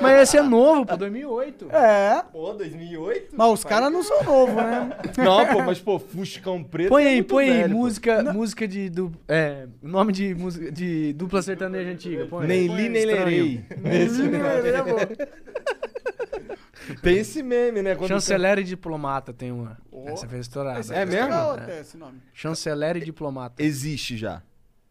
Mas 0.00 0.22
esse 0.22 0.38
é 0.38 0.42
novo, 0.42 0.86
pô, 0.86 0.96
2008. 0.96 1.68
É. 1.70 2.24
Pô, 2.32 2.52
2008? 2.54 3.34
Mas 3.36 3.52
os 3.52 3.62
caras 3.62 3.92
não 3.92 4.02
são 4.02 4.22
novos, 4.24 4.54
né? 4.54 4.90
Não, 5.18 5.46
pô, 5.46 5.62
mas, 5.62 5.78
pô, 5.78 5.98
Fuscão 5.98 6.62
Preto 6.62 6.88
Põe 6.88 7.04
é 7.04 7.08
aí, 7.08 7.14
muito 7.16 7.28
põe 7.28 7.50
aí, 7.50 7.68
música, 7.68 8.32
música 8.32 8.66
de. 8.66 8.90
Du, 8.90 9.12
é, 9.28 9.68
nome 9.82 10.12
de 10.12 10.34
música 10.34 10.72
de 10.72 11.12
dupla 11.12 11.40
sertaneja 11.42 11.90
antiga. 11.90 12.26
Põe, 12.26 12.46
Nem 12.46 12.66
li, 12.66 12.88
nem 12.88 13.04
lerei. 13.04 13.64
Esse 13.84 14.22
Ele 14.22 14.36
é 14.36 14.82
bom. 14.82 14.96
Tem 17.02 17.18
esse 17.18 17.42
meme, 17.42 17.82
né? 17.82 17.94
Quando 17.94 18.08
Chanceler 18.08 18.58
e 18.58 18.64
diplomata 18.64 19.32
tem 19.32 19.52
uma. 19.52 19.78
Essa 20.06 20.26
fez 20.26 20.42
estourada. 20.42 20.80
Esse 20.80 20.92
É 20.94 21.06
mesmo? 21.06 21.30
nome. 21.98 22.20
Chanceler 22.32 22.96
e 22.96 23.00
diplomata. 23.00 23.62
Existe 23.62 24.16
já. 24.16 24.42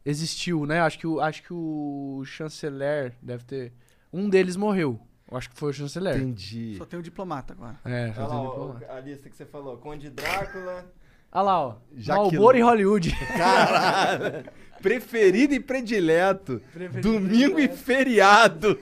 Existiu, 0.06 0.66
né? 0.66 0.82
Acho 0.82 1.00
que, 1.00 1.08
o, 1.08 1.20
acho 1.22 1.44
que 1.44 1.54
o 1.54 2.24
chanceler 2.26 3.14
deve 3.22 3.44
ter. 3.46 3.74
Um 4.12 4.30
deles 4.30 4.56
morreu. 4.56 5.00
Eu 5.32 5.38
acho 5.38 5.50
que 5.50 5.56
foi 5.58 5.70
o 5.72 5.74
chanceler. 5.74 6.18
Entendi. 6.18 6.76
Só 6.78 6.86
tem 6.86 7.00
o 7.00 7.04
diplomata 7.04 7.54
agora. 7.54 7.80
É, 7.86 8.04
Olha 8.06 8.14
só 8.14 8.22
lá, 8.22 8.28
tem 8.28 8.38
ó, 8.38 8.50
diplomata. 8.50 8.94
a 8.94 9.00
lista 9.00 9.30
que 9.30 9.36
você 9.36 9.46
falou. 9.46 9.78
Conde 9.78 10.10
Drácula. 10.10 10.86
Olha 11.32 11.42
lá, 11.42 11.60
ó. 11.68 11.76
Malboro 12.08 12.58
e 12.58 12.62
Hollywood. 12.62 13.16
Caralho. 13.36 14.46
Preferido 14.82 15.54
e 15.54 15.60
predileto. 15.60 16.62
Domingo 17.02 17.60
e 17.60 17.70
feriado. 17.70 18.78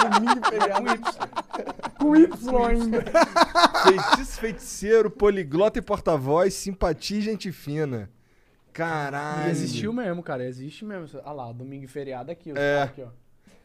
Domingo 0.00 0.40
feriado. 0.48 1.02
Com 1.98 2.16
Y 2.16 2.28
ainda. 2.66 3.04
Feitiço, 3.82 4.40
feiticeiro, 4.40 5.10
poliglota 5.10 5.80
e 5.80 5.82
porta-voz, 5.82 6.54
simpatia 6.54 7.18
e 7.18 7.22
gente 7.22 7.52
fina. 7.52 8.08
Caralho. 8.72 9.48
E 9.48 9.50
existiu 9.50 9.92
mesmo, 9.92 10.22
cara. 10.22 10.44
Existe 10.44 10.84
mesmo. 10.84 11.20
Olha 11.24 11.32
lá, 11.32 11.52
domingo 11.52 11.84
e 11.84 11.88
feriado 11.88 12.30
aqui. 12.30 12.52
Os 12.52 12.58
É. 12.58 12.82
aqui, 12.82 13.02
ó. 13.02 13.08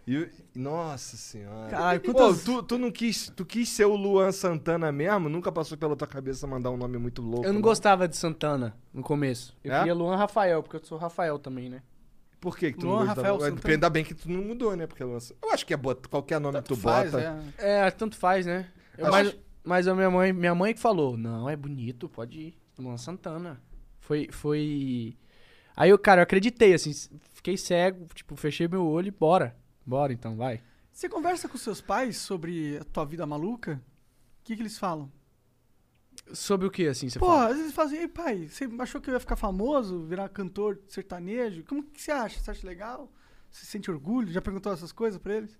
E- 0.09 0.29
nossa 0.55 1.17
senhora. 1.17 1.69
Caralho, 1.69 1.99
Pô, 1.99 2.13
quantas- 2.13 2.43
tu, 2.43 2.63
tu 2.63 2.77
não 2.77 2.89
quis, 2.89 3.29
tu 3.35 3.45
quis 3.45 3.67
ser 3.67 3.85
o 3.85 3.95
Luan 3.95 4.31
Santana 4.31 4.89
mesmo? 4.89 5.27
Nunca 5.27 5.51
passou 5.51 5.77
pela 5.77 5.97
tua 5.97 6.07
cabeça 6.07 6.47
mandar 6.47 6.71
um 6.71 6.77
nome 6.77 6.97
muito 6.97 7.21
louco? 7.21 7.45
Eu 7.45 7.51
não 7.51 7.59
gostava 7.59 8.07
de 8.07 8.15
Santana 8.15 8.73
no 8.93 9.03
começo. 9.03 9.53
Eu 9.63 9.73
É? 9.73 9.79
queria 9.79 9.93
Luan 9.93 10.15
Rafael, 10.15 10.63
porque 10.63 10.77
eu 10.77 10.84
sou 10.85 10.97
Rafael 10.97 11.38
também, 11.38 11.69
né? 11.69 11.81
Por 12.39 12.57
que, 12.57 12.71
que 12.71 12.77
tu 12.79 12.85
Luan 12.85 12.99
não 12.99 13.05
gostava? 13.07 13.21
Rafael 13.21 13.39
Mas 13.41 13.49
Santana. 13.55 13.73
Ainda 13.73 13.89
bem 13.89 14.05
que 14.05 14.13
tu 14.13 14.29
não 14.31 14.41
mudou, 14.43 14.75
né? 14.77 14.88
Porque 14.88 15.03
Luan... 15.03 15.17
Eu 15.43 15.51
acho 15.51 15.65
que 15.65 15.73
é 15.73 15.77
bota, 15.77 16.07
qualquer 16.07 16.39
nome 16.39 16.61
que 16.61 16.67
tu 16.69 16.77
Faz, 16.77 17.11
bota. 17.11 17.43
é. 17.57 17.88
É, 17.88 17.91
tanto 17.91 18.15
faz, 18.15 18.45
né? 18.45 18.67
Eu- 18.97 19.07
Acho- 19.07 19.11
mas, 19.11 19.35
mas 19.63 19.88
a 19.89 19.93
minha 19.95 20.09
mãe, 20.09 20.31
minha 20.31 20.55
mãe 20.55 20.73
que 20.73 20.79
falou, 20.79 21.17
não, 21.17 21.49
é 21.49 21.55
bonito, 21.57 22.07
pode 22.07 22.39
ir. 22.39 22.57
Luan 22.79 22.95
Santana. 22.95 23.59
Foi, 24.07 24.29
foi... 24.31 25.17
Aí 25.75 25.89
eu, 25.89 25.99
cara, 25.99 26.21
eu 26.21 26.23
acreditei, 26.23 26.73
assim, 26.73 26.93
fiquei 27.34 27.57
cego, 27.57 28.07
tipo, 28.15 28.38
fechei 28.38 28.65
meu 28.65 28.88
olho 28.88 29.09
e 29.09 29.11
bora. 29.11 29.53
Bora 29.85 30.13
então, 30.13 30.38
vai. 30.38 30.61
Você 30.93 31.09
conversa 31.09 31.49
com 31.49 31.57
seus 31.57 31.81
pais 31.81 32.15
sobre 32.15 32.77
a 32.77 32.85
tua 32.85 33.03
vida 33.03 33.25
maluca? 33.25 33.84
O 34.39 34.43
que, 34.45 34.55
que 34.55 34.61
eles 34.61 34.77
falam? 34.77 35.11
Sobre 36.31 36.65
o 36.65 36.71
que, 36.71 36.88
assim, 36.88 37.09
você 37.09 37.19
Pô, 37.19 37.25
fala? 37.25 37.49
às 37.49 37.57
vezes 37.57 37.73
falam 37.73 37.91
assim, 37.91 37.99
ei 37.99 38.07
pai, 38.07 38.47
você 38.47 38.63
achou 38.79 39.01
que 39.01 39.09
eu 39.09 39.13
ia 39.13 39.19
ficar 39.19 39.35
famoso, 39.35 40.05
virar 40.05 40.29
cantor 40.29 40.79
sertanejo? 40.88 41.65
Como 41.65 41.84
que 41.84 42.01
você 42.01 42.11
acha? 42.11 42.39
Você 42.39 42.49
acha 42.49 42.65
legal? 42.65 43.11
Você 43.51 43.65
sente 43.65 43.91
orgulho? 43.91 44.31
Já 44.31 44.41
perguntou 44.41 44.71
essas 44.71 44.93
coisas 44.93 45.19
pra 45.19 45.35
eles? 45.35 45.59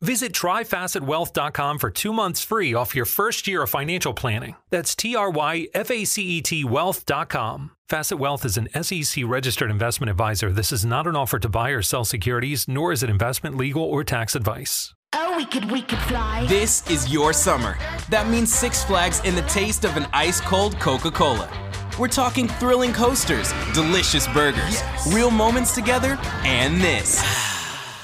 Visit 0.00 0.32
tryfacetwealth.com 0.32 1.78
for 1.78 1.90
two 1.90 2.12
months 2.12 2.40
free 2.40 2.72
off 2.72 2.94
your 2.94 3.04
first 3.04 3.48
year 3.48 3.62
of 3.62 3.70
financial 3.70 4.14
planning. 4.14 4.54
That's 4.70 4.94
T 4.94 5.16
R 5.16 5.28
Y 5.28 5.66
F 5.74 5.90
A 5.90 6.04
C 6.04 6.22
E 6.22 6.42
T 6.42 6.64
wealth.com. 6.64 7.72
Facet 7.88 8.18
Wealth 8.18 8.44
is 8.44 8.58
an 8.58 8.68
SEC 8.82 9.24
registered 9.26 9.70
investment 9.70 10.10
advisor. 10.10 10.52
This 10.52 10.72
is 10.72 10.84
not 10.84 11.06
an 11.06 11.16
offer 11.16 11.38
to 11.38 11.48
buy 11.48 11.70
or 11.70 11.82
sell 11.82 12.04
securities, 12.04 12.68
nor 12.68 12.92
is 12.92 13.02
it 13.02 13.08
investment, 13.10 13.56
legal, 13.56 13.82
or 13.82 14.04
tax 14.04 14.36
advice. 14.36 14.94
Oh, 15.14 15.34
we 15.38 15.46
could, 15.46 15.70
we 15.70 15.80
could 15.80 15.98
fly. 16.00 16.44
This 16.46 16.88
is 16.90 17.10
your 17.10 17.32
summer. 17.32 17.78
That 18.10 18.28
means 18.28 18.54
Six 18.54 18.84
Flags 18.84 19.22
and 19.24 19.36
the 19.36 19.42
taste 19.42 19.86
of 19.86 19.96
an 19.96 20.06
ice 20.12 20.40
cold 20.42 20.78
Coca 20.78 21.10
Cola. 21.10 21.50
We're 21.98 22.08
talking 22.08 22.46
thrilling 22.46 22.92
coasters, 22.92 23.52
delicious 23.72 24.28
burgers, 24.28 24.82
real 25.10 25.30
moments 25.30 25.74
together, 25.74 26.18
and 26.44 26.80
this. 26.82 27.24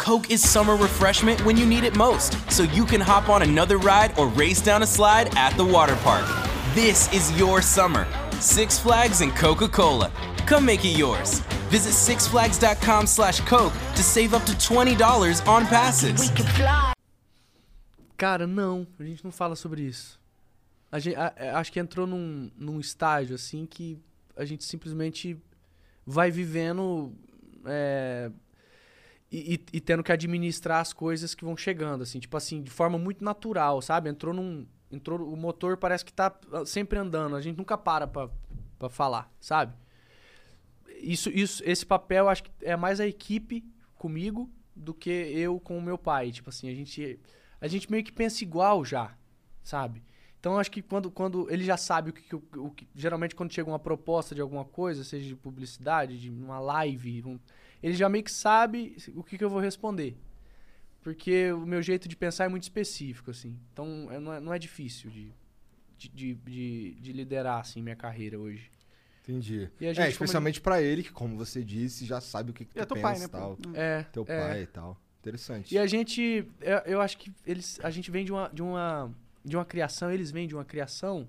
Coke 0.05 0.31
is 0.31 0.43
summer 0.47 0.77
refreshment 0.77 1.43
when 1.47 1.57
you 1.57 1.65
need 1.65 1.83
it 1.83 1.97
most, 1.97 2.37
so 2.51 2.63
you 2.63 2.85
can 2.85 3.01
hop 3.01 3.31
on 3.31 3.41
another 3.43 3.79
ride 3.79 4.13
or 4.19 4.27
race 4.29 4.61
down 4.61 4.83
a 4.83 4.87
slide 4.87 5.35
at 5.35 5.57
the 5.57 5.65
water 5.65 5.97
park. 6.03 6.27
This 6.75 7.11
is 7.15 7.33
your 7.39 7.63
summer. 7.63 8.07
Six 8.39 8.79
Flags 8.79 9.23
and 9.23 9.35
Coca 9.35 9.67
Cola. 9.67 10.11
Come 10.47 10.67
make 10.67 10.85
it 10.85 10.99
yours. 10.99 11.41
Visit 11.71 11.93
sixflags.com 11.95 13.07
slash 13.07 13.41
Coke 13.49 13.73
to 13.97 14.03
save 14.03 14.35
up 14.35 14.45
to 14.45 14.53
$20 14.53 15.47
on 15.49 15.65
passes. 15.67 16.21
We 16.21 16.29
could 16.37 16.51
fly. 16.51 16.93
Cara, 18.19 18.47
não, 18.47 18.87
a 19.01 19.05
gente 19.05 19.25
não 19.25 19.33
fala 19.33 19.57
sobre 19.57 19.83
isso. 19.83 20.21
A 20.93 20.99
gente, 20.99 21.17
a- 21.17 21.33
a- 21.35 21.59
acho 21.61 21.73
que 21.73 21.81
entrou 21.81 22.07
num, 22.07 22.51
num 22.59 22.79
estágio 22.79 23.35
assim 23.35 23.65
que 23.65 23.99
a 24.37 24.45
gente 24.45 24.65
simplesmente 24.65 25.37
vai 26.07 26.31
vivendo 26.31 27.11
é, 27.65 28.31
e, 29.37 29.55
e- 29.55 29.67
e 29.75 29.81
tendo 29.81 30.03
que 30.03 30.13
administrar 30.13 30.81
as 30.81 30.93
coisas 30.93 31.35
que 31.35 31.45
vão 31.45 31.57
chegando, 31.57 32.03
assim, 32.03 32.21
tipo 32.21 32.37
assim, 32.37 32.63
de 32.63 32.71
forma 32.71 32.99
muito 32.99 33.25
natural, 33.25 33.81
sabe? 33.83 34.09
Entrou 34.11 34.33
num. 34.35 34.67
Entrou, 34.91 35.19
o 35.33 35.37
motor 35.37 35.77
parece 35.77 36.05
que 36.05 36.13
tá 36.13 36.33
sempre 36.67 36.99
andando, 36.99 37.35
a 37.35 37.41
gente 37.41 37.57
nunca 37.57 37.77
para 37.77 38.07
pra, 38.07 38.31
pra 38.79 38.89
falar, 38.89 39.29
sabe? 39.41 39.75
Isso, 41.01 41.29
isso, 41.31 41.63
esse 41.67 41.85
papel 41.85 42.29
acho 42.29 42.45
que 42.45 42.51
é 42.63 42.77
mais 42.77 43.01
a 43.01 43.07
equipe 43.07 43.65
comigo 43.97 44.49
do 44.75 44.95
que 44.95 45.11
eu 45.11 45.59
com 45.61 45.77
o 45.77 45.83
meu 45.83 45.99
pai. 45.99 46.31
Tipo 46.31 46.51
assim, 46.51 46.69
a 46.71 46.75
gente, 46.75 47.19
a 47.61 47.67
gente 47.69 47.91
meio 47.91 48.05
que 48.05 48.13
pensa 48.13 48.43
igual 48.45 48.85
já, 48.85 49.17
sabe? 49.63 50.03
Então 50.39 50.59
acho 50.59 50.71
que 50.71 50.83
quando, 50.83 51.11
quando 51.11 51.51
ele 51.51 51.65
já 51.65 51.77
sabe 51.77 52.11
o 52.11 52.13
que, 52.13 52.23
que- 52.23 52.59
o 52.59 52.71
que. 52.71 52.87
Geralmente 52.95 53.35
quando 53.35 53.53
chega 53.53 53.69
uma 53.69 53.79
proposta 53.79 54.35
de 54.35 54.41
alguma 54.41 54.65
coisa, 54.65 55.03
seja 55.03 55.27
de 55.27 55.35
publicidade, 55.35 56.21
de 56.21 56.31
uma 56.31 56.61
live, 56.61 57.23
um- 57.25 57.41
ele 57.87 57.95
já 57.95 58.09
meio 58.09 58.25
que 58.25 58.33
sabe 58.33 58.97
o 59.15 59.23
que, 59.23 59.37
que 59.37 59.45
eu 59.45 59.51
vou 59.51 59.61
responder. 59.61 60.17
Porque 61.03 61.53
o 61.53 61.67
meu 61.67 61.83
jeito 61.83 62.09
de 62.09 62.17
pensar 62.17 62.45
é 62.45 62.49
muito 62.49 62.63
específico, 62.63 63.31
assim. 63.31 63.59
Então 63.73 64.09
é- 64.11 64.19
não, 64.19 64.33
é, 64.33 64.41
não 64.41 64.55
é 64.55 64.59
difícil 64.59 65.11
de, 65.11 65.33
de, 65.99 66.09
de, 66.09 66.35
de- 66.35 66.95
de 67.01 67.13
liderar, 67.13 67.61
assim, 67.61 67.83
minha 67.83 67.95
carreira 67.97 68.39
hoje. 68.39 68.71
Entendi. 69.23 69.71
E 69.81 69.87
a 69.87 69.93
gente, 69.93 69.99
é, 70.01 70.05
como 70.05 70.11
especialmente 70.13 70.61
pra 70.61 70.81
ele, 70.83 71.03
que 71.03 71.11
como 71.13 71.37
você 71.37 71.63
disse, 71.63 72.05
já 72.07 72.21
sabe 72.21 72.51
o 72.51 72.55
que, 72.55 72.65
que 72.65 72.79
E 72.79 72.81
é 72.81 72.85
tu 72.85 72.95
teu 72.95 73.03
pensa 73.03 73.09
pai, 73.11 73.19
né, 73.19 73.25
e 73.25 73.29
tal. 73.29 73.59
É, 73.75 74.03
Teu 74.13 74.25
é. 74.29 74.41
pai 74.41 74.63
e 74.63 74.67
tal. 74.67 75.01
Interessante. 75.21 75.75
E 75.75 75.79
a 75.79 75.87
gente, 75.87 76.47
eu, 76.61 76.79
eu 76.87 77.01
acho 77.01 77.17
que 77.19 77.33
eles, 77.47 77.79
a 77.83 77.91
gente 77.91 78.11
vem 78.11 78.25
de 78.25 78.33
uma, 78.33 78.49
de 78.49 78.63
uma, 78.63 79.15
de 79.45 79.57
uma 79.57 79.65
criação, 79.65 80.11
eles 80.11 80.31
vêm 80.31 80.47
de 80.47 80.55
uma 80.55 80.65
criação 80.65 81.27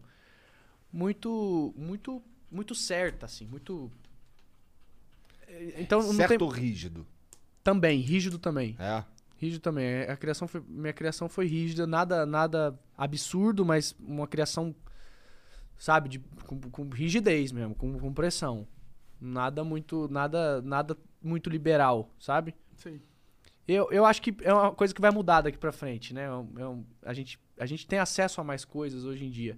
muito, 0.91 1.73
muito, 1.77 2.21
muito 2.51 2.73
certa, 2.75 3.25
assim, 3.25 3.45
muito. 3.45 3.91
É, 5.55 5.81
Então 5.81 6.01
não 6.01 6.13
certo 6.13 6.29
tem 6.29 6.37
ou 6.41 6.49
rígido? 6.49 7.05
também 7.63 7.99
rígido 7.99 8.37
também, 8.37 8.75
É. 8.79 9.03
rígido 9.37 9.61
também. 9.61 10.01
A 10.03 10.15
criação 10.17 10.47
foi, 10.47 10.61
minha 10.67 10.93
criação 10.93 11.27
foi 11.29 11.47
rígida, 11.47 11.87
nada, 11.87 12.25
nada 12.25 12.77
absurdo, 12.97 13.65
mas 13.65 13.95
uma 13.99 14.27
criação, 14.27 14.75
sabe, 15.77 16.09
de, 16.09 16.19
com, 16.45 16.59
com 16.59 16.89
rigidez 16.89 17.51
mesmo, 17.51 17.75
com, 17.75 17.97
com 17.97 18.13
pressão. 18.13 18.67
Nada 19.19 19.63
muito, 19.63 20.07
nada, 20.09 20.61
nada 20.61 20.97
muito 21.21 21.49
liberal, 21.49 22.13
sabe? 22.19 22.53
Sei. 22.75 23.01
Eu, 23.67 23.89
eu 23.91 24.05
acho 24.05 24.21
que 24.21 24.35
é 24.43 24.53
uma 24.53 24.71
coisa 24.71 24.93
que 24.93 25.01
vai 25.01 25.09
mudar 25.09 25.41
daqui 25.41 25.57
pra 25.57 25.71
frente, 25.71 26.13
né? 26.13 26.25
É 26.25 26.31
um- 26.31 26.53
é 26.59 26.67
um- 26.67 26.85
a, 27.03 27.13
gente, 27.13 27.39
a 27.57 27.65
gente 27.65 27.87
tem 27.87 27.97
acesso 27.97 28.39
a 28.39 28.43
mais 28.43 28.63
coisas 28.63 29.05
hoje 29.05 29.25
em 29.25 29.31
dia. 29.31 29.57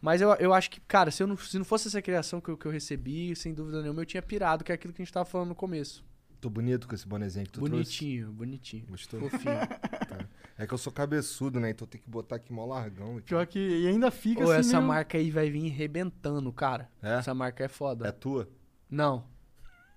Mas 0.00 0.20
eu, 0.20 0.30
eu 0.34 0.54
acho 0.54 0.70
que, 0.70 0.80
cara, 0.80 1.10
se, 1.10 1.22
eu 1.22 1.26
não, 1.26 1.36
se 1.36 1.58
não 1.58 1.64
fosse 1.64 1.88
essa 1.88 2.00
criação 2.00 2.40
que 2.40 2.48
eu, 2.50 2.56
que 2.56 2.66
eu 2.66 2.72
recebi, 2.72 3.34
sem 3.36 3.52
dúvida 3.52 3.82
nenhuma, 3.82 4.00
eu 4.00 4.06
tinha 4.06 4.22
pirado, 4.22 4.64
que 4.64 4.72
é 4.72 4.74
aquilo 4.74 4.92
que 4.94 5.02
a 5.02 5.04
gente 5.04 5.12
tava 5.12 5.24
falando 5.26 5.48
no 5.48 5.54
começo. 5.54 6.04
Tô 6.40 6.48
bonito 6.48 6.88
com 6.88 6.94
esse 6.94 7.06
bonezinho 7.06 7.44
que 7.44 7.52
tu 7.52 7.60
bonitinho, 7.60 8.32
bonitinho. 8.32 8.86
trouxe. 8.86 9.06
Gostou? 9.08 9.28
Fofinho. 9.30 9.54
É 10.58 10.66
que 10.66 10.74
eu 10.74 10.78
sou 10.78 10.92
cabeçudo, 10.92 11.58
né? 11.58 11.70
Então 11.70 11.86
tem 11.88 11.98
que 11.98 12.10
botar 12.10 12.36
aqui 12.36 12.52
mó 12.52 12.66
largão. 12.66 13.16
aqui. 13.16 13.28
Pior 13.28 13.46
que 13.46 13.58
e 13.58 13.86
ainda 13.86 14.10
fica 14.10 14.42
Pô, 14.44 14.50
assim 14.50 14.60
essa 14.60 14.76
meio- 14.76 14.88
marca 14.88 15.16
aí 15.16 15.30
vai 15.30 15.48
vir 15.48 15.68
rebentando, 15.70 16.52
cara. 16.52 16.86
É? 17.02 17.14
Essa 17.14 17.32
marca 17.32 17.64
é 17.64 17.68
foda. 17.68 18.06
É 18.06 18.12
tua? 18.12 18.46
Não. 18.90 19.24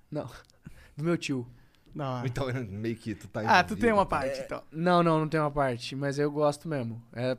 Não. 0.10 0.26
Do 0.96 1.04
meu 1.04 1.18
tio. 1.18 1.46
Não. 1.94 2.26
Então, 2.26 2.48
meio 2.70 2.96
que 2.96 3.14
tu 3.14 3.28
tá 3.28 3.42
Ah, 3.42 3.62
tu 3.62 3.74
envolvido, 3.74 3.82
tem 3.82 3.92
uma 3.92 4.06
tá? 4.06 4.10
parte, 4.22 4.40
então. 4.40 4.64
Não, 4.72 5.04
não, 5.04 5.20
não 5.20 5.28
tem 5.28 5.38
uma 5.38 5.52
parte, 5.52 5.98
mas 5.98 6.18
eu 6.18 6.32
gosto 6.32 6.70
mesmo. 6.70 7.04
É 7.12 7.38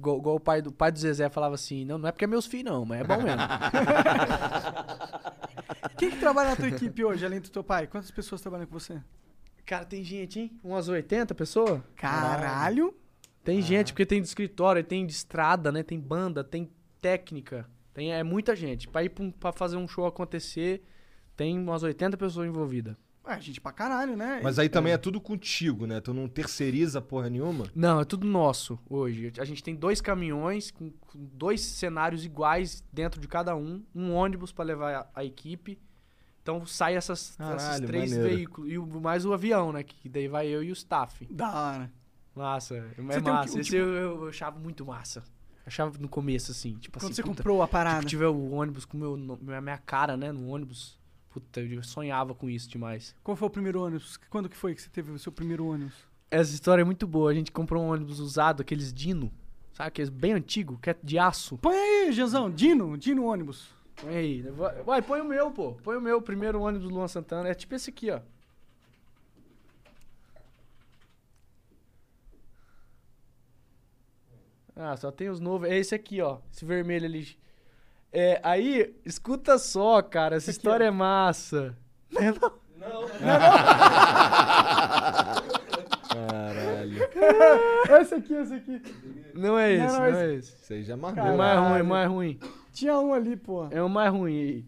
igual, 0.00 0.18
igual 0.18 0.36
o 0.36 0.40
pai 0.40 0.62
do, 0.62 0.72
pai 0.72 0.90
do 0.90 0.98
Zezé 0.98 1.28
falava 1.28 1.54
assim, 1.54 1.84
não, 1.84 1.98
não 1.98 2.08
é 2.08 2.12
porque 2.12 2.24
é 2.24 2.28
meus 2.28 2.46
filhos 2.46 2.72
não, 2.72 2.84
mas 2.84 3.00
é 3.00 3.04
bom 3.04 3.22
mesmo. 3.22 3.40
Quem 5.96 6.10
que 6.10 6.18
trabalha 6.18 6.50
na 6.50 6.56
tua 6.56 6.68
equipe 6.68 7.04
hoje, 7.04 7.24
além 7.24 7.40
do 7.40 7.50
teu 7.50 7.62
pai? 7.62 7.86
Quantas 7.86 8.10
pessoas 8.10 8.40
trabalham 8.40 8.66
com 8.66 8.78
você? 8.78 9.00
Cara, 9.66 9.84
tem 9.84 10.02
gente, 10.02 10.40
hein? 10.40 10.58
Umas 10.64 10.88
80 10.88 11.34
pessoas? 11.34 11.80
Caralho! 11.96 12.94
Tem 13.44 13.60
gente, 13.62 13.92
porque 13.92 14.04
tem 14.06 14.20
de 14.20 14.28
escritório, 14.28 14.82
tem 14.82 15.06
de 15.06 15.12
estrada, 15.12 15.70
né? 15.72 15.82
Tem 15.82 15.98
banda, 15.98 16.42
tem 16.42 16.70
técnica. 17.00 17.68
Tem, 17.94 18.12
é 18.12 18.22
muita 18.22 18.54
gente. 18.56 18.88
Pra 18.88 19.02
ir 19.04 19.10
pra, 19.10 19.24
um- 19.24 19.30
pra 19.30 19.52
fazer 19.52 19.76
um 19.76 19.88
show 19.88 20.06
acontecer, 20.06 20.82
tem 21.36 21.58
umas 21.58 21.82
80 21.82 22.16
pessoas 22.16 22.48
envolvidas. 22.48 22.96
Ué, 23.26 23.40
gente 23.40 23.60
pra 23.60 23.70
caralho, 23.72 24.16
né? 24.16 24.40
Mas 24.42 24.58
aí 24.58 24.68
também 24.68 24.92
é 24.92 24.98
tudo 24.98 25.20
contigo, 25.20 25.86
né? 25.86 26.00
Tu 26.00 26.12
não 26.14 26.26
terceiriza 26.28 27.00
porra 27.02 27.28
nenhuma? 27.28 27.66
Não, 27.74 28.00
é 28.00 28.04
tudo 28.04 28.26
nosso 28.26 28.78
hoje. 28.88 29.32
A 29.38 29.44
gente 29.44 29.62
tem 29.62 29.74
dois 29.76 30.00
caminhões 30.00 30.70
com, 30.70 30.90
com 30.90 31.28
dois 31.34 31.60
cenários 31.60 32.24
iguais 32.24 32.82
dentro 32.92 33.20
de 33.20 33.28
cada 33.28 33.54
um, 33.54 33.84
um 33.94 34.12
ônibus 34.14 34.52
pra 34.52 34.64
levar 34.64 34.94
a, 34.94 35.20
a 35.20 35.24
equipe 35.24 35.78
Então 36.42 36.64
sai 36.64 36.96
essas, 36.96 37.36
Caralho, 37.36 37.56
esses 37.60 37.80
três 37.86 38.10
maneiro. 38.12 38.34
veículos. 38.36 38.70
E 38.72 38.78
o- 38.78 39.00
mais 39.00 39.26
o 39.26 39.32
avião, 39.34 39.70
né? 39.72 39.82
Que 39.82 40.08
daí 40.08 40.26
vai 40.26 40.46
eu 40.48 40.62
e 40.62 40.70
o 40.70 40.72
staff. 40.72 41.26
Da 41.30 41.48
hora. 41.54 41.92
Massa, 42.34 42.76
é 42.76 43.00
um 43.00 43.04
massa. 43.04 43.52
que- 43.54 43.60
Esse 43.60 43.70
tipo- 43.70 43.76
eu, 43.76 44.22
eu 44.22 44.28
achava 44.28 44.58
muito 44.58 44.84
massa. 44.86 45.22
Achava 45.66 45.96
no 45.98 46.08
começo, 46.08 46.50
assim, 46.52 46.74
tipo 46.78 46.98
Quando 46.98 47.04
assim. 47.12 47.14
você 47.16 47.22
puta, 47.22 47.36
comprou 47.36 47.62
a 47.62 47.68
parada. 47.68 47.98
Tipo, 48.00 48.08
tiver 48.08 48.28
o 48.28 48.50
ônibus 48.52 48.84
com 48.86 48.96
meu, 48.96 49.16
minha 49.16 49.78
cara, 49.78 50.16
né, 50.16 50.32
no 50.32 50.48
ônibus. 50.48 50.98
Puta, 51.30 51.60
eu 51.60 51.82
sonhava 51.82 52.34
com 52.34 52.50
isso 52.50 52.68
demais. 52.68 53.14
Qual 53.22 53.36
foi 53.36 53.46
o 53.46 53.50
primeiro 53.50 53.80
ônibus? 53.80 54.16
Quando 54.28 54.48
que 54.48 54.56
foi 54.56 54.74
que 54.74 54.82
você 54.82 54.90
teve 54.90 55.12
o 55.12 55.18
seu 55.18 55.30
primeiro 55.30 55.64
ônibus? 55.64 55.94
Essa 56.28 56.52
história 56.52 56.82
é 56.82 56.84
muito 56.84 57.06
boa. 57.06 57.30
A 57.30 57.34
gente 57.34 57.52
comprou 57.52 57.82
um 57.82 57.88
ônibus 57.88 58.18
usado, 58.18 58.62
aqueles 58.62 58.92
Dino. 58.92 59.32
Sabe 59.72 59.88
aqueles 59.88 60.10
bem 60.10 60.32
antigo, 60.32 60.78
que 60.78 60.90
é 60.90 60.96
de 61.00 61.18
aço. 61.18 61.56
Põe 61.58 61.76
aí, 61.76 62.12
Janzão. 62.12 62.50
Dino, 62.50 62.98
Dino 62.98 63.24
ônibus. 63.24 63.72
Põe 63.94 64.16
aí. 64.16 64.42
Vai, 64.84 65.00
põe 65.02 65.20
o 65.20 65.24
meu, 65.24 65.52
pô. 65.52 65.74
Põe 65.74 65.96
o 65.96 66.00
meu, 66.00 66.18
o 66.18 66.22
primeiro 66.22 66.60
ônibus 66.60 66.88
do 66.88 66.94
Luan 66.94 67.06
Santana. 67.06 67.48
É 67.48 67.54
tipo 67.54 67.76
esse 67.76 67.90
aqui, 67.90 68.10
ó. 68.10 68.20
Ah, 74.74 74.96
só 74.96 75.12
tem 75.12 75.28
os 75.28 75.38
novos. 75.38 75.68
É 75.68 75.78
esse 75.78 75.94
aqui, 75.94 76.20
ó. 76.20 76.38
Esse 76.52 76.64
vermelho 76.64 77.06
ali. 77.06 77.38
É, 78.12 78.40
aí, 78.42 78.94
escuta 79.04 79.56
só, 79.58 80.02
cara. 80.02 80.36
Essa 80.36 80.50
história 80.50 80.84
é 80.84 80.90
massa. 80.90 81.76
Não 82.10 82.20
é 82.22 82.32
não? 82.32 82.60
Caralho. 86.08 86.98
esse 88.00 88.14
aqui, 88.14 88.34
esse 88.34 88.54
aqui. 88.54 88.82
Não 89.34 89.58
é 89.58 89.72
esse, 89.72 89.86
Não, 89.86 89.92
não, 90.00 90.10
não, 90.12 90.18
é 90.18 90.34
esse. 90.34 90.56
Isso 90.62 90.72
aí 90.72 90.82
já 90.82 90.96
mais 90.96 91.16
É 91.16 91.32
mais 91.36 91.58
ruim, 91.60 91.78
é 91.78 91.82
mais 91.82 92.08
ruim. 92.10 92.38
Tinha 92.72 92.98
um 92.98 93.12
ali, 93.14 93.36
pô. 93.36 93.66
É 93.70 93.82
o 93.82 93.88
mais 93.88 94.10
ruim 94.12 94.38
aí. 94.40 94.64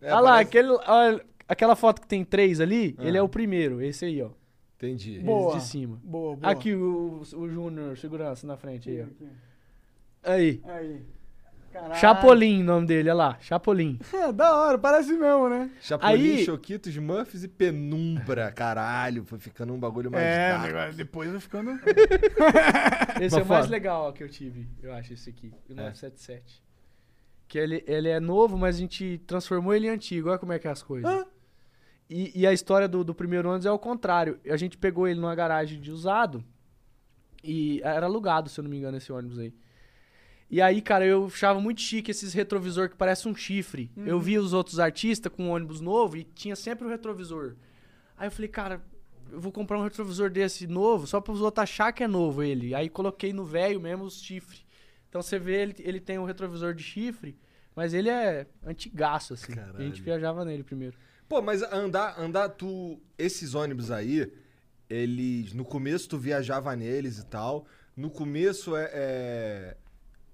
É, 0.00 0.12
olha 0.12 0.20
lá, 0.20 0.30
parece- 0.32 0.48
aquele, 0.48 0.68
olha, 0.86 1.24
aquela 1.48 1.76
foto 1.76 2.00
que 2.00 2.06
tem 2.06 2.24
três 2.24 2.60
ali, 2.60 2.94
Ah. 2.98 3.04
ele 3.06 3.18
é 3.18 3.22
o 3.22 3.28
primeiro. 3.28 3.82
Esse 3.82 4.04
aí, 4.04 4.22
ó. 4.22 4.30
Entendi. 4.76 5.18
Boa. 5.20 5.56
Esse 5.56 5.58
de 5.66 5.70
cima. 5.70 6.00
Boa, 6.02 6.36
boa. 6.36 6.52
Aqui 6.52 6.74
o, 6.74 7.20
o 7.34 7.48
Júnior, 7.48 7.96
segurança 7.98 8.46
na 8.46 8.56
frente 8.56 8.88
aí, 8.90 9.02
ó. 9.02 9.06
Aí. 10.32 10.60
Aí. 10.64 11.02
Caralho. 11.72 11.94
Chapolin, 12.00 12.62
o 12.62 12.64
nome 12.64 12.86
dele, 12.86 13.08
olha 13.10 13.14
lá. 13.16 13.38
Chapolin. 13.40 13.98
É, 14.12 14.32
da 14.32 14.56
hora, 14.56 14.78
parece 14.78 15.12
mesmo, 15.12 15.48
né? 15.48 15.70
Chapolin, 15.80 16.12
Aí- 16.36 16.44
Choquitos, 16.44 16.96
Muffs 16.96 17.44
e 17.44 17.48
Penumbra. 17.48 18.50
Caralho, 18.52 19.24
foi 19.24 19.38
ficando 19.38 19.72
um 19.72 19.78
bagulho 19.78 20.10
mais 20.10 20.24
É, 20.24 20.58
dark. 20.72 20.94
depois 20.94 21.30
vai 21.30 21.40
ficando. 21.40 21.70
Esse 23.20 23.34
é 23.36 23.38
o 23.38 23.40
Mas 23.40 23.48
mais 23.48 23.68
legal 23.68 24.12
que 24.12 24.22
eu 24.22 24.28
tive, 24.28 24.66
eu 24.82 24.92
acho, 24.92 25.12
esse 25.12 25.30
aqui. 25.30 25.52
O 25.68 25.72
É. 25.72 25.76
977. 25.76 26.62
Que 27.46 27.58
ele, 27.58 27.82
ele 27.86 28.08
é 28.08 28.20
novo, 28.20 28.58
mas 28.58 28.76
a 28.76 28.78
gente 28.78 29.18
transformou 29.26 29.74
ele 29.74 29.86
em 29.86 29.90
antigo. 29.90 30.28
Olha 30.28 30.38
como 30.38 30.52
é 30.52 30.58
que 30.58 30.68
é 30.68 30.70
as 30.70 30.82
coisas. 30.82 31.26
E, 32.10 32.40
e 32.40 32.46
a 32.46 32.52
história 32.52 32.86
do, 32.88 33.02
do 33.04 33.14
primeiro 33.14 33.48
ônibus 33.48 33.66
é 33.66 33.70
o 33.70 33.78
contrário. 33.78 34.38
A 34.48 34.56
gente 34.56 34.76
pegou 34.78 35.06
ele 35.08 35.20
numa 35.20 35.34
garagem 35.34 35.80
de 35.80 35.90
usado. 35.90 36.44
E 37.42 37.80
era 37.84 38.06
alugado, 38.06 38.48
se 38.50 38.58
eu 38.58 38.64
não 38.64 38.70
me 38.70 38.76
engano, 38.78 38.96
esse 38.98 39.12
ônibus 39.12 39.38
aí. 39.38 39.54
E 40.50 40.62
aí, 40.62 40.80
cara, 40.80 41.04
eu 41.04 41.26
achava 41.26 41.60
muito 41.60 41.80
chique 41.80 42.10
esses 42.10 42.32
retrovisor 42.32 42.88
que 42.88 42.96
parece 42.96 43.28
um 43.28 43.34
chifre. 43.34 43.90
Uhum. 43.96 44.06
Eu 44.06 44.18
via 44.18 44.40
os 44.40 44.52
outros 44.52 44.78
artistas 44.78 45.30
com 45.30 45.44
um 45.44 45.50
ônibus 45.50 45.80
novo 45.80 46.16
e 46.16 46.24
tinha 46.24 46.56
sempre 46.56 46.86
o 46.86 46.88
retrovisor. 46.88 47.54
Aí 48.16 48.28
eu 48.28 48.32
falei, 48.32 48.48
cara, 48.48 48.82
eu 49.30 49.40
vou 49.40 49.52
comprar 49.52 49.78
um 49.78 49.82
retrovisor 49.82 50.30
desse 50.30 50.66
novo 50.66 51.06
só 51.06 51.20
para 51.20 51.32
os 51.32 51.42
outros 51.42 51.62
achar 51.62 51.92
que 51.92 52.02
é 52.02 52.08
novo 52.08 52.42
ele. 52.42 52.74
Aí 52.74 52.88
coloquei 52.88 53.32
no 53.32 53.44
velho 53.44 53.80
mesmo 53.80 54.04
os 54.04 54.22
chifres. 54.22 54.64
Então 55.08 55.20
você 55.20 55.38
vê, 55.38 55.62
ele, 55.62 55.74
ele 55.80 56.00
tem 56.00 56.18
um 56.18 56.24
retrovisor 56.24 56.74
de 56.74 56.82
chifre, 56.82 57.36
mas 57.74 57.92
ele 57.92 58.08
é 58.08 58.46
antigaço, 58.64 59.34
assim. 59.34 59.52
A 59.52 59.82
gente 59.82 60.02
Caralho. 60.02 60.04
viajava 60.04 60.44
nele 60.44 60.62
primeiro. 60.62 60.96
Pô, 61.28 61.42
mas 61.42 61.62
andar, 61.62 62.18
andar, 62.18 62.48
tu. 62.48 62.98
Esses 63.18 63.54
ônibus 63.54 63.90
aí, 63.90 64.32
eles. 64.88 65.52
No 65.52 65.64
começo 65.64 66.08
tu 66.08 66.18
viajava 66.18 66.74
neles 66.74 67.18
e 67.18 67.26
tal. 67.26 67.66
No 67.94 68.10
começo 68.10 68.74
é. 68.74 68.90
é, 68.92 69.76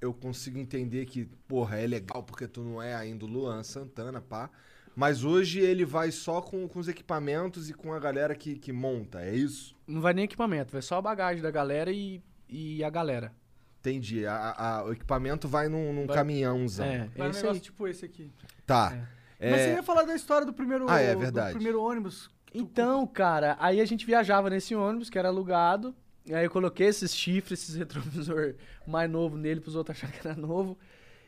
eu 0.05 0.15
consigo 0.15 0.59
entender 0.59 1.07
que, 1.07 1.25
porra, 1.49 1.79
é 1.79 1.87
legal 1.87 2.23
porque 2.23 2.47
tu 2.47 2.63
não 2.63 2.81
é 2.83 2.95
ainda 2.95 3.25
o 3.25 3.29
Luan 3.29 3.63
Santana, 3.63 4.21
pá. 4.21 4.51
Mas 4.97 5.25
hoje 5.25 5.59
ele 5.61 5.85
vai 5.85 6.13
só 6.13 6.41
com, 6.41 6.69
com 6.69 6.79
os 6.79 6.87
equipamentos 6.87 7.69
e 7.69 7.75
com 7.75 7.93
a 7.93 7.99
galera 7.99 8.35
que, 8.35 8.57
que 8.57 8.73
monta, 8.73 9.21
é 9.23 9.35
isso? 9.35 9.75
Não 9.87 10.01
vai 10.01 10.15
nem 10.15 10.25
equipamento, 10.25 10.71
vai 10.73 10.83
só 10.83 10.99
a 10.99 11.03
bagagem 11.03 11.43
da 11.43 11.51
galera 11.51 11.91
e, 11.91 12.23
e 12.49 12.85
a 12.85 12.91
galera. 12.91 13.33
Entendi. 13.81 14.25
A- 14.25 14.55
a- 14.57 14.85
o 14.85 14.93
equipamento 14.93 15.49
vai 15.49 15.69
num, 15.69 15.93
num 15.93 16.07
Vai- 16.07 16.17
caminhãozão. 16.17 16.87
É, 16.87 17.09
Vai 17.17 17.27
um 17.27 17.31
esse 17.31 17.41
negócio 17.41 17.51
aí. 17.51 17.61
tipo 17.61 17.89
esse 17.89 18.05
aqui. 18.05 18.31
Tá. 18.65 19.09
É, 19.41 19.51
Mas 19.51 19.61
você 19.63 19.73
ia 19.75 19.83
falar 19.83 20.05
da 20.05 20.15
história 20.15 20.47
do 20.47 20.53
primeiro, 20.55 20.87
Ah, 20.89 21.01
é 21.01 21.13
do 21.13 21.21
verdade. 21.21 21.55
primeiro 21.55 21.83
ônibus. 21.83 22.31
Então, 22.55 23.05
cara, 23.07 23.57
aí 23.59 23.81
a 23.81 23.85
gente 23.85 24.07
viajava 24.07 24.49
nesse 24.49 24.75
ônibus 24.77 25.11
que 25.11 25.19
era 25.19 25.29
alugado. 25.29 25.95
E 26.27 26.35
aí 26.35 26.47
eu 26.47 26.51
coloquei 26.51 26.87
esses 26.87 27.15
chifres, 27.15 27.63
esses 27.63 27.75
retrovisor 27.77 28.55
mais 28.87 29.11
novo 29.11 29.37
nele 29.37 29.61
pros 29.61 29.77
outros 29.77 29.97
acharem 29.97 30.19
que 30.19 30.27
era 30.27 30.37
novo. 30.37 30.79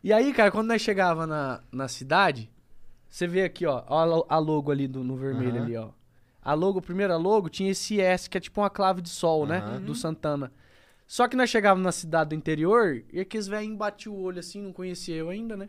E 0.02 0.12
aí, 0.12 0.32
cara, 0.32 0.50
quando 0.50 0.68
nós 0.68 0.80
chegava 0.80 1.26
na, 1.26 1.62
na 1.70 1.88
cidade, 1.88 2.50
você 3.08 3.26
vê 3.26 3.42
aqui, 3.42 3.66
ó, 3.66 3.84
ó 3.88 4.24
a 4.28 4.38
logo 4.38 4.70
ali 4.70 4.86
do, 4.86 5.02
no 5.02 5.16
vermelho 5.16 5.56
Aham. 5.56 5.64
ali, 5.64 5.76
ó. 5.76 5.90
A 6.42 6.54
logo, 6.54 6.78
a 6.78 6.82
primeira 6.82 7.16
logo, 7.16 7.48
tinha 7.48 7.70
esse 7.70 8.00
S, 8.00 8.30
que 8.30 8.38
é 8.38 8.40
tipo 8.40 8.60
uma 8.60 8.70
clave 8.70 9.02
de 9.02 9.08
sol, 9.08 9.46
né? 9.46 9.58
Aham. 9.58 9.80
Do 9.80 9.94
Santana. 9.94 10.52
Só 11.06 11.28
que 11.28 11.36
nós 11.36 11.50
chegávamos 11.50 11.84
na 11.84 11.92
cidade 11.92 12.30
do 12.30 12.34
interior 12.34 13.04
e 13.12 13.20
aqueles 13.20 13.46
velhinhos 13.46 13.78
batiam 13.78 14.14
o 14.14 14.20
olho 14.22 14.40
assim, 14.40 14.60
não 14.60 14.72
conhecia 14.72 15.14
eu 15.14 15.28
ainda, 15.28 15.56
né? 15.56 15.68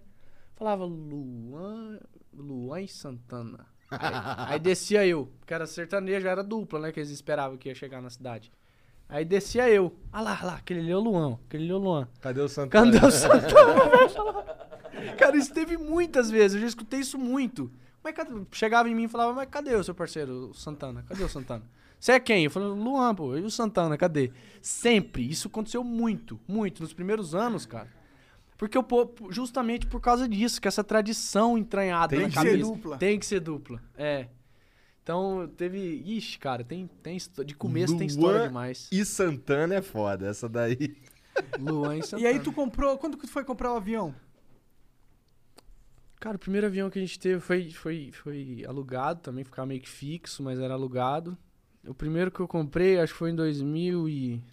Falava 0.55 0.83
Luan, 0.85 1.99
Luan 2.33 2.81
e 2.81 2.87
Santana. 2.87 3.65
Aí, 3.89 4.53
aí 4.53 4.59
descia 4.59 5.05
eu, 5.07 5.31
que 5.45 5.53
era 5.53 5.65
sertanejo, 5.65 6.27
era 6.27 6.43
dupla, 6.43 6.77
né? 6.77 6.91
Que 6.91 6.99
eles 6.99 7.09
esperavam 7.09 7.57
que 7.57 7.69
ia 7.69 7.75
chegar 7.75 8.01
na 8.01 8.09
cidade. 8.09 8.51
Aí 9.09 9.23
descia 9.23 9.69
eu. 9.69 9.93
Ah 10.11 10.21
lá, 10.21 10.37
ah 10.41 10.45
lá, 10.45 10.55
aquele 10.55 10.81
ali 10.81 10.91
é 10.91 10.95
o 10.95 10.99
Luan, 10.99 11.37
aquele 11.47 11.63
ali 11.63 11.71
é 11.71 11.75
o 11.75 11.77
Luan. 11.77 12.07
Cadê 12.19 12.41
o 12.41 12.49
Santana? 12.49 12.91
Cadê 12.91 13.05
o 13.05 13.11
Santana? 13.11 14.57
Cara, 15.17 15.37
isso 15.37 15.53
teve 15.53 15.77
muitas 15.77 16.29
vezes, 16.29 16.55
eu 16.55 16.61
já 16.61 16.67
escutei 16.67 16.99
isso 16.99 17.17
muito. 17.17 17.71
Mas 18.03 18.13
cadê? 18.15 18.31
Chegava 18.51 18.89
em 18.89 18.95
mim 18.95 19.03
e 19.03 19.07
falava, 19.07 19.33
mas 19.33 19.47
cadê 19.49 19.75
o 19.75 19.83
seu 19.83 19.93
parceiro, 19.93 20.49
o 20.49 20.53
Santana? 20.53 21.03
Cadê 21.07 21.23
o 21.23 21.29
Santana? 21.29 21.63
Você 21.99 22.11
é 22.11 22.19
quem? 22.19 22.45
Eu 22.45 22.51
falei, 22.51 22.69
Luan, 22.69 23.15
pô, 23.15 23.35
e 23.37 23.41
o 23.41 23.49
Santana, 23.49 23.97
cadê? 23.97 24.31
Sempre, 24.61 25.27
isso 25.29 25.47
aconteceu 25.47 25.83
muito, 25.83 26.39
muito, 26.47 26.81
nos 26.83 26.93
primeiros 26.93 27.33
anos, 27.33 27.65
cara. 27.65 27.87
Porque 28.57 28.77
o 28.77 28.83
povo, 28.83 29.31
justamente 29.31 29.85
por 29.85 30.01
causa 30.01 30.27
disso, 30.27 30.59
que 30.59 30.67
essa 30.67 30.83
tradição 30.83 31.57
entranhada 31.57 32.15
Tem 32.15 32.21
na 32.21 32.29
que 32.29 32.33
ser 32.33 32.45
cabeça. 32.45 32.63
dupla. 32.71 32.97
Tem 32.97 33.19
que 33.19 33.25
ser 33.25 33.39
dupla, 33.39 33.81
é. 33.95 34.27
Então, 35.07 35.49
teve... 35.55 36.03
Ixi, 36.05 36.37
cara, 36.37 36.65
tem, 36.65 36.85
tem 37.01 37.17
de 37.45 37.55
começo 37.55 37.97
tem 37.97 38.09
Luan 38.09 38.13
história 38.13 38.47
demais. 38.49 38.89
E 38.91 39.05
Santana 39.05 39.75
é 39.75 39.81
foda, 39.81 40.27
essa 40.27 40.49
daí. 40.49 40.97
Luan 41.57 41.95
e 41.95 42.03
Santana. 42.03 42.23
E 42.23 42.25
aí 42.27 42.41
tu 42.41 42.51
comprou. 42.51 42.97
Quando 42.97 43.17
que 43.17 43.25
tu 43.25 43.31
foi 43.31 43.45
comprar 43.45 43.71
o 43.71 43.77
avião? 43.77 44.13
Cara, 46.19 46.35
o 46.35 46.39
primeiro 46.39 46.67
avião 46.67 46.89
que 46.89 46.99
a 46.99 47.01
gente 47.01 47.17
teve 47.17 47.39
foi, 47.39 47.71
foi, 47.71 48.11
foi 48.11 48.65
alugado 48.67 49.21
também, 49.21 49.45
ficava 49.45 49.65
meio 49.65 49.79
que 49.79 49.87
fixo, 49.87 50.43
mas 50.43 50.59
era 50.59 50.73
alugado. 50.73 51.37
O 51.85 51.93
primeiro 51.93 52.29
que 52.29 52.41
eu 52.41 52.47
comprei, 52.47 52.99
acho 52.99 53.13
que 53.13 53.19
foi 53.19 53.31
em 53.31 53.35
2000 53.35 54.09
e... 54.09 54.43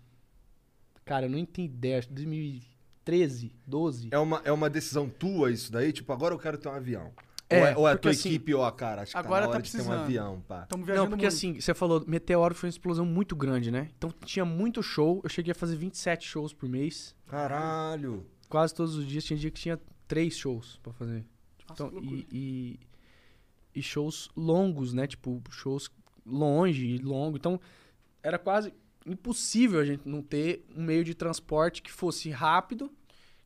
Cara, 1.05 1.27
eu 1.27 1.31
não 1.31 1.45
tenho 1.45 1.67
ideia, 1.67 1.99
acho 1.99 2.07
que 2.07 2.15
2013, 2.15 3.51
12. 3.67 4.09
É 4.13 4.19
uma, 4.21 4.41
é 4.45 4.53
uma 4.53 4.71
decisão 4.71 5.09
tua 5.09 5.51
isso 5.51 5.73
daí? 5.73 5.93
Tipo, 5.93 6.13
agora 6.13 6.33
eu 6.33 6.39
quero 6.39 6.59
ter 6.59 6.69
um 6.69 6.75
avião. 6.75 7.13
É, 7.49 7.61
ou 7.61 7.67
é, 7.67 7.77
ou 7.77 7.89
é 7.89 7.93
a 7.93 7.99
tua 7.99 8.11
assim, 8.11 8.29
equipe, 8.31 8.55
ó, 8.55 8.71
cara, 8.71 9.03
acho 9.03 9.13
que 9.13 9.19
agora 9.19 9.43
tá 9.47 9.53
na 9.53 9.57
tá 9.57 9.61
de 9.61 9.71
ter 9.71 9.77
um 9.77 9.81
precisando. 9.81 10.03
avião, 10.05 10.41
pá. 10.49 10.63
Estamos 10.63 10.87
viajando 10.87 11.05
Não, 11.05 11.11
porque 11.11 11.25
muito. 11.27 11.35
assim, 11.35 11.61
você 11.61 11.75
falou, 11.75 12.03
Meteoro 12.07 12.55
foi 12.55 12.69
uma 12.69 12.71
explosão 12.71 13.05
muito 13.05 13.37
grande, 13.37 13.71
né? 13.71 13.91
Então 13.99 14.11
tinha 14.25 14.45
muito 14.45 14.83
show, 14.83 15.21
eu 15.23 15.29
cheguei 15.29 15.53
a 15.53 15.55
fazer 15.55 15.77
27 15.77 16.27
shows 16.27 16.53
por 16.55 16.69
mês. 16.69 17.15
Caralho. 17.27 18.25
Quase 18.49 18.75
todos 18.75 18.95
os 18.97 19.07
dias, 19.07 19.25
tinha 19.25 19.39
dia 19.39 19.51
que 19.51 19.61
tinha 19.61 19.79
três 20.09 20.37
shows 20.37 20.79
pra 20.83 20.93
fazer. 20.93 21.25
Nossa, 21.69 21.85
Então, 21.85 22.03
e, 22.03 22.27
e, 22.33 22.81
e 23.75 23.83
shows 23.83 24.31
longos, 24.37 24.93
né? 24.95 25.07
Tipo, 25.07 25.43
shows 25.51 25.91
longe, 26.25 26.97
longo. 26.99 27.37
Então, 27.37 27.61
era 28.23 28.39
quase 28.39 28.73
impossível 29.07 29.81
a 29.81 29.85
gente 29.85 30.09
não 30.09 30.23
ter 30.23 30.65
um 30.75 30.83
meio 30.83 31.05
de 31.05 31.15
transporte 31.15 31.83
que 31.83 31.93
fosse 31.93 32.31
rápido, 32.31 32.91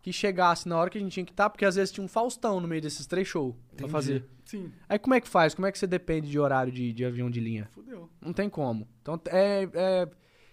que 0.09 0.13
chegasse 0.13 0.69
na 0.69 0.77
hora 0.79 0.89
que 0.91 0.97
a 0.99 1.01
gente 1.01 1.13
tinha 1.13 1.25
que 1.27 1.33
estar, 1.33 1.51
porque 1.51 1.65
às 1.65 1.75
vezes 1.77 1.93
tinha 1.93 2.05
um 2.05 2.09
Faustão 2.09 2.61
no 2.61 2.67
meio 2.69 2.81
desses 2.81 3.07
três 3.07 3.29
shows 3.29 3.55
pra 3.69 3.75
Entendi. 3.75 3.91
fazer. 3.93 4.25
Sim, 4.45 4.73
Aí 4.89 4.99
como 4.99 5.15
é 5.15 5.21
que 5.21 5.29
faz? 5.29 5.55
Como 5.55 5.67
é 5.67 5.73
que 5.73 5.79
você 5.79 5.87
depende 5.87 6.31
de 6.31 6.39
horário 6.39 6.73
de, 6.73 6.93
de 6.93 7.05
avião 7.05 7.31
de 7.31 7.41
linha? 7.41 7.69
fudeu. 7.73 8.09
Não 8.21 8.33
tem 8.33 8.49
como. 8.49 8.89
Então, 9.03 9.21
é. 9.27 9.69
é- 9.75 10.09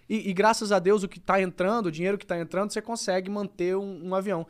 e, 0.08 0.30
e 0.30 0.34
graças 0.34 0.72
a 0.72 0.78
Deus, 0.78 1.02
o 1.04 1.08
que 1.08 1.20
tá 1.20 1.42
entrando, 1.42 1.88
o 1.88 1.92
dinheiro 1.92 2.18
que 2.18 2.26
tá 2.28 2.38
entrando, 2.38 2.72
você 2.72 2.80
consegue 2.82 3.28
manter 3.30 3.76
um, 3.76 4.10
um 4.10 4.14
avião. 4.14 4.46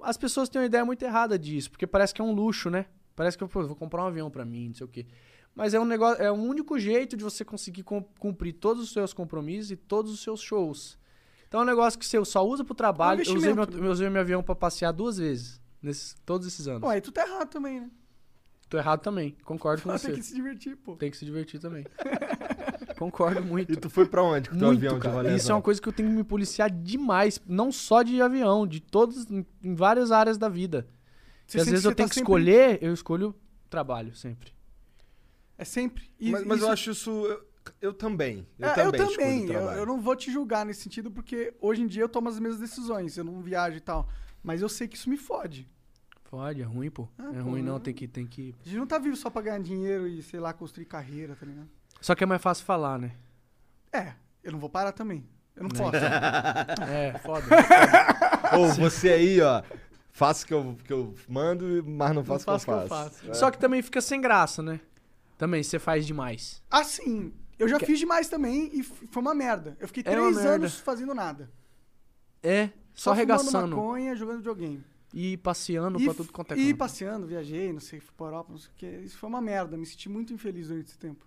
As 0.00 0.16
pessoas 0.16 0.48
têm 0.48 0.60
uma 0.62 0.66
ideia 0.66 0.84
muito 0.84 1.02
errada 1.04 1.38
disso, 1.38 1.70
porque 1.70 1.86
parece 1.86 2.14
que 2.14 2.22
é 2.22 2.24
um 2.24 2.32
luxo, 2.32 2.70
né? 2.70 2.86
Parece 3.14 3.36
que 3.36 3.44
eu 3.44 3.48
vou 3.48 3.76
comprar 3.76 4.02
um 4.04 4.06
avião 4.06 4.30
pra 4.30 4.44
mim, 4.46 4.68
não 4.68 4.74
sei 4.74 4.84
o 4.86 4.88
quê. 4.88 5.06
Mas 5.54 5.74
é 5.74 5.78
um 5.80 5.84
negócio, 5.84 6.22
é 6.22 6.30
o 6.30 6.34
único 6.34 6.78
jeito 6.78 7.16
de 7.18 7.22
você 7.22 7.44
conseguir 7.44 7.82
cum- 7.82 8.04
cumprir 8.18 8.54
todos 8.54 8.82
os 8.82 8.92
seus 8.92 9.12
compromissos 9.12 9.70
e 9.72 9.76
todos 9.76 10.10
os 10.12 10.20
seus 10.20 10.40
shows. 10.40 10.98
Então 11.54 11.60
é 11.60 11.62
um 11.62 11.68
negócio 11.68 11.96
que 11.96 12.04
você 12.04 12.24
só 12.24 12.44
usa 12.44 12.64
pro 12.64 12.74
trabalho. 12.74 13.20
eu 13.20 13.36
usei 13.36 13.52
meu, 13.54 13.62
investimento. 13.62 13.84
eu 13.86 13.92
usei 13.92 14.10
meu 14.10 14.20
avião 14.22 14.42
pra 14.42 14.56
passear 14.56 14.90
duas 14.90 15.18
vezes, 15.18 15.60
nesses, 15.80 16.16
todos 16.26 16.48
esses 16.48 16.66
anos. 16.66 16.80
Pô, 16.80 16.88
aí 16.88 17.00
tu 17.00 17.12
tá 17.12 17.24
errado 17.24 17.48
também, 17.48 17.80
né? 17.80 17.90
Tô 18.68 18.76
errado 18.76 18.98
também. 19.02 19.36
Concordo 19.44 19.80
com 19.84 19.90
você. 19.96 20.08
tem 20.08 20.16
que 20.16 20.26
se 20.26 20.34
divertir, 20.34 20.76
pô. 20.76 20.96
Tem 20.96 21.12
que 21.12 21.16
se 21.16 21.24
divertir 21.24 21.60
também. 21.60 21.86
Concordo 22.98 23.40
muito. 23.40 23.72
E 23.72 23.76
tu 23.76 23.88
foi 23.88 24.04
pra 24.04 24.20
onde 24.20 24.50
com 24.50 24.56
teu 24.58 24.66
Muito, 24.66 24.78
avião 24.80 24.94
de 24.96 25.00
cara. 25.00 25.14
rolê? 25.14 25.36
Isso 25.36 25.52
é 25.52 25.54
uma 25.54 25.62
coisa 25.62 25.80
que 25.80 25.88
eu 25.88 25.92
tenho 25.92 26.08
que 26.08 26.14
me 26.16 26.24
policiar 26.24 26.68
demais. 26.68 27.40
Não 27.46 27.70
só 27.70 28.02
de 28.02 28.20
avião, 28.20 28.66
de 28.66 28.80
todos, 28.80 29.30
em, 29.30 29.46
em 29.62 29.74
várias 29.76 30.10
áreas 30.10 30.36
da 30.36 30.48
vida. 30.48 30.88
Você 31.46 31.58
e 31.58 31.60
às 31.60 31.68
vezes 31.68 31.84
eu 31.84 31.94
tenho 31.94 32.08
tá 32.08 32.10
que 32.10 32.16
sempre- 32.16 32.32
escolher, 32.32 32.78
eu 32.82 32.92
escolho 32.92 33.32
trabalho, 33.70 34.12
sempre. 34.16 34.52
É 35.56 35.64
sempre. 35.64 36.10
E- 36.18 36.32
Mas, 36.32 36.44
mas 36.44 36.58
eu 36.58 36.64
isso- 36.64 36.72
acho 36.72 36.90
isso. 36.90 37.40
Eu, 37.80 37.88
eu 37.88 37.94
também. 37.94 38.46
Eu 38.58 38.68
É, 38.68 38.74
também. 38.74 39.00
eu 39.00 39.08
também. 39.12 39.44
Eu, 39.50 39.60
eu 39.72 39.86
não 39.86 40.00
vou 40.00 40.14
te 40.16 40.30
julgar 40.30 40.64
nesse 40.66 40.82
sentido, 40.82 41.10
porque 41.10 41.54
hoje 41.60 41.82
em 41.82 41.86
dia 41.86 42.02
eu 42.02 42.08
tomo 42.08 42.28
as 42.28 42.38
mesmas 42.38 42.60
decisões. 42.60 43.16
Eu 43.16 43.24
não 43.24 43.40
viajo 43.40 43.76
e 43.76 43.80
tal. 43.80 44.08
Mas 44.42 44.60
eu 44.62 44.68
sei 44.68 44.86
que 44.86 44.96
isso 44.96 45.08
me 45.08 45.16
fode. 45.16 45.68
Pode, 46.30 46.60
é 46.60 46.64
ruim, 46.64 46.90
pô. 46.90 47.08
Ah, 47.18 47.30
é 47.32 47.38
pô, 47.42 47.50
ruim 47.50 47.62
não, 47.62 47.74
eu- 47.74 47.80
tem 47.80 47.94
que, 47.94 48.08
tem 48.08 48.26
que... 48.26 48.54
A 48.60 48.68
gente 48.68 48.76
não 48.78 48.86
tá 48.86 48.98
vivo 48.98 49.16
só 49.16 49.30
pra 49.30 49.40
ganhar 49.40 49.60
dinheiro 49.60 50.06
e, 50.08 50.20
sei 50.22 50.40
lá, 50.40 50.52
construir 50.52 50.84
carreira, 50.84 51.36
tá 51.36 51.46
ligado? 51.46 51.68
Só 52.00 52.14
que 52.14 52.24
é 52.24 52.26
mais 52.26 52.42
fácil 52.42 52.64
falar, 52.64 52.98
né? 52.98 53.12
É, 53.92 54.12
eu 54.42 54.50
não 54.52 54.58
vou 54.58 54.68
parar 54.68 54.92
também. 54.92 55.24
Eu 55.56 55.62
não 55.62 55.70
É. 55.70 55.78
posso. 55.78 55.96
É, 56.92 57.18
foda. 57.20 57.46
Ou 58.58 58.68
você 58.74 59.10
aí, 59.10 59.40
ó. 59.40 59.62
Faço 60.10 60.44
o 60.44 60.46
que 60.48 60.54
eu, 60.54 60.78
que 60.84 60.92
eu 60.92 61.14
mando, 61.28 61.82
mas 61.86 62.14
não 62.14 62.24
faço 62.24 62.42
o 62.50 62.58
que 62.58 62.70
eu 62.70 62.88
faço. 62.88 63.30
É. 63.30 63.34
Só 63.34 63.50
que 63.50 63.58
também 63.58 63.80
fica 63.82 64.00
sem 64.00 64.20
graça, 64.20 64.62
né? 64.62 64.80
Também, 65.38 65.62
você 65.62 65.78
faz 65.78 66.06
demais. 66.06 66.62
Assim, 66.70 67.32
eu 67.58 67.68
já 67.68 67.78
Que- 67.78 67.86
fiz 67.86 67.98
demais 67.98 68.28
também 68.28 68.70
e 68.72 68.82
foi 68.82 69.20
uma 69.22 69.34
merda. 69.34 69.76
Eu 69.80 69.86
fiquei 69.88 70.02
É 70.02 70.10
três 70.10 70.36
merda. 70.36 70.50
anos 70.54 70.78
fazendo 70.78 71.14
nada. 71.14 71.50
É, 72.42 72.66
só, 72.94 73.10
fumando 73.14 73.16
arregaçando. 73.32 73.76
maconha, 73.76 74.14
jogando 74.16 74.38
videogame. 74.38 74.84
E 75.12 75.36
passeando 75.38 76.00
E, 76.00 76.04
pra 76.04 76.14
tudo 76.14 76.32
quanto 76.32 76.52
é 76.54 76.58
e 76.58 76.74
passeando, 76.74 77.26
viajei, 77.26 77.72
não 77.72 77.80
sei, 77.80 78.00
fui 78.00 78.12
pra 78.16 78.26
Europa, 78.26 78.50
não 78.52 78.58
sei 78.58 78.70
o 78.70 78.74
que. 78.76 78.86
Isso 79.04 79.16
foi 79.16 79.28
uma 79.28 79.40
merda. 79.40 79.76
Me 79.76 79.86
senti 79.86 80.08
muito 80.08 80.32
infeliz 80.32 80.68
durante 80.68 80.88
esse 80.88 80.98
tempo. 80.98 81.24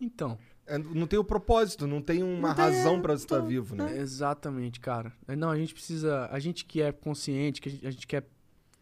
Então. 0.00 0.38
É, 0.66 0.78
não 0.78 1.06
tem 1.08 1.18
o 1.18 1.24
propósito, 1.24 1.86
não 1.88 2.00
tem 2.00 2.22
uma 2.22 2.48
Não 2.48 2.54
tem, 2.54 2.64
razão 2.64 3.00
pra 3.02 3.16
você 3.16 3.26
tô- 3.26 3.34
estar 3.36 3.46
vivo, 3.46 3.74
né? 3.74 3.98
Exatamente, 3.98 4.78
cara. 4.78 5.12
É, 5.26 5.34
Não, 5.34 5.50
a 5.50 5.56
gente 5.56 5.74
precisa. 5.74 6.28
A 6.30 6.38
gente 6.38 6.64
que 6.64 6.80
é 6.80 6.92
consciente, 6.92 7.60
que 7.60 7.68
a 7.68 7.72
gente, 7.72 7.86
a 7.86 7.90
gente 7.90 8.06
quer, 8.06 8.24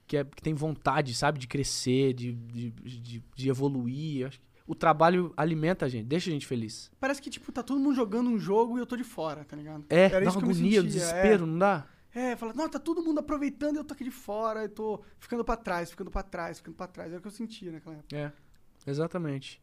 que, 0.06 0.16
é, 0.18 0.24
que 0.24 0.42
tem 0.42 0.52
vontade, 0.52 1.14
sabe, 1.14 1.38
de 1.38 1.46
crescer, 1.46 2.12
de, 2.12 2.32
de, 2.34 2.70
de, 2.70 3.22
de 3.34 3.48
evoluir. 3.48 4.26
acho 4.26 4.38
que 4.40 4.46
O 4.66 4.74
trabalho 4.74 5.32
alimenta 5.36 5.86
a 5.86 5.88
gente, 5.88 6.06
deixa 6.06 6.30
a 6.30 6.32
gente 6.32 6.46
feliz. 6.46 6.90
Parece 7.00 7.20
que, 7.20 7.28
tipo, 7.30 7.50
tá 7.50 7.62
todo 7.62 7.80
mundo 7.80 7.94
jogando 7.94 8.30
um 8.30 8.38
jogo 8.38 8.78
e 8.78 8.80
eu 8.80 8.86
tô 8.86 8.96
de 8.96 9.04
fora, 9.04 9.44
tá 9.44 9.56
ligado? 9.56 9.84
É, 9.88 10.04
Era 10.04 10.24
dá 10.24 10.30
uma 10.30 10.40
eu 10.40 10.44
agonia, 10.44 10.52
um 10.52 10.54
sentia, 10.54 10.82
desespero, 10.82 11.44
é. 11.44 11.46
não 11.46 11.58
dá? 11.58 11.86
É, 12.14 12.36
fala, 12.36 12.52
não, 12.52 12.68
tá 12.68 12.78
todo 12.78 13.02
mundo 13.02 13.18
aproveitando 13.18 13.76
e 13.76 13.78
eu 13.78 13.84
tô 13.84 13.94
aqui 13.94 14.04
de 14.04 14.10
fora, 14.10 14.64
eu 14.64 14.68
tô 14.68 15.02
ficando 15.18 15.44
pra 15.44 15.56
trás, 15.56 15.90
ficando 15.90 16.10
pra 16.10 16.22
trás, 16.22 16.58
ficando 16.58 16.76
pra 16.76 16.86
trás. 16.86 17.10
Era 17.10 17.18
o 17.18 17.22
que 17.22 17.28
eu 17.28 17.32
sentia 17.32 17.70
naquela 17.70 17.96
época. 17.96 18.16
É, 18.16 18.32
exatamente. 18.86 19.60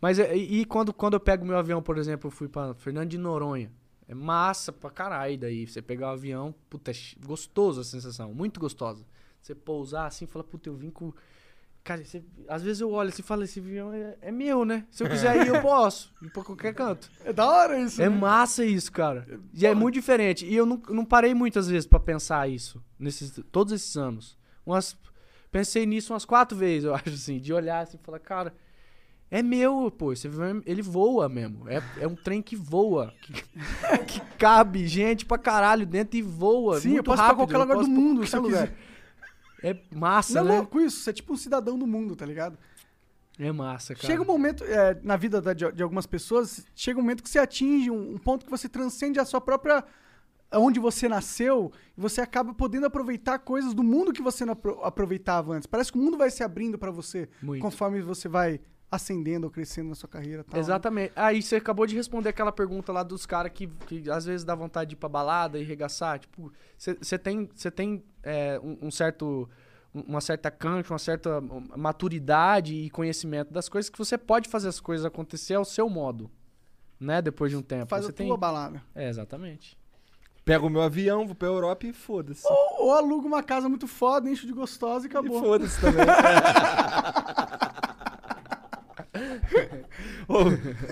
Mas 0.00 0.18
é, 0.18 0.34
e 0.34 0.60
e 0.60 0.64
quando, 0.64 0.92
quando 0.94 1.14
eu 1.14 1.20
pego 1.20 1.44
meu 1.44 1.58
avião, 1.58 1.82
por 1.82 1.98
exemplo, 1.98 2.28
eu 2.28 2.30
fui 2.30 2.48
pra 2.48 2.74
Fernando 2.74 3.08
de 3.08 3.18
Noronha. 3.18 3.70
É 4.08 4.14
massa 4.14 4.72
pra 4.72 4.90
caralho 4.90 5.38
daí. 5.38 5.66
Você 5.66 5.80
pegar 5.80 6.08
o 6.08 6.12
avião, 6.14 6.54
puta, 6.68 6.90
é 6.90 6.94
gostoso 7.24 7.80
a 7.80 7.84
sensação, 7.84 8.34
muito 8.34 8.58
gostosa. 8.58 9.06
Você 9.40 9.54
pousar 9.54 10.06
assim 10.06 10.24
e 10.24 10.28
falar, 10.28 10.44
puta, 10.44 10.68
eu 10.68 10.74
vim 10.74 10.90
com. 10.90 11.12
Cara, 11.82 12.04
você- 12.04 12.22
às 12.46 12.62
vezes 12.62 12.80
eu 12.80 12.90
olho 12.92 13.08
assim 13.08 13.22
e 13.22 13.24
falo, 13.24 13.42
esse 13.42 13.58
avião 13.58 13.92
é, 13.92 14.16
é 14.20 14.30
meu, 14.30 14.64
né? 14.64 14.84
Se 14.90 15.02
eu 15.02 15.08
quiser 15.08 15.34
ir, 15.44 15.48
eu 15.48 15.62
posso. 15.62 16.12
Ir 16.22 16.30
pra 16.30 16.44
qualquer 16.44 16.74
canto. 16.74 17.10
É 17.24 17.32
da 17.32 17.46
hora 17.50 17.80
isso, 17.80 18.00
É 18.02 18.08
né? 18.08 18.14
massa 18.14 18.64
isso, 18.64 18.92
cara. 18.92 19.26
E 19.54 19.66
é 19.66 19.74
muito 19.74 19.94
diferente. 19.94 20.44
E 20.44 20.54
eu 20.54 20.66
não, 20.66 20.80
não 20.90 21.04
parei 21.04 21.32
muitas 21.34 21.68
vezes 21.68 21.86
pra 21.86 21.98
pensar 21.98 22.48
isso, 22.48 22.82
nesses, 22.98 23.40
todos 23.50 23.72
esses 23.72 23.96
anos. 23.96 24.38
Umas, 24.64 24.94
pensei 25.50 25.86
nisso 25.86 26.12
umas 26.12 26.24
quatro 26.26 26.56
vezes, 26.56 26.84
eu 26.84 26.94
acho, 26.94 27.08
assim, 27.08 27.38
de 27.38 27.52
olhar 27.52 27.80
assim 27.80 27.96
e 28.00 28.04
falar, 28.04 28.18
cara, 28.20 28.54
é 29.30 29.42
meu, 29.42 29.90
pô, 29.90 30.12
esse 30.12 30.26
avião, 30.26 30.62
ele 30.66 30.82
voa 30.82 31.28
mesmo. 31.30 31.66
É, 31.68 31.82
é 32.00 32.06
um 32.06 32.14
trem 32.14 32.42
que 32.42 32.54
voa, 32.56 33.14
que, 33.22 33.32
que 34.06 34.20
cabe 34.38 34.86
gente 34.86 35.24
pra 35.24 35.38
caralho 35.38 35.86
dentro 35.86 36.18
e 36.18 36.22
voa. 36.22 36.78
Sim, 36.78 36.88
eu 36.90 36.92
muito 36.96 37.06
posso 37.06 37.16
ir 37.16 37.24
pra 37.24 37.26
rápido, 37.28 37.38
qualquer 37.38 37.56
eu 37.56 37.60
lugar 37.60 37.76
do 37.78 37.88
mundo, 37.88 38.26
se 38.26 38.36
eu 38.36 38.42
lugar. 38.42 38.68
quiser. 38.68 38.89
É 39.62 39.76
massa, 39.94 40.34
Não 40.42 40.48
é 40.50 40.52
né? 40.52 40.58
louco 40.58 40.80
isso? 40.80 41.00
Você 41.00 41.10
é 41.10 41.12
tipo 41.12 41.32
um 41.32 41.36
cidadão 41.36 41.78
do 41.78 41.86
mundo, 41.86 42.14
tá 42.16 42.24
ligado? 42.26 42.58
É 43.38 43.50
massa, 43.52 43.94
cara. 43.94 44.06
Chega 44.06 44.22
um 44.22 44.26
momento, 44.26 44.62
é, 44.64 44.98
na 45.02 45.16
vida 45.16 45.40
da- 45.40 45.52
de, 45.54 45.70
de 45.72 45.82
algumas 45.82 46.06
pessoas, 46.06 46.64
chega 46.74 46.98
um 46.98 47.02
momento 47.02 47.22
que 47.22 47.28
você 47.30 47.38
atinge 47.38 47.90
um, 47.90 48.14
um 48.14 48.18
ponto 48.18 48.44
que 48.44 48.50
você 48.50 48.68
transcende 48.68 49.18
a 49.18 49.24
sua 49.24 49.40
própria. 49.40 49.84
onde 50.52 50.80
você 50.80 51.08
nasceu, 51.08 51.70
e 51.96 52.00
você 52.00 52.20
acaba 52.20 52.52
podendo 52.52 52.84
aproveitar 52.84 53.38
coisas 53.38 53.72
do 53.72 53.84
mundo 53.84 54.12
que 54.12 54.20
você 54.20 54.44
não 54.44 54.54
apro- 54.54 54.80
aproveitava 54.82 55.52
antes. 55.54 55.64
Parece 55.66 55.92
que 55.92 55.98
o 55.98 56.02
mundo 56.02 56.18
vai 56.18 56.28
se 56.28 56.42
abrindo 56.42 56.76
pra 56.76 56.90
você 56.90 57.28
Muito. 57.40 57.62
conforme 57.62 58.02
você 58.02 58.28
vai 58.28 58.60
ascendendo 58.90 59.46
ou 59.46 59.50
crescendo 59.50 59.90
na 59.90 59.94
sua 59.94 60.08
carreira. 60.08 60.42
Tal, 60.42 60.54
né? 60.54 60.60
Exatamente. 60.60 61.12
Aí 61.14 61.40
você 61.40 61.56
acabou 61.56 61.86
de 61.86 61.94
responder 61.94 62.30
aquela 62.30 62.50
pergunta 62.50 62.92
lá 62.92 63.02
dos 63.02 63.24
caras 63.24 63.52
que, 63.52 63.68
que 63.86 64.10
às 64.10 64.24
vezes 64.24 64.44
dá 64.44 64.54
vontade 64.54 64.90
de 64.90 64.94
ir 64.94 64.98
pra 64.98 65.08
balada 65.08 65.58
e 65.58 65.62
regaçar. 65.62 66.18
Tipo, 66.18 66.52
você 66.76 67.18
tem, 67.18 67.48
cê 67.54 67.70
tem 67.70 68.02
é, 68.22 68.60
um, 68.62 68.88
um 68.88 68.90
certo. 68.90 69.48
Uma 69.92 70.20
certa 70.20 70.52
cancha, 70.52 70.92
uma 70.92 71.00
certa 71.00 71.40
maturidade 71.76 72.76
e 72.76 72.88
conhecimento 72.90 73.52
das 73.52 73.68
coisas 73.68 73.90
que 73.90 73.98
você 73.98 74.16
pode 74.16 74.48
fazer 74.48 74.68
as 74.68 74.78
coisas 74.78 75.04
acontecer 75.04 75.54
ao 75.54 75.64
seu 75.64 75.88
modo, 75.88 76.30
né? 77.00 77.20
Depois 77.20 77.50
de 77.50 77.56
um 77.56 77.62
tempo. 77.62 77.88
Faz 77.88 78.04
você 78.04 78.22
a 78.22 78.26
tua 78.26 78.36
balada. 78.36 78.80
É, 78.94 79.08
exatamente. 79.08 79.76
Pego 80.44 80.68
o 80.68 80.70
meu 80.70 80.82
avião, 80.82 81.26
vou 81.26 81.34
pra 81.34 81.48
Europa 81.48 81.88
e 81.88 81.92
foda-se. 81.92 82.46
Ou, 82.46 82.86
ou 82.86 82.92
aluga 82.92 83.26
uma 83.26 83.42
casa 83.42 83.68
muito 83.68 83.88
foda, 83.88 84.30
enche 84.30 84.46
de 84.46 84.52
gostosa 84.52 85.06
e 85.06 85.08
acabou. 85.08 85.38
E 85.38 85.40
foda-se 85.40 85.80
também. 85.80 86.06
Ô, 90.28 90.48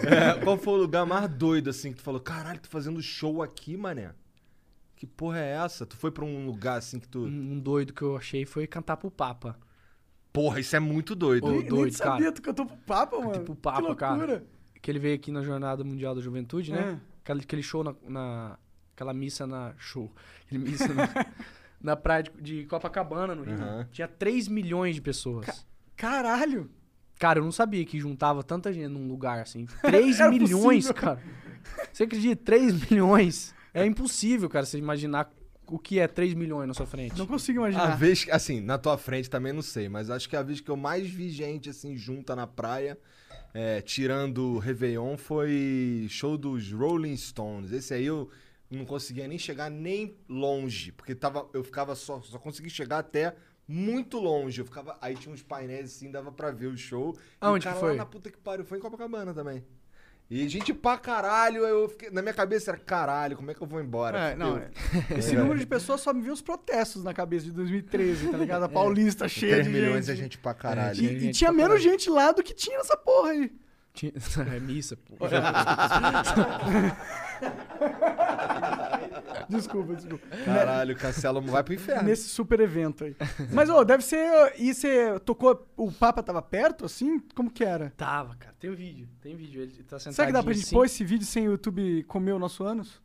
é, 0.06 0.42
qual 0.42 0.56
foi 0.58 0.74
o 0.74 0.76
lugar 0.76 1.06
mais 1.06 1.28
doido, 1.30 1.70
assim, 1.70 1.90
que 1.92 1.98
tu 1.98 2.02
falou, 2.02 2.20
caralho, 2.20 2.60
tô 2.60 2.68
fazendo 2.68 3.00
show 3.02 3.42
aqui, 3.42 3.76
mané? 3.76 4.12
Que 4.96 5.06
porra 5.06 5.38
é 5.38 5.50
essa? 5.64 5.86
Tu 5.86 5.96
foi 5.96 6.10
pra 6.10 6.24
um 6.24 6.46
lugar, 6.46 6.78
assim, 6.78 6.98
que 6.98 7.06
tu... 7.08 7.20
Um, 7.24 7.58
doido 7.60 7.92
que 7.92 8.02
eu 8.02 8.16
achei 8.16 8.44
foi 8.44 8.66
cantar 8.66 8.96
pro 8.96 9.10
Papa. 9.10 9.56
Porra, 10.32 10.60
isso 10.60 10.74
é 10.74 10.80
muito 10.80 11.14
doido. 11.14 11.46
Ô, 11.46 11.50
Nem- 11.50 11.60
nem 11.60 11.68
doido, 11.68 11.92
sabia, 11.94 12.18
cara. 12.26 12.32
tu 12.32 12.42
cantou 12.42 12.66
pro 12.66 12.76
Papa, 12.78 13.18
mano. 13.18 13.32
Tipo, 13.32 13.54
que 13.54 13.60
Papa, 13.60 13.78
loucura. 13.80 13.96
cara. 13.96 14.44
Que 14.82 14.90
ele 14.90 14.98
veio 14.98 15.14
aqui 15.14 15.30
na 15.32 15.42
Jornada 15.42 15.82
Mundial 15.84 16.14
da 16.14 16.20
Juventude, 16.20 16.72
né? 16.72 16.98
É. 17.00 17.08
Aquele, 17.22 17.40
aquele 17.40 17.62
show 17.62 17.82
na, 17.84 17.94
na- 18.08 18.58
Aquela 18.94 19.14
missa 19.14 19.46
na. 19.46 19.74
Show. 19.78 20.12
Aquele 20.44 20.64
missa 20.64 20.88
na, 20.92 21.08
na 21.80 21.96
praia 21.96 22.24
de, 22.24 22.30
de 22.40 22.64
Copacabana, 22.66 23.34
no 23.34 23.44
Rio. 23.44 23.54
Aham. 23.54 23.88
Tinha 23.92 24.08
3 24.08 24.48
milhões 24.48 24.96
de 24.96 25.00
pessoas. 25.00 25.64
Caralho! 25.96 26.68
Cara, 27.18 27.38
eu 27.40 27.44
não 27.44 27.52
sabia 27.52 27.84
que 27.84 27.98
juntava 27.98 28.42
tanta 28.42 28.72
gente 28.72 28.88
num 28.88 29.08
lugar 29.08 29.40
assim. 29.40 29.66
3 29.82 30.20
Era 30.20 30.30
milhões, 30.30 30.86
possível. 30.86 30.94
cara. 30.94 31.22
Você 31.92 32.04
acredita? 32.04 32.42
3 32.44 32.90
milhões. 32.90 33.54
É 33.74 33.84
impossível, 33.84 34.48
cara, 34.48 34.64
você 34.64 34.78
imaginar 34.78 35.30
o 35.66 35.78
que 35.78 35.98
é 35.98 36.08
3 36.08 36.32
milhões 36.34 36.66
na 36.66 36.72
sua 36.74 36.86
frente. 36.86 37.18
Não 37.18 37.26
consigo 37.26 37.62
A 37.62 37.68
imaginar. 37.70 37.96
vez, 37.96 38.24
que- 38.24 38.30
assim, 38.30 38.60
na 38.60 38.78
tua 38.78 38.96
frente 38.96 39.28
também 39.28 39.52
não 39.52 39.60
sei, 39.62 39.88
mas 39.88 40.08
acho 40.10 40.28
que 40.28 40.34
a 40.36 40.42
vez 40.42 40.60
que 40.60 40.70
eu 40.70 40.76
mais 40.76 41.08
vi 41.10 41.28
gente, 41.28 41.68
assim, 41.68 41.94
junta 41.96 42.34
na 42.34 42.46
praia, 42.46 42.96
é, 43.52 43.80
tirando 43.82 44.54
o 44.54 44.58
Réveillon, 44.58 45.16
foi 45.16 46.06
show 46.08 46.38
dos 46.38 46.72
Rolling 46.72 47.16
Stones. 47.16 47.70
Esse 47.72 47.92
aí 47.92 48.06
eu 48.06 48.30
não 48.70 48.84
conseguia 48.86 49.26
nem 49.28 49.38
chegar 49.38 49.70
nem 49.70 50.16
longe, 50.28 50.92
porque 50.92 51.14
tava, 51.14 51.46
eu 51.52 51.62
ficava 51.62 51.94
só, 51.94 52.20
só 52.22 52.38
consegui 52.38 52.70
chegar 52.70 52.98
até 52.98 53.34
muito 53.68 54.18
longe. 54.18 54.60
Eu 54.60 54.64
ficava, 54.64 54.96
aí 55.00 55.14
tinha 55.14 55.32
uns 55.32 55.42
painéis 55.42 55.94
assim, 55.96 56.10
dava 56.10 56.32
pra 56.32 56.50
ver 56.50 56.66
o 56.68 56.76
show. 56.76 57.14
E 57.16 57.20
Aonde 57.40 57.66
o 57.66 57.70
cara 57.70 57.74
que 57.74 57.80
foi? 57.80 57.90
Lá 57.92 57.96
na 57.98 58.06
puta 58.06 58.30
que 58.30 58.38
pariu, 58.38 58.64
foi 58.64 58.78
em 58.78 58.80
Copacabana 58.80 59.34
também. 59.34 59.62
E 60.30 60.46
gente 60.46 60.74
pra 60.74 60.98
caralho, 60.98 61.64
eu 61.64 61.88
fiquei, 61.88 62.10
na 62.10 62.20
minha 62.20 62.34
cabeça 62.34 62.70
era 62.70 62.78
caralho, 62.78 63.34
como 63.34 63.50
é 63.50 63.54
que 63.54 63.62
eu 63.62 63.66
vou 63.66 63.80
embora? 63.80 64.18
É, 64.18 64.36
não, 64.36 64.58
é. 64.58 64.70
Esse 65.16 65.34
número 65.34 65.58
de 65.58 65.64
pessoas 65.64 66.02
só 66.02 66.12
me 66.12 66.20
viu 66.20 66.34
os 66.34 66.42
protestos 66.42 67.02
na 67.02 67.14
cabeça 67.14 67.46
de 67.46 67.52
2013, 67.52 68.28
tá 68.28 68.36
ligado? 68.36 68.62
A 68.64 68.68
Paulista 68.70 69.26
cheia 69.26 69.54
3 69.54 69.66
de 69.66 69.72
milhões 69.72 70.04
gente. 70.06 70.18
é 70.18 70.22
gente 70.22 70.38
pra 70.38 70.52
caralho. 70.52 71.00
E, 71.00 71.06
É, 71.08 71.12
e 71.12 71.20
gente 71.20 71.38
tinha 71.38 71.50
menos 71.50 71.78
caralho. 71.78 71.90
gente 71.90 72.10
lá 72.10 72.32
do 72.32 72.42
que 72.42 72.52
tinha 72.52 72.76
nessa 72.76 72.94
porra 72.96 73.30
aí. 73.30 73.52
Tinha- 73.98 74.12
É 74.54 74.60
missa, 74.60 74.96
pô. 74.96 75.16
Desculpa, 79.48 79.94
desculpa. 79.94 80.26
Caralho, 80.44 80.94
o 80.94 80.98
Cancelo 80.98 81.40
vai 81.40 81.62
pro 81.62 81.74
inferno. 81.74 82.02
Nesse 82.02 82.28
super 82.28 82.60
evento 82.60 83.04
aí. 83.04 83.16
Mas, 83.52 83.68
ô, 83.70 83.84
deve 83.84 84.04
ser. 84.04 84.54
E 84.58 84.74
você 84.74 85.18
tocou. 85.20 85.66
O 85.76 85.90
Papa 85.90 86.22
tava 86.22 86.42
perto, 86.42 86.84
assim? 86.84 87.18
Como 87.34 87.50
que 87.50 87.64
era? 87.64 87.92
Tava, 87.96 88.34
cara. 88.36 88.54
Tem 88.58 88.70
um 88.70 88.74
vídeo. 88.74 89.08
Tem 89.20 89.34
vídeo. 89.36 89.62
Ele 89.62 89.72
tá 89.84 89.98
sentado. 89.98 90.14
Será 90.14 90.26
que 90.26 90.32
dá 90.32 90.42
pra 90.42 90.52
gente 90.52 90.70
pôr 90.70 90.84
esse 90.84 91.04
vídeo 91.04 91.26
sem 91.26 91.48
o 91.48 91.52
YouTube 91.52 92.02
comer 92.04 92.32
o 92.32 92.38
nosso 92.38 92.62
ânus? 92.64 93.00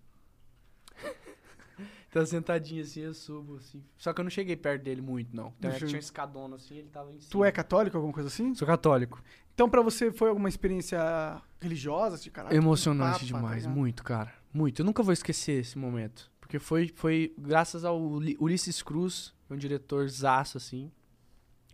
Tá 2.14 2.26
sentadinho 2.26 2.84
assim, 2.84 3.02
eu 3.02 3.14
subo, 3.14 3.56
assim. 3.57 3.84
Só 3.98 4.14
que 4.14 4.22
eu 4.22 4.23
não 4.23 4.30
cheguei 4.30 4.56
perto 4.56 4.84
dele 4.84 5.02
muito, 5.02 5.35
não. 5.35 5.52
Então, 5.57 5.72
é 5.72 5.80
que 5.80 5.85
tinha 5.85 5.98
um 5.98 5.99
escadona 5.99 6.56
assim, 6.57 6.77
ele 6.77 6.90
tava 6.90 7.10
em 7.11 7.19
cima. 7.19 7.31
Tu 7.31 7.44
é 7.44 7.52
católico, 7.52 7.98
alguma 7.98 8.14
coisa 8.14 8.27
assim? 8.30 8.53
Sou 8.53 8.68
católico. 8.68 9.22
Então, 9.53 9.68
pra 9.69 9.81
você, 9.81 10.11
foi 10.11 10.30
alguma 10.30 10.48
experiência 10.48 11.41
religiosa? 11.60 12.18
De 12.18 12.30
caralho, 12.30 12.56
Emocionante 12.56 13.11
Papa, 13.11 13.19
tá 13.19 13.26
demais, 13.26 13.64
ligado? 13.64 13.76
muito, 13.77 14.03
cara. 14.03 14.34
Muito. 14.53 14.80
Eu 14.81 14.85
nunca 14.85 15.02
vou 15.02 15.11
esquecer 15.14 15.60
esse 15.61 15.77
momento. 15.77 16.31
Porque 16.40 16.60
foi, 16.60 16.91
foi 16.95 17.34
graças 17.38 17.84
ao 17.84 17.99
Uli- 17.99 18.38
Ulisses 18.40 18.81
Cruz, 18.84 19.34
é 19.49 19.53
um 19.53 19.57
diretor 19.57 20.07
zaço, 20.07 20.57
assim, 20.57 20.91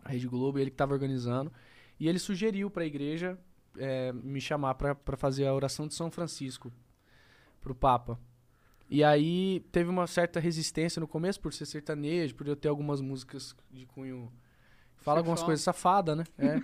a 0.02 0.08
Rede 0.10 0.26
Globo, 0.26 0.58
ele 0.58 0.70
que 0.70 0.76
tava 0.76 0.94
organizando. 0.94 1.52
E 1.98 2.08
ele 2.08 2.18
sugeriu 2.18 2.70
pra 2.70 2.86
igreja 2.86 3.38
é, 3.76 4.10
me 4.12 4.40
chamar 4.40 4.74
pra 4.74 4.94
pra 4.94 5.16
fazer 5.18 5.46
a 5.46 5.52
oração 5.54 5.86
de 5.86 5.92
São 5.94 6.10
Francisco 6.10 6.72
pro 7.60 7.74
Papa. 7.74 8.18
E 8.90 9.04
aí 9.04 9.60
teve 9.70 9.88
uma 9.88 10.08
certa 10.08 10.40
resistência 10.40 10.98
no 10.98 11.06
começo 11.06 11.40
por 11.40 11.54
ser 11.54 11.64
sertanejo, 11.64 12.34
por 12.34 12.48
eu 12.48 12.56
ter 12.56 12.66
algumas 12.66 13.00
músicas 13.00 13.54
de 13.70 13.86
cunho. 13.86 14.32
Fala 14.96 15.20
algumas 15.20 15.44
coisas 15.44 15.62
safadas, 15.62 16.16
né? 16.16 16.24
É. 16.36 16.56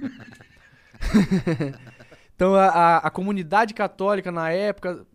então 2.34 2.56
a, 2.56 2.66
a, 2.66 2.96
a 2.98 3.10
comunidade 3.10 3.72
católica 3.72 4.32
na 4.32 4.50
época, 4.50 5.06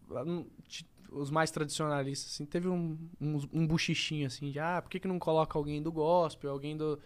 os 1.12 1.30
mais 1.30 1.52
tradicionalistas, 1.52 2.32
assim, 2.32 2.46
teve 2.46 2.70
um, 2.70 2.98
um, 3.20 3.40
um 3.52 3.68
buchichinho 3.68 4.28
assim 4.28 4.50
de 4.50 4.60
ah, 4.60 4.82
por 4.82 4.90
que, 4.90 5.02
que 5.02 5.08
não 5.08 5.20
coloca 5.20 5.60
alguém 5.60 5.84
do 5.84 5.92
gospel, 5.92 6.50
alguém 6.50 6.78
do 6.78 6.98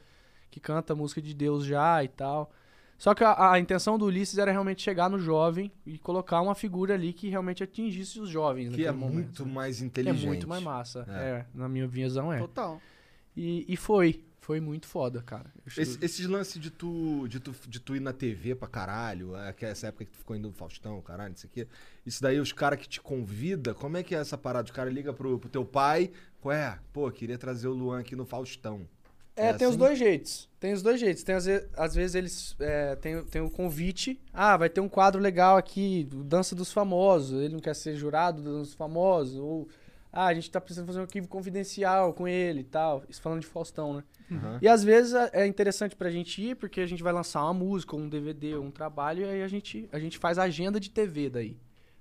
que 0.52 0.60
canta 0.60 0.94
música 0.94 1.20
de 1.20 1.34
Deus 1.34 1.66
já 1.66 2.04
e 2.04 2.08
tal. 2.08 2.52
Só 2.98 3.14
que 3.14 3.24
a, 3.24 3.52
a 3.52 3.60
intenção 3.60 3.98
do 3.98 4.06
Ulisses 4.06 4.38
era 4.38 4.52
realmente 4.52 4.82
chegar 4.82 5.10
no 5.10 5.20
jovem 5.20 5.72
e 5.86 5.98
colocar 5.98 6.42
uma 6.42 6.56
figura 6.56 6.94
ali 6.94 7.12
que 7.12 7.28
realmente 7.30 7.62
atingisse 7.64 8.20
os 8.20 8.30
jovens 8.30 8.74
Que 8.74 8.86
é 8.86 8.92
momento. 8.92 9.14
muito 9.14 9.46
mais 9.46 9.82
É 9.82 9.86
inteligente. 9.86 10.26
muito 10.28 10.48
mais 10.48 10.64
massa. 10.64 11.06
É. 11.10 11.12
É. 11.12 11.46
na 11.54 11.68
minha 11.68 11.88
visão 11.88 12.32
é. 12.32 12.40
Total. 12.40 12.82
E, 13.36 13.66
e 13.68 13.76
foi. 13.76 14.24
Foi 14.40 14.60
muito 14.60 14.86
foda, 14.88 15.24
cara. 15.24 15.52
Eu 15.66 15.82
Esse, 15.82 15.98
esses 16.06 16.28
lances 16.28 16.62
de 16.62 16.70
tu, 16.70 17.28
de, 17.28 17.40
tu, 17.40 17.54
de 17.68 17.80
tu 17.80 17.96
ir 17.96 18.00
na 18.00 18.14
TV 18.14 18.54
pra 18.54 18.68
caralho, 18.68 19.36
é, 19.36 19.52
que 19.52 19.66
é 19.66 19.70
essa 19.72 19.88
época 19.88 20.06
que 20.06 20.12
tu 20.12 20.18
ficou 20.20 20.36
indo 20.36 20.48
no 20.48 20.54
Faustão, 20.54 21.02
caralho, 21.02 21.34
isso 21.34 21.48
aqui. 21.48 21.68
Isso 22.06 22.22
daí, 22.22 22.40
os 22.40 22.54
caras 22.54 22.80
que 22.80 22.88
te 22.88 23.02
convida, 23.02 23.74
como 23.74 23.98
é 23.98 24.04
que 24.04 24.14
é 24.14 24.20
essa 24.20 24.38
parada? 24.38 24.66
Os 24.66 24.72
caras 24.72 24.94
ligam 24.94 25.16
pro, 25.16 25.40
pro 25.40 25.50
teu 25.50 25.66
pai, 25.66 26.12
ué, 26.46 26.78
pô, 26.94 27.10
queria 27.10 27.40
trazer 27.40 27.68
o 27.68 27.74
Luan 27.74 28.00
aqui 28.02 28.16
no 28.16 28.24
Faustão. 28.24 28.88
É, 29.36 29.48
É 29.48 29.54
tem 29.54 29.68
os 29.68 29.72
assim? 29.74 29.80
dois 29.80 30.00
jeitos. 30.00 30.50
Tem 30.60 30.74
os 30.74 30.82
dois 30.82 31.00
jeitos. 31.00 31.24
Tem, 31.24 31.36
às, 31.36 31.46
vezes, 31.46 31.70
às 31.76 31.96
vezes 31.96 32.16
eles 32.16 32.56
é, 32.60 32.96
tem, 32.96 33.24
tem 33.26 33.42
o 33.42 33.50
convite. 33.50 34.20
Ah, 34.34 34.58
vai 34.58 34.70
ter 34.70 34.82
um 34.82 34.90
quadro 34.90 35.22
legal 35.22 35.58
aqui, 35.58 36.08
Dança 36.12 36.56
dos 36.56 36.72
Famosos. 36.72 37.42
Ele 37.42 37.54
não 37.54 37.60
quer 37.60 37.76
ser 37.76 37.96
jurado 37.96 38.42
do 38.42 38.50
Dança 38.52 38.70
dos 38.70 38.74
Famosos. 38.74 39.38
Ou, 39.38 39.68
ah, 40.12 40.28
a 40.28 40.34
gente 40.34 40.50
tá 40.50 40.62
precisando 40.62 40.88
fazer 40.88 41.00
um 41.00 41.04
arquivo 41.04 41.28
confidencial 41.28 42.14
com 42.14 42.28
ele 42.28 42.62
e 42.62 42.64
tal. 42.64 43.04
Isso 43.10 43.22
falando 43.22 43.42
de 43.42 43.48
Faustão, 43.48 43.96
né? 43.96 44.04
Uhum. 44.32 44.58
E 44.62 44.68
às 44.68 44.84
vezes 44.84 45.14
é 45.34 45.46
interessante 45.46 45.96
pra 45.96 46.10
gente 46.10 46.42
ir, 46.42 46.56
porque 46.56 46.82
a 46.82 46.88
gente 46.88 47.04
vai 47.04 47.14
lançar 47.14 47.44
uma 47.44 47.54
música, 47.54 47.96
ou 47.96 48.02
um 48.02 48.10
DVD, 48.10 48.56
ou 48.56 48.64
um 48.64 48.72
trabalho, 48.72 49.22
e 49.22 49.26
aí 49.26 49.44
a 49.44 49.48
gente, 49.48 49.88
a 49.92 50.00
gente 50.00 50.18
faz 50.18 50.40
a 50.40 50.44
agenda 50.44 50.80
de 50.80 50.90
TV 50.90 51.30
daí. 51.30 51.58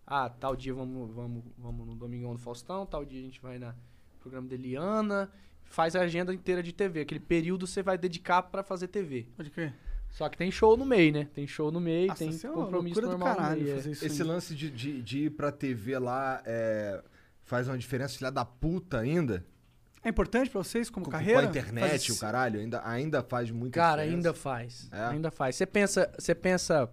Ah, 0.07 0.29
tal 0.31 0.55
dia 0.55 0.73
vamos, 0.73 1.15
vamos, 1.15 1.45
vamos 1.59 1.87
no 1.87 1.95
Domingão 1.95 2.33
do 2.33 2.39
Faustão, 2.39 2.87
tal 2.87 3.05
dia 3.05 3.21
a 3.21 3.25
gente 3.25 3.41
vai 3.41 3.59
na 3.59 3.75
programa 4.21 4.49
de 4.49 4.55
Eliana, 4.55 5.31
faz 5.75 5.97
a 5.97 6.01
agenda 6.01 6.33
inteira 6.33 6.63
de 6.63 6.73
TV. 6.73 7.01
Aquele 7.01 7.21
período 7.21 7.67
você 7.67 7.83
vai 7.83 7.99
dedicar 7.99 8.43
pra 8.43 8.63
fazer 8.63 8.89
TV. 8.89 9.27
Pode 9.37 9.51
crer. 9.51 9.75
Só 10.11 10.29
que 10.29 10.39
tem 10.39 10.49
show 10.51 10.77
no 10.77 10.87
meio, 10.87 11.13
né? 11.13 11.29
Tem 11.35 11.45
show 11.47 11.73
no 11.73 11.81
meio, 11.81 12.07
Nossa, 12.07 12.21
tem 12.21 12.29
uma 12.45 12.53
compromisso 12.65 13.01
loucura 13.01 13.07
do 13.07 13.11
normal 13.19 13.35
caralho 13.37 13.57
no 13.59 13.63
meio. 13.65 13.73
é. 13.73 13.77
fazer 13.77 13.91
isso 13.91 14.07
Esse 14.07 14.23
aí. 14.23 14.29
lance 14.29 14.55
de, 14.55 14.71
de, 14.71 15.03
de 15.03 15.19
ir 15.25 15.31
pra 15.31 15.51
TV 15.51 15.99
lá 15.99 16.41
é, 16.47 17.03
faz 17.43 17.67
uma 17.67 17.77
diferença, 17.77 18.17
filha 18.17 18.31
da 18.31 18.45
puta, 18.45 19.01
ainda? 19.01 19.45
É 20.05 20.09
importante 20.11 20.49
pra 20.51 20.63
vocês 20.63 20.89
como 20.89 21.05
Com, 21.07 21.11
carreira? 21.11 21.41
com 21.43 21.47
a 21.49 21.51
internet, 21.51 21.91
Fazer- 22.07 22.13
o 22.13 22.19
caralho, 22.21 22.61
ainda, 22.61 22.81
ainda 22.89 23.23
faz 23.25 23.51
muito 23.51 23.75
Cara, 23.75 24.03
ainda 24.03 24.33
faz. 24.33 24.89
É? 24.93 25.01
Ainda 25.07 25.31
faz. 25.33 25.57
Você 25.57 25.67
pensa, 25.67 26.13
você 26.17 26.33
pensa 26.35 26.89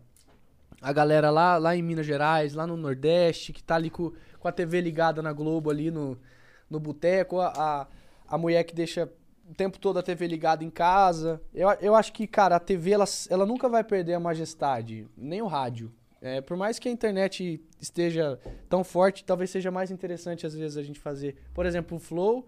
a 0.82 0.92
galera 0.92 1.30
lá, 1.30 1.58
lá 1.58 1.76
em 1.76 1.84
Minas 1.84 2.06
Gerais, 2.08 2.54
lá 2.56 2.66
no 2.66 2.76
Nordeste, 2.76 3.54
que 3.54 3.62
tá 3.62 3.76
ali 3.76 3.92
com, 3.92 4.12
com 4.40 4.48
a 4.48 4.52
TV 4.52 4.82
ligada 4.82 5.22
na 5.22 5.32
Globo 5.32 5.70
ali 5.70 5.92
no, 5.92 6.18
no 6.68 6.80
boteco, 6.80 7.40
a, 7.40 7.50
a, 7.50 7.88
a 8.32 8.38
mulher 8.38 8.64
que 8.64 8.74
deixa 8.74 9.12
o 9.48 9.54
tempo 9.54 9.78
todo 9.78 10.00
a 10.00 10.04
TV 10.04 10.26
ligada 10.26 10.64
em 10.64 10.70
casa. 10.70 11.42
Eu, 11.54 11.70
eu 11.82 11.94
acho 11.94 12.14
que, 12.14 12.26
cara, 12.26 12.56
a 12.56 12.60
TV 12.60 12.92
ela, 12.92 13.04
ela 13.30 13.46
nunca 13.46 13.68
vai 13.68 13.84
perder 13.84 14.14
a 14.14 14.20
majestade, 14.20 15.06
nem 15.18 15.42
o 15.42 15.48
rádio. 15.48 15.92
É, 16.22 16.40
por 16.40 16.56
mais 16.56 16.80
que 16.80 16.88
a 16.88 16.92
internet 16.92 17.62
esteja 17.80 18.40
tão 18.70 18.84
forte, 18.84 19.26
talvez 19.26 19.50
seja 19.50 19.70
mais 19.70 19.92
interessante 19.92 20.46
às 20.46 20.56
vezes 20.56 20.78
a 20.78 20.84
gente 20.84 21.00
fazer, 21.00 21.36
por 21.54 21.66
exemplo, 21.66 21.98
o 21.98 22.00
Flow 22.00 22.48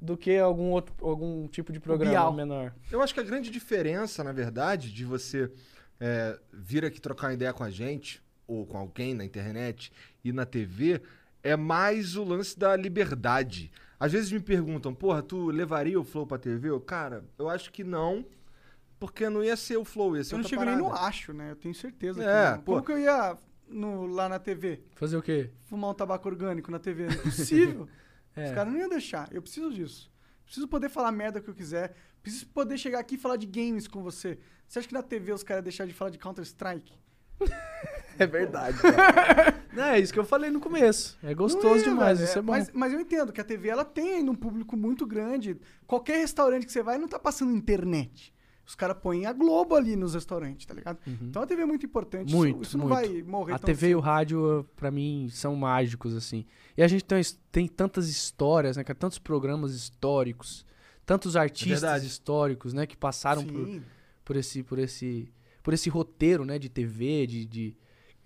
do 0.00 0.16
que 0.16 0.38
algum 0.38 0.70
outro 0.70 0.94
algum 1.02 1.46
tipo 1.46 1.72
de 1.72 1.78
programa 1.78 2.32
menor. 2.32 2.74
Eu 2.90 3.02
acho 3.02 3.12
que 3.14 3.20
a 3.20 3.22
grande 3.22 3.50
diferença, 3.50 4.24
na 4.24 4.32
verdade, 4.32 4.90
de 4.90 5.04
você 5.04 5.52
é, 6.00 6.38
vir 6.52 6.84
aqui 6.84 7.00
trocar 7.00 7.28
uma 7.28 7.34
ideia 7.34 7.52
com 7.52 7.62
a 7.62 7.70
gente, 7.70 8.22
ou 8.48 8.66
com 8.66 8.78
alguém 8.78 9.14
na 9.14 9.24
internet 9.24 9.92
e 10.24 10.32
na 10.32 10.44
TV, 10.44 11.02
é 11.42 11.54
mais 11.54 12.16
o 12.16 12.24
lance 12.24 12.58
da 12.58 12.74
liberdade. 12.74 13.70
Às 14.00 14.12
vezes 14.12 14.32
me 14.32 14.40
perguntam, 14.40 14.92
porra, 14.94 15.22
tu 15.22 15.50
levaria 15.50 16.00
o 16.00 16.02
Flow 16.04 16.26
pra 16.26 16.38
TV? 16.38 16.70
Eu, 16.70 16.80
cara, 16.80 17.22
eu 17.38 17.48
acho 17.50 17.70
que 17.70 17.84
não, 17.84 18.24
porque 18.98 19.28
não 19.28 19.44
ia 19.44 19.56
ser 19.56 19.76
o 19.76 19.84
Flow, 19.84 20.16
ia 20.16 20.24
ser 20.24 20.32
Eu 20.34 20.38
não 20.38 20.44
outra 20.44 20.58
chego 20.58 20.64
nem 20.70 20.78
no 20.78 20.92
acho, 20.92 21.32
né? 21.34 21.50
Eu 21.50 21.56
tenho 21.56 21.74
certeza. 21.74 22.24
É, 22.24 22.44
que 22.52 22.56
não. 22.56 22.62
pô. 22.62 22.72
Como 22.72 22.84
que 22.86 22.92
eu 22.92 22.98
ia 22.98 23.36
no- 23.68 24.06
lá 24.06 24.26
na 24.28 24.38
TV? 24.38 24.80
Fazer 24.96 25.16
o 25.18 25.22
quê? 25.22 25.50
Fumar 25.66 25.90
um 25.90 25.94
tabaco 25.94 26.26
orgânico 26.26 26.70
na 26.70 26.78
TV? 26.78 27.04
Não 27.06 27.12
é 27.12 27.16
possível. 27.18 27.86
É. 28.36 28.44
Os 28.44 28.50
caras 28.52 28.72
não 28.72 28.78
iam 28.78 28.88
deixar. 28.88 29.28
Eu 29.32 29.42
preciso 29.42 29.72
disso. 29.72 30.08
Preciso 30.44 30.68
poder 30.68 30.88
falar 30.88 31.10
merda 31.10 31.40
que 31.40 31.50
eu 31.50 31.54
quiser. 31.54 31.96
Preciso 32.22 32.46
poder 32.46 32.78
chegar 32.78 33.00
aqui 33.00 33.16
e 33.16 33.18
falar 33.18 33.34
de 33.36 33.44
games 33.44 33.88
com 33.88 34.04
você. 34.04 34.38
Você 34.68 34.78
acha 34.78 34.86
que 34.86 34.94
na 34.94 35.02
TV 35.02 35.32
os 35.32 35.42
caras 35.42 35.58
iam 35.58 35.64
deixar 35.64 35.84
de 35.84 35.92
falar 35.92 36.12
de 36.12 36.18
Counter-Strike? 36.18 36.92
É 38.20 38.26
verdade. 38.26 38.76
Não, 39.72 39.84
é 39.84 39.98
isso 40.00 40.12
que 40.12 40.18
eu 40.18 40.24
falei 40.24 40.50
no 40.50 40.60
começo. 40.60 41.16
É 41.22 41.32
gostoso 41.34 41.68
Não 41.68 41.76
ia, 41.76 41.84
demais, 41.84 42.18
velho. 42.18 42.28
isso 42.28 42.38
é 42.38 42.42
bom. 42.42 42.52
Mas, 42.52 42.70
mas 42.72 42.92
eu 42.92 43.00
entendo 43.00 43.32
que 43.32 43.40
a 43.40 43.44
TV 43.44 43.68
ela 43.68 43.84
tem 43.84 44.14
ainda 44.16 44.30
um 44.30 44.34
público 44.34 44.76
muito 44.76 45.06
grande. 45.06 45.56
Qualquer 45.86 46.18
restaurante 46.18 46.66
que 46.66 46.72
você 46.72 46.82
vai 46.82 46.98
não 46.98 47.08
tá 47.08 47.18
passando 47.18 47.52
internet. 47.56 48.34
Os 48.66 48.74
caras 48.74 48.96
põem 49.02 49.26
a 49.26 49.32
Globo 49.32 49.74
ali 49.74 49.96
nos 49.96 50.14
restaurantes, 50.14 50.64
tá 50.66 50.74
ligado? 50.74 50.98
Então 51.22 51.42
a 51.42 51.46
TV 51.46 51.62
é 51.62 51.66
muito 51.66 51.84
importante. 51.86 52.28
Isso- 52.28 52.36
Muito, 52.36 52.62
isso, 52.62 52.78
não 52.78 52.86
muito. 52.88 53.00
vai 53.00 53.22
morrer 53.22 53.54
A 53.54 53.58
TV 53.58 53.88
e 53.90 53.94
o 53.96 54.00
rádio, 54.00 54.64
pra 54.76 54.90
mim, 54.90 55.28
são 55.30 55.56
mágicos, 55.56 56.14
assim. 56.14 56.44
E 56.76 56.82
a 56.82 56.86
gente 56.86 57.04
tem, 57.04 57.20
tem 57.50 57.66
tantas 57.66 58.08
histórias, 58.08 58.76
né, 58.76 58.84
cara? 58.84 58.96
Tantos 58.98 59.18
programas 59.18 59.74
históricos, 59.74 60.64
tantos 61.06 61.34
artistas 61.36 61.80
verdade. 61.80 62.06
históricos, 62.06 62.72
né? 62.72 62.86
Que 62.86 62.96
passaram 62.96 63.44
por, 63.44 63.80
por 64.24 64.36
esse, 64.36 64.62
por 64.62 64.78
esse, 64.78 65.32
por 65.64 65.74
esse 65.74 65.88
roteiro, 65.90 66.44
né? 66.44 66.58
De 66.58 66.68
TV, 66.68 67.26
de... 67.26 67.46
de... 67.46 67.76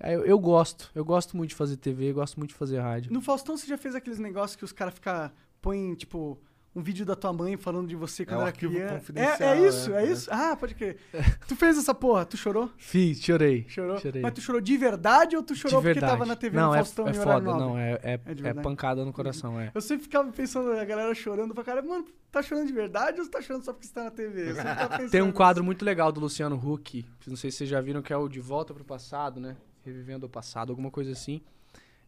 Ah, 0.01 0.13
Eu, 0.13 0.25
eu 0.25 0.39
gosto, 0.39 0.91
eu 0.95 1.05
gosto 1.05 1.37
muito 1.37 1.51
de 1.51 1.57
fazer 1.57 1.77
TV, 1.77 2.11
eu 2.11 2.15
gosto 2.15 2.37
muito 2.37 2.51
de 2.51 2.57
fazer 2.57 2.81
rádio. 2.81 3.13
No 3.13 3.21
Faustão 3.21 3.57
você 3.57 3.67
já 3.67 3.79
fez 3.79 3.95
aqueles 3.95 4.19
negócios 4.19 4.57
que 4.57 4.65
os 4.65 4.73
caras 4.73 4.95
ficam 4.95 5.31
põem, 5.61 5.95
tipo, 5.95 6.39
um 6.77 6.83
vídeo 6.83 7.07
da 7.07 7.15
tua 7.15 7.33
mãe 7.33 7.57
falando 7.57 7.87
de 7.89 7.95
você 7.95 8.27
quando 8.27 8.39
o 8.39 8.41
era 8.41 8.51
arquivo 8.51 8.73
criança. 8.73 8.95
confidencial, 8.95 9.37
É, 9.41 9.59
é 9.59 9.69
isso, 9.69 9.95
é, 9.95 10.03
é, 10.03 10.07
é. 10.07 10.13
isso. 10.13 10.29
Ah, 10.31 10.57
pode 10.57 10.75
crer. 10.75 10.99
tu 11.47 11.55
fez 11.55 11.79
essa 11.79 11.95
porra, 11.95 12.25
tu 12.27 12.37
chorou? 12.37 12.69
Fiz, 12.77 13.23
chorei. 13.23 13.65
Chorou? 13.69 13.99
Chorei. 13.99 14.21
Mas 14.21 14.35
tu 14.35 14.41
chorou 14.41 14.61
de 14.61 14.77
verdade 14.77 15.37
ou 15.37 15.43
tu 15.43 15.55
chorou 15.55 15.81
porque 15.81 16.01
tava 16.01 16.27
na 16.27 16.35
TV 16.35 16.57
não, 16.57 16.69
no 16.69 16.75
é, 16.75 16.79
Faustão 16.79 17.07
é 17.07 17.11
horário 17.11 17.25
foda, 17.25 17.45
nobre? 17.45 17.65
não, 17.65 17.79
é, 17.79 17.93
é, 18.03 18.21
É 18.25 18.49
é 18.49 18.55
pancada 18.55 19.05
no 19.05 19.13
coração, 19.13 19.59
é. 19.61 19.71
Eu 19.75 19.81
sempre 19.81 20.03
ficava 20.03 20.31
pensando, 20.33 20.73
a 20.73 20.85
galera 20.85 21.15
chorando 21.15 21.55
pra 21.55 21.63
cara, 21.63 21.81
mano, 21.81 22.05
tá 22.31 22.43
chorando 22.43 22.67
de 22.67 22.73
verdade 22.73 23.21
ou 23.21 23.25
você 23.25 23.31
tá 23.31 23.41
chorando 23.41 23.65
só 23.65 23.73
porque 23.73 23.87
você 23.87 23.95
tá 23.95 24.05
na 24.05 24.11
TV? 24.11 24.51
Eu 24.51 24.55
sempre 24.57 24.71
ficava 24.73 24.89
pensando 24.97 25.11
Tem 25.13 25.23
um 25.23 25.33
quadro 25.33 25.63
muito 25.63 25.85
legal 25.85 26.11
do 26.11 26.21
Luciano 26.21 26.57
Huck, 26.57 27.07
não 27.27 27.37
sei 27.37 27.51
se 27.53 27.59
vocês 27.59 27.71
já 27.71 27.81
viram, 27.81 28.03
que 28.03 28.13
é 28.13 28.17
o 28.17 28.29
De 28.29 28.41
Volta 28.41 28.75
pro 28.75 28.85
Passado, 28.85 29.41
né? 29.41 29.57
Revivendo 29.85 30.27
o 30.27 30.29
Passado, 30.29 30.71
alguma 30.71 30.91
coisa 30.91 31.13
assim. 31.13 31.43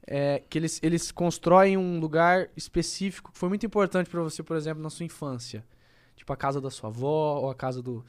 É, 0.06 0.42
que 0.48 0.58
eles, 0.58 0.80
eles 0.82 1.10
constroem 1.10 1.76
um 1.76 1.98
lugar 1.98 2.48
específico 2.56 3.32
que 3.32 3.38
foi 3.38 3.48
muito 3.48 3.66
importante 3.66 4.08
pra 4.08 4.22
você, 4.22 4.42
por 4.42 4.56
exemplo, 4.56 4.82
na 4.82 4.90
sua 4.90 5.04
infância. 5.04 5.64
Tipo 6.14 6.32
a 6.32 6.36
casa 6.36 6.60
da 6.60 6.70
sua 6.70 6.88
avó, 6.88 7.40
ou 7.40 7.50
a 7.50 7.54
casa 7.54 7.82
do. 7.82 8.04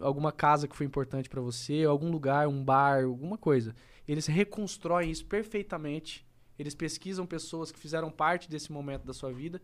Alguma 0.00 0.32
casa 0.32 0.66
que 0.66 0.74
foi 0.74 0.86
importante 0.86 1.28
pra 1.28 1.40
você, 1.40 1.84
algum 1.84 2.10
lugar, 2.10 2.48
um 2.48 2.64
bar, 2.64 3.04
alguma 3.04 3.36
coisa. 3.36 3.74
Eles 4.06 4.26
reconstroem 4.26 5.10
isso 5.10 5.26
perfeitamente. 5.26 6.26
Eles 6.58 6.74
pesquisam 6.74 7.26
pessoas 7.26 7.70
que 7.70 7.78
fizeram 7.78 8.10
parte 8.10 8.48
desse 8.48 8.72
momento 8.72 9.04
da 9.04 9.12
sua 9.12 9.32
vida 9.32 9.60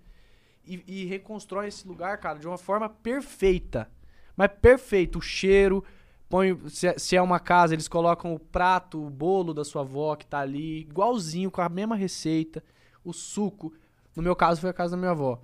e, 0.67 0.83
e 0.87 1.05
reconstrói 1.07 1.69
esse 1.69 1.87
lugar, 1.87 2.19
cara, 2.19 2.39
de 2.39 2.47
uma 2.47 2.59
forma 2.59 2.89
perfeita. 2.89 3.91
Mas 4.37 4.51
perfeito. 4.61 5.19
O 5.19 5.23
cheiro. 5.23 5.85
Põe, 6.29 6.59
se, 6.69 6.89
é- 6.89 6.99
se 6.99 7.17
é 7.17 7.23
uma 7.23 7.39
casa, 7.39 7.75
eles 7.75 7.89
colocam 7.89 8.35
o 8.35 8.39
prato, 8.39 9.05
o 9.05 9.11
bolo 9.11 9.55
da 9.55 9.65
sua 9.65 9.83
avó 9.83 10.17
que 10.17 10.27
tá 10.27 10.41
ali, 10.41 10.81
igualzinho, 10.81 11.51
com 11.51 11.61
a 11.61 11.69
mesma 11.69 11.95
receita. 11.97 12.63
O 13.05 13.13
suco. 13.13 13.73
No 14.17 14.23
meu 14.23 14.35
caso, 14.35 14.61
foi 14.61 14.71
a 14.71 14.75
casa 14.75 14.93
da 14.93 14.97
minha 14.97 15.11
avó. 15.11 15.41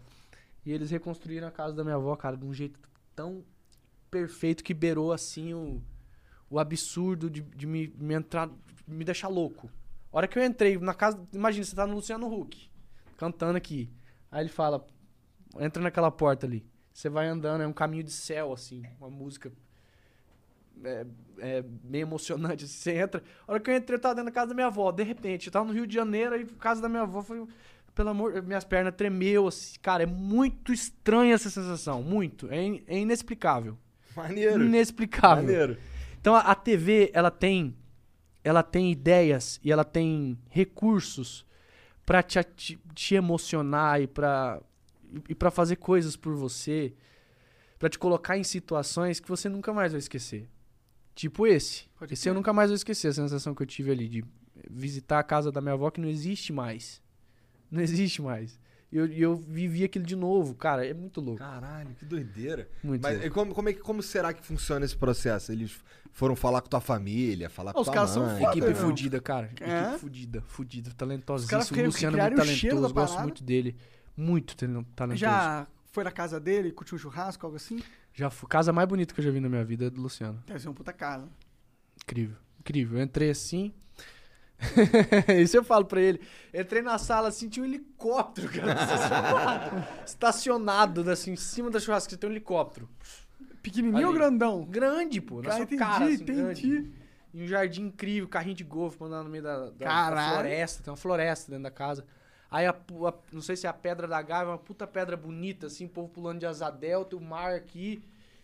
E 0.65 0.73
eles 0.73 0.91
reconstruíram 0.91 1.49
a 1.49 1.51
casa 1.51 1.75
da 1.75 1.85
minha 1.85 1.97
avó, 1.97 2.15
cara, 2.17 2.37
de 2.37 2.45
um 2.45 2.53
jeito 2.53 2.79
tão 3.15 3.45
perfeito 4.11 4.65
que 4.65 4.75
beirou, 4.75 5.13
assim, 5.13 5.55
o, 5.55 5.83
o 6.49 6.59
absurdo 6.59 7.31
de, 7.31 7.41
de 7.41 7.67
me, 7.67 7.89
me 7.97 8.15
entrar, 8.15 8.49
me 8.87 9.05
deixar 9.05 9.29
louco. 9.29 9.71
A 10.13 10.17
hora 10.17 10.29
que 10.29 10.39
eu 10.39 10.45
entrei 10.45 10.77
na 10.79 10.95
casa, 10.95 11.21
imagina, 11.33 11.65
você 11.65 11.77
tá 11.77 11.87
no 11.87 11.95
Luciano 11.95 12.27
Huck, 12.33 12.71
cantando 13.17 13.57
aqui. 13.57 13.91
Aí 14.31 14.43
ele 14.43 14.49
fala, 14.49 14.85
entra 15.59 15.83
naquela 15.83 16.11
porta 16.11 16.47
ali. 16.47 16.67
Você 16.93 17.09
vai 17.09 17.27
andando, 17.29 17.63
é 17.63 17.67
um 17.67 17.73
caminho 17.73 18.03
de 18.03 18.11
céu, 18.11 18.53
assim, 18.53 18.83
uma 18.99 19.09
música 19.09 19.53
é, 20.85 21.07
é 21.39 21.65
meio 21.85 22.03
emocionante. 22.03 22.65
assim, 22.65 22.75
Você 22.75 22.93
entra. 22.99 23.23
A 23.47 23.53
hora 23.53 23.61
que 23.61 23.71
eu 23.71 23.77
entrei, 23.77 23.97
eu 23.97 24.01
tava 24.01 24.15
dentro 24.15 24.31
da 24.31 24.35
casa 24.35 24.49
da 24.49 24.55
minha 24.55 24.67
avó. 24.69 24.91
De 24.93 25.03
repente, 25.03 25.47
eu 25.47 25.53
tava 25.53 25.65
no 25.67 25.73
Rio 25.73 25.87
de 25.87 25.95
Janeiro, 25.95 26.35
a 26.35 26.45
casa 26.63 26.81
da 26.81 26.89
minha 26.89 27.03
avó 27.03 27.23
foi. 27.23 27.47
Pelo 27.95 28.09
amor, 28.11 28.41
minhas 28.43 28.65
pernas 28.65 28.95
tremeu, 28.95 29.49
assim. 29.49 29.77
Cara, 29.83 30.05
é 30.05 30.07
muito 30.07 30.73
estranha 30.73 31.35
essa 31.35 31.51
sensação. 31.51 32.03
Muito. 32.03 32.49
É, 32.51 32.63
in- 32.63 32.83
é 32.87 32.99
inexplicável. 32.99 33.77
Maneiro. 34.17 34.65
Inexplicável. 34.65 35.45
Maneiro. 35.45 35.77
Então 36.21 36.35
a, 36.35 36.41
a 36.41 36.55
TV, 36.55 37.11
ela 37.15 37.31
tem 37.31 37.77
ela 38.43 38.63
tem 38.63 38.91
ideias 38.91 39.61
e 39.63 39.71
ela 39.71 39.85
tem 39.85 40.39
recursos 40.49 41.45
pra 42.07 42.23
te, 42.23 42.39
ati- 42.39 42.79
te 42.95 43.15
emocionar 43.15 44.01
e 44.01 44.07
pra 44.07 44.61
e 45.29 45.35
para 45.35 45.51
fazer 45.51 45.77
coisas 45.77 46.17
por 46.17 46.35
você, 46.35 46.95
pra 47.79 47.89
te 47.89 47.99
colocar 47.99 48.39
em 48.39 48.45
situações 48.45 49.19
que 49.21 49.29
você 49.29 49.49
nunca 49.49 49.73
mais 49.75 49.93
vai 49.93 49.99
esquecer. 49.99 50.49
Tipo 51.21 51.47
esse. 51.47 51.85
Pode 51.99 52.15
esse 52.15 52.27
eu 52.27 52.33
nunca 52.33 52.51
mais 52.51 52.71
vou 52.71 52.75
esquecer 52.77 53.09
a 53.09 53.13
sensação 53.13 53.55
que 53.55 53.63
eu 53.63 53.67
tive 53.67 53.91
ali 53.91 54.09
de 54.09 54.25
visitar 54.71 55.19
a 55.19 55.23
casa 55.23 55.53
da 55.53 55.61
minha 55.61 55.75
avó 55.75 55.91
que 55.91 56.01
não 56.01 56.09
existe 56.09 56.51
mais. 56.53 57.03
Não 57.71 57.81
existe 57.83 58.21
mais. 58.23 58.59
E 58.91 58.97
eu, 58.97 59.07
eu 59.07 59.37
vivi 59.37 59.85
aquilo 59.85 60.05
de 60.05 60.17
novo, 60.17 60.55
cara, 60.57 60.85
é 60.85 60.93
muito 60.93 61.21
louco. 61.21 61.39
Caralho, 61.39 61.95
que 61.95 62.05
doideira. 62.05 62.69
Muito 62.83 63.01
Mas 63.03 63.13
louco. 63.13 63.27
e 63.27 63.31
como, 63.31 63.55
como, 63.55 63.69
é 63.69 63.73
como 63.75 64.03
será 64.03 64.33
que 64.33 64.45
funciona 64.45 64.85
esse 64.85 64.97
processo? 64.97 65.53
Eles 65.53 65.79
foram 66.11 66.35
falar 66.35 66.63
com 66.63 66.69
tua 66.69 66.81
família, 66.81 67.49
falar 67.49 67.73
com 67.73 67.79
os 67.81 67.85
tua 67.85 67.95
caras 67.95 68.11
são 68.11 68.29
foda, 68.31 68.51
Equipe 68.51 68.67
meu. 68.67 68.75
fudida, 68.75 69.21
cara. 69.21 69.51
É? 69.61 69.83
Equipe 69.85 69.99
fudida, 70.01 70.41
fudida, 70.49 70.89
Os 70.89 70.95
caras 70.95 70.97
talentosíssimo. 70.97 71.81
O 71.81 71.87
Luciano 71.87 72.19
é 72.19 72.23
muito 72.23 72.37
talentoso, 72.39 72.95
gosto 72.95 73.21
muito 73.21 73.45
dele. 73.45 73.77
Muito 74.17 74.57
talen- 74.57 74.85
talentoso. 74.97 75.21
Já 75.21 75.67
foi 75.93 76.03
na 76.03 76.11
casa 76.11 76.41
dele, 76.41 76.73
curtiu 76.73 76.97
um 76.97 76.99
churrasco, 76.99 77.47
algo 77.47 77.57
assim? 77.57 77.81
Já 78.13 78.29
fui, 78.31 78.49
casa 78.49 78.73
mais 78.73 78.89
bonita 78.89 79.15
que 79.15 79.21
eu 79.21 79.25
já 79.25 79.31
vi 79.31 79.41
na 79.41 79.49
minha 79.49 79.65
vida 79.65 79.87
é 79.87 79.91
do 79.91 80.01
Luciano. 80.01 80.43
Deve 80.47 80.59
ser 80.61 80.69
uma 80.69 80.75
puta 80.75 80.93
casa. 80.93 81.29
Incrível, 82.03 82.37
incrível. 82.59 82.99
Eu 82.99 83.05
entrei 83.05 83.31
assim. 83.31 83.73
Isso 85.41 85.57
eu 85.57 85.65
falo 85.65 85.85
pra 85.87 86.01
ele. 86.01 86.21
Entrei 86.53 86.83
na 86.83 86.99
sala 86.99 87.29
assim, 87.29 87.49
tinha 87.49 87.65
um 87.65 87.69
helicóptero, 87.69 88.49
cara, 88.51 88.73
estacionado. 88.75 89.87
estacionado, 90.05 91.11
assim, 91.11 91.33
em 91.33 91.37
cima 91.37 91.71
da 91.71 91.81
churrasqueira 91.81 92.21
tem 92.21 92.29
um 92.29 92.33
helicóptero. 92.33 92.89
Pequenininho 93.63 94.07
ou 94.07 94.11
Ali. 94.11 94.19
grandão? 94.19 94.65
Grande, 94.65 95.21
pô. 95.21 95.41
Na 95.43 95.51
Cara, 95.51 95.63
entendi, 95.63 95.79
cara, 95.79 96.05
assim, 96.05 96.15
entendi. 96.15 96.33
grande. 96.33 96.93
E 97.33 97.43
um 97.45 97.47
jardim 97.47 97.83
incrível, 97.85 98.29
carrinho 98.29 98.55
de 98.57 98.65
golfe 98.65 98.97
pra 98.99 99.07
andar 99.07 99.23
no 99.23 99.31
meio 99.31 99.43
da, 99.43 99.71
da- 99.71 100.11
da 100.11 100.31
floresta. 100.35 100.83
Tem 100.83 100.91
uma 100.91 100.97
floresta 100.97 101.51
dentro 101.51 101.63
da 101.65 101.71
casa. 101.71 102.05
Aí, 102.51 102.67
a 102.67 102.71
a- 102.71 103.15
não 103.33 103.41
sei 103.41 103.57
se 103.57 103.67
é 103.67 103.71
a 103.71 103.73
Pedra 103.73 104.07
da 104.09 104.21
Gávea, 104.21 104.53
uma 104.53 104.59
puta 104.59 104.87
pedra 104.87 105.17
bonita, 105.17 105.69
assim, 105.69 105.87
o 105.87 105.89
povo 105.89 106.09
pulando 106.09 106.41
de 106.41 106.47
asa 106.47 106.69
delta, 106.71 107.17
o 107.17 107.21
mar 107.21 107.55
aqui. 107.55 108.03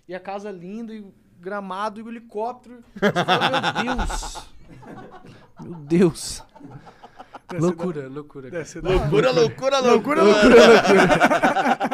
E 0.09 0.15
a 0.15 0.20
casa 0.20 0.51
linda, 0.51 0.95
e 0.95 1.01
o 1.01 1.12
gramado, 1.41 1.99
e 1.99 2.03
o 2.05 2.09
helicóptero. 2.09 2.83
Fala, 2.97 3.83
Meu 3.83 3.97
Deus! 3.97 4.47
Meu 5.61 5.74
Deus! 5.74 6.43
loucura, 7.59 8.09
loucura. 8.09 8.51
cara. 8.51 8.62
Deve 8.62 8.69
ser 8.70 8.83
da 8.83 8.91
hora. 8.91 8.99
Loucura, 8.99 9.33
loucura, 9.81 10.23
loucura. 10.23 10.23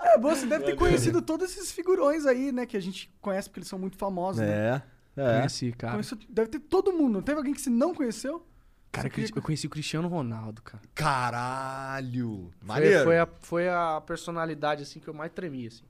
É, 0.00 0.16
bom, 0.16 0.30
você 0.30 0.46
deve 0.46 0.64
ter 0.64 0.74
conhecido 0.76 1.20
todos 1.20 1.50
esses 1.50 1.70
figurões 1.70 2.24
aí, 2.24 2.50
né? 2.50 2.64
Que 2.64 2.76
a 2.76 2.80
gente 2.80 3.12
conhece 3.20 3.48
porque 3.48 3.60
eles 3.60 3.68
são 3.68 3.78
muito 3.78 3.96
famosos, 3.98 4.40
né? 4.40 4.82
É, 5.16 5.22
é. 5.22 5.36
Conheci, 5.38 5.72
cara. 5.72 5.92
Conheceu- 5.94 6.18
deve 6.28 6.48
ter 6.48 6.60
todo 6.60 6.92
mundo. 6.92 7.14
Não 7.14 7.22
teve 7.22 7.36
alguém 7.38 7.52
que 7.52 7.60
você 7.60 7.68
não 7.70 7.94
conheceu? 7.94 8.46
Cara, 8.90 9.08
Você 9.10 9.32
eu 9.36 9.42
conheci 9.42 9.66
o 9.66 9.70
Cristiano 9.70 10.08
Ronaldo, 10.08 10.62
cara. 10.62 10.82
Caralho. 10.94 12.50
Foi, 12.58 12.66
Maneiro. 12.66 13.04
foi, 13.04 13.18
a, 13.18 13.28
foi 13.42 13.68
a 13.68 14.00
personalidade, 14.04 14.82
assim, 14.82 14.98
que 14.98 15.08
eu 15.08 15.14
mais 15.14 15.30
tremi, 15.32 15.66
assim. 15.66 15.84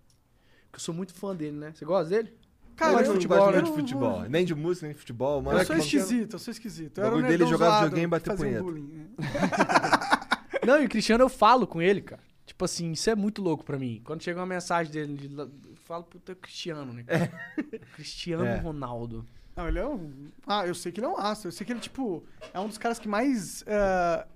Porque 0.66 0.76
eu 0.76 0.80
sou 0.80 0.94
muito 0.94 1.14
fã 1.14 1.34
dele, 1.34 1.56
né? 1.56 1.72
Você 1.74 1.84
gosta 1.84 2.10
dele? 2.10 2.34
Cara, 2.76 2.92
eu 2.92 2.98
eu- 3.00 3.06
não 3.06 3.12
futebol, 3.14 3.38
gosto 3.38 3.50
né? 3.50 3.62
muito 3.62 3.74
de 3.74 3.80
futebol. 3.80 4.22
Nem 4.28 4.44
de 4.44 4.54
música, 4.54 4.86
nem 4.86 4.94
de 4.94 5.00
futebol. 5.00 5.40
Mano, 5.42 5.58
Eu 5.58 5.64
sou 5.64 5.76
que- 5.76 5.82
esquisito, 5.82 6.32
eu 6.34 6.38
sou 6.38 6.52
esquisito. 6.52 6.98
Eu 6.98 7.04
O 7.04 7.06
era 7.06 7.14
bagulho 7.16 7.28
dele 7.28 7.42
é 7.44 7.46
zoado, 7.56 7.74
videogame 7.84 8.04
e 8.04 8.06
bater 8.08 8.36
fazia 8.36 8.46
um 8.46 8.48
punheta. 8.48 8.62
bullying, 8.62 9.08
é. 9.18 10.66
Não, 10.66 10.82
e 10.82 10.86
o 10.86 10.88
Cristiano 10.88 11.24
eu 11.24 11.28
falo 11.28 11.66
com 11.66 11.80
ele, 11.80 12.02
cara. 12.02 12.22
Tipo 12.46 12.64
assim, 12.64 12.92
isso 12.92 13.08
é 13.08 13.14
muito 13.14 13.40
louco 13.42 13.64
pra 13.64 13.78
mim. 13.78 14.00
Quando 14.04 14.22
chega 14.22 14.38
uma 14.40 14.46
mensagem 14.46 14.92
dele, 14.92 15.14
de 15.16 15.34
eu 15.38 15.50
falo, 15.84 16.04
puta, 16.04 16.32
é 16.32 16.34
o 16.34 16.36
Cristiano, 16.36 16.92
né? 16.92 17.04
cara? 17.04 17.32
Cristiano 17.94 18.44
É. 18.44 18.56
Ronaldo. 18.58 19.24
Não, 19.58 19.68
ele 19.68 19.78
é 19.78 19.86
um... 19.86 20.28
Ah, 20.46 20.66
eu 20.66 20.74
sei 20.74 20.92
que 20.92 21.00
ele 21.00 21.06
é 21.06 21.10
um 21.10 21.16
astro. 21.18 21.48
Eu 21.48 21.52
sei 21.52 21.66
que 21.66 21.72
ele, 21.72 21.80
tipo, 21.80 22.22
é 22.54 22.60
um 22.60 22.68
dos 22.68 22.78
caras 22.78 22.98
que 22.98 23.08
mais... 23.08 23.62
eh, 23.66 24.26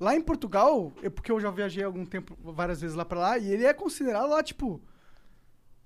Lá 0.00 0.16
em 0.16 0.22
Portugal, 0.22 0.92
eu- 1.02 1.10
porque 1.10 1.30
eu 1.30 1.38
já 1.38 1.50
viajei 1.50 1.84
algum 1.84 2.06
tempo, 2.06 2.34
várias 2.42 2.80
vezes 2.80 2.96
lá 2.96 3.04
pra 3.04 3.18
lá, 3.20 3.36
e 3.38 3.52
ele 3.52 3.64
é 3.66 3.72
considerado 3.74 4.30
lá, 4.30 4.42
tipo... 4.42 4.80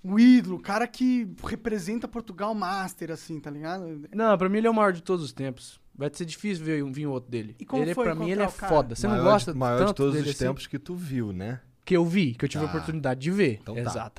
O 0.07 0.21
ídolo, 0.21 0.57
o 0.57 0.61
cara 0.61 0.87
que 0.87 1.27
representa 1.45 2.07
Portugal 2.07 2.55
Master, 2.55 3.11
assim, 3.11 3.41
tá 3.41 3.51
ligado? 3.51 4.07
Não, 4.15 4.37
pra 4.39 4.49
mim 4.51 4.59
ele 4.59 4.67
é 4.67 4.71
o 4.71 4.75
maior 4.75 4.93
de 4.93 5.03
todos 5.03 5.25
os 5.25 5.33
tempos. 5.33 5.81
Vai 5.95 6.11
ser 6.13 6.27
difícil 6.27 6.63
ver 6.65 6.85
um 6.85 6.93
vir 6.93 7.07
outro 7.07 7.31
dele. 7.31 7.57
E 7.59 7.65
como 7.65 7.83
ele, 7.83 7.93
é- 7.93 7.95
foi 7.95 8.05
pra 8.05 8.15
mim, 8.15 8.31
ele 8.31 8.43
é 8.43 8.47
cara? 8.51 8.69
foda. 8.73 8.95
Você 8.95 9.07
não 9.09 9.15
maior 9.17 9.33
gosta 9.33 9.53
de, 9.53 9.59
maior 9.59 9.79
tanto 9.79 9.89
de 9.89 9.95
todos 9.95 10.13
dele 10.15 10.29
os 10.29 10.35
assim? 10.37 10.45
tempos 10.45 10.67
que 10.67 10.79
tu 10.79 10.95
viu, 10.95 11.33
né? 11.33 11.61
Que 11.87 11.97
eu 11.97 12.05
vi, 12.05 12.35
que 12.35 12.45
eu 12.45 12.49
tive 12.49 12.65
a 12.65 12.69
Tá. 12.69 12.75
oportunidade 12.75 13.19
de 13.21 13.31
ver. 13.31 13.59
Então 13.63 13.75
tá. 13.83 14.11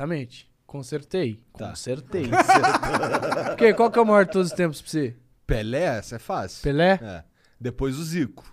Consertei. 0.78 1.40
Tá. 1.58 1.70
Consertei. 1.70 2.30
Porque 3.50 3.74
qual 3.74 3.90
que 3.92 3.98
é 4.00 4.02
o 4.02 4.06
maior 4.06 4.26
de 4.26 4.32
todos 4.32 4.50
os 4.52 4.54
tempos 4.58 4.82
pra 4.82 4.90
você? 4.92 5.16
Pelé, 5.48 5.84
essa 5.98 6.16
é 6.16 6.20
fácil. 6.20 6.64
Pelé? 6.64 7.00
É. 7.02 7.24
Depois 7.60 7.98
o 7.98 8.04
Zico. 8.04 8.44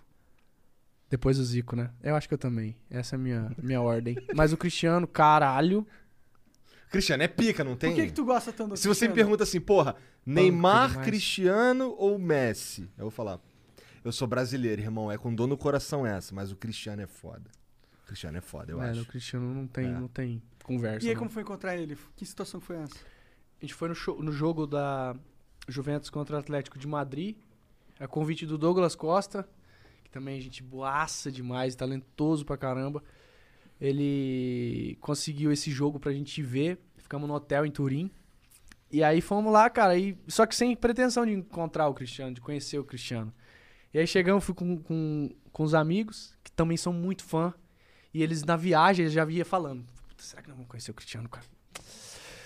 Depois 1.11 1.39
o 1.39 1.45
Zico, 1.45 1.77
né? 1.77 1.91
Eu 2.03 2.15
acho 2.17 2.27
que 2.29 2.35
eu 2.35 2.39
também. 2.39 2.77
Essa 2.91 3.17
é 3.17 3.19
a 3.19 3.19
minha, 3.19 3.51
minha 3.63 3.81
ordem. 3.81 4.17
Mas 4.35 4.53
o 4.53 4.57
Cristiano, 4.57 5.07
caralho. 5.07 5.87
Cristiano 6.91 7.23
é 7.23 7.29
pica, 7.29 7.65
não 7.65 7.77
tem? 7.77 7.91
Por 7.91 7.97
que, 8.01 8.07
que 8.07 8.13
tu 8.13 8.25
gosta 8.25 8.53
tanto 8.53 8.71
do 8.71 8.77
Se 8.77 8.87
você 8.89 9.07
me 9.07 9.13
Cristiano? 9.13 9.15
pergunta 9.15 9.43
assim, 9.45 9.61
porra, 9.61 9.97
Neymar, 10.25 10.91
demais. 10.91 11.07
Cristiano 11.07 11.95
ou 11.99 12.19
Messi? 12.19 12.83
Eu 12.99 13.05
vou 13.05 13.11
falar, 13.11 13.41
eu 14.05 14.13
sou 14.13 14.29
brasileiro, 14.29 14.81
irmão, 14.83 15.11
é 15.11 15.17
com 15.19 15.35
dor 15.35 15.47
no 15.47 15.57
coração 15.57 16.07
essa, 16.07 16.35
mas 16.35 16.53
o 16.53 16.57
Cristiano 16.57 17.01
é 17.03 17.07
foda. 17.07 17.51
O 18.05 18.07
Cristiano 18.07 18.37
é 18.37 18.43
foda, 18.43 18.73
eu 18.73 18.79
Velho, 18.79 18.91
o 18.91 19.01
acho. 19.01 19.07
Cristiano 19.09 19.55
não 19.55 19.67
tem, 19.67 19.87
É. 19.87 19.89
não 19.91 20.09
tem 20.09 20.43
conversa. 20.65 21.05
E 21.07 21.09
aí, 21.09 21.15
não. 21.15 21.21
como 21.21 21.31
foi 21.31 21.43
encontrar 21.43 21.77
ele? 21.77 21.97
Que 22.17 22.25
situação 22.27 22.61
foi 22.61 22.77
essa? 22.77 22.97
A 22.97 23.61
gente 23.65 23.75
foi 23.75 23.89
no, 23.89 23.95
show- 23.95 24.23
no 24.23 24.33
jogo 24.33 24.67
da 24.67 25.15
Juventus 25.69 26.11
contra 26.11 26.37
o 26.37 26.39
Atlético 26.39 26.79
de 26.79 26.87
Madrid. 26.87 27.37
A 28.01 28.09
convite 28.09 28.45
do 28.47 28.59
Douglas 28.59 28.95
Costa, 28.97 29.49
que 30.03 30.11
também 30.11 30.39
é 30.39 30.41
gente 30.41 30.63
boaça 30.63 31.31
demais, 31.31 31.75
talentoso 31.77 32.45
pra 32.45 32.57
caramba. 32.57 33.03
Ele 33.81 34.97
conseguiu 35.01 35.53
esse 35.53 35.71
jogo 35.71 35.99
pra 35.99 36.13
gente 36.13 36.41
ver. 36.43 36.79
Ficamos 36.97 37.29
no 37.29 37.35
hotel 37.35 37.67
em 37.67 37.71
Turim. 37.71 38.11
E 38.91 39.03
aí 39.03 39.21
fomos 39.21 39.53
lá, 39.53 39.69
cara. 39.69 39.97
E, 39.99 40.17
só 40.29 40.47
que 40.47 40.55
sem 40.55 40.75
pretensão 40.77 41.25
de 41.27 41.33
encontrar 41.33 41.89
o 41.89 41.95
Cristiano, 41.95 42.35
de 42.35 42.41
conhecer 42.41 42.79
o 42.79 42.85
Cristiano. 42.85 43.33
E 43.93 43.99
aí 43.99 44.07
chegamos, 44.07 44.45
fui 44.45 44.55
com, 44.55 44.79
com, 44.79 45.31
com 45.53 45.63
os 45.63 45.75
amigos, 45.75 46.35
que 46.43 46.51
também 46.53 46.77
são 46.77 46.93
muito 46.93 47.25
fã. 47.25 47.53
E 48.15 48.23
eles 48.23 48.45
na 48.45 48.57
viagem 48.57 49.05
eles 49.05 49.13
já 49.13 49.25
via 49.25 49.45
falando: 49.45 49.83
"Puta, 49.83 50.02
será 50.23 50.43
que 50.43 50.49
nós 50.49 50.57
vamos 50.57 50.71
conhecer 50.71 50.91
o 50.91 50.95
Cristiano, 50.95 51.29
cara? 51.29 51.45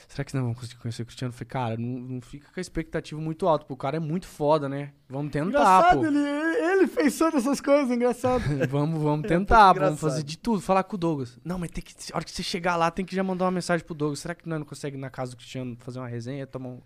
Será 0.09 0.25
que 0.25 0.35
nós 0.35 0.43
vamos 0.43 0.59
conseguir 0.59 0.81
conhecer 0.81 1.03
o 1.03 1.07
Cristiano? 1.07 1.31
Eu 1.31 1.37
falei, 1.37 1.49
cara, 1.49 1.77
não, 1.77 1.89
não 1.89 2.21
fica 2.23 2.51
com 2.51 2.59
a 2.59 2.61
expectativa 2.61 3.21
muito 3.21 3.47
alta, 3.47 3.65
porque 3.65 3.75
o 3.75 3.77
cara 3.77 3.99
é 3.99 4.01
muito 4.01 4.27
foda, 4.27 4.67
né? 4.67 4.95
Vamos 5.11 5.31
tentar, 5.31 5.47
engraçado, 5.47 5.99
pô. 5.99 6.07
ele, 6.07 6.19
ele 6.19 6.87
fez 6.87 7.19
todas 7.19 7.43
essas 7.43 7.61
coisas, 7.61 7.91
engraçado. 7.95 8.43
vamos, 8.71 9.03
vamos 9.03 9.27
É 9.27 9.29
tentar, 9.29 9.75
pouco 9.75 9.85
vamos 9.85 10.01
fazer 10.01 10.23
de 10.23 10.39
tudo, 10.39 10.63
falar 10.63 10.85
com 10.85 10.97
o 10.97 10.99
Douglas. 10.99 11.39
Não, 11.45 11.59
mas 11.59 11.71
tem 11.71 11.85
que. 11.85 11.95
A 12.13 12.17
hora 12.17 12.25
que 12.25 12.31
você 12.31 12.43
chegar 12.43 12.77
lá, 12.77 12.91
tem 12.91 13.05
que 13.05 13.15
já 13.15 13.23
mandar 13.23 13.45
uma 13.45 13.51
mensagem 13.51 13.85
pro 13.85 13.95
Douglas. 13.95 14.21
Será 14.21 14.35
que 14.35 14.49
nós 14.49 14.59
não 14.59 14.65
conseguimos 14.65 15.01
ir 15.01 15.03
na 15.03 15.11
casa 15.11 15.33
do 15.33 15.37
Cristiano 15.37 15.77
fazer 15.81 15.99
uma 15.99 16.09
resenha, 16.09 16.47
tomar, 16.47 16.69
um, 16.71 16.81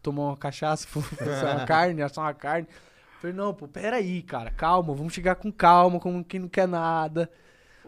tomar 0.00 0.22
uma 0.28 0.36
cachaça, 0.36 0.86
fazer 0.86 1.44
uma 1.44 1.64
carne, 1.66 2.02
assar 2.02 2.24
uma 2.24 2.34
carne? 2.34 2.68
Eu 2.70 3.20
falei, 3.20 3.34
não, 3.34 3.52
pô, 3.52 3.66
peraí, 3.66 4.22
cara, 4.22 4.52
calma, 4.52 4.94
vamos 4.94 5.12
chegar 5.12 5.34
com 5.34 5.50
calma, 5.50 5.98
como 5.98 6.24
quem 6.24 6.38
não 6.38 6.48
quer 6.48 6.68
nada. 6.68 7.28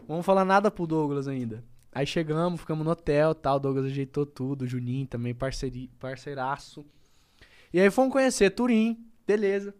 Vamos 0.05 0.25
falar 0.25 0.43
nada 0.43 0.69
pro 0.69 0.85
Douglas 0.85 1.25
ainda. 1.25 1.63
Aí 1.91 2.05
chegamos, 2.05 2.61
ficamos 2.61 2.85
no 2.85 2.91
hotel 2.91 3.33
tal, 3.33 3.57
o 3.57 3.59
Douglas 3.59 3.85
ajeitou 3.87 4.25
tudo, 4.25 4.63
o 4.63 4.67
Juninho 4.67 5.07
também, 5.07 5.33
parceiri, 5.33 5.89
parceiraço. 5.99 6.85
E 7.73 7.79
aí 7.79 7.89
fomos 7.89 8.11
conhecer 8.11 8.51
Turim, 8.51 9.05
beleza. 9.25 9.73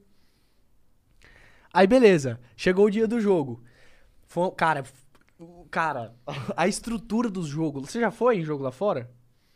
Aí 1.71 1.85
beleza, 1.85 2.39
chegou 2.57 2.85
o 2.85 2.89
dia 2.89 3.07
do 3.07 3.19
jogo. 3.19 3.63
Cara, 4.57 4.83
cara, 5.69 6.15
a 6.57 6.67
estrutura 6.67 7.29
do 7.29 7.43
jogo. 7.43 7.81
Você 7.81 7.99
já 7.99 8.11
foi 8.11 8.37
em 8.37 8.43
jogo 8.43 8.63
lá 8.63 8.71
fora? 8.71 9.09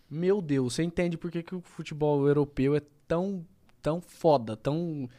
Meu 0.10 0.42
Deus, 0.42 0.76
você 0.76 0.84
entende 0.84 1.18
por 1.18 1.32
que, 1.32 1.42
que 1.42 1.56
o 1.56 1.62
futebol 1.62 2.28
europeu 2.28 2.76
é 2.76 2.82
tão, 3.08 3.46
tão 3.82 4.00
foda, 4.00 4.56
tão 4.56 5.10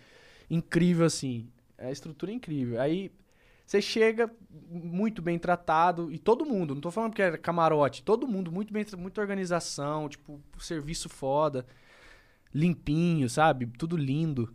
incrível 0.49 1.05
assim. 1.05 1.49
A 1.77 1.91
estrutura 1.91 2.31
é 2.31 2.35
incrível. 2.37 2.81
Aí 2.81 3.11
você 3.65 3.81
chega 3.81 4.31
muito 4.71 5.23
bem 5.23 5.39
tratado 5.39 6.13
e 6.13 6.19
todo 6.19 6.45
mundo, 6.45 6.75
não 6.75 6.81
tô 6.81 6.91
falando 6.91 7.11
porque 7.11 7.23
era 7.23 7.39
camarote, 7.39 8.03
todo 8.03 8.29
mundo 8.29 8.53
muito 8.53 8.73
bem, 8.73 8.85
muita 8.99 9.21
organização, 9.21 10.09
tipo, 10.09 10.41
serviço 10.59 11.09
foda, 11.09 11.67
limpinho, 12.53 13.29
sabe? 13.29 13.67
Tudo 13.67 13.97
lindo. 13.97 14.55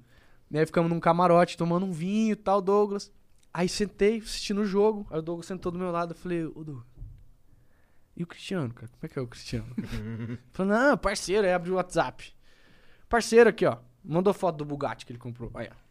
E 0.52 0.58
aí 0.58 0.66
ficamos 0.66 0.90
num 0.90 1.00
camarote 1.00 1.58
tomando 1.58 1.86
um 1.86 1.92
vinho 1.92 2.34
e 2.34 2.36
tal, 2.36 2.62
Douglas. 2.62 3.12
Aí 3.54 3.68
sentei, 3.68 4.18
assistindo 4.20 4.62
o 4.62 4.66
jogo. 4.66 5.08
Aí 5.10 5.20
o 5.20 5.22
Douglas 5.22 5.48
sentou 5.48 5.72
do 5.72 5.80
meu 5.80 5.92
lado. 5.92 6.12
Eu 6.12 6.18
falei, 6.18 6.46
ô 6.46 6.64
Douglas, 6.64 6.86
e 8.20 8.24
o 8.24 8.28
Cristiano, 8.28 8.74
cara? 8.74 8.88
Como 8.88 9.00
é 9.02 9.08
que 9.08 9.18
é 9.18 9.22
o 9.22 9.28
Cristiano? 9.28 9.74
Falei, 10.52 10.74
não, 10.74 10.98
parceiro. 10.98 11.48
Aí 11.48 11.54
abriu 11.54 11.74
o 11.74 11.78
WhatsApp. 11.78 12.34
Parceiro 13.08 13.50
aqui, 13.50 13.66
ó. 13.66 13.78
Mandou 14.04 14.34
foto 14.34 14.58
do 14.58 14.66
Bugatti 14.66 15.06
que 15.06 15.12
ele 15.12 15.20
comprou. 15.20 15.52
Aí, 15.54 15.70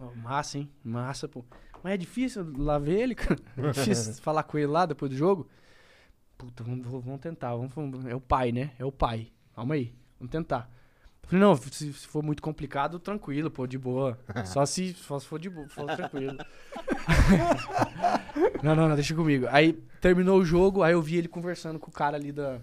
ó. 0.00 0.10
Massa, 0.22 0.58
hein? 0.58 0.70
Massa, 0.84 1.28
pô. 1.28 1.44
Mas 1.82 1.94
é 1.94 1.96
difícil 1.96 2.52
lá 2.56 2.78
ver 2.78 3.00
ele, 3.00 3.14
cara. 3.14 3.40
É 3.56 3.70
difícil 3.70 4.14
falar 4.22 4.42
com 4.44 4.58
ele 4.58 4.66
lá 4.68 4.86
depois 4.86 5.10
do 5.10 5.16
jogo. 5.16 5.48
Puta, 6.36 6.62
vamos, 6.62 6.86
vamos 6.86 7.20
tentar. 7.20 7.54
Vamos, 7.54 7.72
vamos- 7.74 8.06
é 8.06 8.14
o 8.14 8.20
pai, 8.20 8.52
né? 8.52 8.72
É 8.78 8.84
o 8.84 8.92
pai. 8.92 9.28
Calma 9.54 9.74
aí. 9.74 9.94
Vamos 10.18 10.30
tentar. 10.30 10.70
Eu 11.22 11.28
falei, 11.30 11.44
não, 11.44 11.56
se, 11.56 11.92
se 11.92 12.06
for 12.06 12.22
muito 12.22 12.42
complicado, 12.42 12.98
tranquilo, 12.98 13.50
pô, 13.50 13.66
de 13.66 13.76
boa. 13.76 14.18
Só 14.46 14.64
se, 14.64 14.94
só 14.94 15.18
se 15.18 15.26
for 15.26 15.38
de 15.38 15.50
boa, 15.50 15.68
for 15.68 15.84
tranquilo. 15.94 16.38
não, 18.62 18.74
não, 18.74 18.88
não, 18.88 18.94
deixa 18.94 19.14
comigo. 19.14 19.46
Aí 19.50 19.74
terminou 20.00 20.38
o 20.38 20.44
jogo, 20.44 20.82
aí 20.82 20.92
eu 20.94 21.02
vi 21.02 21.16
ele 21.16 21.28
conversando 21.28 21.78
com 21.78 21.90
o 21.90 21.92
cara 21.92 22.16
ali 22.16 22.32
da, 22.32 22.60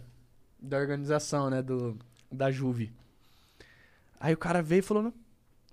da 0.59 0.77
organização, 0.77 1.49
né, 1.49 1.61
do, 1.61 1.95
da 2.31 2.49
Juve. 2.49 2.91
Aí 4.25 4.33
o 4.33 4.37
cara 4.37 4.63
veio 4.63 4.79
e 4.79 4.81
falou, 4.81 5.03
não. 5.03 5.13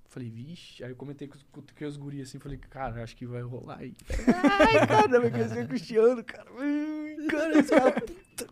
Falei, 0.04 0.28
vixe. 0.28 0.84
Aí 0.84 0.90
eu 0.90 0.96
comentei 0.96 1.26
com, 1.26 1.38
com, 1.50 1.62
com 1.62 1.84
os 1.86 1.96
guris 1.96 2.28
assim, 2.28 2.38
falei, 2.38 2.58
cara, 2.58 3.02
acho 3.02 3.16
que 3.16 3.24
vai 3.24 3.40
rolar 3.40 3.78
aí. 3.78 3.94
Ai, 4.10 4.86
cara, 4.86 5.20
vai 5.20 5.30
conhecer 5.30 5.64
o 5.64 5.68
Cristiano, 5.68 6.22
cara. 6.22 6.50
Cara, 7.30 7.58
esse 7.58 7.70
cara. 7.70 7.92
puta. 7.92 8.46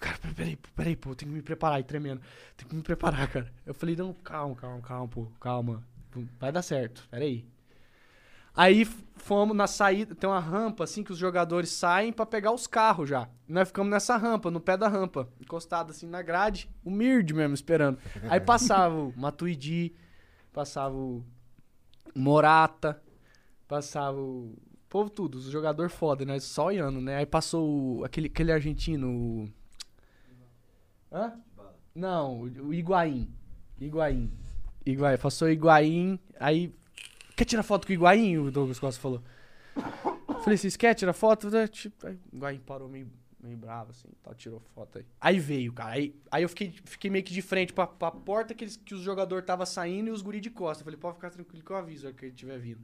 Cara, 0.00 0.18
peraí, 0.34 0.56
peraí, 0.74 0.96
pô, 0.96 1.14
tem 1.14 1.28
que 1.28 1.34
me 1.34 1.40
preparar 1.40 1.76
aí, 1.76 1.84
tremendo. 1.84 2.20
Tem 2.56 2.66
que 2.66 2.74
me 2.74 2.82
preparar, 2.82 3.30
cara. 3.30 3.52
Eu 3.64 3.74
falei, 3.74 3.94
não, 3.94 4.12
calma, 4.12 4.56
calma, 4.56 4.82
calma, 4.82 5.06
pô, 5.06 5.26
calma. 5.38 5.84
Vai 6.40 6.50
dar 6.50 6.62
certo, 6.62 7.06
peraí. 7.08 7.46
Aí 8.56 8.86
fomos 9.16 9.54
na 9.54 9.66
saída, 9.66 10.14
tem 10.14 10.30
uma 10.30 10.40
rampa 10.40 10.84
assim 10.84 11.02
que 11.02 11.12
os 11.12 11.18
jogadores 11.18 11.68
saem 11.68 12.12
pra 12.12 12.24
pegar 12.24 12.52
os 12.52 12.66
carros 12.66 13.08
já. 13.08 13.28
Nós 13.46 13.68
ficamos 13.68 13.90
nessa 13.90 14.16
rampa, 14.16 14.50
no 14.50 14.60
pé 14.60 14.76
da 14.76 14.88
rampa, 14.88 15.28
encostado 15.40 15.90
assim 15.90 16.06
na 16.06 16.22
grade, 16.22 16.70
o 16.82 16.90
Mird 16.90 17.34
mesmo 17.34 17.54
esperando. 17.54 17.98
Aí 18.30 18.40
passava 18.40 18.94
o 18.94 19.12
Matuidi, 19.16 19.94
passava 20.52 20.94
o 20.96 21.22
Morata, 22.14 23.02
passava 23.68 24.18
o 24.18 24.56
povo 24.88 25.10
tudo, 25.10 25.36
os 25.36 25.44
jogador 25.46 25.90
foda, 25.90 26.24
né? 26.24 26.38
Só 26.38 26.66
olhando, 26.66 27.00
né? 27.00 27.16
Aí 27.16 27.26
passou 27.26 27.98
o, 27.98 28.04
aquele, 28.04 28.28
aquele 28.28 28.52
argentino, 28.52 29.10
o... 29.10 29.48
Hã? 31.12 31.34
Não, 31.94 32.42
o 32.42 32.72
Higuaín. 32.72 33.28
Higuaín. 33.78 34.32
Higuaín. 34.86 35.18
Passou 35.18 35.48
o 35.48 35.50
Higuaín, 35.50 36.18
aí... 36.40 36.74
Quer 37.36 37.44
tirar 37.44 37.62
foto 37.62 37.86
com 37.86 37.92
o 37.92 37.94
Higuaín? 37.94 38.38
O 38.38 38.50
Douglas 38.50 38.78
Costa 38.78 38.98
falou. 38.98 39.22
Falei, 40.42 40.56
vocês 40.56 40.74
querem 40.74 40.96
tirar 40.96 41.12
foto? 41.12 41.48
Tipo, 41.68 42.06
aí 42.06 42.18
o 42.32 42.36
Higuaín 42.36 42.58
parou 42.60 42.88
meio, 42.88 43.12
meio 43.38 43.58
bravo, 43.58 43.90
assim, 43.90 44.08
tal, 44.22 44.34
tirou 44.34 44.58
foto 44.74 44.98
aí. 44.98 45.06
Aí 45.20 45.38
veio, 45.38 45.70
cara. 45.70 45.90
Aí, 45.90 46.18
aí 46.30 46.42
eu 46.42 46.48
fiquei, 46.48 46.74
fiquei 46.86 47.10
meio 47.10 47.22
que 47.22 47.34
de 47.34 47.42
frente 47.42 47.74
pra, 47.74 47.86
pra 47.86 48.10
porta 48.10 48.54
que, 48.54 48.64
eles, 48.64 48.78
que 48.78 48.94
os 48.94 49.02
jogadores 49.02 49.42
estavam 49.42 49.66
saindo 49.66 50.08
e 50.08 50.10
os 50.10 50.22
guri 50.22 50.40
de 50.40 50.48
costa. 50.48 50.82
Falei, 50.82 50.98
pode 50.98 51.16
ficar 51.16 51.28
tranquilo 51.28 51.62
que 51.62 51.70
eu 51.70 51.76
aviso 51.76 52.06
a 52.06 52.08
hora 52.08 52.16
que 52.16 52.24
ele 52.24 52.32
estiver 52.32 52.58
vindo. 52.58 52.80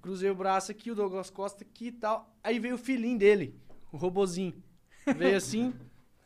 Cruzei 0.00 0.30
o 0.30 0.34
braço 0.34 0.70
aqui, 0.70 0.90
o 0.90 0.94
Douglas 0.94 1.28
Costa 1.28 1.62
aqui 1.62 1.88
e 1.88 1.92
tal. 1.92 2.34
Aí 2.42 2.58
veio 2.58 2.76
o 2.76 2.78
filhinho 2.78 3.18
dele, 3.18 3.54
o 3.92 3.98
robozinho. 3.98 4.54
Veio 5.14 5.36
assim, 5.36 5.74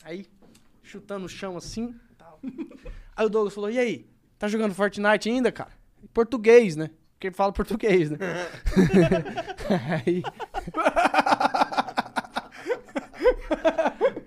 aí 0.05 0.27
chutando 0.82 1.27
o 1.27 1.28
chão 1.28 1.56
assim 1.56 1.94
tal. 2.16 2.39
Aí 3.16 3.27
o 3.27 3.28
Douglas 3.28 3.52
falou, 3.52 3.70
e 3.70 3.78
aí, 3.78 4.06
tá 4.39 4.47
jogando 4.47 4.74
Fortnite 4.74 5.28
ainda, 5.28 5.51
cara? 5.51 5.73
Português, 6.12 6.77
né? 6.77 6.90
Porque 7.22 7.28
ele 7.28 7.36
fala 7.36 7.52
português, 7.52 8.10
né? 8.10 8.18
aí... 10.04 10.24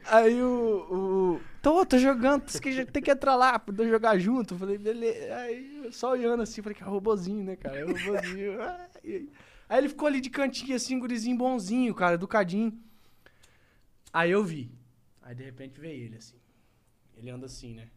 Aí 0.07 0.41
o. 0.41 0.87
o 0.89 1.41
tô, 1.61 1.85
tô 1.85 1.97
jogando, 1.97 2.45
que 2.61 2.85
tem 2.85 3.03
que 3.03 3.11
entrar 3.11 3.35
lá 3.35 3.59
pra 3.59 3.85
jogar 3.85 4.17
junto. 4.17 4.53
Eu 4.53 4.57
Falei, 4.57 4.77
beleza. 4.77 5.35
Aí 5.35 5.89
só 5.91 6.11
olhando 6.11 6.43
assim, 6.43 6.61
falei, 6.61 6.77
cara, 6.77 6.89
robozinho, 6.89 7.43
né, 7.43 7.57
cara? 7.57 7.79
É 7.79 7.83
robozinho. 7.83 8.53
Aí 9.67 9.77
ele 9.77 9.89
ficou 9.89 10.07
ali 10.07 10.21
de 10.21 10.29
cantinho 10.29 10.73
assim, 10.73 10.97
gurizinho 10.97 11.37
bonzinho, 11.37 11.93
cara, 11.93 12.15
educadinho. 12.15 12.81
Aí 14.13 14.31
eu 14.31 14.41
vi. 14.41 14.71
Aí 15.21 15.35
de 15.35 15.43
repente 15.43 15.81
veio 15.81 16.05
ele 16.05 16.15
assim. 16.15 16.39
Ele 17.17 17.29
anda 17.29 17.47
assim, 17.47 17.73
né? 17.73 17.89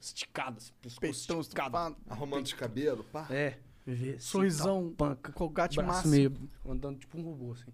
Esticado, 0.00 0.56
assim, 0.56 0.72
pescoço 0.80 1.00
Peitão 1.00 1.42
esticado. 1.42 1.76
Arrumando 2.08 2.46
os 2.46 2.54
cabelos, 2.54 3.04
pá. 3.12 3.26
É, 3.28 3.58
vê 3.94 4.18
Sorrisão, 4.18 4.92
panca. 4.96 5.32
colgate 5.32 5.76
máximo. 5.80 6.10
meio 6.10 6.32
andando 6.68 6.98
tipo 6.98 7.18
um 7.18 7.22
robô, 7.22 7.52
assim. 7.52 7.70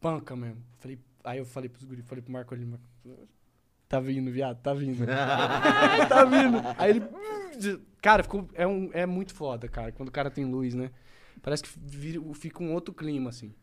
Panca 0.00 0.36
mesmo. 0.36 0.62
Falei, 0.78 0.98
aí 1.24 1.38
eu 1.38 1.44
falei 1.44 1.68
pros 1.68 1.84
guri, 1.84 2.02
falei 2.02 2.22
pro 2.22 2.32
Marco 2.32 2.54
ali, 2.54 2.64
Marco, 2.64 2.84
tá 3.88 3.98
vindo, 4.00 4.30
viado, 4.30 4.60
tá 4.60 4.74
vindo. 4.74 5.04
tá 6.08 6.24
vindo. 6.24 6.58
Aí 6.78 6.90
ele, 6.90 7.80
cara, 8.00 8.22
ficou, 8.22 8.48
é, 8.54 8.66
um, 8.66 8.90
é 8.92 9.06
muito 9.06 9.34
foda, 9.34 9.68
cara, 9.68 9.92
quando 9.92 10.08
o 10.08 10.12
cara 10.12 10.30
tem 10.30 10.44
luz, 10.44 10.74
né? 10.74 10.90
Parece 11.42 11.62
que 11.62 11.70
vira- 11.76 12.20
fica 12.34 12.62
um 12.62 12.72
outro 12.72 12.92
clima, 12.94 13.30
assim. 13.30 13.54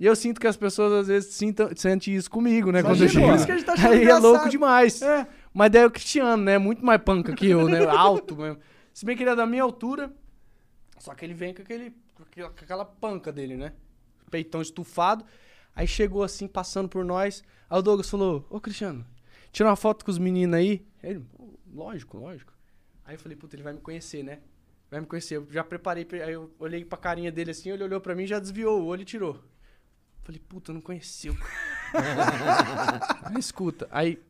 E 0.00 0.06
eu 0.06 0.16
sinto 0.16 0.40
que 0.40 0.46
as 0.48 0.56
pessoas 0.56 0.92
às 0.92 1.06
vezes 1.06 1.32
sintam, 1.34 1.70
sentem 1.76 2.14
isso 2.14 2.28
comigo, 2.30 2.72
né? 2.72 2.82
Quando 2.82 3.02
eu 3.04 3.08
chego. 3.08 3.26
por 3.26 3.36
isso 3.36 3.46
que 3.46 3.52
a 3.52 3.56
gente 3.56 3.66
tá 3.66 3.74
Aí 3.74 3.98
é 3.98 4.02
engraçado. 4.02 4.22
louco 4.22 4.48
demais. 4.48 5.00
É. 5.00 5.28
Mas 5.54 5.70
daí 5.70 5.82
é 5.82 5.86
o 5.86 5.90
Cristiano, 5.90 6.42
né? 6.42 6.58
Muito 6.58 6.84
mais 6.84 7.00
panca 7.02 7.32
que 7.34 7.46
eu, 7.46 7.68
né? 7.68 7.84
Alto 7.86 8.34
mesmo. 8.36 8.58
Se 8.92 9.04
bem 9.04 9.16
que 9.16 9.22
ele 9.22 9.30
é 9.30 9.36
da 9.36 9.46
minha 9.46 9.62
altura, 9.62 10.12
só 11.02 11.12
que 11.16 11.24
ele 11.24 11.34
vem 11.34 11.52
com, 11.52 11.62
aquele, 11.62 11.90
com 12.14 12.42
aquela- 12.46 12.84
panca 12.84 13.32
dele, 13.32 13.56
né? 13.56 13.72
Peitão 14.30 14.62
estufado. 14.62 15.24
Aí 15.74 15.84
chegou 15.84 16.22
assim, 16.22 16.46
passando 16.46 16.88
por 16.88 17.04
nós. 17.04 17.42
Aí 17.68 17.76
o 17.76 17.82
Douglas 17.82 18.08
falou: 18.08 18.46
Ô 18.48 18.60
Cristiano, 18.60 19.04
tira 19.50 19.68
uma 19.68 19.74
foto 19.74 20.04
com 20.04 20.12
os 20.12 20.18
meninos 20.18 20.54
aí. 20.56 20.86
Ele, 21.02 21.18
"Pô, 21.20 21.58
lógico, 21.74 22.18
lógico. 22.18 22.52
Aí 23.04 23.16
eu 23.16 23.18
falei: 23.18 23.36
Puta, 23.36 23.56
ele 23.56 23.64
vai 23.64 23.72
me 23.72 23.80
conhecer, 23.80 24.22
né? 24.22 24.38
Vai 24.88 25.00
me 25.00 25.06
conhecer. 25.06 25.38
Eu 25.38 25.46
já 25.50 25.64
preparei. 25.64 26.06
Aí 26.24 26.34
eu 26.34 26.54
olhei 26.60 26.84
pra 26.84 26.96
carinha 26.96 27.32
dele 27.32 27.50
assim, 27.50 27.70
ele 27.70 27.82
olhou 27.82 28.00
pra 28.00 28.14
mim, 28.14 28.24
já 28.26 28.38
desviou 28.38 28.80
o 28.80 28.86
olho 28.86 29.02
e 29.02 29.04
tirou. 29.04 29.42
Falei: 30.22 30.40
Puta, 30.48 30.72
não 30.72 30.80
conheceu. 30.80 31.34
escuta. 33.38 33.88
Aí, 33.90 34.22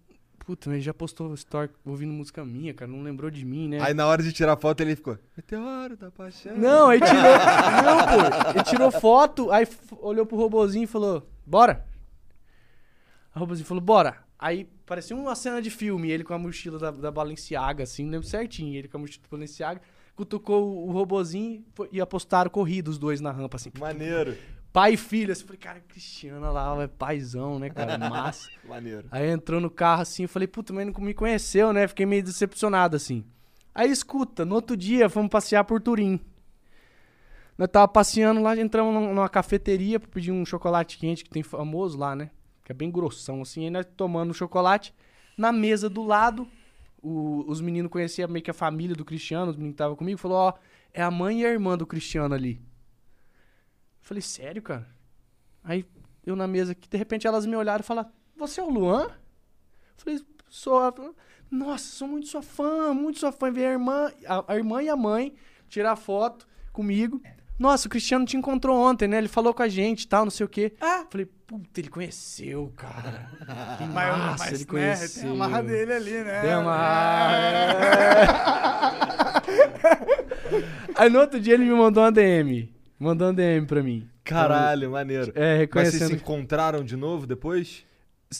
puta, 0.44 0.68
mas 0.68 0.76
ele 0.76 0.84
já 0.84 0.92
postou 0.92 1.32
story 1.34 1.70
ouvindo 1.84 2.12
música 2.12 2.44
minha, 2.44 2.74
cara. 2.74 2.90
Não 2.90 3.02
lembrou 3.02 3.30
de 3.30 3.44
mim, 3.44 3.68
né? 3.68 3.80
Aí 3.80 3.94
na 3.94 4.06
hora 4.06 4.22
de 4.22 4.32
tirar 4.32 4.56
foto 4.56 4.80
ele 4.80 4.96
ficou. 4.96 5.18
Meteoro 5.36 5.96
da 5.96 6.10
paixão. 6.10 6.56
Não, 6.56 6.88
aí 6.88 7.00
tirou. 7.00 7.22
não, 7.84 7.98
pô. 8.06 8.50
Ele 8.50 8.64
tirou 8.64 8.90
foto, 8.90 9.50
aí 9.50 9.66
olhou 10.00 10.26
pro 10.26 10.36
robozinho 10.36 10.84
e 10.84 10.86
falou: 10.86 11.26
Bora. 11.46 11.84
O 13.34 13.38
robozinho 13.38 13.66
falou: 13.66 13.80
Bora. 13.80 14.16
Aí 14.38 14.64
parecia 14.84 15.16
uma 15.16 15.36
cena 15.36 15.62
de 15.62 15.70
filme, 15.70 16.10
ele 16.10 16.24
com 16.24 16.34
a 16.34 16.38
mochila 16.38 16.78
da, 16.78 16.90
da 16.90 17.10
Balenciaga, 17.12 17.84
assim, 17.84 18.10
lembro 18.10 18.26
certinho. 18.26 18.76
Ele 18.76 18.88
com 18.88 18.96
a 18.96 19.00
mochila 19.00 19.22
da 19.22 19.28
Balenciaga, 19.30 19.80
cutucou 20.16 20.86
o, 20.88 20.90
robozinho 20.90 21.64
e 21.92 22.00
apostaram 22.00 22.50
corrida 22.50 22.90
os 22.90 22.98
dois 22.98 23.20
na 23.20 23.30
rampa, 23.30 23.56
assim. 23.56 23.70
Maneiro. 23.78 24.36
Pai 24.72 24.94
e 24.94 24.96
filho. 24.96 25.32
Assim, 25.32 25.42
eu 25.42 25.46
falei, 25.48 25.60
cara, 25.60 25.80
Cristiano 25.80 26.52
lá, 26.52 26.82
é 26.82 26.86
paizão, 26.86 27.58
né, 27.58 27.68
cara? 27.70 27.98
Massa. 28.10 28.48
Maneiro. 28.66 29.06
Aí 29.10 29.28
entrou 29.28 29.60
no 29.60 29.68
carro 29.70 30.02
assim, 30.02 30.22
eu 30.22 30.28
falei, 30.28 30.48
puta, 30.48 30.72
mas 30.72 30.86
não 30.86 30.94
me 31.00 31.12
conheceu, 31.14 31.72
né? 31.72 31.86
Fiquei 31.86 32.06
meio 32.06 32.22
decepcionado 32.22 32.96
assim. 32.96 33.24
Aí 33.74 33.90
escuta, 33.90 34.44
no 34.44 34.54
outro 34.54 34.76
dia 34.76 35.08
fomos 35.08 35.30
passear 35.30 35.64
por 35.64 35.80
Turim. 35.80 36.20
Nós 37.56 37.68
tava 37.68 37.86
passeando 37.86 38.40
lá, 38.42 38.56
entramos 38.56 38.92
num- 38.94 39.14
numa 39.14 39.28
cafeteria 39.28 40.00
pra 40.00 40.08
pedir 40.08 40.32
um 40.32 40.44
chocolate 40.44 40.98
quente 40.98 41.22
que 41.22 41.30
tem 41.30 41.42
famoso 41.42 41.98
lá, 41.98 42.16
né? 42.16 42.30
Que 42.64 42.72
é 42.72 42.74
bem 42.74 42.90
grossão 42.90 43.42
assim. 43.42 43.64
Aí 43.64 43.70
nós 43.70 43.86
tomando 43.96 44.30
o 44.30 44.34
chocolate. 44.34 44.94
Na 45.36 45.52
mesa 45.52 45.88
do 45.88 46.02
lado, 46.02 46.48
o- 47.02 47.44
os 47.46 47.60
meninos 47.60 47.90
conheciam 47.90 48.28
meio 48.28 48.42
que 48.44 48.50
a 48.50 48.54
família 48.54 48.96
do 48.96 49.04
Cristiano, 49.04 49.50
os 49.50 49.56
meninos 49.56 49.72
que 49.72 49.74
estavam 49.74 49.96
comigo, 49.96 50.18
falou, 50.18 50.38
ó, 50.38 50.52
é 50.94 51.02
a 51.02 51.10
mãe 51.10 51.42
e 51.42 51.46
a 51.46 51.50
irmã 51.50 51.76
do 51.76 51.86
Cristiano 51.86 52.34
ali. 52.34 52.60
Falei, 54.02 54.20
sério, 54.20 54.60
cara? 54.60 54.86
Aí 55.64 55.86
eu 56.26 56.36
na 56.36 56.46
mesa 56.46 56.72
aqui, 56.72 56.88
de 56.88 56.96
repente 56.98 57.26
elas 57.26 57.46
me 57.46 57.56
olharam 57.56 57.80
e 57.82 57.86
falaram, 57.86 58.10
você 58.36 58.60
é 58.60 58.64
o 58.64 58.68
Luan? 58.68 59.04
Eu 59.04 59.10
falei, 59.96 60.20
sou. 60.48 61.14
Nossa, 61.50 61.84
sou 61.84 62.08
muito 62.08 62.26
sua 62.26 62.42
fã, 62.42 62.92
muito 62.92 63.18
sua 63.18 63.30
fã. 63.30 63.50
Ver 63.50 63.66
a 63.66 63.72
irmã, 63.72 64.10
a, 64.26 64.52
a 64.52 64.56
irmã 64.56 64.82
e 64.82 64.88
a 64.88 64.96
mãe 64.96 65.34
tirar 65.68 65.96
foto 65.96 66.46
comigo. 66.72 67.22
Nossa, 67.58 67.86
o 67.86 67.90
Cristiano 67.90 68.24
te 68.24 68.36
encontrou 68.36 68.76
ontem, 68.76 69.06
né? 69.06 69.18
Ele 69.18 69.28
falou 69.28 69.54
com 69.54 69.62
a 69.62 69.68
gente 69.68 70.02
e 70.02 70.08
tal, 70.08 70.24
não 70.24 70.30
sei 70.30 70.44
o 70.44 70.48
quê. 70.48 70.72
Ah. 70.80 71.04
Falei, 71.08 71.26
puta, 71.46 71.78
ele 71.80 71.88
conheceu, 71.88 72.72
cara. 72.76 73.30
Que 73.78 73.84
Mas, 73.84 74.18
massa, 74.18 74.44
mas, 74.44 74.52
ele 74.52 74.58
né, 74.58 74.64
conheceu. 74.66 75.22
tem 75.22 75.30
a 75.30 75.34
marra 75.34 75.62
dele 75.62 75.92
ali, 75.92 76.24
né? 76.24 76.40
Tem 76.40 76.56
uma 76.56 77.82
Aí 80.96 81.08
no 81.10 81.20
outro 81.20 81.38
dia 81.40 81.54
ele 81.54 81.64
me 81.64 81.74
mandou 81.74 82.02
uma 82.02 82.10
DM. 82.10 82.72
Mandou 83.02 83.26
uma 83.26 83.34
DM 83.34 83.66
pra 83.66 83.82
mim. 83.82 84.08
Caralho, 84.22 84.92
maneiro. 84.92 85.32
É, 85.34 85.68
Mas 85.74 85.88
vocês 85.88 85.94
se 85.94 85.98
reconhecendo. 85.98 86.14
encontraram 86.14 86.84
de 86.84 86.96
novo 86.96 87.26
depois? 87.26 87.84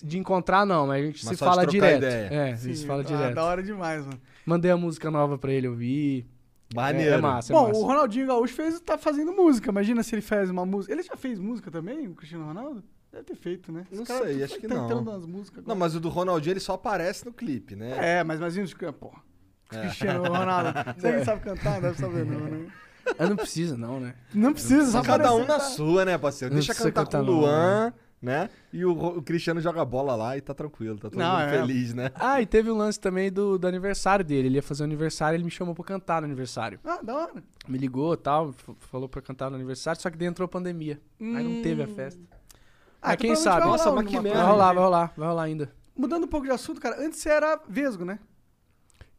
De 0.02 0.16
encontrar, 0.16 0.64
não, 0.64 0.86
mas 0.86 1.02
a 1.02 1.06
gente 1.06 1.26
Mas 1.26 1.36
se 1.36 1.44
fala 1.44 1.66
direto. 1.66 1.98
ideia. 1.98 2.28
É, 2.30 2.52
a 2.52 2.56
Sim, 2.56 2.68
gente 2.68 2.78
se 2.78 2.86
fala 2.86 3.01
ah, 3.01 3.05
direto. 3.05 3.34
Da 3.34 3.44
hora 3.44 3.62
demais, 3.62 4.06
mano. 4.06 4.20
Mandei 4.47 4.70
a 4.70 4.76
música 4.76 5.10
nova 5.10 5.36
pra 5.36 5.52
ele 5.52 5.66
ouvir. 5.66 6.26
Maneiro. 6.72 7.10
É, 7.16 7.18
é 7.18 7.20
massa, 7.20 7.52
é 7.52 7.56
Bom, 7.56 7.68
massa. 7.68 7.80
o 7.80 7.84
Ronaldinho 7.84 8.26
Gaúcho 8.28 8.55
fez, 8.55 8.80
tá 8.80 8.97
fazendo 8.97 9.32
música. 9.32 9.70
Imagina 9.70 10.02
se 10.05 10.14
ele 10.14 10.22
faz 10.22 10.48
uma 10.48 10.64
música. 10.64 10.94
Ele 10.94 11.02
já 11.02 11.16
fez 11.16 11.40
música 11.40 11.70
também, 11.70 12.06
o 12.06 12.14
Cristiano 12.14 12.47
Ronaldo? 12.47 12.84
Deve 13.10 13.24
ter 13.24 13.36
feito, 13.36 13.72
né? 13.72 13.84
Não 13.90 14.06
sei, 14.06 14.43
acho 14.44 14.59
que 14.59 14.68
tá 14.68 14.74
não. 14.76 15.02
nas 15.05 15.26
músicas 15.26 15.66
Não, 15.66 15.74
mas 15.74 15.94
o 15.94 16.01
do 16.01 16.09
Ronaldinho 16.09 16.55
ele 16.55 16.60
só 16.60 16.74
aparece 16.74 17.26
no 17.26 17.32
clipe, 17.32 17.74
né? 17.74 18.20
É, 18.20 18.24
mas 18.24 18.39
imagina 18.39 18.93
pô. 18.93 19.12
Cristiano 19.68 20.22
Ronaldo. 20.22 20.70
Você 20.97 21.18
que 21.18 21.24
sabe 21.24 21.43
cantar, 21.43 21.80
deve 21.80 21.98
saber 21.98 22.24
não, 22.24 22.40
né? 22.40 22.72
Ah, 23.18 23.26
não 23.26 23.36
precisa, 23.36 23.76
não, 23.76 24.00
né? 24.00 24.14
Não 24.34 24.52
precisa, 24.52 24.90
só 24.90 25.02
Cada 25.02 25.34
um 25.34 25.44
na 25.46 25.60
sua, 25.60 26.04
né, 26.04 26.16
parceiro? 26.18 26.54
Não 26.54 26.58
Deixa 26.60 26.72
precisa 26.72 26.90
cantar 26.92 27.04
com 27.04 27.10
cantar, 27.10 27.22
o 27.22 27.26
não, 27.26 27.40
Luan, 27.40 27.92
né? 28.20 28.48
E 28.72 28.84
o, 28.84 28.92
o 28.92 29.22
Cristiano 29.22 29.60
joga 29.60 29.84
bola 29.84 30.14
lá 30.14 30.36
e 30.36 30.40
tá 30.40 30.54
tranquilo, 30.54 30.96
tá 30.96 31.10
todo 31.10 31.18
Não, 31.18 31.32
mundo 31.32 31.42
é. 31.42 31.50
feliz, 31.50 31.92
né? 31.92 32.10
Ah, 32.14 32.40
e 32.40 32.46
teve 32.46 32.70
o 32.70 32.74
lance 32.76 32.98
também 32.98 33.30
do, 33.32 33.58
do 33.58 33.66
aniversário 33.66 34.24
dele. 34.24 34.48
Ele 34.48 34.56
ia 34.56 34.62
fazer 34.62 34.82
o 34.82 34.84
aniversário, 34.84 35.36
ele 35.36 35.44
me 35.44 35.50
chamou 35.50 35.74
pra 35.74 35.84
cantar 35.84 36.20
no 36.22 36.26
aniversário. 36.26 36.78
Ah, 36.84 37.00
da 37.02 37.14
hora. 37.14 37.32
Me 37.68 37.76
ligou 37.78 38.14
e 38.14 38.16
tal, 38.16 38.52
falou 38.78 39.08
pra 39.08 39.20
cantar 39.20 39.50
no 39.50 39.56
aniversário, 39.56 40.00
só 40.00 40.08
que 40.10 40.16
daí 40.16 40.28
entrou 40.28 40.46
a 40.46 40.48
pandemia. 40.48 41.00
Aí 41.20 41.42
não 41.42 41.62
teve 41.62 41.82
a 41.82 41.88
festa. 41.88 42.20
Ah, 43.00 43.08
Mas 43.08 43.14
então 43.14 43.26
quem 43.26 43.36
sabe? 43.36 43.60
vai 43.62 43.68
Nossa, 43.68 43.84
rolar 43.90 44.02
mas 44.02 44.10
que 44.12 44.20
merda. 44.20 44.38
Vai 44.38 44.48
rolar, 44.48 44.72
vai 44.72 44.82
rolar, 44.84 45.12
vai 45.16 45.28
rolar 45.28 45.42
ainda. 45.42 45.72
Mudando 45.96 46.24
um 46.24 46.28
pouco 46.28 46.46
de 46.46 46.52
assunto, 46.52 46.80
cara, 46.80 47.04
antes 47.04 47.18
você 47.18 47.28
era 47.28 47.60
vesgo, 47.68 48.04
né? 48.04 48.18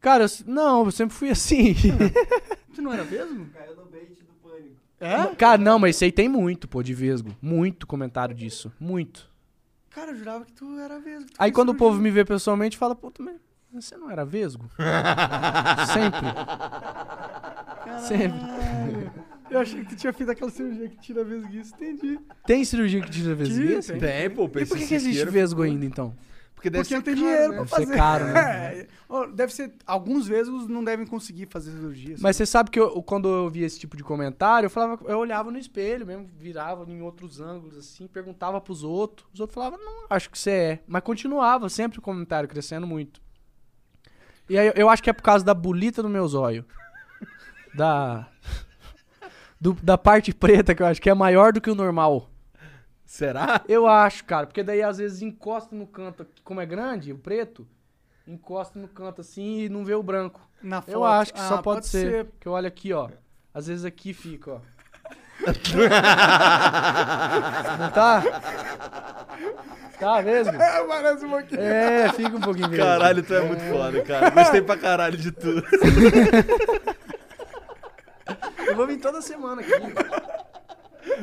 Cara, 0.04 0.24
eu 0.24 0.28
não, 0.46 0.84
eu 0.84 0.90
sempre 0.90 1.16
fui 1.16 1.30
assim. 1.30 1.74
Você 2.70 2.82
não 2.82 2.92
era 2.92 3.02
vesgo? 3.04 3.46
Caiu 3.54 3.74
no 3.74 3.86
bait 3.86 4.10
do 4.10 4.34
pânico. 4.42 4.76
É? 5.00 5.34
Cara, 5.34 5.56
não, 5.56 5.78
mas 5.78 5.96
isso 5.96 6.04
aí 6.04 6.12
tem 6.12 6.28
muito, 6.28 6.68
pô, 6.68 6.82
de 6.82 6.92
vesgo. 6.92 7.34
Muito 7.40 7.86
comentário 7.86 8.34
disso. 8.34 8.70
Muito. 8.78 9.30
Cara, 9.88 10.10
eu 10.10 10.16
jurava 10.16 10.44
que 10.44 10.52
tu 10.52 10.78
era 10.78 11.00
vesgo. 11.00 11.30
Aí 11.38 11.50
quando 11.50 11.70
o 11.70 11.74
povo 11.74 11.98
me 11.98 12.10
vê 12.10 12.22
pessoalmente, 12.22 12.76
fala, 12.76 12.94
puta, 12.94 13.22
mas 13.22 13.36
você 13.72 13.96
não 13.96 14.10
era 14.10 14.26
vesgo? 14.26 14.68
sempre. 15.94 16.28
Sempre. 18.06 19.10
Eu 19.50 19.60
achei 19.60 19.84
que 19.84 19.88
tu 19.88 19.96
tinha 19.96 20.12
feito 20.12 20.32
aquela 20.32 20.50
cirurgia 20.50 20.86
que 20.86 20.98
tira 20.98 21.24
vesguiice, 21.24 21.72
entendi. 21.72 22.20
Tem 22.46 22.62
cirurgia 22.62 23.00
que 23.00 23.10
tira 23.10 23.34
vesguice? 23.34 23.92
Tem, 23.92 24.00
Tem, 24.00 24.30
pô, 24.30 24.44
E 24.44 24.66
por 24.66 24.76
que, 24.76 24.86
que 24.86 24.94
existe 24.94 25.24
vesgo 25.30 25.62
ainda, 25.62 25.86
então? 25.86 26.14
Porque 26.54 26.70
deve 26.70 26.82
Porque 26.84 26.88
ser 26.88 26.94
não 26.94 27.02
tem 27.02 27.14
caro, 27.14 27.26
dinheiro 27.26 27.52
né? 27.52 27.56
pra 27.56 27.64
Deve 27.64 27.68
ser 27.68 27.86
fazer. 27.86 27.96
caro, 27.96 28.24
né? 28.26 28.86
É. 29.14 29.26
Deve 29.34 29.52
ser. 29.54 29.72
Alguns 29.86 30.26
vesgos 30.26 30.66
não 30.66 30.82
devem 30.82 31.06
conseguir 31.06 31.46
fazer 31.50 31.70
cirurgia. 31.72 32.16
Mas 32.20 32.36
você 32.36 32.46
sabe 32.46 32.70
que 32.70 32.80
eu- 32.80 33.02
quando 33.02 33.28
eu 33.28 33.48
via 33.50 33.66
esse 33.66 33.78
tipo 33.78 33.96
de 33.96 34.02
comentário, 34.02 34.66
eu 34.66 34.70
falava, 34.70 34.98
eu 35.06 35.18
olhava 35.18 35.50
no 35.50 35.58
espelho 35.58 36.06
mesmo, 36.06 36.28
virava 36.36 36.84
em 36.90 37.00
outros 37.02 37.40
ângulos, 37.40 37.76
assim, 37.76 38.06
perguntava 38.08 38.60
pros 38.60 38.82
outros. 38.82 39.28
Os 39.32 39.40
outros 39.40 39.54
falavam, 39.54 39.78
não, 39.78 40.06
acho 40.10 40.30
que 40.30 40.38
você 40.38 40.50
é. 40.50 40.78
Mas 40.86 41.02
continuava 41.02 41.68
sempre 41.68 41.98
o 41.98 42.02
comentário 42.02 42.48
crescendo 42.48 42.86
muito. 42.86 43.20
E 44.48 44.58
aí 44.58 44.66
eu- 44.68 44.72
eu 44.76 44.88
acho 44.88 45.02
que 45.02 45.10
é 45.10 45.12
por 45.12 45.22
causa 45.22 45.44
da 45.44 45.54
bolita 45.54 46.02
do 46.02 46.08
meu 46.08 46.26
zóio. 46.26 46.64
Da. 47.74 48.26
do- 49.60 49.76
da 49.82 49.96
parte 49.98 50.32
preta, 50.34 50.74
que 50.74 50.82
eu 50.82 50.86
acho 50.86 51.00
que 51.00 51.10
é 51.10 51.14
maior 51.14 51.52
do 51.52 51.60
que 51.60 51.70
o 51.70 51.74
normal. 51.74 52.30
Será? 53.14 53.60
Eu 53.68 53.86
acho, 53.86 54.24
cara, 54.24 54.44
porque 54.44 54.64
daí 54.64 54.82
às 54.82 54.98
vezes 54.98 55.22
encosta 55.22 55.72
no 55.76 55.86
canto, 55.86 56.26
como 56.42 56.60
é 56.60 56.66
grande, 56.66 57.12
o 57.12 57.16
preto, 57.16 57.64
encosta 58.26 58.76
no 58.76 58.88
canto 58.88 59.20
assim 59.20 59.60
e 59.60 59.68
não 59.68 59.84
vê 59.84 59.94
o 59.94 60.02
branco. 60.02 60.40
Na 60.60 60.78
Eu 60.78 60.82
foto. 60.94 61.04
acho 61.04 61.32
que 61.32 61.38
Ah, 61.38 61.48
só 61.48 61.58
pode, 61.58 61.62
pode 61.76 61.86
ser. 61.86 62.10
ser. 62.10 62.26
Que 62.40 62.48
eu 62.48 62.52
olho 62.52 62.66
aqui, 62.66 62.92
ó. 62.92 63.08
Às 63.54 63.68
vezes 63.68 63.84
aqui 63.84 64.12
fica, 64.12 64.54
ó. 64.54 64.60
Não 67.78 67.90
tá? 67.92 68.20
Tá 70.00 70.20
mesmo? 70.22 70.60
É, 70.60 70.84
parece 70.84 71.24
um 71.24 71.30
pouquinho. 71.30 71.60
É, 71.60 72.12
fica 72.14 72.36
um 72.36 72.40
pouquinho 72.40 72.68
mesmo. 72.68 72.84
Caralho, 72.84 73.22
tu 73.22 73.32
é 73.32 73.42
muito 73.42 73.62
foda, 73.62 74.02
cara. 74.02 74.30
Gostei 74.30 74.60
pra 74.60 74.76
caralho 74.76 75.16
de 75.16 75.30
tudo. 75.30 75.64
Eu 78.66 78.74
vou 78.74 78.88
vir 78.88 78.98
toda 78.98 79.22
semana 79.22 79.62
aqui. 79.62 79.70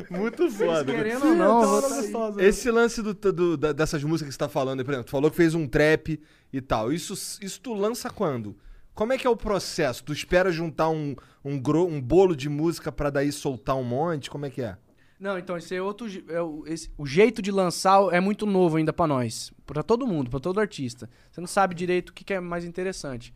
Muito 0.10 0.50
foda. 0.52 0.86
Querendo 0.86 1.28
ou 1.28 1.36
não, 1.36 1.62
aí. 1.62 1.82
gostosa. 1.82 2.44
Esse 2.44 2.70
lance 2.72 3.02
do, 3.02 3.14
do- 3.14 3.58
da- 3.58 3.72
dessas 3.72 4.04
músicas 4.04 4.30
que 4.30 4.34
você 4.34 4.40
tá 4.40 4.50
falando, 4.50 4.80
aí, 4.80 4.86
por 4.86 4.92
exemplo, 4.92 5.08
tu 5.08 5.12
falou 5.12 5.30
que 5.32 5.38
fez 5.38 5.54
um 5.56 5.68
trap 5.68 6.20
e 6.52 6.62
tal. 6.62 6.92
Isso, 6.92 7.14
isso 7.42 7.60
tu 7.62 7.74
lança 7.74 8.10
quando? 8.10 8.56
Como 8.94 9.14
é 9.14 9.18
que 9.18 9.26
é 9.26 9.30
o 9.30 9.36
processo? 9.38 10.04
Tu 10.04 10.12
espera 10.14 10.52
juntar 10.52 10.90
um, 10.90 11.16
um, 11.44 11.60
gro- 11.60 11.88
um 11.88 12.02
bolo 12.02 12.36
de 12.36 12.50
música 12.50 12.92
pra 12.92 13.10
daí 13.10 13.32
soltar 13.32 13.76
um 13.76 13.84
monte? 13.84 14.30
Como 14.30 14.46
é 14.46 14.50
que 14.50 14.62
é? 14.62 14.78
Não, 15.20 15.38
então 15.38 15.56
esse 15.56 15.74
é 15.76 15.82
outro. 15.82 16.08
É 16.28 16.42
o, 16.42 16.64
esse- 16.68 16.90
o 16.98 17.06
jeito 17.06 17.42
de 17.42 17.52
lançar 17.52 18.02
é 18.12 18.20
muito 18.20 18.46
novo 18.46 18.78
ainda 18.78 18.92
pra 18.92 19.08
nós. 19.08 19.52
Pra 19.66 19.82
todo 19.84 20.06
mundo, 20.08 20.30
pra 20.30 20.40
todo 20.40 20.60
artista. 20.60 21.10
Você 21.32 21.40
não 21.40 21.48
sabe 21.48 21.74
direito 21.76 22.10
o 22.10 22.14
que, 22.14 22.24
que 22.24 22.34
é 22.34 22.40
mais 22.40 22.66
interessante. 22.66 23.34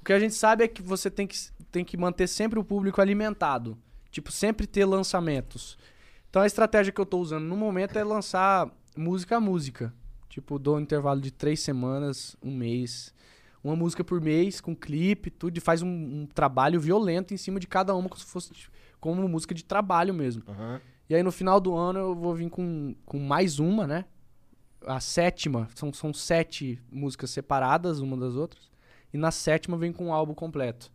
O 0.00 0.04
que 0.04 0.12
a 0.12 0.18
gente 0.18 0.34
sabe 0.34 0.62
é 0.64 0.68
que 0.68 0.82
você 0.82 1.10
tem 1.10 1.26
que, 1.26 1.36
tem 1.70 1.84
que 1.84 1.96
manter 1.96 2.26
sempre 2.28 2.58
o 2.58 2.64
público 2.64 3.00
alimentado. 3.00 3.76
Tipo, 4.12 4.30
sempre 4.30 4.66
ter 4.66 4.84
lançamentos. 4.84 5.76
Então 6.30 6.42
a 6.42 6.46
estratégia 6.46 6.92
que 6.92 7.00
eu 7.00 7.06
tô 7.06 7.18
usando 7.18 7.44
no 7.44 7.56
momento 7.56 7.98
é 7.98 8.04
lançar 8.04 8.70
música 8.96 9.38
a 9.38 9.40
música. 9.40 9.92
Tipo, 10.28 10.58
dou 10.58 10.76
um 10.76 10.80
intervalo 10.80 11.20
de 11.20 11.30
três 11.30 11.60
semanas, 11.60 12.36
um 12.42 12.54
mês. 12.54 13.12
Uma 13.64 13.74
música 13.74 14.04
por 14.04 14.20
mês, 14.20 14.60
com 14.60 14.76
clipe, 14.76 15.30
tudo, 15.30 15.56
e 15.56 15.60
faz 15.60 15.82
um, 15.82 15.88
um 15.88 16.26
trabalho 16.26 16.80
violento 16.80 17.32
em 17.32 17.36
cima 17.36 17.58
de 17.58 17.66
cada 17.66 17.94
uma, 17.94 18.08
como 18.08 18.20
se 18.20 18.26
fosse 18.26 18.52
tipo, 18.52 18.72
como 19.00 19.26
música 19.28 19.54
de 19.54 19.64
trabalho 19.64 20.12
mesmo. 20.12 20.42
E 21.08 21.14
aí 21.14 21.22
no 21.22 21.32
final 21.32 21.60
do 21.60 21.74
ano 21.74 21.98
eu 21.98 22.14
vou 22.14 22.34
vir 22.34 22.48
com, 22.50 22.94
com 23.04 23.18
mais 23.18 23.58
uma, 23.58 23.86
né? 23.86 24.04
A 24.86 25.00
sétima. 25.00 25.68
São, 25.74 25.92
são 25.92 26.12
sete 26.12 26.80
músicas 26.90 27.30
separadas 27.30 28.00
uma 28.00 28.16
das 28.16 28.34
outras. 28.34 28.70
E 29.12 29.16
na 29.16 29.30
sétima 29.30 29.76
vem 29.76 29.92
com 29.92 30.06
um 30.06 30.12
álbum 30.12 30.34
completo. 30.34 30.90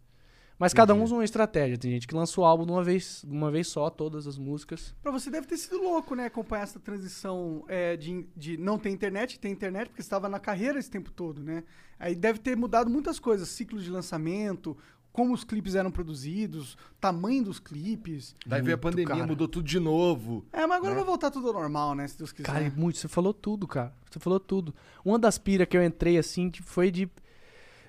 Mas 0.59 0.73
cada 0.73 0.93
um 0.93 1.03
usa 1.03 1.13
uma 1.13 1.23
estratégia. 1.23 1.77
Tem 1.77 1.91
gente 1.91 2.07
que 2.07 2.15
lança 2.15 2.39
o 2.41 2.43
álbum 2.43 2.65
de 2.65 2.71
uma 2.71 2.83
vez, 2.83 3.23
de 3.23 3.31
uma 3.31 3.51
vez 3.51 3.67
só, 3.67 3.89
todas 3.89 4.25
as 4.25 4.37
músicas. 4.37 4.95
Pra 5.03 5.11
você 5.11 5.29
deve 5.29 5.45
ter 5.45 5.57
sido 5.57 5.77
louco, 5.77 6.15
né? 6.15 6.25
Acompanhar 6.25 6.63
essa 6.63 6.79
transição 6.79 7.63
é, 7.67 7.95
de, 7.95 8.27
de 8.35 8.57
não 8.57 8.79
ter 8.79 8.89
internet, 8.89 9.39
ter 9.39 9.49
internet, 9.49 9.89
porque 9.89 10.01
você 10.01 10.07
estava 10.07 10.27
na 10.27 10.39
carreira 10.39 10.79
esse 10.79 10.89
tempo 10.89 11.11
todo, 11.11 11.43
né? 11.43 11.63
Aí 11.99 12.15
deve 12.15 12.39
ter 12.39 12.57
mudado 12.57 12.89
muitas 12.89 13.19
coisas, 13.19 13.49
ciclo 13.49 13.79
de 13.79 13.89
lançamento, 13.89 14.75
como 15.11 15.33
os 15.33 15.43
clipes 15.43 15.73
eram 15.73 15.89
produzidos, 15.89 16.77
tamanho 16.99 17.43
dos 17.43 17.59
clipes. 17.59 18.35
Daí 18.45 18.61
veio 18.61 18.75
a 18.75 18.77
pandemia, 18.79 19.15
cara. 19.15 19.27
mudou 19.27 19.47
tudo 19.47 19.65
de 19.65 19.79
novo. 19.79 20.45
É, 20.51 20.65
mas 20.67 20.77
agora 20.77 20.93
vai 20.93 21.03
voltar 21.03 21.31
tudo 21.31 21.47
ao 21.47 21.53
normal, 21.53 21.95
né? 21.95 22.07
Se 22.07 22.17
Deus 22.17 22.31
quiser. 22.31 22.45
Cara, 22.45 22.71
muito. 22.75 22.99
Você 22.99 23.07
falou 23.07 23.33
tudo, 23.33 23.67
cara. 23.67 23.93
Você 24.09 24.19
falou 24.19 24.39
tudo. 24.39 24.75
Uma 25.03 25.17
das 25.17 25.39
piras 25.39 25.67
que 25.67 25.75
eu 25.75 25.83
entrei, 25.83 26.19
assim, 26.19 26.51
que 26.51 26.61
foi 26.61 26.91
de. 26.91 27.09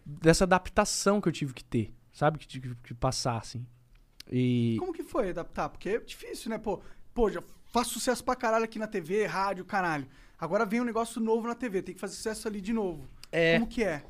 dessa 0.04 0.44
adaptação 0.44 1.20
que 1.20 1.28
eu 1.28 1.32
tive 1.32 1.52
que 1.52 1.64
ter. 1.64 1.97
Sabe? 2.18 2.36
Que 2.36 2.48
tive 2.48 2.74
que 2.82 2.92
passar, 2.92 3.38
assim. 3.38 3.64
E. 4.28 4.74
Como 4.80 4.92
que 4.92 5.04
foi 5.04 5.30
adaptar? 5.30 5.68
Porque 5.68 5.90
é 5.90 5.98
difícil, 6.00 6.50
né? 6.50 6.58
Pô, 6.58 6.82
pô, 7.14 7.30
já 7.30 7.40
faço 7.66 7.90
sucesso 7.90 8.24
pra 8.24 8.34
caralho 8.34 8.64
aqui 8.64 8.76
na 8.76 8.88
TV, 8.88 9.24
rádio, 9.24 9.64
caralho. 9.64 10.04
Agora 10.36 10.66
vem 10.66 10.80
um 10.80 10.84
negócio 10.84 11.20
novo 11.20 11.46
na 11.46 11.54
TV, 11.54 11.80
tem 11.80 11.94
que 11.94 12.00
fazer 12.00 12.16
sucesso 12.16 12.48
ali 12.48 12.60
de 12.60 12.72
novo. 12.72 13.08
É. 13.30 13.60
Como 13.60 13.68
que 13.68 13.84
é? 13.84 14.02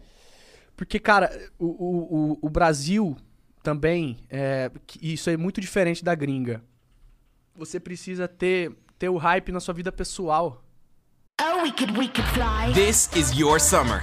Porque, 0.75 0.99
cara, 0.99 1.31
o, 1.59 1.67
o, 1.67 2.33
o, 2.33 2.39
o 2.47 2.49
Brasil 2.49 3.15
também, 3.63 4.17
é, 4.31 4.71
que 4.87 5.13
isso 5.13 5.29
é 5.29 5.37
muito 5.37 5.61
diferente 5.61 6.03
da 6.03 6.15
gringa. 6.15 6.65
Você 7.57 7.79
precisa 7.79 8.27
ter, 8.27 8.75
ter 8.99 9.11
o 9.11 9.19
hype 9.19 9.53
na 9.53 9.61
sua 9.61 9.75
vida 9.75 9.93
pessoal. 9.93 10.65
Oh, 11.43 11.63
we 11.63 11.73
could, 11.73 11.93
we 11.93 12.09
could 12.09 12.27
fly. 12.31 12.73
This 12.73 13.11
is 13.15 13.39
your 13.39 13.61
summer. 13.61 14.03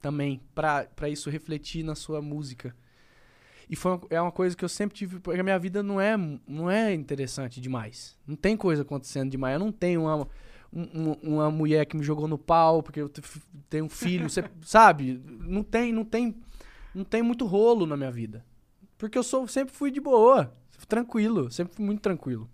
Também, 0.00 0.40
pra 0.54 0.84
pra 0.84 1.08
isso 1.08 1.30
refletir 1.30 1.82
na 1.84 1.94
sua 1.94 2.20
música. 2.22 2.74
E 3.68 3.76
foi 3.76 3.92
uma, 3.92 4.00
é 4.10 4.20
uma 4.20 4.32
coisa 4.32 4.56
que 4.56 4.64
eu 4.64 4.68
sempre 4.68 4.96
tive, 4.96 5.20
porque 5.20 5.38
a 5.38 5.44
minha 5.44 5.58
vida 5.58 5.82
não 5.82 6.00
é, 6.00 6.16
não 6.46 6.68
é 6.70 6.92
interessante 6.92 7.60
demais. 7.60 8.16
Não 8.26 8.34
tem 8.34 8.56
coisa 8.56 8.82
acontecendo 8.82 9.30
demais. 9.30 9.54
Eu 9.54 9.60
não 9.60 9.70
tenho 9.70 10.02
uma, 10.02 10.26
um- 10.72 10.88
um- 11.12 11.34
uma 11.34 11.50
mulher 11.52 11.86
que 11.86 11.96
me 11.96 12.02
jogou 12.02 12.26
no 12.26 12.36
pau 12.36 12.82
porque 12.82 13.00
eu 13.00 13.08
te- 13.08 13.22
tenho 13.68 13.84
um 13.84 13.88
filho, 13.88 14.28
você, 14.28 14.42
sabe? 14.62 15.22
Não 15.24 15.62
tem, 15.62 15.92
não 15.92 16.04
tem, 16.04 16.34
não 16.92 17.04
tem 17.04 17.22
muito 17.22 17.46
rolo 17.46 17.86
na 17.86 17.96
minha 17.96 18.10
vida. 18.10 18.44
Porque 18.98 19.16
eu 19.16 19.22
sou, 19.22 19.46
sempre 19.46 19.72
fui 19.72 19.90
de 19.92 20.00
boa, 20.00 20.52
tranquilo, 20.88 21.48
sempre 21.52 21.74
fui 21.76 21.84
muito 21.84 22.00
tranquilo. 22.00 22.50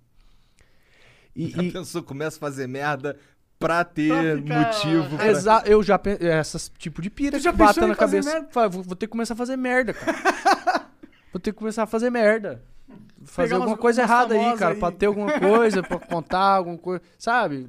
E, 1.34 1.50
Já 1.50 1.62
e- 1.62 1.72
pensou, 1.72 2.02
começa 2.02 2.36
a 2.36 2.40
fazer 2.40 2.66
merda, 2.66 3.18
pra 3.58 3.84
ter 3.84 4.08
Pra 4.08 4.36
ficar- 4.42 4.66
motivo. 4.88 5.16
Pra... 5.16 5.26
Exa 5.28 5.62
eu 5.66 5.82
já 5.82 5.98
penso. 5.98 6.22
Essas 6.24 6.70
tipo 6.78 7.00
de 7.02 7.10
pira 7.10 7.38
Tu 7.38 7.42
já 7.42 7.52
que 7.52 7.58
bata 7.58 7.86
na 7.86 7.94
cabeça. 7.94 8.46
vou, 8.52 8.82
vou 8.82 8.96
ter 8.96 9.06
que 9.06 9.12
começar 9.12 9.34
a 9.34 9.36
fazer 9.36 9.56
merda, 9.56 9.92
cara. 9.94 10.16
vou 11.32 11.40
ter 11.40 11.52
que 11.52 11.58
começar 11.58 11.82
a 11.84 11.86
fazer 11.86 12.10
merda. 12.10 12.62
Fazer 13.24 13.48
Pegar 13.48 13.56
alguma 13.56 13.72
umas- 13.72 13.80
coisa 13.80 14.02
umas 14.02 14.10
errada 14.10 14.34
aí, 14.34 14.56
cara. 14.56 14.74
aí. 14.74 14.78
Pra 14.80 14.92
ter 14.92 15.06
alguma 15.06 15.40
coisa, 15.40 15.82
pra 15.82 15.98
contar 16.06 16.38
alguma 16.38 16.78
coisa. 16.78 17.02
Sabe? 17.18 17.68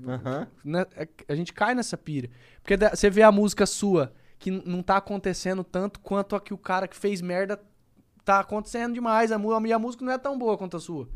Né? 0.64 0.86
É- 0.96 1.08
A 1.30 1.36
gente 1.36 1.54
cai 1.54 1.74
nessa 1.74 1.98
pira. 1.98 2.30
Porque 2.62 2.78
você 2.78 3.10
vê 3.10 3.24
a 3.24 3.32
música 3.32 3.66
sua 3.66 4.14
que 4.38 4.52
não 4.52 4.84
tá 4.84 4.98
acontecendo 4.98 5.64
tanto 5.64 6.00
quanto 6.00 6.36
a 6.36 6.40
que 6.42 6.54
o 6.54 6.58
cara 6.58 6.88
que 6.88 6.96
fez 6.96 7.22
merda 7.22 7.60
tá 8.24 8.40
acontecendo 8.42 8.94
demais. 8.94 9.32
A, 9.32 9.40
mu- 9.40 9.54
a 9.54 9.60
minha 9.60 9.80
música 9.80 10.06
não 10.06 10.12
é 10.12 10.18
tão 10.18 10.38
boa 10.38 10.58
quanto 10.58 10.78
a 10.78 10.80
sua. 10.80 11.08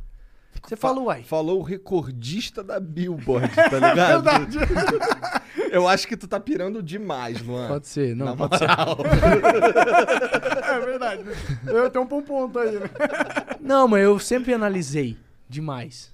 Você 0.63 0.75
Fa- 0.75 0.89
falou, 0.89 1.05
uai. 1.05 1.23
Falou 1.23 1.59
o 1.59 1.63
recordista 1.63 2.63
da 2.63 2.79
Billboard, 2.79 3.49
tá 3.55 3.63
ligado? 3.73 4.23
Verdade. 4.23 4.57
Eu 5.71 5.87
acho 5.87 6.07
que 6.07 6.15
tu 6.17 6.27
tá 6.27 6.39
pirando 6.39 6.81
demais, 6.83 7.41
Luan. 7.41 7.67
Pode 7.67 7.87
ser, 7.87 8.15
não, 8.15 8.25
Na 8.27 8.35
pode 8.35 8.57
ser. 8.57 8.67
moral. 8.67 8.97
É 10.71 10.79
verdade. 10.79 11.23
Eu 11.65 11.89
tenho 11.89 12.05
um 12.05 12.07
ponto 12.07 12.57
aí, 12.59 12.71
né? 12.79 12.89
Não, 13.59 13.87
mas 13.87 14.03
eu 14.03 14.17
sempre 14.19 14.53
analisei 14.53 15.17
demais. 15.49 16.11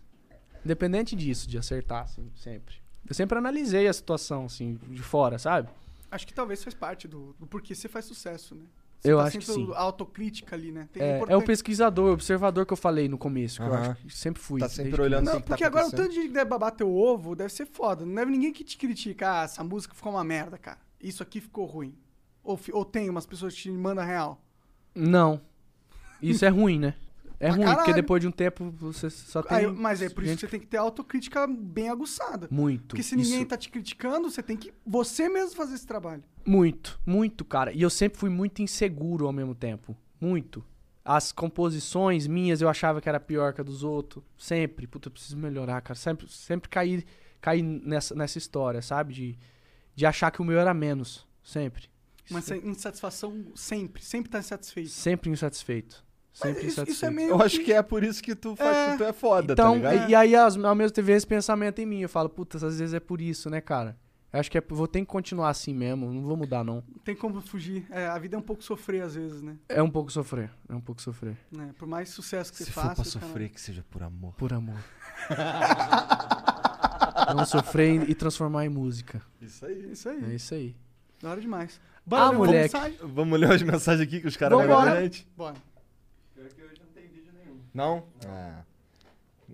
Independente 0.65 1.15
disso, 1.15 1.47
de 1.47 1.57
acertar, 1.57 2.03
assim, 2.03 2.30
sempre. 2.35 2.76
Eu 3.07 3.14
sempre 3.15 3.38
analisei 3.38 3.88
a 3.88 3.93
situação, 3.93 4.45
assim, 4.45 4.80
de 4.89 5.01
fora, 5.01 5.38
sabe? 5.39 5.69
Acho 6.11 6.26
que 6.27 6.34
talvez 6.34 6.64
faz 6.64 6.73
parte 6.73 7.07
do, 7.07 7.35
do 7.39 7.45
porquê 7.47 7.73
você 7.76 7.88
faz 7.88 8.05
sucesso, 8.05 8.55
né? 8.55 8.61
Você 8.99 9.11
Eu 9.14 9.18
tá 9.18 9.24
acho 9.26 9.38
que 9.40 9.45
sempre 9.45 9.65
sim. 9.65 9.72
autocrítica 9.76 10.56
ali, 10.56 10.72
né? 10.72 10.90
Tem 10.91 11.02
É, 11.03 11.22
é 11.28 11.38
o 11.38 11.41
pesquisador, 11.44 12.10
o 12.10 12.14
observador 12.14 12.65
que 12.65 12.74
eu 12.74 12.78
falei 12.78 13.07
no 13.07 13.18
começo, 13.18 13.61
que 13.61 13.68
eu 13.68 13.74
Aham. 13.74 13.91
acho 13.91 14.02
que 14.02 14.10
sempre 14.15 14.41
fui. 14.41 14.60
Tá 14.60 14.68
sempre 14.68 14.99
olhando 15.02 15.28
assim. 15.28 15.36
Não, 15.36 15.41
que 15.41 15.48
tá 15.48 15.56
porque 15.56 15.64
agora 15.64 15.88
o 15.88 15.91
tanto 15.91 16.10
de 16.10 16.15
gente 16.15 16.28
que 16.28 16.34
deve 16.34 16.49
babar 16.49 16.72
teu 16.72 16.94
ovo 16.94 17.36
deve 17.36 17.53
ser 17.53 17.65
foda. 17.68 18.06
Não 18.06 18.15
deve 18.15 18.32
ninguém 18.32 18.52
que 18.52 18.64
te 18.64 18.76
critica. 18.78 19.41
Ah, 19.41 19.44
essa 19.44 19.64
música 19.64 19.94
ficou 19.94 20.11
uma 20.11 20.24
merda, 20.24 20.57
cara. 20.57 20.80
Isso 21.02 21.22
aqui 21.22 21.40
ficou 21.40 21.65
ruim. 21.65 21.95
Ou, 22.44 22.57
fi- 22.57 22.72
ou 22.74 22.84
tem 22.84 23.10
umas 23.10 23.26
pessoas 23.26 23.53
que 23.53 23.61
te 23.61 23.72
mandam 23.72 24.03
real. 24.06 24.41
Não. 24.95 25.40
Isso 26.22 26.44
é 26.44 26.49
ruim, 26.49 26.80
né? 26.80 26.95
É 27.39 27.49
ruim, 27.49 27.59
porque 27.65 27.76
caralho. 27.76 27.93
depois 27.93 28.22
de 28.22 28.27
um 28.27 28.31
tempo 28.31 28.72
você 28.80 29.09
só 29.09 29.43
tem. 29.43 29.57
Aí, 29.59 29.68
mas 29.68 30.01
é 30.01 30.09
por 30.09 30.23
isso 30.23 30.34
que 30.35 30.39
você 30.41 30.47
tem 30.47 30.59
que 30.59 30.65
ter 30.65 30.77
autocrítica 30.77 31.45
bem 31.47 31.88
aguçada. 31.89 32.47
Muito. 32.49 32.88
Porque 32.88 33.03
se 33.03 33.15
ninguém 33.15 33.39
isso- 33.39 33.45
tá 33.47 33.55
te 33.57 33.69
criticando, 33.69 34.30
você 34.30 34.41
tem 34.41 34.57
que 34.57 34.73
você 34.85 35.30
mesmo 35.30 35.55
fazer 35.55 35.76
esse 35.76 35.85
trabalho. 35.85 36.23
Muito, 36.45 36.99
muito, 37.05 37.45
cara. 37.45 37.72
E 37.72 37.81
eu 37.81 37.89
sempre 37.89 38.18
fui 38.19 38.30
muito 38.30 38.61
inseguro 38.61 39.27
ao 39.27 39.34
mesmo 39.34 39.53
tempo. 39.53 39.95
Muito. 40.19 40.64
As 41.05 41.31
composições 41.31 42.26
minhas 42.27 42.59
eu 42.61 42.68
achava 42.68 42.99
que 42.99 43.07
era 43.07 43.19
pior 43.19 43.53
que 43.53 43.61
a 43.61 43.64
dos 43.64 43.84
outros. 43.84 44.23
Sempre. 44.38 44.88
Puta, 44.88 45.07
eu 45.07 45.11
preciso 45.11 45.38
melhorar, 45.38 45.80
cara. 45.81 45.95
Sempre, 45.97 46.27
sempre 46.30 46.68
caí, 46.69 47.05
caí 47.39 47.61
nessa, 47.61 48.15
nessa 48.15 48.38
história, 48.38 48.81
sabe? 48.81 49.14
De, 49.14 49.39
de 49.95 50.05
achar 50.05 50.31
que 50.31 50.41
o 50.41 50.45
meu 50.45 50.59
era 50.59 50.73
menos. 50.73 51.26
Sempre. 51.43 51.88
Insa- 52.30 52.57
insatisfação 52.57 53.45
sempre. 53.55 54.03
Sempre 54.03 54.30
tá 54.31 54.39
insatisfeito. 54.39 54.89
Sempre 54.89 55.30
insatisfeito. 55.30 56.03
Sempre 56.39 56.68
isso- 56.68 56.84
isso 56.88 57.03
é 57.05 57.09
meio 57.09 57.30
Eu 57.31 57.41
acho 57.41 57.57
que- 57.57 57.65
que 57.65 57.73
é 57.73 57.81
por 57.81 58.03
isso 58.03 58.22
que 58.22 58.35
tu 58.35 58.55
faz, 58.55 58.77
É. 58.77 58.91
que 58.91 58.97
tu 58.99 59.03
é 59.05 59.14
foda, 59.14 59.53
Então, 59.53 59.81
tá 59.81 59.91
ligado? 59.91 60.09
e 60.11 60.15
aí 60.15 60.35
as- 60.35 60.55
ao 60.55 60.76
mesmo 60.76 60.91
tempo 60.93 61.09
esse 61.09 61.26
pensamento 61.26 61.80
em 61.80 61.85
mim. 61.85 62.01
Eu 62.01 62.09
falo, 62.09 62.30
puta, 62.30 62.57
às 62.57 62.77
vezes 62.80 62.93
é 62.93 62.99
por 62.99 63.19
isso, 63.22 63.49
né, 63.49 63.59
cara? 63.59 63.97
Eu 64.31 64.39
acho 64.39 64.51
que 64.51 64.57
é, 64.57 64.61
vou 64.69 64.88
ter 64.88 64.99
que 64.99 65.05
continuar 65.07 65.49
assim 65.49 65.73
mesmo. 65.73 66.14
Não 66.14 66.22
vou 66.22 66.38
mudar, 66.38 66.64
não. 66.64 66.76
Não 66.88 66.99
tem 67.03 67.15
como 67.15 67.41
fugir. 67.41 67.88
É, 67.89 68.05
a 68.07 68.19
vida 68.19 68.35
é 68.35 68.39
um 68.39 68.43
pouco 68.43 68.64
sofrer 68.64 69.01
às 69.01 69.15
vezes, 69.15 69.41
né? 69.41 69.55
É 69.68 69.81
um 69.81 69.89
pouco 69.89 70.11
sofrer. 70.11 70.51
É 70.69 70.76
um 70.76 70.81
pouco 70.81 71.01
sofrer. 71.01 71.35
Né? 71.51 71.72
Por 71.77 71.88
mais 71.88 72.09
sucesso 72.09 72.51
que 72.51 72.57
Se 72.59 72.65
você 72.65 72.72
for 72.72 72.81
faça. 72.84 73.01
pra 73.01 73.03
o 73.03 73.14
cara- 73.14 73.26
sofrer, 73.26 73.49
que 73.49 73.59
seja 73.59 73.84
por 73.89 74.03
amor. 74.03 74.34
Por 74.35 74.53
amor. 74.53 74.77
Não 77.35 77.45
sofrer 77.45 78.07
e 78.09 78.14
transformar 78.14 78.65
em 78.65 78.69
música. 78.69 79.22
Isso 79.41 79.65
aí. 79.65 79.91
Isso 79.91 80.07
aí. 80.09 80.23
É 80.31 80.35
isso 80.35 80.53
aí. 80.53 80.76
Da 81.22 81.31
hora 81.31 81.41
demais. 81.41 81.80
Ah, 81.84 81.99
Bora, 82.05 82.23
ler 82.23 82.30
uma 82.30 82.38
moleque. 82.45 82.73
mensagem? 82.76 82.97
Vamos 83.01 83.39
ler 83.39 83.51
as 83.51 83.61
mensagens 83.64 84.07
aqui 84.07 84.22
que 84.22 84.27
os 84.27 84.38
caras 84.38 84.64
pra 84.65 85.01
gente? 85.01 85.27
Bora. 85.35 85.55
Não? 87.77 88.03
Ah. 88.27 88.63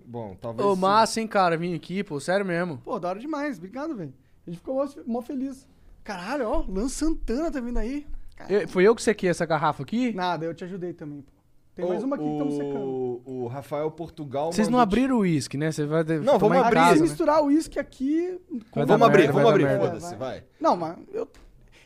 Bom, 0.06 0.34
talvez. 0.40 0.66
Ô, 0.66 0.74
sim. 0.74 0.80
massa, 0.80 1.20
hein, 1.20 1.26
cara, 1.28 1.56
vim 1.56 1.74
aqui, 1.74 2.02
pô, 2.02 2.18
sério 2.18 2.44
mesmo. 2.44 2.78
Pô, 2.78 2.98
da 2.98 3.10
hora 3.10 3.18
demais. 3.20 3.58
Obrigado, 3.58 3.94
velho. 3.94 4.14
A 4.46 4.50
gente 4.50 4.58
ficou 4.58 4.82
mó, 5.06 5.20
feliz. 5.20 5.66
Caralho, 6.02 6.48
ó, 6.48 6.64
Lan 6.68 6.88
Santana 6.88 7.50
tá 7.50 7.60
vindo 7.60 7.78
aí. 7.78 8.06
Eu- 8.48 8.66
foi 8.68 8.84
eu 8.84 8.94
que 8.94 9.02
sequei 9.02 9.28
essa 9.30 9.44
garrafa 9.46 9.82
aqui? 9.82 10.12
Nada, 10.12 10.44
eu 10.44 10.54
te 10.54 10.64
ajudei 10.64 10.92
também, 10.92 11.20
pô. 11.22 11.32
Tem 11.74 11.84
Ô, 11.84 11.88
mais 11.88 12.02
uma 12.04 12.16
aqui 12.16 12.24
que 12.24 12.30
estamos 12.30 12.54
secando. 12.54 12.86
o, 12.86 13.22
o 13.26 13.46
Rafael 13.46 13.90
Portugal. 13.90 14.52
Vocês 14.52 14.68
não 14.68 14.78
abriram 14.78 15.16
o 15.16 15.20
uísque, 15.20 15.56
né? 15.56 15.70
Você 15.72 15.84
vai 15.84 16.04
ter- 16.04 16.20
Não, 16.20 16.38
tomar 16.38 16.56
vamos 16.56 16.56
em 16.56 16.60
abrir. 16.60 16.74
Casa, 16.76 16.94
se 16.94 17.00
né? 17.02 17.08
misturar 17.08 17.42
o 17.42 17.46
uísque 17.46 17.78
aqui. 17.78 18.40
Dar 18.74 18.84
Vamos 18.86 19.06
abrir, 19.06 19.30
vamos 19.32 19.50
abrir, 19.50 19.78
foda-se, 19.78 20.14
vai. 20.16 20.44
Não, 20.60 20.76
mas 20.76 20.96
eu. 21.12 21.28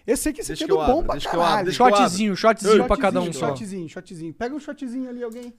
Eu 0.06 0.16
sei 0.16 0.32
que 0.32 0.40
esse 0.40 0.52
aqui 0.52 0.65
é 0.65 0.66
do 0.66 0.74
eu 0.74 0.78
bom 0.78 0.93
abro, 0.93 1.05
pra 1.05 1.12
deixa 1.15 1.28
que 1.31 1.36
eu 1.36 1.40
abro, 1.40 1.51
caralho. 1.51 1.65
deixa 1.66 1.82
eu. 1.82 1.89
Shotzinho, 1.97 2.36
shotzinho 2.36 2.86
pra 2.86 2.97
cada 2.97 3.20
um 3.20 3.24
Shotzinho, 3.24 3.40
só. 3.40 3.47
Shotzinho, 3.48 3.89
shotzinho. 3.89 4.35
Pega 4.35 4.55
um 4.55 4.59
shotzinho 4.60 5.09
ali, 5.09 5.23
alguém. 5.23 5.55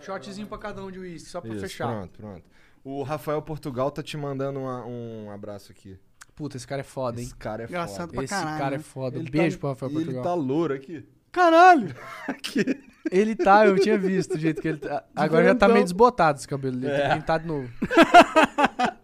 Shotzinho 0.00 0.46
pra 0.46 0.58
cada 0.58 0.82
um 0.84 0.90
de 0.90 0.98
uísque, 0.98 1.28
só 1.28 1.40
pra 1.40 1.50
Isso, 1.52 1.60
fechar. 1.60 1.86
Pronto, 1.88 2.18
pronto. 2.18 2.42
O 2.84 3.02
Rafael 3.02 3.42
Portugal 3.42 3.90
tá 3.90 4.02
te 4.02 4.16
mandando 4.16 4.60
uma- 4.60 4.84
um 4.86 5.30
abraço 5.30 5.72
aqui. 5.72 5.98
Puta, 6.34 6.56
esse 6.56 6.66
cara 6.66 6.80
é 6.80 6.84
foda, 6.84 7.20
hein? 7.20 7.26
Esse 7.26 7.34
cara 7.34 7.64
é 7.64 7.66
Engraçado 7.66 8.00
foda. 8.06 8.12
pra 8.14 8.24
Esse 8.24 8.34
caralho. 8.34 8.58
cara 8.58 8.74
é 8.74 8.78
né? 8.78 8.84
foda. 8.84 9.18
Ele 9.18 9.30
Beijo 9.30 9.56
tá, 9.56 9.60
pro 9.60 9.68
Rafael 9.70 9.90
e 9.90 9.94
Ele 9.96 10.04
Portugal. 10.04 10.24
tá 10.24 10.34
louro 10.34 10.74
aqui. 10.74 11.08
Caralho! 11.32 11.94
aqui. 12.28 12.64
Ele 13.10 13.34
tá, 13.34 13.66
eu 13.66 13.78
tinha 13.78 13.98
visto 13.98 14.34
o 14.34 14.38
jeito 14.38 14.62
que 14.62 14.68
ele 14.68 14.78
tá. 14.78 15.04
Agora 15.16 15.42
já 15.44 15.48
tá 15.50 15.66
Diferentão. 15.66 15.68
meio 15.74 15.84
desbotado 15.84 16.38
esse 16.38 16.46
cabelo 16.48 16.76
dele. 16.78 16.92
É. 16.92 17.00
Tem 17.00 17.08
que 17.10 17.16
pintar 17.16 17.40
de 17.40 17.46
novo. 17.46 17.68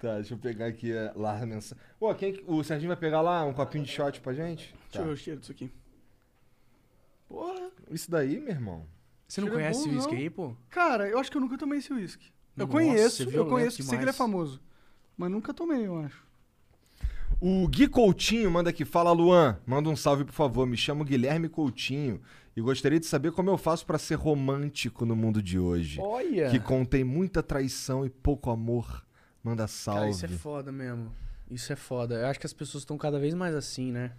Tá, 0.00 0.16
deixa 0.16 0.34
eu 0.34 0.38
pegar 0.38 0.66
aqui 0.66 0.92
é, 0.92 1.12
lá 1.14 1.38
a 1.40 1.46
mensagem. 1.46 1.78
Pô, 1.96 2.12
quem, 2.16 2.32
que- 2.32 2.42
o 2.48 2.64
Serginho 2.64 2.88
vai 2.88 2.96
pegar 2.96 3.20
lá 3.20 3.44
um 3.44 3.52
copinho 3.52 3.84
de 3.84 3.90
shot 3.92 4.20
pra 4.20 4.32
gente? 4.32 4.74
Deixa 4.74 4.94
Tá. 4.94 4.98
eu 4.98 5.04
ver 5.04 5.12
o 5.12 5.16
cheiro 5.16 5.38
disso 5.38 5.52
aqui. 5.52 5.72
Porra. 7.28 7.70
Isso 7.88 8.10
daí, 8.10 8.40
meu 8.40 8.50
irmão. 8.50 8.84
Você 9.32 9.40
não 9.40 9.48
Cheiro 9.48 9.60
é 9.60 9.62
conhece 9.62 9.84
bom, 9.88 9.88
o 9.88 9.94
uísque 9.94 10.12
não. 10.12 10.20
aí, 10.20 10.28
pô? 10.28 10.56
Cara, 10.68 11.08
eu 11.08 11.18
acho 11.18 11.30
que 11.30 11.36
eu 11.38 11.40
nunca 11.40 11.56
tomei 11.56 11.78
esse 11.78 11.90
uísque. 11.90 12.26
Eu 12.54 12.66
Nossa, 12.66 12.70
conheço, 12.70 13.22
eu 13.22 13.30
violento 13.30 13.50
conheço, 13.50 13.76
sei 13.82 13.86
que 13.86 13.90
ele 13.94 13.96
é 13.96 14.12
demais. 14.12 14.16
famoso. 14.18 14.60
Mas 15.16 15.30
nunca 15.30 15.54
tomei, 15.54 15.86
eu 15.86 15.96
acho. 15.96 16.22
O 17.40 17.66
Gui 17.66 17.88
Coutinho 17.88 18.50
manda 18.50 18.68
aqui, 18.68 18.84
fala 18.84 19.10
Luan, 19.10 19.58
manda 19.64 19.88
um 19.88 19.96
salve 19.96 20.26
por 20.26 20.34
favor, 20.34 20.66
me 20.66 20.76
chamo 20.76 21.02
Guilherme 21.02 21.48
Coutinho 21.48 22.20
e 22.54 22.60
gostaria 22.60 23.00
de 23.00 23.06
saber 23.06 23.32
como 23.32 23.48
eu 23.48 23.56
faço 23.56 23.86
pra 23.86 23.96
ser 23.98 24.16
romântico 24.16 25.06
no 25.06 25.16
mundo 25.16 25.42
de 25.42 25.58
hoje. 25.58 25.98
Olha! 25.98 26.50
Que 26.50 26.60
contém 26.60 27.02
muita 27.02 27.42
traição 27.42 28.04
e 28.04 28.10
pouco 28.10 28.50
amor. 28.50 29.02
Manda 29.42 29.66
salve. 29.66 30.00
Cara, 30.00 30.10
isso 30.10 30.26
é 30.26 30.28
foda 30.28 30.70
mesmo. 30.70 31.10
Isso 31.50 31.72
é 31.72 31.76
foda. 31.76 32.16
Eu 32.16 32.26
acho 32.26 32.38
que 32.38 32.46
as 32.46 32.52
pessoas 32.52 32.82
estão 32.82 32.98
cada 32.98 33.18
vez 33.18 33.32
mais 33.32 33.54
assim, 33.54 33.92
né? 33.92 34.12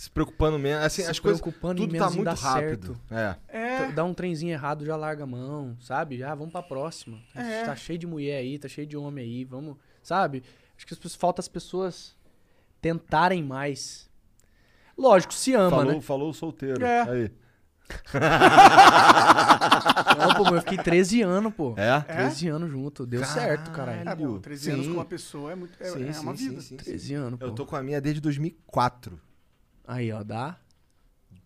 Se 0.00 0.10
preocupando 0.10 0.58
mesmo, 0.58 0.82
assim, 0.82 1.02
Se 1.02 1.10
as 1.10 1.18
coisas, 1.18 1.42
preocupando 1.42 1.82
em 1.82 1.86
tudo 1.86 1.98
tá 1.98 2.04
menos 2.04 2.14
em 2.14 2.24
muito 2.24 2.40
rápido. 2.40 2.98
certo. 3.06 3.40
É. 3.52 3.84
É. 3.84 3.92
Dá 3.92 4.02
um 4.02 4.14
trenzinho 4.14 4.50
errado, 4.50 4.82
já 4.82 4.96
larga 4.96 5.24
a 5.24 5.26
mão, 5.26 5.76
sabe? 5.78 6.16
Já 6.16 6.34
vamos 6.34 6.52
pra 6.52 6.62
próxima. 6.62 7.18
É. 7.34 7.64
Tá 7.64 7.76
cheio 7.76 7.98
de 7.98 8.06
mulher 8.06 8.38
aí, 8.38 8.58
tá 8.58 8.66
cheio 8.66 8.86
de 8.86 8.96
homem 8.96 9.22
aí, 9.22 9.44
vamos, 9.44 9.76
sabe? 10.02 10.42
Acho 10.74 10.86
que 10.86 10.94
as 10.94 10.98
pessoas, 10.98 11.16
falta 11.16 11.42
as 11.42 11.48
pessoas 11.48 12.16
tentarem 12.80 13.44
mais. 13.44 14.08
Lógico, 14.96 15.34
se 15.34 15.52
ama, 15.52 15.68
falou, 15.68 15.92
né? 15.92 16.00
falou 16.00 16.30
o 16.30 16.34
solteiro. 16.34 16.82
É. 16.82 17.02
Aí. 17.02 17.30
Não, 20.16 20.34
pô, 20.34 20.54
eu 20.54 20.60
fiquei 20.62 20.78
13 20.78 21.20
anos, 21.20 21.52
pô. 21.52 21.74
É? 21.76 22.00
13 22.00 22.48
anos 22.48 22.70
junto. 22.70 23.04
Deu 23.04 23.22
certo, 23.22 23.70
caralho. 23.70 24.08
É 24.08 24.16
bom, 24.16 24.38
13 24.38 24.70
anos 24.70 24.86
Sim. 24.86 24.92
com 24.92 24.98
uma 24.98 25.04
pessoa 25.04 25.52
é, 25.52 25.54
muito, 25.54 25.74
é, 25.78 25.84
Sim, 25.90 26.08
é 26.08 26.20
uma 26.20 26.34
sim, 26.34 26.48
vida. 26.48 26.62
sim, 26.62 26.68
sim. 26.68 26.76
13 26.78 27.14
anos, 27.14 27.38
pô. 27.38 27.44
Eu 27.44 27.52
tô 27.52 27.66
com 27.66 27.76
a 27.76 27.82
minha 27.82 28.00
desde 28.00 28.18
2004. 28.22 29.28
Aí, 29.90 30.12
ó, 30.12 30.22
dá. 30.22 30.56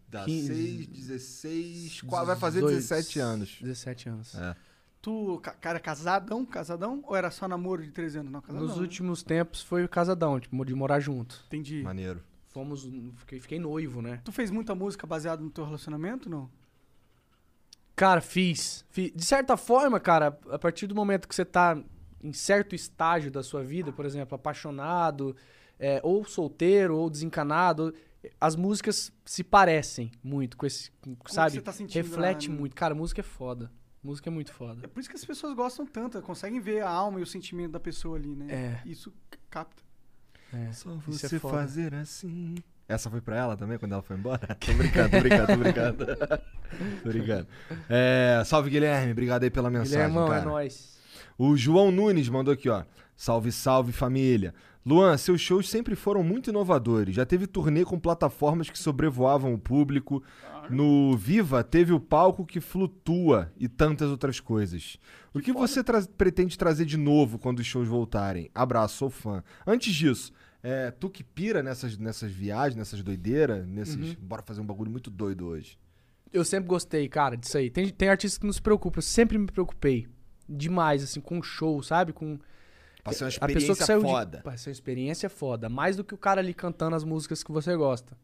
Dá 0.07 0.27
15, 0.27 0.47
6, 0.47 0.87
16, 0.87 2.01
quase 2.03 2.27
vai 2.27 2.37
fazer 2.37 2.61
18, 2.61 2.77
17 2.77 3.19
anos. 3.19 3.59
17 3.63 4.09
anos. 4.11 4.35
É. 4.35 4.55
Tu, 5.01 5.41
ca- 5.43 5.55
cara, 5.55 5.81
casadão, 5.81 6.45
casadão? 6.45 7.03
Ou 7.07 7.17
era 7.17 7.31
só 7.31 7.49
namoro 7.49 7.83
de 7.83 7.91
13 7.91 8.19
anos? 8.19 8.31
Não, 8.33 8.43
casadão. 8.43 8.67
Nos 8.67 8.77
né? 8.77 8.83
últimos 8.83 9.23
tempos 9.23 9.63
foi 9.63 9.89
casadão, 9.89 10.39
tipo, 10.39 10.63
de 10.63 10.75
morar 10.75 11.01
junto. 11.01 11.43
Entendi. 11.47 11.83
Maneiro. 11.83 12.23
Fomos, 12.49 12.87
fiquei, 13.17 13.41
fiquei 13.41 13.59
noivo, 13.59 14.03
né? 14.03 14.21
Tu 14.23 14.31
fez 14.31 14.51
muita 14.51 14.75
música 14.75 15.07
baseada 15.07 15.43
no 15.43 15.51
teu 15.51 15.65
relacionamento, 15.65 16.29
não? 16.29 16.51
Cara, 17.97 18.21
fiz, 18.21 18.85
fiz. 18.91 19.11
De 19.15 19.25
certa 19.25 19.57
forma, 19.57 19.99
cara, 19.99 20.39
a 20.51 20.59
partir 20.59 20.87
do 20.87 20.95
momento 20.95 21.27
que 21.27 21.35
você 21.35 21.47
tá 21.47 21.83
em 22.23 22.33
certo 22.33 22.75
estágio 22.75 23.31
da 23.31 23.43
sua 23.43 23.65
vida, 23.65 23.91
por 23.91 24.05
exemplo, 24.05 24.35
apaixonado, 24.35 25.35
é, 25.79 26.01
ou 26.03 26.25
solteiro, 26.25 26.97
ou 26.97 27.09
desencanado, 27.11 27.95
as 28.41 28.57
músicas 28.57 29.13
se 29.25 29.43
parecem 29.45 30.11
muito 30.23 30.57
com 30.57 30.67
esse, 30.67 30.91
com- 31.01 31.17
sabe? 31.27 31.53
você 31.53 31.61
tá 31.61 31.73
sentindo 31.73 32.03
Reflete 32.03 32.49
lá, 32.49 32.55
né? 32.55 32.61
muito. 32.61 32.75
Cara, 32.77 32.95
música 32.95 33.21
é 33.21 33.25
foda. 33.25 33.71
Música 34.03 34.29
é 34.29 34.33
muito 34.33 34.51
É 34.51 34.55
foda. 34.55 34.89
por 34.89 35.01
isso 35.01 35.09
que 35.09 35.17
as 35.17 35.25
pessoas 35.25 35.55
gostam 35.55 35.87
tanto, 35.87 36.21
conseguem 36.23 36.61
ver 36.61 36.83
a 36.83 36.89
alma 36.91 37.21
e 37.21 37.23
o 37.23 37.27
sentimento 37.27 37.73
da 37.73 37.81
pessoa 37.81 38.17
ali, 38.19 38.35
né? 38.37 38.81
É. 38.85 38.89
Isso 38.89 39.13
capta. 39.51 39.83
É, 40.53 40.73
Só 40.73 40.93
é 40.93 40.97
você 41.07 41.39
foda. 41.39 41.55
fazer 41.59 41.95
assim. 41.95 42.55
Essa 42.87 43.09
foi 43.11 43.21
pra 43.23 43.35
ela 43.37 43.57
também, 43.57 43.79
quando 43.79 43.93
ela 43.93 44.03
foi 44.03 44.17
embora? 44.17 44.47
tô 44.61 44.73
brincando, 44.75 45.11
tô 45.11 45.21
brincando, 45.21 45.47
tô 45.47 45.57
brincando. 45.57 46.07
tô 47.03 47.09
brincando. 47.09 47.49
É, 47.89 48.43
salve, 48.45 48.69
Guilherme. 48.71 49.13
Obrigado 49.13 49.43
aí 49.43 49.51
pela 49.51 49.71
mensagem, 49.71 49.93
Guilhermão, 49.97 50.29
cara. 50.29 50.43
é 50.43 50.45
nóis. 50.45 50.99
O 51.39 51.57
João 51.57 51.91
Nunes 51.91 52.29
mandou 52.29 52.53
aqui, 52.53 52.69
ó. 52.69 52.85
Salve, 53.17 53.53
salve 53.53 53.93
família. 53.93 54.55
Luan, 54.85 55.17
seus 55.17 55.41
shows 55.41 55.69
sempre 55.69 55.95
foram 55.95 56.23
muito 56.23 56.51
inovadores. 56.51 57.15
Já 57.15 57.25
teve 57.25 57.47
turnê 57.47 57.85
com 57.85 57.99
plataformas 57.99 58.69
que 58.69 58.79
sobrevoavam 58.79 59.55
o 59.55 59.59
público. 59.59 60.23
No 60.69 61.17
Viva 61.17 61.63
teve 61.63 61.93
o 61.93 62.01
palco 62.01 62.45
que 62.45 62.61
flutua 62.61 63.53
e 63.57 63.69
tantas 63.69 64.11
outras 64.11 64.41
coisas. 64.41 64.99
O 65.33 65.41
que 65.41 65.53
você 65.53 65.83
tra- 65.85 66.07
pretende 66.17 66.57
trazer 66.59 66.85
de 66.87 66.97
novo 66.97 67.39
quando 67.39 67.61
os 67.61 67.67
shows 67.67 67.87
voltarem? 67.89 68.51
Abraço, 68.55 68.97
sou 68.97 69.11
fã. 69.11 69.43
Antes 69.67 69.95
disso, 69.95 70.33
é, 70.63 70.91
tu 70.91 71.09
que 71.11 71.23
pira 71.23 71.63
nessas, 71.63 71.97
nessas 71.99 72.33
viagens, 72.33 72.77
nessas 72.77 73.03
doideiras, 73.03 73.67
nesses. 73.67 73.95
Uhum. 73.97 74.17
Bora 74.21 74.43
fazer 74.43 74.61
um 74.61 74.67
bagulho 74.67 74.91
muito 74.91 75.11
doido 75.11 75.47
hoje. 75.47 75.79
Eu 76.33 76.45
sempre 76.45 76.69
gostei, 76.69 77.09
cara, 77.09 77.37
disso 77.37 77.57
aí. 77.57 77.71
Tem, 77.71 77.89
tem 77.91 78.09
artistas 78.09 78.39
que 78.39 78.47
não 78.47 78.53
se 78.53 78.61
preocupam. 78.61 78.99
Eu 78.99 79.03
sempre 79.03 79.39
me 79.39 79.47
preocupei. 79.47 80.07
Demais, 80.49 81.03
assim, 81.03 81.21
com 81.21 81.43
show, 81.43 81.83
sabe? 81.83 82.13
Com. 82.13 82.39
Pra 83.05 83.13
ser 83.13 83.25
uma 83.25 83.29
a 83.29 83.31
pessoa 83.31 83.49
que 83.49 83.53
experiência 83.53 83.87
saiu 83.87 84.01
foda. 84.01 84.37
De... 84.39 84.43
Pra 84.43 84.57
ser 84.57 84.71
uma 84.71 84.73
experiência 84.73 85.29
foda. 85.31 85.69
Mais 85.69 85.95
do 85.97 86.03
que 86.03 86.15
o 86.15 86.19
cara 86.19 86.41
ali 86.41 86.55
cantando 86.55 86.97
as 86.97 87.05
músicas 87.05 87.43
que 87.45 87.53
você 87.53 87.77
gosta. 87.77 88.17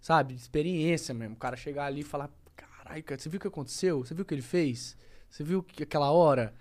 Sabe? 0.00 0.34
Experiência 0.34 1.14
mesmo. 1.14 1.34
O 1.34 1.38
cara 1.38 1.56
chegar 1.56 1.86
ali 1.86 2.00
e 2.02 2.04
falar: 2.04 2.30
caralho, 2.54 3.02
cara, 3.02 3.18
você 3.20 3.28
viu 3.28 3.38
o 3.38 3.40
que 3.40 3.48
aconteceu? 3.48 4.04
Você 4.04 4.14
viu 4.14 4.22
o 4.22 4.26
que 4.26 4.34
ele 4.34 4.42
fez? 4.42 4.96
Você 5.30 5.42
viu 5.42 5.62
que 5.62 5.82
aquela 5.82 6.10
hora? 6.12 6.54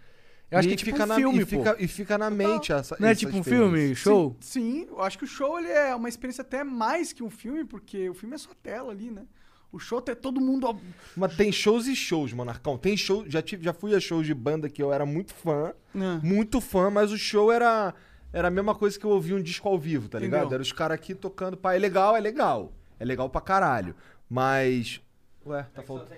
Eu 0.50 0.60
acho 0.60 0.68
E 0.68 0.70
que 0.70 0.74
é 0.76 0.78
tipo 0.78 0.92
fica 0.92 1.04
um 1.04 1.08
na- 1.08 1.16
filme, 1.16 1.40
e 1.42 1.46
pô. 1.46 1.50
fica- 1.58 1.76
e 1.80 1.88
fica 1.88 2.18
na 2.18 2.30
mente 2.30 2.72
essa- 2.72 2.96
Não 3.00 3.08
é 3.08 3.12
essa 3.12 3.20
tipo 3.20 3.36
um 3.36 3.44
filme, 3.44 3.96
show? 3.96 4.38
Sim, 4.40 4.84
sim, 4.84 4.88
eu 4.90 5.02
acho 5.02 5.18
que 5.18 5.24
o 5.24 5.28
show 5.28 5.58
ele 5.60 5.70
é 5.70 5.94
uma 5.96 6.08
experiência 6.08 6.44
até 6.44 6.64
mais 6.64 7.12
que 7.12 7.24
um 7.24 7.30
filme, 7.32 7.66
porque 7.66 8.10
o 8.10 8.14
filme 8.14 8.36
é 8.36 8.38
só 8.38 8.52
tela 8.62 8.92
ali, 8.92 9.10
né? 9.12 9.26
O 9.72 9.80
show 9.80 10.02
tem 10.02 10.16
todo 10.16 10.40
mundo. 10.40 10.80
Mas 11.18 11.36
tem 11.36 11.52
shows 11.52 11.86
e 11.88 11.96
shows, 11.96 12.32
Monarcão. 12.32 12.78
Tem 12.78 12.96
show. 12.96 13.26
Já, 13.28 13.42
tive, 13.42 13.64
já 13.66 13.74
fui 13.74 13.94
a 13.94 14.00
shows 14.00 14.26
de 14.26 14.34
banda 14.34 14.70
que 14.70 14.82
eu 14.82 14.94
era 14.94 15.06
muito 15.06 15.34
fã. 15.34 15.74
É. 15.94 16.26
Muito 16.26 16.62
fã, 16.62 16.90
mas 16.90 17.12
o 17.12 17.18
show 17.18 17.52
era. 17.52 17.94
Era 18.32 18.48
a 18.48 18.52
mesma 18.52 18.74
coisa 18.76 18.98
que 19.00 19.06
eu 19.06 19.10
ouvia 19.12 19.36
um 19.36 19.42
disco 19.42 19.68
ao 19.68 19.78
vivo, 19.80 20.08
tá 20.10 20.20
ligado? 20.20 20.42
Entendeu? 20.42 20.56
Era 20.56 20.62
os 20.64 20.72
caras 20.72 20.96
aqui 20.96 21.14
tocando. 21.16 21.56
Pá, 21.58 21.74
é 21.74 21.80
legal, 21.80 22.16
é 22.16 22.20
legal. 22.20 22.72
É 23.00 23.06
legal 23.06 23.30
pra 23.30 23.42
caralho. 23.42 23.96
Mas. 24.30 25.02
Ué, 25.46 25.64
tá 25.74 25.82
faltando. 25.84 26.12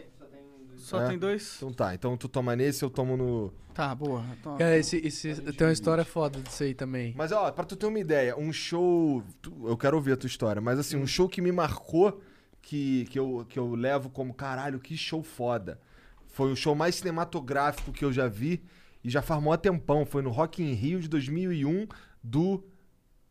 Só 0.78 1.06
tem 1.07 1.18
dois? 1.18 1.56
Então 1.57 1.74
tá, 1.74 1.94
então 1.94 2.15
tu 2.15 2.30
toma 2.30 2.56
nesse, 2.56 2.84
eu 2.84 2.90
tomo 2.90 3.18
no. 3.18 3.52
Tá, 3.74 3.94
boa. 3.94 4.24
Então- 4.40 4.57
Cara, 4.57 4.78
esse, 4.78 4.98
esse, 4.98 5.36
tem 5.53 5.68
uma 5.68 5.74
história 5.74 6.06
foda 6.06 6.40
disso 6.40 6.64
aí 6.64 6.74
também. 6.74 7.14
Mas 7.18 7.32
ó, 7.32 7.52
pra 7.52 7.64
tu 7.65 7.76
ter 7.76 7.86
uma 7.88 7.99
ideia, 7.99 8.38
um 8.38 8.53
show. 8.53 9.24
tu- 9.41 9.68
Eu 9.68 9.76
quero 9.76 9.98
ouvir 9.98 10.14
a 10.14 10.18
tua 10.18 10.28
história, 10.28 10.61
mas 10.61 10.80
assim, 10.80 10.95
um 10.98 11.06
show 11.06 11.28
que 11.28 11.41
me 11.41 11.52
marcou, 11.52 12.22
que, 12.69 13.06
que, 13.06 13.18
eu, 13.18 13.45
que 13.48 13.57
eu 13.57 13.73
levo 13.76 14.10
como 14.10 14.34
caralho, 14.34 14.77
que 14.77 14.98
show 14.98 15.23
foda. 15.23 15.80
Foi 16.27 16.52
o 16.52 16.56
show 16.56 16.76
mais 16.76 16.95
cinematográfico 16.95 17.94
que 17.94 18.03
eu 18.03 18.11
já 18.11 18.27
vi 18.27 18.61
e 19.02 19.10
já 19.10 19.22
faz 19.22 19.41
mó 19.41 19.56
tempão. 19.56 20.06
Foi 20.06 20.22
no 20.22 20.30
Rock 20.31 20.61
in 20.61 20.73
Rio 20.73 20.99
de 20.99 21.07
2001 21.07 21.88
do 22.22 22.61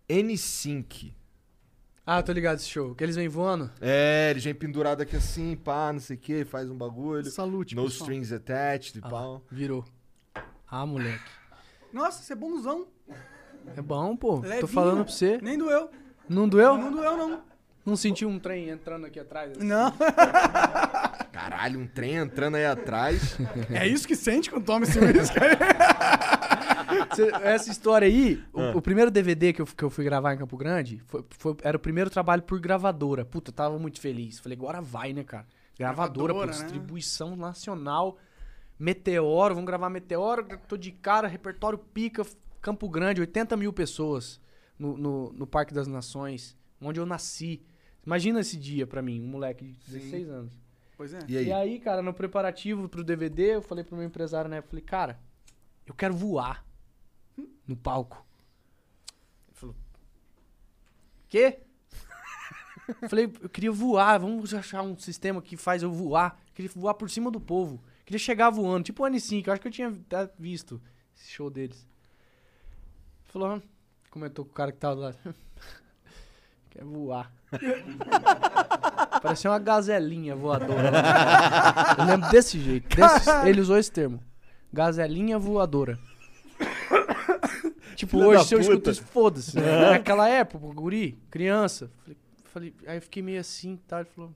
N5. 0.09 1.13
Ah, 2.07 2.23
tô 2.23 2.33
ligado 2.33 2.57
esse 2.57 2.69
show. 2.69 2.95
Que 2.95 3.05
eles 3.05 3.15
vêm 3.17 3.29
voando? 3.29 3.71
É, 3.79 4.29
ele 4.31 4.41
vem 4.41 4.55
pendurado 4.55 5.03
aqui 5.03 5.17
assim, 5.17 5.55
pá, 5.55 5.93
não 5.93 6.01
sei 6.01 6.17
o 6.17 6.19
que, 6.19 6.45
faz 6.47 6.71
um 6.71 6.77
bagulho. 6.79 7.27
Salute, 7.31 7.75
No 7.77 7.83
pessoal. 7.85 8.01
strings 8.11 8.33
attached 8.33 8.97
e 8.99 9.03
Ah, 9.05 9.09
pau. 9.11 9.43
Virou. 9.51 9.85
Ah, 10.67 10.87
moleque. 10.87 11.31
Nossa, 11.93 12.23
você 12.23 12.33
é 12.33 12.37
bonzão. 12.37 12.87
É 13.77 13.83
bom, 13.83 14.17
pô. 14.17 14.37
Tô 14.41 14.47
Levinho. 14.49 14.67
falando 14.69 15.05
pra 15.05 15.13
você. 15.13 15.39
Nem 15.43 15.59
doeu. 15.59 15.91
Não 16.27 16.49
doeu? 16.49 16.79
Não 16.79 16.91
doeu, 16.91 17.17
não. 17.19 17.43
Não 17.87 17.97
sentiu 17.97 18.29
um 18.29 18.39
trem 18.39 18.69
entrando 18.69 19.07
aqui 19.07 19.21
atrás? 19.21 19.53
assim? 19.53 19.65
Não. 19.67 19.93
Caralho, 21.33 21.79
um 21.81 21.87
trem 21.87 22.17
entrando 22.17 22.57
aí 22.57 22.67
atrás. 22.67 23.37
É 23.71 23.87
isso 23.87 24.07
que 24.09 24.17
sente 24.17 24.51
quando 24.51 24.65
toma 24.65 24.85
esse 24.85 24.99
uísque. 24.99 25.37
Essa 27.43 27.71
história 27.71 28.07
aí, 28.07 28.43
o, 28.53 28.61
Ah. 28.61 28.73
o 28.77 28.83
primeiro 28.83 29.11
DVD 29.11 29.53
que 29.53 29.61
eu, 29.63 29.67
que 29.67 29.83
eu 29.85 29.91
fui 29.91 30.05
gravar 30.05 30.35
em 30.35 30.39
Campo 30.39 30.57
Grande 30.57 31.01
foi, 31.07 31.25
foi- 31.31 31.57
era 31.63 31.77
o 31.77 31.81
primeiro 31.81 32.11
trabalho 32.11 32.43
por 32.43 32.59
gravadora. 32.61 33.25
Puta, 33.25 33.51
eu 33.51 33.55
tava 33.55 33.79
muito 33.79 34.01
feliz. 34.01 34.39
Falei, 34.39 34.57
agora 34.57 34.81
vai, 34.81 35.13
né, 35.13 35.25
cara? 35.25 35.47
Gravadora, 35.79 36.33
pô, 36.33 36.41
Gravadora, 36.41 36.47
né? 36.59 36.65
distribuição 36.65 37.37
nacional. 37.37 38.19
Meteoro, 38.79 39.55
vamos 39.55 39.67
gravar 39.67 39.89
Meteoro. 39.91 40.47
Tô 40.69 40.77
de 40.77 40.91
cara, 40.93 41.29
repertório 41.29 41.79
pica. 41.79 42.25
Campo 42.61 42.89
Grande, 42.89 43.21
80 43.21 43.57
mil 43.57 43.73
pessoas 43.73 44.41
no, 44.79 44.97
no, 44.97 45.33
no 45.33 45.47
Parque 45.47 45.73
das 45.73 45.87
Nações, 45.87 46.57
onde 46.81 46.99
eu 47.01 47.07
nasci. 47.07 47.63
Imagina 48.07 48.41
esse 48.41 48.57
dia 48.57 48.87
pra 48.87 49.03
mim, 49.03 49.21
um 49.21 49.27
moleque 49.27 49.65
de 49.65 49.73
16 49.91 50.29
anos. 50.31 50.53
Pois 50.97 51.13
é. 51.13 51.19
E 51.29 51.37
aí? 51.37 51.47
E 51.47 51.53
aí, 51.53 51.81
cara, 51.81 52.01
no 52.01 52.15
preparativo 52.15 52.89
pro 52.89 53.03
DVD, 53.03 53.57
eu 53.57 53.63
falei 53.63 53.83
pro 53.83 53.97
meu 53.97 54.07
empresário 54.07 54.49
na 54.49 54.57
época, 54.57 54.71
falei, 54.71 54.85
cara, 54.85 55.21
eu 55.85 55.93
quero 55.93 56.15
voar 56.15 56.65
no 57.67 57.77
palco. 57.77 58.25
Ele 59.49 59.55
falou, 59.55 59.77
quê? 61.29 61.59
Eu 63.03 63.09
falei, 63.09 63.25
eu 63.43 63.49
queria 63.49 63.73
voar, 63.73 64.19
vamos 64.19 64.55
achar 64.55 64.83
um 64.83 64.97
sistema 64.97 65.43
que 65.43 65.57
faz 65.57 65.83
eu 65.83 65.91
voar. 65.91 66.41
Eu 66.49 66.55
queria 66.55 66.71
voar 66.75 66.95
por 66.95 67.11
cima 67.11 67.31
do 67.31 67.41
povo. 67.41 67.83
Eu 67.85 68.05
queria 68.07 68.21
chegar 68.21 68.51
voando, 68.51 68.85
tipo 68.85 69.03
o 69.03 69.07
N5, 69.07 69.47
eu 69.47 69.53
acho 69.53 69.61
que 69.61 69.69
eu 69.69 69.73
tinha 69.73 69.89
até 69.89 70.31
visto 70.39 70.81
esse 71.17 71.29
show 71.29 71.51
deles. 71.51 71.79
Ele 73.25 73.33
falou, 73.33 73.63
comentou 74.09 74.45
com 74.45 74.53
o 74.53 74.55
cara 74.55 74.71
que 74.71 74.79
tava 74.79 74.95
lá. 74.95 75.15
Quer 76.77 76.85
voar. 76.85 77.33
Parecia 79.23 79.51
uma 79.51 79.59
gazelinha 79.59 80.37
voadora. 80.37 80.93
Eu 81.99 82.05
lembro 82.05 82.31
desse 82.31 82.59
jeito. 82.61 82.95
desse- 82.95 83.31
ele 83.49 83.61
usou 83.63 83.79
esse 83.79 83.91
termo. 83.91 84.21
Gazelinha 84.73 85.39
voadora. 85.39 85.99
tipo, 87.95 88.19
Filho 88.19 88.29
hoje 88.29 88.45
se 88.45 88.55
eu 88.55 88.59
puta. 88.61 88.71
escuto 88.73 88.91
isso, 88.91 89.03
foda-se. 89.05 89.57
né? 89.59 89.67
É. 89.67 89.91
Naquela 89.93 90.29
época, 90.29 90.67
guri, 90.75 91.19
criança. 91.31 91.91
Falei, 92.05 92.17
falei- 92.45 92.75
aí 92.87 92.99
eu 92.99 93.03
fiquei 93.03 93.23
meio 93.23 93.41
assim, 93.41 93.79
tá? 93.89 94.01
Ele 94.01 94.09
falou, 94.15 94.31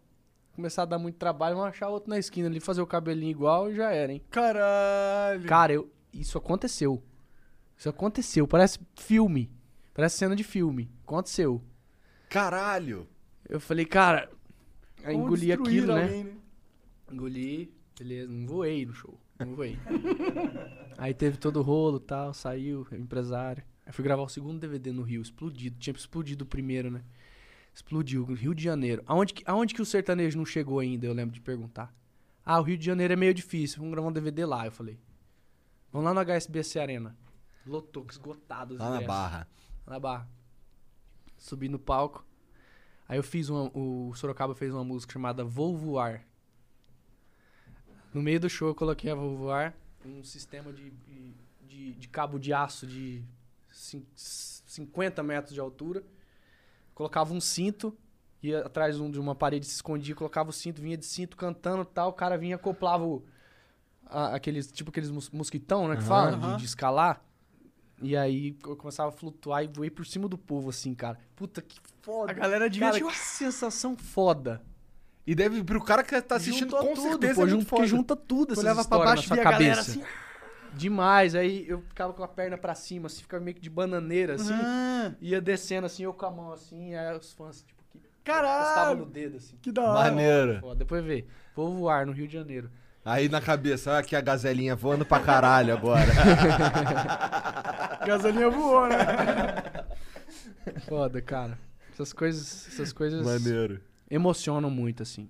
começar 0.54 0.82
a 0.82 0.86
dar 0.86 0.98
muito 0.98 1.16
trabalho, 1.16 1.56
vamos 1.56 1.70
achar 1.70 1.88
outro 1.88 2.08
na 2.08 2.18
esquina 2.18 2.48
ali, 2.48 2.58
fazer 2.58 2.80
o 2.80 2.86
cabelinho 2.86 3.30
igual 3.32 3.70
e 3.70 3.74
já 3.76 3.90
era, 3.92 4.12
hein? 4.12 4.22
Caralho. 4.30 5.44
Cara, 5.46 5.72
eu, 5.74 5.90
isso 6.12 6.38
aconteceu. 6.38 7.02
Isso 7.76 7.88
aconteceu. 7.88 8.46
Parece 8.48 8.78
filme. 8.96 9.50
Parece 9.92 10.16
cena 10.18 10.34
de 10.34 10.44
filme. 10.44 10.90
Aconteceu. 11.04 11.60
Caralho! 12.30 13.08
Eu 13.48 13.58
falei, 13.58 13.84
cara. 13.84 14.30
Aí 15.02 15.14
Como 15.14 15.26
engoli 15.26 15.52
aquilo, 15.52 15.94
né? 15.94 16.02
alguém, 16.04 16.24
né? 16.24 16.32
Engoli, 17.10 17.74
beleza, 17.98 18.30
não 18.30 18.46
voei 18.46 18.86
no 18.86 18.94
show. 18.94 19.20
Não 19.40 19.56
voei. 19.56 19.76
Aí 20.96 21.12
teve 21.12 21.38
todo 21.38 21.58
o 21.58 21.62
rolo 21.62 21.96
e 21.96 22.00
tal, 22.00 22.32
saiu, 22.32 22.86
empresário. 22.92 23.64
Aí 23.84 23.92
fui 23.92 24.04
gravar 24.04 24.22
o 24.22 24.28
segundo 24.28 24.60
DVD 24.60 24.92
no 24.92 25.02
Rio, 25.02 25.20
explodido. 25.20 25.76
Tinha 25.80 25.92
explodido 25.92 26.44
o 26.44 26.46
primeiro, 26.46 26.90
né? 26.90 27.02
Explodiu, 27.74 28.24
Rio 28.26 28.54
de 28.54 28.62
Janeiro. 28.62 29.02
Aonde 29.06 29.34
que, 29.34 29.42
aonde 29.44 29.74
que 29.74 29.82
o 29.82 29.86
sertanejo 29.86 30.38
não 30.38 30.46
chegou 30.46 30.78
ainda, 30.78 31.06
eu 31.06 31.12
lembro 31.12 31.34
de 31.34 31.40
perguntar. 31.40 31.92
Ah, 32.44 32.60
o 32.60 32.62
Rio 32.62 32.78
de 32.78 32.86
Janeiro 32.86 33.12
é 33.12 33.16
meio 33.16 33.34
difícil, 33.34 33.78
vamos 33.78 33.92
gravar 33.92 34.08
um 34.08 34.12
DVD 34.12 34.44
lá, 34.44 34.66
eu 34.66 34.72
falei. 34.72 34.98
Vamos 35.90 36.04
lá 36.04 36.14
no 36.14 36.20
HSBC 36.20 36.78
Arena. 36.78 37.16
Lotou, 37.66 38.06
esgotado. 38.08 38.74
Lá 38.74 38.84
na 38.84 38.96
ingressos. 38.96 39.06
Barra. 39.08 39.48
Lá 39.86 39.92
na 39.94 40.00
Barra. 40.00 40.39
Subi 41.40 41.68
no 41.68 41.78
palco. 41.78 42.24
Aí 43.08 43.18
eu 43.18 43.22
fiz 43.22 43.48
uma. 43.48 43.70
O 43.76 44.12
Sorocaba 44.14 44.54
fez 44.54 44.72
uma 44.72 44.84
música 44.84 45.12
chamada 45.14 45.42
Vou 45.42 45.76
Voar. 45.76 46.22
No 48.14 48.22
meio 48.22 48.38
do 48.38 48.48
show 48.48 48.68
eu 48.68 48.74
coloquei 48.74 49.10
a 49.10 49.14
Vou 49.14 49.36
Voar, 49.36 49.74
um 50.04 50.22
sistema 50.22 50.72
de, 50.72 50.90
de, 51.66 51.92
de- 51.94 52.08
cabo 52.08 52.38
de 52.38 52.52
aço 52.52 52.86
de 52.86 53.22
cin- 53.72 54.06
50 54.14 55.22
metros 55.22 55.54
de 55.54 55.60
altura. 55.60 56.04
Colocava 56.94 57.32
um 57.32 57.40
cinto, 57.40 57.96
ia 58.42 58.60
atrás 58.60 58.96
de 58.96 59.02
um- 59.02 59.10
uma 59.20 59.34
parede, 59.34 59.64
se 59.66 59.74
escondia, 59.76 60.14
colocava 60.14 60.50
o 60.50 60.52
cinto, 60.52 60.82
vinha 60.82 60.96
de 60.96 61.06
cinto 61.06 61.36
cantando 61.36 61.82
e 61.82 61.86
tal. 61.86 62.10
O 62.10 62.12
cara 62.12 62.36
vinha, 62.36 62.56
acoplava 62.56 63.04
o, 63.04 63.24
a- 64.06 64.34
aqueles, 64.34 64.70
tipo 64.70 64.90
aqueles 64.90 65.10
mos- 65.10 65.30
mosquitão, 65.30 65.88
né, 65.88 65.94
que 65.96 66.02
Aham. 66.02 66.08
fala, 66.08 66.36
de, 66.36 66.58
de 66.58 66.64
escalar. 66.66 67.24
E 68.00 68.16
aí 68.16 68.56
eu 68.66 68.76
começava 68.76 69.10
a 69.10 69.12
flutuar 69.12 69.62
e 69.62 69.68
voei 69.68 69.90
por 69.90 70.06
cima 70.06 70.26
do 70.28 70.38
povo, 70.38 70.70
assim, 70.70 70.94
cara. 70.94 71.18
Puta 71.36 71.60
que 71.60 71.78
foda. 72.02 72.30
A 72.32 72.34
galera 72.34 72.68
devia 72.70 72.90
Cara, 72.90 73.04
que 73.04 73.18
sensação 73.18 73.96
foda. 73.96 74.62
E 75.26 75.34
deve, 75.34 75.62
pro 75.62 75.82
cara 75.84 76.02
que 76.02 76.20
tá 76.22 76.36
assistindo, 76.36 76.70
Junta 76.70 76.82
com 76.86 76.94
tudo, 76.94 77.08
certeza 77.10 77.34
pô, 77.34 77.46
é 77.46 77.50
porque 77.50 77.64
foda. 77.66 77.86
junta 77.86 78.16
tudo 78.16 78.46
Tu 78.48 78.52
essas 78.52 78.64
leva 78.64 78.74
pra 78.76 78.82
histórias 78.98 79.06
baixo 79.06 79.20
na 79.20 79.24
e 79.24 79.26
sua 79.28 79.34
via 79.36 79.42
a 79.42 79.50
galera 79.52 79.76
cabeça. 79.76 79.90
assim. 79.90 80.02
Demais. 80.74 81.34
Aí 81.34 81.68
eu 81.68 81.82
ficava 81.82 82.12
com 82.12 82.22
a 82.22 82.28
perna 82.28 82.56
pra 82.56 82.74
cima, 82.74 83.06
assim, 83.06 83.22
ficava 83.22 83.42
meio 83.44 83.54
que 83.54 83.60
de 83.60 83.70
bananeira, 83.70 84.34
assim. 84.34 84.52
Ah. 84.54 85.12
Ia 85.20 85.40
descendo, 85.40 85.86
assim, 85.86 86.04
eu 86.04 86.14
com 86.14 86.26
a 86.26 86.30
mão, 86.30 86.52
assim. 86.52 86.94
Aí 86.94 87.16
os 87.16 87.32
fãs, 87.32 87.62
tipo, 87.62 87.82
que 87.90 88.00
Caralho. 88.24 88.62
encostavam 88.62 88.96
no 88.96 89.06
dedo, 89.06 89.36
assim. 89.36 89.56
Que 89.60 89.70
da 89.70 89.82
hora. 89.82 90.10
Maneiro. 90.10 90.60
Foda. 90.60 90.76
Depois 90.76 91.04
vê. 91.04 91.26
Vou 91.54 91.74
voar 91.76 92.06
no 92.06 92.12
Rio 92.12 92.26
de 92.26 92.32
Janeiro. 92.34 92.70
Aí 93.04 93.28
na 93.28 93.40
cabeça, 93.40 93.90
olha 93.90 94.00
aqui 94.00 94.14
a 94.14 94.20
gazelinha 94.20 94.76
voando 94.76 95.04
pra 95.06 95.20
caralho 95.20 95.72
agora. 95.72 96.06
Gasolinha 98.06 98.50
voou, 98.50 98.86
né? 98.88 98.96
Foda, 100.86 101.20
cara. 101.22 101.58
Essas 101.92 102.12
coisas, 102.12 102.68
essas 102.68 102.92
coisas 102.92 103.24
Maneiro. 103.24 103.80
emocionam 104.10 104.70
muito, 104.70 105.02
assim. 105.02 105.28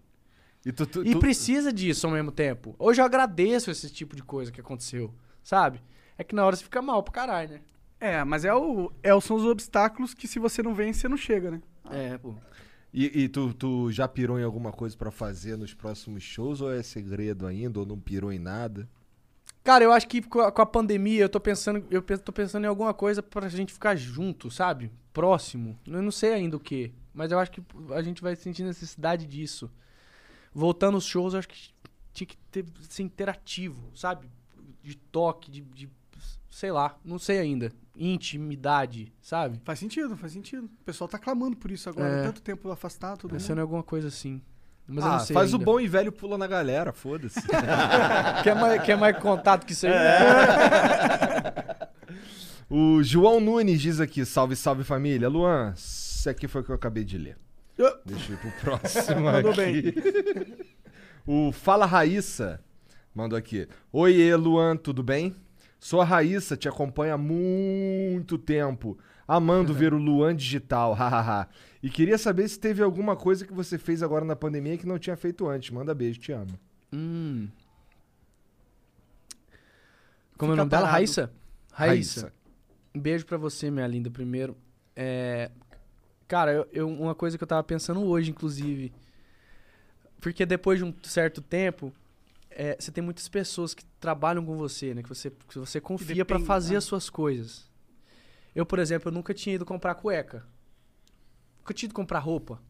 E, 0.65 0.73
tu, 0.73 0.87
tu- 0.87 1.05
E 1.07 1.13
tu- 1.13 1.19
precisa 1.21 1.73
disso 1.73 2.07
ao 2.07 2.13
mesmo 2.13 2.31
tempo. 2.31 2.75
Hoje 2.79 3.01
eu 3.01 3.05
agradeço 3.05 3.71
esse 3.71 3.89
tipo 3.91 4.15
de 4.15 4.23
coisa 4.23 4.53
que 4.53 4.61
aconteceu, 4.61 5.13
sabe? 5.43 5.81
É 6.19 6.25
que 6.25 6.35
na 6.35 6.45
hora 6.45 6.55
você 6.57 6.65
fica 6.65 6.83
mal 6.83 7.03
pra 7.03 7.13
caralho, 7.15 7.51
né? 7.55 7.61
É, 7.99 8.25
mas 8.25 8.45
é 8.45 8.53
o, 8.55 8.93
é, 9.03 9.15
o- 9.15 9.21
são 9.21 9.37
os 9.37 9.45
obstáculos 9.45 10.13
que 10.15 10.29
se 10.29 10.39
você 10.39 10.63
não 10.63 10.75
vence, 10.75 11.01
você 11.01 11.09
não 11.09 11.17
chega, 11.17 11.51
né? 11.51 11.61
É, 11.91 12.19
pô. 12.19 12.35
E, 12.93 13.23
e 13.23 13.29
tu, 13.29 13.55
tu 13.55 13.91
já 13.93 14.09
pirou 14.09 14.39
em 14.39 14.43
alguma 14.43 14.73
coisa 14.73 14.97
pra 14.97 15.11
fazer 15.11 15.57
nos 15.57 15.73
próximos 15.73 16.23
shows 16.23 16.61
ou 16.61 16.73
é 16.73 16.83
segredo 16.83 17.47
ainda 17.47 17.79
ou 17.81 17.87
não 17.87 17.99
pirou 17.99 18.33
em 18.33 18.39
nada? 18.39 18.89
Cara, 19.63 19.85
eu 19.85 19.93
acho 19.93 20.09
que 20.09 20.23
com 20.23 20.41
a, 20.41 20.51
com 20.51 20.63
a 20.63 20.67
pandemia 20.67 21.23
eu 21.23 21.29
tô 21.29 21.39
pensando, 21.39 21.85
eu 21.91 22.03
tô 22.03 22.33
pensando 22.33 22.65
em 22.65 22.69
alguma 22.69 22.93
coisa 22.95 23.23
pra 23.23 23.49
gente 23.49 23.73
ficar 23.73 23.95
junto, 23.95 24.51
sabe? 24.51 24.91
Próximo. 25.13 25.79
Eu 25.87 26.03
não 26.03 26.11
sei 26.11 26.33
ainda 26.33 26.57
o 26.57 26.61
que, 26.61 26.93
mas 27.15 27.31
eu 27.31 27.39
acho 27.39 27.51
que 27.53 27.63
a 27.93 28.03
gente 28.03 28.23
vai 28.23 28.35
sentir 28.35 28.65
necessidade 28.65 29.27
disso. 29.27 29.71
Voltando 30.53 30.95
aos 30.97 31.05
shows, 31.05 31.35
eu 31.35 31.39
acho 31.39 31.49
que 31.49 31.71
tinha 32.13 32.27
que 32.27 32.37
ter, 32.51 32.65
ser 32.89 33.03
interativo, 33.05 33.91
sabe? 33.95 34.29
De 34.83 34.97
toque, 34.97 35.51
de, 35.51 35.61
de- 35.61 35.89
sei 36.51 36.73
lá, 36.73 36.99
não 37.05 37.19
sei 37.19 37.39
ainda. 37.39 37.71
Intimidade, 38.03 39.13
sabe? 39.21 39.61
Faz 39.63 39.79
sentido, 39.79 40.17
faz 40.17 40.33
sentido. 40.33 40.65
O 40.65 40.85
pessoal 40.85 41.07
tá 41.07 41.19
clamando 41.19 41.57
por 41.57 41.71
isso 41.71 41.89
agora. 41.89 42.09
É. 42.09 42.23
Tanto 42.23 42.41
tempo 42.41 42.71
afastado, 42.71 43.19
todo 43.19 43.33
Pensando 43.33 43.49
em 43.49 43.51
mundo. 43.57 43.61
alguma 43.61 43.83
coisa 43.83 44.09
assim. 44.09 44.41
Mas 44.87 45.05
eu 45.05 45.11
ah, 45.11 45.13
não 45.13 45.21
sei 45.21 45.35
faz 45.35 45.53
ainda. 45.53 45.63
o 45.63 45.67
bom 45.67 45.79
e 45.79 45.87
velho 45.87 46.11
pula 46.11 46.39
na 46.39 46.47
galera, 46.47 46.95
foda-se. 46.95 47.41
quer, 48.43 48.57
mais, 48.57 48.83
quer 48.83 48.97
mais 48.97 49.17
contato 49.19 49.67
que 49.67 49.73
isso 49.73 49.87
aí? 49.87 49.93
o 52.69 53.03
João 53.03 53.39
Nunes 53.39 53.81
diz 53.81 54.01
aqui, 54.01 54.25
salve, 54.25 54.57
salve 54.57 54.83
família. 54.83 55.29
Luan, 55.29 55.75
isso 55.77 56.29
aqui 56.29 56.49
foi 56.49 56.63
o 56.63 56.65
que 56.65 56.71
eu 56.71 56.77
acabei 56.77 57.05
de 57.05 57.19
ler. 57.19 57.37
Deixa 58.05 58.33
eu 58.33 58.37
ir 58.37 58.39
pro 58.39 58.51
próximo 58.61 59.21
Mandou 59.23 59.53
aqui. 59.53 59.95
o 61.27 61.53
Fala 61.53 61.87
Raíssa 61.87 62.61
mandou 63.15 63.39
aqui. 63.39 63.67
Oiê, 63.93 64.35
Luan, 64.37 64.77
tudo 64.77 65.03
bem? 65.03 65.35
Sou 65.81 66.01
a 66.01 66.05
Raíssa, 66.05 66.57
te 66.57 66.69
acompanho 66.69 67.15
há 67.15 67.19
muito 67.19 68.37
tempo. 68.37 68.99
Amando 69.27 69.73
ver 69.73 69.95
o 69.95 69.99
Luan 69.99 70.37
digital, 70.37 70.93
hahaha. 70.95 71.49
e 71.83 71.89
queria 71.89 72.19
saber 72.19 72.47
se 72.49 72.59
teve 72.61 72.83
alguma 72.83 73.17
coisa 73.17 73.47
que 73.47 73.53
você 73.53 73.79
fez 73.79 74.03
agora 74.03 74.25
na 74.25 74.37
pandemia 74.37 74.77
que 74.77 74.87
não 74.87 74.99
tinha 74.99 75.17
feito 75.17 75.49
antes. 75.49 75.71
Manda 75.71 75.95
beijo, 75.95 76.21
te 76.21 76.33
amo. 76.33 76.59
Hum. 76.93 77.49
Como 80.37 80.53
é 80.53 80.55
o 80.55 80.57
nome 80.57 80.71
dela? 80.71 80.87
Raíssa? 80.89 81.31
Raíssa. 81.73 82.21
Raíssa. 82.23 82.33
Um 82.95 83.01
beijo 83.01 83.25
pra 83.25 83.37
você, 83.37 83.71
minha 83.71 83.87
linda, 83.87 84.11
primeiro. 84.11 84.57
É... 84.97 85.51
Cara, 86.27 86.53
eu, 86.53 86.69
eu- 86.73 86.89
uma 86.89 87.15
coisa 87.15 87.37
que 87.39 87.45
eu 87.45 87.49
tava 87.49 87.63
pensando 87.63 88.03
hoje, 88.05 88.31
inclusive. 88.31 88.93
Porque 90.21 90.45
depois 90.45 90.79
de 90.79 90.85
um 90.85 90.93
certo 91.03 91.41
tempo, 91.41 91.93
é, 92.51 92.77
você 92.79 92.91
tem 92.91 93.03
muitas 93.03 93.29
pessoas 93.29 93.75
que 93.75 93.85
trabalham 93.99 94.45
com 94.45 94.57
você, 94.57 94.93
né? 94.95 95.03
Que 95.03 95.09
você, 95.09 95.31
que 95.31 95.59
você 95.59 95.81
confia 95.81 96.17
depende, 96.17 96.45
fazer 96.45 96.73
né? 96.73 96.79
as 96.79 96.85
suas 96.85 97.09
coisas. 97.09 97.69
Eu, 98.55 98.67
por 98.67 98.79
exemplo, 98.79 99.09
eu 99.09 99.13
nunca 99.13 99.33
tinha 99.33 99.55
ido 99.55 99.65
comprar 99.65 99.95
cueca. 99.95 100.45
Nunca 101.61 101.73
tinha 101.75 101.87
ido 101.87 101.95
comprar 101.95 102.19
roupa. 102.19 102.61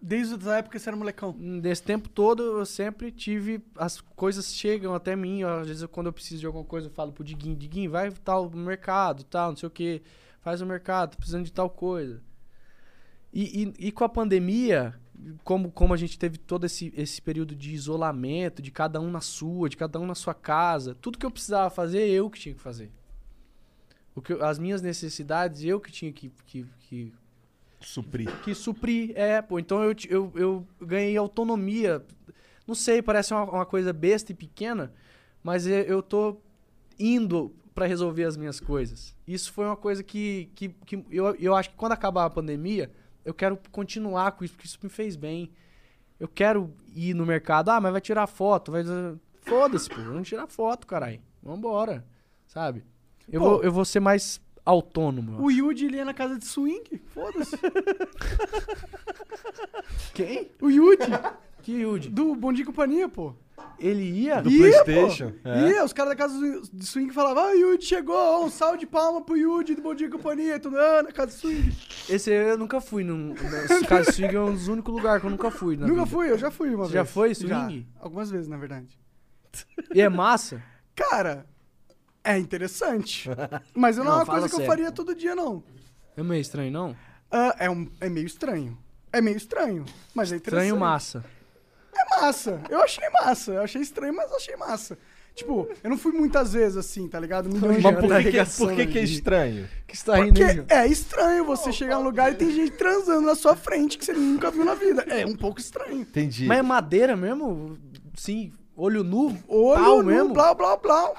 Desde 0.00 0.34
a 0.48 0.56
época 0.58 0.76
que 0.76 0.82
você 0.82 0.88
era 0.88 0.96
molecão. 0.96 1.32
Desse 1.60 1.82
tempo 1.82 2.08
todo, 2.08 2.42
eu 2.42 2.64
sempre 2.64 3.10
tive. 3.10 3.60
As 3.76 4.00
coisas 4.00 4.54
chegam 4.54 4.94
até 4.94 5.14
mim. 5.16 5.42
ó, 5.42 5.60
Às 5.60 5.66
vezes, 5.66 5.82
eu- 5.82 5.88
quando 5.88 6.06
eu 6.06 6.12
preciso 6.12 6.40
de 6.40 6.46
alguma 6.46 6.64
coisa, 6.64 6.86
eu 6.86 6.92
falo 6.92 7.12
pro 7.12 7.24
Diguinho: 7.24 7.56
Diguinho, 7.56 7.90
vai 7.90 8.10
tal 8.12 8.48
mercado, 8.50 9.24
tal, 9.24 9.50
não 9.50 9.56
sei 9.56 9.66
o 9.66 9.70
que. 9.70 10.00
Faz 10.40 10.60
o 10.60 10.66
mercado, 10.66 11.10
tô 11.10 11.16
precisando 11.18 11.44
de 11.44 11.52
tal 11.52 11.68
coisa. 11.68 12.22
E, 13.32 13.74
e, 13.78 13.88
e 13.88 13.92
com 13.92 14.04
a 14.04 14.08
pandemia, 14.08 14.94
como, 15.44 15.70
como 15.70 15.92
a 15.94 15.96
gente 15.96 16.18
teve 16.18 16.38
todo 16.38 16.64
esse, 16.66 16.92
esse 16.96 17.20
período 17.20 17.54
de 17.54 17.72
isolamento, 17.74 18.62
de 18.62 18.70
cada 18.70 19.00
um 19.00 19.10
na 19.10 19.20
sua, 19.20 19.68
de 19.68 19.76
cada 19.76 19.98
um 19.98 20.06
na 20.06 20.14
sua 20.14 20.34
casa, 20.34 20.94
tudo 21.00 21.18
que 21.18 21.26
eu 21.26 21.30
precisava 21.30 21.70
fazer, 21.70 22.06
eu 22.08 22.28
que 22.30 22.38
tinha 22.38 22.54
que 22.54 22.60
fazer. 22.60 22.90
O 24.14 24.22
que 24.22 24.32
eu- 24.32 24.44
as 24.44 24.58
minhas 24.58 24.82
necessidades, 24.82 25.62
eu 25.64 25.80
que 25.80 25.90
tinha 25.92 26.12
que, 26.12 26.30
que, 26.46 26.66
que 26.80 27.12
Suprir. 27.80 28.28
que 28.42 28.54
suprir. 28.54 29.12
É, 29.14 29.40
pô, 29.40 29.58
então 29.58 29.82
eu, 29.84 29.94
eu, 30.08 30.32
eu 30.34 30.66
ganhei 30.80 31.16
autonomia. 31.16 32.04
Não 32.66 32.74
sei, 32.74 33.00
parece 33.00 33.32
uma, 33.32 33.44
uma 33.44 33.66
coisa 33.66 33.92
besta 33.92 34.32
e 34.32 34.34
pequena, 34.34 34.92
mas 35.42 35.66
eu, 35.66 35.78
eu 35.82 36.02
tô 36.02 36.36
indo 36.98 37.54
pra 37.74 37.86
resolver 37.86 38.24
as 38.24 38.36
minhas 38.36 38.58
coisas. 38.58 39.14
Isso 39.26 39.52
foi 39.52 39.64
uma 39.66 39.76
coisa 39.76 40.02
que, 40.02 40.50
que, 40.56 40.68
que 40.84 41.04
eu, 41.10 41.34
eu 41.36 41.54
acho 41.54 41.70
que 41.70 41.76
quando 41.76 41.92
acabar 41.92 42.24
a 42.24 42.30
pandemia, 42.30 42.90
eu 43.28 43.34
quero 43.34 43.58
continuar 43.70 44.32
com 44.32 44.42
isso, 44.42 44.54
porque 44.54 44.66
isso 44.66 44.78
me 44.82 44.88
fez 44.88 45.14
bem. 45.14 45.52
Eu 46.18 46.26
quero 46.26 46.72
ir 46.94 47.12
no 47.12 47.26
mercado, 47.26 47.68
ah, 47.68 47.78
mas 47.78 47.92
vai 47.92 48.00
tirar 48.00 48.26
foto, 48.26 48.72
vai... 48.72 48.82
Foda-se, 49.42 49.90
pô, 49.90 49.96
vamos 49.96 50.26
tirar 50.26 50.46
foto, 50.46 50.86
caralho. 50.86 51.20
Vambora, 51.42 52.06
sabe? 52.46 52.82
Eu, 53.30 53.40
Pô. 53.40 53.50
vou, 53.50 53.62
eu 53.62 53.70
vou 53.70 53.84
ser 53.84 54.00
mais 54.00 54.40
autônomo. 54.64 55.42
O 55.42 55.50
Yuji 55.50 55.84
ele 55.86 55.98
ia 55.98 56.06
na 56.06 56.14
casa 56.14 56.38
de 56.38 56.46
swing. 56.46 56.98
Foda-se. 57.08 57.56
Quem? 60.14 60.50
O 60.60 60.70
Yuji. 60.70 60.96
Que 61.62 61.72
Yuji? 61.72 62.08
Do 62.08 62.34
Bom 62.34 62.50
Dia 62.52 62.64
Companhia, 62.64 63.08
pô. 63.10 63.34
Ele 63.78 64.02
ia? 64.02 64.40
Do 64.42 64.50
Ia, 64.50 64.82
PlayStation. 64.84 65.32
Pô. 65.42 65.48
É. 65.48 65.70
Ia, 65.70 65.84
os 65.84 65.92
caras 65.92 66.10
da 66.10 66.16
casa 66.16 66.38
de 66.72 66.84
swing 66.84 67.12
falavam, 67.12 67.44
ah, 67.44 67.52
Yuji 67.52 67.86
chegou, 67.86 68.44
um 68.44 68.50
salve 68.50 68.78
de 68.78 68.86
palma 68.86 69.20
pro 69.20 69.36
Yuji 69.36 69.74
do 69.76 69.82
Bom 69.82 69.94
Dia 69.94 70.08
e 70.08 70.10
Companhia. 70.10 70.56
E 70.56 70.58
tudo, 70.58 70.76
ah, 70.78 71.02
na 71.04 71.12
casa 71.12 71.28
de 71.32 71.38
swing. 71.38 71.76
Esse 72.08 72.30
aí 72.32 72.48
eu 72.50 72.58
nunca 72.58 72.80
fui. 72.80 73.04
Num, 73.04 73.34
esse 73.34 73.86
caso 73.86 74.10
swing 74.12 74.34
é 74.34 74.40
um 74.40 74.52
dos 74.52 74.66
únicos 74.68 74.92
lugares 74.92 75.20
que 75.20 75.26
eu 75.26 75.30
nunca 75.30 75.50
fui. 75.50 75.76
Na 75.76 75.86
Nunca 75.86 76.04
vida. 76.04 76.16
fui, 76.16 76.30
eu 76.30 76.38
já 76.38 76.50
fui 76.50 76.70
uma 76.74 76.84
Você 76.86 76.92
vez. 76.92 76.94
já 76.94 77.04
foi 77.04 77.34
swing? 77.34 77.86
Já. 77.94 78.02
Algumas 78.02 78.30
vezes, 78.30 78.48
na 78.48 78.56
verdade. 78.56 78.98
E 79.94 80.00
é 80.00 80.08
massa? 80.08 80.62
Cara, 80.96 81.46
é 82.24 82.36
interessante. 82.38 83.28
Mas 83.74 83.96
não, 83.96 84.04
Não, 84.04 84.12
é 84.12 84.16
uma 84.16 84.26
coisa 84.26 84.48
que 84.48 84.60
eu 84.60 84.66
faria 84.66 84.90
todo 84.90 85.14
dia, 85.14 85.34
não. 85.34 85.62
É 86.16 86.22
meio 86.22 86.40
estranho, 86.40 86.72
não? 86.72 86.96
Ah, 87.30 87.54
é, 87.60 87.70
um, 87.70 87.88
é 88.00 88.08
meio 88.08 88.26
estranho. 88.26 88.76
É 89.12 89.20
meio 89.20 89.36
estranho, 89.36 89.84
mas 90.14 90.32
é 90.32 90.36
interessante. 90.36 90.64
Estranho 90.66 90.78
massa. 90.80 91.24
É 92.18 92.22
massa. 92.22 92.60
Eu 92.68 92.82
achei 92.82 93.08
massa. 93.10 93.52
Eu 93.52 93.62
achei 93.62 93.80
estranho, 93.82 94.14
mas 94.14 94.32
achei 94.32 94.56
massa. 94.56 94.98
Tipo, 95.38 95.68
eu 95.84 95.90
não 95.90 95.96
fui 95.96 96.10
muitas 96.10 96.52
vezes 96.52 96.76
assim, 96.76 97.06
tá 97.06 97.20
ligado? 97.20 97.48
Milhões 97.48 97.80
Mas 97.80 97.94
por 97.94 98.00
que, 98.02 98.08
que, 98.08 98.12
arregaçando 98.14 98.70
por 98.70 98.76
que, 98.76 98.86
que 98.86 98.98
é 98.98 99.02
estranho? 99.04 99.68
Que 99.86 99.96
você 99.96 100.04
tá 100.04 100.16
rindo, 100.16 100.34
Porque 100.34 100.74
é 100.74 100.86
estranho 100.88 101.44
você 101.44 101.72
chegar 101.72 101.96
num 101.98 102.02
lugar 102.02 102.32
e 102.32 102.34
tem 102.34 102.50
gente 102.50 102.72
transando 102.72 103.20
na 103.20 103.36
sua 103.36 103.54
frente 103.54 103.96
que 103.96 104.04
você 104.04 104.12
nunca 104.12 104.50
viu 104.50 104.64
na 104.64 104.74
vida. 104.74 105.02
É 105.02 105.24
um 105.24 105.36
pouco 105.36 105.60
estranho. 105.60 106.00
Entendi. 106.00 106.44
Mas 106.44 106.58
é 106.58 106.62
madeira 106.62 107.16
mesmo? 107.16 107.78
Sim, 108.16 108.52
olho 108.76 109.04
nu? 109.04 109.38
Olho 109.46 109.84
Pau 109.84 110.02
nu, 110.02 110.08
mesmo? 110.08 110.34
blá, 110.34 110.52
blá, 110.54 110.76
blá. 110.76 111.12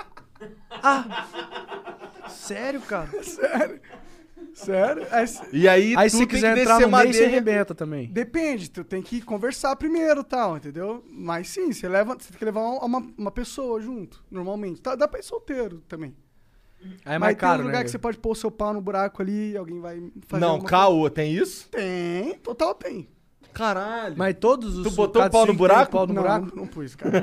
Sério, 2.28 2.82
cara? 2.82 3.10
Sério. 3.24 3.80
Sério. 4.54 5.04
S- 5.12 5.42
E 5.54 5.68
aí, 5.68 5.94
Aí 5.98 6.10
se 6.10 6.18
tem 6.20 6.28
quiser 6.28 6.58
entrar 6.58 6.80
no 6.80 6.90
meio, 6.90 7.14
você 7.14 7.26
arrebenta 7.26 7.74
também. 7.76 8.08
depende, 8.12 8.70
tu 8.70 8.84
tem 8.84 9.02
que 9.02 9.22
conversar 9.22 9.76
primeiro 9.76 10.24
tal, 10.24 10.58
entendeu? 10.58 11.04
Mas 11.10 11.50
sim, 11.50 11.72
você 11.72 11.88
leva. 11.88 12.16
Você 12.20 12.30
tem 12.30 12.38
que 12.40 12.46
levar 12.46 12.62
uma, 12.62 13.00
uma 13.18 13.32
pessoa 13.32 13.80
junto, 13.82 14.24
normalmente. 14.30 14.82
Tá, 14.82 14.96
dá 14.96 15.08
pra 15.08 15.20
ir 15.20 15.24
solteiro 15.24 15.82
também. 15.88 16.16
Aí 17.06 17.16
é 17.16 17.20
Mas 17.20 17.20
mais 17.20 17.36
tem 17.36 17.40
caro, 17.42 17.64
um 17.64 17.66
lugar 17.66 17.80
né? 17.80 17.84
que 17.84 17.92
você 17.92 17.98
pode 18.00 18.18
pôr 18.18 18.32
o 18.32 18.36
seu 18.36 18.50
pau 18.50 18.74
no 18.74 18.82
buraco 18.82 19.22
ali 19.22 19.52
e 19.52 19.58
alguém 19.58 19.80
vai 19.82 20.02
fazer 20.28 20.42
Não, 20.46 20.62
caô, 20.62 21.10
tem 21.10 21.34
isso? 21.34 21.68
coisa. 21.70 21.86
Tem, 21.86 22.36
total 22.40 22.74
tem. 22.74 23.10
Caralho. 23.60 24.16
Mas 24.18 24.36
todos 24.40 24.78
os 24.78 24.88
Tu 24.88 24.92
botou 24.96 25.22
o 25.24 25.30
pau 25.30 25.46
no 25.46 25.54
buraco? 25.54 25.92
pau 25.92 26.08
no 26.08 26.14
não, 26.14 26.22
buraco? 26.22 26.46
não, 26.48 26.56
não 26.64 26.68
pus, 26.68 26.96
cara. 26.96 27.12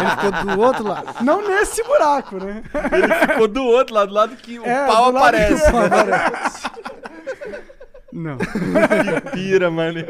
Ele 0.00 0.10
ficou 0.10 0.32
do 0.56 0.60
outro 0.60 0.88
lado. 0.88 1.24
não 1.24 1.46
nesse 1.48 1.82
buraco, 1.84 2.36
né? 2.44 2.62
Ele 2.92 3.14
ficou 3.26 3.48
do 3.48 3.62
outro 3.64 3.94
lado, 3.94 4.08
do 4.08 4.14
lado 4.14 4.36
que 4.36 4.58
o 4.58 4.64
É, 4.66 4.86
pau 4.86 5.12
lado 5.12 5.14
que 5.14 5.18
aparece. 5.18 5.68
o 5.68 5.72
pau 5.72 5.84
aparece. 5.84 6.68
Não. 8.12 8.36
que 8.38 9.30
pira, 9.32 9.70
mano. 9.70 10.00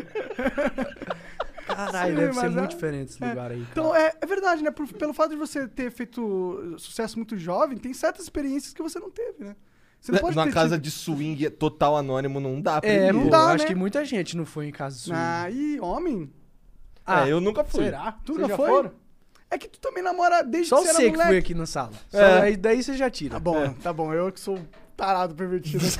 Caralho, 1.66 2.10
Sim, 2.14 2.20
deve 2.20 2.32
ser 2.32 2.40
mas 2.40 2.52
muito 2.54 2.64
é- 2.64 2.68
diferente 2.68 3.10
esse 3.10 3.22
lugar 3.24 3.50
aí. 3.50 3.58
cara. 3.60 3.68
Então, 3.70 3.94
é, 3.94 4.12
é 4.20 4.26
verdade, 4.26 4.62
né? 4.62 4.70
Por- 4.70 4.90
pelo 4.94 5.12
fato 5.12 5.30
de 5.30 5.36
você 5.36 5.68
ter 5.68 5.90
feito 5.90 6.74
sucesso 6.78 7.16
muito 7.18 7.36
jovem, 7.36 7.76
tem 7.76 7.92
certas 7.92 8.22
experiências 8.24 8.72
que 8.72 8.82
você 8.82 8.98
não 8.98 9.10
teve, 9.10 9.44
né? 9.44 9.54
Você 10.00 10.12
não 10.12 10.18
pode 10.20 10.36
Na 10.36 10.44
ter 10.44 10.52
casa 10.52 10.76
tido- 10.76 10.84
de 10.84 10.90
swing 10.90 11.50
total 11.50 11.96
anônimo 11.96 12.38
não 12.40 12.60
dá 12.60 12.80
pra 12.80 12.88
É, 12.88 13.08
ir. 13.08 13.12
não 13.12 13.24
pô, 13.24 13.30
dá, 13.30 13.46
acho 13.48 13.64
né? 13.64 13.68
que 13.68 13.74
muita 13.74 14.04
gente 14.04 14.36
não 14.36 14.46
foi 14.46 14.66
em 14.68 14.70
casa 14.72 14.96
de 14.96 15.02
swing. 15.02 15.18
Ah, 15.20 15.50
e 15.50 15.80
homem? 15.80 16.30
É, 17.06 17.28
eu 17.32 17.40
nunca 17.40 17.64
fui. 17.64 17.84
Será? 17.84 18.12
Tu 18.24 18.34
Vocês 18.34 18.38
nunca 18.38 18.48
já 18.50 18.56
foi? 18.56 18.68
foram? 18.68 18.92
É 19.50 19.56
que 19.58 19.66
tu 19.68 19.78
também 19.80 20.02
namora 20.02 20.42
desde 20.42 20.68
Só 20.68 20.76
que 20.76 20.82
você 20.88 20.92
você 20.92 21.00
era 21.02 21.04
que 21.10 21.10
moleque. 21.16 21.28
foi 21.30 21.38
aqui 21.38 21.54
na 21.54 21.64
sala. 21.66 21.92
Só 22.10 22.18
É. 22.20 22.42
aí, 22.42 22.56
daí 22.56 22.82
você 22.82 22.94
já 22.94 23.08
tira. 23.10 23.32
Tá 23.34 23.40
bom, 23.40 23.72
tá 23.82 23.92
bom. 23.92 24.12
Eu 24.12 24.30
que 24.30 24.38
sou 24.38 24.58
tarado 24.96 25.34
pervertido. 25.34 25.84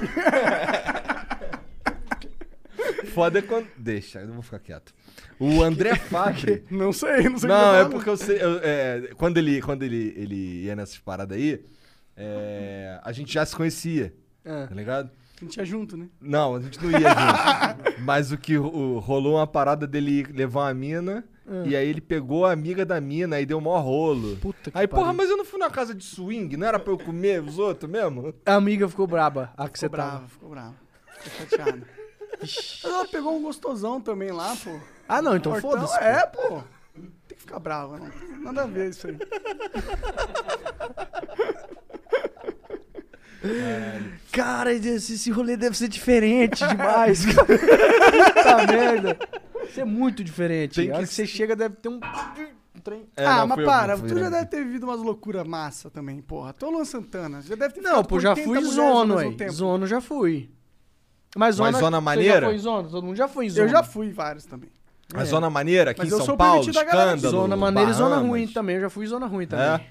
Foda 3.15 3.39
é 3.39 3.43
quando. 3.43 3.67
Deixa, 3.77 4.21
eu 4.21 4.27
não 4.27 4.35
vou 4.35 4.43
ficar 4.43 4.59
quieto. 4.61 4.95
O 5.41 5.63
André 5.63 5.95
Fabri. 5.97 6.65
não 6.71 6.93
sei, 6.93 7.29
não 7.29 7.39
sei 7.39 7.49
o 7.51 7.53
que 7.53 7.59
Não, 7.59 7.75
é 7.75 7.79
falo. 7.81 7.91
porque 7.91 8.11
eu 8.11 8.17
sei. 8.17 8.37
eu- 8.43 8.61
é, 8.63 9.11
quando 9.17 9.39
ele, 9.39 9.61
quando 9.63 9.83
ele, 9.83 10.13
ele 10.17 10.65
ia 10.65 10.77
nessas 10.77 10.99
paradas 10.99 11.37
aí, 11.37 11.61
é, 12.19 13.01
a 13.03 13.13
gente 13.13 13.33
já 13.33 13.47
se 13.47 13.55
conhecia, 13.55 14.13
Ah. 14.45 14.67
tá 14.69 14.75
ligado? 14.75 15.11
A 15.41 15.45
gente 15.45 15.57
ia 15.57 15.65
junto, 15.65 15.97
né? 15.97 16.09
Não, 16.21 16.57
a 16.57 16.61
gente 16.61 16.83
não 16.83 16.91
ia 16.91 16.99
junto. 16.99 17.95
Mas 18.05 18.33
o 18.33 18.37
que 18.37 18.59
o- 18.59 18.99
rolou 18.99 19.37
uma 19.37 19.47
parada 19.47 19.87
dele 19.87 20.25
levar 20.33 20.63
uma 20.67 20.75
mina 20.75 21.25
E 21.65 21.75
aí 21.77 21.89
ele 21.89 22.01
pegou 22.03 22.45
a 22.45 22.53
amiga 22.53 22.85
da 22.85 23.01
mina 23.01 23.41
e 23.41 23.47
deu 23.47 23.59
mó 23.61 23.79
rolo. 23.81 24.37
Puta 24.37 24.71
que 24.71 24.77
Aí, 24.77 24.87
porra, 24.87 25.05
pariu. 25.05 25.17
mas 25.17 25.31
eu 25.31 25.37
não 25.39 25.45
fui 25.47 25.59
na 25.59 25.71
casa 25.71 25.95
de 25.95 26.05
swing, 26.05 26.57
não 26.59 26.67
era 26.67 26.79
pra 26.79 26.93
eu 26.93 26.99
comer 26.99 27.43
os 27.43 27.59
outros 27.59 27.91
mesmo? 27.91 28.35
A 28.45 28.55
amiga 28.57 28.87
ficou 28.89 29.07
braba, 29.07 29.51
a 29.57 29.67
que 29.69 29.79
você 29.79 29.87
Ficou 29.87 29.97
brava, 29.97 30.13
tava. 30.17 30.29
ficou 30.29 30.51
brava. 30.51 30.75
Ficou 31.23 31.49
chateada. 31.49 31.83
Mas 32.41 32.81
ela 32.85 33.09
pegou 33.09 33.35
um 33.37 33.43
gostosão 33.43 33.99
também 34.01 34.31
lá, 34.31 34.55
pô. 34.63 34.79
Ah, 35.09 35.23
não, 35.23 35.35
então 35.37 35.55
foda-se. 35.61 35.97
É, 35.99 36.27
pô. 36.27 36.63
Tem 37.27 37.37
que 37.37 37.41
ficar 37.43 37.59
brava, 37.61 37.99
né? 37.99 38.11
Nada 38.41 38.65
a 38.65 38.67
ver 38.67 38.91
isso 38.91 39.07
aí. 39.07 39.17
Cara, 44.33 44.73
esse, 44.73 45.15
esse 45.15 45.31
rolê 45.31 45.57
deve 45.57 45.77
ser 45.77 45.89
diferente 45.89 46.67
demais. 46.67 47.25
cara. 47.35 47.47
Puta 47.47 48.73
merda. 48.73 49.19
Isso 49.69 49.81
é 49.81 49.85
muito 49.85 50.25
diferente. 50.25 50.77
Tem 50.77 50.91
a 50.91 50.95
hora 50.95 51.03
que 51.03 51.09
que 51.09 51.15
você 51.15 51.27
chega 51.27 51.55
deve 51.55 51.77
ter 51.77 51.89
um... 51.89 52.01
um 52.77 52.81
trem. 52.81 53.07
É, 53.17 53.25
ah, 53.27 53.39
não, 53.39 53.47
mas 53.49 53.55
fui 53.57 53.65
eu, 53.65 53.69
para, 53.69 53.97
fui 53.97 54.09
tu 54.09 54.15
eu. 54.15 54.21
já 54.21 54.31
deve 54.31 54.47
ter 54.47 54.65
vivido 54.65 54.85
umas 54.85 55.01
loucuras 55.01 55.47
massa 55.47 55.91
também, 55.91 56.21
porra. 56.23 56.53
Tu 56.53 56.65
é 56.67 56.69
Luan 56.71 56.85
Santana, 56.85 57.43
já 57.43 57.55
deve 57.55 57.75
ter 57.75 57.81
Não, 57.81 57.91
ficado 57.91 58.07
pô, 58.09 58.15
com 58.17 58.21
já 58.21 58.31
80 58.31 58.45
fui 58.47 58.55
mulheres 58.59 58.75
zono, 58.77 59.15
mesmo 59.17 59.31
aí. 59.31 59.37
tempo. 59.37 59.53
Zono 59.53 59.87
já 59.87 60.01
fui. 60.01 60.51
Mas 61.37 61.57
zona, 61.57 61.79
zona 61.79 61.99
Você 61.99 62.05
maneira? 62.05 62.41
já 62.41 62.47
foi 62.47 62.55
em 62.55 62.59
zona? 62.59 62.89
Todo 62.89 63.05
mundo 63.05 63.17
já 63.17 63.29
foi 63.29 63.47
em 63.47 63.51
zona. 63.51 63.65
Eu 63.65 63.69
já 63.69 63.83
fui 63.83 64.11
vários 64.13 64.45
também. 64.47 64.71
A 65.15 65.25
Zona 65.25 65.49
Maneira 65.49 65.93
aqui 65.93 66.01
Mas 66.01 66.09
em 66.09 66.13
eu 66.13 66.19
São 66.19 66.27
sou 66.27 66.37
Paulo, 66.37 66.61
permitido 66.61 66.75
da 66.75 66.85
galera. 66.85 67.17
escândalo, 67.17 67.43
Zona 67.43 67.57
maneira 67.57 67.91
e 67.91 67.95
zona 67.95 68.11
Bahamas. 68.11 68.29
ruim 68.29 68.47
também. 68.49 68.77
Eu 68.77 68.83
já 68.83 68.91
fui 68.91 69.05
em 69.07 69.09
zona 69.09 69.27
ruim 69.27 69.47
também. 69.47 69.87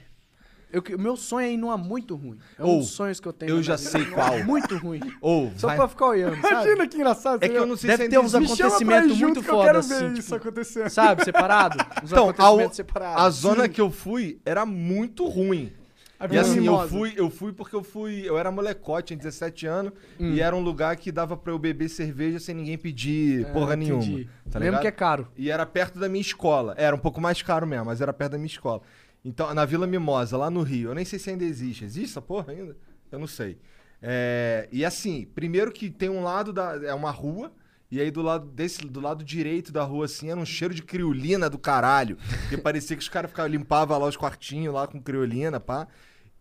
É? 0.78 0.94
Eu, 0.94 0.98
o 0.98 1.02
meu 1.02 1.16
sonho 1.18 1.46
é 1.48 1.52
ir 1.52 1.58
numa 1.58 1.78
muito 1.78 2.16
ruim. 2.16 2.38
É 2.58 2.64
um 2.64 2.68
Ou, 2.68 2.80
dos 2.80 2.90
sonhos 2.90 3.20
que 3.20 3.28
eu 3.28 3.34
tenho. 3.34 3.50
eu 3.50 3.64
já 3.64 3.76
vida. 3.76 3.90
sei 3.90 4.06
qual. 4.06 4.44
Muito 4.44 4.78
ruim. 4.78 5.00
Ou, 5.22 5.52
Só 5.58 5.68
vai- 5.68 5.78
pra 5.78 5.88
ficar 5.88 6.08
olhando, 6.08 6.36
sabe? 6.42 6.54
Imagina 6.54 6.88
que 6.88 6.96
engraçado. 6.98 7.44
É 7.44 7.50
que 7.50 7.56
eu 7.56 7.66
não 7.66 7.76
sei 7.78 7.90
Deve 7.90 8.04
se 8.04 8.10
ter 8.10 8.20
uns 8.20 8.36
acontecimentos 8.36 9.18
muito 9.18 9.42
que 9.44 9.50
eu 9.50 9.60
quero 9.62 9.84
fodas, 9.84 9.88
ver 9.90 9.96
assim, 10.06 10.14
isso 10.14 10.22
tipo, 10.24 10.36
acontecer. 10.36 10.90
Sabe, 10.90 11.24
separado? 11.24 11.78
Os 12.04 12.12
Então, 12.12 12.28
a, 12.28 12.30
acontecimentos 12.32 12.76
separados. 12.76 13.24
a 13.24 13.30
zona 13.30 13.68
que 13.70 13.82
eu 13.82 13.90
fui 13.92 14.40
era 14.46 14.66
muito 14.66 15.26
ruim. 15.28 15.72
A 16.20 16.26
E 16.34 16.36
assim, 16.40 16.66
eu 16.66 16.88
fui, 16.88 17.14
eu 17.16 17.30
fui 17.30 17.54
porque 17.54 17.76
eu 17.76 17.84
fui. 17.84 18.24
Eu 18.28 18.40
era 18.40 18.50
molecote, 18.50 19.10
tinha 19.10 19.18
17 19.18 19.68
anos, 19.68 19.94
Hum. 20.20 20.34
e 20.34 20.42
era 20.42 20.56
um 20.56 20.62
lugar 20.62 20.96
que 20.96 21.12
dava 21.12 21.38
pra 21.38 21.54
eu 21.54 21.60
beber 21.60 21.88
cerveja 21.90 22.40
sem 22.40 22.56
ninguém 22.56 22.76
pedir 22.76 23.46
porra 23.54 23.76
nenhuma. 23.76 24.04
É. 24.22 24.26
Tá 24.50 24.60
Mesmo 24.60 24.80
que 24.80 24.88
é 24.88 24.92
caro. 24.92 25.28
E 25.38 25.52
era 25.52 25.64
perto 25.64 26.00
da 26.00 26.10
minha 26.10 26.22
escola. 26.22 26.74
Era 26.76 26.96
um 26.96 27.00
pouco 27.00 27.22
mais 27.22 27.44
caro 27.44 27.68
mesmo, 27.68 27.86
mas 27.86 28.02
era 28.02 28.12
perto 28.12 28.32
da 28.32 28.38
minha 28.40 28.48
escola. 28.48 28.82
Então, 29.28 29.54
na 29.54 29.66
Vila 29.66 29.86
Mimosa, 29.86 30.38
lá 30.38 30.50
no 30.50 30.64
Rio. 30.64 30.92
Eu 30.92 30.96
nem 30.96 31.04
sei 31.04 31.20
se 31.20 31.30
ainda 31.30 31.44
existe. 31.44 31.84
Existe 31.84 32.12
essa 32.12 32.22
porra 32.22 32.54
ainda? 32.54 32.78
Eu 33.12 33.20
não 33.20 33.28
sei. 33.28 33.60
É, 34.02 34.70
e 34.72 34.86
assim, 34.86 35.26
primeiro 35.36 35.70
que 35.70 35.90
tem 35.90 36.10
um 36.10 36.24
lado 36.24 36.54
da. 36.54 36.82
É 36.86 36.94
uma 36.94 37.12
rua. 37.12 37.52
E 37.92 38.00
aí 38.00 38.10
do 38.10 38.22
lado 38.22 38.48
desse, 38.48 38.80
do 38.86 39.02
lado 39.02 39.26
direito 39.26 39.72
da 39.72 39.84
rua, 39.84 40.06
assim, 40.06 40.30
era 40.30 40.40
um 40.40 40.46
cheiro 40.46 40.74
de 40.74 40.82
criolina 40.82 41.50
do 41.50 41.58
caralho. 41.58 42.18
Porque 42.42 42.56
parecia 42.58 42.96
que 42.96 43.04
os 43.04 43.10
caras 43.10 43.30
ficavam, 43.30 43.52
limpavam 43.52 44.00
lá 44.00 44.08
os 44.08 44.16
quartinhos 44.16 44.74
lá 44.74 44.88
com 44.88 45.02
criolina, 45.02 45.60
pá. 45.60 45.90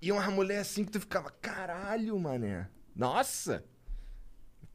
E 0.01 0.13
uma 0.13 0.31
mulher 0.31 0.61
assim 0.61 0.85
que 0.85 0.93
tu 0.93 1.01
ficava, 1.01 1.31
caralho, 1.41 2.17
mané. 2.21 2.69
Nossa! 2.95 3.65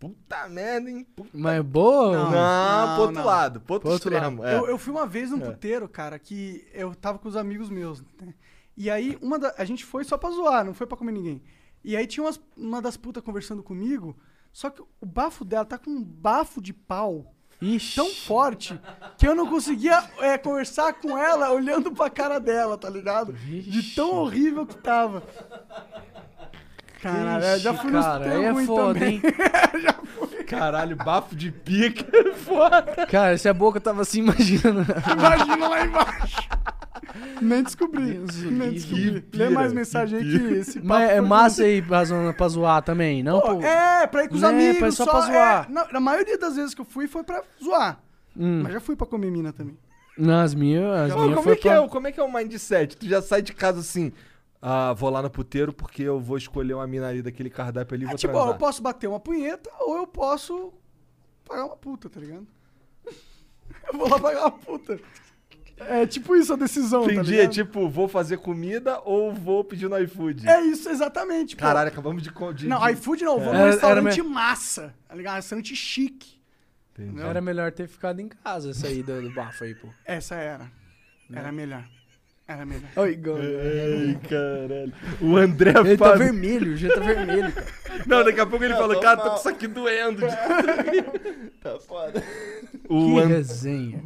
Puta 0.01 0.49
merda, 0.49 0.89
hein? 0.89 1.05
Puta... 1.15 1.29
Mas 1.31 1.59
é 1.59 1.63
boa? 1.63 2.11
Não, 2.17 2.31
não, 2.31 2.93
pro 2.95 3.01
outro 3.03 3.15
não. 3.17 3.25
lado, 3.25 3.61
pro 3.61 3.73
outro, 3.75 3.85
Pro 3.87 3.93
outro 3.93 4.13
extremo. 4.13 4.43
é. 4.43 4.57
Eu, 4.57 4.67
eu 4.67 4.77
fui 4.77 4.91
uma 4.91 5.05
vez 5.05 5.29
num 5.29 5.39
puteiro, 5.39 5.87
cara, 5.87 6.17
que 6.17 6.67
eu 6.73 6.93
tava 6.95 7.19
com 7.19 7.29
os 7.29 7.35
amigos 7.37 7.69
meus. 7.69 8.01
Né? 8.19 8.33
E 8.75 8.89
aí, 8.89 9.15
uma 9.21 9.37
da, 9.37 9.53
a 9.57 9.63
gente 9.63 9.85
foi 9.85 10.03
só 10.03 10.17
pra 10.17 10.31
zoar, 10.31 10.65
não 10.65 10.73
foi 10.73 10.87
pra 10.87 10.97
comer 10.97 11.11
ninguém. 11.11 11.41
E 11.83 11.95
aí 11.95 12.07
tinha 12.07 12.23
umas- 12.23 12.41
uma 12.57 12.81
das 12.81 12.97
putas 12.97 13.23
conversando 13.23 13.61
comigo, 13.61 14.17
só 14.51 14.69
que 14.71 14.81
o 14.81 15.05
bafo 15.05 15.45
dela 15.45 15.65
tá 15.65 15.77
com 15.77 15.89
um 15.91 16.03
bafo 16.03 16.59
de 16.61 16.73
pau 16.73 17.33
Ixi. 17.61 17.95
tão 17.95 18.09
forte 18.09 18.79
que 19.19 19.27
eu 19.27 19.35
não 19.35 19.47
conseguia 19.47 20.03
é, 20.19 20.35
conversar 20.37 20.93
com 20.93 21.15
ela 21.17 21.51
olhando 21.51 21.91
pra 21.91 22.09
cara 22.09 22.39
dela, 22.39 22.75
tá 22.77 22.89
ligado? 22.89 23.33
De 23.33 23.93
tão 23.95 24.15
horrível 24.15 24.65
que 24.65 24.75
tava. 24.77 25.21
Caralho, 27.01 27.43
eu 27.45 27.59
já 27.59 27.71
Ixi, 27.73 27.81
fui 27.81 27.91
nos 27.91 28.05
cara, 28.05 28.31
aí 28.31 28.43
é 28.43 28.49
ruim 28.51 28.65
foda, 28.65 28.93
também. 28.99 29.15
hein? 29.15 29.21
Caralho, 30.47 30.95
bafo 30.95 31.35
de 31.35 31.51
pica 31.51 32.05
é 32.15 32.33
foda. 32.33 33.05
Cara, 33.09 33.37
se 33.37 33.47
a 33.49 33.53
boca 33.53 33.79
tava 33.79 34.01
assim, 34.01 34.19
imaginando. 34.23 34.85
Imagina 35.11 35.67
lá 35.67 35.85
embaixo. 35.85 36.49
Nem 37.41 37.63
descobri. 37.63 38.13
Deus 38.13 38.35
nem 38.43 38.71
descobri. 38.71 39.09
Lê 39.11 39.21
pira, 39.21 39.49
mais 39.49 39.73
mensagem 39.73 40.19
aí 40.19 40.23
que 40.25 40.53
esse 40.53 40.73
papo 40.75 40.87
Mas 40.87 41.09
é 41.09 41.21
massa 41.21 41.63
aí 41.63 41.81
pra, 41.81 42.03
zona, 42.05 42.33
pra 42.33 42.47
zoar 42.47 42.81
também, 42.83 43.23
não? 43.23 43.39
Pô, 43.41 43.55
pô? 43.55 43.61
é, 43.63 44.05
pra 44.07 44.23
ir 44.23 44.29
com 44.29 44.35
os 44.35 44.41
Né, 44.41 44.49
amigos. 44.49 44.77
pra- 44.79 44.91
só 44.91 45.05
só 45.05 45.11
pra 45.11 45.21
zoar. 45.21 45.65
é, 45.69 45.71
na, 45.73 45.87
na 45.93 45.99
maioria 45.99 46.37
das 46.37 46.55
vezes 46.55 46.73
que 46.73 46.81
eu 46.81 46.85
fui 46.85 47.07
foi 47.07 47.23
pra 47.23 47.41
zoar. 47.63 47.99
Hum. 48.37 48.61
Mas 48.63 48.73
já 48.73 48.79
fui 48.79 48.95
pra 48.95 49.07
comer 49.07 49.31
mina 49.31 49.51
também. 49.51 49.77
Não, 50.17 50.39
as 50.41 50.53
minhas, 50.53 50.83
as 51.11 51.13
Ô, 51.15 51.19
minhas 51.21 51.35
como, 51.35 51.49
é 51.51 51.55
que 51.55 51.61
pra... 51.69 51.73
é, 51.83 51.87
como 51.87 52.07
é 52.07 52.11
que 52.11 52.19
é 52.19 52.23
o 52.23 52.31
mindset? 52.31 52.95
Tu 52.97 53.07
já 53.07 53.21
sai 53.21 53.41
de 53.41 53.53
casa 53.53 53.79
assim, 53.79 54.11
ah, 54.61 54.93
vou 54.93 55.09
lá 55.09 55.21
no 55.21 55.29
puteiro 55.29 55.73
porque 55.73 56.03
eu 56.03 56.19
vou 56.19 56.37
escolher 56.37 56.73
uma 56.75 56.85
mina 56.87 57.07
ali 57.07 57.21
daquele 57.21 57.49
cardápio 57.49 57.95
ali 57.95 58.03
e 58.03 58.07
É 58.07 58.09
vou 58.09 58.17
tipo, 58.17 58.33
ó, 58.33 58.37
transar. 58.37 58.53
eu 58.55 58.59
posso 58.59 58.81
bater 58.81 59.07
uma 59.07 59.19
punheta 59.19 59.69
ou 59.79 59.97
eu 59.97 60.07
posso 60.07 60.73
pagar 61.45 61.65
uma 61.65 61.75
puta, 61.77 62.09
tá 62.09 62.19
ligado? 62.19 62.47
eu 63.91 63.97
vou 63.97 64.07
lá 64.09 64.19
pagar 64.19 64.41
uma 64.41 64.51
puta. 64.51 64.99
É 65.79 66.05
tipo 66.05 66.35
isso 66.35 66.53
a 66.53 66.55
decisão, 66.55 67.05
tá 67.07 67.11
Entendi, 67.11 67.33
é 67.33 67.37
ligado? 67.37 67.53
tipo, 67.53 67.89
vou 67.89 68.07
fazer 68.07 68.37
comida 68.37 69.01
ou 69.03 69.33
vou 69.33 69.63
pedir 69.63 69.89
no 69.89 69.97
iFood. 69.97 70.47
É 70.47 70.61
isso, 70.61 70.87
exatamente. 70.89 71.55
pô. 71.55 71.61
Caralho, 71.63 71.87
acabamos 71.87 72.21
de... 72.21 72.29
de 72.53 72.67
Não, 72.67 72.79
de... 72.85 72.91
iFood 72.91 73.23
não, 73.23 73.33
eu 73.33 73.39
vou 73.43 73.53
É. 73.53 73.57
num 73.57 73.65
restaurante 73.65 74.19
era 74.19 74.29
massa, 74.29 74.93
tá 75.07 75.15
ligado? 75.15 75.35
Restaurante 75.37 75.75
chique. 75.75 76.39
Entendi. 76.93 77.19
Era 77.21 77.41
melhor 77.41 77.71
ter 77.71 77.87
ficado 77.87 78.19
em 78.19 78.27
casa 78.29 78.69
essa 78.71 78.85
aí 78.85 79.01
do, 79.01 79.23
do 79.23 79.31
bafo 79.33 79.63
aí, 79.63 79.73
pô. 79.73 79.87
Essa 80.05 80.35
era. 80.35 80.71
Era 81.33 81.51
melhor. 81.51 81.83
Era 82.51 82.65
melhor. 82.65 82.89
Ai, 82.97 83.15
caralho. 84.29 84.93
O 85.21 85.37
André 85.37 85.73
Ele 85.79 85.97
tá 85.97 86.05
Fábio... 86.05 86.23
vermelho, 86.25 86.75
já 86.75 86.93
tá 86.93 86.99
vermelho, 86.99 87.51
cara. 87.53 87.67
Não, 88.05 88.23
daqui 88.25 88.39
a 88.41 88.45
pouco 88.45 88.65
ele 88.65 88.73
Não, 88.73 88.79
falou, 88.81 88.95
tô 88.95 89.01
cara, 89.01 89.21
tô 89.21 89.29
com 89.29 89.35
isso 89.37 89.49
aqui 89.49 89.67
doendo. 89.67 90.21
Tá 91.61 91.77
foda. 91.79 92.23
O, 92.89 93.13
Que 93.13 93.19
An- 93.19 93.27
resenha. 93.27 94.03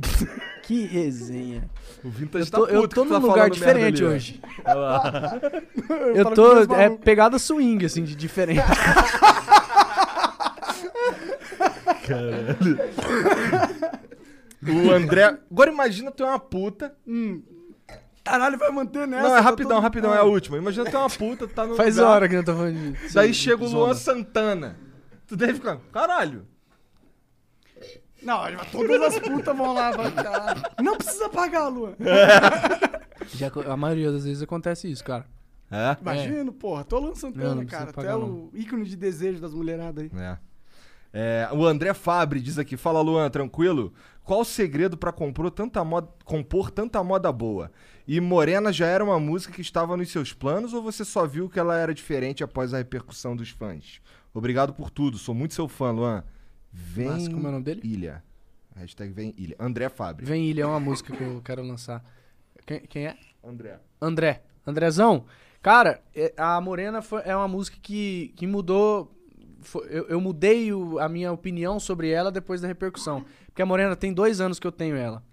Que 0.62 0.86
resenha. 0.86 1.64
o 2.04 2.10
Vintage 2.10 2.46
Eu 2.48 2.52
tô, 2.52 2.68
tá 2.68 2.74
eu 2.74 2.82
puto 2.82 2.96
tô 2.96 3.02
que 3.04 3.08
tu 3.08 3.14
num 3.14 3.22
tá 3.22 3.28
lugar 3.28 3.36
falando 3.48 3.60
merda 3.60 3.82
diferente 3.92 4.04
ali, 4.04 4.12
ó. 4.12 4.16
hoje. 4.16 4.42
Olha 4.66 4.76
lá. 4.76 5.42
Eu 6.14 6.24
falo 6.26 6.36
tô. 6.36 6.52
É 6.52 6.66
malucos. 6.90 7.06
pegada 7.06 7.40
swing, 7.40 7.86
assim, 7.86 8.04
de 8.04 8.14
diferente. 8.14 8.62
O 14.68 14.92
André... 14.92 15.38
Agora 15.52 15.72
imagina 15.72 16.12
tu 16.12 16.24
é 16.24 16.28
uma 16.28 16.40
puta... 16.40 16.94
Caralho, 18.26 18.58
vai 18.58 18.72
manter 18.72 19.08
nessa. 19.08 19.22
Não, 19.30 19.36
é 19.36 19.38
tá 19.38 19.42
rapidão, 19.44 19.70
todo- 19.76 19.82
rapidão, 19.84 20.14
é 20.14 20.18
a 20.18 20.24
última. 20.24 20.58
Imagina 20.58 20.90
tu 20.90 20.96
é 20.98 21.00
uma 21.00 21.10
puta, 21.10 21.48
tu 21.48 21.54
tá 21.54 21.66
no 21.66 21.76
Faz 21.76 21.96
lugar... 21.96 22.10
hora 22.10 22.28
que 22.28 22.36
eu 22.36 22.44
tô 22.44 22.54
falando 22.56 22.94
de. 22.98 23.14
Daí 23.14 23.34
chega 23.34 23.64
o. 23.64 23.70
Luan 23.70 23.94
Santana. 23.94 24.78
Tu 25.28 25.36
deve 25.38 25.54
ficar, 25.54 25.78
caralho. 25.94 26.46
Não, 28.22 28.40
todas 28.72 29.02
as 29.04 29.20
putas 29.20 29.56
vão 29.56 29.74
lá, 29.74 29.92
vai, 29.92 30.12
caralho. 30.12 30.62
Não 30.82 30.98
precisa 30.98 31.30
pagar, 31.30 31.68
Luan. 31.68 31.94
Já 33.36 33.52
co- 33.52 33.62
a 33.62 33.78
maioria 33.78 34.12
das 34.12 34.26
vezes 34.26 34.42
acontece 34.42 34.90
isso, 34.90 35.04
cara. 35.04 35.26
É? 35.70 35.96
Imagina, 36.02 36.52
porra. 36.52 36.84
Tô 36.84 37.00
Luan 37.00 37.16
Santana, 37.16 37.50
Não, 37.50 37.56
não 37.56 37.66
cara. 37.66 37.88
Tu 37.92 37.96
pagar, 37.96 38.10
é 38.12 38.18
não. 38.18 38.28
o 38.28 38.52
ícone 38.54 38.86
de 38.86 38.96
desejo 38.96 39.40
das 39.40 39.54
mulheradas 39.54 40.06
aí. 40.06 40.12
É. 40.20 40.38
É, 41.18 41.50
o 41.54 41.66
André 41.66 41.94
Fabre 41.94 42.40
diz 42.42 42.58
aqui: 42.60 42.76
Fala 42.76 43.02
Luan, 43.02 43.30
tranquilo? 43.30 43.94
Qual 44.24 44.42
o 44.42 44.46
segredo 44.46 44.98
pra 44.98 45.12
compor 45.12 45.50
tanta 45.52 45.84
moda, 45.84 46.10
compor 46.24 46.70
tanta 46.72 47.04
moda 47.04 47.32
boa? 47.32 47.72
E 48.08 48.20
Morena 48.22 48.72
já 48.72 48.86
era 48.86 49.04
uma 49.04 49.20
música 49.20 49.54
que 49.54 49.62
estava 49.62 49.98
nos 49.98 50.12
seus 50.12 50.32
planos 50.32 50.74
ou 50.74 50.82
você 50.82 51.04
só 51.04 51.26
viu 51.26 51.50
que 51.50 51.60
ela 51.60 51.76
era 51.78 51.94
diferente 51.94 52.44
após 52.44 52.74
a 52.74 52.78
repercussão 52.78 53.36
dos 53.36 53.50
fãs? 53.50 54.00
Obrigado 54.34 54.74
por 54.74 54.90
tudo, 54.92 55.18
sou 55.18 55.34
muito 55.34 55.54
seu 55.54 55.68
fã, 55.68 55.92
Luan. 55.92 56.24
Vem 56.72 57.08
Massa, 57.08 57.32
como 57.32 57.46
é 57.46 57.50
o 57.50 57.52
nome 57.54 57.64
dele? 57.64 57.82
Ilha. 57.84 58.24
Hashtag 58.76 59.12
vem 59.12 59.34
Ilha. 59.38 59.56
André 59.58 59.88
Fabre. 59.90 60.26
Vem 60.26 60.46
Ilha 60.50 60.64
é 60.64 60.66
uma 60.66 60.80
música 60.80 61.16
que 61.16 61.24
eu 61.24 61.42
quero 61.44 61.64
lançar. 61.64 62.04
Quem, 62.66 62.82
quem 62.82 63.08
é? 63.08 63.18
André. 63.44 63.80
André. 64.02 64.44
Andrezão. 64.68 65.26
Cara, 65.62 66.02
é- 66.14 66.34
a 66.38 66.60
Morena 66.62 67.02
foi- 67.02 67.22
é 67.26 67.36
uma 67.36 67.48
música 67.48 67.78
que, 67.82 68.34
que 68.36 68.46
mudou. 68.46 69.12
foi- 69.62 69.88
eu, 69.90 70.06
eu 70.10 70.22
mudei 70.22 70.72
o- 70.74 71.00
a 71.00 71.08
minha 71.10 71.32
opinião 71.32 71.80
sobre 71.80 72.10
ela 72.10 72.32
depois 72.32 72.62
da 72.62 72.68
repercussão. 72.68 73.26
Porque 73.48 73.62
a 73.62 73.66
Morena 73.66 73.96
tem 73.96 74.14
dois 74.14 74.40
anos 74.42 74.60
que 74.60 74.68
eu 74.68 74.72
tenho 74.72 74.96
ela. 74.96 75.24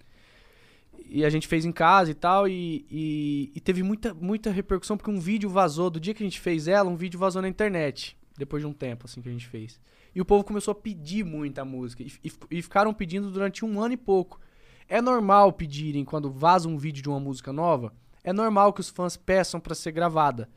E 1.15 1.25
a 1.25 1.31
gente 1.31 1.47
fez 1.47 1.65
em 1.65 1.73
casa 1.73 2.11
e 2.11 2.15
tal, 2.15 2.49
e, 2.49 2.87
e- 2.91 3.53
e 3.55 3.61
teve 3.61 3.83
muita, 3.83 4.15
muita 4.15 4.51
repercussão, 4.51 4.97
porque 4.97 5.11
um 5.11 5.21
vídeo 5.21 5.51
vazou, 5.51 5.91
do 5.91 6.01
dia 6.01 6.15
que 6.15 6.23
a 6.23 6.27
gente 6.27 6.41
fez 6.41 6.67
ela, 6.67 6.89
um 6.89 6.97
vídeo 6.97 7.19
vazou 7.21 7.43
na 7.43 7.49
internet. 7.49 8.17
Depois 8.39 8.63
de 8.63 8.67
um 8.67 8.73
tempo, 8.73 9.05
assim, 9.05 9.21
que 9.21 9.29
a 9.29 9.33
gente 9.33 9.47
fez. 9.47 9.79
E 10.15 10.21
o 10.21 10.25
povo 10.25 10.43
começou 10.43 10.73
a 10.73 10.75
pedir 10.75 11.23
muito 11.25 11.59
a 11.59 11.65
música. 11.65 12.03
E, 12.03 12.13
e- 12.25 12.33
e 12.59 12.63
ficaram 12.63 12.95
pedindo 12.95 13.31
durante 13.31 13.65
um 13.65 13.81
ano 13.81 13.93
e 13.95 13.97
pouco. 13.97 14.41
É 14.89 15.01
normal 15.03 15.53
pedirem, 15.53 16.05
quando 16.05 16.31
vaza 16.31 16.69
um 16.69 16.79
vídeo 16.79 17.03
de 17.03 17.09
uma 17.09 17.21
música 17.21 17.53
nova, 17.53 17.93
é 18.25 18.33
normal 18.33 18.73
que 18.73 18.81
os 18.81 18.89
fãs 18.89 19.17
peçam 19.17 19.61
pra 19.61 19.75
ser 19.75 19.93
gravada. 19.93 20.49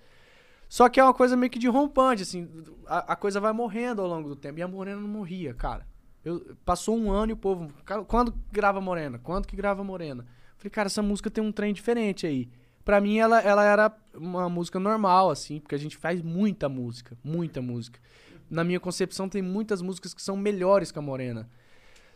Só 0.70 0.90
que 0.90 1.00
é 1.00 1.04
uma 1.04 1.14
coisa 1.14 1.36
meio 1.38 1.50
que 1.50 1.60
de 1.60 1.68
rompante, 1.68 2.24
assim, 2.24 2.50
a, 2.88 3.14
a 3.14 3.16
coisa 3.16 3.40
vai 3.40 3.54
morrendo 3.54 4.02
ao 4.02 4.08
longo 4.08 4.30
do 4.30 4.36
tempo. 4.36 4.60
E 4.60 4.62
a 4.62 4.68
Morena 4.68 5.00
não 5.02 5.08
morria, 5.08 5.54
cara. 5.54 5.86
Eu, 6.24 6.56
passou 6.66 6.98
um 6.98 7.12
ano 7.12 7.32
e 7.32 7.34
o 7.34 7.38
povo. 7.38 7.72
"Cara, 7.86 8.04
Quando 8.04 8.34
grava 8.52 8.82
Morena? 8.82 9.20
Quando 9.20 9.46
que 9.48 9.56
grava 9.56 9.84
Morena? 9.84 10.26
Falei, 10.66 10.72
cara, 10.72 10.88
essa 10.88 11.02
música 11.02 11.30
tem 11.30 11.44
um 11.44 11.52
trem 11.52 11.74
diferente 11.74 12.26
aí. 12.26 12.50
Pra 12.84 13.00
mim, 13.00 13.18
ela, 13.20 13.40
ela 13.40 13.64
era 13.64 13.96
uma 14.16 14.50
música 14.50 14.80
normal, 14.80 15.30
assim, 15.30 15.60
porque 15.60 15.76
a 15.76 15.78
gente 15.78 15.96
faz 15.96 16.22
muita 16.22 16.68
música, 16.68 17.16
muita 17.24 17.62
música. 17.62 18.00
Na 18.50 18.64
minha 18.64 18.80
concepção, 18.80 19.30
tem 19.30 19.42
muitas 19.42 19.82
músicas 19.82 20.14
que 20.14 20.22
são 20.22 20.36
melhores 20.36 20.92
que 20.92 20.98
a 20.98 21.02
Morena. 21.02 21.48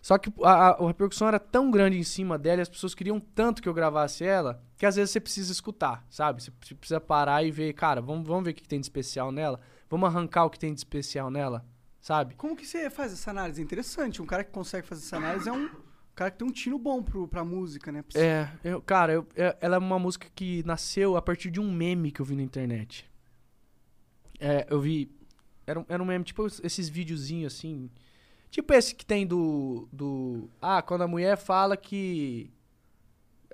Só 0.01 0.17
que 0.17 0.31
a, 0.41 0.51
a, 0.51 0.69
a 0.69 0.88
repercussão 0.88 1.27
era 1.27 1.39
tão 1.39 1.69
grande 1.69 1.97
em 1.97 2.03
cima 2.03 2.39
dela 2.39 2.61
e 2.61 2.63
as 2.63 2.69
pessoas 2.69 2.95
queriam 2.95 3.19
tanto 3.19 3.61
que 3.61 3.69
eu 3.69 3.73
gravasse 3.73 4.23
ela, 4.23 4.63
que 4.77 4.85
às 4.85 4.95
vezes 4.95 5.11
você 5.11 5.19
precisa 5.19 5.51
escutar, 5.51 6.03
sabe? 6.09 6.41
Você 6.41 6.51
precisa 6.76 6.99
parar 6.99 7.43
e 7.43 7.51
ver, 7.51 7.73
cara, 7.73 8.01
vamos, 8.01 8.27
vamos 8.27 8.45
ver 8.45 8.51
o 8.51 8.53
que 8.53 8.63
que 8.63 8.67
tem 8.67 8.80
de 8.80 8.85
especial 8.85 9.31
nela? 9.31 9.59
Vamos 9.89 10.07
arrancar 10.07 10.45
o 10.45 10.49
que 10.49 10.57
tem 10.57 10.73
de 10.73 10.80
especial 10.80 11.30
nela, 11.30 11.65
sabe? 11.99 12.35
Como 12.35 12.55
que 12.55 12.65
você 12.65 12.89
faz 12.89 13.11
essa 13.13 13.30
análise? 13.30 13.61
É 13.61 13.63
interessante. 13.63 14.21
Um 14.21 14.26
cara 14.26 14.43
que 14.43 14.51
consegue 14.51 14.88
fazer 14.88 15.03
essa 15.03 15.17
análise 15.17 15.49
é 15.49 15.51
um 15.51 15.69
cara 16.20 16.32
que 16.32 16.38
tem 16.38 16.46
um 16.46 16.52
tino 16.52 16.78
bom 16.78 17.02
pro, 17.02 17.30
pra 17.30 17.46
música, 17.46 17.94
né? 17.94 18.04
É, 18.14 18.50
eu, 18.62 18.82
cara, 18.82 19.14
eu- 19.14 19.28
é- 19.38 19.56
ela 19.62 19.78
é 19.78 19.80
uma 19.80 19.98
música 19.98 20.28
que 20.36 20.62
nasceu 20.66 21.16
a 21.16 21.22
partir 21.22 21.50
de 21.50 21.62
um 21.62 21.72
meme 21.72 22.12
que 22.12 22.20
eu 22.20 22.26
vi 22.26 22.36
na 22.36 22.44
internet. 22.44 23.10
É, 24.38 24.68
eu 24.70 24.82
vi. 24.82 25.10
Era 25.66 25.80
um, 25.80 25.86
era 25.88 26.04
um 26.04 26.06
meme, 26.06 26.26
tipo 26.26 26.46
esses 26.46 26.90
videozinhos 26.90 27.54
assim. 27.54 27.90
Tipo 28.52 28.74
esse 28.74 28.94
que 28.94 29.06
tem 29.06 29.26
do. 29.26 29.88
do 29.94 30.50
ah, 30.62 30.82
quando 30.82 31.04
a 31.04 31.08
mulher 31.08 31.38
fala 31.38 31.78
que. 31.78 32.52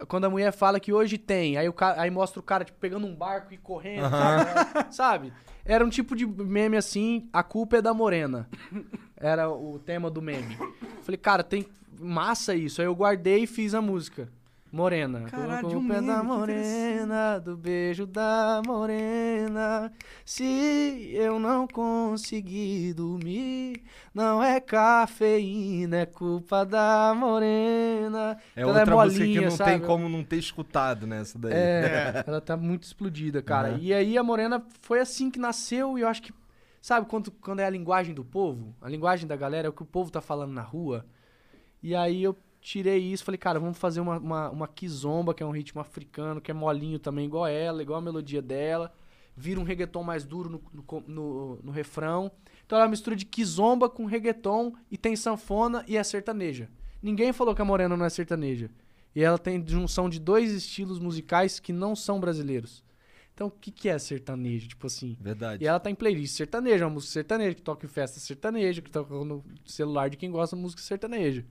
Quando 0.07 0.25
a 0.25 0.29
mulher 0.29 0.51
fala 0.51 0.79
que 0.79 0.91
hoje 0.91 1.19
tem, 1.19 1.57
aí, 1.57 1.69
o 1.69 1.73
cara, 1.73 2.01
aí 2.01 2.09
mostra 2.09 2.39
o 2.39 2.43
cara 2.43 2.65
tipo, 2.65 2.79
pegando 2.79 3.05
um 3.05 3.15
barco 3.15 3.53
e 3.53 3.57
correndo, 3.57 4.09
sabe? 4.09 4.93
sabe? 4.95 5.33
Era 5.63 5.85
um 5.85 5.89
tipo 5.89 6.15
de 6.15 6.25
meme 6.25 6.77
assim, 6.77 7.29
a 7.31 7.43
culpa 7.43 7.77
é 7.77 7.81
da 7.81 7.93
morena. 7.93 8.49
Era 9.15 9.49
o 9.49 9.79
tema 9.79 10.09
do 10.11 10.21
meme. 10.21 10.57
Falei, 11.03 11.17
cara, 11.17 11.43
tem 11.43 11.65
massa 11.99 12.55
isso. 12.55 12.81
Aí 12.81 12.87
eu 12.87 12.95
guardei 12.95 13.43
e 13.43 13.47
fiz 13.47 13.73
a 13.73 13.81
música. 13.81 14.29
Morena. 14.71 15.21
Caralho, 15.29 15.69
um 15.79 15.85
o 15.85 15.87
pé 15.87 16.01
da 16.01 16.21
morena, 16.21 17.39
do 17.39 17.55
beijo 17.55 18.05
da 18.05 18.61
morena. 18.67 19.89
Se 20.25 21.11
eu 21.13 21.39
não 21.39 21.65
conseguir 21.65 22.93
dormir, 22.93 23.81
não 24.13 24.43
é 24.43 24.59
cafeína, 24.59 25.99
é 25.99 26.05
culpa 26.05 26.65
da 26.65 27.13
morena. 27.15 28.37
É 28.53 28.61
Então 28.61 28.67
outra 28.73 28.91
ela 28.91 29.05
música 29.05 29.25
que 29.25 29.39
não 29.39 29.51
sabe? 29.51 29.71
tem 29.71 29.79
como 29.79 30.09
não 30.09 30.25
ter 30.25 30.37
escutado, 30.37 31.07
né? 31.07 31.21
Essa 31.21 31.39
daí. 31.39 31.53
É, 31.53 32.23
ela 32.27 32.41
tá 32.41 32.57
muito 32.57 32.83
explodida, 32.83 33.41
cara. 33.41 33.69
Aham. 33.69 33.79
E 33.79 33.93
aí 33.93 34.17
a 34.17 34.23
Morena 34.23 34.61
foi 34.81 34.99
assim 34.99 35.31
que 35.31 35.39
nasceu 35.39 35.97
e 35.97 36.01
eu 36.01 36.07
acho 36.09 36.21
que. 36.21 36.33
Sabe 36.81 37.07
quando, 37.07 37.31
quando 37.31 37.61
é 37.61 37.65
a 37.65 37.69
linguagem 37.69 38.13
do 38.13 38.25
povo? 38.25 38.75
A 38.81 38.89
linguagem 38.89 39.25
da 39.25 39.35
galera 39.35 39.67
é 39.67 39.69
o 39.69 39.73
que 39.73 39.81
o 39.83 39.85
povo 39.85 40.11
tá 40.11 40.19
falando 40.21 40.51
na 40.51 40.61
rua. 40.61 41.05
E 41.85 41.93
aí 41.93 42.23
eu 42.23 42.35
tirei 42.59 42.97
isso 42.97 43.23
falei, 43.23 43.37
cara, 43.37 43.59
vamos 43.59 43.77
fazer 43.77 43.99
uma, 43.99 44.17
uma, 44.17 44.49
uma 44.49 44.67
kizomba, 44.67 45.35
que 45.35 45.43
é 45.43 45.45
um 45.45 45.51
ritmo 45.51 45.79
africano, 45.79 46.41
que 46.41 46.49
é 46.49 46.53
molinho 46.53 46.97
também, 46.97 47.27
igual 47.27 47.45
ela, 47.45 47.83
igual 47.83 47.99
a 47.99 48.01
melodia 48.01 48.41
dela. 48.41 48.91
Vira 49.37 49.59
um 49.59 49.63
reggaeton 49.63 50.01
mais 50.01 50.25
duro 50.25 50.49
no, 50.49 50.63
no, 50.73 51.03
no, 51.07 51.59
no 51.61 51.71
refrão. 51.71 52.31
Então 52.65 52.75
ela 52.75 52.85
é 52.85 52.87
uma 52.87 52.89
mistura 52.89 53.15
de 53.15 53.23
kizomba 53.23 53.87
com 53.87 54.05
reggaeton 54.05 54.73
e 54.89 54.97
tem 54.97 55.15
sanfona 55.15 55.85
e 55.87 55.95
é 55.95 56.03
sertaneja. 56.03 56.67
Ninguém 57.03 57.31
falou 57.31 57.53
que 57.53 57.61
a 57.61 57.65
Morena 57.65 57.95
não 57.95 58.03
é 58.03 58.09
sertaneja. 58.09 58.71
E 59.15 59.21
ela 59.21 59.37
tem 59.37 59.63
junção 59.67 60.09
de 60.09 60.19
dois 60.19 60.51
estilos 60.51 60.97
musicais 60.97 61.59
que 61.59 61.71
não 61.71 61.95
são 61.95 62.19
brasileiros. 62.19 62.83
Então, 63.31 63.45
o 63.45 63.51
que, 63.51 63.69
que 63.69 63.89
é 63.89 63.99
sertanejo? 63.99 64.69
Tipo 64.69 64.87
assim. 64.87 65.15
Verdade. 65.21 65.63
E 65.63 65.67
ela 65.67 65.79
tá 65.79 65.91
em 65.91 65.95
playlist 65.95 66.35
sertaneja, 66.35 66.85
uma 66.85 66.95
música 66.95 67.13
sertaneja, 67.13 67.53
que 67.53 67.61
toca 67.61 67.85
em 67.85 67.89
festa 67.89 68.19
sertaneja, 68.19 68.81
que 68.81 68.89
toca 68.89 69.13
no 69.13 69.43
celular 69.65 70.09
de 70.09 70.17
quem 70.17 70.31
gosta 70.31 70.55
de 70.55 70.61
música 70.63 70.81
sertaneja. 70.81 71.45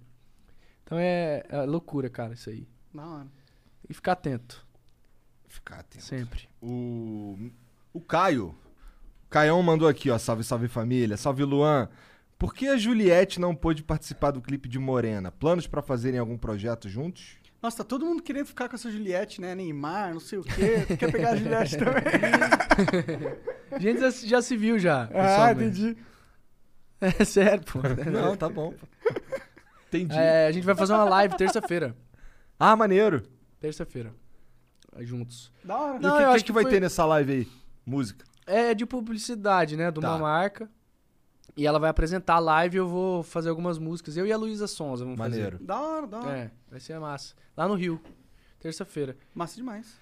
Então 0.84 0.98
é, 0.98 1.42
é 1.48 1.62
loucura, 1.62 2.08
cara, 2.10 2.34
isso 2.34 2.50
aí. 2.50 2.66
Da 2.92 3.04
hora. 3.06 3.26
E 3.88 3.94
ficar 3.94 4.12
atento. 4.12 4.64
Ficar 5.48 5.80
atento. 5.80 6.04
Sempre. 6.04 6.48
O, 6.62 7.50
o 7.92 8.00
Caio. 8.00 8.54
O 9.26 9.28
Caião 9.30 9.62
mandou 9.62 9.88
aqui, 9.88 10.10
ó. 10.10 10.18
Salve, 10.18 10.44
salve 10.44 10.68
família. 10.68 11.16
Salve, 11.16 11.42
Luan. 11.44 11.88
Por 12.38 12.54
que 12.54 12.68
a 12.68 12.76
Juliette 12.76 13.40
não 13.40 13.54
pôde 13.54 13.82
participar 13.82 14.30
do 14.32 14.42
clipe 14.42 14.68
de 14.68 14.78
Morena? 14.78 15.30
Planos 15.32 15.66
pra 15.66 15.80
fazerem 15.82 16.18
algum 16.20 16.36
projeto 16.36 16.88
juntos? 16.88 17.36
Nossa, 17.62 17.78
tá 17.78 17.84
todo 17.84 18.04
mundo 18.04 18.22
querendo 18.22 18.46
ficar 18.46 18.68
com 18.68 18.74
essa 18.76 18.90
Juliette, 18.90 19.40
né? 19.40 19.54
Neymar, 19.54 20.12
não 20.12 20.20
sei 20.20 20.38
o 20.38 20.42
quê. 20.42 20.84
Tu 20.86 20.96
quer 20.98 21.10
pegar 21.10 21.30
a 21.30 21.36
Juliette 21.36 21.76
também? 21.78 22.02
A 23.70 23.78
gente 23.78 24.00
já, 24.00 24.10
se- 24.10 24.26
já 24.28 24.42
se 24.42 24.56
viu 24.56 24.78
já. 24.78 25.08
ah, 25.14 25.52
entendi. 25.52 25.96
É 27.00 27.24
sério, 27.24 27.64
pô. 27.64 27.80
Não, 28.10 28.36
tá 28.36 28.48
bom. 28.48 28.74
Entendi. 29.98 30.18
É, 30.18 30.46
a 30.46 30.52
gente 30.52 30.64
vai 30.64 30.74
fazer 30.74 30.92
uma 30.92 31.04
live 31.04 31.36
terça-feira. 31.36 31.96
Ah, 32.58 32.74
maneiro. 32.76 33.22
Terça-feira. 33.60 34.12
Juntos. 35.00 35.52
Da 35.64 35.76
hora. 35.78 35.96
E 35.98 36.00
Não, 36.00 36.10
o 36.10 36.16
que, 36.16 36.22
eu 36.22 36.28
que 36.28 36.34
acho 36.34 36.44
que 36.44 36.46
que 36.46 36.52
vai 36.52 36.62
foi- 36.64 36.72
ter 36.72 36.80
nessa 36.80 37.04
live 37.04 37.32
aí? 37.32 37.48
Música. 37.84 38.24
É 38.46 38.74
de 38.74 38.86
publicidade, 38.86 39.76
né? 39.76 39.90
De 39.90 39.98
uma 39.98 40.10
Tá. 40.10 40.18
marca. 40.18 40.70
E 41.56 41.66
ela 41.66 41.78
vai 41.78 41.88
apresentar 41.90 42.34
a 42.34 42.38
live 42.38 42.76
e 42.76 42.78
eu 42.78 42.88
vou 42.88 43.22
fazer 43.22 43.48
algumas 43.48 43.78
músicas. 43.78 44.16
Eu 44.16 44.26
e 44.26 44.32
a 44.32 44.36
Luísa 44.36 44.66
Sonza 44.66 45.04
vamos 45.04 45.18
Maneiro. 45.18 45.58
Da 45.60 45.80
hora, 45.80 46.06
da 46.06 46.18
fazer. 46.18 46.28
hora. 46.30 46.38
É, 46.38 46.50
vai 46.70 46.80
ser 46.80 46.98
massa. 46.98 47.34
Lá 47.56 47.66
no 47.68 47.74
Rio. 47.74 48.00
Terça-feira. 48.60 49.16
Massa 49.34 49.56
demais. 49.56 49.96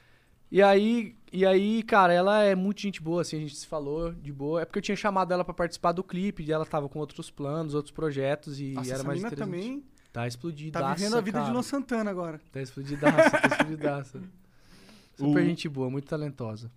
E 0.50 0.62
aí, 0.62 1.16
e 1.32 1.46
aí, 1.46 1.82
cara, 1.82 2.12
ela 2.12 2.42
é 2.42 2.54
muito 2.54 2.80
gente 2.80 3.00
boa, 3.02 3.22
assim, 3.22 3.36
a 3.36 3.40
gente 3.40 3.56
se 3.56 3.66
falou 3.66 4.12
de 4.12 4.32
boa. 4.32 4.62
É 4.62 4.64
porque 4.64 4.78
eu 4.78 4.82
tinha 4.82 4.96
chamado 4.96 5.32
ela 5.32 5.44
pra 5.44 5.54
participar 5.54 5.92
do 5.92 6.04
clipe, 6.04 6.42
e 6.44 6.52
ela 6.52 6.66
tava 6.66 6.88
com 6.88 6.98
outros 6.98 7.30
planos, 7.30 7.74
outros 7.74 7.92
projetos, 7.92 8.60
e 8.60 8.72
Nossa, 8.72 8.92
era 8.94 9.02
mais 9.02 9.18
mina 9.18 9.28
interessante. 9.28 9.50
também 9.50 9.84
Tá 10.12 10.26
explodidaça, 10.26 10.84
tá 10.86 10.94
vivendo 10.94 11.16
a 11.16 11.20
vida 11.22 11.38
de 11.38 11.44
cara. 11.44 11.52
Luan 11.54 11.62
Santana 11.62 12.10
agora. 12.10 12.38
Tá 12.52 12.60
explodidaça, 12.60 13.30
tá 13.30 13.48
explodidaça. 13.48 14.22
Super 15.16 15.42
O- 15.42 15.46
gente 15.46 15.68
boa, 15.68 15.88
muito 15.90 16.06
talentosa. 16.06 16.70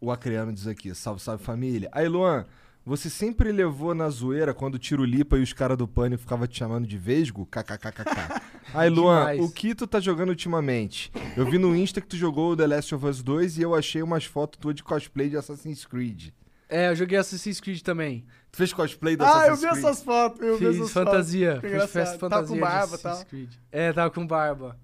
O 0.00 0.10
Acreano 0.10 0.52
diz 0.52 0.66
aqui, 0.66 0.94
salve, 0.94 1.20
salve 1.22 1.42
família. 1.44 1.88
Aí, 1.92 2.06
Luan, 2.08 2.44
você 2.86 3.10
sempre 3.10 3.50
levou 3.50 3.94
na 3.94 4.08
zoeira 4.08 4.54
quando 4.54 4.76
o 4.76 4.78
Tiro 4.78 5.04
Lipa 5.04 5.36
e 5.36 5.42
os 5.42 5.52
caras 5.52 5.76
do 5.76 5.88
Pânico 5.88 6.22
ficavam 6.22 6.46
te 6.46 6.56
chamando 6.58 6.86
de 6.86 6.96
Vesgo? 6.96 7.44
KKKKK. 7.46 8.40
Aí, 8.72 8.88
Luan, 8.88 9.18
Demais. 9.32 9.40
o 9.40 9.50
que 9.52 9.74
tu 9.74 9.86
tá 9.86 9.98
jogando 10.00 10.28
ultimamente? 10.30 11.10
Eu 11.36 11.44
vi 11.50 11.58
no 11.58 11.74
Insta 11.74 12.00
que 12.00 12.06
tu 12.06 12.16
jogou 12.16 12.52
o 12.52 12.56
The 12.56 12.66
Last 12.66 12.94
of 12.94 13.04
Us 13.06 13.22
2 13.22 13.58
e 13.58 13.62
eu 13.62 13.74
achei 13.74 14.02
umas 14.02 14.24
fotos 14.24 14.58
tuas 14.60 14.74
de 14.74 14.82
cosplay 14.84 15.28
de 15.28 15.36
Assassin's 15.36 15.84
Creed. 15.84 16.30
É, 16.68 16.88
eu 16.90 16.96
joguei 16.96 17.16
Assassin's 17.18 17.60
Creed 17.60 17.80
também. 17.82 18.24
Tu 18.50 18.56
fez 18.58 18.72
cosplay 18.72 19.16
do 19.16 19.24
Ah, 19.24 19.26
eu 19.26 19.32
Assassin's 19.54 19.60
vi 19.60 19.66
Creed? 19.68 19.84
essas 19.84 20.02
fotos. 20.02 20.40
Eu 20.40 20.58
vi 20.58 20.66
Fiz 20.66 20.76
essas 20.76 20.92
fantasia, 20.92 21.54
fotos. 21.54 21.70
Fiz 21.70 21.70
festa 21.70 21.98
engraçado. 22.16 22.18
fantasia 22.20 22.30
Tava 22.30 22.46
com 22.48 22.54
de 22.54 22.60
barba 22.60 22.92
e 22.92 22.94
Assassin's 22.94 23.18
tal. 23.18 23.26
Creed. 23.26 23.50
É, 23.72 23.92
tava 23.92 24.10
com 24.10 24.26
barba. 24.26 24.78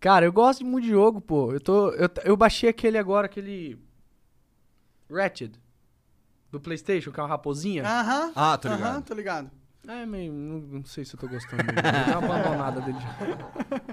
Cara, 0.00 0.24
eu 0.26 0.32
gosto 0.32 0.64
muito 0.64 0.84
de 0.84 0.90
jogo, 0.90 1.20
pô. 1.20 1.52
Eu, 1.52 1.60
tô, 1.60 1.90
eu, 1.92 2.08
eu 2.24 2.36
baixei 2.36 2.68
aquele 2.68 2.98
agora, 2.98 3.26
aquele... 3.26 3.78
Ratchet. 5.10 5.52
Do 6.50 6.58
Playstation, 6.60 7.10
que 7.12 7.20
é 7.20 7.22
uma 7.22 7.28
raposinha. 7.28 7.84
Aham. 7.84 8.32
Ah, 8.34 8.56
tô 8.56 8.68
Aham, 8.68 8.76
ligado. 8.76 9.02
tô 9.04 9.14
ligado. 9.14 9.50
É, 9.86 10.04
meio, 10.04 10.32
não, 10.32 10.58
não 10.60 10.84
sei 10.84 11.04
se 11.04 11.14
eu 11.14 11.20
tô 11.20 11.26
gostando 11.28 11.62
dele. 11.62 11.80
Dá 11.82 12.18
uma 12.18 12.36
abandonada 12.40 12.80
dele 12.80 12.98
já. 13.00 13.88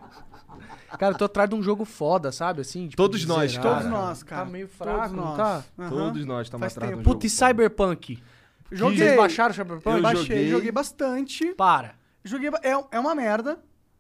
Cara, 0.97 1.13
eu 1.13 1.17
tô 1.17 1.25
atrás 1.25 1.49
de 1.49 1.55
um 1.55 1.61
jogo 1.61 1.83
foda, 1.85 2.31
sabe? 2.31 2.61
Assim, 2.61 2.85
tipo, 2.87 2.95
Todos 2.97 3.21
de 3.21 3.27
nós, 3.27 3.51
zerar. 3.51 3.63
cara. 3.63 3.75
Todos 3.77 3.91
nós, 3.91 4.23
cara. 4.23 4.45
Tá 4.45 4.51
meio 4.51 4.67
Todos 4.67 4.93
fraco, 4.93 5.15
não 5.15 5.23
nós. 5.25 5.37
tá? 5.37 5.63
Aham. 5.79 5.89
Todos 5.89 6.25
nós 6.25 6.47
estamos 6.47 6.63
Faz 6.63 6.73
atrás 6.77 6.93
de 6.93 6.99
um 6.99 7.03
Puta, 7.03 7.25
e 7.25 7.29
jogo. 7.29 7.47
Cyberpunk? 7.47 8.23
Joguei. 8.71 8.97
Vocês 8.97 9.17
baixaram 9.17 9.51
o 9.51 9.53
Cyberpunk? 9.55 9.95
Eu 9.97 10.01
Baixei, 10.01 10.23
joguei. 10.25 10.49
joguei 10.49 10.71
bastante. 10.71 11.45
Para. 11.55 11.95
Joguei. 12.23 12.49
ba- 12.49 12.59
É, 12.63 12.71
é 12.91 12.99
uma 12.99 13.13
merda. 13.15 13.59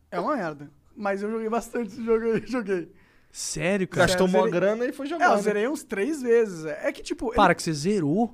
É 0.09 0.19
uma 0.19 0.35
merda. 0.35 0.69
Mas 0.95 1.21
eu 1.21 1.29
joguei 1.29 1.49
bastante 1.49 1.87
esse 1.89 2.03
jogo 2.03 2.25
aí. 2.25 2.43
Joguei. 2.47 2.91
Sério, 3.31 3.85
cara? 3.87 4.07
Gastou 4.07 4.27
Zerei- 4.27 4.41
mó 4.45 4.49
grana 4.49 4.85
e 4.85 4.93
foi 4.93 5.05
É, 5.05 5.09
jogar. 5.09 5.25
eu 5.31 5.35
né? 5.35 5.41
zerei 5.41 5.67
uns 5.67 5.83
três 5.83 6.21
vezes. 6.21 6.65
É 6.65 6.89
que, 6.91 7.03
tipo. 7.03 7.33
Para, 7.33 7.53
que 7.53 7.61
você 7.61 7.73
zerou? 7.73 8.33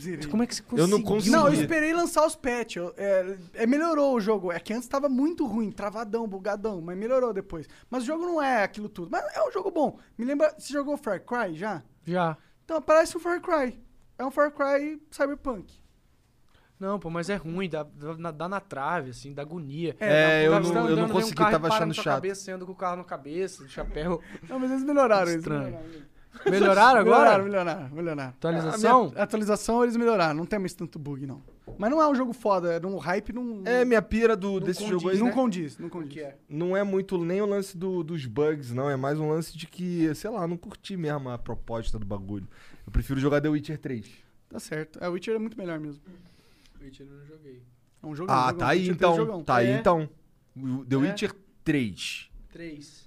Zerei. 0.00 0.26
Como 0.28 0.42
é 0.42 0.46
que 0.46 0.54
você 0.54 0.62
Eu 0.62 0.66
conseguiu? 0.66 0.98
não 0.98 1.02
consegui. 1.04 1.30
Não, 1.30 1.46
eu 1.48 1.54
esperei 1.54 1.92
lançar 1.94 2.26
os 2.26 2.34
patches. 2.36 2.76
Eu- 2.76 2.94
É, 2.96 3.36
é, 3.54 3.66
melhorou 3.66 4.14
o 4.14 4.20
jogo. 4.20 4.50
É 4.52 4.58
que 4.60 4.72
antes 4.72 4.88
tava 4.88 5.08
muito 5.08 5.46
ruim, 5.46 5.70
travadão, 5.70 6.26
bugadão, 6.28 6.80
mas 6.80 6.96
melhorou 6.96 7.32
depois. 7.32 7.68
Mas 7.90 8.02
o 8.02 8.06
jogo 8.06 8.24
não 8.24 8.42
é 8.42 8.62
aquilo 8.62 8.88
tudo. 8.88 9.10
Mas 9.10 9.24
é 9.34 9.42
um 9.46 9.50
jogo 9.52 9.70
bom. 9.70 9.98
Me 10.18 10.24
lembra. 10.24 10.54
Você 10.58 10.72
jogou 10.72 10.96
Far 10.96 11.20
Cry 11.20 11.54
já? 11.54 11.82
Já. 12.04 12.36
Então, 12.64 12.80
parece 12.82 13.16
um 13.16 13.20
Far 13.20 13.40
Cry. 13.40 13.80
É 14.18 14.24
um 14.24 14.30
Far 14.30 14.50
Cry 14.50 15.00
Cyberpunk. 15.10 15.72
Não, 16.78 16.98
pô, 16.98 17.08
mas 17.08 17.30
é 17.30 17.36
ruim, 17.36 17.70
dá, 17.70 17.82
dá, 17.84 18.30
dá 18.30 18.48
na 18.50 18.60
trave, 18.60 19.08
assim, 19.10 19.32
dá 19.32 19.40
agonia. 19.40 19.96
É, 19.98 20.46
eu 20.46 20.50
não- 20.52 20.60
tá 20.60 20.68
eu 20.68 20.74
não 20.74 20.82
andando, 20.82 20.94
vem 20.96 21.04
um 21.04 21.08
consegui, 21.08 21.34
carro 21.36 21.48
e 21.48 21.52
tava 21.52 21.68
achando 21.68 21.94
chato. 21.94 22.04
cabeça, 22.16 22.40
você 22.42 22.52
anda 22.52 22.66
com 22.66 22.72
o 22.72 22.76
carro 22.76 22.96
na 22.96 23.04
cabeça, 23.04 23.64
de 23.64 23.70
chapéu. 23.72 24.20
Não, 24.46 24.58
mas 24.58 24.70
eles 24.70 24.84
melhoraram 24.84 25.28
isso. 25.28 25.38
Estranho. 25.38 25.64
Melhoraram, 25.64 26.15
Melhoraram 26.44 27.00
agora? 27.00 27.42
Melhoraram, 27.42 27.44
melhoraram, 27.44 27.88
melhoraram. 27.94 28.30
Atualização? 28.30 29.04
A 29.06 29.10
minha 29.10 29.22
atualização 29.22 29.82
eles 29.82 29.96
melhoraram. 29.96 30.34
Não 30.34 30.46
tem 30.46 30.58
mais 30.58 30.74
tanto 30.74 30.98
bug, 30.98 31.26
não. 31.26 31.42
Mas 31.78 31.90
não 31.90 32.00
é 32.00 32.08
um 32.08 32.14
jogo 32.14 32.32
foda. 32.32 32.72
É 32.74 32.86
um 32.86 32.96
hype, 32.96 33.32
não... 33.32 33.62
É, 33.64 33.84
minha 33.84 34.00
pira 34.00 34.36
do, 34.36 34.60
desse 34.60 34.80
condiz, 34.80 34.90
jogo 34.92 35.08
aí 35.10 35.18
não 35.18 35.26
né? 35.26 35.32
condiz, 35.32 35.78
não 35.78 35.88
condiz. 35.88 36.12
que 36.12 36.20
é? 36.20 36.36
não 36.48 36.76
é 36.76 36.82
muito 36.82 37.18
nem 37.24 37.42
o 37.42 37.46
lance 37.46 37.76
do- 37.76 38.02
dos 38.04 38.24
bugs, 38.26 38.72
não. 38.72 38.88
É 38.88 38.96
mais 38.96 39.18
um 39.18 39.28
lance 39.28 39.56
de 39.56 39.66
que, 39.66 40.14
sei 40.14 40.30
lá, 40.30 40.46
não 40.46 40.56
curti 40.56 40.96
mesmo 40.96 41.28
a 41.28 41.36
proposta 41.38 41.98
do 41.98 42.06
bagulho. 42.06 42.46
Eu 42.86 42.92
prefiro 42.92 43.18
jogar 43.20 43.40
The 43.40 43.48
Witcher 43.48 43.78
3. 43.78 44.06
Tá 44.48 44.60
certo. 44.60 44.98
É, 45.02 45.08
o 45.08 45.12
Witcher 45.12 45.34
é 45.34 45.38
muito 45.38 45.58
melhor 45.58 45.78
mesmo. 45.80 46.00
Witcher 46.80 47.06
eu 47.06 47.12
não 47.18 47.26
joguei. 47.26 47.62
É 48.02 48.06
um 48.06 48.14
jogão. 48.14 48.34
Ah, 48.34 48.42
jogão, 48.46 48.58
tá 48.58 48.68
aí 48.68 48.78
Witcher 48.78 48.94
então. 48.94 49.14
3. 49.26 49.44
Tá 49.44 49.56
aí 49.56 49.66
É. 49.66 49.78
então. 49.78 50.08
The 50.88 50.94
É. 50.94 50.98
Witcher 50.98 51.32
3. 51.64 52.30
Três. 52.52 53.05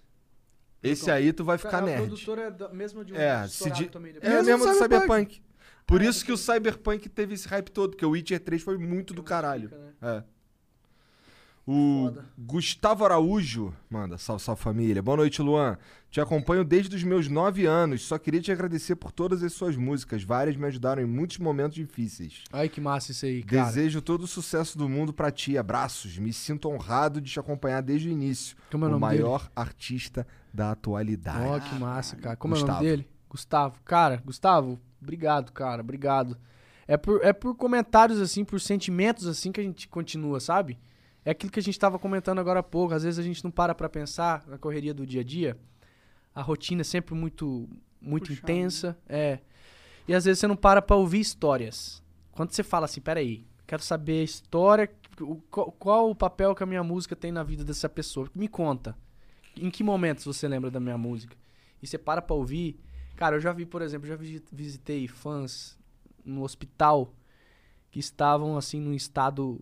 Esse 0.81 1.11
aí 1.11 1.33
tu 1.33 1.43
vai 1.43 1.57
ficar 1.57 1.79
a 1.79 1.81
nerd. 1.81 1.97
produtora 2.03 2.41
é 2.43 2.51
da 2.51 2.69
mesma 2.69 3.03
de 3.03 3.13
um 3.13 3.17
É, 3.17 3.45
di- 3.71 3.89
também 3.89 4.11
é 4.11 4.13
depois. 4.13 4.33
Mesmo 4.33 4.45
mesmo 4.51 4.65
do 4.65 4.73
Cyberpunk. 4.73 5.33
Cyberpunk. 5.35 5.41
Por 5.85 6.01
isso 6.01 6.23
que 6.23 6.31
o 6.31 6.37
Cyberpunk 6.37 7.09
teve 7.09 7.33
esse 7.33 7.47
hype 7.47 7.69
todo, 7.71 7.91
porque 7.91 8.05
o 8.05 8.11
Witcher 8.11 8.39
3 8.39 8.61
foi 8.61 8.77
muito 8.77 9.13
do 9.13 9.23
caralho. 9.23 9.69
né? 9.71 9.93
É. 10.01 10.23
O 11.71 12.05
Foda. 12.05 12.25
Gustavo 12.35 13.05
Araújo 13.05 13.71
manda, 13.87 14.17
salve, 14.17 14.41
salve 14.41 14.59
família. 14.59 15.03
Boa 15.03 15.17
noite, 15.17 15.39
Luan. 15.39 15.77
Te 16.09 16.19
acompanho 16.19 16.63
desde 16.63 16.95
os 16.95 17.03
meus 17.03 17.27
nove 17.27 17.67
anos. 17.67 18.01
Só 18.01 18.17
queria 18.17 18.41
te 18.41 18.51
agradecer 18.51 18.95
por 18.95 19.11
todas 19.11 19.43
as 19.43 19.53
suas 19.53 19.75
músicas. 19.75 20.23
Várias 20.23 20.55
me 20.55 20.65
ajudaram 20.65 21.03
em 21.03 21.05
muitos 21.05 21.37
momentos 21.37 21.75
difíceis. 21.75 22.43
Ai, 22.51 22.69
que 22.69 22.81
massa 22.81 23.11
isso 23.11 23.23
aí, 23.23 23.43
cara. 23.43 23.67
Desejo 23.67 24.01
todo 24.01 24.23
o 24.23 24.27
sucesso 24.27 24.79
do 24.79 24.89
mundo 24.89 25.13
pra 25.13 25.29
ti. 25.29 25.59
Abraços. 25.59 26.17
Me 26.17 26.33
sinto 26.33 26.67
honrado 26.67 27.21
de 27.21 27.29
te 27.29 27.39
acompanhar 27.39 27.81
desde 27.81 28.09
o 28.09 28.11
início. 28.11 28.57
Como 28.71 28.85
é 28.85 28.89
o 28.89 28.97
o 28.97 28.99
maior 28.99 29.47
artista 29.55 30.25
da 30.51 30.71
atualidade. 30.71 31.45
Ó, 31.45 31.59
que 31.59 31.75
massa, 31.75 32.15
cara. 32.15 32.35
Como 32.35 32.55
é 32.55 32.57
o 32.57 32.61
Gustavo. 32.61 32.79
nome 32.79 32.89
dele? 32.89 33.07
Gustavo. 33.29 33.75
Cara, 33.85 34.23
Gustavo, 34.25 34.79
obrigado, 34.99 35.51
cara. 35.51 35.83
Obrigado. 35.83 36.35
É 36.87 36.97
por, 36.97 37.23
é 37.23 37.31
por 37.31 37.53
comentários, 37.55 38.19
assim, 38.19 38.43
por 38.43 38.59
sentimentos, 38.59 39.27
assim, 39.27 39.51
que 39.51 39.61
a 39.61 39.63
gente 39.63 39.87
continua, 39.87 40.39
sabe? 40.39 40.79
É 41.29 41.31
aquilo 41.31 41.51
que 41.51 41.59
a 41.59 41.63
gente 41.63 41.77
tava 41.77 41.99
comentando 41.99 42.39
agora 42.39 42.59
há 42.61 42.63
pouco. 42.63 42.91
Às 42.93 43.03
vezes 43.03 43.19
a 43.19 43.21
gente 43.23 43.43
não 43.43 43.51
para 43.51 43.75
pra 43.75 43.87
pensar 43.87 44.43
na 44.47 44.57
correria 44.57 44.95
do 44.95 45.05
dia 45.05 45.21
a 45.21 45.23
dia. 45.23 45.55
A 46.33 46.41
rotina 46.41 46.81
é 46.81 46.83
sempre 46.83 47.13
muito, 47.13 47.69
muito 48.01 48.29
Puxado, 48.29 48.51
intensa. 48.51 48.97
É. 49.07 49.37
E 50.07 50.13
às 50.15 50.25
vezes 50.25 50.39
você 50.39 50.47
não 50.47 50.55
para 50.55 50.81
pra 50.81 50.95
ouvir 50.95 51.19
histórias. 51.19 52.01
Quando 52.31 52.51
você 52.51 52.63
fala 52.63 52.85
assim, 52.85 52.99
peraí, 52.99 53.45
quero 53.67 53.83
saber 53.83 54.21
a 54.21 54.23
história, 54.23 54.89
o- 55.21 55.35
qual, 55.51 55.71
qual 55.73 56.09
o 56.09 56.15
papel 56.15 56.55
que 56.55 56.63
a 56.63 56.65
minha 56.65 56.81
música 56.83 57.15
tem 57.15 57.31
na 57.31 57.43
vida 57.43 57.63
dessa 57.63 57.87
pessoa. 57.87 58.27
Me 58.33 58.47
conta. 58.47 58.97
Em 59.55 59.69
que 59.69 59.83
momentos 59.83 60.25
você 60.25 60.47
lembra 60.47 60.71
da 60.71 60.79
minha 60.79 60.97
música? 60.97 61.37
E 61.79 61.85
você 61.85 61.97
para 61.99 62.23
pra 62.23 62.35
ouvir. 62.35 62.79
Cara, 63.15 63.35
eu 63.35 63.39
já 63.39 63.51
vi, 63.53 63.67
por 63.67 63.83
exemplo, 63.83 64.07
já 64.07 64.15
visi- 64.15 64.43
visitei 64.51 65.07
fãs 65.07 65.77
no 66.25 66.41
hospital 66.43 67.13
que 67.91 67.99
estavam, 67.99 68.57
assim, 68.57 68.79
num 68.81 68.93
estado 68.95 69.61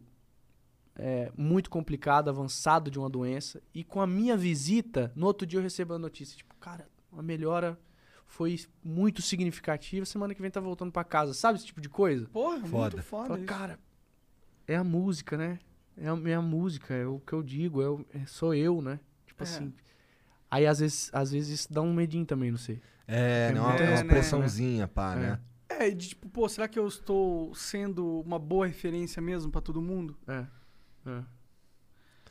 é, 0.98 1.32
muito 1.38 1.70
complicado, 1.70 2.30
avançado 2.30 2.90
de 2.92 2.98
uma 3.00 3.10
doença. 3.10 3.62
E 3.74 3.84
com 3.84 4.02
a 4.02 4.08
minha 4.08 4.36
visita, 4.36 5.12
no 5.16 5.26
outro 5.28 5.46
dia 5.46 5.60
eu 5.60 5.64
recebo 5.64 5.94
a 5.94 6.00
notícia, 6.00 6.36
tipo, 6.36 6.56
cara, 6.56 6.88
a 7.16 7.22
melhora 7.22 7.80
foi 8.26 8.60
muito 8.84 9.22
significativa, 9.22 10.06
semana 10.06 10.34
que 10.36 10.42
vem 10.42 10.52
tá 10.52 10.60
voltando 10.60 10.92
pra 10.92 11.04
casa. 11.04 11.34
Sabe 11.34 11.58
esse 11.58 11.66
tipo 11.68 11.80
de 11.80 11.88
coisa? 11.90 12.28
Porra, 12.28 12.60
Foda. 12.66 12.96
muito 12.98 13.04
foda 13.04 13.28
Fala, 13.28 13.38
isso. 13.40 13.48
cara, 13.48 13.80
é 14.68 14.76
a 14.76 14.84
música, 14.84 15.38
né? 15.38 15.60
É 15.96 16.08
a 16.10 16.16
minha 16.16 16.42
música, 16.42 16.94
é 16.94 17.06
o 17.08 17.20
que 17.20 17.34
eu 17.34 17.42
digo, 17.42 17.82
é 17.82 17.90
o- 17.90 18.06
é- 18.14 18.26
sou 18.26 18.54
eu, 18.54 18.82
né? 18.82 19.00
Tipo 19.26 19.44
É. 19.44 19.48
assim. 19.48 19.74
Aí 20.52 20.66
às 20.68 20.80
vezes, 20.80 21.10
às 21.14 21.32
vezes 21.32 21.62
isso 21.62 21.74
dá 21.74 21.82
um 21.82 21.94
medinho 21.94 22.26
também, 22.26 22.52
não 22.52 22.58
sei. 22.58 22.82
É, 23.08 23.48
É 23.50 23.54
né, 23.54 23.60
uma, 23.62 23.70
muito- 23.70 23.84
uma 23.84 23.92
é, 23.92 23.96
né, 23.96 24.04
pressãozinha, 24.04 24.88
pá, 24.88 25.14
É. 25.14 25.20
né? 25.20 25.40
É, 25.70 25.88
e 25.90 25.94
de 25.94 26.10
tipo, 26.10 26.28
pô, 26.30 26.48
será 26.50 26.68
que 26.68 26.78
eu 26.80 26.88
estou 26.88 27.54
sendo 27.56 28.22
uma 28.22 28.38
boa 28.40 28.66
referência 28.68 29.22
mesmo 29.22 29.52
pra 29.52 29.62
todo 29.62 29.82
mundo? 29.82 30.18
É. 30.28 30.46
é. 31.12 31.24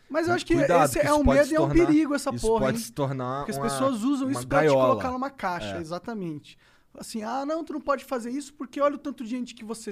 Mas 0.09 0.29
eu 0.29 0.35
acho 0.35 0.47
que 0.47 0.55
Cuidado, 0.55 0.85
esse 0.85 1.01
que 1.01 1.07
é 1.07 1.13
um 1.13 1.25
medo 1.25 1.51
e 1.53 1.57
é 1.57 1.61
um 1.61 1.69
perigo 1.69 2.15
essa 2.15 2.33
Isso 2.33 2.47
porra, 2.47 2.67
pode 2.67 2.79
hein? 2.79 2.85
se 2.85 2.93
tornar 2.93 3.39
Porque 3.39 3.51
as 3.51 3.57
uma- 3.57 3.65
pessoas 3.65 4.03
usam 4.05 4.31
isso 4.31 4.47
pra 4.47 4.61
te 4.61 4.67
gaiola. 4.67 4.89
colocar 4.91 5.11
numa 5.11 5.31
caixa, 5.31 5.77
É. 5.77 5.81
exatamente. 5.81 6.57
Assim, 6.95 7.23
ah, 7.23 7.45
não, 7.45 7.65
tu 7.65 7.73
não 7.73 7.81
pode 7.81 8.05
fazer 8.05 8.31
isso 8.31 8.55
porque 8.55 8.81
olha 8.81 8.95
o 8.95 8.99
tanto 8.99 9.25
de 9.25 9.31
gente 9.31 9.55
que 9.55 9.65
você. 9.65 9.91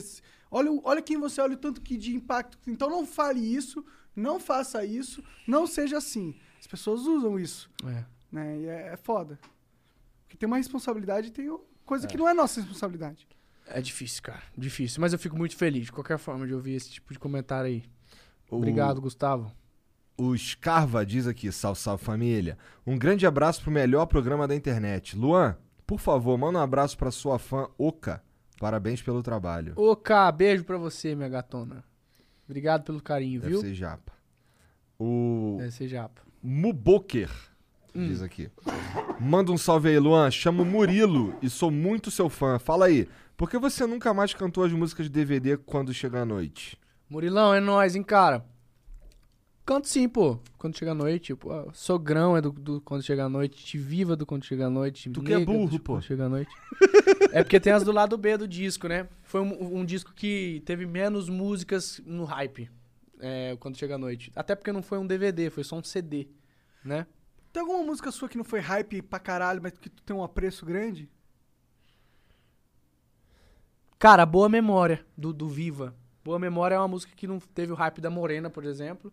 Olha, 0.51 0.71
olha 0.85 1.03
quem 1.03 1.19
você 1.19 1.41
é, 1.41 1.45
olha 1.45 1.55
o 1.55 1.59
tanto 1.59 1.81
que 1.81 1.97
de 1.97 2.15
impacto. 2.15 2.57
Então 2.67 2.89
não 2.89 3.05
fale 3.05 3.41
isso, 3.41 3.85
não 4.15 4.39
faça 4.39 4.85
isso, 4.85 5.23
não 5.47 5.67
seja 5.67 5.99
assim. 5.99 6.35
As 6.61 6.67
pessoas 6.67 7.03
usam 7.03 7.39
isso, 7.39 7.69
É. 7.85 8.05
né? 8.33 8.59
E 8.61 8.67
é, 8.67 8.87
é 8.93 8.97
foda. 8.97 9.39
Porque 10.23 10.37
tem 10.37 10.47
uma 10.47 10.57
responsabilidade 10.57 11.29
e 11.29 11.31
tem 11.31 11.59
coisa 11.85 12.07
que 12.07 12.17
não 12.17 12.29
é 12.29 12.33
nossa 12.33 12.61
responsabilidade. 12.61 13.27
É 13.67 13.81
difícil, 13.83 14.23
cara. 14.23 14.43
Difícil. 14.57 15.01
Mas 15.01 15.13
eu 15.13 15.19
fico 15.19 15.37
muito 15.37 15.57
feliz, 15.57 15.87
de 15.87 15.93
qualquer 15.93 16.19
forma, 16.19 16.47
de 16.47 16.55
ouvir 16.55 16.75
esse 16.75 16.91
tipo 16.91 17.13
de 17.13 17.19
comentário 17.19 17.67
aí. 17.67 17.85
O- 18.51 18.57
Obrigado, 18.57 19.01
Gustavo. 19.01 19.51
O 20.17 20.37
Scarva 20.37 21.05
diz 21.05 21.27
aqui, 21.27 21.51
salve, 21.51 21.81
salve 21.81 22.05
família. 22.05 22.57
Um 22.87 22.97
grande 22.97 23.27
abraço 23.27 23.63
pro 23.63 23.71
melhor 23.73 24.07
programa 24.07 24.47
da 24.47 24.55
internet. 24.55 25.17
Luan, 25.17 25.57
por 25.87 25.99
favor, 25.99 26.39
manda 26.39 26.59
um 26.59 26.63
abraço 26.63 26.97
pra 26.97 27.11
sua 27.11 27.39
fã 27.39 27.69
Oka. 27.77 28.23
Parabéns 28.61 29.03
pelo 29.03 29.23
trabalho. 29.23 29.75
Cá, 30.03 30.31
beijo 30.31 30.63
pra 30.65 30.79
você, 30.79 31.15
minha 31.17 31.29
gatona. 31.29 31.83
Obrigado 32.49 32.85
pelo 32.85 33.03
carinho, 33.03 33.41
Deve 33.41 33.53
viu? 33.55 33.61
ser 33.61 33.75
japa. 33.75 34.13
O 34.99 35.57
Deve 35.59 35.73
ser 35.73 35.89
japa. 35.89 36.23
Muboker 36.43 37.31
diz 37.93 38.23
aqui. 38.23 38.49
Manda 39.21 39.51
um 39.51 39.59
salve 39.59 39.89
aí, 39.89 39.99
Luan. 39.99 40.31
Chamo 40.31 40.65
Murilo 40.65 41.35
e 41.43 41.51
sou 41.51 41.71
muito 41.71 42.11
seu 42.11 42.29
fã. 42.29 42.59
Fala 42.59 42.87
aí, 42.87 43.09
por 43.37 43.51
que 43.51 43.59
você 43.59 43.87
nunca 43.87 44.15
mais 44.15 44.33
cantou 44.35 44.63
as 44.65 44.73
músicas 44.73 45.07
de 45.07 45.13
DVD 45.13 45.57
quando 45.57 45.93
chega 45.93 46.23
a 46.23 46.25
noite? 46.25 46.79
Murilão, 47.09 47.55
é 47.55 47.61
nóis, 47.61 47.95
hein, 47.95 48.03
cara? 48.03 48.45
Canto 49.65 49.89
sim, 49.89 50.09
pô. 50.09 50.39
Quando 50.59 50.77
chega 50.77 50.93
a 50.93 50.95
noite, 50.95 51.27
tipo, 51.27 51.49
Sogrão 51.73 52.37
é 52.37 52.41
do, 52.41 52.53
do 52.53 52.81
Quando 52.83 53.03
Chega 53.03 53.25
a 53.25 53.29
Noite, 53.31 53.65
Te 53.65 53.79
Viva 53.79 54.15
do 54.15 54.27
Quando 54.27 54.45
Chega 54.45 54.67
a 54.67 54.71
Noite. 54.71 55.09
Tu 55.09 55.23
que 55.23 55.33
é 55.33 55.39
do 55.39 55.47
burro, 55.47 55.81
pô. 55.81 55.95
Quando 55.95 56.03
Chega 56.03 56.27
a 56.27 56.29
Noite. 56.29 56.51
é 57.33 57.43
porque 57.43 57.59
tem 57.59 57.73
as 57.73 57.83
do 57.83 57.91
lado 57.91 58.19
B 58.19 58.37
do 58.37 58.47
disco, 58.47 58.87
né? 58.89 59.09
Foi 59.23 59.41
um, 59.41 59.79
um 59.79 59.85
disco 59.85 60.13
que 60.13 60.63
teve 60.67 60.85
menos 60.85 61.31
músicas 61.31 62.01
no 62.05 62.25
hype, 62.25 62.71
é, 63.19 63.57
Quando 63.59 63.79
Chega 63.79 63.95
a 63.95 63.99
Noite. 63.99 64.31
Até 64.37 64.55
porque 64.55 64.71
não 64.71 64.83
foi 64.83 64.99
um 64.99 65.07
DVD, 65.07 65.49
foi 65.49 65.65
só 65.65 65.77
um 65.77 65.83
CD, 65.83 66.29
né? 66.85 67.07
Tem 67.51 67.63
alguma 67.63 67.83
música 67.83 68.11
sua 68.11 68.29
que 68.29 68.37
não 68.37 68.45
foi 68.45 68.61
hype 68.61 69.01
pra 69.01 69.19
caralho, 69.19 69.63
mas 69.63 69.73
que 69.79 69.89
tu 69.89 70.03
tem 70.03 70.15
um 70.15 70.25
apreço 70.25 70.67
grande? 70.67 71.09
Cara, 73.99 74.27
Boa 74.27 74.49
Memória, 74.49 75.07
do, 75.17 75.33
do 75.33 75.49
Viva. 75.49 75.95
Boa 76.25 76.39
Memória 76.39 76.77
é 76.77 76.79
uma 76.79 76.89
música 76.89 77.13
que 77.15 77.27
não 77.27 77.39
teve 77.39 77.71
o 77.71 77.75
hype 77.75 78.01
da 78.01 78.09
Morena, 78.09 78.49
por 78.49 78.65
exemplo, 78.65 79.13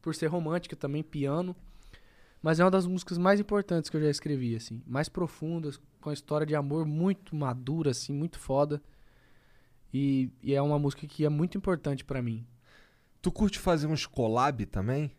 por 0.00 0.14
ser 0.14 0.28
romântica 0.28 0.74
também, 0.74 1.02
piano. 1.02 1.54
Mas 2.40 2.58
é 2.58 2.64
uma 2.64 2.70
das 2.70 2.86
músicas 2.86 3.18
mais 3.18 3.38
importantes 3.38 3.90
que 3.90 3.96
eu 3.96 4.00
já 4.00 4.08
escrevi, 4.08 4.56
assim. 4.56 4.82
Mais 4.86 5.06
profundas, 5.06 5.78
com 6.00 6.08
a 6.08 6.14
história 6.14 6.46
de 6.46 6.54
amor 6.56 6.86
muito 6.86 7.36
madura, 7.36 7.90
assim, 7.90 8.14
muito 8.14 8.38
foda. 8.38 8.82
E, 9.92 10.30
e 10.42 10.54
é 10.54 10.62
uma 10.62 10.78
música 10.78 11.06
que 11.06 11.26
é 11.26 11.28
muito 11.28 11.58
importante 11.58 12.04
pra 12.04 12.22
mim. 12.22 12.46
Tu 13.20 13.30
curte 13.30 13.58
fazer 13.58 13.86
uns 13.86 14.06
collab 14.06 14.64
também? 14.64 15.10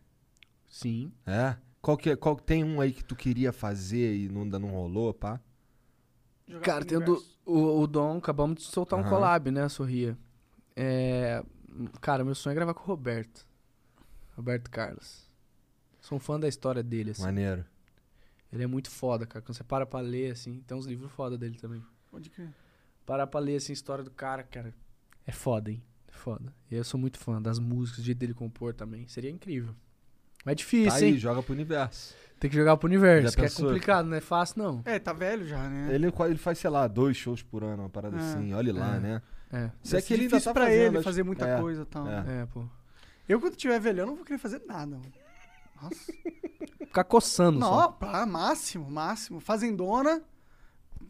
Sim. 0.68 1.12
É? 1.26 1.56
Qual 1.82 1.98
que 1.98 2.10
é, 2.10 2.16
qual, 2.16 2.36
tem 2.36 2.64
um 2.64 2.82
aí 2.82 2.92
que 2.92 3.04
tu 3.04 3.16
queria 3.16 3.52
fazer 3.54 4.16
e 4.16 4.28
não, 4.28 4.42
ainda 4.42 4.58
não 4.58 4.70
rolou, 4.70 5.14
pá? 5.14 5.40
Jogar 6.48 6.66
Cara, 6.66 6.86
tem 6.86 6.98
o, 6.98 7.24
o, 7.46 7.82
o 7.82 7.88
Dom, 7.88 8.18
acabamos 8.18 8.58
de 8.58 8.64
soltar 8.64 8.98
um 8.98 9.04
Aham. 9.04 9.10
collab, 9.10 9.52
né, 9.52 9.70
Sorria. 9.70 10.18
É, 10.80 11.44
cara, 12.00 12.24
meu 12.24 12.36
sonho 12.36 12.52
é 12.52 12.56
gravar 12.56 12.76
com 12.76 12.84
o 12.84 12.86
Roberto. 12.86 13.48
Roberto 14.36 14.70
Carlos. 14.70 15.28
Sou 16.00 16.18
um 16.18 16.22
fã 16.22 16.40
da 16.40 16.48
história 16.48 16.84
dele, 16.84 17.12
assim. 17.12 17.24
Maneiro. 17.24 17.66
Ele 18.54 18.64
é 18.64 18.68
muito 18.68 18.92
foda, 18.92 19.26
cara. 19.26 19.44
Quando 19.44 19.58
você 19.58 19.64
para 19.64 19.88
pra 19.88 20.00
ler, 20.02 20.34
assim, 20.34 20.62
tem 20.62 20.78
uns 20.78 20.86
livros 20.86 21.12
foda 21.12 21.36
dele 21.36 21.58
também. 21.58 21.84
Pode 22.12 22.30
crer. 22.30 22.54
Parar 23.08 23.26
pra 23.26 23.40
ler, 23.40 23.56
assim, 23.56 23.72
a 23.72 23.74
história 23.74 24.04
do 24.04 24.12
cara, 24.12 24.44
cara, 24.44 24.72
é 25.26 25.32
foda, 25.32 25.72
hein? 25.72 25.84
É 26.08 26.12
foda. 26.12 26.54
E 26.70 26.76
eu 26.76 26.84
sou 26.84 27.00
muito 27.00 27.18
fã 27.18 27.42
das 27.42 27.58
músicas, 27.58 28.04
do 28.04 28.06
jeito 28.06 28.20
dele 28.20 28.36
compor 28.36 28.76
também. 28.76 29.08
Seria 29.08 29.32
incrível. 29.32 29.76
Mas 30.48 30.54
é 30.54 30.56
difícil, 30.56 30.90
Tá 30.92 30.96
aí, 30.96 31.06
hein? 31.12 31.18
joga 31.18 31.44
pro 31.44 31.54
universo. 31.54 32.16
Tem 32.40 32.50
que 32.50 32.56
jogar 32.56 32.78
pro 32.78 32.88
universo, 32.88 33.36
que 33.36 33.44
é 33.44 33.50
complicado, 33.50 34.06
não 34.06 34.16
é 34.16 34.22
fácil, 34.22 34.64
não. 34.64 34.82
É, 34.86 34.98
tá 34.98 35.12
velho 35.12 35.46
já, 35.46 35.68
né? 35.68 35.94
Ele, 35.94 36.08
ele 36.08 36.38
faz, 36.38 36.58
sei 36.58 36.70
lá, 36.70 36.88
dois 36.88 37.18
shows 37.18 37.42
por 37.44 37.66
ano, 37.66 37.84
uma 37.84 37.90
parada 37.90 38.16
É. 38.16 38.20
assim. 38.22 38.54
Olha 38.54 38.74
lá, 38.74 38.96
É. 38.96 39.00
né? 39.00 39.22
É, 39.52 39.70
Se 39.84 39.96
é 39.96 40.00
Vai 40.00 40.08
que 40.08 40.14
ele 40.14 40.24
difícil 40.24 40.46
tá 40.46 40.54
pra 40.54 40.64
fazendo, 40.68 40.82
ele 40.86 40.98
acho- 41.00 41.04
fazer 41.04 41.24
muita 41.24 41.46
é. 41.46 41.60
coisa 41.60 41.82
e 41.82 41.86
tal. 41.86 42.08
É. 42.08 42.24
é, 42.44 42.46
pô. 42.46 42.64
Eu, 43.28 43.42
quando 43.42 43.58
tiver 43.58 43.78
velho, 43.82 44.00
eu 44.02 44.06
não 44.08 44.16
vou 44.16 44.24
querer 44.24 44.38
fazer 44.40 44.62
nada. 44.66 44.96
mano. 44.96 45.12
Nossa. 45.82 46.14
Ficar 46.80 47.04
coçando 47.04 47.60
só. 47.60 47.82
Não, 47.82 47.92
pá, 47.92 48.26
máximo, 48.26 48.90
máximo. 48.90 49.42
Fazendona, 49.42 50.22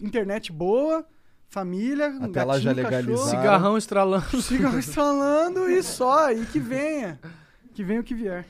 internet 0.01 0.51
boa, 0.51 1.05
família, 1.47 2.09
um 2.09 2.23
Até 2.26 2.43
lá 2.43 2.57
já 2.59 2.73
gatinho, 2.73 2.84
cachorro, 2.89 3.01
legalizaram. 3.05 3.30
Cigarrão 3.41 3.77
estralando. 3.77 4.41
cigarro 4.41 4.80
estralando 4.80 5.69
e 5.69 5.84
só, 5.84 6.31
e 6.31 6.43
que 6.47 6.59
venha. 6.59 7.19
Que 7.73 7.84
venha 7.84 8.01
o 8.01 8.03
que 8.03 8.15
vier. 8.15 8.45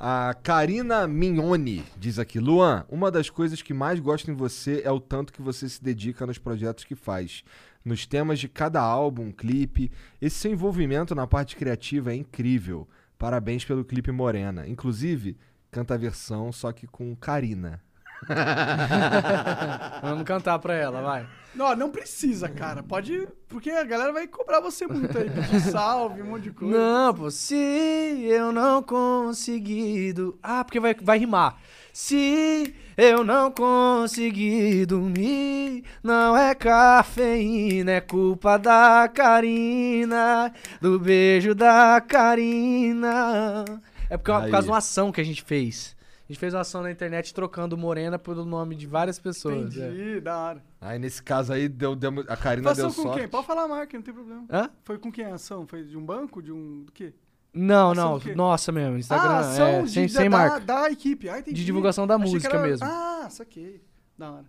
A 0.00 0.32
Karina 0.32 1.08
Mignoni 1.08 1.84
diz 1.98 2.20
aqui: 2.20 2.38
Luan, 2.38 2.84
uma 2.88 3.10
das 3.10 3.28
coisas 3.28 3.60
que 3.60 3.74
mais 3.74 3.98
gosto 3.98 4.30
em 4.30 4.34
você 4.34 4.80
é 4.84 4.92
o 4.92 5.00
tanto 5.00 5.32
que 5.32 5.42
você 5.42 5.68
se 5.68 5.82
dedica 5.82 6.24
nos 6.24 6.38
projetos 6.38 6.84
que 6.84 6.94
faz. 6.94 7.42
Nos 7.84 8.06
temas 8.06 8.38
de 8.38 8.48
cada 8.48 8.80
álbum, 8.80 9.32
clipe. 9.32 9.90
Esse 10.22 10.36
seu 10.36 10.52
envolvimento 10.52 11.16
na 11.16 11.26
parte 11.26 11.56
criativa 11.56 12.12
é 12.12 12.14
incrível. 12.14 12.86
Parabéns 13.18 13.64
pelo 13.64 13.84
clipe 13.84 14.12
Morena. 14.12 14.68
Inclusive, 14.68 15.36
canta 15.68 15.94
a 15.94 15.98
versão, 15.98 16.52
só 16.52 16.70
que 16.70 16.86
com 16.86 17.16
Karina. 17.16 17.82
Vamos 20.02 20.24
cantar 20.24 20.58
pra 20.58 20.74
ela, 20.74 21.00
vai. 21.02 21.26
Não, 21.54 21.74
não 21.74 21.90
precisa, 21.90 22.48
cara. 22.48 22.82
Pode. 22.82 23.26
Porque 23.48 23.70
a 23.70 23.82
galera 23.84 24.12
vai 24.12 24.26
cobrar 24.28 24.60
você 24.60 24.86
muito 24.86 25.16
aí. 25.16 25.28
Pedir 25.30 25.60
salve, 25.60 26.22
um 26.22 26.26
monte 26.26 26.42
de 26.44 26.50
coisa. 26.52 26.76
Não, 26.78 27.14
pô, 27.14 27.30
se 27.30 27.54
eu 27.56 28.52
não 28.52 28.82
conseguir. 28.82 30.12
do- 30.12 30.38
Ah, 30.42 30.62
porque 30.64 30.78
vai, 30.78 30.94
vai 31.00 31.18
rimar. 31.18 31.56
Se 31.92 32.72
eu 32.96 33.24
não 33.24 33.50
conseguir 33.50 34.86
dormir, 34.86 35.82
não 36.02 36.36
é 36.36 36.54
cafeína, 36.54 37.92
é 37.92 38.00
culpa 38.00 38.56
da 38.56 39.10
Karina, 39.12 40.52
do 40.80 41.00
beijo 41.00 41.54
da 41.56 42.00
Karina. 42.00 43.64
É 44.08 44.16
porque 44.16 44.30
é 44.30 44.40
por 44.40 44.50
causa 44.50 44.66
de 44.66 44.70
uma 44.70 44.78
ação 44.78 45.10
que 45.10 45.20
a 45.20 45.24
gente 45.24 45.42
fez. 45.42 45.96
A 46.28 46.32
gente 46.32 46.38
fez 46.40 46.52
uma 46.52 46.60
ação 46.60 46.82
na 46.82 46.90
internet 46.90 47.32
trocando 47.32 47.74
Morena 47.76 48.18
pelo 48.18 48.44
nome 48.44 48.74
de 48.76 48.86
várias 48.86 49.18
pessoas. 49.18 49.74
é. 49.76 49.88
Entendi, 49.88 50.20
da 50.20 50.36
hora. 50.38 50.64
Aí 50.78 50.98
nesse 50.98 51.22
caso 51.22 51.52
aí, 51.54 51.68
deu, 51.68 51.96
deu- 51.96 52.22
a 52.28 52.36
Karina 52.36 52.70
Ação 52.70 52.88
deu 52.88 52.94
com 52.96 53.02
sorte. 53.02 53.18
quem? 53.20 53.28
Pode 53.28 53.46
falar 53.46 53.62
a 53.64 53.68
marca, 53.68 53.96
não 53.96 54.02
tem 54.04 54.12
problema. 54.12 54.44
Hã? 54.50 54.70
Foi 54.84 54.98
com 54.98 55.10
quem 55.10 55.24
a 55.24 55.34
ação? 55.36 55.66
Foi 55.66 55.84
de 55.84 55.96
um 55.96 56.04
banco? 56.04 56.42
De 56.42 56.52
um. 56.52 56.84
Do 56.84 56.92
quê? 56.92 57.14
Não, 57.54 57.92
Ação 57.92 58.20
não, 58.26 58.34
nossa 58.36 58.70
mesmo, 58.70 58.98
Instagram, 58.98 59.30
ah, 59.30 59.38
ação 59.40 59.66
é, 59.66 59.82
de- 59.82 59.90
sem, 59.90 60.06
da, 60.06 60.12
sem 60.12 60.28
marca. 60.28 60.60
Da, 60.60 60.82
da 60.82 60.90
equipe. 60.90 61.30
Ah, 61.30 61.38
entendi. 61.38 61.56
De 61.56 61.64
divulgação 61.64 62.06
da 62.06 62.16
Achei 62.16 62.30
música 62.30 62.56
era- 62.56 62.66
mesmo. 62.66 62.86
Ah, 62.86 63.26
saquei. 63.30 63.82
Da 64.18 64.30
hora. 64.30 64.44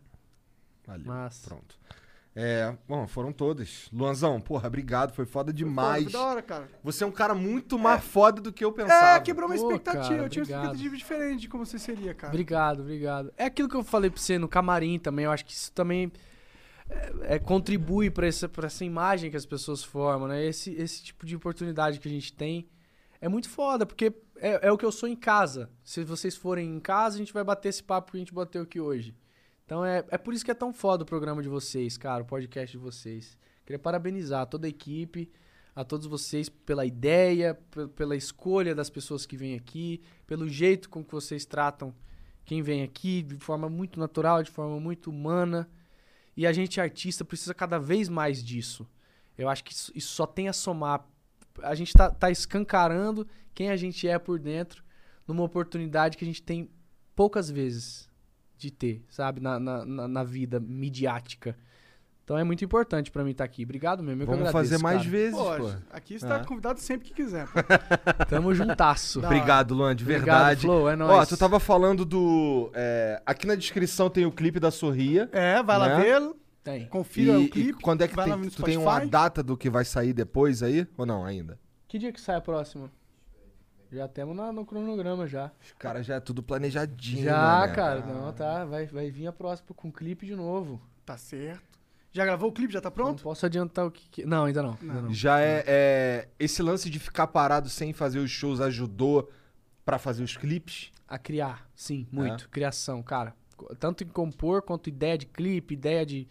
Valeu. 0.86 1.06
Massa. 1.06 1.48
Pronto. 1.48 1.80
É, 2.36 2.76
bom, 2.88 3.08
foram 3.08 3.34
todas. 3.34 3.90
Luanzão, 3.92 4.40
porra, 4.40 4.68
obrigado, 4.68 5.14
foi 5.14 5.26
foda 5.26 5.52
demais. 5.52 6.04
Foi 6.04 6.14
da 6.14 6.22
hora, 6.22 6.42
cara. 6.42 6.70
Você 6.84 7.04
é 7.04 7.08
um 7.08 7.12
cara 7.12 7.34
muito 7.34 7.78
mais 7.78 8.04
foda 8.04 8.42
do 8.42 8.54
que 8.54 8.64
eu 8.64 8.72
pensava. 8.72 9.18
É, 9.18 9.20
quebrou 9.20 9.50
minha 9.50 9.60
Pô, 9.60 9.68
expectativa. 9.72 10.04
cara, 10.10 10.24
eu 10.24 10.30
tinha 10.30 10.44
uma 10.44 10.52
expectativa 10.52 10.98
diferente 10.98 11.42
de 11.42 11.50
como 11.50 11.66
você 11.66 11.80
seria, 11.80 12.14
cara. 12.14 12.32
Obrigado, 12.32 12.82
obrigado. 12.82 13.34
É 13.36 13.46
aquilo 13.46 13.68
que 13.68 13.76
eu 13.76 13.84
falei 13.84 14.10
pra 14.10 14.22
você 14.22 14.38
no 14.38 14.48
camarim 14.48 15.00
também. 15.00 15.26
Eu 15.26 15.32
acho 15.32 15.44
que 15.44 15.52
isso 15.52 15.72
também 15.72 16.12
é, 16.90 17.36
é, 17.36 17.40
contribui 17.40 18.10
pra 18.10 18.28
essa, 18.28 18.48
pra 18.48 18.68
essa 18.68 18.86
imagem 18.86 19.30
que 19.30 19.38
as 19.38 19.46
pessoas 19.46 19.84
formam, 19.84 20.28
né? 20.28 20.46
Esse, 20.46 20.72
esse 20.74 21.04
tipo 21.04 21.26
de 21.26 21.36
oportunidade 21.36 22.00
que 22.00 22.08
a 22.08 22.12
gente 22.12 22.32
tem 22.32 22.70
é 23.22 23.28
muito 23.28 23.50
foda, 23.50 23.86
porque 23.86 24.14
é, 24.38 24.68
é 24.68 24.72
o 24.72 24.78
que 24.78 24.86
eu 24.86 24.92
sou 24.92 25.10
em 25.10 25.16
casa. 25.16 25.70
Se 25.84 26.04
vocês 26.04 26.36
forem 26.36 26.74
em 26.74 26.80
casa, 26.80 27.16
a 27.16 27.20
gente 27.20 27.34
vai 27.34 27.44
bater 27.44 27.70
esse 27.70 27.84
papo 27.84 28.12
que 28.12 28.18
a 28.18 28.20
gente 28.20 28.34
bateu 28.34 28.62
aqui 28.62 28.80
hoje. 28.80 29.14
Então 29.70 29.86
é, 29.86 30.04
é 30.10 30.18
por 30.18 30.34
isso 30.34 30.44
que 30.44 30.50
é 30.50 30.56
tão 30.56 30.74
foda 30.74 31.04
o 31.04 31.06
programa 31.06 31.44
de 31.44 31.48
vocês, 31.48 31.96
cara, 31.96 32.24
o 32.24 32.26
podcast 32.26 32.76
de 32.76 32.84
vocês. 32.84 33.38
Queria 33.64 33.78
parabenizar 33.78 34.48
toda 34.48 34.66
a 34.66 34.68
equipe, 34.68 35.30
a 35.76 35.84
todos 35.84 36.08
vocês 36.08 36.50
pela 36.50 36.88
ideia, 36.88 37.54
pe- 37.70 37.88
pela 37.90 38.16
escolha 38.16 38.74
das 38.74 38.90
pessoas 38.90 39.28
que 39.28 39.38
vêm 39.38 39.54
aqui, 39.54 40.02
pelo 40.26 40.50
jeito 40.50 40.90
com 40.90 41.04
que 41.04 41.12
vocês 41.12 41.46
tratam 41.46 41.94
quem 42.46 42.64
vem 42.64 42.82
aqui 42.82 43.22
de 43.22 43.36
forma 43.36 43.70
muito 43.70 44.00
natural, 44.00 44.42
de 44.42 44.50
forma 44.50 44.80
muito 44.80 45.12
humana. 45.12 45.70
E 46.36 46.48
a 46.48 46.52
gente, 46.52 46.82
artista, 46.82 47.24
precisa 47.24 47.54
cada 47.54 47.78
vez 47.78 48.10
mais 48.10 48.44
disso. 48.44 48.90
Eu 49.38 49.48
acho 49.48 49.64
que 49.64 49.72
isso, 49.72 49.94
só 50.00 50.26
tem 50.26 50.48
a 50.50 50.54
somar. 50.54 51.08
A 51.62 51.76
gente 51.76 51.94
tá, 51.94 52.10
tá 52.10 52.32
escancarando 52.32 53.28
quem 53.54 53.70
a 53.70 53.78
gente 53.78 54.08
é 54.08 54.18
por 54.18 54.40
dentro 54.40 54.84
numa 55.28 55.44
oportunidade 55.44 56.18
que 56.18 56.24
a 56.24 56.28
gente 56.28 56.42
tem 56.42 56.72
poucas 57.16 57.52
vezes 57.52 58.09
de 58.60 58.72
ter, 58.72 59.02
sabe? 59.10 59.40
Na, 59.42 59.60
na, 59.60 59.86
na- 59.86 60.08
na 60.08 60.24
vida 60.24 60.60
midiática. 60.60 61.56
Então 62.24 62.38
é 62.38 62.44
muito 62.44 62.64
importante 62.64 63.10
pra 63.10 63.24
mim 63.24 63.32
estar 63.32 63.44
aqui. 63.44 63.64
Obrigado 63.64 64.04
mesmo. 64.04 64.22
eu 64.22 64.28
Vamos 64.28 64.48
agradeço, 64.48 64.72
fazer 64.72 64.84
mais 64.84 64.98
cara. 65.00 65.10
vezes, 65.10 65.36
Pô, 65.40 65.56
pô. 65.58 65.72
aqui 65.92 66.20
você 66.20 66.28
tá 66.28 66.36
É. 66.38 66.44
convidado 66.46 66.80
sempre 66.80 67.08
que 67.08 67.14
quiser. 67.16 67.48
pô. 67.48 67.54
Tamo 68.30 68.54
juntasso. 68.54 69.20
Obrigado, 69.20 69.74
Luan, 69.74 69.96
de 69.96 70.04
Obrigado, 70.04 70.26
verdade. 70.26 70.62
Flow, 70.62 70.88
é 70.88 70.94
Ó, 70.94 70.96
nóis. 70.96 71.28
tu 71.28 71.36
tava 71.38 71.60
falando 71.60 72.06
do. 72.06 72.70
é, 72.76 73.20
aqui 73.26 73.48
na 73.48 73.56
descrição 73.56 74.12
tem 74.12 74.28
o 74.28 74.32
clipe 74.32 74.60
da 74.60 74.70
Sorria. 74.70 75.28
É, 75.32 75.64
vai 75.64 75.80
lá 75.80 75.98
Né? 75.98 76.04
vê-lo. 76.04 76.36
Tem. 76.64 76.86
Confira 76.88 77.32
E, 77.34 77.36
o 77.38 77.42
e 77.42 77.50
clipe. 77.50 77.82
quando 77.82 78.04
é 78.04 78.08
que 78.08 78.16
lá 78.16 78.26
tem, 78.26 78.42
tu 78.50 78.62
tem 78.62 78.78
uma 78.78 78.92
Spotify. 78.92 79.10
data 79.10 79.42
do 79.42 79.58
que 79.58 79.68
vai 79.70 79.84
sair 79.86 80.14
depois 80.14 80.62
aí? 80.62 80.86
Ou 80.98 81.06
não, 81.08 81.26
ainda? 81.26 81.58
Que 81.88 81.98
dia 81.98 82.12
que 82.14 82.22
sai 82.22 82.36
a 82.36 82.42
próxima? 82.42 82.92
Já 83.92 84.08
temos 84.08 84.36
na- 84.36 84.52
no 84.52 84.66
cronograma 84.66 85.26
já. 85.28 85.52
Os 85.64 85.72
caras 85.74 86.06
já 86.06 86.16
é 86.16 86.20
tudo 86.20 86.44
planejadinho. 86.44 87.24
Já, 87.24 87.66
né? 87.68 87.74
cara. 87.74 88.02
Não, 88.06 88.32
tá. 88.34 88.64
Vai, 88.66 88.86
vai 88.86 89.10
vir 89.10 89.28
a 89.28 89.32
próxima 89.34 89.70
com 89.76 89.92
clipe 89.92 90.26
de 90.26 90.36
novo. 90.36 90.80
Tá 91.06 91.18
certo. 91.18 91.80
Já 92.12 92.26
gravou 92.26 92.50
o 92.50 92.54
clipe? 92.54 92.74
Já 92.74 92.82
tá 92.82 92.90
Não 92.90 92.96
pronto? 92.96 93.24
posso 93.24 93.46
adiantar 93.46 93.86
o 93.86 93.92
que. 93.92 94.08
que- 94.10 94.26
Não, 94.26 94.46
ainda 94.46 94.62
não. 94.64 94.78
Ainda 94.82 95.02
não. 95.02 95.14
Já 95.14 95.40
é, 95.42 95.64
é- 95.68 96.28
Esse 96.40 96.62
lance 96.62 96.90
de 96.90 97.00
ficar 97.00 97.28
parado 97.28 97.68
sem 97.70 97.94
fazer 97.94 98.20
os 98.20 98.30
shows 98.32 98.62
ajudou 98.62 99.30
pra 99.86 99.98
fazer 99.98 100.24
os 100.24 100.36
clipes? 100.38 100.92
A 101.08 101.18
criar, 101.18 101.68
sim, 101.76 102.08
muito. 102.12 102.48
Criação, 102.50 103.02
cara. 103.02 103.34
Tanto 103.80 104.04
em 104.04 104.08
compor 104.08 104.62
quanto 104.62 104.88
ideia 104.88 105.18
de 105.18 105.26
clipe, 105.26 105.74
ideia 105.74 106.06
de, 106.06 106.28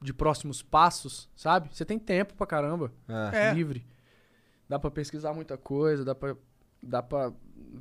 de 0.00 0.12
próximos 0.12 0.62
passos, 0.62 1.28
sabe? 1.36 1.68
Você 1.72 1.84
tem 1.84 1.98
tempo 1.98 2.34
pra 2.34 2.46
caramba. 2.46 2.92
É. 3.32 3.48
É. 3.48 3.52
Livre. 3.54 3.84
Dá 4.68 4.78
pra 4.78 4.90
pesquisar 4.90 5.32
muita 5.34 5.56
coisa, 5.56 6.04
dá 6.04 6.14
pra, 6.14 6.36
dá 6.86 7.02
pra 7.02 7.32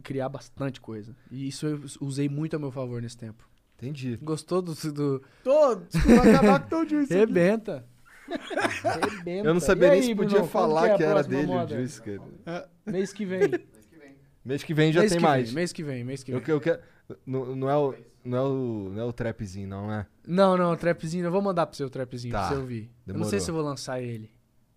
criar 0.03 0.30
bastante 0.30 0.82
coisa. 0.82 1.15
E 1.32 1.48
isso 1.48 1.65
eu 1.68 1.82
usei 2.02 2.27
muito 2.30 2.56
a 2.56 2.60
meu 2.60 2.72
favor 2.72 3.02
nesse 3.02 3.18
tempo. 3.18 3.48
Entendi. 3.77 4.18
Gostou 4.22 4.61
do. 4.61 4.73
do... 4.91 5.22
Todos. 5.44 5.94
Vai 5.94 6.30
acabar 6.30 6.60
com 6.61 6.69
todo 6.69 6.98
aqui. 6.99 7.14
Rebenta. 7.14 7.86
Rebenta. 8.27 9.48
Eu 9.48 9.53
não 9.53 9.61
sabia 9.61 9.88
E 9.88 9.91
nem 9.91 9.99
aí, 9.99 10.06
se 10.07 10.15
podia 10.15 10.44
falar 10.45 10.88
é 10.90 10.94
a 10.94 10.98
que, 10.98 11.03
era 11.03 11.23
dele 11.23 11.44
o 11.45 11.48
moda? 11.48 11.76
Juice, 11.77 12.02
cara. 12.02 12.70
Mês 12.86 13.13
que 13.13 13.26
vem. 13.26 13.41
Mês 14.44 14.63
que 14.63 14.73
vem 14.73 14.91
já 14.94 15.02
mês 15.02 15.12
tem 15.12 15.20
que 15.20 15.23
mais. 15.23 15.46
Vem, 15.47 15.55
mês 15.55 15.73
que 15.73 15.84
vem, 15.84 16.04
mês 16.04 16.23
que 16.23 16.31
vem. 16.31 16.39
Eu, 16.39 16.44
que- 16.46 16.52
eu 16.52 16.62
quero. 16.62 16.80
Não, 17.26 17.55
não 17.55 17.70
é 17.70 17.76
o. 17.78 17.94
Não 18.23 18.38
é 18.38 18.41
o. 18.41 18.89
Não 18.94 19.02
é 19.02 19.05
o 19.05 19.13
trapzinho, 19.13 19.68
não 19.68 19.91
é? 19.91 20.05
Não, 20.28 20.57
não, 20.57 20.71
o 20.71 20.78
trapzinho. 20.78 21.26
Eu 21.26 21.31
vou 21.31 21.41
mandar 21.41 21.65
pro 21.68 21.76
seu 21.76 21.89
trapzinho 21.89 22.31
Tá, 22.31 22.47
pra 22.47 22.55
você 22.55 22.62
ouvir. 22.62 22.84
Eu 22.84 22.88
não 22.88 23.13
demorou. 23.13 23.30
sei 23.30 23.39
se 23.39 23.49
eu 23.52 23.55
vou 23.55 23.63
lançar 23.63 24.02
ele. 24.02 24.31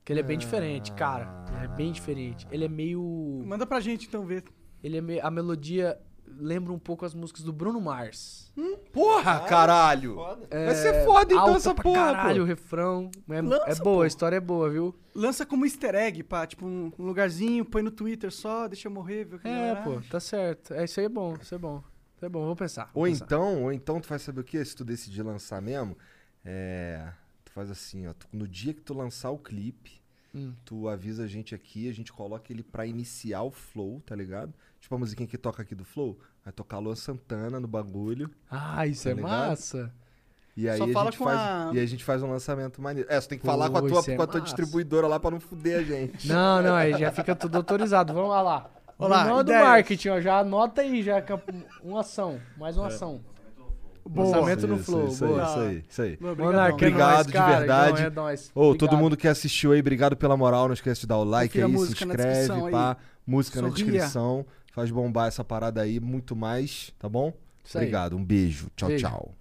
Porque 0.08 0.14
ele 0.14 0.20
é 0.20 0.22
bem 0.22 0.38
diferente, 0.38 0.90
cara. 0.92 1.44
Ele 1.54 1.64
é 1.66 1.68
bem 1.68 1.90
Ah. 1.90 1.92
diferente. 1.92 2.46
Ele 2.50 2.64
é 2.64 2.68
meio. 2.68 3.42
Manda 3.44 3.66
pra 3.66 3.78
gente 3.78 4.06
então 4.06 4.24
ver. 4.24 4.42
Ele 4.82 4.96
é 4.96 5.02
meio. 5.02 5.20
A 5.26 5.30
melodia 5.30 6.00
lembra 6.26 6.72
um 6.72 6.78
pouco 6.78 7.04
as 7.04 7.12
músicas 7.12 7.42
do 7.42 7.52
Bruno 7.52 7.78
Mars. 7.78 8.50
Porra, 8.90 9.40
caralho! 9.40 10.16
É, 10.50 10.64
Vai 10.64 10.74
ser 10.76 11.04
foda 11.04 11.34
então 11.34 11.40
alta 11.40 11.56
essa 11.58 11.74
pra 11.74 11.82
porra, 11.82 11.98
caralho, 12.14 12.42
o 12.42 12.46
pô. 12.46 12.48
refrão. 12.48 13.10
É, 13.28 13.42
Lança, 13.42 13.64
é 13.66 13.74
boa, 13.74 13.96
pô. 13.96 14.00
a 14.00 14.06
história 14.06 14.36
é 14.36 14.40
boa, 14.40 14.70
viu? 14.70 14.94
Lança 15.14 15.44
como 15.44 15.66
easter 15.66 15.94
egg, 15.94 16.22
pá. 16.22 16.46
Tipo, 16.46 16.64
um, 16.64 16.90
lugarzinho, 16.98 17.62
põe 17.66 17.82
no 17.82 17.90
Twitter 17.90 18.32
só, 18.32 18.66
deixa 18.66 18.88
eu 18.88 18.92
morrer, 18.92 19.24
ver 19.26 19.36
o 19.36 19.38
que 19.40 19.46
a 19.46 19.50
É, 19.50 19.74
pô, 19.74 19.98
acha. 19.98 20.08
tá 20.10 20.20
certo. 20.20 20.72
É, 20.72 20.84
isso 20.84 20.98
aí 21.00 21.04
é 21.04 21.08
bom, 21.10 21.34
isso 21.38 21.54
é 21.54 21.58
bom. 21.58 21.84
Isso 22.16 22.24
é 22.24 22.28
bom, 22.30 22.46
vou 22.46 22.56
pensar. 22.56 22.90
vou 22.94 23.02
Ou 23.04 23.10
pensar. 23.10 23.26
então, 23.26 23.62
ou 23.64 23.72
então 23.74 24.00
tu 24.00 24.08
vai 24.08 24.18
saber 24.18 24.40
o 24.40 24.44
que? 24.44 24.64
Se 24.64 24.74
tu 24.74 24.86
decidir 24.86 25.22
lançar 25.22 25.60
mesmo, 25.60 25.94
é. 26.42 27.12
Tu 27.44 27.52
faz 27.52 27.70
assim, 27.70 28.06
ó. 28.06 28.12
tu- 28.12 28.26
no 28.32 28.46
dia 28.46 28.72
que 28.74 28.80
tu 28.82 28.92
lançar 28.94 29.30
o 29.30 29.38
clipe, 29.38 29.97
Hum. 30.38 30.54
tu 30.64 30.88
avisa 30.88 31.24
a 31.24 31.26
gente 31.26 31.54
aqui, 31.54 31.88
a 31.88 31.92
gente 31.94 32.12
coloca 32.12 32.52
ele 32.52 32.62
pra 32.62 32.86
iniciar 32.86 33.42
o 33.42 33.50
flow, 33.50 34.00
tá 34.06 34.14
ligado? 34.14 34.52
Tipo 34.80 34.94
a 34.94 34.98
musiquinha 34.98 35.26
que 35.28 35.36
toca 35.38 35.62
aqui 35.62 35.74
do 35.74 35.84
flow. 35.84 36.18
Vai 36.44 36.52
tocar 36.52 36.78
Luan 36.78 36.94
Santana 36.94 37.58
no 37.60 37.66
bagulho. 37.68 38.30
Ah, 38.50 38.86
isso 38.86 39.04
Tá 39.04 39.10
é 39.10 39.14
ligado? 39.14 39.30
massa. 39.30 39.92
E 40.56 40.68
aí, 40.68 40.76
Só 40.78 40.84
a 40.84 40.88
fala 40.92 41.10
gente 41.12 41.18
faz, 41.18 41.38
a- 41.38 41.70
e 41.74 41.78
a 41.78 41.86
gente 41.86 42.04
faz 42.04 42.22
um 42.22 42.30
lançamento 42.30 42.82
maneiro. 42.82 43.08
É, 43.12 43.20
você 43.20 43.28
tem 43.28 43.38
que 43.38 43.44
Pô, 43.44 43.50
falar 43.52 43.70
com 43.70 43.76
a 43.76 43.80
tua, 43.82 44.02
é 44.12 44.16
com 44.16 44.22
a 44.22 44.26
tua 44.26 44.40
distribuidora 44.40 45.06
lá 45.06 45.20
pra 45.20 45.30
não 45.30 45.38
fuder 45.38 45.78
a 45.78 45.82
gente. 45.84 46.26
Não, 46.32 46.60
não, 46.62 46.74
aí 46.74 46.98
já 46.98 47.12
fica 47.12 47.36
tudo 47.36 47.56
autorizado. 47.56 48.12
Vamos 48.12 48.30
lá 48.30 48.42
lá. 48.42 48.70
Olá, 48.98 49.22
Brunão 49.24 49.44
do 49.44 49.52
marketing, 49.52 50.08
ó. 50.08 50.20
Já 50.20 50.40
anota 50.40 50.80
aí, 50.80 51.00
já. 51.04 51.18
é 51.18 51.24
Uma 51.80 52.00
ação. 52.00 52.40
Mais 52.56 52.76
uma 52.76 52.88
ação. 52.88 53.20
Boa. 54.08 54.26
Lançamento 54.26 54.66
no 54.66 54.76
Isso, 54.76 54.84
Flow. 54.84 55.08
Isso 55.08 55.24
aí, 55.24 55.30
boa. 55.30 55.42
isso 55.44 55.58
aí, 55.58 55.84
isso 55.88 56.02
aí. 56.02 56.16
Boa, 56.16 56.34
Monark, 56.34 56.72
obrigadão. 56.74 57.06
é 57.08 57.12
nóis, 57.14 57.20
Obrigado 57.26 57.26
de 57.26 57.58
verdade. 57.58 58.00
Não, 58.00 58.06
é 58.06 58.10
nóis. 58.10 58.50
Ô, 58.54 58.60
todo 58.60 58.72
Obrigado. 58.74 58.98
mundo 58.98 59.16
que 59.16 59.28
assistiu 59.28 59.72
aí, 59.72 59.80
obrigado 59.80 60.16
pela 60.16 60.36
moral. 60.36 60.66
Não 60.66 60.74
esquece 60.74 61.02
de 61.02 61.06
dar 61.06 61.18
o 61.18 61.24
like 61.24 61.60
Confira 61.60 61.66
aí, 61.66 61.86
se 61.86 62.06
na 62.06 62.12
inscreve, 62.14 62.30
descrição 62.38 62.66
aí. 62.66 62.72
pá. 62.72 62.96
Música 63.26 63.60
na 63.62 63.68
Sorria. 63.68 63.84
descrição. 63.84 64.46
Faz 64.72 64.90
bombar 64.90 65.28
essa 65.28 65.44
parada 65.44 65.82
aí, 65.82 65.98
muito 66.00 66.34
mais, 66.36 66.92
tá 66.98 67.08
bom? 67.08 67.32
Isso 67.64 67.76
aí. 67.76 67.84
Obrigado, 67.84 68.16
um 68.16 68.24
beijo. 68.24 68.68
Tchau, 68.76 68.88
Beijo. 68.88 69.06
tchau. 69.06 69.34